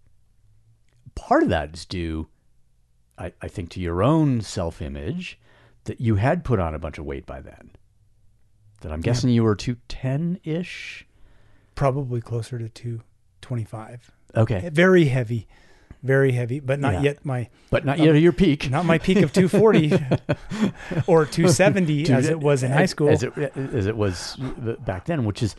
Part 1.15 1.43
of 1.43 1.49
that 1.49 1.75
is 1.75 1.85
due, 1.85 2.29
I, 3.19 3.33
I 3.41 3.49
think, 3.49 3.71
to 3.71 3.81
your 3.81 4.03
own 4.03 4.41
self 4.41 4.83
image 4.83 5.39
that 5.85 6.01
you 6.01 6.17
had 6.17 6.45
put 6.45 6.59
on 6.59 6.75
a 6.75 6.79
bunch 6.79 6.99
of 6.99 7.05
weight 7.05 7.27
by 7.27 7.41
then. 7.41 7.71
That 8.81 8.93
I'm 8.93 9.01
guessing 9.01 9.31
you 9.31 9.45
were 9.45 9.55
two 9.55 9.77
ten 9.89 10.41
ish. 10.45 11.07
Probably 11.75 12.21
closer 12.21 12.57
to 12.59 12.69
225. 12.69 14.13
Okay, 14.37 14.69
Very 14.73 15.07
heavy, 15.07 15.49
very 16.05 16.33
heavy, 16.33 16.61
but 16.61 16.79
not 16.79 16.93
Yeah. 16.95 17.03
yet 17.03 17.25
my 17.25 17.49
but 17.71 17.85
not 17.85 17.99
yet 17.99 18.15
your 18.15 18.33
peak. 18.33 18.71
not 18.77 18.85
my 18.85 18.99
peak 18.99 19.23
of 19.23 19.33
240 19.33 19.89
or 21.07 21.25
270 21.27 22.03
Dude, 22.05 22.11
as 22.15 22.29
it 22.29 22.39
was 22.39 22.63
in 22.63 22.71
high 22.71 22.87
school. 22.87 23.09
as 23.09 23.23
it, 23.23 23.37
as 23.57 23.87
it 23.87 23.97
was 23.97 24.37
back 24.87 25.07
then, 25.07 25.25
which 25.25 25.43
is, 25.43 25.57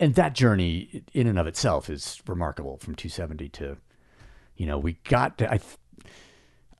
and 0.00 0.14
that 0.14 0.34
journey 0.34 1.02
in 1.12 1.26
and 1.26 1.38
of 1.38 1.46
itself 1.46 1.90
is 1.90 2.22
remarkable 2.26 2.78
from 2.78 2.94
270 2.94 3.48
to, 3.50 3.76
you 4.56 4.66
know, 4.66 4.78
we 4.78 4.94
got 5.08 5.36
to, 5.38 5.52
I, 5.52 5.60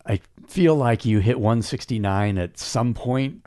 I 0.07 0.20
feel 0.47 0.74
like 0.76 1.05
you 1.05 1.18
hit 1.18 1.39
169 1.40 2.39
at 2.39 2.58
some 2.58 2.94
point 2.94 3.42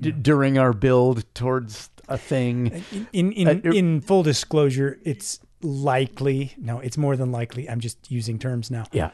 d- 0.00 0.10
during 0.12 0.58
our 0.58 0.72
build 0.72 1.24
towards 1.34 1.90
a 2.08 2.18
thing. 2.18 2.82
in 3.12 3.32
in, 3.32 3.48
Uh, 3.48 3.70
in 3.72 4.00
full 4.00 4.22
disclosure, 4.22 4.98
it's 5.04 5.40
likely 5.62 6.54
no, 6.58 6.78
it's 6.80 6.96
more 6.96 7.16
than 7.16 7.32
likely. 7.32 7.68
I'm 7.68 7.80
just 7.80 8.10
using 8.10 8.38
terms 8.38 8.70
now. 8.70 8.84
Yeah. 8.92 9.10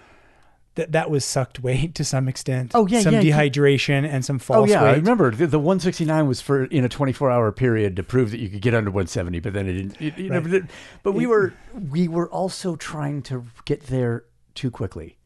That 0.77 0.91
that 0.91 1.09
was 1.09 1.25
sucked 1.25 1.61
weight 1.61 1.95
to 1.95 2.05
some 2.05 2.27
extent. 2.27 2.73
Oh, 2.75 2.87
yeah, 2.89 3.01
some 3.01 3.15
yeah, 3.15 3.21
you- 3.21 3.33
dehydration 3.33 4.05
and 4.09 4.25
some 4.25 4.41
false. 4.41 4.69
Oh 4.69 4.73
yeah, 4.73 4.83
I 4.83 4.95
remember 4.95 5.31
the, 5.31 5.47
the 5.47 5.59
169 5.61 6.27
was 6.27 6.41
for 6.41 6.65
in 6.65 6.85
a 6.85 6.89
24 6.89 7.31
hour 7.31 7.53
period 7.53 7.95
to 7.95 8.03
prove 8.03 8.33
that 8.33 8.41
you 8.41 8.49
could 8.49 8.61
get 8.61 8.75
under 8.75 8.91
170, 8.91 9.39
but 9.39 9.53
then 9.53 9.69
it 9.69 9.73
didn't. 9.75 10.03
It, 10.03 10.19
it 10.19 10.31
never 10.33 10.49
did. 10.49 10.69
But 11.05 11.13
we 11.13 11.27
were 11.27 11.55
we 11.91 12.09
were 12.09 12.29
also 12.29 12.75
trying 12.75 13.23
to 13.23 13.45
get 13.67 13.87
there 13.87 14.25
too 14.57 14.71
quickly. 14.73 15.17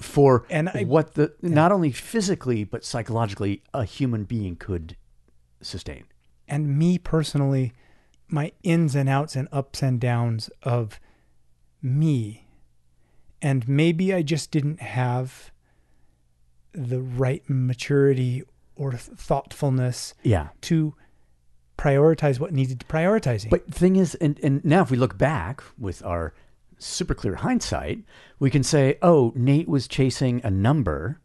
For 0.00 0.44
And 0.50 0.68
I- 0.70 0.84
what 0.84 1.14
the 1.14 1.34
not 1.42 1.72
only 1.72 1.90
physically 1.90 2.64
but 2.64 2.84
psychologically 2.84 3.62
a 3.74 3.84
human 3.84 4.24
being 4.24 4.56
could 4.56 4.96
sustain. 5.62 6.04
and 6.48 6.78
me 6.78 6.96
personally, 6.98 7.72
my 8.28 8.52
ins 8.62 8.94
and 8.94 9.08
outs 9.08 9.36
and 9.36 9.48
ups 9.52 9.82
and 9.82 10.00
downs 10.00 10.50
of 10.62 10.98
me. 11.82 12.48
And 13.42 13.68
maybe 13.68 14.12
I 14.14 14.22
just 14.22 14.50
didn't 14.50 14.80
have 14.80 15.50
the 16.72 17.00
right 17.00 17.42
maturity 17.48 18.42
or 18.74 18.92
thoughtfulness 18.92 20.14
Yeah. 20.22 20.48
to 20.62 20.94
prioritize 21.78 22.40
what 22.40 22.52
needed 22.52 22.80
to 22.80 22.86
prioritizing. 22.86 23.50
But 23.50 23.66
the 23.66 23.72
thing 23.72 23.96
is, 23.96 24.14
and, 24.16 24.38
and 24.42 24.64
now 24.64 24.82
if 24.82 24.90
we 24.90 24.96
look 24.96 25.16
back 25.18 25.62
with 25.78 26.04
our 26.04 26.34
super 26.78 27.14
clear 27.14 27.36
hindsight, 27.36 28.00
we 28.38 28.50
can 28.50 28.62
say, 28.62 28.98
oh, 29.02 29.32
Nate 29.34 29.68
was 29.68 29.86
chasing 29.88 30.40
a 30.44 30.50
number, 30.50 31.20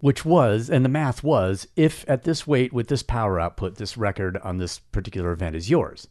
which 0.00 0.24
was, 0.24 0.70
and 0.70 0.84
the 0.84 0.88
math 0.88 1.22
was, 1.22 1.66
if 1.76 2.04
at 2.08 2.22
this 2.22 2.46
weight 2.46 2.72
with 2.72 2.88
this 2.88 3.02
power 3.02 3.40
output, 3.40 3.76
this 3.76 3.96
record 3.96 4.36
on 4.38 4.58
this 4.58 4.78
particular 4.78 5.32
event 5.32 5.56
is 5.56 5.70
yours. 5.70 6.08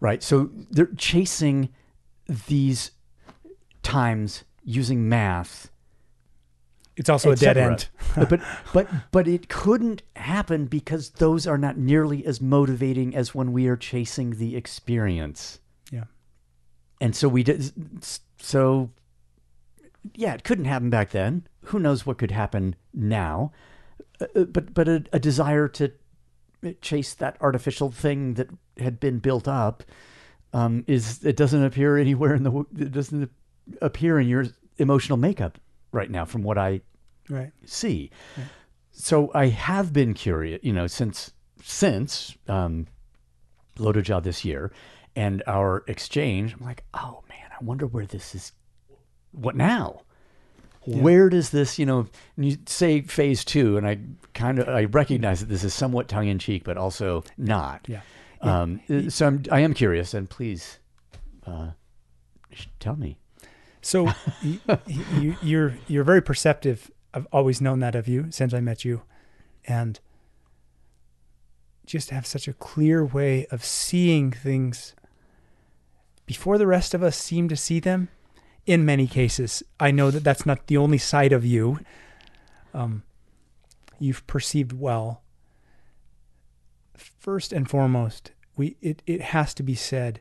Right? 0.00 0.22
So 0.22 0.50
they're 0.70 0.86
chasing 0.96 1.70
these 2.46 2.92
times 3.82 4.44
using 4.62 5.08
math 5.08 5.70
it's 6.98 7.08
also 7.08 7.30
a 7.30 7.36
dead 7.36 7.56
end. 7.56 7.88
but 8.16 8.40
but 8.74 8.88
but 9.12 9.28
it 9.28 9.48
couldn't 9.48 10.02
happen 10.16 10.66
because 10.66 11.10
those 11.10 11.46
are 11.46 11.56
not 11.56 11.78
nearly 11.78 12.26
as 12.26 12.40
motivating 12.40 13.14
as 13.14 13.34
when 13.34 13.52
we 13.52 13.68
are 13.68 13.76
chasing 13.76 14.32
the 14.32 14.56
experience. 14.56 15.60
Yeah. 15.92 16.04
And 17.00 17.14
so 17.14 17.28
we 17.28 17.44
did 17.44 17.72
so 18.40 18.90
yeah, 20.14 20.34
it 20.34 20.42
couldn't 20.42 20.64
happen 20.64 20.90
back 20.90 21.10
then. 21.10 21.46
Who 21.68 21.78
knows 21.78 22.04
what 22.06 22.18
could 22.18 22.30
happen 22.30 22.76
now? 22.94 23.52
Uh, 24.20 24.26
uh, 24.34 24.44
but 24.44 24.74
but 24.74 24.88
a, 24.88 25.04
a 25.12 25.18
desire 25.18 25.68
to 25.68 25.92
chase 26.80 27.14
that 27.14 27.36
artificial 27.40 27.90
thing 27.90 28.34
that 28.34 28.48
had 28.78 28.98
been 28.98 29.18
built 29.18 29.46
up 29.46 29.82
um, 30.52 30.84
is 30.86 31.24
it 31.24 31.36
doesn't 31.36 31.62
appear 31.64 31.96
anywhere 31.96 32.34
in 32.34 32.42
the 32.42 32.64
it 32.78 32.92
doesn't 32.92 33.30
appear 33.82 34.18
in 34.18 34.26
your 34.28 34.46
emotional 34.78 35.18
makeup 35.18 35.58
right 35.92 36.10
now 36.10 36.24
from 36.24 36.42
what 36.42 36.58
I 36.58 36.80
Right. 37.28 37.52
see. 37.66 38.10
So 38.90 39.30
I 39.34 39.48
have 39.48 39.92
been 39.92 40.14
curious, 40.14 40.60
you 40.62 40.72
know, 40.72 40.86
since 40.86 41.32
since 41.62 42.36
um, 42.48 42.86
LoToJa 43.76 44.22
this 44.22 44.44
year 44.44 44.72
and 45.14 45.42
our 45.46 45.84
exchange. 45.86 46.54
I'm 46.54 46.64
like, 46.64 46.84
oh 46.94 47.22
man, 47.28 47.50
I 47.60 47.62
wonder 47.62 47.86
where 47.86 48.06
this 48.06 48.34
is. 48.34 48.52
What 49.32 49.54
now? 49.54 50.00
Where 50.96 51.28
does 51.28 51.50
this, 51.50 51.78
you 51.78 51.86
know, 51.86 52.06
and 52.36 52.44
you 52.46 52.56
say 52.66 53.02
phase 53.02 53.44
two, 53.44 53.76
and 53.76 53.86
I 53.86 53.98
kind 54.34 54.58
of 54.58 54.68
I 54.68 54.84
recognize 54.84 55.40
that 55.40 55.48
this 55.48 55.64
is 55.64 55.74
somewhat 55.74 56.08
tongue 56.08 56.28
in 56.28 56.38
cheek, 56.38 56.64
but 56.64 56.76
also 56.76 57.24
not. 57.36 57.86
Yeah. 57.88 58.00
Um, 58.40 58.80
so 59.08 59.26
I'm, 59.26 59.42
I 59.50 59.60
am 59.60 59.74
curious, 59.74 60.14
and 60.14 60.30
please 60.30 60.78
uh, 61.46 61.70
tell 62.80 62.96
me. 62.96 63.18
So 63.82 64.04
y- 64.44 64.60
y- 64.66 64.78
you, 65.18 65.36
you're 65.42 65.74
you're 65.88 66.04
very 66.04 66.22
perceptive. 66.22 66.90
I've 67.12 67.26
always 67.32 67.60
known 67.60 67.80
that 67.80 67.94
of 67.94 68.06
you 68.06 68.26
since 68.30 68.54
I 68.54 68.60
met 68.60 68.84
you, 68.84 69.02
and 69.64 69.98
just 71.86 72.10
have 72.10 72.26
such 72.26 72.46
a 72.46 72.52
clear 72.52 73.04
way 73.04 73.46
of 73.50 73.64
seeing 73.64 74.30
things 74.30 74.94
before 76.26 76.58
the 76.58 76.66
rest 76.66 76.94
of 76.94 77.02
us 77.02 77.16
seem 77.16 77.48
to 77.48 77.56
see 77.56 77.80
them. 77.80 78.08
In 78.68 78.84
many 78.84 79.06
cases, 79.06 79.62
I 79.80 79.90
know 79.90 80.10
that 80.10 80.22
that's 80.22 80.44
not 80.44 80.66
the 80.66 80.76
only 80.76 80.98
side 80.98 81.32
of 81.32 81.44
you. 81.44 81.80
Um, 82.74 83.02
you've 83.98 84.26
perceived 84.26 84.72
well. 84.72 85.22
First 86.94 87.52
and 87.52 87.68
foremost, 87.68 88.32
we 88.56 88.76
it, 88.82 89.02
it 89.06 89.22
has 89.22 89.54
to 89.54 89.62
be 89.62 89.74
said, 89.74 90.20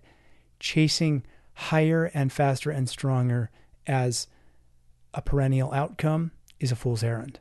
chasing 0.59 1.23
higher 1.53 2.05
and 2.13 2.31
faster 2.31 2.71
and 2.71 2.87
stronger 2.87 3.51
as 3.85 4.27
a 5.13 5.21
perennial 5.21 5.73
outcome 5.73 6.31
is 6.59 6.71
a 6.71 6.75
fool's 6.75 7.03
errand 7.03 7.39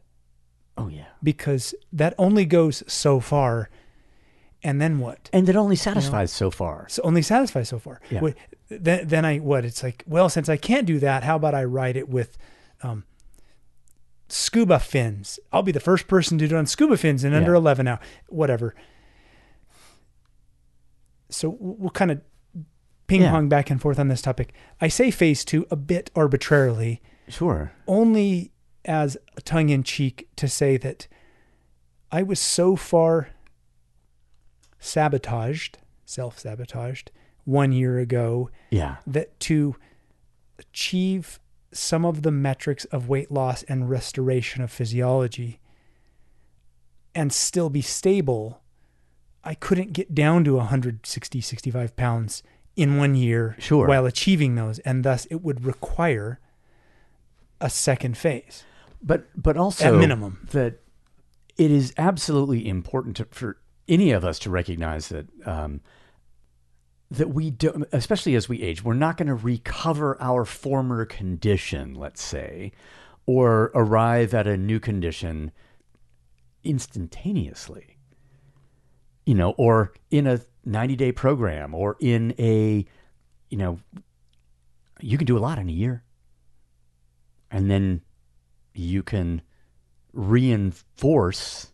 Oh 0.79 0.89
yeah, 0.89 1.07
because 1.23 1.75
that 1.93 2.15
only 2.19 2.45
goes 2.45 2.83
so 2.87 3.19
far 3.21 3.71
and 4.67 4.81
then 4.81 4.99
what? 4.99 5.31
And 5.33 5.49
it 5.49 5.57
only 5.57 5.77
satisfies 5.77 6.33
so 6.33 6.51
far. 6.51 6.87
so 6.89 7.01
only 7.05 7.23
satisfies 7.23 7.69
so 7.69 7.79
far. 7.79 8.01
Yeah. 8.11 8.21
Wait, 8.21 8.35
then, 8.69 9.07
then 9.07 9.25
i 9.25 9.39
what? 9.39 9.65
It's 9.65 9.83
like 9.83 10.03
well 10.07 10.29
since 10.29 10.49
i 10.49 10.57
can't 10.57 10.87
do 10.87 10.99
that 10.99 11.23
how 11.23 11.37
about 11.37 11.55
i 11.55 11.63
ride 11.65 11.97
it 11.97 12.09
with 12.09 12.37
um, 12.83 13.05
scuba 14.29 14.79
fins? 14.81 15.39
I'll 15.53 15.63
be 15.63 15.73
the 15.73 15.81
first 15.81 16.09
person 16.09 16.37
to 16.39 16.49
do 16.49 16.57
it 16.57 16.59
on 16.59 16.67
scuba 16.67 16.97
fins 16.97 17.23
in 17.25 17.33
under 17.33 17.55
11 17.55 17.85
now 17.85 18.01
whatever. 18.29 18.75
So 21.31 21.51
we'll 21.61 21.77
we'll 21.79 21.91
kind 21.91 22.11
of 22.11 22.21
ping 23.07 23.23
Yeah. 23.23 23.31
pong 23.31 23.49
back 23.49 23.71
and 23.71 23.81
forth 23.81 23.99
on 23.99 24.09
this 24.09 24.23
topic. 24.23 24.53
I 24.81 24.89
say 24.89 25.11
phase 25.11 25.45
two 25.45 25.67
a 25.71 25.77
bit 25.77 26.11
arbitrarily. 26.17 27.01
Sure. 27.29 27.73
only 27.89 28.53
as 28.85 29.17
a 29.37 29.41
tongue 29.41 29.69
in 29.69 29.83
cheek 29.83 30.29
to 30.37 30.47
say 30.49 30.77
that 30.77 31.09
I 32.13 32.23
was 32.23 32.39
so 32.39 32.77
far 32.77 33.31
sabotaged, 34.79 35.79
self 36.05 36.39
sabotaged, 36.39 37.11
one 37.45 37.73
year 37.73 37.99
ago 37.99 38.51
Yeah. 38.71 38.97
that 39.07 39.39
to 39.41 39.77
achieve 40.59 41.39
some 41.73 42.05
of 42.05 42.23
the 42.23 42.31
metrics 42.31 42.85
of 42.87 43.09
weight 43.09 43.31
loss 43.31 43.63
and 43.65 43.89
restoration 43.91 44.63
of 44.63 44.71
physiology 44.71 45.61
and 47.15 47.33
still 47.33 47.71
be 47.71 47.83
stable, 47.83 48.63
I 49.45 49.55
couldn't 49.55 49.93
get 49.93 50.15
down 50.15 50.45
to 50.45 50.57
160, 50.57 51.41
65 51.41 51.97
pounds 51.97 52.43
in 52.75 52.97
one 52.99 53.15
year 53.15 53.57
Sure. 53.59 53.87
while 53.87 54.07
achieving 54.07 54.55
those. 54.55 54.79
And 54.81 55.05
thus 55.05 55.27
it 55.27 55.43
would 55.43 55.65
require 55.65 56.41
a 57.61 57.71
second 57.71 58.17
phase. 58.19 58.65
But 59.03 59.29
but 59.41 59.57
also 59.57 59.95
At 59.95 60.01
minimum. 60.01 60.47
that 60.53 60.81
it 61.57 61.71
is 61.71 61.95
absolutely 61.97 62.69
important 62.69 63.17
to, 63.17 63.27
for 63.31 63.57
any 63.89 64.11
of 64.11 64.25
us 64.25 64.39
to 64.41 64.51
recognize 64.51 65.09
that 65.09 65.27
um, 65.47 65.81
that 67.11 67.31
we 67.31 67.51
do, 67.51 67.85
especially 67.93 68.35
as 68.35 68.49
we 68.49 68.63
age, 68.63 68.83
we're 68.83 68.95
not 68.95 69.17
going 69.17 69.29
to 69.29 69.35
recover 69.35 70.21
our 70.21 70.45
former 70.45 71.05
condition, 71.05 71.95
let's 71.95 72.23
say, 72.23 72.73
or 73.27 73.71
arrive 73.75 74.35
at 74.35 74.47
a 74.47 74.57
new 74.57 74.81
condition 74.81 75.53
instantaneously. 76.65 77.97
You 79.25 79.35
know, 79.35 79.51
or 79.53 79.93
in 80.11 80.27
a 80.27 80.41
90 80.65 80.97
day 80.97 81.13
program, 81.13 81.75
or 81.75 81.97
in 82.01 82.35
a, 82.39 82.85
you 83.51 83.59
know, 83.59 83.79
you 85.01 85.19
can 85.19 85.27
do 85.27 85.37
a 85.37 85.41
lot 85.41 85.59
in 85.59 85.69
a 85.69 85.73
year 85.73 86.05
and 87.51 87.71
then 87.71 88.03
you 88.75 89.03
can 89.03 89.43
reinforce 90.13 91.73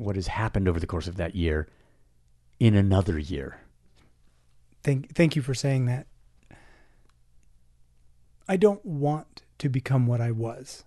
what 0.00 0.16
has 0.16 0.28
happened 0.28 0.68
over 0.68 0.80
the 0.80 0.86
course 0.86 1.06
of 1.06 1.16
that 1.16 1.34
year 1.34 1.68
in 2.58 2.74
another 2.74 3.18
year. 3.18 3.60
Thank 4.82 5.14
thank 5.14 5.36
you 5.36 5.42
for 5.42 5.54
saying 5.54 5.86
that. 5.86 6.06
I 8.48 8.56
don't 8.56 8.84
want 8.84 9.42
to 9.58 9.68
become 9.68 10.06
what 10.06 10.20
I 10.20 10.30
was. 10.30 10.84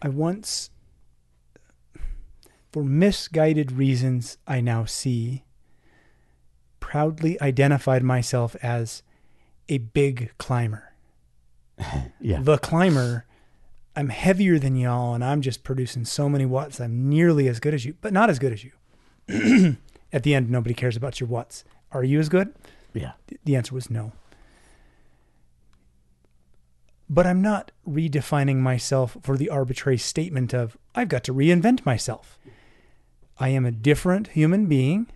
I 0.00 0.08
once 0.08 0.70
for 2.70 2.84
misguided 2.84 3.72
reasons 3.72 4.38
I 4.46 4.60
now 4.60 4.84
see 4.84 5.44
proudly 6.78 7.40
identified 7.40 8.02
myself 8.02 8.54
as 8.62 9.02
a 9.68 9.78
big 9.78 10.32
climber. 10.38 10.92
Yeah. 12.20 12.40
The 12.42 12.58
climber 12.58 13.24
I'm 13.98 14.10
heavier 14.10 14.60
than 14.60 14.76
y'all 14.76 15.12
and 15.12 15.24
I'm 15.24 15.42
just 15.42 15.64
producing 15.64 16.04
so 16.04 16.28
many 16.28 16.46
watts 16.46 16.80
I'm 16.80 17.08
nearly 17.08 17.48
as 17.48 17.58
good 17.58 17.74
as 17.74 17.84
you, 17.84 17.96
but 18.00 18.12
not 18.12 18.30
as 18.30 18.38
good 18.38 18.52
as 18.52 18.62
you. 18.62 18.70
At 20.12 20.22
the 20.22 20.36
end 20.36 20.48
nobody 20.48 20.72
cares 20.72 20.96
about 20.96 21.18
your 21.18 21.28
watts. 21.28 21.64
Are 21.90 22.04
you 22.04 22.20
as 22.20 22.28
good? 22.28 22.54
Yeah. 22.94 23.14
The 23.44 23.56
answer 23.56 23.74
was 23.74 23.90
no. 23.90 24.12
But 27.10 27.26
I'm 27.26 27.42
not 27.42 27.72
redefining 27.88 28.58
myself 28.58 29.16
for 29.20 29.36
the 29.36 29.50
arbitrary 29.50 29.98
statement 29.98 30.54
of, 30.54 30.78
I've 30.94 31.08
got 31.08 31.24
to 31.24 31.34
reinvent 31.34 31.84
myself. 31.84 32.38
I 33.40 33.48
am 33.48 33.66
a 33.66 33.72
different 33.72 34.28
human 34.28 34.66
being, 34.66 35.08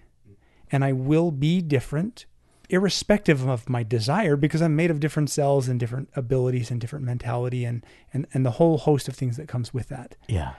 and 0.73 0.85
I 0.85 0.93
will 0.93 1.31
be 1.31 1.61
different 1.61 2.27
irrespective 2.69 3.47
of 3.49 3.69
my 3.69 3.83
desire 3.83 4.37
because 4.37 4.63
I'm 4.63 4.75
made 4.77 4.91
of 4.91 5.01
different 5.01 5.31
cells 5.31 5.69
and 5.69 5.79
different 5.81 6.09
abilities 6.17 6.71
and 6.71 6.81
different 6.81 7.05
mentality 7.05 7.65
and, 7.65 7.85
and, 8.13 8.27
and 8.33 8.45
the 8.47 8.53
whole 8.53 8.79
host 8.79 9.09
of 9.09 9.15
things 9.15 9.37
that 9.37 9.49
comes 9.49 9.73
with 9.75 9.89
that. 9.89 10.17
Yeah. 10.29 10.55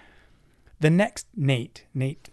The 0.80 0.90
next 0.90 1.28
Nate, 1.36 1.86
Nate 1.94 2.30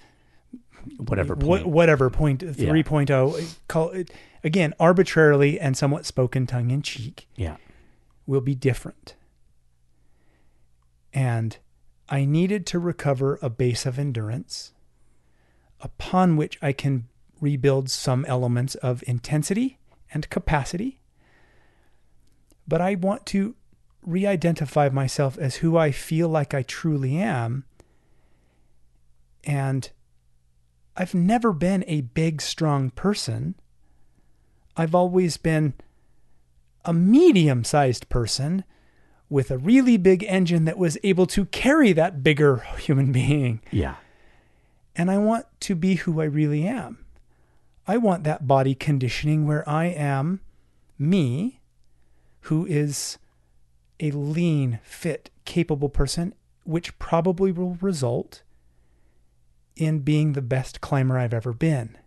Whatever 0.97 1.35
Wha- 1.35 1.59
point. 1.59 1.67
whatever 1.67 2.09
point 2.09 2.41
3.0 2.41 3.59
call 3.69 3.91
it 3.91 4.11
again 4.43 4.73
arbitrarily 4.81 5.61
and 5.61 5.77
somewhat 5.77 6.07
spoken 6.07 6.47
tongue 6.47 6.71
in 6.71 6.81
cheek 6.81 7.29
Yeah. 7.37 7.59
will 8.27 8.41
be 8.41 8.55
different 8.55 9.15
and 11.13 11.59
i 12.09 12.25
needed 12.25 12.65
to 12.67 12.79
recover 12.79 13.39
a 13.43 13.51
base 13.51 13.85
of 13.85 13.99
endurance 13.99 14.73
upon 15.81 16.39
which 16.39 16.59
i 16.63 16.73
can 16.73 17.09
rebuild 17.41 17.91
some 17.91 18.25
elements 18.27 18.75
of 18.77 19.05
intensity 19.07 19.79
and 20.13 20.31
capacity 20.31 21.01
but 22.67 22.81
i 22.81 22.95
want 22.95 23.27
to 23.27 23.55
re-identify 24.03 24.89
myself 24.89 25.37
as 25.39 25.57
who 25.57 25.77
i 25.77 25.91
feel 25.91 26.29
like 26.29 26.55
i 26.55 26.63
truly 26.63 27.17
am 27.17 27.65
and 29.45 29.91
I've 30.97 31.15
never 31.15 31.53
been 31.53 31.85
a 31.87 32.03
big, 32.03 32.43
strong 32.43 32.91
person. 32.91 33.55
I've 34.77 34.95
always 34.95 35.37
been 35.37 35.75
a 36.85 36.93
medium 36.93 37.65
sized 37.65 38.09
person 38.09 38.65
with 39.29 39.51
a 39.51 39.59
really 39.59 39.97
big 39.97 40.25
engine 40.25 40.65
that 40.65 40.77
was 40.77 40.99
able 41.03 41.27
to 41.29 41.47
carry 41.47 41.93
that 41.93 42.23
bigger 42.23 42.57
human 42.79 43.13
being. 43.13 43.61
Yeah. 43.71 43.97
And 44.97 45.11
I 45.11 45.19
want 45.19 45.47
to 45.61 45.75
be 45.75 45.95
who 45.95 46.21
I 46.21 46.25
really 46.25 46.67
am. 46.67 46.99
I 47.91 47.97
want 47.97 48.23
that 48.23 48.47
body 48.47 48.77
conditioning 48.77 49.49
where 49.49 49.69
I 49.69 49.87
am 49.87 50.39
me, 50.97 51.61
who 52.43 52.65
is 52.65 53.19
a 53.99 54.13
lean, 54.13 54.79
fit, 54.85 55.31
capable 55.45 55.89
person, 55.89 56.33
which 56.63 56.97
probably 57.01 57.51
will 57.51 57.79
result 57.81 58.45
in 59.75 59.99
being 60.03 60.35
the 60.35 60.41
best 60.41 60.81
climber 60.81 61.19
I've 61.19 61.35
ever 61.35 61.53
been. 61.53 61.99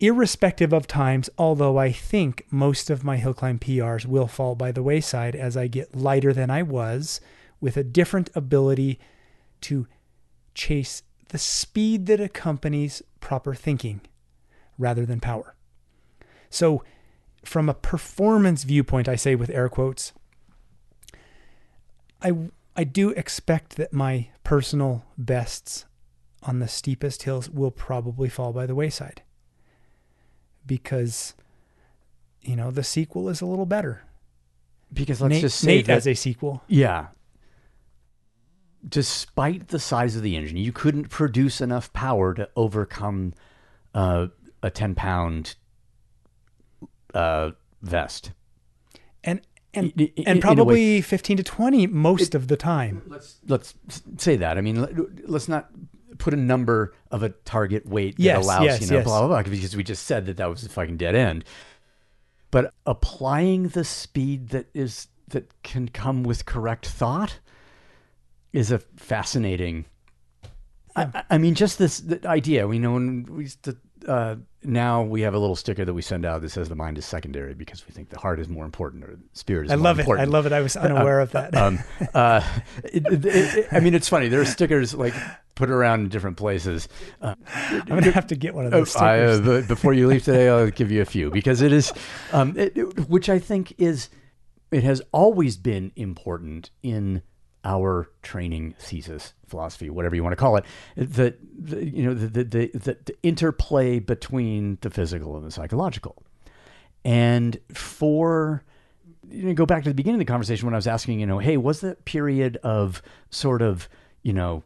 Irrespective 0.00 0.74
of 0.74 0.86
times, 0.86 1.30
although 1.38 1.78
I 1.78 1.90
think 1.90 2.44
most 2.50 2.90
of 2.90 3.02
my 3.02 3.16
hill 3.16 3.32
climb 3.32 3.58
PRs 3.58 4.04
will 4.04 4.28
fall 4.28 4.54
by 4.54 4.70
the 4.70 4.82
wayside 4.82 5.34
as 5.34 5.56
I 5.56 5.66
get 5.66 5.96
lighter 5.96 6.34
than 6.34 6.50
I 6.50 6.62
was 6.62 7.22
with 7.58 7.78
a 7.78 7.84
different 7.84 8.28
ability 8.34 9.00
to 9.62 9.86
chase 10.54 11.04
the 11.30 11.38
speed 11.38 12.04
that 12.04 12.20
accompanies 12.20 13.02
proper 13.18 13.54
thinking 13.54 14.02
rather 14.78 15.04
than 15.06 15.20
power. 15.20 15.54
So, 16.50 16.82
from 17.44 17.68
a 17.68 17.74
performance 17.74 18.62
viewpoint, 18.64 19.08
I 19.08 19.16
say 19.16 19.34
with 19.34 19.50
air 19.50 19.68
quotes, 19.68 20.12
I, 22.22 22.32
I 22.76 22.84
do 22.84 23.10
expect 23.10 23.76
that 23.76 23.92
my 23.92 24.28
personal 24.44 25.04
bests 25.18 25.86
on 26.42 26.58
the 26.58 26.68
steepest 26.68 27.22
hills 27.24 27.48
will 27.50 27.70
probably 27.70 28.28
fall 28.28 28.52
by 28.52 28.66
the 28.66 28.74
wayside 28.74 29.22
because 30.66 31.34
you 32.40 32.56
know 32.56 32.70
the 32.70 32.84
sequel 32.84 33.28
is 33.28 33.40
a 33.40 33.46
little 33.46 33.66
better. 33.66 34.02
Because 34.92 35.20
let's 35.20 35.32
Nate, 35.32 35.40
just 35.40 35.58
say 35.58 35.66
Nate 35.76 35.86
that, 35.86 35.96
as 35.98 36.06
a 36.06 36.14
sequel. 36.14 36.62
yeah. 36.68 37.08
Despite 38.86 39.68
the 39.68 39.78
size 39.78 40.16
of 40.16 40.22
the 40.22 40.36
engine, 40.36 40.56
you 40.56 40.72
couldn't 40.72 41.08
produce 41.08 41.60
enough 41.60 41.92
power 41.92 42.34
to 42.34 42.48
overcome 42.56 43.32
uh, 43.94 44.26
a 44.62 44.70
ten 44.70 44.94
pound 44.94 45.56
uh, 47.14 47.50
vest. 47.82 48.32
and 49.24 49.40
and 49.74 50.10
and 50.26 50.40
probably 50.42 51.00
15 51.00 51.38
to 51.38 51.42
20 51.42 51.86
most 51.86 52.34
of 52.34 52.48
the 52.48 52.56
time. 52.56 53.02
Let's 53.06 53.40
let's 53.48 53.74
say 54.18 54.36
that. 54.36 54.58
I 54.58 54.60
mean, 54.60 54.80
let- 54.80 55.28
let's 55.28 55.48
not 55.48 55.70
put 56.18 56.34
a 56.34 56.36
number 56.36 56.92
of 57.10 57.22
a 57.22 57.30
target 57.30 57.86
weight 57.86 58.16
that 58.16 58.22
Yes, 58.22 58.44
allows 58.44 58.64
yes, 58.64 58.80
you 58.82 58.86
know 58.88 58.96
yes. 58.96 59.04
blah 59.04 59.20
blah 59.20 59.28
blah 59.28 59.42
because 59.42 59.74
we 59.74 59.82
just 59.82 60.04
said 60.06 60.26
that 60.26 60.36
that 60.36 60.48
was 60.50 60.62
a 60.64 60.68
fucking 60.68 60.98
dead 60.98 61.14
end. 61.14 61.44
But 62.50 62.74
applying 62.84 63.68
the 63.68 63.82
speed 63.84 64.50
that 64.50 64.66
is 64.74 65.08
that 65.28 65.62
can 65.62 65.88
come 65.88 66.22
with 66.22 66.44
correct 66.44 66.86
thought 66.86 67.38
is 68.52 68.70
a 68.70 68.78
fascinating. 68.78 69.86
I, 70.94 71.04
I- 71.14 71.24
I 71.30 71.38
mean, 71.38 71.54
just 71.54 71.78
this 71.78 72.00
the 72.00 72.26
idea. 72.28 72.68
We 72.68 72.78
know 72.78 72.92
when 72.92 73.24
we 73.24 73.44
used 73.44 73.62
to, 73.62 73.76
uh, 74.06 74.36
now 74.64 75.02
we 75.02 75.22
have 75.22 75.34
a 75.34 75.38
little 75.38 75.56
sticker 75.56 75.84
that 75.84 75.94
we 75.94 76.02
send 76.02 76.24
out 76.24 76.40
that 76.42 76.50
says 76.50 76.68
the 76.68 76.74
mind 76.76 76.98
is 76.98 77.04
secondary 77.04 77.54
because 77.54 77.86
we 77.86 77.92
think 77.92 78.10
the 78.10 78.18
heart 78.18 78.38
is 78.40 78.48
more 78.48 78.64
important 78.64 79.04
or 79.04 79.16
the 79.16 79.22
spirit 79.32 79.66
is 79.66 79.72
I 79.72 79.76
more 79.76 79.84
love 79.84 79.98
it. 79.98 80.02
important. 80.02 80.28
I 80.28 80.30
love 80.30 80.46
it. 80.46 80.52
I 80.52 80.60
was 80.60 80.76
unaware 80.76 81.20
of 81.20 81.32
that. 81.32 81.54
Um, 81.56 81.78
uh, 82.14 82.40
it, 82.84 83.06
it, 83.06 83.24
it- 83.26 83.68
I 83.72 83.80
mean, 83.80 83.94
it's 83.94 84.08
funny. 84.08 84.28
There 84.28 84.40
are 84.40 84.44
stickers 84.44 84.94
like 84.94 85.14
put 85.54 85.70
around 85.70 86.00
in 86.00 86.08
different 86.08 86.36
places. 86.36 86.88
Uh, 87.20 87.34
I'm 87.54 87.84
going 87.86 88.02
to 88.04 88.12
have 88.12 88.26
to 88.28 88.36
get 88.36 88.54
one 88.54 88.64
of 88.64 88.70
those 88.70 88.94
I, 88.96 89.20
uh, 89.20 89.62
before 89.62 89.92
you 89.92 90.06
leave 90.06 90.24
today, 90.24 90.48
I'll 90.48 90.70
give 90.70 90.90
you 90.90 91.02
a 91.02 91.06
few 91.06 91.30
because 91.30 91.60
it 91.60 91.72
is, 91.72 91.92
um, 92.32 92.54
which 93.08 93.28
I 93.28 93.38
think 93.38 93.74
is, 93.78 94.08
it 94.70 94.82
has 94.84 95.02
always 95.12 95.56
been 95.56 95.92
important 95.96 96.70
in 96.82 97.22
our 97.64 98.10
training 98.22 98.74
thesis, 98.78 99.34
philosophy, 99.46 99.90
whatever 99.90 100.16
you 100.16 100.22
want 100.22 100.32
to 100.32 100.36
call 100.36 100.56
it. 100.56 100.64
The, 100.96 101.34
the 101.58 101.84
you 101.84 102.04
know 102.04 102.14
the 102.14 102.44
the, 102.44 102.44
the 102.44 102.96
the 103.04 103.14
interplay 103.22 103.98
between 103.98 104.78
the 104.80 104.90
physical 104.90 105.36
and 105.36 105.46
the 105.46 105.50
psychological, 105.50 106.22
and 107.04 107.58
for 107.72 108.64
you 109.30 109.44
know, 109.44 109.54
go 109.54 109.66
back 109.66 109.82
to 109.84 109.90
the 109.90 109.94
beginning 109.94 110.20
of 110.20 110.26
the 110.26 110.30
conversation 110.30 110.66
when 110.66 110.74
I 110.74 110.78
was 110.78 110.86
asking, 110.86 111.20
you 111.20 111.26
know, 111.26 111.38
hey, 111.38 111.56
was 111.56 111.80
that 111.80 112.04
period 112.04 112.58
of 112.58 113.02
sort 113.30 113.62
of, 113.62 113.88
you 114.22 114.32
know, 114.32 114.64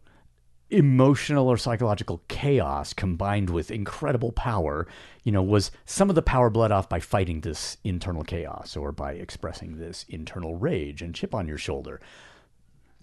emotional 0.70 1.48
or 1.48 1.56
psychological 1.56 2.22
chaos 2.28 2.92
combined 2.92 3.50
with 3.50 3.70
incredible 3.70 4.32
power, 4.32 4.86
you 5.22 5.30
know, 5.30 5.42
was 5.42 5.70
some 5.84 6.08
of 6.08 6.16
the 6.16 6.22
power 6.22 6.50
bled 6.50 6.72
off 6.72 6.88
by 6.88 6.98
fighting 6.98 7.40
this 7.40 7.76
internal 7.84 8.24
chaos 8.24 8.76
or 8.76 8.90
by 8.90 9.12
expressing 9.12 9.78
this 9.78 10.04
internal 10.08 10.56
rage 10.56 11.02
and 11.02 11.14
chip 11.14 11.34
on 11.34 11.46
your 11.46 11.58
shoulder. 11.58 12.00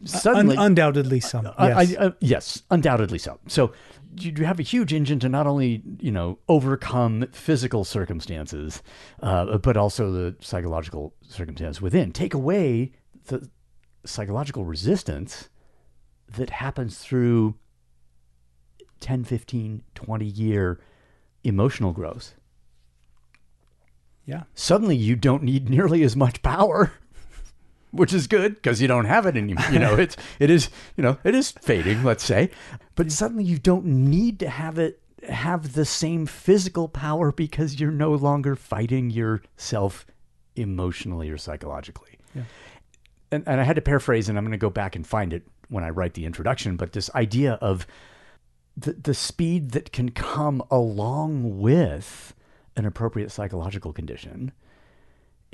Un- 0.03 0.07
Suddenly, 0.07 0.55
undoubtedly 0.59 1.19
some. 1.19 1.45
Yes. 1.45 1.95
I, 1.97 2.03
I, 2.03 2.05
uh, 2.07 2.11
yes, 2.19 2.61
undoubtedly 2.69 3.17
so. 3.17 3.39
So 3.47 3.71
you 4.19 4.33
you 4.37 4.45
have 4.45 4.59
a 4.59 4.63
huge 4.63 4.93
engine 4.93 5.17
to 5.19 5.29
not 5.29 5.47
only 5.47 5.81
you 5.99 6.11
know 6.11 6.39
overcome 6.49 7.25
physical 7.31 7.83
circumstances, 7.85 8.83
uh, 9.21 9.57
but 9.57 9.77
also 9.77 10.11
the 10.11 10.35
psychological 10.41 11.13
circumstance 11.21 11.81
within. 11.81 12.11
Take 12.11 12.33
away 12.33 12.91
the 13.25 13.49
psychological 14.05 14.65
resistance 14.65 15.49
that 16.35 16.49
happens 16.49 16.97
through 16.97 17.55
10, 18.99 19.23
15, 19.23 19.83
20 19.95 20.25
year 20.25 20.79
emotional 21.45 21.93
growth. 21.93 22.35
yeah. 24.25 24.43
Suddenly 24.53 24.95
you 24.95 25.15
don't 25.15 25.43
need 25.43 25.69
nearly 25.69 26.03
as 26.03 26.15
much 26.15 26.41
power 26.41 26.91
which 27.93 28.11
is 28.11 28.27
good 28.27 28.55
because 28.55 28.81
you 28.81 28.87
don't 28.87 29.05
have 29.05 29.25
it 29.25 29.37
anymore. 29.37 29.65
You 29.71 29.79
know, 29.79 29.95
it's 29.95 30.17
it 30.39 30.49
is 30.49 30.69
you 30.97 31.03
know 31.03 31.17
it 31.23 31.35
is 31.35 31.51
fading, 31.51 32.03
let's 32.03 32.23
say, 32.23 32.49
but 32.95 33.11
suddenly 33.11 33.43
you 33.43 33.57
don't 33.57 33.85
need 33.85 34.39
to 34.39 34.49
have 34.49 34.77
it 34.77 34.99
have 35.29 35.73
the 35.73 35.85
same 35.85 36.25
physical 36.25 36.89
power 36.89 37.31
because 37.31 37.79
you're 37.79 37.91
no 37.91 38.11
longer 38.11 38.55
fighting 38.57 39.09
yourself 39.09 40.05
emotionally 40.55 41.29
or 41.29 41.37
psychologically. 41.37 42.17
Yeah. 42.35 42.43
and, 43.31 43.43
and 43.47 43.61
I 43.61 43.63
had 43.63 43.77
to 43.77 43.81
paraphrase, 43.81 44.27
and 44.27 44.37
I'm 44.37 44.43
going 44.43 44.51
to 44.51 44.57
go 44.57 44.69
back 44.69 44.95
and 44.95 45.07
find 45.07 45.31
it 45.31 45.43
when 45.69 45.83
I 45.83 45.89
write 45.91 46.15
the 46.15 46.25
introduction. 46.25 46.75
But 46.75 46.91
this 46.93 47.13
idea 47.15 47.53
of 47.53 47.87
the 48.75 48.93
the 48.93 49.13
speed 49.13 49.71
that 49.71 49.91
can 49.91 50.09
come 50.09 50.63
along 50.71 51.59
with 51.59 52.33
an 52.75 52.85
appropriate 52.85 53.31
psychological 53.31 53.93
condition 53.93 54.51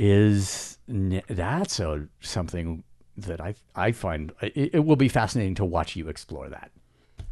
is 0.01 0.77
that's 0.87 1.79
a, 1.81 2.07
something 2.21 2.83
that 3.17 3.41
I 3.41 3.53
I 3.75 3.91
find 3.91 4.31
it, 4.41 4.71
it 4.75 4.85
will 4.85 4.95
be 4.95 5.09
fascinating 5.09 5.55
to 5.55 5.65
watch 5.65 5.95
you 5.97 6.07
explore 6.07 6.47
that. 6.49 6.71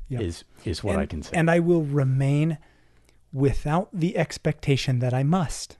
Is 0.09 0.43
Yeah. 0.63 0.71
is 0.71 0.83
what 0.83 0.93
and, 0.93 1.01
I 1.01 1.05
can 1.05 1.23
say. 1.23 1.31
And 1.37 1.49
I 1.49 1.59
will 1.59 1.83
remain 1.83 2.57
without 3.31 3.89
the 3.93 4.17
expectation 4.17 4.99
that 4.99 5.13
I 5.13 5.23
must. 5.23 5.77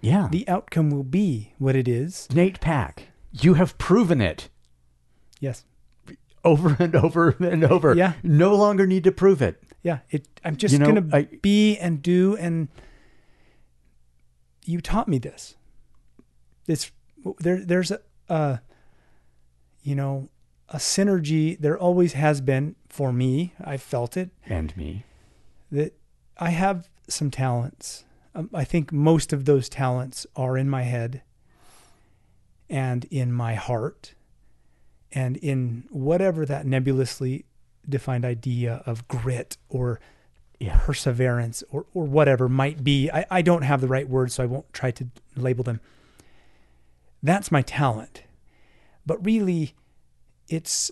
yeah, 0.00 0.28
The 0.30 0.46
outcome 0.48 0.90
will 0.90 1.04
be 1.04 1.54
what 1.58 1.74
it 1.74 1.88
is. 1.88 2.28
Nate 2.32 2.60
Pack, 2.60 3.08
you 3.32 3.54
have 3.54 3.76
proven 3.78 4.20
it 4.20 4.48
Yes. 5.40 5.64
over 6.44 6.76
and 6.78 6.94
over 6.94 7.30
and 7.40 7.64
over. 7.64 7.94
Yeah. 7.94 8.12
no 8.22 8.54
longer 8.54 8.86
need 8.86 9.02
to 9.04 9.12
prove 9.12 9.42
it. 9.42 9.62
Yeah. 9.82 9.98
It. 10.10 10.28
I'm 10.44 10.56
just 10.56 10.72
You 10.72 10.78
know, 10.78 10.86
gonna 10.92 11.08
I- 11.12 11.28
be 11.42 11.76
and 11.78 12.00
do 12.02 12.36
and. 12.36 12.68
You 14.64 14.80
taught 14.80 15.08
me 15.08 15.18
this. 15.18 15.54
It's 16.68 16.92
there. 17.40 17.64
There's 17.64 17.92
a, 18.28 18.60
you 19.82 19.94
know, 19.94 20.28
a 20.68 20.76
synergy. 20.76 21.58
There 21.58 21.78
always 21.78 22.12
has 22.12 22.40
been 22.40 22.76
for 22.88 23.12
me. 23.12 23.54
I 23.60 23.76
felt 23.76 24.16
it. 24.16 24.30
And 24.46 24.76
me. 24.76 25.04
that 25.72 25.94
I 26.38 26.50
have 26.50 26.88
some 27.08 27.30
talents. 27.30 28.04
Um, 28.34 28.50
I 28.54 28.64
think 28.64 28.92
most 28.92 29.32
of 29.32 29.44
those 29.46 29.68
talents 29.68 30.26
are 30.36 30.56
in 30.58 30.68
my 30.70 30.82
head 30.82 31.22
and 32.70 33.04
in 33.10 33.32
my 33.32 33.54
heart 33.54 34.14
and 35.12 35.36
in 35.38 35.84
whatever 35.90 36.44
that 36.44 36.66
nebulously 36.66 37.46
defined 37.88 38.24
idea 38.26 38.82
of 38.84 39.08
grit 39.08 39.56
or 39.70 39.98
Yeah. 40.60 40.78
perseverance 40.84 41.64
or, 41.70 41.86
or 41.94 42.04
whatever 42.04 42.46
might 42.48 42.84
be. 42.84 43.10
I, 43.10 43.24
I 43.30 43.42
don't 43.42 43.62
have 43.62 43.80
the 43.80 43.88
right 43.88 44.06
words, 44.08 44.34
so 44.34 44.42
I 44.42 44.46
won't 44.46 44.70
try 44.74 44.90
to 44.92 45.06
label 45.34 45.64
them. 45.64 45.80
That's 47.22 47.50
my 47.50 47.62
talent. 47.62 48.22
But 49.06 49.24
really, 49.24 49.74
it's 50.48 50.90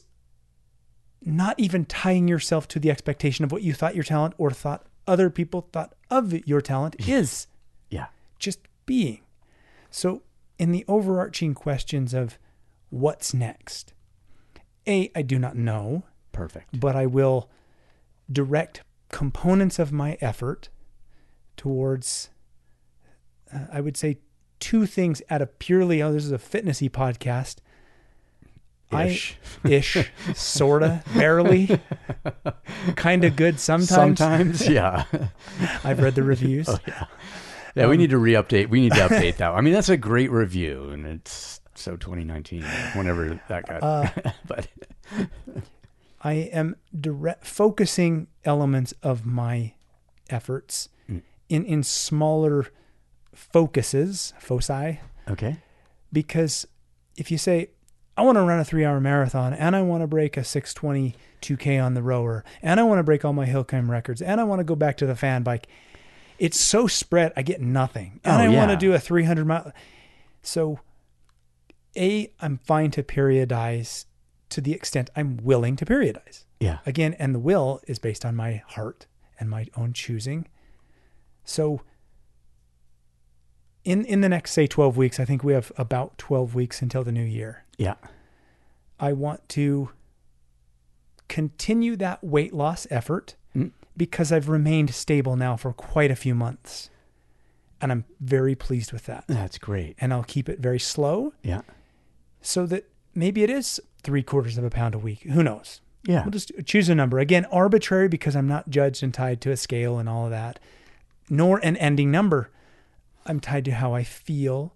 not 1.23 1.59
even 1.59 1.85
tying 1.85 2.29
yourself 2.29 2.69
to 2.69 2.79
the 2.79 2.91
expectation 2.91 3.45
of 3.45 3.53
what 3.53 3.63
you 3.63 3.73
thought 3.75 3.95
your 3.95 4.05
talent 4.05 4.35
or 4.39 4.51
thought 4.51 4.87
other 5.07 5.31
people 5.31 5.69
thought 5.73 5.95
of 6.11 6.33
your 6.47 6.61
talent 6.61 6.97
is 7.09 7.47
Yeah. 7.91 8.07
just 8.39 8.59
being. 8.87 9.21
So, 9.91 10.23
in 10.59 10.73
the 10.73 10.85
overarching 10.89 11.55
questions 11.55 12.13
of 12.15 12.39
what's 12.91 13.33
next, 13.35 13.93
A, 14.87 15.11
I 15.15 15.23
do 15.23 15.39
not 15.39 15.57
know, 15.57 16.05
Perfect. 16.33 16.79
but 16.81 16.97
I 16.97 17.07
will 17.07 17.49
direct 18.31 18.83
components 19.11 19.79
of 19.79 19.93
my 19.93 20.19
effort 20.21 20.69
towards, 21.57 22.31
uh, 23.53 23.67
I 23.73 23.81
would 23.81 23.97
say, 23.97 24.19
two 24.61 24.87
things 24.87 25.23
at 25.29 25.43
a 25.43 25.47
purely, 25.47 26.03
oh, 26.03 26.13
this 26.13 26.25
is 26.25 26.33
a 26.33 26.39
fitnessy 26.39 26.91
podcast. 26.91 27.57
Ish. 28.93 29.37
I, 29.65 29.69
ish, 29.73 30.11
sorta, 30.35 31.03
barely, 31.15 31.81
kind 32.95 33.25
of 33.25 33.35
good 33.35 33.59
sometimes. 33.59 33.89
Sometimes, 34.19 34.69
yeah. 34.69 35.05
I've 35.83 35.99
read 35.99 36.15
the 36.15 36.23
reviews. 36.23 36.69
Yeah, 36.87 37.07
yeah. 37.75 37.87
we 37.89 37.97
need 37.97 38.11
to 38.11 38.19
re-update. 38.19 38.69
We 38.69 38.81
need 38.81 38.93
to 38.93 39.01
update 39.01 39.39
that. 39.39 39.51
I 39.51 39.61
mean, 39.61 39.75
that's 39.75 39.89
a 39.89 39.97
great 39.97 40.31
review, 40.31 40.91
and 40.91 41.05
it's 41.05 41.61
so 41.75 41.97
2019, 41.97 42.63
whenever 42.95 43.41
that 43.49 43.67
got. 43.67 43.83
Uh, 43.83 44.09
but 44.47 44.69
I 46.23 46.33
am 46.35 46.77
direct 46.99 47.45
focusing 47.45 48.29
elements 48.45 48.95
of 49.03 49.27
my 49.27 49.75
efforts 50.31 50.89
Mm. 51.11 51.23
in 51.49 51.65
in 51.65 51.83
smaller 51.85 52.67
focuses, 53.37 54.33
foci, 54.39 55.01
okay, 55.29 55.59
because 56.13 56.67
if 57.17 57.31
you 57.31 57.39
say 57.39 57.71
I 58.19 58.23
want 58.23 58.37
to 58.37 58.43
run 58.43 58.59
a 58.59 58.65
3-hour 58.65 58.99
marathon 59.01 59.53
and 59.53 59.77
I 59.77 59.83
want 59.83 60.03
to 60.03 60.07
break 60.07 60.37
a 60.39 60.43
620 60.45 61.15
2K 61.43 61.85
on 61.85 61.93
the 61.93 62.03
rower 62.03 62.45
and 62.63 62.81
I 62.81 62.83
want 62.83 62.99
to 62.99 63.03
break 63.03 63.25
all 63.27 63.35
my 63.35 63.45
hill 63.45 63.63
climb 63.63 63.91
records 63.91 64.23
and 64.23 64.41
I 64.41 64.45
want 64.45 64.61
to 64.61 64.65
go 64.65 64.75
back 64.75 64.97
to 64.99 65.07
the 65.07 65.15
fan 65.15 65.43
bike, 65.43 65.67
it's 66.39 66.59
so 66.59 66.87
spread 66.87 67.33
I 67.37 67.43
get 67.43 67.61
nothing. 67.61 68.21
And 68.25 68.41
Oh, 68.41 68.45
I 68.45 68.49
want 68.49 68.71
to 68.71 68.77
do 68.79 68.95
a 68.95 68.99
300 68.99 69.45
mile 69.47 69.73
so 70.43 70.81
a 71.97 72.33
I'm 72.41 72.57
fine 72.59 72.91
to 72.93 73.03
periodize 73.03 74.07
to 74.49 74.61
the 74.63 74.73
extent 74.73 75.11
I'm 75.17 75.37
willing 75.43 75.77
to 75.77 75.85
periodize. 75.85 76.45
yeah, 76.61 76.79
Again, 76.87 77.15
and 77.19 77.35
the 77.35 77.39
will 77.39 77.81
is 77.87 77.99
based 77.99 78.25
on 78.25 78.35
my 78.37 78.63
heart 78.69 79.07
and 79.39 79.51
my 79.51 79.67
own 79.77 79.93
choosing. 79.93 80.47
So 81.45 81.83
in 83.87 84.05
in 84.05 84.21
the 84.21 84.29
next 84.29 84.53
say 84.53 84.67
12 84.67 84.97
weeks, 84.97 85.19
I 85.21 85.25
think 85.25 85.43
we 85.45 85.53
have 85.55 85.71
about 85.79 86.19
12 86.19 86.55
weeks 86.55 86.83
until 86.83 87.03
the 87.05 87.13
new 87.13 87.25
year. 87.25 87.65
yeah, 87.79 87.95
I 89.01 89.13
want 89.13 89.49
to 89.51 89.91
continue 91.29 91.97
that 91.97 92.23
weight 92.23 92.53
loss 92.53 92.87
effort 92.91 93.35
Mm. 93.55 93.73
because 93.97 94.31
I've 94.33 94.49
remained 94.51 94.95
stable 94.95 95.35
now 95.37 95.57
for 95.57 95.73
quite 95.73 96.11
a 96.11 96.17
few 96.17 96.35
months. 96.35 96.91
And 97.81 97.91
I'm 97.93 98.05
very 98.21 98.55
pleased 98.55 98.93
with 98.93 99.07
that. 99.07 99.25
that's 99.27 99.57
great. 99.59 99.97
And 100.01 100.13
I'll 100.13 100.25
keep 100.25 100.49
it 100.49 100.59
very 100.61 100.79
slow 100.79 101.33
Yeah, 101.43 101.63
so 102.43 102.67
that 102.67 102.89
maybe 103.15 103.43
it 103.43 103.51
is 103.51 103.81
three 104.03 104.23
quarters 104.23 104.57
of 104.59 104.65
a 104.65 104.71
pound 104.71 104.95
a 104.95 104.99
week. 104.99 105.23
Who 105.23 105.43
knows? 105.43 105.81
yeah, 106.05 106.23
We'll 106.25 106.31
just 106.33 106.53
choose 106.67 106.89
a 106.89 106.95
number. 106.95 107.19
Again, 107.19 107.45
arbitrary 107.47 108.09
because 108.09 108.37
I'm 108.37 108.47
not 108.49 108.69
judged 108.71 109.03
and 109.03 109.13
tied 109.13 109.41
to 109.43 109.51
a 109.51 109.57
scale 109.57 109.99
and 109.99 110.09
all 110.09 110.25
of 110.27 110.31
that, 110.31 110.59
nor 111.29 111.59
an 111.65 111.77
ending 111.79 112.11
number. 112.11 112.51
I'm 113.27 113.41
tied 113.41 113.65
to 113.67 113.73
how 113.73 113.95
I 113.95 114.05
feel, 114.05 114.75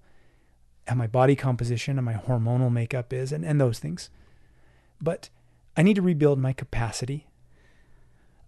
how 0.87 0.97
my 0.97 1.07
body 1.07 1.37
composition 1.37 1.99
and 1.99 2.05
my 2.05 2.15
hormonal 2.15 2.70
makeup 2.70 3.12
is, 3.12 3.33
and, 3.33 3.45
and 3.45 3.61
those 3.61 3.79
things. 3.79 4.11
But 5.01 5.31
I 5.77 5.83
need 5.83 5.97
to 5.97 6.03
rebuild 6.03 6.39
my 6.39 6.53
capacity. 6.53 7.29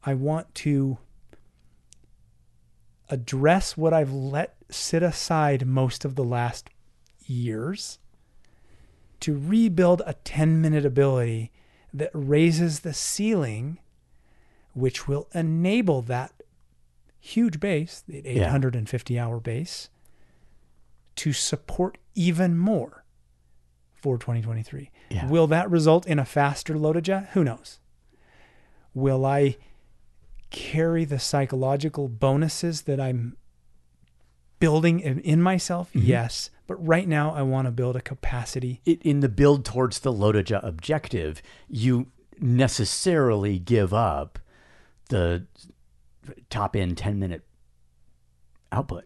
I 0.05 0.15
want 0.15 0.55
to 0.57 0.99
address 3.09 3.77
what 3.77 3.93
I've 3.93 4.13
let 4.13 4.57
sit 4.71 5.03
aside 5.03 5.67
most 5.67 6.05
of 6.05 6.15
the 6.15 6.25
last 6.25 6.71
years 7.27 7.99
to 9.21 9.39
rebuild 9.39 10.03
a 10.05 10.15
10 10.15 10.61
minute 10.61 10.85
ability 10.85 11.53
that 11.95 12.11
raises 12.13 12.81
the 12.81 12.95
ceiling, 12.95 13.79
which 14.73 15.07
will 15.07 15.29
enable 15.33 16.03
that 16.03 16.33
huge 17.25 17.61
base, 17.61 18.03
the 18.07 18.21
Yeah. 18.25 18.49
850 18.49 19.19
hour 19.19 19.39
base, 19.39 19.89
to 21.15 21.33
support 21.33 21.97
even 22.15 22.59
more 22.59 23.05
for 23.93 24.19
2023. 24.19 24.91
Yeah. 25.09 25.29
Will 25.29 25.47
that 25.47 25.71
result 25.71 26.05
in 26.07 26.19
a 26.19 26.25
faster 26.25 26.75
LoToJa? 26.75 27.29
Who 27.29 27.45
knows? 27.45 27.79
Will 28.93 29.25
I 29.25 29.57
carry 30.51 31.05
the 31.05 31.21
psychological 31.21 32.09
bonuses 32.09 32.83
that 32.83 33.01
I'm 33.01 33.37
building 34.59 34.99
in, 34.99 35.21
in 35.21 35.41
myself? 35.41 35.91
Mm-hmm. 35.91 36.09
Yes. 36.09 36.51
But 36.67 36.85
right 36.85 37.07
now, 37.07 37.33
I 37.33 37.43
want 37.43 37.67
to 37.67 37.71
build 37.71 37.95
a 37.95 38.01
capacity 38.01 38.81
it, 38.85 39.01
in 39.03 39.21
the 39.21 39.29
build 39.29 39.65
towards 39.65 40.01
the 40.01 40.13
LoToJa 40.13 40.67
objective, 40.67 41.41
you 41.69 42.09
necessarily 42.41 43.61
give 43.61 43.95
up 43.95 44.41
the 45.09 45.47
top 46.51 46.77
end 46.77 46.97
10 46.99 47.19
minute 47.19 47.43
output 48.71 49.05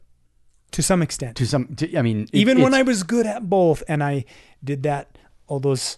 to 0.73 0.83
some 0.83 1.03
extent. 1.03 1.37
to 1.37 1.47
some, 1.47 1.75
to, 1.77 1.97
I 1.97 2.03
mean, 2.03 2.23
it- 2.33 2.35
Even 2.35 2.61
when 2.61 2.75
I 2.75 2.83
was 2.83 3.03
good 3.03 3.27
at 3.27 3.49
both 3.49 3.83
and 3.89 4.03
I 4.03 4.25
did 4.63 4.83
that, 4.83 5.17
all 5.47 5.61
those 5.61 5.97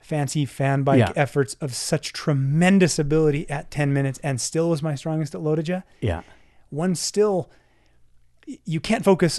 fancy 0.00 0.44
fan 0.46 0.82
bike 0.82 0.98
Yeah. 1.00 1.12
efforts 1.14 1.54
of 1.60 1.74
such 1.74 2.12
tremendous 2.12 2.98
ability 2.98 3.48
at 3.50 3.70
10 3.70 3.92
minutes 3.92 4.18
and 4.22 4.40
still 4.40 4.70
was 4.70 4.82
my 4.82 4.94
strongest 4.94 5.34
at 5.34 5.40
LoToJa, 5.42 5.82
yeah, 6.00 6.22
one 6.70 6.94
still, 6.94 7.50
you 8.64 8.80
can't 8.80 9.04
focus 9.04 9.38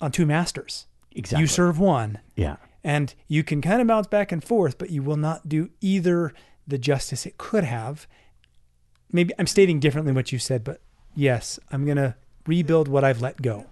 on 0.00 0.10
two 0.12 0.26
masters. 0.26 0.86
exactly. 1.12 1.42
You 1.42 1.46
serve 1.46 1.78
one 1.78 2.18
yeah, 2.36 2.56
and 2.82 3.14
you 3.28 3.44
can 3.44 3.62
kind 3.62 3.80
of 3.80 3.86
bounce 3.86 4.08
back 4.08 4.32
and 4.32 4.42
forth, 4.42 4.76
but 4.78 4.90
you 4.90 5.02
will 5.02 5.16
not 5.16 5.48
do 5.48 5.70
either 5.80 6.32
the 6.66 6.76
justice 6.78 7.24
it 7.26 7.38
could 7.38 7.62
have. 7.64 8.06
Maybe 9.14 9.32
I'm 9.38 9.46
stating 9.46 9.78
differently 9.80 10.12
what 10.12 10.32
you 10.32 10.38
said, 10.38 10.64
but 10.64 10.80
yes, 11.14 11.58
I'm 11.70 11.84
going 11.84 11.96
to 11.98 12.16
rebuild 12.46 12.88
what 12.88 13.04
I've 13.04 13.20
let 13.22 13.40
go. 13.40 13.66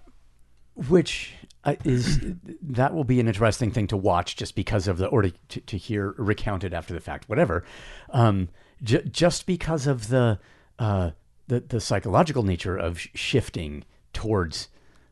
which 0.75 1.35
uh, 1.65 1.75
is 1.85 2.19
that 2.63 2.95
will 2.95 3.05
be 3.05 3.21
an 3.21 3.27
interesting 3.29 3.71
thing 3.71 3.87
to 3.89 3.97
watch 3.97 4.37
just 4.37 4.55
because 4.55 4.89
of 4.89 4.99
the 4.99 5.07
or 5.09 5.23
to, 5.23 5.31
to, 5.61 5.77
hear 5.77 6.15
recounted 6.17 6.73
after 6.75 6.93
the 6.95 6.99
fact 7.01 7.29
whatever 7.29 7.63
um 8.11 8.49
j- 8.83 9.03
just 9.11 9.47
because 9.47 9.87
of 9.87 10.09
the 10.09 10.39
uh 10.81 11.11
the 11.49 11.61
the 11.61 11.81
psychological 11.81 12.43
nature 12.43 12.77
of 12.77 12.99
sh- 12.99 13.09
shifting 13.15 13.85
towards 14.13 14.69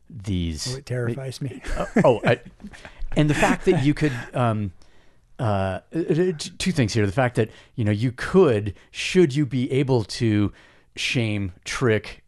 these 0.09 0.73
Oh, 0.73 0.77
it 0.79 0.85
terrifies 0.85 1.41
me. 1.41 1.61
uh, 1.77 1.85
oh 2.03 2.19
I, 2.25 2.41
and 3.15 3.29
the 3.29 3.33
fact 3.35 3.63
that 3.65 3.83
you 3.85 3.93
could 3.93 4.13
um 4.33 4.73
uh, 5.41 5.79
two 6.59 6.71
things 6.71 6.93
here. 6.93 7.07
The 7.07 7.11
fact 7.11 7.35
that, 7.35 7.49
you 7.75 7.83
know, 7.83 7.91
you 7.91 8.11
could, 8.11 8.75
should 8.91 9.33
you 9.33 9.47
be 9.47 9.71
able 9.71 10.03
to 10.03 10.53
shame, 10.95 11.53
trick, 11.65 12.23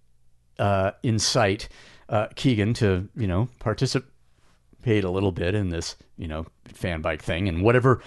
uh, 0.57 0.93
incite 1.03 1.69
uh, 2.09 2.27
Keegan 2.35 2.73
to, 2.75 3.07
you 3.15 3.27
know, 3.27 3.49
participate 3.59 5.03
a 5.03 5.11
little 5.11 5.31
bit 5.31 5.53
in 5.53 5.69
this, 5.69 5.95
you 6.17 6.27
know, 6.27 6.47
fan 6.65 7.01
bike 7.01 7.21
thing 7.21 7.47
and 7.47 7.61
whatever, 7.61 8.01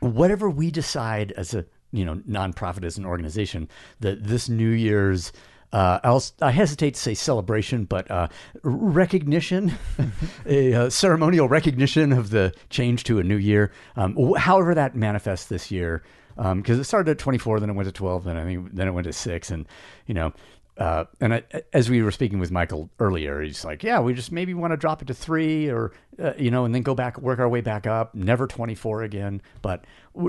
whatever 0.00 0.50
we 0.50 0.70
decide 0.70 1.32
as 1.32 1.54
a, 1.54 1.64
you 1.90 2.04
know, 2.04 2.16
nonprofit 2.28 2.84
as 2.84 2.98
an 2.98 3.06
organization 3.06 3.66
that 4.00 4.24
this 4.24 4.46
New 4.46 4.70
Year's 4.70 5.32
uh, 5.72 6.00
I'll, 6.04 6.22
I 6.40 6.50
hesitate 6.50 6.94
to 6.94 7.00
say 7.00 7.14
celebration, 7.14 7.84
but 7.84 8.10
uh, 8.10 8.28
recognition, 8.62 9.72
a 10.46 10.74
uh, 10.74 10.90
ceremonial 10.90 11.48
recognition 11.48 12.12
of 12.12 12.30
the 12.30 12.52
change 12.68 13.04
to 13.04 13.18
a 13.18 13.22
new 13.22 13.36
year. 13.36 13.72
Um, 13.96 14.34
however 14.34 14.74
that 14.74 14.94
manifests 14.94 15.46
this 15.46 15.70
year, 15.70 16.02
because 16.36 16.78
it 16.78 16.84
started 16.84 17.12
at 17.12 17.18
24, 17.18 17.60
then 17.60 17.70
it 17.70 17.72
went 17.72 17.86
to 17.86 17.92
12, 17.92 18.24
then 18.24 18.36
I 18.36 18.44
think 18.44 18.74
then 18.74 18.88
it 18.88 18.92
went 18.92 19.06
to 19.06 19.12
six, 19.12 19.50
and 19.50 19.66
you 20.06 20.14
know. 20.14 20.32
Uh, 20.78 21.04
and 21.20 21.34
I, 21.34 21.42
as 21.74 21.90
we 21.90 22.02
were 22.02 22.10
speaking 22.10 22.38
with 22.38 22.50
Michael 22.50 22.88
earlier, 22.98 23.42
he's 23.42 23.62
like, 23.62 23.82
"Yeah, 23.82 24.00
we 24.00 24.14
just 24.14 24.32
maybe 24.32 24.54
want 24.54 24.72
to 24.72 24.78
drop 24.78 25.02
it 25.02 25.04
to 25.08 25.14
three, 25.14 25.68
or 25.68 25.92
uh, 26.18 26.32
you 26.38 26.50
know, 26.50 26.64
and 26.64 26.74
then 26.74 26.80
go 26.80 26.94
back, 26.94 27.18
work 27.18 27.38
our 27.38 27.48
way 27.48 27.60
back 27.60 27.86
up. 27.86 28.14
Never 28.14 28.46
24 28.46 29.02
again, 29.02 29.42
but 29.60 29.84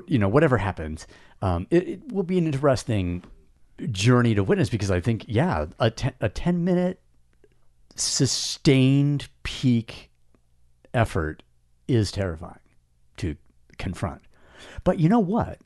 you 0.05 0.19
know, 0.19 0.27
whatever 0.27 0.57
happens, 0.57 1.07
um, 1.41 1.65
it, 1.71 1.87
it 1.87 2.11
will 2.11 2.23
be 2.23 2.37
an 2.37 2.45
interesting 2.45 3.23
journey 3.91 4.35
to 4.35 4.43
witness 4.43 4.69
because 4.69 4.91
I 4.91 4.99
think, 4.99 5.25
yeah, 5.27 5.65
a, 5.79 5.89
ten, 5.89 6.13
a 6.21 6.29
10 6.29 6.63
minute 6.63 6.99
sustained 7.95 9.27
peak 9.43 10.09
effort 10.93 11.43
is 11.87 12.11
terrifying 12.11 12.59
to 13.17 13.35
confront. 13.77 14.21
But 14.83 14.99
you 14.99 15.09
know 15.09 15.19
what? 15.19 15.59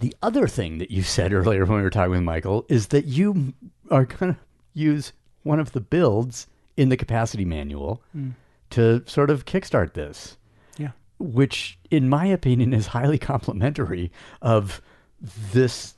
The 0.00 0.14
other 0.22 0.48
thing 0.48 0.78
that 0.78 0.90
you 0.90 1.02
said 1.02 1.32
earlier 1.32 1.64
when 1.64 1.78
we 1.78 1.82
were 1.82 1.90
talking 1.90 2.10
with 2.12 2.22
Michael 2.22 2.66
is 2.68 2.88
that 2.88 3.04
you 3.06 3.54
are 3.90 4.04
going 4.04 4.34
to 4.34 4.40
use 4.74 5.12
one 5.42 5.60
of 5.60 5.72
the 5.72 5.80
builds 5.80 6.46
in 6.76 6.88
the 6.88 6.96
capacity 6.96 7.44
manual 7.44 8.02
hmm. 8.12 8.30
to 8.70 9.02
sort 9.06 9.28
of 9.30 9.44
kickstart 9.44 9.92
this 9.92 10.36
Yeah. 10.78 10.92
which 11.18 11.78
in 11.90 12.08
my 12.08 12.24
opinion 12.26 12.72
is 12.72 12.88
highly 12.88 13.18
complimentary 13.32 14.10
of 14.40 14.80
this 15.20 15.94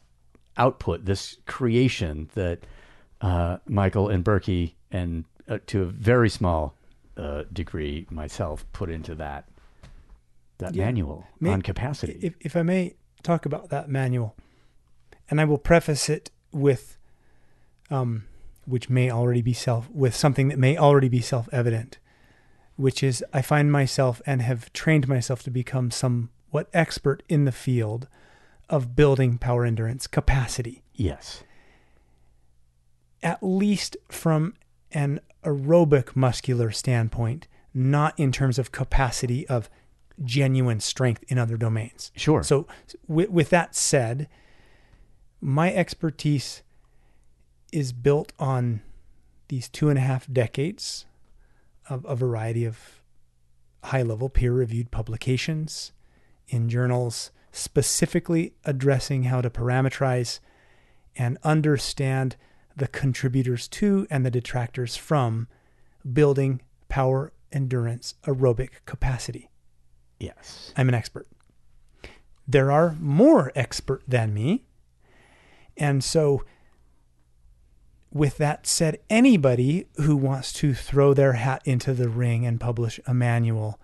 output, 0.57 1.05
this 1.05 1.39
creation 1.47 2.31
that 2.34 2.60
uh, 3.20 3.58
Michael 3.66 4.08
and 4.08 4.24
Berkey 4.24 4.74
and 4.91 5.24
uh, 5.49 5.58
to 5.66 5.83
a 5.83 5.86
very 5.86 6.28
small 6.31 6.74
uh, 7.16 7.44
degree 7.52 8.07
myself 8.10 8.65
put 8.73 8.91
into 8.91 9.15
that 9.16 9.49
that 10.58 10.74
Yeah. 10.74 10.84
manual 10.86 11.26
May- 11.41 11.50
on 11.50 11.62
capacity. 11.62 12.18
If, 12.23 12.34
if 12.41 12.57
I 12.57 12.62
may 12.62 12.94
talk 13.23 13.44
about 13.44 13.70
that 13.70 13.89
manual, 13.89 14.36
and 15.28 15.41
I 15.41 15.44
will 15.44 15.58
preface 15.58 16.08
it 16.08 16.31
with, 16.52 16.97
um, 17.91 18.24
which 18.65 18.89
may 18.89 19.10
already 19.10 19.42
be 19.42 19.52
self, 19.52 19.91
with 19.91 20.15
something 20.15 20.49
that 20.49 20.58
may 20.58 20.76
already 20.76 21.08
be 21.08 21.20
self 21.20 21.49
evident, 21.52 21.99
which 22.76 23.02
is 23.02 23.24
I 23.33 23.42
find 23.42 23.73
myself 23.73 24.23
and 24.26 24.42
have 24.42 24.73
trained 24.73 25.08
myself 25.08 25.42
to 25.44 25.50
become 25.50 25.91
somewhat 25.91 26.68
expert 26.73 27.23
in 27.28 27.44
the 27.44 27.52
field 27.52 28.07
of 28.68 28.97
building 28.97 29.39
power 29.39 29.65
endurance 29.65 30.07
capacity, 30.07 30.83
yes. 30.94 31.43
at 33.23 33.43
least 33.43 33.97
from 34.10 34.55
an 34.93 35.20
aerobic 35.44 36.17
muscular 36.17 36.70
standpoint, 36.70 37.47
not 37.73 38.18
in 38.18 38.33
terms 38.33 38.59
of 38.59 38.73
capacity 38.73 39.47
of 39.49 39.68
genuine 40.23 40.81
strength 40.81 41.25
in 41.28 41.39
other 41.39 41.57
domains. 41.57 42.12
Sure. 42.17 42.43
So, 42.43 42.67
with, 43.07 43.31
with 43.31 43.51
that 43.51 43.75
said, 43.75 44.28
my 45.41 45.73
expertise 45.73 46.62
is 47.73 47.93
built 47.93 48.33
on 48.39 48.81
these 49.49 49.68
two 49.68 49.89
and 49.89 49.99
a 49.99 50.02
half 50.02 50.33
decades 50.33 51.05
of 51.89 52.05
a 52.07 52.17
variety 52.17 52.65
of 52.65 53.02
high 53.84 54.02
level 54.02 54.28
peer 54.28 54.52
reviewed 54.52 54.91
publications 54.91 55.93
in 56.49 56.68
journals 56.68 57.31
specifically 57.55 58.52
addressing 58.65 59.24
how 59.24 59.41
to 59.41 59.49
parameterize 59.49 60.41
and 61.16 61.39
understand 61.44 62.34
the 62.76 62.89
contributors 62.89 63.68
to 63.68 64.07
and 64.10 64.26
the 64.26 64.31
detractors 64.31 64.97
from 64.97 65.47
building 66.12 66.60
power 66.89 67.33
endurance 67.52 68.15
aerobic 68.24 68.70
capacity. 68.84 69.49
yes. 70.18 70.73
I'm 70.76 70.89
an 70.89 70.94
expert. 70.94 71.28
There 72.47 72.73
are 72.73 72.97
more 73.00 73.52
expert 73.55 74.02
than 74.07 74.34
me. 74.34 74.65
And 75.76 76.02
so, 76.02 76.44
with 78.12 78.36
that 78.39 78.66
said, 78.66 78.99
anybody 79.08 79.86
who 79.97 80.16
wants 80.16 80.52
to 80.55 80.74
throw 80.74 81.15
their 81.15 81.34
hat 81.34 81.62
into 81.65 81.94
the 81.94 82.08
ring 82.08 82.44
and 82.44 82.60
publish 82.60 82.99
a 83.07 83.15
manual 83.15 83.78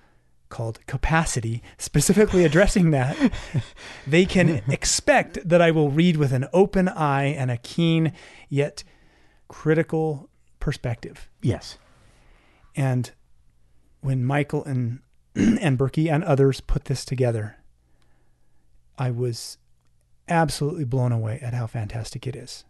called 0.51 0.85
Capacity, 0.87 1.63
specifically 1.79 2.45
addressing 2.45 2.91
that, 2.91 3.17
they 4.07 4.27
can 4.27 4.63
expect 4.69 5.49
that 5.49 5.63
I 5.63 5.71
will 5.71 5.91
read 5.91 6.17
with 6.17 6.33
an 6.33 6.47
open 6.53 6.89
eye 6.89 7.25
and 7.25 7.51
a 7.51 7.57
keen 7.57 8.13
yet 8.49 8.85
critical 9.49 10.29
perspective. 10.59 11.31
Yes. 11.41 11.79
And 12.77 13.11
when 14.01 14.25
Michael 14.25 14.65
and 14.65 15.01
and 15.35 15.79
Berkey 15.79 16.11
and 16.11 16.25
others 16.25 16.61
put 16.61 16.87
this 16.87 17.05
together, 17.05 17.57
I 18.99 19.11
was 19.11 19.59
absolutely 20.29 20.85
blown 20.85 21.13
away 21.13 21.39
at 21.41 21.55
how 21.55 21.67
fantastic 21.67 22.27
it 22.27 22.37
is. 22.37 22.65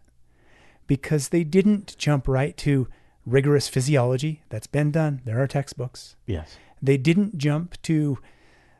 Because 0.87 1.29
they 1.29 1.43
didn't 1.43 1.97
jump 1.97 2.27
right 2.27 2.55
to 2.57 2.87
rigorous 3.25 3.67
physiology. 3.67 4.41
That's 4.49 4.67
been 4.67 4.91
done. 4.91 5.21
There 5.25 5.41
are 5.41 5.47
textbooks. 5.47 6.15
Yes. 6.25 6.57
They 6.81 6.97
didn't 6.97 7.37
jump 7.37 7.81
to 7.83 8.17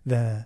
the 0.06 0.46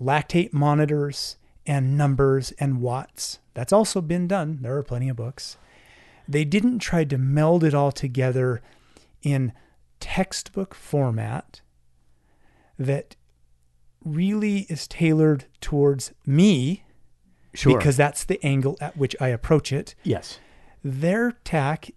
lactate 0.00 0.52
monitors 0.52 1.36
and 1.66 1.96
numbers 1.96 2.52
and 2.58 2.80
watts. 2.80 3.38
That's 3.54 3.72
also 3.72 4.00
been 4.00 4.28
done. 4.28 4.58
There 4.62 4.76
are 4.76 4.82
plenty 4.82 5.08
of 5.08 5.16
books. 5.16 5.56
They 6.28 6.44
didn't 6.44 6.78
try 6.78 7.04
to 7.04 7.18
meld 7.18 7.64
it 7.64 7.74
all 7.74 7.92
together 7.92 8.62
in 9.22 9.52
textbook 10.00 10.74
format 10.74 11.60
that 12.78 13.16
really 14.04 14.60
is 14.68 14.86
tailored 14.86 15.46
towards 15.60 16.12
me 16.26 16.84
Sure. 17.54 17.78
because 17.78 17.96
that's 17.96 18.24
the 18.24 18.44
angle 18.44 18.76
at 18.80 18.96
which 18.96 19.14
I 19.20 19.28
approach 19.28 19.72
it 19.72 19.94
yes. 20.02 20.40
their 20.82 21.32
tack, 21.44 21.90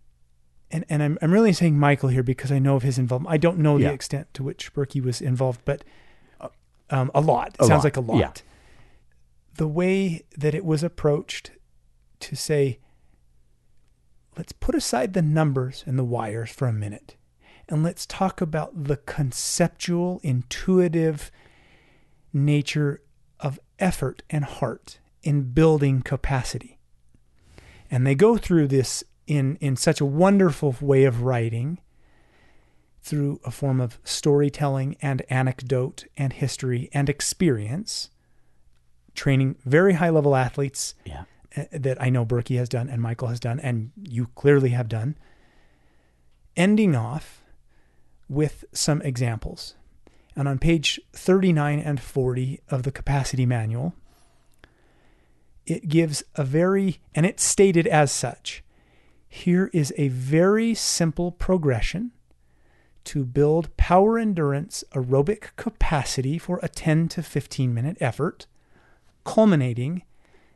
and, 0.71 0.83
and 0.89 1.01
I'm, 1.01 1.17
I'm 1.21 1.31
really 1.31 1.53
saying 1.53 1.77
Michael 1.79 2.09
here 2.09 2.23
because 2.23 2.51
I 2.51 2.59
know 2.59 2.75
of 2.75 2.83
his 2.83 2.97
involvement. 2.97 3.33
I 3.33 3.37
don't 3.37 3.59
know 3.59 3.77
Yeah. 3.77 3.89
the 3.89 3.93
extent 3.93 4.33
to 4.35 4.43
which 4.43 4.73
Berkey 4.73 5.01
was 5.01 5.21
involved, 5.21 5.61
but 5.65 5.83
um, 6.89 7.11
a 7.15 7.21
lot. 7.21 7.49
It 7.49 7.61
A 7.61 7.65
sounds 7.65 7.79
lot, 7.79 7.83
like 7.83 7.97
a 7.97 8.01
lot. 8.01 8.17
yeah. 8.19 8.31
The 9.55 9.67
way 9.67 10.23
that 10.37 10.53
it 10.55 10.63
was 10.65 10.83
approached 10.83 11.51
to 12.21 12.35
say, 12.35 12.79
let's 14.37 14.51
put 14.51 14.75
aside 14.75 15.13
the 15.13 15.21
numbers 15.21 15.83
and 15.87 15.97
the 15.97 16.03
wires 16.03 16.49
for 16.51 16.67
a 16.67 16.73
minute, 16.73 17.15
and 17.69 17.83
let's 17.83 18.05
talk 18.05 18.39
about 18.41 18.85
the 18.85 18.97
conceptual, 18.97 20.19
intuitive 20.23 21.31
nature 22.33 23.01
of 23.39 23.59
effort 23.79 24.23
and 24.29 24.45
heart 24.45 24.99
in 25.23 25.41
building 25.53 26.01
capacity 26.01 26.77
and 27.89 28.05
they 28.05 28.15
go 28.15 28.37
through 28.37 28.67
this 28.67 29.03
in 29.27 29.57
in 29.57 29.75
such 29.75 30.01
a 30.01 30.05
wonderful 30.05 30.75
way 30.81 31.03
of 31.03 31.21
writing 31.21 31.79
through 33.01 33.39
a 33.45 33.51
form 33.51 33.79
of 33.79 33.99
storytelling 34.03 34.95
and 35.01 35.21
anecdote 35.29 36.05
and 36.17 36.33
history 36.33 36.89
and 36.93 37.09
experience 37.09 38.09
training 39.13 39.55
very 39.65 39.93
high 39.93 40.09
level 40.09 40.35
athletes 40.35 40.93
Yeah. 41.05 41.23
uh, 41.55 41.63
that 41.71 42.01
I 42.01 42.09
know 42.09 42.25
Berkey 42.25 42.57
has 42.57 42.69
done 42.69 42.89
and 42.89 43.01
Michael 43.01 43.27
has 43.29 43.39
done 43.39 43.59
and 43.59 43.91
you 44.01 44.27
clearly 44.35 44.69
have 44.69 44.87
done 44.89 45.15
ending 46.55 46.95
off 46.95 47.43
with 48.29 48.65
some 48.73 49.01
examples 49.03 49.75
and 50.35 50.47
on 50.47 50.59
page 50.59 50.99
39 51.13 51.79
and 51.79 51.99
40 51.99 52.61
of 52.69 52.83
the 52.83 52.91
capacity 52.91 53.45
manual 53.45 53.93
it 55.65 55.89
gives 55.89 56.23
a 56.35 56.45
very, 56.45 56.99
and 57.13 57.25
it's 57.25 57.43
stated 57.43 57.87
as 57.87 58.09
such. 58.09 58.63
Here 59.29 59.69
is 59.73 59.93
a 59.97 60.07
very 60.09 60.73
simple 60.73 61.31
progression 61.31 62.11
to 63.05 63.23
build 63.25 63.75
power 63.77 64.17
endurance 64.17 64.83
aerobic 64.93 65.55
capacity 65.55 66.37
for 66.37 66.59
a 66.63 66.67
10 66.69 67.07
to 67.09 67.23
15 67.23 67.73
minute 67.73 67.97
effort, 67.99 68.47
culminating 69.25 70.03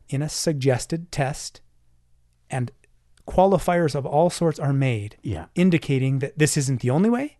in 0.09 0.21
a 0.21 0.29
suggested 0.29 1.11
test, 1.11 1.61
and 2.49 2.71
qualifiers 3.27 3.95
of 3.95 4.05
all 4.05 4.29
sorts 4.29 4.59
are 4.59 4.73
made, 4.73 5.15
Yeah. 5.21 5.45
indicating 5.55 6.19
that 6.19 6.37
this 6.37 6.57
isn't 6.57 6.81
the 6.81 6.89
only 6.89 7.09
way. 7.09 7.37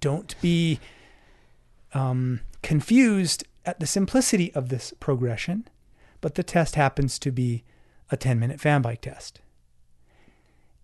Don't 0.00 0.40
be 0.40 0.78
um, 1.92 2.40
confused 2.62 3.44
at 3.64 3.80
the 3.80 3.86
simplicity 3.86 4.52
of 4.54 4.68
this 4.68 4.92
progression, 5.00 5.66
but 6.20 6.34
the 6.36 6.42
test 6.44 6.74
happens 6.76 7.18
to 7.20 7.32
be 7.32 7.64
a 8.10 8.16
10 8.16 8.38
minute 8.38 8.60
fan 8.60 8.82
bike 8.82 9.00
test. 9.00 9.40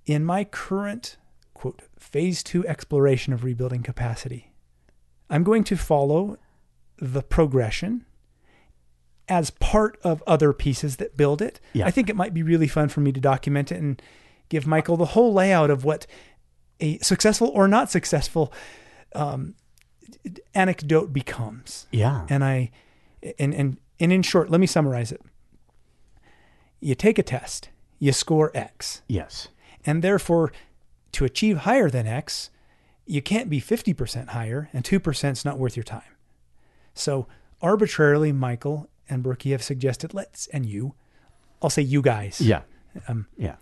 In 0.07 0.25
my 0.25 0.45
current, 0.45 1.17
quote, 1.53 1.83
phase 1.99 2.43
two 2.43 2.67
exploration 2.67 3.33
of 3.33 3.45
rebuilding 3.45 3.83
capacity, 3.83 4.53
I'm 5.29 5.43
going 5.43 5.65
to 5.65 5.77
follow 5.77 6.39
the 6.99 7.23
progression 7.23 8.07
as 9.29 9.51
part 9.51 9.99
of 10.05 10.23
other 10.27 10.53
pieces 10.53 10.97
that 10.97 11.17
build 11.17 11.43
it. 11.43 11.61
Yeah. 11.73 11.87
I 11.87 11.91
think 11.91 12.09
it 12.09 12.15
might 12.15 12.33
be 12.33 12.45
really 12.45 12.69
fun 12.69 12.89
for 12.89 13.01
me 13.01 13.11
to 13.11 13.21
document 13.21 13.73
it 13.73 13.79
and 13.79 14.01
give 14.49 14.67
Michael 14.67 14.97
the 14.97 15.07
whole 15.07 15.33
layout 15.33 15.69
of 15.69 15.85
what 15.85 16.07
a 16.79 16.99
successful 16.99 17.49
or 17.49 17.67
not 17.67 17.91
successful 17.91 18.53
um, 19.17 19.57
anecdote 20.55 21.13
becomes. 21.13 21.89
Yeah. 21.91 22.27
And 22.29 22.45
I, 22.45 22.71
and, 23.41 23.53
and, 23.53 23.79
and 23.99 24.13
in 24.13 24.23
short, 24.23 24.51
let 24.51 24.61
me 24.61 24.67
summarize 24.69 25.11
it. 25.11 25.21
You 26.79 26.95
take 26.95 27.19
a 27.19 27.25
test, 27.25 27.71
you 27.99 28.13
score 28.13 28.53
X, 28.55 29.03
yes. 29.09 29.49
And 29.87 30.03
therefore 30.03 30.53
to 31.13 31.25
achieve 31.25 31.59
higher 31.59 31.89
than 31.89 32.07
X, 32.07 32.51
you 33.07 33.23
can't 33.23 33.49
be 33.49 33.61
50% 33.61 34.29
higher, 34.29 34.69
and 34.73 34.85
2% 34.85 35.33
is 35.33 35.45
not 35.45 35.59
worth 35.59 35.77
your 35.77 35.85
time. 35.85 36.03
So 36.93 37.27
arbitrarily, 37.63 38.33
Michael 38.33 38.91
and 39.09 39.23
Berkey 39.25 39.53
have 39.53 39.63
suggested 39.63 40.13
let's, 40.13 40.49
and 40.49 40.67
you, 40.67 40.95
I'll 41.63 41.71
say 41.71 41.83
you 41.83 42.03
guys. 42.03 42.41
Yeah. 42.41 42.63
Um, 43.09 43.27
Yeah. 43.39 43.57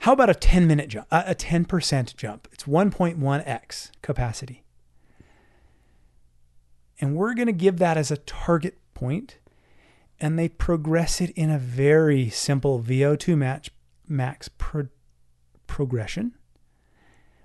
How 0.00 0.12
about 0.12 0.30
a 0.30 0.34
10 0.34 0.66
minute 0.68 0.88
jump, 0.88 1.08
a 1.10 1.34
10% 1.34 2.14
jump? 2.16 2.46
It's 2.52 2.64
1.1x 2.64 3.90
capacity. 4.00 4.62
And 7.00 7.16
we're 7.16 7.34
going 7.34 7.46
to 7.46 7.52
give 7.52 7.78
that 7.78 7.96
as 7.96 8.10
a 8.10 8.16
target 8.18 8.78
point, 8.94 9.38
and 10.20 10.38
they 10.38 10.48
progress 10.48 11.20
it 11.20 11.30
in 11.30 11.50
a 11.50 11.58
very 11.58 12.28
simple 12.28 12.80
VO2 12.80 13.36
match 13.36 13.70
max 14.06 14.48
pro- 14.56 14.88
progression 15.68 16.32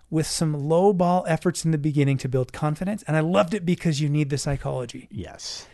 with 0.10 0.26
some 0.26 0.54
low 0.54 0.94
ball 0.94 1.24
efforts 1.28 1.64
in 1.66 1.72
the 1.72 1.78
beginning 1.78 2.18
to 2.20 2.30
build 2.30 2.54
confidence. 2.54 3.04
And 3.08 3.16
I 3.18 3.20
loved 3.20 3.54
it 3.54 3.66
because 3.66 4.00
you 4.02 4.10
need 4.10 4.30
the 4.30 4.38
psychology 4.38 5.08
Yes. 5.12 5.68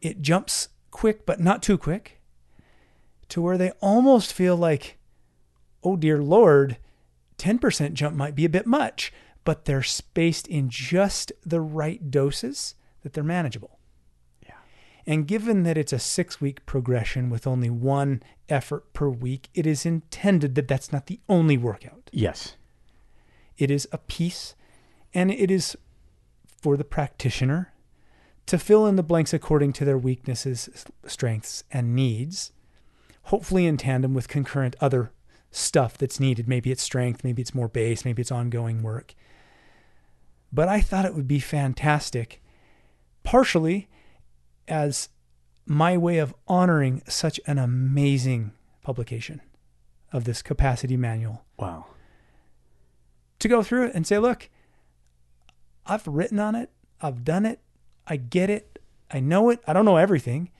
it 0.00 0.20
jumps 0.22 0.68
quick, 0.90 1.26
but 1.26 1.40
not 1.40 1.62
too 1.62 1.76
quick, 1.78 2.20
to 3.28 3.40
where 3.42 3.58
they 3.58 3.70
almost 3.80 4.32
feel 4.32 4.56
like, 4.56 4.98
oh 5.82 5.96
dear 5.96 6.22
Lord, 6.22 6.76
10% 7.38 7.92
jump 7.94 8.16
might 8.16 8.34
be 8.34 8.44
a 8.44 8.48
bit 8.50 8.66
much, 8.66 9.12
but 9.44 9.64
they're 9.64 9.82
spaced 9.82 10.46
in 10.46 10.68
just 10.68 11.32
the 11.44 11.60
right 11.60 12.10
doses 12.10 12.74
that 13.02 13.12
they're 13.12 13.24
manageable. 13.24 13.79
And 15.06 15.26
given 15.26 15.62
that 15.64 15.78
it's 15.78 15.92
a 15.92 15.98
six 15.98 16.40
week 16.40 16.64
progression 16.66 17.30
with 17.30 17.46
only 17.46 17.70
one 17.70 18.22
effort 18.48 18.92
per 18.92 19.08
week, 19.08 19.48
it 19.54 19.66
is 19.66 19.86
intended 19.86 20.54
that 20.54 20.68
that's 20.68 20.92
not 20.92 21.06
the 21.06 21.20
only 21.28 21.56
workout. 21.56 22.10
Yes. 22.12 22.56
It 23.58 23.70
is 23.70 23.88
a 23.92 23.98
piece, 23.98 24.54
and 25.12 25.30
it 25.30 25.50
is 25.50 25.76
for 26.62 26.76
the 26.76 26.84
practitioner 26.84 27.72
to 28.46 28.58
fill 28.58 28.86
in 28.86 28.96
the 28.96 29.02
blanks 29.02 29.32
according 29.32 29.72
to 29.74 29.84
their 29.84 29.98
weaknesses, 29.98 30.86
strengths, 31.06 31.64
and 31.70 31.94
needs, 31.94 32.52
hopefully 33.24 33.66
in 33.66 33.76
tandem 33.76 34.14
with 34.14 34.28
concurrent 34.28 34.76
other 34.80 35.12
stuff 35.50 35.96
that's 35.96 36.20
needed. 36.20 36.48
Maybe 36.48 36.70
it's 36.72 36.82
strength, 36.82 37.22
maybe 37.22 37.42
it's 37.42 37.54
more 37.54 37.68
base, 37.68 38.04
maybe 38.04 38.22
it's 38.22 38.32
ongoing 38.32 38.82
work. 38.82 39.14
But 40.52 40.68
I 40.68 40.80
thought 40.80 41.04
it 41.04 41.14
would 41.14 41.28
be 41.28 41.38
fantastic, 41.38 42.42
partially 43.22 43.88
as 44.68 45.08
my 45.66 45.96
way 45.96 46.18
of 46.18 46.34
honoring 46.48 47.02
such 47.08 47.40
an 47.46 47.58
amazing 47.58 48.52
publication 48.82 49.40
of 50.12 50.24
this 50.24 50.42
capacity 50.42 50.96
manual 50.96 51.44
Wow. 51.58 51.86
to 53.38 53.48
go 53.48 53.62
through 53.62 53.86
it 53.86 53.94
and 53.94 54.06
say, 54.06 54.18
look, 54.18 54.48
I've 55.86 56.06
written 56.06 56.38
on 56.38 56.54
it, 56.54 56.70
I've 57.00 57.24
done 57.24 57.46
it, 57.46 57.60
I 58.06 58.16
get 58.16 58.50
it, 58.50 58.78
I 59.10 59.20
know 59.20 59.50
it, 59.50 59.60
I 59.66 59.72
don't 59.72 59.84
know 59.84 59.96
everything. 59.96 60.50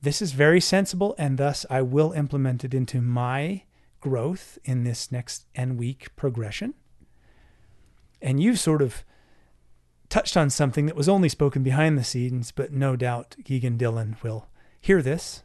This 0.00 0.22
is 0.22 0.32
very 0.32 0.60
sensible, 0.60 1.14
and 1.18 1.38
thus 1.38 1.66
I 1.68 1.82
will 1.82 2.12
implement 2.12 2.64
it 2.64 2.72
into 2.72 3.00
my 3.00 3.64
growth 4.00 4.58
in 4.64 4.84
this 4.84 5.10
next 5.10 5.46
N 5.54 5.76
week 5.76 6.14
progression. 6.14 6.74
And 8.22 8.40
you've 8.40 8.58
sort 8.60 8.80
of 8.82 9.04
touched 10.08 10.36
on 10.36 10.50
something 10.50 10.86
that 10.86 10.96
was 10.96 11.08
only 11.08 11.28
spoken 11.28 11.62
behind 11.62 11.98
the 11.98 12.04
scenes, 12.04 12.52
but 12.52 12.72
no 12.72 12.96
doubt 12.96 13.36
Keegan 13.44 13.76
Dillon 13.76 14.16
will 14.22 14.48
hear 14.80 15.02
this. 15.02 15.42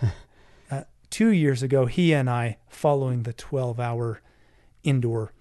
uh, 0.70 0.82
two 1.10 1.30
years 1.30 1.62
ago, 1.62 1.86
he 1.86 2.12
and 2.12 2.28
I, 2.30 2.58
following 2.68 3.24
the 3.24 3.32
12 3.32 3.80
hour 3.80 4.20
indoor 4.82 5.32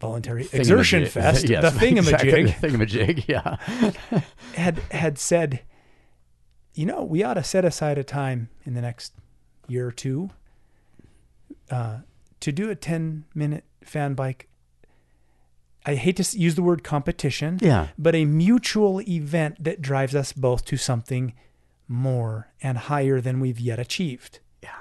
voluntary 0.00 0.48
exertion 0.52 1.06
fest, 1.06 1.48
Yes, 1.48 1.72
the 1.72 1.78
thingamajig, 1.78 2.32
Exactly. 2.34 2.70
Thingamajig. 2.70 3.24
Yeah. 3.28 3.56
had 4.54 4.78
had 4.90 5.18
said, 5.18 5.62
you 6.74 6.86
know, 6.86 7.02
we 7.04 7.22
ought 7.22 7.34
to 7.34 7.44
set 7.44 7.64
aside 7.64 7.98
a 7.98 8.04
time 8.04 8.50
in 8.64 8.74
the 8.74 8.80
next 8.80 9.12
year 9.66 9.88
or 9.88 9.92
two 9.92 10.30
uh, 11.70 11.98
to 12.40 12.52
do 12.52 12.70
a 12.70 12.74
ten 12.74 13.24
minute 13.34 13.64
fan 13.82 14.14
bike. 14.14 14.48
I 15.88 15.94
hate 15.94 16.16
to 16.16 16.38
use 16.38 16.54
the 16.54 16.62
word 16.62 16.84
competition, 16.84 17.58
Yeah. 17.62 17.88
but 17.96 18.14
a 18.14 18.26
mutual 18.26 19.00
event 19.00 19.64
that 19.64 19.80
drives 19.80 20.14
us 20.14 20.34
both 20.34 20.66
to 20.66 20.76
something 20.76 21.32
more 21.88 22.48
and 22.62 22.76
higher 22.76 23.22
than 23.22 23.40
we've 23.40 23.58
yet 23.58 23.78
achieved. 23.78 24.40
Yeah. 24.62 24.76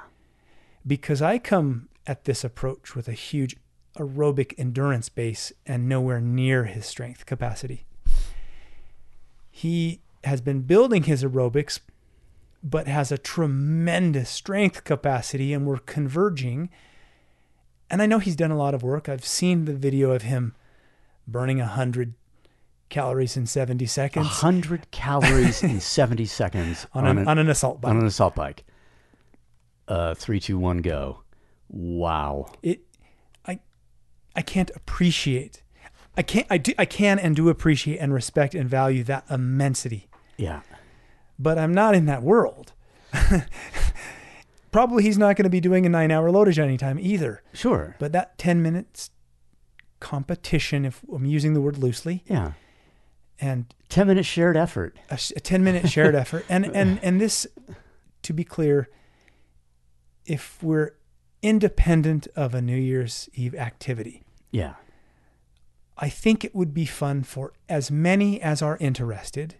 Because 0.86 1.22
I 1.22 1.40
come 1.40 1.88
at 2.06 2.26
this 2.26 2.44
approach 2.44 2.94
with 2.94 3.08
a 3.08 3.14
huge 3.14 3.56
aerobic 3.95 4.53
endurance 4.58 5.08
base 5.08 5.53
and 5.66 5.88
nowhere 5.88 6.19
near 6.19 6.66
his 6.66 6.86
strength 6.86 7.26
capacity. 7.26 7.86
He 9.50 10.02
has 10.26 10.42
been 10.42 10.64
building 10.64 11.03
his 11.03 11.24
aerobics, 11.24 11.80
but 12.61 12.88
has 12.88 13.14
a 13.14 13.18
tremendous 13.18 14.30
strength 14.30 14.84
capacity, 14.84 15.53
and 15.53 15.66
we're 15.66 15.77
converging. 15.77 16.69
And 17.90 18.02
I 18.02 18.08
know 18.08 18.19
he's 18.19 18.36
done 18.36 18.52
a 18.52 18.58
lot 18.58 18.74
of 18.74 18.84
work. 18.84 19.08
I've 19.08 19.26
seen 19.26 19.64
the 19.64 19.74
video 19.74 20.11
of 20.11 20.24
him 20.24 20.53
burning 21.27 21.57
100 21.59 22.14
calories 22.89 23.35
in 23.35 23.45
70 23.45 23.85
seconds 23.85 24.25
100 24.27 24.89
calories 24.91 25.61
in 25.61 25.80
70 25.81 26.25
seconds 26.25 26.88
on, 26.93 27.06
an, 27.06 27.27
on 27.27 27.38
an 27.38 27.49
assault 27.49 27.81
bike. 27.81 27.89
on 27.91 27.97
an 27.97 28.06
assault 28.06 28.33
bike. 28.35 28.64
Uh, 29.89 30.14
three, 30.14 30.39
two, 30.39 30.57
one, 30.57 30.77
go. 30.80 31.23
Wow. 31.69 32.51
it 32.64 32.80
i 33.45 33.59
i 34.38 34.41
can't 34.41 34.72
appreciate 34.73 35.64
i 36.15 36.22
can't 36.22 36.47
i 36.49 36.57
do 36.57 36.72
i 36.77 36.85
can 36.85 37.19
and 37.19 37.35
do 37.35 37.49
appreciate 37.49 37.97
and 37.97 38.14
respect 38.14 38.56
and 38.56 38.69
value 38.69 39.03
that 39.03 39.25
immensity 39.30 40.07
Yeah. 40.38 40.61
but 41.38 41.57
i'm 41.57 41.73
not 41.73 41.93
in 41.93 42.06
that 42.06 42.23
world 42.23 42.72
probably 44.72 45.03
he's 45.03 45.17
not 45.17 45.35
going 45.35 45.43
to 45.43 45.49
be 45.49 45.59
doing 45.59 45.85
a 45.85 45.89
nine 45.89 46.11
hour 46.11 46.30
LoToJa 46.31 46.59
anytime 46.64 46.97
either 46.99 47.41
Sure. 47.53 47.95
but 47.99 48.11
that 48.14 48.38
10 48.38 48.61
minutes 48.61 49.09
competition 50.00 50.85
if 50.85 51.01
i'm 51.14 51.26
using 51.26 51.53
the 51.53 51.61
word 51.61 51.77
loosely 51.77 52.24
Yeah. 52.27 52.51
and 53.40 53.66
10 53.90 54.08
minute 54.08 54.26
shared 54.26 54.56
effort. 54.58 54.98
a 55.09 55.17
10 55.17 55.64
minute 55.64 55.90
shared 55.90 56.14
effort 56.24 56.45
and 56.50 56.66
and 56.76 57.00
and 57.03 57.19
this 57.22 57.48
to 58.24 58.34
be 58.34 58.43
clear 58.43 58.90
if 60.26 60.61
we're 60.61 60.92
independent 61.42 62.27
of 62.35 62.53
a 62.53 62.61
new 62.61 62.76
year's 62.77 63.30
eve 63.34 63.56
activity 63.56 64.24
Yeah. 64.51 64.76
I 66.00 66.09
think 66.09 66.43
it 66.45 66.53
would 66.53 66.76
be 66.76 66.85
fun 66.85 67.24
for 67.24 67.53
as 67.67 67.90
many 67.90 68.40
as 68.40 68.61
are 68.61 68.77
interested 68.80 69.56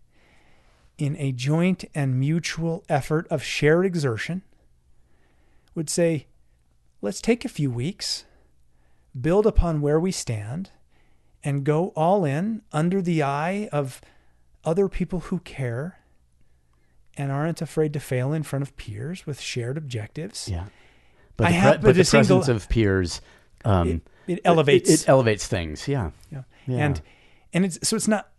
in 1.00 1.16
a 1.18 1.32
joint 1.32 1.84
and 1.96 2.20
mutual 2.20 2.84
effort 2.90 3.28
of 3.30 3.42
shared 3.44 3.88
exertion 3.88 4.44
would 5.74 5.90
say, 5.90 6.28
let's 7.02 7.22
take 7.22 7.44
a 7.44 7.50
few 7.50 7.72
weeks, 7.72 8.26
build 9.20 9.46
upon 9.46 9.82
where 9.82 10.00
we 10.00 10.12
stand, 10.12 10.72
and 11.44 11.64
go 11.64 11.90
all 11.96 12.26
in 12.26 12.62
under 12.72 13.02
the 13.02 13.24
eye 13.24 13.70
of 13.72 14.02
other 14.66 14.88
people 14.90 15.20
who 15.22 15.40
care 15.40 16.00
and 17.16 17.32
aren't 17.32 17.62
afraid 17.62 17.94
to 17.94 18.00
fail 18.00 18.34
in 18.34 18.44
front 18.44 18.64
of 18.64 18.76
peers 18.78 19.26
with 19.26 19.40
shared 19.40 19.78
objectives. 19.78 20.48
Yeah. 20.50 20.66
But 21.36 21.48
I 21.48 21.52
the, 21.52 21.56
have- 21.58 21.74
but 21.76 21.82
but 21.90 21.96
the 21.96 22.04
single- 22.04 22.40
presence 22.40 22.64
of 22.64 22.70
peers 22.70 23.22
um, 23.66 23.88
It, 24.28 24.34
it 24.34 24.42
elevates 24.46 24.90
It, 24.90 25.02
it 25.02 25.10
elevates 25.10 25.48
things. 25.48 25.88
Yeah. 25.88 26.12
Yeah. 26.32 26.44
Yeah. 26.68 26.78
And 26.86 27.02
and 27.54 27.66
it's 27.66 27.80
so 27.88 27.96
it's 27.96 28.08
not 28.08 28.30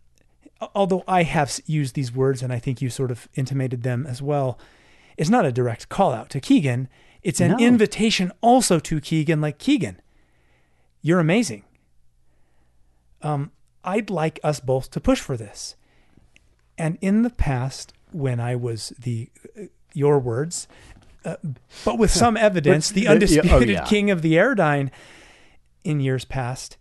although 0.75 1.03
I 1.09 1.23
have 1.23 1.59
used 1.67 1.95
these 1.95 2.13
words 2.13 2.43
and 2.43 2.53
I 2.53 2.59
think 2.59 2.83
you 2.83 2.91
sort 2.91 3.11
of 3.11 3.29
intimated 3.35 3.83
them 3.85 4.07
as 4.07 4.21
well. 4.21 4.59
It's 5.17 5.31
not 5.31 5.45
a 5.47 5.53
direct 5.53 5.89
call 5.89 6.13
out 6.13 6.31
to 6.31 6.41
Keegan. 6.41 6.89
It's 7.23 7.41
an 7.41 7.53
No. 7.53 7.59
invitation 7.59 8.31
also 8.41 8.79
to 8.81 9.01
Keegan 9.01 9.41
like 9.41 9.59
Keegan. 9.59 10.01
You're 11.09 11.21
amazing. 11.21 11.65
Um 13.23 13.51
I'd 13.83 14.11
like 14.11 14.39
us 14.45 14.61
both 14.61 14.91
to 14.91 15.01
push 15.01 15.21
for 15.21 15.39
this. 15.39 15.75
And 16.77 16.99
in 17.01 17.23
the 17.23 17.31
past, 17.31 17.95
when 18.13 18.41
I 18.41 18.55
was 18.57 18.93
the 18.99 19.31
uh, 19.59 19.63
your 19.95 20.19
words, 20.19 20.69
uh, 21.25 21.37
but 21.83 21.97
with 21.97 22.11
some 22.11 22.37
evidence, 22.49 22.91
the 22.91 23.09
oh, 23.09 23.13
undisputed 23.13 23.71
yeah. 23.71 23.85
king 23.85 24.11
of 24.11 24.21
the 24.21 24.35
Airdyne 24.35 24.91
in 25.83 26.01
years 26.01 26.27
past, 26.27 26.77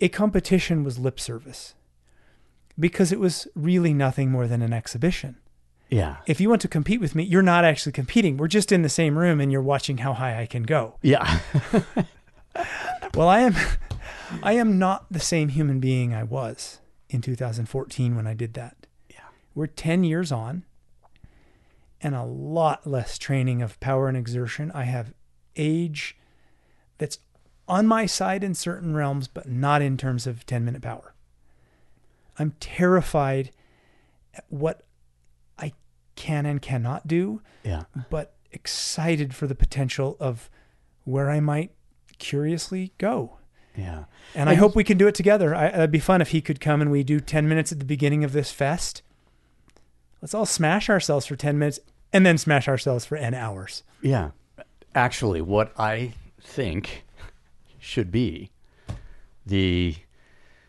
a 0.00 0.08
competition 0.08 0.82
was 0.82 0.98
lip 0.98 1.20
service 1.20 1.74
because 2.76 3.12
it 3.12 3.20
was 3.20 3.46
really 3.54 3.94
nothing 3.94 4.30
more 4.32 4.48
than 4.48 4.60
an 4.60 4.72
exhibition. 4.72 5.36
Yeah. 5.88 6.16
If 6.26 6.40
you 6.40 6.48
want 6.48 6.62
to 6.62 6.68
compete 6.68 7.00
with 7.00 7.14
me, 7.14 7.22
you're 7.22 7.42
not 7.42 7.64
actually 7.64 7.92
competing. 7.92 8.36
We're 8.36 8.48
just 8.48 8.72
in 8.72 8.82
the 8.82 8.88
same 8.88 9.16
room 9.16 9.40
and 9.40 9.50
you're 9.52 9.62
watching 9.62 9.98
how 9.98 10.14
high 10.14 10.40
I 10.40 10.46
can 10.46 10.64
go. 10.64 10.96
Yeah. 11.00 11.38
Well, 13.14 13.28
I 13.28 13.40
am 13.40 13.54
I 14.42 14.52
am 14.52 14.78
not 14.78 15.06
the 15.10 15.20
same 15.20 15.48
human 15.48 15.80
being 15.80 16.14
I 16.14 16.22
was 16.22 16.80
in 17.08 17.20
2014 17.20 18.14
when 18.16 18.26
I 18.26 18.34
did 18.34 18.54
that. 18.54 18.86
Yeah. 19.08 19.20
We're 19.54 19.66
10 19.66 20.04
years 20.04 20.30
on 20.30 20.64
and 22.00 22.14
a 22.14 22.24
lot 22.24 22.86
less 22.86 23.18
training 23.18 23.62
of 23.62 23.80
power 23.80 24.08
and 24.08 24.16
exertion. 24.16 24.70
I 24.72 24.84
have 24.84 25.12
age 25.56 26.16
that's 26.98 27.18
on 27.66 27.86
my 27.86 28.06
side 28.06 28.44
in 28.44 28.54
certain 28.54 28.94
realms, 28.94 29.28
but 29.28 29.48
not 29.48 29.82
in 29.82 29.96
terms 29.96 30.26
of 30.26 30.46
10 30.46 30.64
minute 30.64 30.82
power. 30.82 31.14
I'm 32.38 32.54
terrified 32.60 33.50
at 34.34 34.44
what 34.48 34.84
I 35.58 35.72
can 36.14 36.46
and 36.46 36.62
cannot 36.62 37.08
do, 37.08 37.42
yeah. 37.64 37.84
but 38.10 38.34
excited 38.52 39.34
for 39.34 39.46
the 39.46 39.54
potential 39.54 40.16
of 40.20 40.48
where 41.04 41.30
I 41.30 41.40
might 41.40 41.72
curiously 42.18 42.92
go. 42.98 43.38
Yeah. 43.76 44.04
And 44.34 44.50
I 44.50 44.54
hope 44.54 44.74
we 44.74 44.84
can 44.84 44.98
do 44.98 45.06
it 45.06 45.14
together. 45.14 45.54
I, 45.54 45.68
it'd 45.68 45.92
be 45.92 46.00
fun 46.00 46.20
if 46.20 46.30
he 46.30 46.40
could 46.40 46.60
come 46.60 46.82
and 46.82 46.90
we 46.90 47.04
do 47.04 47.20
10 47.20 47.48
minutes 47.48 47.70
at 47.70 47.78
the 47.78 47.84
beginning 47.84 48.24
of 48.24 48.32
this 48.32 48.50
fest. 48.50 49.02
Let's 50.20 50.34
all 50.34 50.46
smash 50.46 50.90
ourselves 50.90 51.26
for 51.26 51.36
10 51.36 51.58
minutes 51.58 51.78
and 52.12 52.26
then 52.26 52.38
smash 52.38 52.66
ourselves 52.66 53.04
for 53.04 53.16
N 53.16 53.34
hours. 53.34 53.84
Yeah. 54.02 54.30
Actually, 54.94 55.40
what 55.40 55.72
I 55.78 56.14
think 56.40 57.04
should 57.78 58.10
be 58.10 58.50
the 59.46 59.96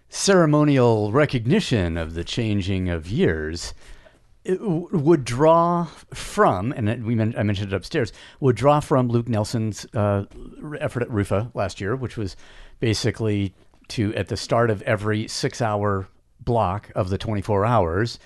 ceremonial 0.09 1.11
recognition 1.11 1.97
of 1.97 2.13
the 2.13 2.23
changing 2.23 2.89
of 2.89 3.07
years 3.09 3.73
would 4.59 5.25
draw 5.25 5.85
from, 6.13 6.71
and 6.71 7.05
we 7.05 7.15
men- 7.15 7.35
I 7.37 7.43
mentioned 7.43 7.71
it 7.71 7.75
upstairs, 7.75 8.11
would 8.39 8.55
draw 8.55 8.79
from 8.79 9.07
Luke 9.07 9.27
Nelson's 9.27 9.85
uh, 9.93 10.25
effort 10.79 11.03
at 11.03 11.11
Rufa 11.11 11.51
last 11.53 11.81
year, 11.81 11.95
which 11.95 12.17
was 12.17 12.35
basically 12.79 13.53
to, 13.89 14.13
at 14.15 14.27
the 14.27 14.37
start 14.37 14.69
of 14.69 14.81
every 14.83 15.27
six 15.27 15.61
hour 15.61 16.07
block 16.39 16.89
of 16.95 17.09
the 17.09 17.17
24 17.17 17.65
hours, 17.65 18.19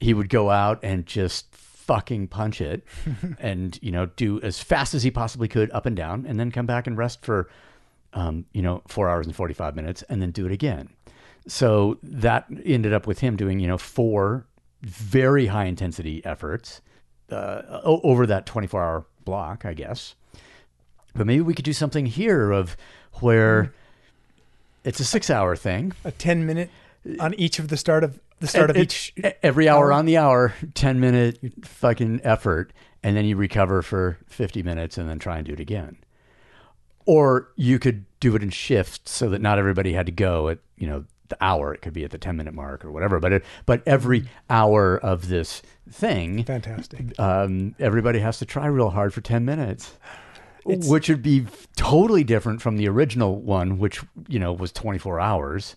he 0.00 0.14
would 0.14 0.28
go 0.28 0.50
out 0.50 0.80
and 0.82 1.06
just 1.06 1.54
fucking 1.54 2.28
punch 2.28 2.60
it 2.60 2.84
and, 3.38 3.78
you 3.82 3.92
know, 3.92 4.06
do 4.06 4.40
as 4.42 4.60
fast 4.60 4.94
as 4.94 5.02
he 5.02 5.10
possibly 5.10 5.48
could 5.48 5.70
up 5.72 5.86
and 5.86 5.96
down 5.96 6.24
and 6.26 6.38
then 6.38 6.50
come 6.50 6.66
back 6.66 6.86
and 6.86 6.96
rest 6.96 7.24
for, 7.24 7.48
um, 8.12 8.44
you 8.52 8.62
know, 8.62 8.82
four 8.88 9.08
hours 9.08 9.26
and 9.26 9.36
45 9.36 9.76
minutes 9.76 10.02
and 10.08 10.20
then 10.20 10.30
do 10.30 10.46
it 10.46 10.52
again. 10.52 10.88
So 11.46 11.98
that 12.02 12.46
ended 12.64 12.92
up 12.92 13.06
with 13.06 13.20
him 13.20 13.36
doing, 13.36 13.60
you 13.60 13.66
know, 13.66 13.78
four 13.78 14.46
very 14.82 15.46
high 15.46 15.64
intensity 15.66 16.24
efforts 16.24 16.80
uh, 17.30 17.80
over 17.84 18.26
that 18.26 18.46
24 18.46 18.82
hour 18.82 19.06
block, 19.24 19.64
I 19.64 19.74
guess. 19.74 20.14
But 21.14 21.26
maybe 21.26 21.40
we 21.42 21.54
could 21.54 21.64
do 21.64 21.72
something 21.72 22.06
here 22.06 22.50
of 22.52 22.76
where 23.14 23.72
it's 24.84 25.00
a 25.00 25.04
six 25.04 25.28
hour 25.30 25.56
thing. 25.56 25.92
A 26.04 26.10
10 26.12 26.46
minute 26.46 26.70
on 27.18 27.34
each 27.34 27.58
of 27.58 27.68
the 27.68 27.76
start 27.76 28.04
of 28.04 28.18
the 28.40 28.46
start 28.46 28.70
of 28.70 28.76
It- 28.76 28.82
each. 28.82 29.14
every 29.42 29.68
hour 29.68 29.86
hour? 29.86 29.92
on 29.92 30.06
the 30.06 30.16
hour, 30.16 30.54
10 30.74 30.98
minute 31.00 31.38
fucking 31.64 32.20
effort. 32.24 32.72
And 33.02 33.16
then 33.16 33.24
you 33.24 33.36
recover 33.36 33.80
for 33.82 34.18
50 34.28 34.62
minutes 34.62 34.98
and 34.98 35.08
then 35.08 35.18
try 35.18 35.38
and 35.38 35.46
do 35.46 35.52
it 35.54 35.60
again. 35.60 35.96
Or 37.06 37.48
you 37.56 37.78
could 37.78 38.04
do 38.20 38.36
it 38.36 38.42
in 38.42 38.50
shifts 38.50 39.10
so 39.10 39.28
that 39.30 39.40
not 39.40 39.58
everybody 39.58 39.92
had 39.94 40.06
to 40.06 40.12
go 40.12 40.48
at, 40.48 40.58
you 40.76 40.86
know, 40.86 41.04
the 41.30 41.38
hour. 41.40 41.72
It 41.72 41.82
could 41.82 41.92
be 41.92 42.04
at 42.04 42.10
the 42.10 42.18
10 42.18 42.36
minute 42.36 42.54
mark 42.54 42.84
or 42.84 42.92
whatever. 42.92 43.18
But 43.18 43.32
it, 43.32 43.44
but 43.66 43.82
every 43.86 44.28
hour 44.48 44.98
of 44.98 45.28
this 45.28 45.62
thing, 45.90 46.44
Fantastic. 46.44 47.18
um, 47.18 47.74
everybody 47.78 48.18
has 48.18 48.38
to 48.38 48.46
try 48.46 48.66
real 48.66 48.90
hard 48.90 49.14
for 49.14 49.20
10 49.20 49.44
minutes. 49.44 49.94
It's- 50.68 50.88
which 50.88 51.08
would 51.08 51.22
be 51.22 51.46
totally 51.76 52.22
different 52.22 52.60
from 52.60 52.76
the 52.76 52.88
original 52.88 53.40
one, 53.40 53.78
which, 53.78 54.02
you 54.28 54.38
know, 54.38 54.52
was 54.52 54.72
24 54.72 55.18
hours. 55.18 55.76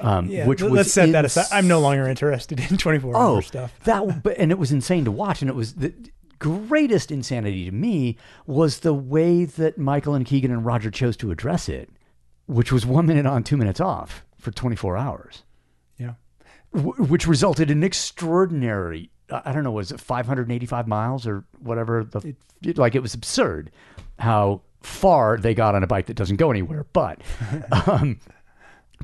Um, 0.00 0.26
Yeah, 0.26 0.46
which 0.46 0.60
was 0.62 0.72
let's 0.72 0.92
set 0.92 1.12
that 1.12 1.24
aside. 1.24 1.46
I'm 1.52 1.68
no 1.68 1.80
longer 1.80 2.08
interested 2.08 2.58
in 2.70 2.76
24 2.76 3.16
oh, 3.16 3.36
hour 3.36 3.42
stuff. 3.42 3.72
That 3.84 4.22
but 4.22 4.36
and 4.36 4.50
it 4.50 4.58
was 4.58 4.72
insane 4.72 5.04
to 5.04 5.12
watch, 5.12 5.42
and 5.42 5.48
it 5.48 5.54
was 5.54 5.74
the 5.74 5.94
greatest 6.38 7.12
insanity 7.12 7.66
to 7.66 7.70
me 7.70 8.16
was 8.46 8.80
the 8.80 8.92
way 8.92 9.44
that 9.44 9.78
Michael 9.78 10.14
and 10.14 10.26
Keegan 10.26 10.50
and 10.50 10.66
Roger 10.66 10.90
chose 10.90 11.16
to 11.18 11.30
address 11.30 11.68
it, 11.68 11.88
which 12.46 12.72
was 12.72 12.84
one 12.84 13.06
minute 13.06 13.26
on, 13.26 13.44
two 13.44 13.56
minutes 13.56 13.80
off 13.80 14.24
for 14.42 14.50
24 14.50 14.96
hours, 14.96 15.42
Yeah. 15.98 16.14
w- 16.74 17.04
which 17.04 17.26
resulted 17.26 17.70
in 17.70 17.82
extraordinary. 17.84 19.10
I 19.30 19.52
don't 19.52 19.64
know, 19.64 19.70
was 19.70 19.92
it 19.92 20.00
585 20.00 20.86
miles 20.88 21.26
or 21.26 21.44
whatever? 21.60 22.04
The 22.04 22.34
it, 22.62 22.76
like 22.76 22.94
it 22.94 23.02
was 23.02 23.14
absurd 23.14 23.70
how 24.18 24.60
far 24.82 25.38
they 25.38 25.54
got 25.54 25.74
on 25.74 25.82
a 25.82 25.86
bike 25.86 26.06
that 26.06 26.14
doesn't 26.14 26.36
go 26.36 26.50
anywhere, 26.50 26.84
but. 26.92 27.20
um, 27.86 28.18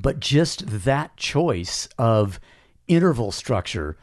but 0.01 0.19
just 0.19 0.65
that 0.83 1.15
choice 1.17 1.87
of 1.97 2.39
interval 2.87 3.31
structure 3.31 3.97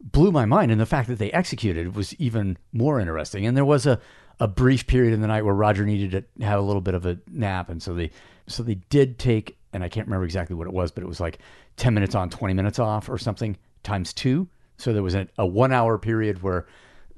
blew 0.00 0.32
my 0.32 0.44
mind. 0.44 0.70
And 0.72 0.80
the 0.80 0.86
fact 0.86 1.08
that 1.08 1.18
they 1.18 1.30
executed 1.32 1.94
was 1.94 2.14
even 2.14 2.56
more 2.72 3.00
interesting. 3.00 3.46
And 3.46 3.56
there 3.56 3.64
was 3.64 3.86
a, 3.86 4.00
a 4.38 4.48
brief 4.48 4.86
period 4.86 5.12
in 5.14 5.20
the 5.20 5.26
night 5.28 5.44
where 5.44 5.54
Roger 5.54 5.84
needed 5.84 6.10
to 6.38 6.44
have 6.44 6.58
a 6.58 6.62
little 6.62 6.80
bit 6.82 6.94
of 6.94 7.06
a 7.06 7.18
nap. 7.30 7.68
And 7.70 7.82
so 7.82 7.94
they, 7.94 8.10
so 8.46 8.62
they 8.62 8.74
did 8.74 9.18
take, 9.18 9.56
and 9.72 9.84
I 9.84 9.88
can't 9.88 10.06
remember 10.06 10.24
exactly 10.24 10.56
what 10.56 10.66
it 10.66 10.72
was, 10.72 10.90
but 10.90 11.02
it 11.02 11.06
was 11.06 11.20
like 11.20 11.38
10 11.76 11.94
minutes 11.94 12.14
on, 12.14 12.30
20 12.30 12.54
minutes 12.54 12.78
off 12.78 13.08
or 13.08 13.18
something 13.18 13.56
times 13.82 14.12
two. 14.12 14.48
So 14.76 14.92
there 14.92 15.02
was 15.02 15.14
a, 15.14 15.28
a 15.38 15.46
one 15.46 15.72
hour 15.72 15.98
period 15.98 16.42
where 16.42 16.66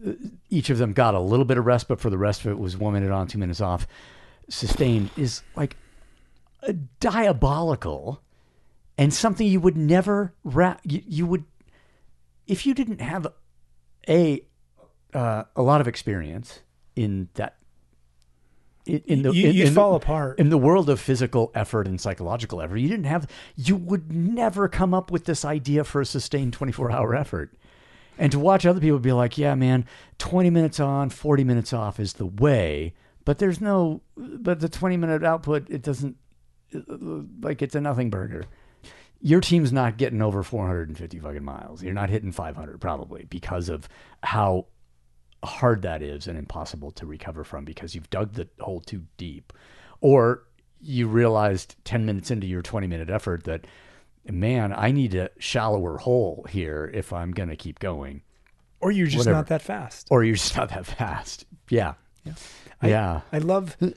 uh, 0.06 0.12
each 0.50 0.70
of 0.70 0.78
them 0.78 0.92
got 0.92 1.14
a 1.14 1.20
little 1.20 1.44
bit 1.44 1.58
of 1.58 1.66
rest, 1.66 1.88
but 1.88 2.00
for 2.00 2.10
the 2.10 2.18
rest 2.18 2.44
of 2.44 2.50
it 2.50 2.58
was 2.58 2.76
one 2.76 2.92
minute 2.92 3.10
on, 3.10 3.26
two 3.26 3.38
minutes 3.38 3.60
off. 3.60 3.86
Sustained 4.48 5.10
is 5.16 5.42
like 5.56 5.76
diabolical 7.00 8.22
and 8.98 9.12
something 9.12 9.46
you 9.46 9.60
would 9.60 9.76
never 9.76 10.34
you, 10.84 11.02
you 11.06 11.26
would 11.26 11.44
if 12.46 12.66
you 12.66 12.74
didn't 12.74 13.00
have 13.00 13.26
a 14.08 14.44
uh, 15.14 15.44
a 15.56 15.62
lot 15.62 15.80
of 15.80 15.88
experience 15.88 16.60
in 16.96 17.28
that 17.34 17.56
in, 18.86 19.02
in 19.06 19.22
the 19.22 19.32
You- 19.32 19.64
in, 19.64 19.74
fall 19.74 19.90
the, 19.90 19.96
apart. 20.04 20.38
in 20.38 20.48
the 20.50 20.58
world 20.58 20.88
of 20.90 21.00
physical 21.00 21.50
effort 21.54 21.86
and 21.86 22.00
psychological 22.00 22.60
effort 22.60 22.78
you 22.78 22.88
didn't 22.88 23.04
have 23.06 23.28
you 23.56 23.76
would 23.76 24.12
never 24.12 24.68
come 24.68 24.92
up 24.94 25.10
with 25.10 25.24
this 25.24 25.44
idea 25.44 25.84
for 25.84 26.00
a 26.00 26.06
sustained 26.06 26.52
24 26.52 26.90
hour 26.90 27.14
effort 27.14 27.52
and 28.18 28.32
to 28.32 28.38
watch 28.38 28.66
other 28.66 28.80
people 28.80 28.98
be 28.98 29.12
like 29.12 29.38
yeah 29.38 29.54
man 29.54 29.84
20 30.18 30.50
minutes 30.50 30.80
on 30.80 31.10
40 31.10 31.44
minutes 31.44 31.72
off 31.72 32.00
is 32.00 32.14
the 32.14 32.26
way 32.26 32.92
but 33.24 33.38
there's 33.38 33.60
no 33.60 34.00
but 34.16 34.60
the 34.60 34.68
20 34.68 34.96
minute 34.96 35.22
output 35.22 35.70
it 35.70 35.82
doesn't 35.82 36.16
like 37.40 37.62
it's 37.62 37.74
a 37.74 37.80
nothing 37.80 38.10
burger 38.10 38.44
your 39.24 39.40
team's 39.40 39.72
not 39.72 39.98
getting 39.98 40.20
over 40.20 40.42
450 40.42 41.20
fucking 41.20 41.44
miles. 41.44 41.80
You're 41.80 41.94
not 41.94 42.10
hitting 42.10 42.32
500 42.32 42.80
probably 42.80 43.24
because 43.30 43.68
of 43.68 43.88
how 44.24 44.66
hard 45.44 45.82
that 45.82 46.02
is 46.02 46.26
and 46.26 46.38
impossible 46.38 46.90
to 46.92 47.06
recover 47.06 47.44
from 47.44 47.64
because 47.64 47.94
you've 47.94 48.10
dug 48.10 48.32
the 48.34 48.48
hole 48.60 48.80
too 48.80 49.04
deep. 49.16 49.52
Or 50.00 50.44
you 50.80 51.06
realized 51.08 51.76
10 51.84 52.04
minutes 52.06 52.30
into 52.30 52.46
your 52.46 52.62
20 52.62 52.86
minute 52.86 53.10
effort 53.10 53.44
that, 53.44 53.66
man, 54.30 54.72
I 54.76 54.90
need 54.92 55.14
a 55.14 55.30
shallower 55.38 55.98
hole 55.98 56.46
here 56.50 56.90
if 56.92 57.12
I'm 57.12 57.30
going 57.32 57.48
to 57.48 57.56
keep 57.56 57.78
going. 57.78 58.22
Or 58.80 58.90
you're 58.90 59.06
just 59.06 59.18
Whatever. 59.18 59.36
not 59.36 59.46
that 59.48 59.62
fast. 59.62 60.08
Or 60.10 60.24
you're 60.24 60.34
just 60.34 60.56
not 60.56 60.70
that 60.70 60.86
fast. 60.86 61.44
Yeah. 61.70 61.94
Yeah. 62.82 63.20
I 63.32 63.38
love 63.38 63.76
i- 63.80 63.94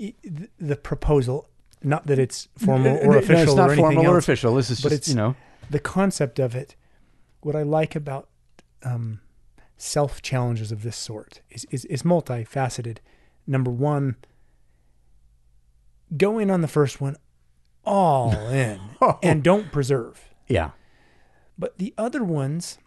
i- 0.00 0.14
the 0.60 0.76
proposal. 0.76 1.48
Not 1.82 2.06
that 2.06 2.18
it's 2.18 2.48
formal 2.56 2.96
or 2.98 3.12
No, 3.12 3.18
official 3.18 3.42
it's 3.42 3.54
not 3.54 3.70
or 3.70 3.76
formal 3.76 4.06
or 4.06 4.16
official. 4.18 4.54
This 4.54 4.70
is 4.70 4.80
just, 4.80 5.08
you 5.08 5.14
know, 5.16 5.36
the 5.68 5.78
concept 5.80 6.38
of 6.38 6.54
it. 6.54 6.76
What 7.40 7.54
I 7.56 7.62
like 7.62 7.94
about 7.94 8.28
um, 8.84 9.20
self 9.76 10.22
challenges 10.22 10.70
of 10.72 10.82
this 10.82 10.96
sort 10.96 11.40
is, 11.50 11.66
is 11.70 11.84
is 11.86 12.02
multifaceted. 12.02 12.98
Number 13.46 13.70
one, 13.70 14.16
go 16.16 16.38
in 16.38 16.50
on 16.50 16.60
the 16.60 16.68
first 16.68 17.00
one, 17.00 17.16
all 17.84 18.32
in, 18.48 18.80
and 19.22 19.42
don't 19.42 19.70
preserve. 19.72 20.20
yeah. 20.48 20.70
But 21.56 21.78
the 21.78 21.94
other 21.96 22.24
ones, 22.24 22.78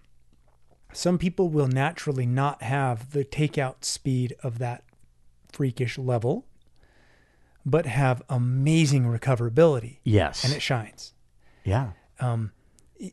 some 0.91 1.17
people 1.17 1.48
will 1.48 1.67
naturally 1.69 2.25
not 2.25 2.61
have 2.64 3.11
the 3.11 3.24
takeout 3.24 3.85
speed 3.85 4.35
of 4.43 4.57
that 4.59 4.83
freakish 5.53 5.98
level, 5.98 6.45
but 7.66 7.85
have 7.85 8.22
amazing 8.27 9.06
recoverability, 9.06 9.99
Yes. 10.03 10.43
and 10.43 10.53
it 10.53 10.61
shines. 10.61 11.14
yeah. 11.64 11.91
Um, 12.19 12.51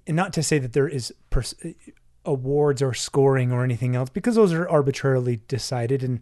and 0.06 0.16
not 0.16 0.32
to 0.32 0.42
say 0.42 0.58
that 0.58 0.72
there 0.72 0.88
is 0.88 1.12
pers- 1.30 1.54
awards 2.26 2.80
or 2.82 2.94
scoring 2.94 3.52
or 3.52 3.62
anything 3.64 3.94
else 3.94 4.08
because 4.08 4.34
those 4.34 4.52
are 4.52 4.68
arbitrarily 4.68 5.40
decided 5.48 6.02
and 6.02 6.20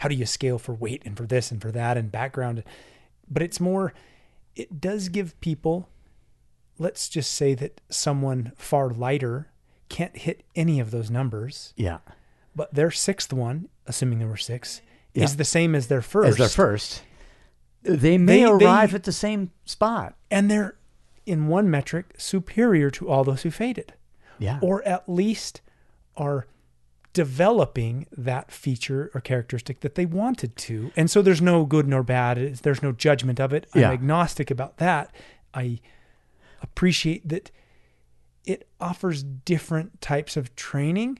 how 0.00 0.08
do 0.08 0.14
you 0.14 0.26
scale 0.26 0.58
for 0.58 0.74
weight 0.74 1.02
and 1.04 1.16
for 1.16 1.26
this 1.26 1.50
and 1.50 1.62
for 1.62 1.70
that 1.70 1.96
and 1.96 2.10
background 2.10 2.64
but 3.30 3.42
it's 3.42 3.60
more 3.60 3.92
it 4.56 4.80
does 4.80 5.08
give 5.08 5.38
people 5.40 5.88
let's 6.78 7.08
just 7.08 7.32
say 7.32 7.54
that 7.54 7.80
someone 7.88 8.52
far 8.56 8.90
lighter 8.90 9.48
can't 9.88 10.16
hit 10.16 10.42
any 10.56 10.80
of 10.80 10.90
those 10.90 11.10
numbers 11.10 11.72
Yeah. 11.76 11.98
but 12.56 12.74
their 12.74 12.90
sixth 12.90 13.32
one 13.32 13.68
assuming 13.86 14.18
there 14.18 14.28
were 14.28 14.36
six 14.36 14.80
Yeah. 15.12 15.24
is 15.24 15.36
the 15.36 15.44
same 15.44 15.74
as 15.76 15.86
their 15.86 16.02
first 16.02 16.28
As 16.30 16.36
their 16.38 16.48
first, 16.48 17.02
they 17.82 18.18
may 18.18 18.38
They- 18.44 18.58
they- 18.58 18.64
arrive 18.66 18.94
at 18.94 19.04
the 19.04 19.12
same 19.12 19.50
spot. 19.64 20.16
and 20.30 20.50
they're 20.50 20.74
in 21.26 21.46
one 21.46 21.70
metric 21.70 22.14
superior 22.18 22.90
to 22.90 23.08
all 23.08 23.22
those 23.24 23.42
who 23.42 23.50
faded 23.52 23.92
Yeah. 24.38 24.58
or 24.62 24.82
at 24.86 25.08
least 25.08 25.60
are 26.16 26.46
developing 27.12 28.06
that 28.16 28.50
feature 28.50 29.10
or 29.14 29.20
characteristic 29.20 29.80
that 29.80 29.94
they 29.94 30.04
wanted 30.06 30.56
to. 30.56 30.90
And 30.96 31.08
so 31.10 31.22
there's 31.22 31.40
no 31.42 31.64
good 31.64 31.86
nor 31.86 32.02
bad. 32.02 32.36
There's 32.56 32.82
no 32.82 32.90
judgment 32.92 33.38
of 33.40 33.52
it. 33.52 33.66
I'm 33.74 33.80
Yeah. 33.82 33.90
agnostic 33.92 34.50
about 34.50 34.78
that. 34.78 35.14
I 35.54 35.78
appreciate 36.62 37.28
that 37.28 37.50
it 38.44 38.66
offers 38.80 39.22
different 39.22 40.00
types 40.00 40.36
of 40.36 40.54
training. 40.56 41.18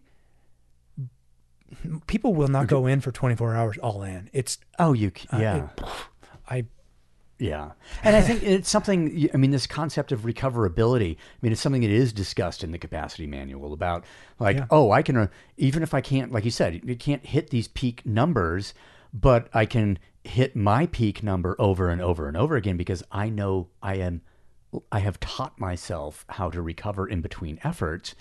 People 2.07 2.35
will 2.35 2.49
not 2.49 2.67
go 2.67 2.87
in 2.87 3.01
for 3.01 3.11
24 3.13 3.55
hours 3.55 3.79
all 3.79 4.03
in. 4.03 4.31
It's 4.33 4.59
oh, 4.79 4.93
you. 4.93 5.11
c- 5.17 5.29
uh, 5.33 5.39
Yeah. 5.39 5.57
it- 5.77 5.81
I 6.49 6.65
Yeah. 7.39 7.73
And 8.05 8.15
I 8.15 8.21
think 8.21 8.43
it's 8.45 8.69
something, 8.71 9.29
I 9.35 9.37
mean, 9.37 9.51
this 9.51 9.67
concept 9.67 10.13
of 10.13 10.21
recoverability, 10.21 11.17
I 11.17 11.19
mean, 11.43 11.53
it's 11.53 11.61
something 11.61 11.83
that 11.83 11.91
is 11.91 12.13
discussed 12.13 12.63
in 12.63 12.71
the 12.71 12.79
capacity 12.79 13.27
manual 13.27 13.73
about 13.73 14.05
like, 14.39 14.57
Yeah. 14.59 14.67
oh, 14.71 14.93
I 14.93 15.03
can, 15.03 15.17
uh, 15.17 15.27
even 15.57 15.83
if 15.83 15.95
I 15.95 16.01
can't, 16.01 16.31
like 16.31 16.45
you 16.45 16.51
said, 16.53 16.81
you 16.85 16.97
can't 16.97 17.27
hit 17.27 17.51
these 17.51 17.67
peak 17.69 18.07
numbers, 18.07 18.73
but 19.13 19.49
I 19.53 19.67
can 19.67 19.99
hit 20.23 20.55
my 20.55 20.87
peak 20.87 21.23
number 21.23 21.57
over 21.59 21.89
and 21.91 22.01
over 22.01 22.29
and 22.29 22.37
over 22.37 22.55
again 22.57 22.77
because 22.77 23.03
I 23.11 23.29
know 23.31 23.69
I 23.83 23.97
am, 23.97 24.23
I 24.93 25.01
have 25.01 25.19
taught 25.21 25.59
myself 25.59 26.25
how 26.29 26.51
to 26.51 26.63
recover 26.63 27.07
in 27.09 27.21
between 27.21 27.59
efforts, 27.65 28.15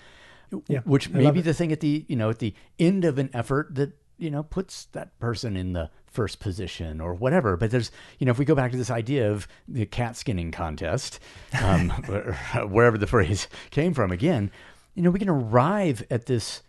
Yeah, 0.68 0.80
which 0.80 1.08
may 1.10 1.30
be 1.30 1.38
it. 1.40 1.44
the 1.44 1.54
thing 1.54 1.70
at 1.72 1.80
the, 1.80 2.04
you 2.08 2.16
know, 2.16 2.30
at 2.30 2.40
the 2.40 2.54
end 2.78 3.04
of 3.04 3.18
an 3.18 3.30
effort 3.32 3.74
that, 3.76 3.92
you 4.18 4.30
know, 4.30 4.42
puts 4.42 4.86
that 4.86 5.18
person 5.18 5.56
in 5.56 5.72
the 5.72 5.90
first 6.14 6.38
position 6.40 7.00
or 7.00 7.12
whatever. 7.12 7.56
But 7.56 7.70
there's, 7.70 7.90
you 8.18 8.24
know, 8.26 8.30
if 8.30 8.38
we 8.38 8.44
go 8.44 8.54
back 8.54 8.70
to 8.70 8.76
this 8.76 8.90
idea 8.90 9.30
of 9.30 9.48
the 9.68 9.84
cat 9.84 10.16
skinning 10.16 10.52
contest, 10.52 11.18
um, 11.60 11.90
wherever 12.68 12.96
the 12.96 13.06
phrase 13.06 13.48
came 13.70 13.92
from, 13.92 14.12
again, 14.12 14.50
you 14.94 15.02
know, 15.02 15.10
we 15.10 15.18
can 15.18 15.28
arrive 15.28 16.04
at 16.10 16.26
this, 16.26 16.62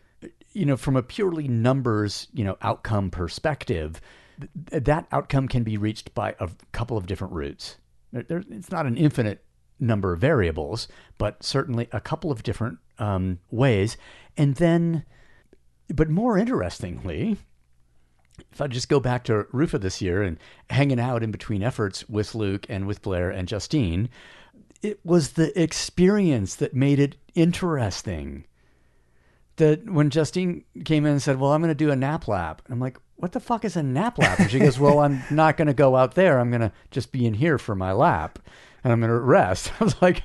you 0.53 0.65
know, 0.65 0.75
from 0.75 0.95
a 0.95 1.03
purely 1.03 1.47
numbers, 1.47 2.27
you 2.33 2.43
know, 2.43 2.57
outcome 2.61 3.11
perspective. 3.11 4.01
th- 4.71 4.83
That 4.83 5.05
outcome 5.11 5.47
can 5.47 5.63
be 5.63 5.77
reached 5.77 6.13
by 6.15 6.35
a 6.39 6.49
couple 6.71 6.97
of 6.97 7.05
different 7.05 7.33
routes. 7.33 7.77
There, 8.11 8.23
there, 8.23 8.43
it's 8.49 8.71
not 8.71 8.87
an 8.87 8.97
infinite 8.97 9.43
number 9.79 10.13
of 10.13 10.21
variables, 10.21 10.87
but 11.17 11.43
certainly 11.43 11.87
a 11.91 11.99
couple 11.99 12.31
of 12.31 12.41
different 12.43 12.79
um, 12.97 13.39
ways. 13.51 13.97
And 14.37 14.55
then, 14.55 15.05
but 15.93 16.09
more 16.09 16.37
interestingly, 16.37 17.37
if 18.51 18.61
I 18.61 18.67
just 18.67 18.89
go 18.89 18.99
back 18.99 19.23
to 19.25 19.47
Rufa 19.51 19.77
this 19.77 20.01
year 20.01 20.23
and 20.23 20.37
hanging 20.69 20.99
out 20.99 21.23
in 21.23 21.31
between 21.31 21.63
efforts 21.63 22.07
with 22.09 22.35
Luke 22.35 22.65
and 22.69 22.87
with 22.87 23.01
Blair 23.01 23.29
and 23.29 23.47
Justine, 23.47 24.09
it 24.81 24.99
was 25.03 25.31
the 25.31 25.59
experience 25.61 26.55
that 26.55 26.73
made 26.73 26.99
it 26.99 27.15
interesting. 27.33 28.45
That 29.57 29.89
when 29.89 30.09
Justine 30.09 30.65
came 30.83 31.05
in 31.05 31.13
and 31.13 31.21
said, 31.21 31.39
Well, 31.39 31.53
I'm 31.53 31.61
going 31.61 31.71
to 31.71 31.75
do 31.75 31.91
a 31.91 31.95
nap 31.95 32.27
lap, 32.27 32.61
I'm 32.69 32.79
like, 32.79 32.97
What 33.15 33.31
the 33.31 33.39
fuck 33.39 33.63
is 33.63 33.77
a 33.77 33.83
nap 33.83 34.17
lap? 34.17 34.39
And 34.39 34.51
she 34.51 34.59
goes, 34.59 34.77
Well, 34.77 34.99
I'm 34.99 35.23
not 35.31 35.57
going 35.57 35.67
to 35.67 35.73
go 35.73 35.95
out 35.95 36.15
there. 36.15 36.39
I'm 36.39 36.49
going 36.49 36.61
to 36.61 36.71
just 36.91 37.11
be 37.11 37.25
in 37.25 37.33
here 37.33 37.57
for 37.57 37.75
my 37.75 37.93
lap 37.93 38.39
and 38.83 38.91
I'm 38.91 38.99
going 38.99 39.09
to 39.09 39.19
rest. 39.19 39.71
I 39.79 39.83
was 39.83 40.01
like, 40.01 40.23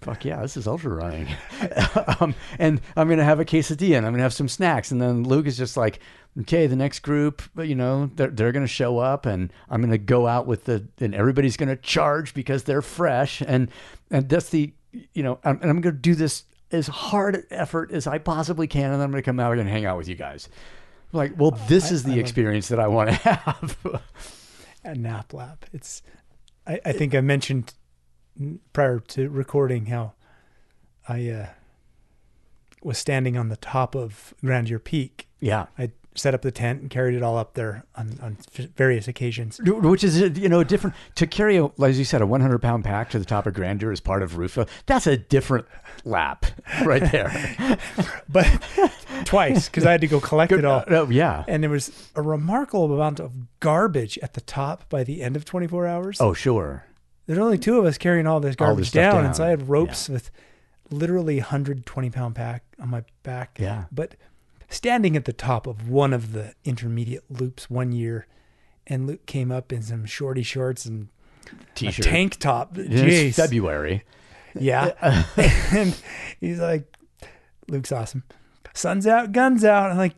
Fuck 0.00 0.24
yeah, 0.24 0.40
this 0.40 0.56
is 0.56 0.66
ultra 0.66 0.94
running. 0.94 1.28
um, 2.20 2.34
and 2.58 2.80
I'm 2.96 3.06
going 3.06 3.18
to 3.18 3.24
have 3.24 3.40
a 3.40 3.44
quesadilla 3.44 3.98
and 3.98 4.06
I'm 4.06 4.12
going 4.12 4.20
to 4.20 4.22
have 4.22 4.32
some 4.32 4.48
snacks. 4.48 4.90
And 4.90 5.00
then 5.00 5.24
Luke 5.24 5.46
is 5.46 5.58
just 5.58 5.76
like, 5.76 6.00
okay, 6.38 6.66
the 6.66 6.76
next 6.76 7.00
group, 7.00 7.42
you 7.58 7.74
know, 7.74 8.10
they're, 8.14 8.28
they're 8.28 8.52
going 8.52 8.64
to 8.64 8.72
show 8.72 8.98
up 8.98 9.26
and 9.26 9.52
I'm 9.68 9.80
going 9.80 9.90
to 9.90 9.98
go 9.98 10.26
out 10.26 10.46
with 10.46 10.64
the, 10.64 10.86
and 11.00 11.14
everybody's 11.14 11.56
going 11.56 11.68
to 11.68 11.76
charge 11.76 12.34
because 12.34 12.64
they're 12.64 12.82
fresh. 12.82 13.42
And, 13.42 13.70
and 14.10 14.28
that's 14.28 14.50
the, 14.50 14.72
you 15.12 15.22
know, 15.22 15.38
I'm, 15.44 15.60
and 15.60 15.70
I'm 15.70 15.80
going 15.80 15.94
to 15.94 16.00
do 16.00 16.14
this 16.14 16.44
as 16.70 16.86
hard 16.86 17.46
effort 17.50 17.90
as 17.90 18.06
I 18.06 18.18
possibly 18.18 18.66
can. 18.66 18.92
And 18.92 18.94
then 18.94 19.02
I'm 19.02 19.10
going 19.10 19.22
to 19.22 19.26
come 19.26 19.40
out 19.40 19.58
and 19.58 19.68
hang 19.68 19.84
out 19.86 19.96
with 19.96 20.08
you 20.08 20.14
guys. 20.14 20.48
Like, 21.12 21.32
well, 21.36 21.50
this 21.68 21.90
is 21.90 22.04
the 22.04 22.20
experience 22.20 22.68
that 22.68 22.78
I 22.78 22.86
want 22.86 23.10
to 23.10 23.16
have. 23.16 24.02
a 24.84 24.94
nap 24.94 25.34
lap. 25.34 25.66
It's, 25.72 26.02
I, 26.66 26.80
I 26.84 26.92
think 26.92 27.14
I 27.14 27.20
mentioned 27.20 27.74
prior 28.72 29.00
to 29.00 29.28
recording 29.28 29.86
how 29.86 30.12
I 31.08 31.28
uh, 31.28 31.46
was 32.82 32.96
standing 32.96 33.36
on 33.36 33.48
the 33.48 33.56
top 33.56 33.96
of 33.96 34.34
Grandeur 34.44 34.78
Peak. 34.78 35.28
yeah. 35.40 35.66
I 35.76 35.90
set 36.14 36.34
up 36.34 36.42
the 36.42 36.50
tent 36.50 36.80
and 36.80 36.90
carried 36.90 37.14
it 37.14 37.22
all 37.22 37.36
up 37.38 37.54
there 37.54 37.84
on, 37.94 38.18
on 38.20 38.36
various 38.76 39.06
occasions. 39.08 39.60
Which 39.64 40.02
is, 40.02 40.20
you 40.38 40.48
know, 40.48 40.64
different 40.64 40.96
to 41.16 41.26
carry, 41.26 41.56
a, 41.56 41.70
as 41.82 41.98
you 41.98 42.04
said, 42.04 42.20
a 42.20 42.26
100 42.26 42.60
pound 42.60 42.84
pack 42.84 43.10
to 43.10 43.18
the 43.18 43.24
top 43.24 43.46
of 43.46 43.54
Grandeur 43.54 43.92
as 43.92 44.00
part 44.00 44.22
of 44.22 44.36
Rufa. 44.36 44.66
That's 44.86 45.06
a 45.06 45.16
different 45.16 45.66
lap 46.04 46.46
right 46.84 47.10
there. 47.10 47.78
But 48.28 48.46
twice, 49.24 49.68
because 49.68 49.84
I 49.84 49.90
had 49.90 50.00
to 50.02 50.06
go 50.06 50.20
collect 50.20 50.52
it 50.52 50.64
all. 50.64 50.84
Oh, 50.86 51.10
yeah. 51.10 51.44
And 51.48 51.64
there 51.64 51.70
was 51.70 52.08
a 52.14 52.22
remarkable 52.22 52.92
amount 52.94 53.18
of 53.18 53.32
garbage 53.58 54.18
at 54.18 54.34
the 54.34 54.40
top 54.40 54.88
by 54.88 55.02
the 55.02 55.20
end 55.20 55.34
of 55.34 55.44
24 55.44 55.86
hours. 55.88 56.20
Oh, 56.20 56.32
sure. 56.32 56.84
There's 57.26 57.40
only 57.40 57.58
two 57.58 57.78
of 57.78 57.84
us 57.84 57.98
carrying 57.98 58.28
all 58.28 58.38
this 58.38 58.54
All 58.60 58.66
garbage 58.66 58.86
this 58.86 58.92
down, 58.92 59.14
down. 59.14 59.24
And 59.26 59.36
so 59.36 59.44
I 59.44 59.48
had 59.48 59.68
ropes 59.68 60.08
with 60.08 60.30
literally 60.90 61.38
120 61.38 62.10
pound 62.10 62.34
pack 62.34 62.62
on 62.80 62.88
my 62.88 63.04
back. 63.22 63.58
Yeah. 63.60 63.84
But 63.90 64.14
standing 64.70 65.16
at 65.16 65.26
the 65.26 65.32
top 65.34 65.66
of 65.66 65.90
one 65.90 66.14
of 66.14 66.32
the 66.32 66.54
intermediate 66.64 67.24
loops 67.30 67.68
one 67.68 67.92
year, 67.92 68.26
and 68.86 69.06
Luke 69.06 69.26
came 69.26 69.52
up 69.52 69.72
in 69.72 69.82
some 69.82 70.06
shorty 70.06 70.42
shorts 70.42 70.86
and 70.86 71.08
T-shirt. 71.74 72.06
a 72.06 72.08
tank 72.08 72.36
top. 72.38 72.78
It's 72.78 72.88
Jeez. 72.88 73.34
February. 73.34 74.04
Yeah. 74.58 74.92
and 75.72 75.94
he's 76.40 76.58
like, 76.58 76.96
Luke's 77.68 77.92
awesome. 77.92 78.24
Sun's 78.72 79.06
out, 79.06 79.32
guns 79.32 79.64
out. 79.64 79.90
I'm 79.90 79.96
like, 79.98 80.14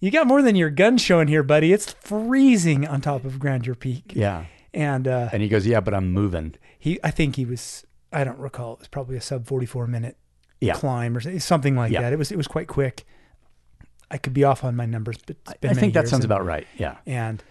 you 0.00 0.10
got 0.10 0.26
more 0.26 0.42
than 0.42 0.56
your 0.56 0.70
gun 0.70 0.98
showing 0.98 1.28
here, 1.28 1.42
buddy. 1.42 1.72
It's 1.72 1.92
freezing 1.94 2.86
on 2.86 3.00
top 3.00 3.24
of 3.24 3.38
Grandeur 3.38 3.74
Peak. 3.74 4.12
Yeah. 4.14 4.44
And 4.74 5.08
uh, 5.08 5.30
And 5.32 5.42
he 5.42 5.48
goes, 5.48 5.66
yeah, 5.66 5.80
but 5.80 5.94
I'm 5.94 6.12
moving. 6.12 6.54
he, 6.78 6.98
I 7.02 7.10
think 7.10 7.36
he 7.36 7.44
was, 7.44 7.84
I 8.12 8.24
don't 8.24 8.38
recall, 8.38 8.74
it 8.74 8.78
was 8.80 8.88
probably 8.88 9.16
a 9.16 9.20
sub 9.20 9.46
44 9.46 9.86
minute 9.86 10.16
Yeah. 10.60 10.74
climb 10.74 11.16
or 11.16 11.20
something- 11.20 11.40
something 11.40 11.76
like 11.76 11.92
Yeah. 11.92 12.02
that. 12.02 12.12
It 12.12 12.18
was, 12.18 12.30
it 12.32 12.36
was 12.36 12.46
quite 12.48 12.68
quick. 12.68 13.04
I 14.10 14.18
could 14.18 14.32
be 14.34 14.44
off 14.44 14.62
on 14.64 14.76
my 14.76 14.86
numbers, 14.86 15.16
but 15.26 15.36
it's 15.46 15.54
been 15.60 15.70
I 15.70 15.74
think 15.74 15.94
that 15.94 16.08
sounds 16.08 16.24
and- 16.24 16.32
about 16.32 16.44
right. 16.44 16.66
Yeah. 16.76 16.96
And 17.06 17.42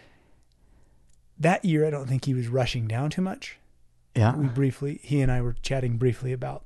that 1.39 1.65
year, 1.65 1.85
I 1.85 1.89
don't 1.89 2.07
think 2.07 2.25
he 2.25 2.33
was 2.33 2.47
rushing 2.47 2.87
down 2.87 3.09
too 3.09 3.21
much. 3.21 3.57
Yeah. 4.15 4.35
we 4.35 4.45
briefly 4.47 4.99
he 5.01 5.21
and 5.21 5.31
I 5.31 5.41
were 5.41 5.55
chatting 5.63 5.97
briefly 5.97 6.33
about 6.33 6.63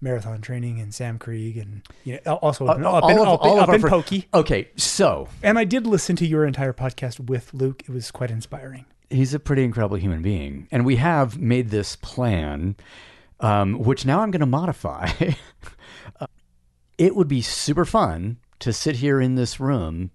marathon 0.00 0.40
training 0.40 0.80
and 0.80 0.92
Sam 0.92 1.18
Krieg 1.20 1.56
and 1.56 1.82
you 2.02 2.18
know 2.26 2.34
also 2.36 2.66
Uh, 2.66 2.70
up 2.72 2.78
in, 2.78 2.84
of- 3.18 3.28
up, 3.28 3.44
up 3.44 3.68
in 3.74 3.80
Pokey. 3.82 4.26
Okay. 4.34 4.68
So 4.76 5.28
And 5.42 5.56
I 5.58 5.64
did 5.64 5.86
listen 5.86 6.16
to 6.16 6.26
your 6.26 6.44
entire 6.44 6.72
podcast 6.72 7.20
with 7.20 7.54
Luke. 7.54 7.82
It 7.86 7.90
was 7.90 8.10
quite 8.10 8.30
inspiring. 8.30 8.86
he's 9.08 9.34
a 9.34 9.38
pretty 9.38 9.62
incredible 9.62 9.96
human 9.98 10.20
being. 10.22 10.66
And 10.72 10.84
we 10.84 10.96
have 10.96 11.38
made 11.38 11.70
this 11.70 11.94
plan, 11.96 12.74
um, 13.40 13.78
which 13.78 14.04
now 14.04 14.20
I'm 14.20 14.30
going 14.32 14.40
to 14.40 14.46
modify. 14.46 15.10
Uh, 16.20 16.26
it 16.98 17.14
would 17.14 17.28
be 17.28 17.40
super 17.40 17.84
fun 17.84 18.36
to 18.60 18.72
sit 18.72 18.96
here 18.96 19.20
in 19.20 19.34
this 19.34 19.58
room 19.60 20.10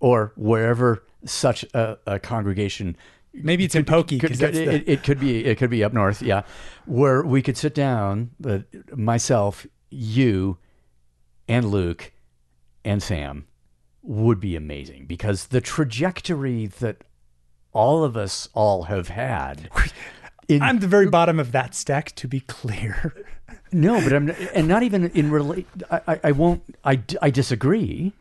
or 0.00 0.32
wherever 0.36 1.04
such 1.24 1.64
a, 1.74 1.98
a 2.06 2.18
congregation 2.18 2.96
Maybe 3.34 3.64
it's 3.64 3.74
in 3.74 3.84
Pokey 3.84 4.18
could, 4.18 4.38
could, 4.38 4.54
the... 4.54 4.74
it, 4.74 4.84
it 4.86 5.02
could 5.02 5.18
be 5.18 5.44
it 5.44 5.58
could 5.58 5.70
be 5.70 5.82
up 5.82 5.92
north, 5.92 6.22
yeah, 6.22 6.42
where 6.86 7.22
we 7.22 7.42
could 7.42 7.56
sit 7.56 7.74
down, 7.74 8.30
uh, 8.46 8.60
myself, 8.94 9.66
you, 9.90 10.58
and 11.48 11.70
Luke, 11.70 12.12
and 12.84 13.02
Sam, 13.02 13.46
would 14.02 14.38
be 14.38 14.54
amazing 14.54 15.06
because 15.06 15.48
the 15.48 15.60
trajectory 15.60 16.66
that 16.66 17.02
all 17.72 18.04
of 18.04 18.16
us 18.16 18.48
all 18.54 18.84
have 18.84 19.08
had. 19.08 19.68
In, 20.46 20.62
I'm 20.62 20.78
the 20.78 20.86
very 20.86 21.08
bottom 21.08 21.40
of 21.40 21.50
that 21.52 21.74
stack. 21.74 22.14
To 22.16 22.28
be 22.28 22.40
clear, 22.40 23.26
no, 23.72 24.00
but 24.00 24.12
I'm 24.12 24.30
and 24.54 24.68
not 24.68 24.82
even 24.82 25.10
in 25.10 25.30
relate. 25.30 25.66
I, 25.90 26.00
I, 26.06 26.20
I 26.24 26.32
won't. 26.32 26.62
I, 26.84 27.00
I 27.20 27.30
disagree 27.30 28.12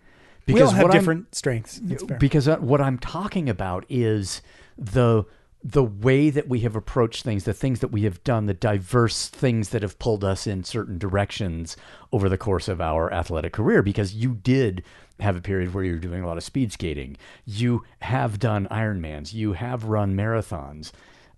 we 0.47 0.61
all 0.61 0.71
have 0.71 0.83
what 0.83 0.91
I'm- 0.91 0.99
different 0.99 1.35
strengths. 1.35 1.79
Because 1.79 2.47
uh, 2.47 2.57
what 2.57 2.81
I'm 2.81 2.97
talking 2.97 3.49
about 3.49 3.85
is 3.89 4.41
the 4.77 5.23
the 5.65 5.83
way 5.83 6.29
that 6.29 6.49
we 6.49 6.59
have 6.59 6.75
approached 6.75 7.23
things, 7.23 7.45
the 7.45 7.53
things 7.53 7.79
that 7.79 7.87
we 7.87 8.03
have 8.03 8.21
done, 8.25 8.47
the 8.47 8.53
diverse 8.53 9.29
things 9.29 9.69
that 9.69 9.81
have 9.81 9.97
pulled 9.97 10.21
us 10.21 10.45
in 10.45 10.61
certain 10.65 10.97
directions 10.97 11.77
over 12.11 12.27
the 12.27 12.37
course 12.37 12.67
of 12.67 12.81
our 12.81 13.11
athletic 13.13 13.53
career. 13.53 13.81
Because 13.81 14.13
you 14.13 14.33
did 14.33 14.83
have 15.21 15.37
a 15.37 15.41
period 15.41 15.73
where 15.73 15.85
you 15.85 15.93
were 15.93 15.99
doing 15.99 16.21
a 16.21 16.27
lot 16.27 16.35
of 16.35 16.43
speed 16.43 16.73
skating. 16.73 17.15
You 17.45 17.85
have 17.99 18.39
done 18.39 18.67
Ironmans. 18.69 19.33
You 19.33 19.53
have 19.53 19.85
run 19.85 20.15
marathons. 20.15 20.91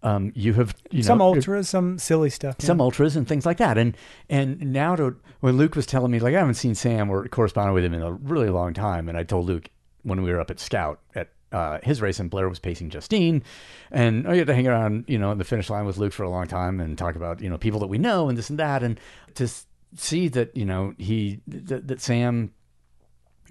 Um, 0.05 0.31
you 0.35 0.53
have 0.53 0.75
you 0.91 1.01
some 1.01 1.17
know, 1.17 1.25
ultras, 1.25 1.67
some 1.67 1.97
silly 1.97 2.29
stuff. 2.29 2.57
yeah. 2.59 2.67
some 2.67 2.79
ultras 2.79 3.15
and 3.15 3.27
things 3.27 3.43
like 3.43 3.57
that. 3.57 3.75
And 3.77 3.97
and 4.29 4.71
now 4.71 4.95
to 4.95 5.15
when 5.39 5.57
Luke 5.57 5.75
was 5.75 5.87
telling 5.87 6.11
me 6.11 6.19
like 6.19 6.35
I 6.35 6.39
haven't 6.39 6.53
seen 6.53 6.75
Sam 6.75 7.09
or 7.09 7.27
corresponded 7.27 7.73
with 7.73 7.83
him 7.83 7.93
in 7.95 8.03
a 8.03 8.13
really 8.13 8.49
long 8.49 8.73
time, 8.75 9.09
and 9.09 9.17
I 9.17 9.23
told 9.23 9.47
Luke 9.47 9.69
when 10.03 10.21
we 10.21 10.31
were 10.31 10.39
up 10.39 10.51
at 10.51 10.59
Scout 10.59 10.99
at 11.15 11.29
uh, 11.51 11.79
his 11.81 12.01
race 12.01 12.19
and 12.19 12.29
Blair 12.29 12.47
was 12.47 12.59
pacing 12.59 12.91
Justine, 12.91 13.41
and 13.91 14.27
I 14.27 14.35
get 14.35 14.45
to 14.45 14.53
hang 14.53 14.67
around 14.67 15.05
you 15.07 15.17
know 15.17 15.31
in 15.31 15.39
the 15.39 15.43
finish 15.43 15.71
line 15.71 15.85
with 15.87 15.97
Luke 15.97 16.13
for 16.13 16.23
a 16.23 16.29
long 16.29 16.45
time 16.45 16.79
and 16.79 16.95
talk 16.95 17.15
about 17.15 17.41
you 17.41 17.49
know 17.49 17.57
people 17.57 17.79
that 17.79 17.87
we 17.87 17.97
know 17.97 18.29
and 18.29 18.37
this 18.37 18.51
and 18.51 18.59
that, 18.59 18.83
and 18.83 18.99
to 19.33 19.49
see 19.95 20.27
that 20.27 20.55
you 20.55 20.65
know 20.65 20.93
he 20.99 21.41
that, 21.47 21.87
that 21.87 21.99
Sam 21.99 22.53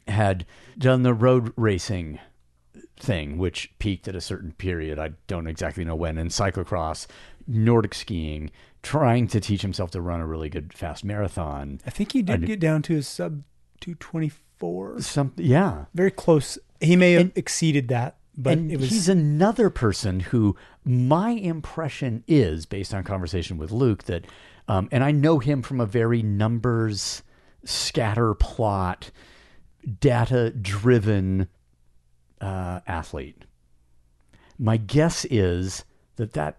had 0.06 0.46
done 0.78 1.02
the 1.02 1.14
road 1.14 1.52
racing 1.56 2.20
thing, 3.04 3.38
which 3.38 3.72
peaked 3.78 4.08
at 4.08 4.16
a 4.16 4.20
certain 4.20 4.52
period. 4.52 4.98
I 4.98 5.10
don't 5.26 5.46
exactly 5.46 5.84
know 5.84 5.94
when. 5.94 6.18
And 6.18 6.30
cyclocross, 6.30 7.06
Nordic 7.46 7.94
skiing, 7.94 8.50
trying 8.82 9.28
to 9.28 9.40
teach 9.40 9.62
himself 9.62 9.90
to 9.92 10.00
run 10.00 10.20
a 10.20 10.26
really 10.26 10.48
good 10.48 10.72
fast 10.72 11.04
marathon. 11.04 11.80
I 11.86 11.90
think 11.90 12.12
he 12.12 12.22
did 12.22 12.40
did- 12.40 12.46
get 12.46 12.60
down 12.60 12.82
to 12.82 12.96
a 12.96 13.02
sub 13.02 13.42
224. 13.80 15.00
Something, 15.00 15.44
yeah. 15.46 15.84
Very 15.94 16.10
close. 16.10 16.58
He 16.80 16.96
may 16.96 17.12
have 17.12 17.20
And- 17.22 17.32
exceeded 17.36 17.88
that, 17.88 18.16
but 18.36 18.54
and 18.58 18.72
it 18.72 18.78
was 18.80 18.90
he's 18.90 19.08
another 19.08 19.70
person 19.70 20.20
who 20.20 20.56
my 20.84 21.30
impression 21.30 22.24
is, 22.26 22.66
based 22.66 22.92
on 22.94 23.04
conversation 23.04 23.56
with 23.58 23.70
Luke, 23.70 24.04
that, 24.04 24.24
um, 24.68 24.88
and 24.90 25.04
I 25.04 25.10
know 25.12 25.38
him 25.38 25.62
from 25.62 25.80
a 25.80 25.86
very 25.86 26.22
numbers, 26.22 27.22
scatter 27.64 28.34
plot, 28.34 29.10
data 30.00 30.50
driven 30.50 31.48
uh, 32.44 32.80
athlete. 32.86 33.46
My 34.58 34.76
guess 34.76 35.24
is 35.30 35.84
that 36.16 36.34
that 36.34 36.58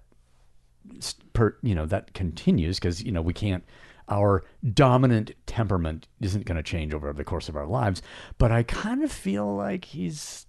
per, 1.34 1.58
you 1.62 1.76
know 1.76 1.86
that 1.86 2.14
continues 2.14 2.80
because 2.80 3.04
you 3.04 3.12
know 3.12 3.22
we 3.22 3.34
can't 3.34 3.64
our 4.10 4.44
dominant 4.74 5.32
temperament 5.46 6.08
isn't 6.22 6.46
going 6.46 6.58
to 6.58 6.64
change 6.64 6.94
over 6.94 7.12
the 7.14 7.24
course 7.24 7.50
of 7.50 7.56
our 7.56 7.66
lives 7.66 8.04
but 8.38 8.52
i 8.52 8.62
kind 8.62 9.04
of 9.04 9.12
feel 9.12 9.56
like 9.56 9.86
he's 9.86 10.46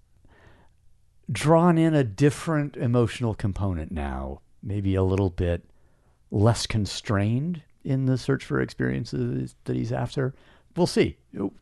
drawn 1.30 1.78
in 1.78 1.94
a 1.94 2.04
different 2.04 2.76
emotional 2.76 3.34
component 3.34 3.90
now 3.90 4.40
maybe 4.62 4.94
a 4.94 5.02
little 5.02 5.30
bit 5.30 5.64
less 6.30 6.66
constrained 6.66 7.62
in 7.82 8.04
the 8.04 8.18
search 8.18 8.44
for 8.44 8.60
experiences 8.60 9.54
that 9.64 9.76
he's 9.76 9.92
after 9.92 10.34
we'll 10.76 10.86
see 10.86 11.16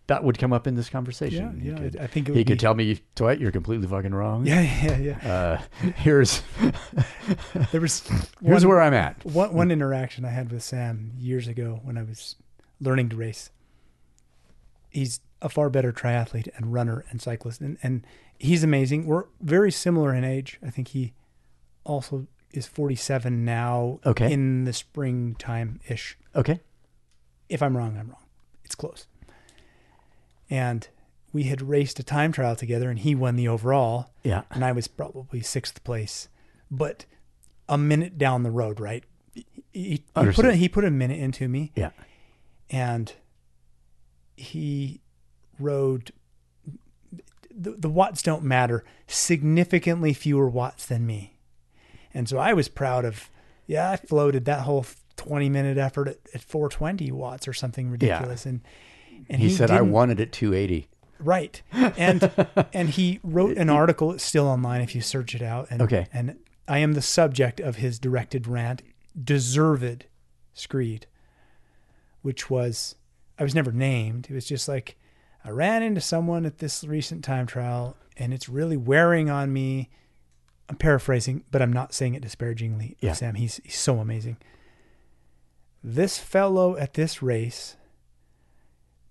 that 0.06 0.22
would 0.24 0.38
come 0.38 0.52
up 0.52 0.66
in 0.66 0.74
this 0.76 0.88
conversation 0.88 1.60
Yeah, 1.62 1.72
yeah, 1.72 1.78
could- 1.78 1.96
I 1.98 2.06
think 2.06 2.28
it 2.28 2.34
he 2.36 2.44
could 2.44 2.54
be- 2.54 2.58
tell 2.58 2.74
me 2.74 3.00
Dwight, 3.14 3.40
you're 3.40 3.50
completely 3.52 3.86
fucking 3.86 4.14
wrong 4.14 4.46
yeah, 4.46 4.60
yeah, 4.60 4.96
yeah. 4.98 5.58
uh, 5.82 5.90
here's 5.96 6.42
There 7.72 7.80
was 7.80 8.02
here's 8.42 8.66
where 8.66 8.80
I'm 8.80 8.94
at. 8.94 9.24
one 9.24 9.52
one 9.54 9.70
interaction 9.70 10.24
I 10.24 10.30
had 10.30 10.50
with 10.52 10.62
Sam 10.62 11.12
years 11.18 11.48
ago 11.48 11.80
when 11.82 11.96
I 11.98 12.02
was 12.02 12.36
learning 12.80 13.08
to 13.10 13.16
race. 13.16 13.50
He's 14.90 15.20
a 15.42 15.48
far 15.48 15.70
better 15.70 15.92
triathlete 15.92 16.48
and 16.56 16.72
runner 16.72 17.04
and 17.10 17.20
cyclist, 17.20 17.60
and 17.60 17.78
and 17.82 18.06
he's 18.38 18.62
amazing. 18.62 19.06
We're 19.06 19.24
very 19.40 19.72
similar 19.72 20.14
in 20.14 20.24
age. 20.24 20.58
I 20.64 20.70
think 20.70 20.88
he 20.88 21.14
also 21.84 22.26
is 22.52 22.66
47 22.66 23.44
now. 23.44 23.98
Okay. 24.06 24.32
In 24.32 24.64
the 24.64 24.72
springtime 24.72 25.80
ish. 25.88 26.16
Okay. 26.36 26.60
If 27.48 27.62
I'm 27.62 27.76
wrong, 27.76 27.96
I'm 27.98 28.08
wrong. 28.08 28.23
It's 28.64 28.74
close. 28.74 29.06
And 30.50 30.88
we 31.32 31.44
had 31.44 31.62
raced 31.62 31.98
a 31.98 32.02
time 32.04 32.32
trial 32.32 32.56
together, 32.56 32.90
and 32.90 32.98
he 32.98 33.14
won 33.14 33.36
the 33.36 33.48
overall 33.48 34.10
Yeah. 34.22 34.42
and 34.50 34.64
I 34.64 34.72
was 34.72 34.86
probably 34.88 35.40
sixth 35.40 35.82
place, 35.84 36.28
but 36.70 37.06
a 37.68 37.76
minute 37.78 38.18
down 38.18 38.42
the 38.42 38.50
road, 38.50 38.78
right? 38.78 39.04
He, 39.34 39.46
he 39.72 40.02
put 40.14 40.44
a, 40.44 40.54
he 40.54 40.68
put 40.68 40.84
a 40.84 40.90
minute 40.90 41.18
into 41.18 41.48
me, 41.48 41.72
Yeah. 41.74 41.90
and 42.70 43.12
he 44.36 45.00
rode. 45.58 46.12
The, 47.56 47.72
the 47.72 47.88
watts 47.88 48.22
don't 48.22 48.42
matter. 48.44 48.84
Significantly 49.06 50.12
fewer 50.12 50.48
watts 50.48 50.86
than 50.86 51.06
me, 51.06 51.34
and 52.12 52.28
so 52.28 52.38
I 52.38 52.52
was 52.52 52.68
proud 52.68 53.04
of. 53.04 53.28
Yeah, 53.66 53.90
I 53.90 53.96
floated 53.96 54.44
that 54.44 54.60
whole 54.60 54.84
twenty 55.16 55.48
minute 55.48 55.78
effort 55.78 56.08
at, 56.08 56.18
at 56.34 56.42
420 56.42 57.10
watts 57.12 57.46
or 57.48 57.52
something 57.52 57.90
ridiculous, 57.90 58.44
Yeah. 58.44 58.50
and 58.50 58.60
and 59.28 59.40
He, 59.40 59.48
said 59.50 59.70
I 59.70 59.80
won 59.82 60.10
it 60.10 60.20
at 60.20 60.32
280. 60.32 60.88
Right. 61.20 61.62
And 61.72 62.30
and 62.74 62.90
he 62.90 63.20
wrote 63.22 63.56
an 63.56 63.70
article, 63.70 64.12
it's 64.12 64.24
still 64.24 64.46
online 64.46 64.80
if 64.82 64.94
you 64.94 65.00
search 65.00 65.34
it 65.34 65.42
out. 65.42 65.68
And 65.70 65.80
Okay. 65.82 66.06
and 66.12 66.36
I 66.68 66.78
am 66.78 66.92
the 66.92 67.02
subject 67.02 67.60
of 67.60 67.76
his 67.76 67.98
directed 67.98 68.46
rant, 68.46 68.82
Deserved 69.22 70.06
Screed, 70.54 71.06
which 72.22 72.50
was 72.50 72.96
I 73.38 73.42
was 73.42 73.54
never 73.54 73.72
named. 73.72 74.26
It 74.30 74.34
was 74.34 74.46
just 74.46 74.68
like 74.68 74.96
I 75.44 75.50
ran 75.50 75.82
into 75.82 76.00
someone 76.00 76.46
at 76.46 76.58
this 76.58 76.84
recent 76.84 77.24
time 77.24 77.46
trial 77.46 77.96
and 78.16 78.32
it's 78.32 78.48
really 78.48 78.76
wearing 78.76 79.28
on 79.30 79.52
me. 79.52 79.90
I'm 80.68 80.76
paraphrasing, 80.76 81.44
but 81.50 81.60
I'm 81.60 81.72
not 81.72 81.92
saying 81.92 82.14
it 82.14 82.22
disparagingly 82.22 82.96
Yeah. 83.00 83.12
Sam. 83.12 83.34
He's 83.34 83.60
he's 83.64 83.78
so 83.78 83.98
amazing. 83.98 84.36
This 85.86 86.18
fellow 86.18 86.76
at 86.78 86.94
this 86.94 87.22
race 87.22 87.76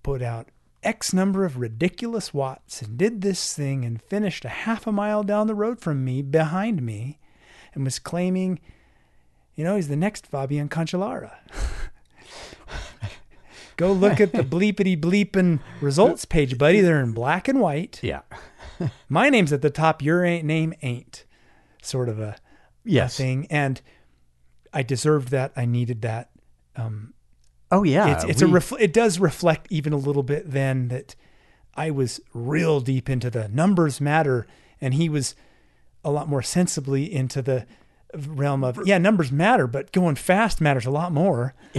put 0.02 0.24
out 0.24 0.48
X 0.82 1.14
number 1.14 1.46
of 1.46 1.58
ridiculous 1.58 2.34
watts 2.34 2.82
and 2.82 2.98
did 2.98 3.22
this 3.22 3.54
thing 3.54 3.86
and 3.86 4.02
finished 4.02 4.44
a 4.44 4.50
half 4.50 4.88
a 4.88 4.92
mile 4.92 5.22
down 5.24 5.46
the 5.46 5.54
road 5.56 5.80
from 5.80 6.04
me 6.04 6.24
behind 6.24 6.82
me 6.82 7.20
and 7.76 7.84
was 7.86 8.00
claiming, 8.00 8.60
you 9.56 9.64
know, 9.64 9.76
he's 9.76 9.88
the 9.88 9.96
next 9.96 10.26
Fabian 10.26 10.68
Cancellara. 10.68 11.34
Go 13.78 13.92
look 13.92 14.20
at 14.20 14.34
the 14.34 14.44
bleepity 14.44 15.00
bleeping 15.00 15.60
results 15.80 16.26
page, 16.26 16.58
buddy. 16.58 16.82
They're 16.82 17.02
in 17.02 17.14
black 17.14 17.48
and 17.48 17.60
white. 17.60 18.00
Yeah. 18.04 18.22
My 19.10 19.30
name's 19.30 19.54
at 19.54 19.62
the 19.62 19.70
top. 19.70 20.02
Your 20.02 20.26
ain't 20.26 20.46
name 20.46 20.74
ain't. 20.82 21.26
Sort 21.82 22.10
of 22.10 22.20
a, 22.20 22.30
a 22.30 22.36
Yes. 22.84 23.18
thing. 23.18 23.48
And 23.50 23.82
I 24.74 24.84
deserved 24.84 25.30
that. 25.30 25.54
I 25.56 25.66
needed 25.66 26.02
that. 26.02 26.30
Um, 26.76 27.14
Oh 27.72 27.84
yeah. 27.84 28.14
it's 28.14 28.24
it's 28.26 28.42
a 28.42 28.48
we- 28.48 28.54
refl- 28.60 28.80
it 28.80 28.94
does 28.94 29.20
reflect 29.20 29.68
even 29.72 29.94
a 29.94 29.98
little 29.98 30.22
bit 30.24 30.52
then 30.52 30.90
that 30.90 31.16
I 31.76 31.90
was 31.92 32.20
real 32.34 32.80
deep 32.82 33.10
into 33.10 33.30
the 33.32 33.48
numbers 33.48 34.00
matter 34.00 34.46
and 34.80 34.94
he 34.94 35.10
was 35.10 35.34
a 36.06 36.12
lot 36.12 36.28
more 36.30 36.44
sensibly 36.44 37.12
into 37.12 37.42
the 37.42 37.66
realm 38.16 38.64
of 38.64 38.80
yeah 38.86 39.00
numbers 39.00 39.32
matter 39.32 39.66
but 39.66 39.92
going 39.92 40.14
fast 40.14 40.62
matters 40.62 40.86
a 40.86 40.92
lot 40.92 41.12
more 41.12 41.56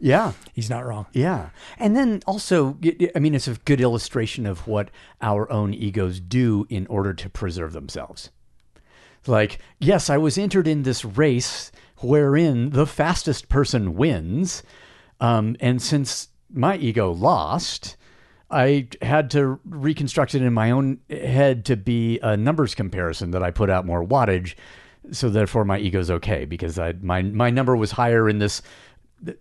yeah. 0.00 0.32
he's 0.52 0.70
not 0.70 0.86
wrong 0.86 1.06
Yeah. 1.12 1.50
And 1.78 1.96
then 1.96 2.20
also, 2.26 2.78
i 3.14 3.18
mean, 3.18 3.34
it's 3.34 3.48
a 3.48 3.54
good 3.64 3.80
illustration 3.80 4.46
of 4.46 4.66
what 4.66 4.90
our 5.20 5.50
own 5.50 5.74
egos 5.74 6.20
do 6.20 6.66
in 6.68 6.86
order 6.86 7.12
to 7.14 7.28
preserve 7.28 7.72
themselves. 7.72 8.30
Like, 9.26 9.58
yes, 9.80 10.08
I 10.08 10.16
was 10.18 10.38
entered 10.38 10.68
in 10.68 10.84
this 10.84 11.04
race 11.04 11.72
wherein 12.00 12.70
the 12.70 12.86
fastest 12.86 13.48
person 13.48 13.94
wins. 13.94 14.62
Um, 15.20 15.56
and 15.60 15.82
since 15.82 16.28
my 16.52 16.76
ego 16.76 17.10
lost, 17.10 17.96
I 18.50 18.88
had 19.02 19.30
to 19.32 19.60
reconstruct 19.64 20.34
it 20.34 20.42
in 20.42 20.54
my 20.54 20.70
own 20.70 21.00
head 21.10 21.64
to 21.66 21.76
be 21.76 22.18
a 22.20 22.36
numbers 22.36 22.74
comparison 22.74 23.32
that 23.32 23.42
I 23.42 23.50
put 23.50 23.68
out 23.68 23.84
more 23.84 24.04
wattage. 24.04 24.54
So 25.10 25.28
therefore, 25.28 25.64
my 25.64 25.78
ego's 25.78 26.10
okay 26.10 26.44
because 26.44 26.78
I 26.78 26.94
my 27.00 27.22
my 27.22 27.50
number 27.50 27.76
was 27.76 27.92
higher 27.92 28.28
in 28.28 28.38
this 28.38 28.62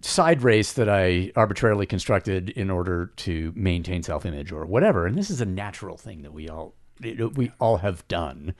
side 0.01 0.41
race 0.41 0.73
that 0.73 0.89
I 0.89 1.31
arbitrarily 1.35 1.85
constructed 1.85 2.49
in 2.49 2.69
order 2.69 3.11
to 3.17 3.53
maintain 3.55 4.03
self 4.03 4.25
image 4.25 4.51
or 4.51 4.65
whatever. 4.65 5.05
And 5.05 5.17
this 5.17 5.29
is 5.29 5.41
a 5.41 5.45
natural 5.45 5.97
thing 5.97 6.21
that 6.23 6.33
we 6.33 6.49
all 6.49 6.73
we 7.01 7.51
all 7.59 7.77
have 7.77 8.07
done. 8.07 8.55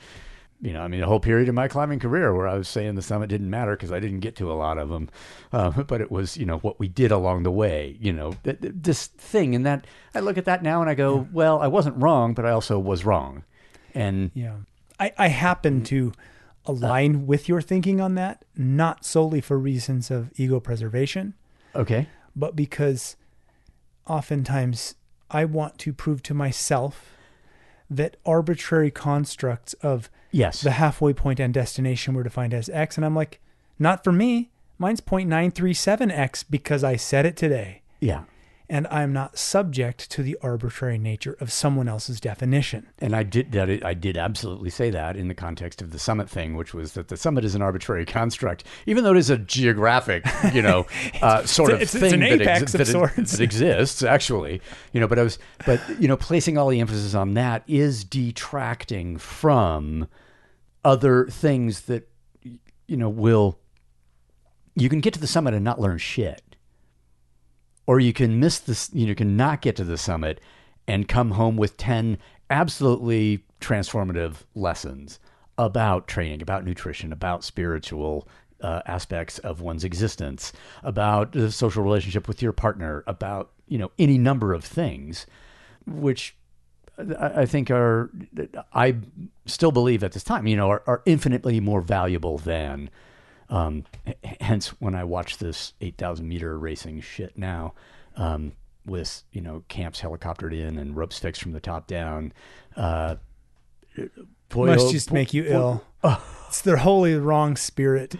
You 0.59 0.73
know, 0.73 0.81
I 0.81 0.87
mean, 0.87 1.03
a 1.03 1.07
whole 1.07 1.19
period 1.19 1.49
of 1.49 1.55
my 1.55 1.67
climbing 1.67 1.99
career 1.99 2.33
where 2.33 2.47
I 2.47 2.57
was 2.57 2.67
saying 2.67 2.95
the 2.95 3.03
summit 3.03 3.27
didn't 3.27 3.49
matter 3.49 3.75
because 3.75 3.91
I 3.91 3.99
didn't 3.99 4.21
get 4.21 4.35
to 4.37 4.51
a 4.51 4.55
lot 4.55 4.79
of 4.79 4.89
them, 4.89 5.09
uh, 5.53 5.69
but 5.83 6.01
it 6.01 6.11
was 6.11 6.35
you 6.35 6.45
know 6.45 6.57
what 6.57 6.79
we 6.79 6.87
did 6.87 7.11
along 7.11 7.43
the 7.43 7.51
way. 7.51 7.97
You 7.99 8.13
know, 8.13 8.33
th- 8.43 8.61
th- 8.61 8.73
this 8.75 9.07
thing. 9.07 9.53
And 9.53 9.65
that 9.65 9.85
I 10.15 10.19
look 10.19 10.37
at 10.37 10.45
that 10.45 10.63
now 10.63 10.81
and 10.81 10.89
I 10.89 10.95
go, 10.95 11.27
well, 11.31 11.59
I 11.59 11.67
wasn't 11.67 12.01
wrong, 12.01 12.33
but 12.33 12.45
I 12.45 12.51
also 12.51 12.79
was 12.79 13.05
wrong. 13.05 13.43
And 13.93 14.31
yeah. 14.33 14.55
I, 14.99 15.13
I 15.17 15.27
happen 15.27 15.83
to 15.85 16.11
align 16.65 17.27
with 17.27 17.47
your 17.47 17.61
thinking 17.61 18.01
on 18.01 18.15
that 18.15 18.43
not 18.55 19.05
solely 19.05 19.41
for 19.41 19.57
reasons 19.57 20.09
of 20.09 20.31
ego 20.35 20.59
preservation. 20.59 21.35
Okay, 21.75 22.07
but 22.35 22.55
because 22.55 23.15
oftentimes 24.07 24.95
I 25.29 25.45
want 25.45 25.77
to 25.79 25.93
prove 25.93 26.23
to 26.23 26.33
myself 26.33 27.11
that 27.89 28.17
arbitrary 28.25 28.91
constructs 28.91 29.73
of 29.75 30.09
Yes. 30.37 30.61
the 30.61 30.71
halfway 30.71 31.13
point 31.13 31.39
and 31.39 31.53
destination 31.53 32.13
were 32.13 32.23
defined 32.23 32.53
as 32.53 32.69
X. 32.69 32.95
And 32.97 33.05
I'm 33.05 33.15
like, 33.15 33.39
not 33.79 34.03
for 34.03 34.11
me. 34.11 34.51
Mine's 34.79 35.01
0.937X 35.01 36.45
because 36.49 36.83
I 36.83 36.95
said 36.95 37.25
it 37.25 37.35
today. 37.35 37.81
yeah. 37.99 38.23
And 38.69 38.85
I'm 38.87 39.13
not 39.13 39.37
subject 39.37 40.11
to 40.11 40.21
the 40.21 40.37
arbitrary 40.41 40.97
nature 40.97 41.37
of 41.39 41.53
someone 41.53 41.87
else's 41.87 42.19
definition. 42.19 42.87
And 42.99 43.15
I 43.15 43.23
did 43.23 43.53
that. 43.53 43.69
I 43.85 43.93
did 43.93 44.17
absolutely 44.17 44.69
say 44.71 44.89
that 44.89 45.15
in 45.15 45.29
the 45.29 45.33
context 45.33 45.81
of 45.81 45.91
the 45.91 45.97
summit 45.99 46.29
thing, 46.29 46.57
which 46.57 46.73
was 46.73 46.91
that 46.91 47.07
the 47.07 47.15
summit 47.15 47.45
is 47.45 47.55
an 47.55 47.61
arbitrary 47.61 48.05
construct, 48.05 48.65
even 48.85 49.05
though 49.05 49.11
it 49.11 49.17
is 49.19 49.29
a 49.29 49.37
geographic, 49.37 50.25
you 50.53 50.61
know, 50.61 50.85
uh, 51.21 51.45
sort 51.45 51.71
of 51.71 51.75
It's- 51.81 51.95
it's 51.95 52.01
thing 52.11 52.15
an 52.15 52.19
that, 52.19 52.41
apex 52.41 52.73
of 52.73 52.79
that, 52.79 52.87
sorts. 52.87 53.31
that 53.31 53.39
exists, 53.41 54.03
actually. 54.03 54.61
You 54.91 54.99
know, 54.99 55.07
but 55.07 55.17
I 55.17 55.23
was, 55.23 55.39
but 55.65 55.79
you 55.97 56.09
know, 56.09 56.17
placing 56.17 56.57
all 56.57 56.67
the 56.67 56.81
emphasis 56.81 57.13
on 57.15 57.35
that 57.35 57.63
is 57.69 58.03
detracting 58.03 59.17
from 59.17 60.09
other 60.83 61.27
things 61.27 61.81
that 61.81 62.09
you 62.43 62.97
know 62.97 63.09
will. 63.09 63.59
You 64.75 64.89
can 64.89 64.99
get 64.99 65.13
to 65.15 65.19
the 65.19 65.27
summit 65.27 65.55
and 65.55 65.65
not 65.65 65.79
learn 65.79 65.97
shit 65.97 66.43
or 67.87 67.99
you 67.99 68.13
can 68.13 68.39
miss 68.39 68.59
this 68.59 68.91
you 68.93 69.05
know, 69.05 69.09
you 69.09 69.15
can 69.15 69.35
not 69.35 69.61
get 69.61 69.75
to 69.77 69.83
the 69.83 69.97
summit 69.97 70.39
and 70.87 71.07
come 71.07 71.31
home 71.31 71.57
with 71.57 71.77
10 71.77 72.19
absolutely 72.49 73.43
transformative 73.59 74.43
lessons 74.53 75.19
about 75.57 76.07
training 76.07 76.41
about 76.41 76.63
nutrition 76.63 77.11
about 77.11 77.43
spiritual 77.43 78.27
uh, 78.61 78.81
aspects 78.85 79.39
of 79.39 79.61
one's 79.61 79.83
existence 79.83 80.53
about 80.83 81.31
the 81.31 81.51
social 81.51 81.83
relationship 81.83 82.27
with 82.27 82.41
your 82.41 82.53
partner 82.53 83.03
about 83.07 83.51
you 83.67 83.77
know 83.77 83.91
any 83.97 84.17
number 84.17 84.53
of 84.53 84.63
things 84.63 85.25
which 85.87 86.35
I 86.97 87.45
think 87.45 87.69
are 87.69 88.09
I 88.73 88.95
still 89.45 89.71
believe 89.71 90.03
at 90.03 90.13
this 90.13 90.23
time, 90.23 90.47
you 90.47 90.55
know, 90.55 90.69
are, 90.69 90.83
are 90.87 91.01
infinitely 91.05 91.59
more 91.59 91.81
valuable 91.81 92.37
than. 92.37 92.89
Um, 93.49 93.85
hence, 94.41 94.69
when 94.81 94.93
I 94.95 95.03
watch 95.05 95.37
this 95.37 95.73
eight 95.79 95.97
thousand 95.97 96.27
meter 96.27 96.57
racing 96.59 96.99
shit 97.01 97.37
now, 97.37 97.73
um, 98.15 98.53
with 98.85 99.23
you 99.31 99.41
know 99.41 99.63
camps 99.69 100.01
helicoptered 100.01 100.53
in 100.53 100.77
and 100.77 100.97
ropes 100.97 101.17
fixed 101.19 101.41
from 101.41 101.51
the 101.53 101.59
top 101.59 101.87
down, 101.87 102.33
uh, 102.75 103.15
boy, 104.49 104.67
Must 104.67 104.87
oh, 104.87 104.91
just 104.91 105.09
boy- 105.09 105.13
make 105.13 105.33
you 105.33 105.43
boy- 105.43 105.49
ill. 105.49 105.83
It's 106.47 106.61
their 106.61 106.77
wholly 106.77 107.13
wrong 107.15 107.57
spirit. 107.57 108.15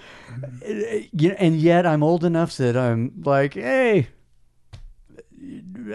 you 1.13 1.29
know, 1.29 1.35
and 1.39 1.55
yet 1.55 1.85
I'm 1.85 2.03
old 2.03 2.25
enough 2.25 2.57
that 2.57 2.75
I'm 2.75 3.21
like, 3.23 3.53
hey, 3.53 4.09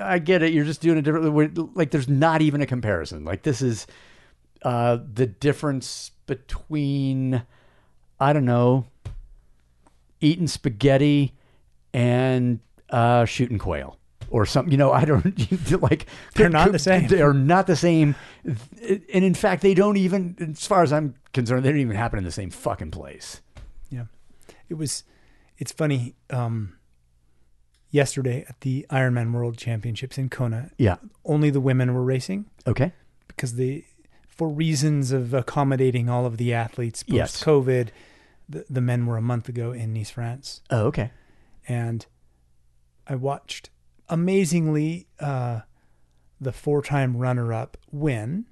I 0.00 0.18
get 0.18 0.42
it. 0.42 0.52
You're 0.52 0.64
just 0.64 0.80
doing 0.80 0.98
it 0.98 1.02
differently. 1.02 1.48
Like, 1.74 1.90
there's 1.90 2.08
not 2.08 2.42
even 2.42 2.60
a 2.60 2.66
comparison. 2.66 3.24
Like, 3.24 3.42
this 3.42 3.62
is 3.62 3.86
uh, 4.62 4.98
the 5.12 5.26
difference 5.26 6.10
between, 6.26 7.42
I 8.18 8.32
don't 8.32 8.44
know, 8.44 8.86
eating 10.20 10.46
spaghetti 10.46 11.34
and 11.92 12.60
uh, 12.90 13.24
shooting 13.24 13.58
quail. 13.58 13.98
Or 14.30 14.46
something, 14.46 14.72
you 14.72 14.78
know, 14.78 14.90
I 14.90 15.04
don't 15.04 15.82
like. 15.82 16.06
They're 16.36 16.48
not 16.48 16.72
the 16.72 16.78
same. 16.78 17.06
They 17.06 17.20
are 17.20 17.34
not 17.34 17.66
the 17.66 17.76
same, 17.76 18.14
and 18.46 19.02
in 19.24 19.34
fact, 19.34 19.60
they 19.60 19.74
don't 19.74 19.98
even, 19.98 20.36
as 20.56 20.66
far 20.66 20.82
as 20.82 20.90
I'm 20.90 21.16
concerned, 21.34 21.66
they 21.66 21.70
don't 21.70 21.80
even 21.80 21.96
happen 21.96 22.16
in 22.18 22.24
the 22.24 22.32
same 22.32 22.48
fucking 22.48 22.92
place. 22.92 23.42
Yeah. 23.90 24.04
It 24.70 24.74
was 24.74 25.04
it's 25.58 25.70
funny. 25.70 26.14
Um 26.30 26.78
yesterday 27.92 28.44
at 28.48 28.60
the 28.62 28.84
Ironman 28.90 29.32
World 29.32 29.56
Championships 29.56 30.18
in 30.18 30.28
Kona, 30.28 30.70
Yeah. 30.78 30.96
only 31.24 31.50
the 31.50 31.60
women 31.60 31.94
were 31.94 32.02
racing 32.02 32.46
Okay. 32.66 32.92
because 33.28 33.54
they 33.54 33.84
for 34.26 34.48
reasons 34.48 35.12
of 35.12 35.32
accommodating 35.34 36.08
all 36.08 36.26
of 36.26 36.38
the 36.38 36.52
athletes 36.54 37.02
post 37.04 37.14
Yes. 37.14 37.44
COVID, 37.44 37.90
the, 38.48 38.64
the 38.68 38.80
men 38.80 39.06
were 39.06 39.16
a 39.18 39.22
month 39.22 39.48
ago 39.48 39.70
in 39.72 39.92
Nice, 39.92 40.10
France. 40.10 40.62
Oh, 40.70 40.86
okay. 40.86 41.10
And 41.68 42.04
I 43.06 43.14
watched 43.14 43.70
amazingly 44.08 45.06
uh 45.20 45.60
the 46.40 46.52
four 46.52 46.82
time 46.82 47.16
runner 47.16 47.52
up 47.52 47.76
win 47.92 48.46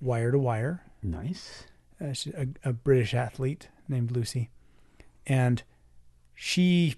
wire 0.00 0.30
to 0.30 0.38
wire. 0.38 0.82
Nice. 1.02 1.64
uh, 2.00 2.14
a, 2.36 2.46
a 2.68 2.72
British 2.72 3.12
athlete 3.14 3.68
named 3.88 4.10
Lucy, 4.12 4.50
and 5.26 5.62
she 6.34 6.94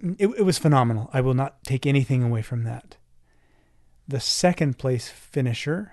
it, 0.00 0.28
it 0.38 0.42
was 0.44 0.58
phenomenal. 0.58 1.10
I 1.12 1.20
will 1.20 1.34
not 1.34 1.62
take 1.64 1.86
anything 1.86 2.22
away 2.22 2.42
from 2.42 2.64
that. 2.64 2.96
The 4.08 4.20
second 4.20 4.78
place 4.78 5.08
finisher 5.08 5.92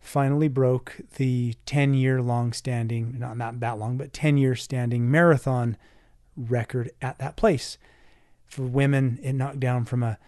finally 0.00 0.48
broke 0.48 0.96
the 1.16 1.54
10 1.66 1.94
year 1.94 2.20
long 2.20 2.52
standing, 2.52 3.18
not, 3.18 3.36
not 3.36 3.60
that 3.60 3.78
long, 3.78 3.96
but 3.96 4.12
10 4.12 4.36
year 4.36 4.54
standing 4.56 5.10
marathon 5.10 5.76
record 6.36 6.90
at 7.00 7.18
that 7.18 7.36
place. 7.36 7.78
For 8.46 8.62
women, 8.62 9.18
it 9.22 9.34
knocked 9.34 9.60
down 9.60 9.84
from 9.84 10.02
a 10.02 10.18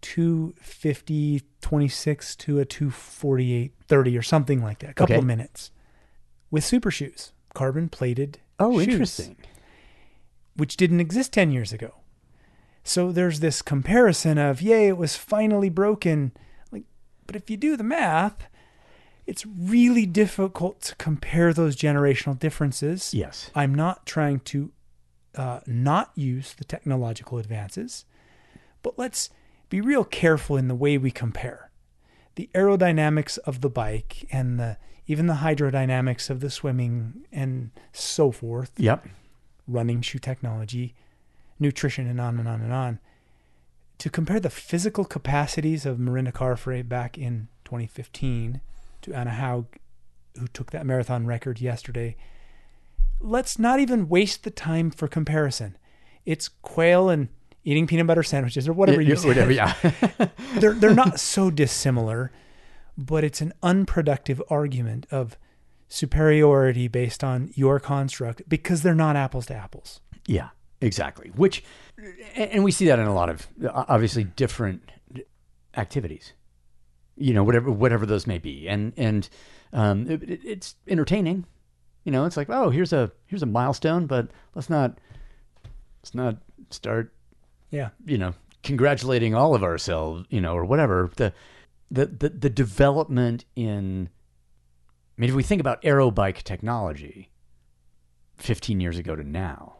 250 0.00 1.42
26 1.60 2.36
to 2.36 2.58
a 2.60 2.64
248 2.64 3.72
30 3.86 4.18
or 4.18 4.22
something 4.22 4.62
like 4.62 4.80
that, 4.80 4.90
a 4.90 4.94
couple 4.94 5.14
Okay. 5.14 5.18
of 5.20 5.24
minutes 5.24 5.70
with 6.50 6.64
super 6.64 6.90
shoes, 6.90 7.32
carbon 7.54 7.88
plated 7.88 8.38
Oh, 8.58 8.78
shoes, 8.78 8.88
interesting. 8.88 9.36
which 10.56 10.76
didn't 10.76 11.00
exist 11.00 11.32
10 11.32 11.50
years 11.52 11.72
ago. 11.72 11.94
So 12.84 13.10
there's 13.10 13.40
this 13.40 13.62
comparison 13.62 14.36
of, 14.38 14.60
yay, 14.60 14.88
it 14.88 14.96
was 14.98 15.16
finally 15.16 15.70
broken. 15.70 16.32
Like, 16.70 16.84
but 17.26 17.34
if 17.34 17.48
you 17.50 17.56
do 17.56 17.76
the 17.76 17.82
math, 17.82 18.46
it's 19.26 19.46
really 19.46 20.04
difficult 20.04 20.82
to 20.82 20.94
compare 20.96 21.54
those 21.54 21.76
generational 21.76 22.38
differences. 22.38 23.14
Yes. 23.14 23.50
I'm 23.54 23.74
not 23.74 24.04
trying 24.04 24.40
to 24.40 24.70
uh, 25.34 25.60
not 25.66 26.12
use 26.14 26.52
the 26.52 26.64
technological 26.64 27.38
advances, 27.38 28.04
but 28.82 28.98
let's 28.98 29.30
be 29.70 29.80
real 29.80 30.04
careful 30.04 30.56
in 30.58 30.68
the 30.68 30.74
way 30.74 30.98
we 30.98 31.10
compare. 31.10 31.70
The 32.34 32.50
aerodynamics 32.54 33.38
of 33.38 33.62
the 33.62 33.70
bike 33.70 34.26
and 34.30 34.60
the 34.60 34.76
even 35.06 35.26
the 35.26 35.34
hydrodynamics 35.34 36.30
of 36.30 36.40
the 36.40 36.48
swimming 36.50 37.26
and 37.32 37.70
so 37.92 38.30
forth, 38.30 38.72
Yep. 38.78 39.06
running 39.68 40.00
shoe 40.00 40.18
technology, 40.18 40.94
nutrition, 41.58 42.06
and 42.06 42.20
on 42.20 42.38
and 42.38 42.48
on 42.48 42.60
and 42.60 42.72
on. 42.72 42.98
To 43.98 44.10
compare 44.10 44.40
the 44.40 44.50
physical 44.50 45.04
capacities 45.04 45.86
of 45.86 45.98
Mirinda 45.98 46.32
Carfrae 46.32 46.86
back 46.88 47.16
in 47.16 47.48
2015 47.64 48.60
to 49.02 49.14
Anna 49.14 49.30
Haug, 49.32 49.66
who 50.38 50.46
took 50.48 50.70
that 50.72 50.84
marathon 50.86 51.26
record 51.26 51.60
yesterday, 51.60 52.16
let's 53.20 53.58
not 53.58 53.78
even 53.80 54.08
waste 54.08 54.42
the 54.42 54.50
time 54.50 54.90
for 54.90 55.06
comparison. 55.08 55.76
It's 56.26 56.48
quail 56.48 57.08
and 57.08 57.28
eating 57.64 57.86
peanut 57.86 58.06
butter 58.06 58.22
sandwiches 58.22 58.68
or 58.68 58.72
whatever 58.72 59.00
Yeah, 59.00 59.08
you 59.10 59.16
said. 59.16 59.28
whatever. 59.28 59.52
Yeah. 59.52 59.74
they're 60.56 60.74
they're 60.74 60.94
not 60.94 61.20
so 61.20 61.50
dissimilar, 61.50 62.32
but 62.98 63.22
it's 63.24 63.40
an 63.40 63.52
unproductive 63.62 64.42
argument 64.50 65.06
of 65.10 65.38
superiority 65.88 66.88
based 66.88 67.22
on 67.22 67.50
your 67.54 67.78
construct 67.78 68.42
because 68.48 68.82
they're 68.82 68.94
not 68.94 69.16
apples 69.16 69.46
to 69.46 69.54
apples. 69.54 70.00
yeah. 70.26 70.48
Exactly. 70.84 71.30
Which, 71.34 71.64
and 72.36 72.62
we 72.62 72.70
see 72.70 72.86
that 72.86 72.98
in 72.98 73.06
a 73.06 73.14
lot 73.14 73.30
of 73.30 73.48
obviously 73.72 74.24
different 74.24 74.90
activities. 75.76 76.34
You 77.16 77.32
know, 77.32 77.42
whatever 77.44 77.70
whatever 77.70 78.06
those 78.06 78.26
may 78.26 78.38
be, 78.38 78.68
and 78.68 78.92
and 78.96 79.28
um, 79.72 80.10
it, 80.10 80.22
it- 80.24 80.44
it's 80.44 80.74
entertaining. 80.88 81.46
You 82.04 82.12
know, 82.12 82.26
it's 82.26 82.36
like, 82.36 82.50
oh, 82.50 82.68
here's 82.70 82.92
a 82.92 83.10
here's 83.26 83.42
a 83.42 83.46
milestone, 83.46 84.06
but 84.06 84.28
let's 84.54 84.68
not 84.68 84.98
let's 86.02 86.14
not 86.14 86.36
start 86.70 87.14
Yeah. 87.70 87.90
you 88.04 88.18
know, 88.18 88.34
congratulating 88.62 89.34
all 89.34 89.54
of 89.54 89.62
ourselves, 89.62 90.26
you 90.28 90.40
know, 90.40 90.54
or 90.54 90.64
whatever. 90.64 91.10
The 91.16 91.32
the 91.90 92.06
the, 92.06 92.28
the 92.28 92.50
development 92.50 93.44
in 93.56 94.10
I 95.16 95.20
mean, 95.20 95.30
if 95.30 95.36
we 95.36 95.44
think 95.44 95.60
about 95.60 95.80
aerobike 95.82 96.42
technology 96.42 97.30
15 98.36 98.80
years 98.80 98.98
ago 98.98 99.14
to 99.16 99.22
now, 99.22 99.76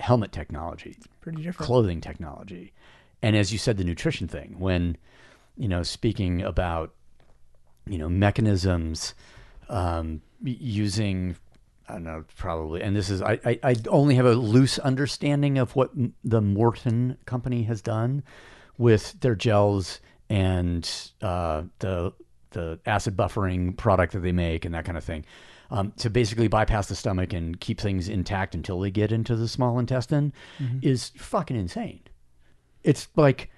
helmet 0.00 0.32
technology, 0.32 0.96
Pretty 1.20 1.42
different. 1.42 1.66
clothing 1.66 2.00
technology, 2.00 2.72
and 3.22 3.36
as 3.36 3.52
you 3.52 3.58
said, 3.58 3.76
the 3.76 3.84
nutrition 3.84 4.26
thing, 4.28 4.56
when, 4.58 4.96
you 5.56 5.68
know, 5.68 5.82
speaking 5.82 6.42
about, 6.42 6.94
you 7.86 7.98
know, 7.98 8.08
mechanisms 8.08 9.14
um, 9.68 10.20
using, 10.42 11.36
I 11.88 11.94
don't 11.94 12.04
know, 12.04 12.24
probably, 12.36 12.82
and 12.82 12.96
this 12.96 13.10
is, 13.10 13.20
I, 13.22 13.38
I, 13.44 13.58
I 13.62 13.76
only 13.88 14.14
have 14.14 14.26
a 14.26 14.32
loose 14.34 14.78
understanding 14.78 15.58
of 15.58 15.76
what 15.76 15.90
the 16.24 16.40
Maurten 16.40 17.16
company 17.26 17.64
has 17.64 17.82
done 17.82 18.22
with 18.78 19.20
their 19.20 19.34
gels 19.34 20.00
and 20.30 20.88
uh, 21.20 21.62
the 21.80 22.12
the 22.52 22.80
acid 22.84 23.16
buffering 23.16 23.76
product 23.76 24.12
that 24.12 24.20
they 24.20 24.32
make 24.32 24.64
and 24.64 24.74
that 24.74 24.84
kind 24.84 24.98
of 24.98 25.04
thing. 25.04 25.24
Um, 25.72 25.92
to 25.98 26.10
basically 26.10 26.48
bypass 26.48 26.88
the 26.88 26.96
stomach 26.96 27.32
and 27.32 27.60
keep 27.60 27.80
things 27.80 28.08
intact 28.08 28.56
until 28.56 28.80
they 28.80 28.90
get 28.90 29.12
into 29.12 29.36
the 29.36 29.46
small 29.46 29.78
intestine 29.78 30.32
is 30.82 31.12
fucking 31.16 31.56
insane. 31.56 32.00
It's 32.82 33.06
like 33.14 33.50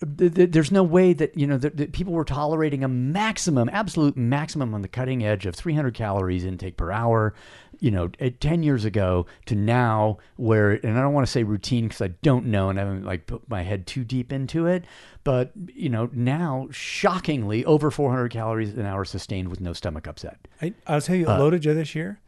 there's 0.00 0.70
no 0.70 0.82
way 0.82 1.12
that 1.12 1.36
you 1.36 1.46
know 1.46 1.56
that, 1.56 1.92
people 1.92 2.12
were 2.12 2.24
tolerating 2.24 2.84
a 2.84 2.88
maximum, 2.88 3.68
absolute 3.70 4.16
maximum 4.16 4.74
on 4.74 4.82
the 4.82 4.88
cutting 4.88 5.24
edge 5.24 5.46
of 5.46 5.54
300 5.54 5.94
calories 5.94 6.44
intake 6.44 6.76
per 6.76 6.90
hour. 6.90 7.34
You 7.78 7.90
know, 7.90 8.08
10 8.08 8.62
years 8.62 8.84
ago 8.84 9.24
to 9.46 9.54
now, 9.54 10.18
where 10.36 10.72
and 10.72 10.98
I 10.98 11.00
don't 11.00 11.14
want 11.14 11.26
to 11.26 11.32
say 11.32 11.44
routine 11.44 11.88
because 11.88 12.02
I 12.02 12.08
don't 12.08 12.46
know 12.46 12.68
and 12.68 12.78
I 12.78 12.84
haven't 12.84 13.04
like 13.04 13.26
put 13.26 13.48
my 13.48 13.62
head 13.62 13.86
too 13.86 14.04
deep 14.04 14.32
into 14.32 14.66
it, 14.66 14.84
but 15.24 15.52
you 15.72 15.88
know 15.88 16.10
now 16.12 16.68
shockingly 16.70 17.64
over 17.64 17.90
400 17.90 18.28
calories 18.30 18.74
an 18.74 18.84
hour 18.84 19.06
sustained 19.06 19.48
with 19.48 19.62
no 19.62 19.72
stomach 19.72 20.06
upset. 20.06 20.46
I, 20.60 20.74
I'll 20.86 21.00
tell 21.00 21.16
you, 21.16 21.26
Uh, 21.26 21.38
LoToJa 21.38 21.74
this 21.74 21.94
year, 21.94 22.20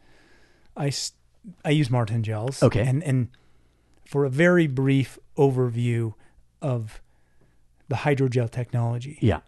i 0.75 0.91
i 1.63 1.69
use 1.69 1.89
Maurten 1.89 2.23
gels. 2.23 2.63
Okay. 2.63 2.81
And, 2.81 3.03
and 3.03 3.27
for 4.05 4.25
a 4.25 4.29
very 4.29 4.65
brief 4.65 5.19
overview 5.37 6.13
of 6.61 7.01
the 7.89 7.95
hydrogel 7.97 8.49
technology, 8.49 9.17
Yeah, 9.21 9.39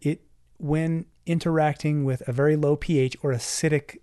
it 0.00 0.22
when 0.58 1.06
interacting 1.26 2.04
with 2.04 2.22
a 2.28 2.32
very 2.32 2.56
low 2.56 2.76
pH 2.76 3.16
or 3.22 3.32
acidic 3.32 3.98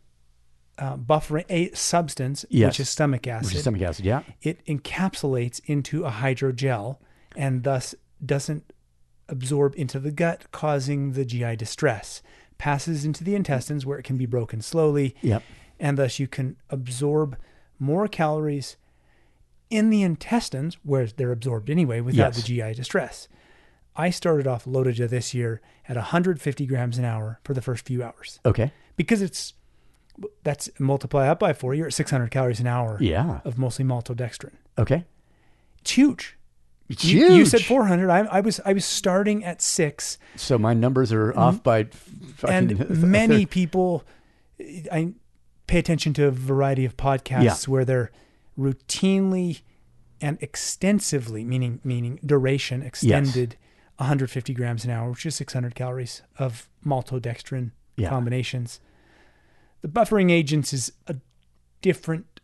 uh, 0.77 0.95
buffering 0.97 1.45
a 1.49 1.69
substance, 1.73 2.45
Yes. 2.49 2.67
which 2.69 2.79
is 2.81 2.89
stomach 2.89 3.27
acid, 3.27 3.47
which 3.47 3.55
is 3.55 3.61
stomach 3.61 3.81
acid. 3.81 4.05
Yeah, 4.05 4.23
it 4.41 4.65
encapsulates 4.65 5.59
into 5.65 6.05
a 6.05 6.11
hydrogel 6.11 6.97
and 7.35 7.63
thus 7.63 7.93
doesn't 8.25 8.71
absorb 9.27 9.75
into 9.75 9.99
the 9.99 10.11
gut, 10.11 10.45
causing 10.51 11.11
the 11.13 11.25
GI 11.25 11.55
distress. 11.57 12.21
Passes 12.57 13.05
into 13.05 13.23
the 13.23 13.35
intestines 13.35 13.85
where 13.85 13.97
it 13.99 14.03
can 14.03 14.17
be 14.17 14.25
broken 14.25 14.61
slowly, 14.61 15.15
Yep. 15.21 15.43
and 15.79 15.97
thus 15.97 16.19
you 16.19 16.27
can 16.27 16.55
absorb 16.69 17.37
more 17.77 18.07
calories 18.07 18.75
in 19.69 19.89
the 19.89 20.01
intestines 20.01 20.75
where 20.83 21.05
they're 21.07 21.31
absorbed 21.31 21.69
anyway 21.69 22.01
without 22.01 22.35
Yes. 22.35 22.37
the 22.37 22.41
GI 22.43 22.73
distress. 22.73 23.27
I 23.99 24.11
started 24.11 24.47
off 24.47 24.63
LoToJa 24.63 25.09
this 25.09 25.33
year 25.33 25.61
at 25.87 25.97
150 25.97 26.65
grams 26.65 26.97
an 26.97 27.03
hour 27.03 27.39
for 27.43 27.53
the 27.53 27.61
first 27.61 27.85
few 27.85 28.01
hours 28.01 28.39
okay, 28.45 28.71
because 28.95 29.21
it's 29.21 29.53
that's 30.43 30.69
multiply 30.79 31.27
up 31.27 31.39
by 31.39 31.53
four. 31.53 31.73
You're 31.73 31.87
at 31.87 31.93
600 31.93 32.31
calories 32.31 32.59
an 32.59 32.67
hour 32.67 32.97
yeah, 33.01 33.41
of 33.43 33.57
mostly 33.57 33.83
maltodextrin. 33.85 34.53
okay. 34.77 35.05
It's 35.81 35.91
huge. 35.91 36.37
It's 36.89 37.03
You, 37.03 37.31
you 37.33 37.45
said 37.45 37.61
400. 37.61 38.09
I, 38.09 38.19
I 38.19 38.39
was 38.41 38.59
I 38.65 38.73
was 38.73 38.85
starting 38.85 39.43
at 39.43 39.61
six, 39.61 40.17
So 40.35 40.57
my 40.57 40.73
numbers 40.73 41.11
are 41.11 41.37
off 41.37 41.55
mm-hmm. 41.55 41.63
by 41.63 41.83
fucking 42.35 42.81
and 42.81 43.01
many 43.03 43.45
people. 43.45 44.03
I 44.91 45.13
pay 45.67 45.77
attention 45.77 46.13
to 46.15 46.25
a 46.25 46.31
variety 46.31 46.85
of 46.85 46.97
podcasts 46.97 47.67
where 47.67 47.85
they're 47.85 48.11
routinely 48.57 49.61
and 50.19 50.37
extensively, 50.41 51.43
meaning 51.43 51.79
meaning 51.83 52.19
duration 52.25 52.81
extended, 52.81 53.55
150 53.99 54.53
grams 54.53 54.85
an 54.85 54.91
hour, 54.91 55.09
which 55.11 55.25
is 55.25 55.35
600 55.35 55.75
calories 55.75 56.21
of 56.37 56.67
maltodextrin 56.85 57.71
Yeah. 57.97 58.09
combinations. 58.09 58.79
The 59.81 59.87
buffering 59.89 60.31
agents 60.31 60.73
is 60.73 60.91
a 61.07 61.15
different 61.81 62.39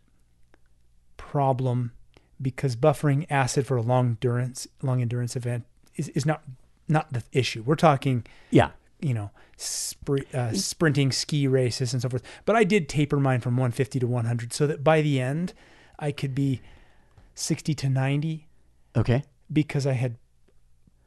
problem 1.16 1.92
because 2.40 2.76
buffering 2.76 3.26
acid 3.30 3.66
for 3.66 3.76
a 3.76 3.82
long 3.82 4.06
endurance 4.08 4.68
long 4.82 5.00
endurance 5.00 5.36
event 5.36 5.64
is, 5.96 6.08
is 6.10 6.26
not 6.26 6.42
not 6.88 7.12
the 7.12 7.22
issue. 7.32 7.62
We're 7.62 7.74
talking 7.74 8.24
yeah. 8.50 8.70
you 9.00 9.12
know, 9.14 9.30
spr- 9.58 10.32
uh, 10.34 10.52
sprinting 10.52 11.10
ski 11.12 11.46
races 11.48 11.92
and 11.92 12.00
so 12.02 12.08
forth. 12.08 12.22
But 12.44 12.56
I 12.56 12.64
did 12.64 12.88
taper 12.88 13.18
mine 13.18 13.40
from 13.40 13.54
150 13.56 13.98
to 14.00 14.06
100 14.06 14.52
so 14.52 14.66
that 14.66 14.84
by 14.84 15.00
the 15.02 15.20
end 15.20 15.52
I 15.98 16.12
could 16.12 16.34
be 16.34 16.60
60 17.34 17.74
to 17.74 17.88
90 17.88 18.46
Okay. 18.96 19.24
because 19.52 19.86
I 19.86 19.92
had 19.94 20.16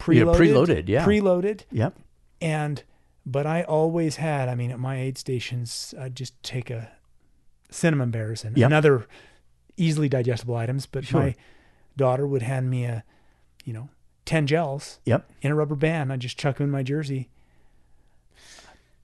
Yeah, 0.08 0.24
preloaded. 0.24 0.36
preloaded, 0.38 0.90
yeah. 0.90 1.06
Preloaded. 1.06 1.62
Yep. 1.72 1.96
And, 2.42 2.84
but 3.26 3.46
I 3.46 3.64
always 3.64 4.16
had, 4.18 4.48
I 4.50 4.56
mean, 4.56 4.72
at 4.72 4.80
my 4.80 5.00
aid 5.00 5.18
stations, 5.18 5.94
I'd 6.00 6.16
just 6.16 6.42
take 6.44 6.70
a 6.70 6.92
cinnamon 7.70 8.10
bears 8.12 8.44
and 8.44 8.58
Yep. 8.58 8.68
another 8.68 9.06
easily 9.78 10.10
digestible 10.10 10.56
items. 10.56 10.86
But 10.86 11.06
Sure. 11.06 11.22
my 11.22 11.36
daughter 11.98 12.26
would 12.26 12.42
hand 12.42 12.70
me 12.70 12.86
a, 12.86 13.04
you 13.66 13.74
know, 13.74 13.90
10 14.26 14.48
gels 14.48 15.00
Yep. 15.06 15.30
in 15.42 15.52
a 15.52 15.56
rubber 15.56 15.76
band. 15.76 16.12
I'd 16.14 16.20
just 16.22 16.38
chuck 16.38 16.58
them 16.58 16.66
in 16.66 16.72
my 16.72 16.84
jersey. 16.84 17.30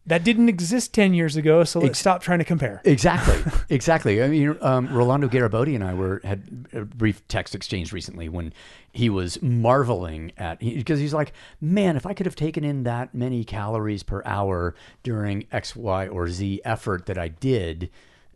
That 0.07 0.23
didn't 0.23 0.49
exist 0.49 0.93
10 0.93 1.15
years 1.15 1.35
ago, 1.35 1.63
so 1.63 1.79
let's 1.79 1.91
Ex- 1.91 1.99
stop 1.99 2.21
trying 2.21 2.37
to 2.37 2.45
compare. 2.45 2.79
Exactly. 2.85 3.51
exactly. 3.69 4.21
I 4.21 4.27
mean, 4.27 4.55
um, 4.61 4.93
Rolando 4.93 5.27
Garibotti 5.27 5.73
and 5.73 5.83
I 5.83 5.95
were 5.95 6.21
had 6.23 6.67
a 6.73 6.81
brief 6.85 7.27
text 7.27 7.55
exchange 7.55 7.91
recently 7.91 8.29
when 8.29 8.53
he 8.91 9.09
was 9.09 9.41
marveling 9.41 10.31
at 10.37 10.59
because 10.59 10.99
he's 10.99 11.13
like, 11.13 11.33
man, 11.59 11.95
if 11.95 12.05
I 12.05 12.13
could 12.13 12.27
have 12.27 12.35
taken 12.35 12.63
in 12.63 12.83
that 12.83 13.15
many 13.15 13.43
calories 13.43 14.03
per 14.03 14.21
hour 14.25 14.75
during 15.01 15.47
X, 15.51 15.75
Y, 15.75 16.07
or 16.07 16.27
Z 16.27 16.61
effort 16.63 17.07
that 17.07 17.17
I 17.17 17.29
did, 17.29 17.89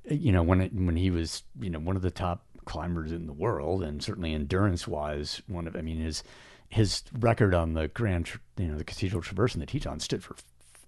you 0.09 0.31
know, 0.31 0.41
when 0.41 0.61
it, 0.61 0.73
when 0.73 0.95
he 0.95 1.11
was 1.11 1.43
you 1.59 1.69
know 1.69 1.79
one 1.79 1.95
of 1.95 2.01
the 2.01 2.11
top 2.11 2.45
climbers 2.65 3.11
in 3.11 3.25
the 3.25 3.33
world 3.33 3.81
and 3.81 4.03
certainly 4.03 4.33
endurance 4.33 4.87
wise 4.87 5.41
one 5.47 5.65
of 5.67 5.75
I 5.75 5.81
mean 5.81 5.97
his 5.97 6.23
his 6.69 7.01
record 7.19 7.55
on 7.55 7.73
the 7.73 7.87
Grand 7.87 8.29
you 8.57 8.67
know 8.67 8.77
the 8.77 8.83
Cathedral 8.83 9.23
Traverse 9.23 9.55
in 9.55 9.59
the 9.59 9.65
Teton 9.65 9.99
stood 9.99 10.23
for 10.23 10.35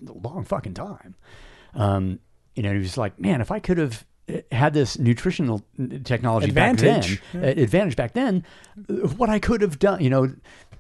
a 0.08 0.28
long 0.28 0.44
fucking 0.46 0.74
time. 0.74 1.16
Um, 1.74 2.20
you 2.56 2.64
know, 2.64 2.74
he 2.74 2.80
was 2.80 2.98
like, 2.98 3.20
man, 3.20 3.42
if 3.42 3.52
I 3.52 3.60
could 3.60 3.78
have 3.78 4.06
uh, 4.30 4.40
had 4.52 4.74
this 4.74 5.00
nutritional 5.00 5.66
technology 6.04 6.50
Advantage. 6.50 7.22
back 7.22 7.32
then, 7.34 7.44
uh, 7.44 7.62
advantage 7.62 7.96
back 7.96 8.14
then, 8.14 8.46
what 9.18 9.30
I 9.30 9.40
could 9.40 9.62
have 9.62 9.80
done, 9.80 10.02
you 10.04 10.10
know, 10.10 10.34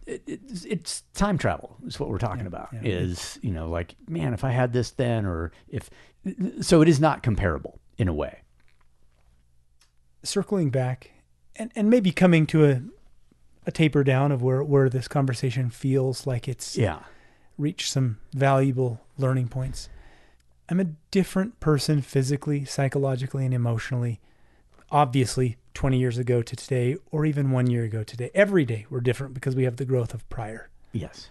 it, 0.05 0.23
it's, 0.27 0.65
it's 0.65 1.01
time 1.13 1.37
travel 1.37 1.77
is 1.85 1.99
what 1.99 2.09
we're 2.09 2.17
talking 2.17 2.45
about. 2.45 2.69
yeah. 2.73 2.81
Is 2.83 3.39
you 3.41 3.51
know, 3.51 3.69
like, 3.69 3.95
man, 4.07 4.33
if 4.33 4.43
I 4.43 4.51
had 4.51 4.73
this 4.73 4.91
then, 4.91 5.25
or 5.25 5.51
if 5.69 5.89
so, 6.61 6.81
it 6.81 6.89
is 6.89 6.99
not 6.99 7.23
comparable 7.23 7.79
in 7.97 8.07
a 8.07 8.13
way. 8.13 8.39
Circling 10.23 10.69
back 10.69 11.11
and, 11.55 11.71
and 11.75 11.89
maybe 11.89 12.11
coming 12.11 12.45
to 12.47 12.65
a, 12.65 12.81
a 13.65 13.71
taper 13.71 14.03
down 14.03 14.31
of 14.31 14.41
where, 14.41 14.63
where 14.63 14.89
this 14.89 15.07
conversation 15.07 15.69
feels 15.69 16.27
like 16.27 16.47
it's 16.47 16.77
Yeah. 16.77 16.99
Reached 17.61 17.89
some 17.89 18.17
valuable 18.33 18.99
learning 19.17 19.47
points. 19.47 19.87
I'm 20.67 20.79
a 20.79 20.95
different 21.11 21.59
person 21.59 22.01
physically, 22.01 22.65
psychologically, 22.65 23.45
and 23.45 23.53
emotionally. 23.53 24.19
Obviously, 24.89 25.57
20 25.73 25.97
years 25.97 26.17
ago 26.17 26.41
to 26.41 26.55
today, 26.55 26.97
or 27.11 27.25
even 27.25 27.51
one 27.51 27.69
year 27.69 27.83
ago 27.83 28.03
today. 28.03 28.31
Every 28.33 28.65
day 28.65 28.85
we're 28.89 28.99
different 28.99 29.33
because 29.33 29.55
we 29.55 29.63
have 29.63 29.77
the 29.77 29.85
growth 29.85 30.13
of 30.13 30.27
prior. 30.29 30.69
Yes. 30.91 31.29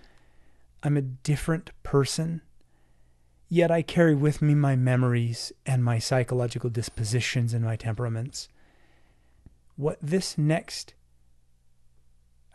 I'm 0.82 0.96
a 0.96 1.02
different 1.02 1.70
person, 1.82 2.40
yet 3.48 3.70
I 3.70 3.82
carry 3.82 4.14
with 4.14 4.40
me 4.40 4.54
my 4.54 4.76
memories 4.76 5.52
and 5.66 5.84
my 5.84 5.98
psychological 5.98 6.70
dispositions 6.70 7.52
and 7.52 7.64
my 7.64 7.76
temperaments. 7.76 8.48
What 9.76 9.98
this 10.00 10.38
next, 10.38 10.94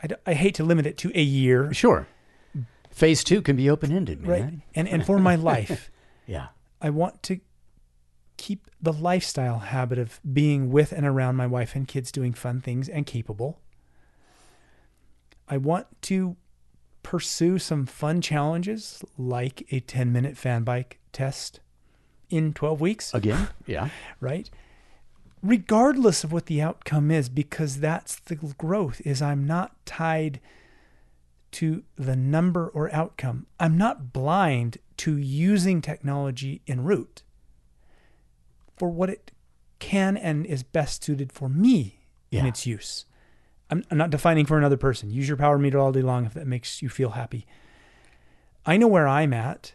I, 0.02 0.08
d- 0.08 0.16
I 0.26 0.34
hate 0.34 0.56
to 0.56 0.64
limit 0.64 0.86
it 0.88 0.98
to 1.00 1.12
a 1.14 1.22
year, 1.22 1.72
Sure. 1.74 2.08
Phase 2.96 3.26
two 3.26 3.42
can 3.42 3.58
be 3.58 3.70
open 3.70 3.92
ended, 3.92 4.26
right? 4.26 4.54
And, 4.74 4.88
and 4.88 5.06
for 5.06 5.20
my 5.20 5.36
life, 5.36 5.92
Yeah. 6.26 6.48
I 6.82 6.90
want 6.90 7.22
to 7.24 7.42
keep 8.38 8.72
the 8.82 8.94
lifestyle 8.94 9.60
habit 9.60 10.00
of 10.00 10.22
being 10.34 10.72
with 10.72 10.94
and 10.94 11.06
around 11.06 11.36
my 11.36 11.46
wife 11.46 11.76
and 11.76 11.88
kids 11.90 12.10
doing 12.10 12.34
fun 12.34 12.62
things 12.62 12.88
and 12.88 13.06
capable. 13.06 13.60
I 15.50 15.58
want 15.58 15.88
to 16.04 16.38
pursue 17.04 17.60
some 17.60 17.86
fun 17.86 18.22
challenges 18.22 19.04
like 19.18 19.68
a 19.72 19.82
10 19.82 20.12
minute 20.14 20.38
fan 20.38 20.64
bike 20.64 21.00
test 21.12 21.60
in 22.30 22.54
12 22.54 22.80
weeks, 22.80 23.14
Again. 23.14 23.50
Yeah. 23.68 23.90
right? 24.22 24.50
Regardless 25.44 26.24
of 26.24 26.32
what 26.32 26.46
the 26.48 26.62
outcome 26.62 27.12
is, 27.12 27.28
because 27.28 27.80
that's 27.82 28.16
the 28.16 28.36
growth 28.36 29.02
is 29.06 29.22
I'm 29.22 29.46
not 29.46 29.76
tied 29.86 30.40
to 31.52 31.84
the 31.96 32.16
number 32.16 32.68
or 32.68 32.94
outcome. 32.94 33.46
I'm 33.60 33.78
not 33.78 34.12
blind 34.14 34.78
to 34.98 35.18
using 35.18 35.82
technology 35.82 36.62
en 36.68 36.84
route 36.84 37.24
for 38.78 38.90
what 38.90 39.10
it 39.10 39.32
can 39.80 40.18
and 40.18 40.46
is 40.46 40.64
best 40.64 41.04
suited 41.04 41.32
for 41.32 41.48
me 41.50 42.00
in 42.32 42.46
its 42.46 42.66
use. 42.66 43.06
I'm, 43.70 43.84
I'm 43.90 43.98
not 43.98 44.10
defining 44.10 44.46
for 44.46 44.58
another 44.58 44.76
person. 44.78 45.10
Use 45.10 45.28
your 45.28 45.38
power 45.38 45.58
meter 45.58 45.80
all 45.80 45.92
day 45.94 46.02
long 46.02 46.26
if 46.26 46.34
that 46.34 46.46
makes 46.48 46.82
you 46.82 46.90
feel 46.90 47.12
happy. 47.12 47.46
I 48.66 48.78
know 48.78 48.88
where 48.88 49.08
I'm 49.08 49.34
at, 49.34 49.74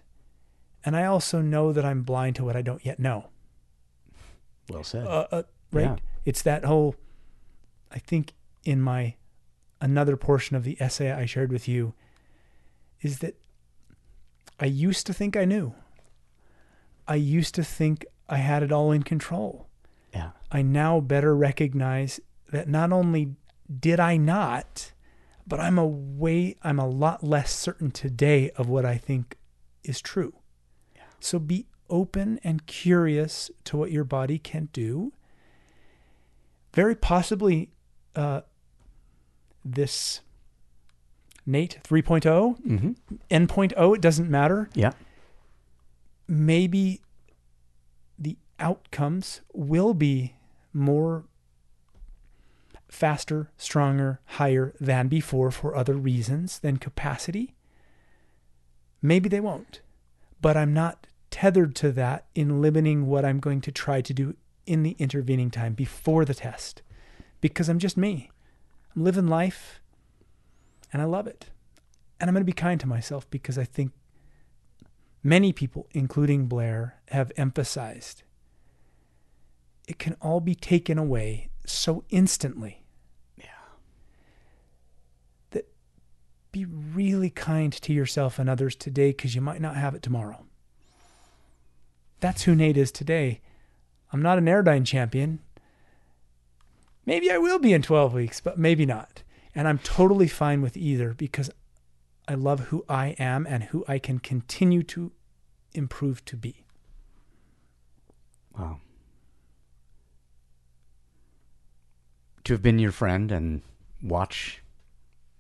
and 0.85 0.95
I 0.97 1.05
also 1.07 1.41
know 1.41 1.73
that 1.73 1.85
I'm 1.85 2.03
blind 2.03 2.37
to 2.37 2.45
what 2.45 2.57
I 2.57 2.63
don't 2.63 2.85
yet 2.85 2.99
know 2.99 3.31
Well 4.69 4.85
said. 4.85 5.07
uh, 5.07 5.27
uh, 5.31 5.43
right? 5.73 5.83
Yeah. 5.85 5.97
It's 6.25 6.43
that 6.43 6.65
whole. 6.65 6.97
I 7.91 7.99
think 7.99 8.33
in 8.65 8.81
my 8.81 9.15
another 9.81 10.17
portion 10.17 10.57
of 10.57 10.65
the 10.65 10.77
essay 10.81 11.11
I 11.11 11.27
shared 11.27 11.53
with 11.53 11.67
you 11.69 11.95
is 13.01 13.19
that 13.21 13.37
I 14.59 14.67
used 14.67 15.07
to 15.07 15.15
think 15.15 15.37
I 15.37 15.45
knew. 15.45 15.75
I 17.09 17.15
used 17.15 17.55
to 17.55 17.65
think 17.65 18.05
I 18.29 18.37
had 18.37 18.63
it 18.63 18.71
all 18.71 18.93
in 18.93 19.03
control. 19.03 19.69
yeah. 20.15 20.31
I 20.53 20.63
now 20.63 21.01
better 21.01 21.35
recognize 21.35 22.21
that 22.51 22.69
not 22.69 22.93
only 22.93 23.35
did 23.79 24.01
I 24.01 24.17
not, 24.17 24.93
but 25.47 25.61
I'm 25.61 25.79
a 25.79 25.87
way 25.87 26.57
I'm 26.63 26.79
a 26.79 26.89
lot 26.89 27.25
less 27.25 27.53
certain 27.53 27.91
today 27.91 28.51
of 28.51 28.69
what 28.69 28.85
I 28.85 28.97
think 28.97 29.37
is 29.83 30.01
true. 30.01 30.35
Yeah. 30.95 31.03
So 31.21 31.39
be 31.39 31.67
open 31.89 32.39
and 32.45 32.67
curious 32.67 33.51
to 33.65 33.77
what 33.77 33.91
your 33.91 34.05
body 34.05 34.39
can 34.39 34.69
do. 34.73 35.13
Very 36.75 36.95
possibly 36.95 37.71
uh, 38.15 38.43
this 39.65 40.21
Nate 41.47 41.81
3.0, 41.85 42.61
Mm-hmm. 42.61 42.93
N.0, 43.31 43.95
it 43.95 44.01
doesn't 44.01 44.31
matter. 44.31 44.69
Yeah. 44.75 44.93
Maybe 46.29 47.01
the 48.19 48.37
outcomes 48.59 49.41
will 49.53 49.95
be 49.95 50.37
more 50.73 51.25
faster, 52.89 53.51
stronger, 53.57 54.21
higher 54.25 54.75
than 54.81 55.09
before 55.09 55.51
for 55.51 55.75
other 55.75 55.95
reasons 55.95 56.59
than 56.59 56.77
capacity. 56.77 57.55
Maybe 59.03 59.29
they 59.29 59.41
won't, 59.41 59.81
but 60.41 60.57
I'm 60.57 60.75
not 60.75 61.07
tethered 61.31 61.75
to 61.77 61.93
that 61.93 62.27
in 62.35 62.61
limiting 62.61 63.07
what 63.07 63.25
I'm 63.25 63.39
going 63.41 63.61
to 63.63 63.73
try 63.73 64.01
to 64.01 64.13
do 64.13 64.37
in 64.67 64.83
the 64.83 64.97
intervening 64.99 65.51
time 65.51 65.75
before 65.75 66.25
the 66.25 66.35
test 66.35 66.83
because 67.41 67.69
I'm 67.69 67.79
just 67.79 67.97
me. 67.97 68.31
I'm 69.01 69.05
living 69.05 69.29
life 69.29 69.81
and 70.93 71.01
I 71.01 71.07
love 71.07 71.27
it. 71.27 71.47
And 72.21 72.29
I'm 72.29 72.35
going 72.35 72.43
to 72.43 72.45
be 72.45 72.53
kind 72.53 72.79
to 72.81 72.87
myself 72.87 73.29
because 73.31 73.57
I 73.57 73.65
think 73.65 73.93
many 75.23 75.55
people, 75.55 75.89
including 75.93 76.49
Blair, 76.49 77.01
have 77.09 77.33
emphasized 77.39 78.25
it 79.89 79.99
can 79.99 80.17
all 80.21 80.41
be 80.41 80.55
taken 80.55 80.99
away 80.99 81.49
so 81.65 82.05
instantly. 82.11 82.85
Yeah. 83.39 83.47
That 85.53 85.67
be 86.53 86.67
really 86.67 87.31
kind 87.31 87.73
to 87.73 87.95
yourself 87.95 88.39
and 88.39 88.51
others 88.51 88.77
today 88.77 89.13
because 89.13 89.35
you 89.35 89.41
might 89.41 89.63
not 89.63 89.77
have 89.77 89.95
it 89.95 90.03
tomorrow. 90.03 90.45
That's 92.21 92.43
who 92.43 92.55
Nate 92.55 92.77
is 92.77 92.93
today. 92.93 93.41
I'm 94.13 94.21
not 94.21 94.37
an 94.37 94.45
Airdyne 94.45 94.85
champion. 94.85 95.41
Maybe 97.07 97.31
I 97.31 97.39
will 97.39 97.59
be 97.59 97.73
in 97.73 97.83
12 97.83 98.13
weeks, 98.13 98.41
but 98.41 98.59
maybe 98.59 98.87
not. 98.87 99.23
And 99.55 99.67
I'm 99.67 99.79
totally 99.79 100.29
fine 100.29 100.63
with 100.63 100.77
either 100.77 101.15
because 101.15 101.51
I 102.29 102.35
love 102.35 102.61
who 102.61 102.85
I 102.89 103.17
am 103.19 103.47
and 103.47 103.65
who 103.65 103.85
I 103.89 103.99
can 103.99 104.19
continue 104.19 104.83
to 104.85 105.13
improve 105.75 106.25
to 106.27 106.37
be. 106.37 106.65
Wow. 108.57 108.81
To 112.45 112.53
have 112.53 112.63
been 112.63 112.79
your 112.79 112.93
friend 112.93 113.33
and 113.33 113.63
watch 114.03 114.63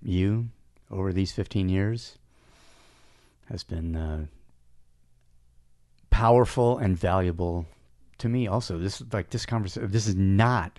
you 0.02 0.48
over 0.90 1.12
these 1.12 1.32
15 1.32 1.68
years 1.68 2.18
has 3.48 3.64
been 3.64 3.96
uh, 3.96 4.26
powerful 6.10 6.78
and 6.78 6.96
valuable 6.98 7.66
to 8.18 8.28
me 8.28 8.46
also. 8.46 8.78
This 8.78 9.02
like 9.12 9.30
this 9.30 9.46
conversation 9.46 9.90
this 9.90 10.06
is 10.06 10.14
not 10.14 10.78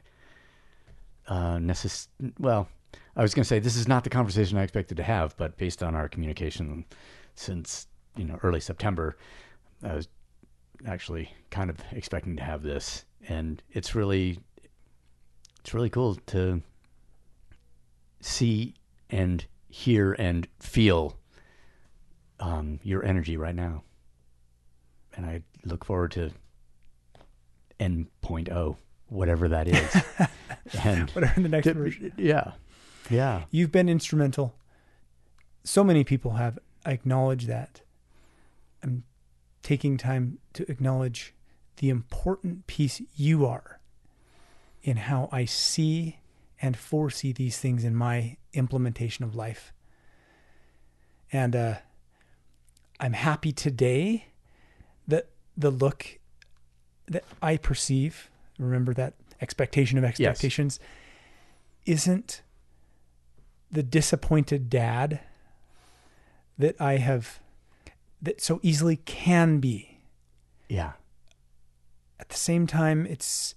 uh 1.27 1.57
necess- 1.57 2.07
well, 2.39 2.67
I 3.15 3.21
was 3.21 3.33
going 3.33 3.43
to 3.43 3.47
say 3.47 3.59
this 3.59 3.75
is 3.75 3.87
not 3.87 4.03
the 4.03 4.09
conversation 4.09 4.57
I 4.57 4.63
expected 4.63 4.97
to 4.97 5.03
have, 5.03 5.35
but 5.37 5.57
based 5.57 5.83
on 5.83 5.95
our 5.95 6.07
communication 6.07 6.85
since, 7.35 7.87
you 8.15 8.25
know, 8.25 8.39
early 8.43 8.59
September, 8.59 9.17
I 9.83 9.95
was 9.95 10.07
actually 10.85 11.33
kind 11.49 11.69
of 11.69 11.77
expecting 11.91 12.35
to 12.37 12.43
have 12.43 12.63
this. 12.63 13.05
And 13.27 13.61
it's 13.71 13.95
really 13.95 14.39
it's 15.59 15.73
really 15.73 15.89
cool 15.89 16.15
to 16.27 16.61
see 18.19 18.73
and 19.09 19.45
hear 19.69 20.13
and 20.13 20.47
feel 20.59 21.17
um, 22.39 22.79
your 22.83 23.05
energy 23.05 23.37
right 23.37 23.55
now. 23.55 23.83
And 25.15 25.25
i 25.25 25.43
look 25.63 25.85
forward 25.85 26.11
to 26.11 26.31
n.0 27.79 28.77
whatever 29.11 29.47
that 29.49 29.67
is 29.67 30.03
and 30.83 31.09
Whatever 31.11 31.41
the 31.41 31.49
next 31.49 31.67
version. 31.67 32.13
yeah 32.17 32.53
yeah 33.09 33.43
You've 33.51 33.71
been 33.71 33.89
instrumental. 33.89 34.55
So 35.63 35.83
many 35.83 36.03
people 36.03 36.31
have 36.31 36.57
acknowledged 36.85 37.47
that. 37.47 37.81
I'm 38.81 39.03
taking 39.61 39.97
time 39.97 40.39
to 40.53 40.69
acknowledge 40.71 41.35
the 41.77 41.89
important 41.89 42.65
piece 42.67 43.01
you 43.15 43.45
are 43.45 43.79
in 44.81 44.97
how 44.97 45.29
I 45.31 45.45
see 45.45 46.19
and 46.61 46.75
foresee 46.77 47.31
these 47.33 47.59
things 47.59 47.83
in 47.83 47.95
my 47.95 48.37
implementation 48.53 49.23
of 49.25 49.35
life. 49.35 49.71
And 51.31 51.55
uh, 51.55 51.75
I'm 52.99 53.13
happy 53.13 53.51
today 53.51 54.27
that 55.07 55.27
the 55.55 55.69
look 55.69 56.17
that 57.07 57.23
I 57.41 57.57
perceive, 57.57 58.30
remember 58.61 58.93
that 58.93 59.13
expectation 59.41 59.97
of 59.97 60.03
expectations, 60.03 60.79
isn't 61.85 62.43
the 63.71 63.83
disappointed 63.83 64.69
dad 64.69 65.21
that 66.57 66.79
I 66.79 66.97
have, 66.97 67.39
that 68.21 68.41
so 68.41 68.59
easily 68.61 68.97
can 68.97 69.59
be. 69.59 69.99
yeah 70.67 70.93
At 72.19 72.29
the 72.29 72.35
same 72.35 72.67
time, 72.67 73.05
it's, 73.05 73.55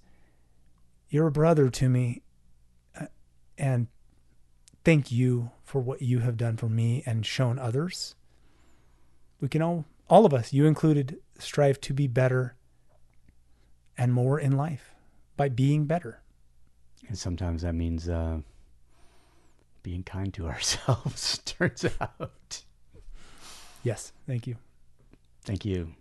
you're 1.09 1.27
a 1.27 1.31
brother 1.31 1.69
to 1.69 1.89
me. 1.89 2.23
uh, 2.99 3.05
And 3.57 3.87
thank 4.83 5.11
you 5.11 5.51
for 5.63 5.81
what 5.81 6.01
you 6.01 6.19
have 6.19 6.37
done 6.37 6.57
for 6.57 6.69
me 6.69 7.03
and 7.05 7.25
shown 7.25 7.59
others. 7.59 8.15
We 9.39 9.49
can 9.49 9.61
all, 9.61 9.85
all 10.09 10.25
of 10.25 10.33
us, 10.33 10.53
you 10.53 10.65
included, 10.65 11.17
strive 11.37 11.79
to 11.81 11.93
be 11.93 12.07
better 12.07 12.55
and 13.97 14.13
more 14.13 14.39
in 14.39 14.53
life 14.53 14.94
by 15.37 15.49
being 15.49 15.85
better. 15.85 16.21
and 17.07 17.17
sometimes 17.17 17.61
that 17.61 17.73
means 17.75 18.07
uh, 18.09 18.39
being 19.83 20.03
kind 20.03 20.33
to 20.33 20.47
ourselves 20.53 21.39
turns 21.45 21.85
out 22.01 22.63
Yes. 23.83 24.13
Thank 24.25 24.47
you. 24.47 24.55
thank 25.43 25.63
you 25.65 25.93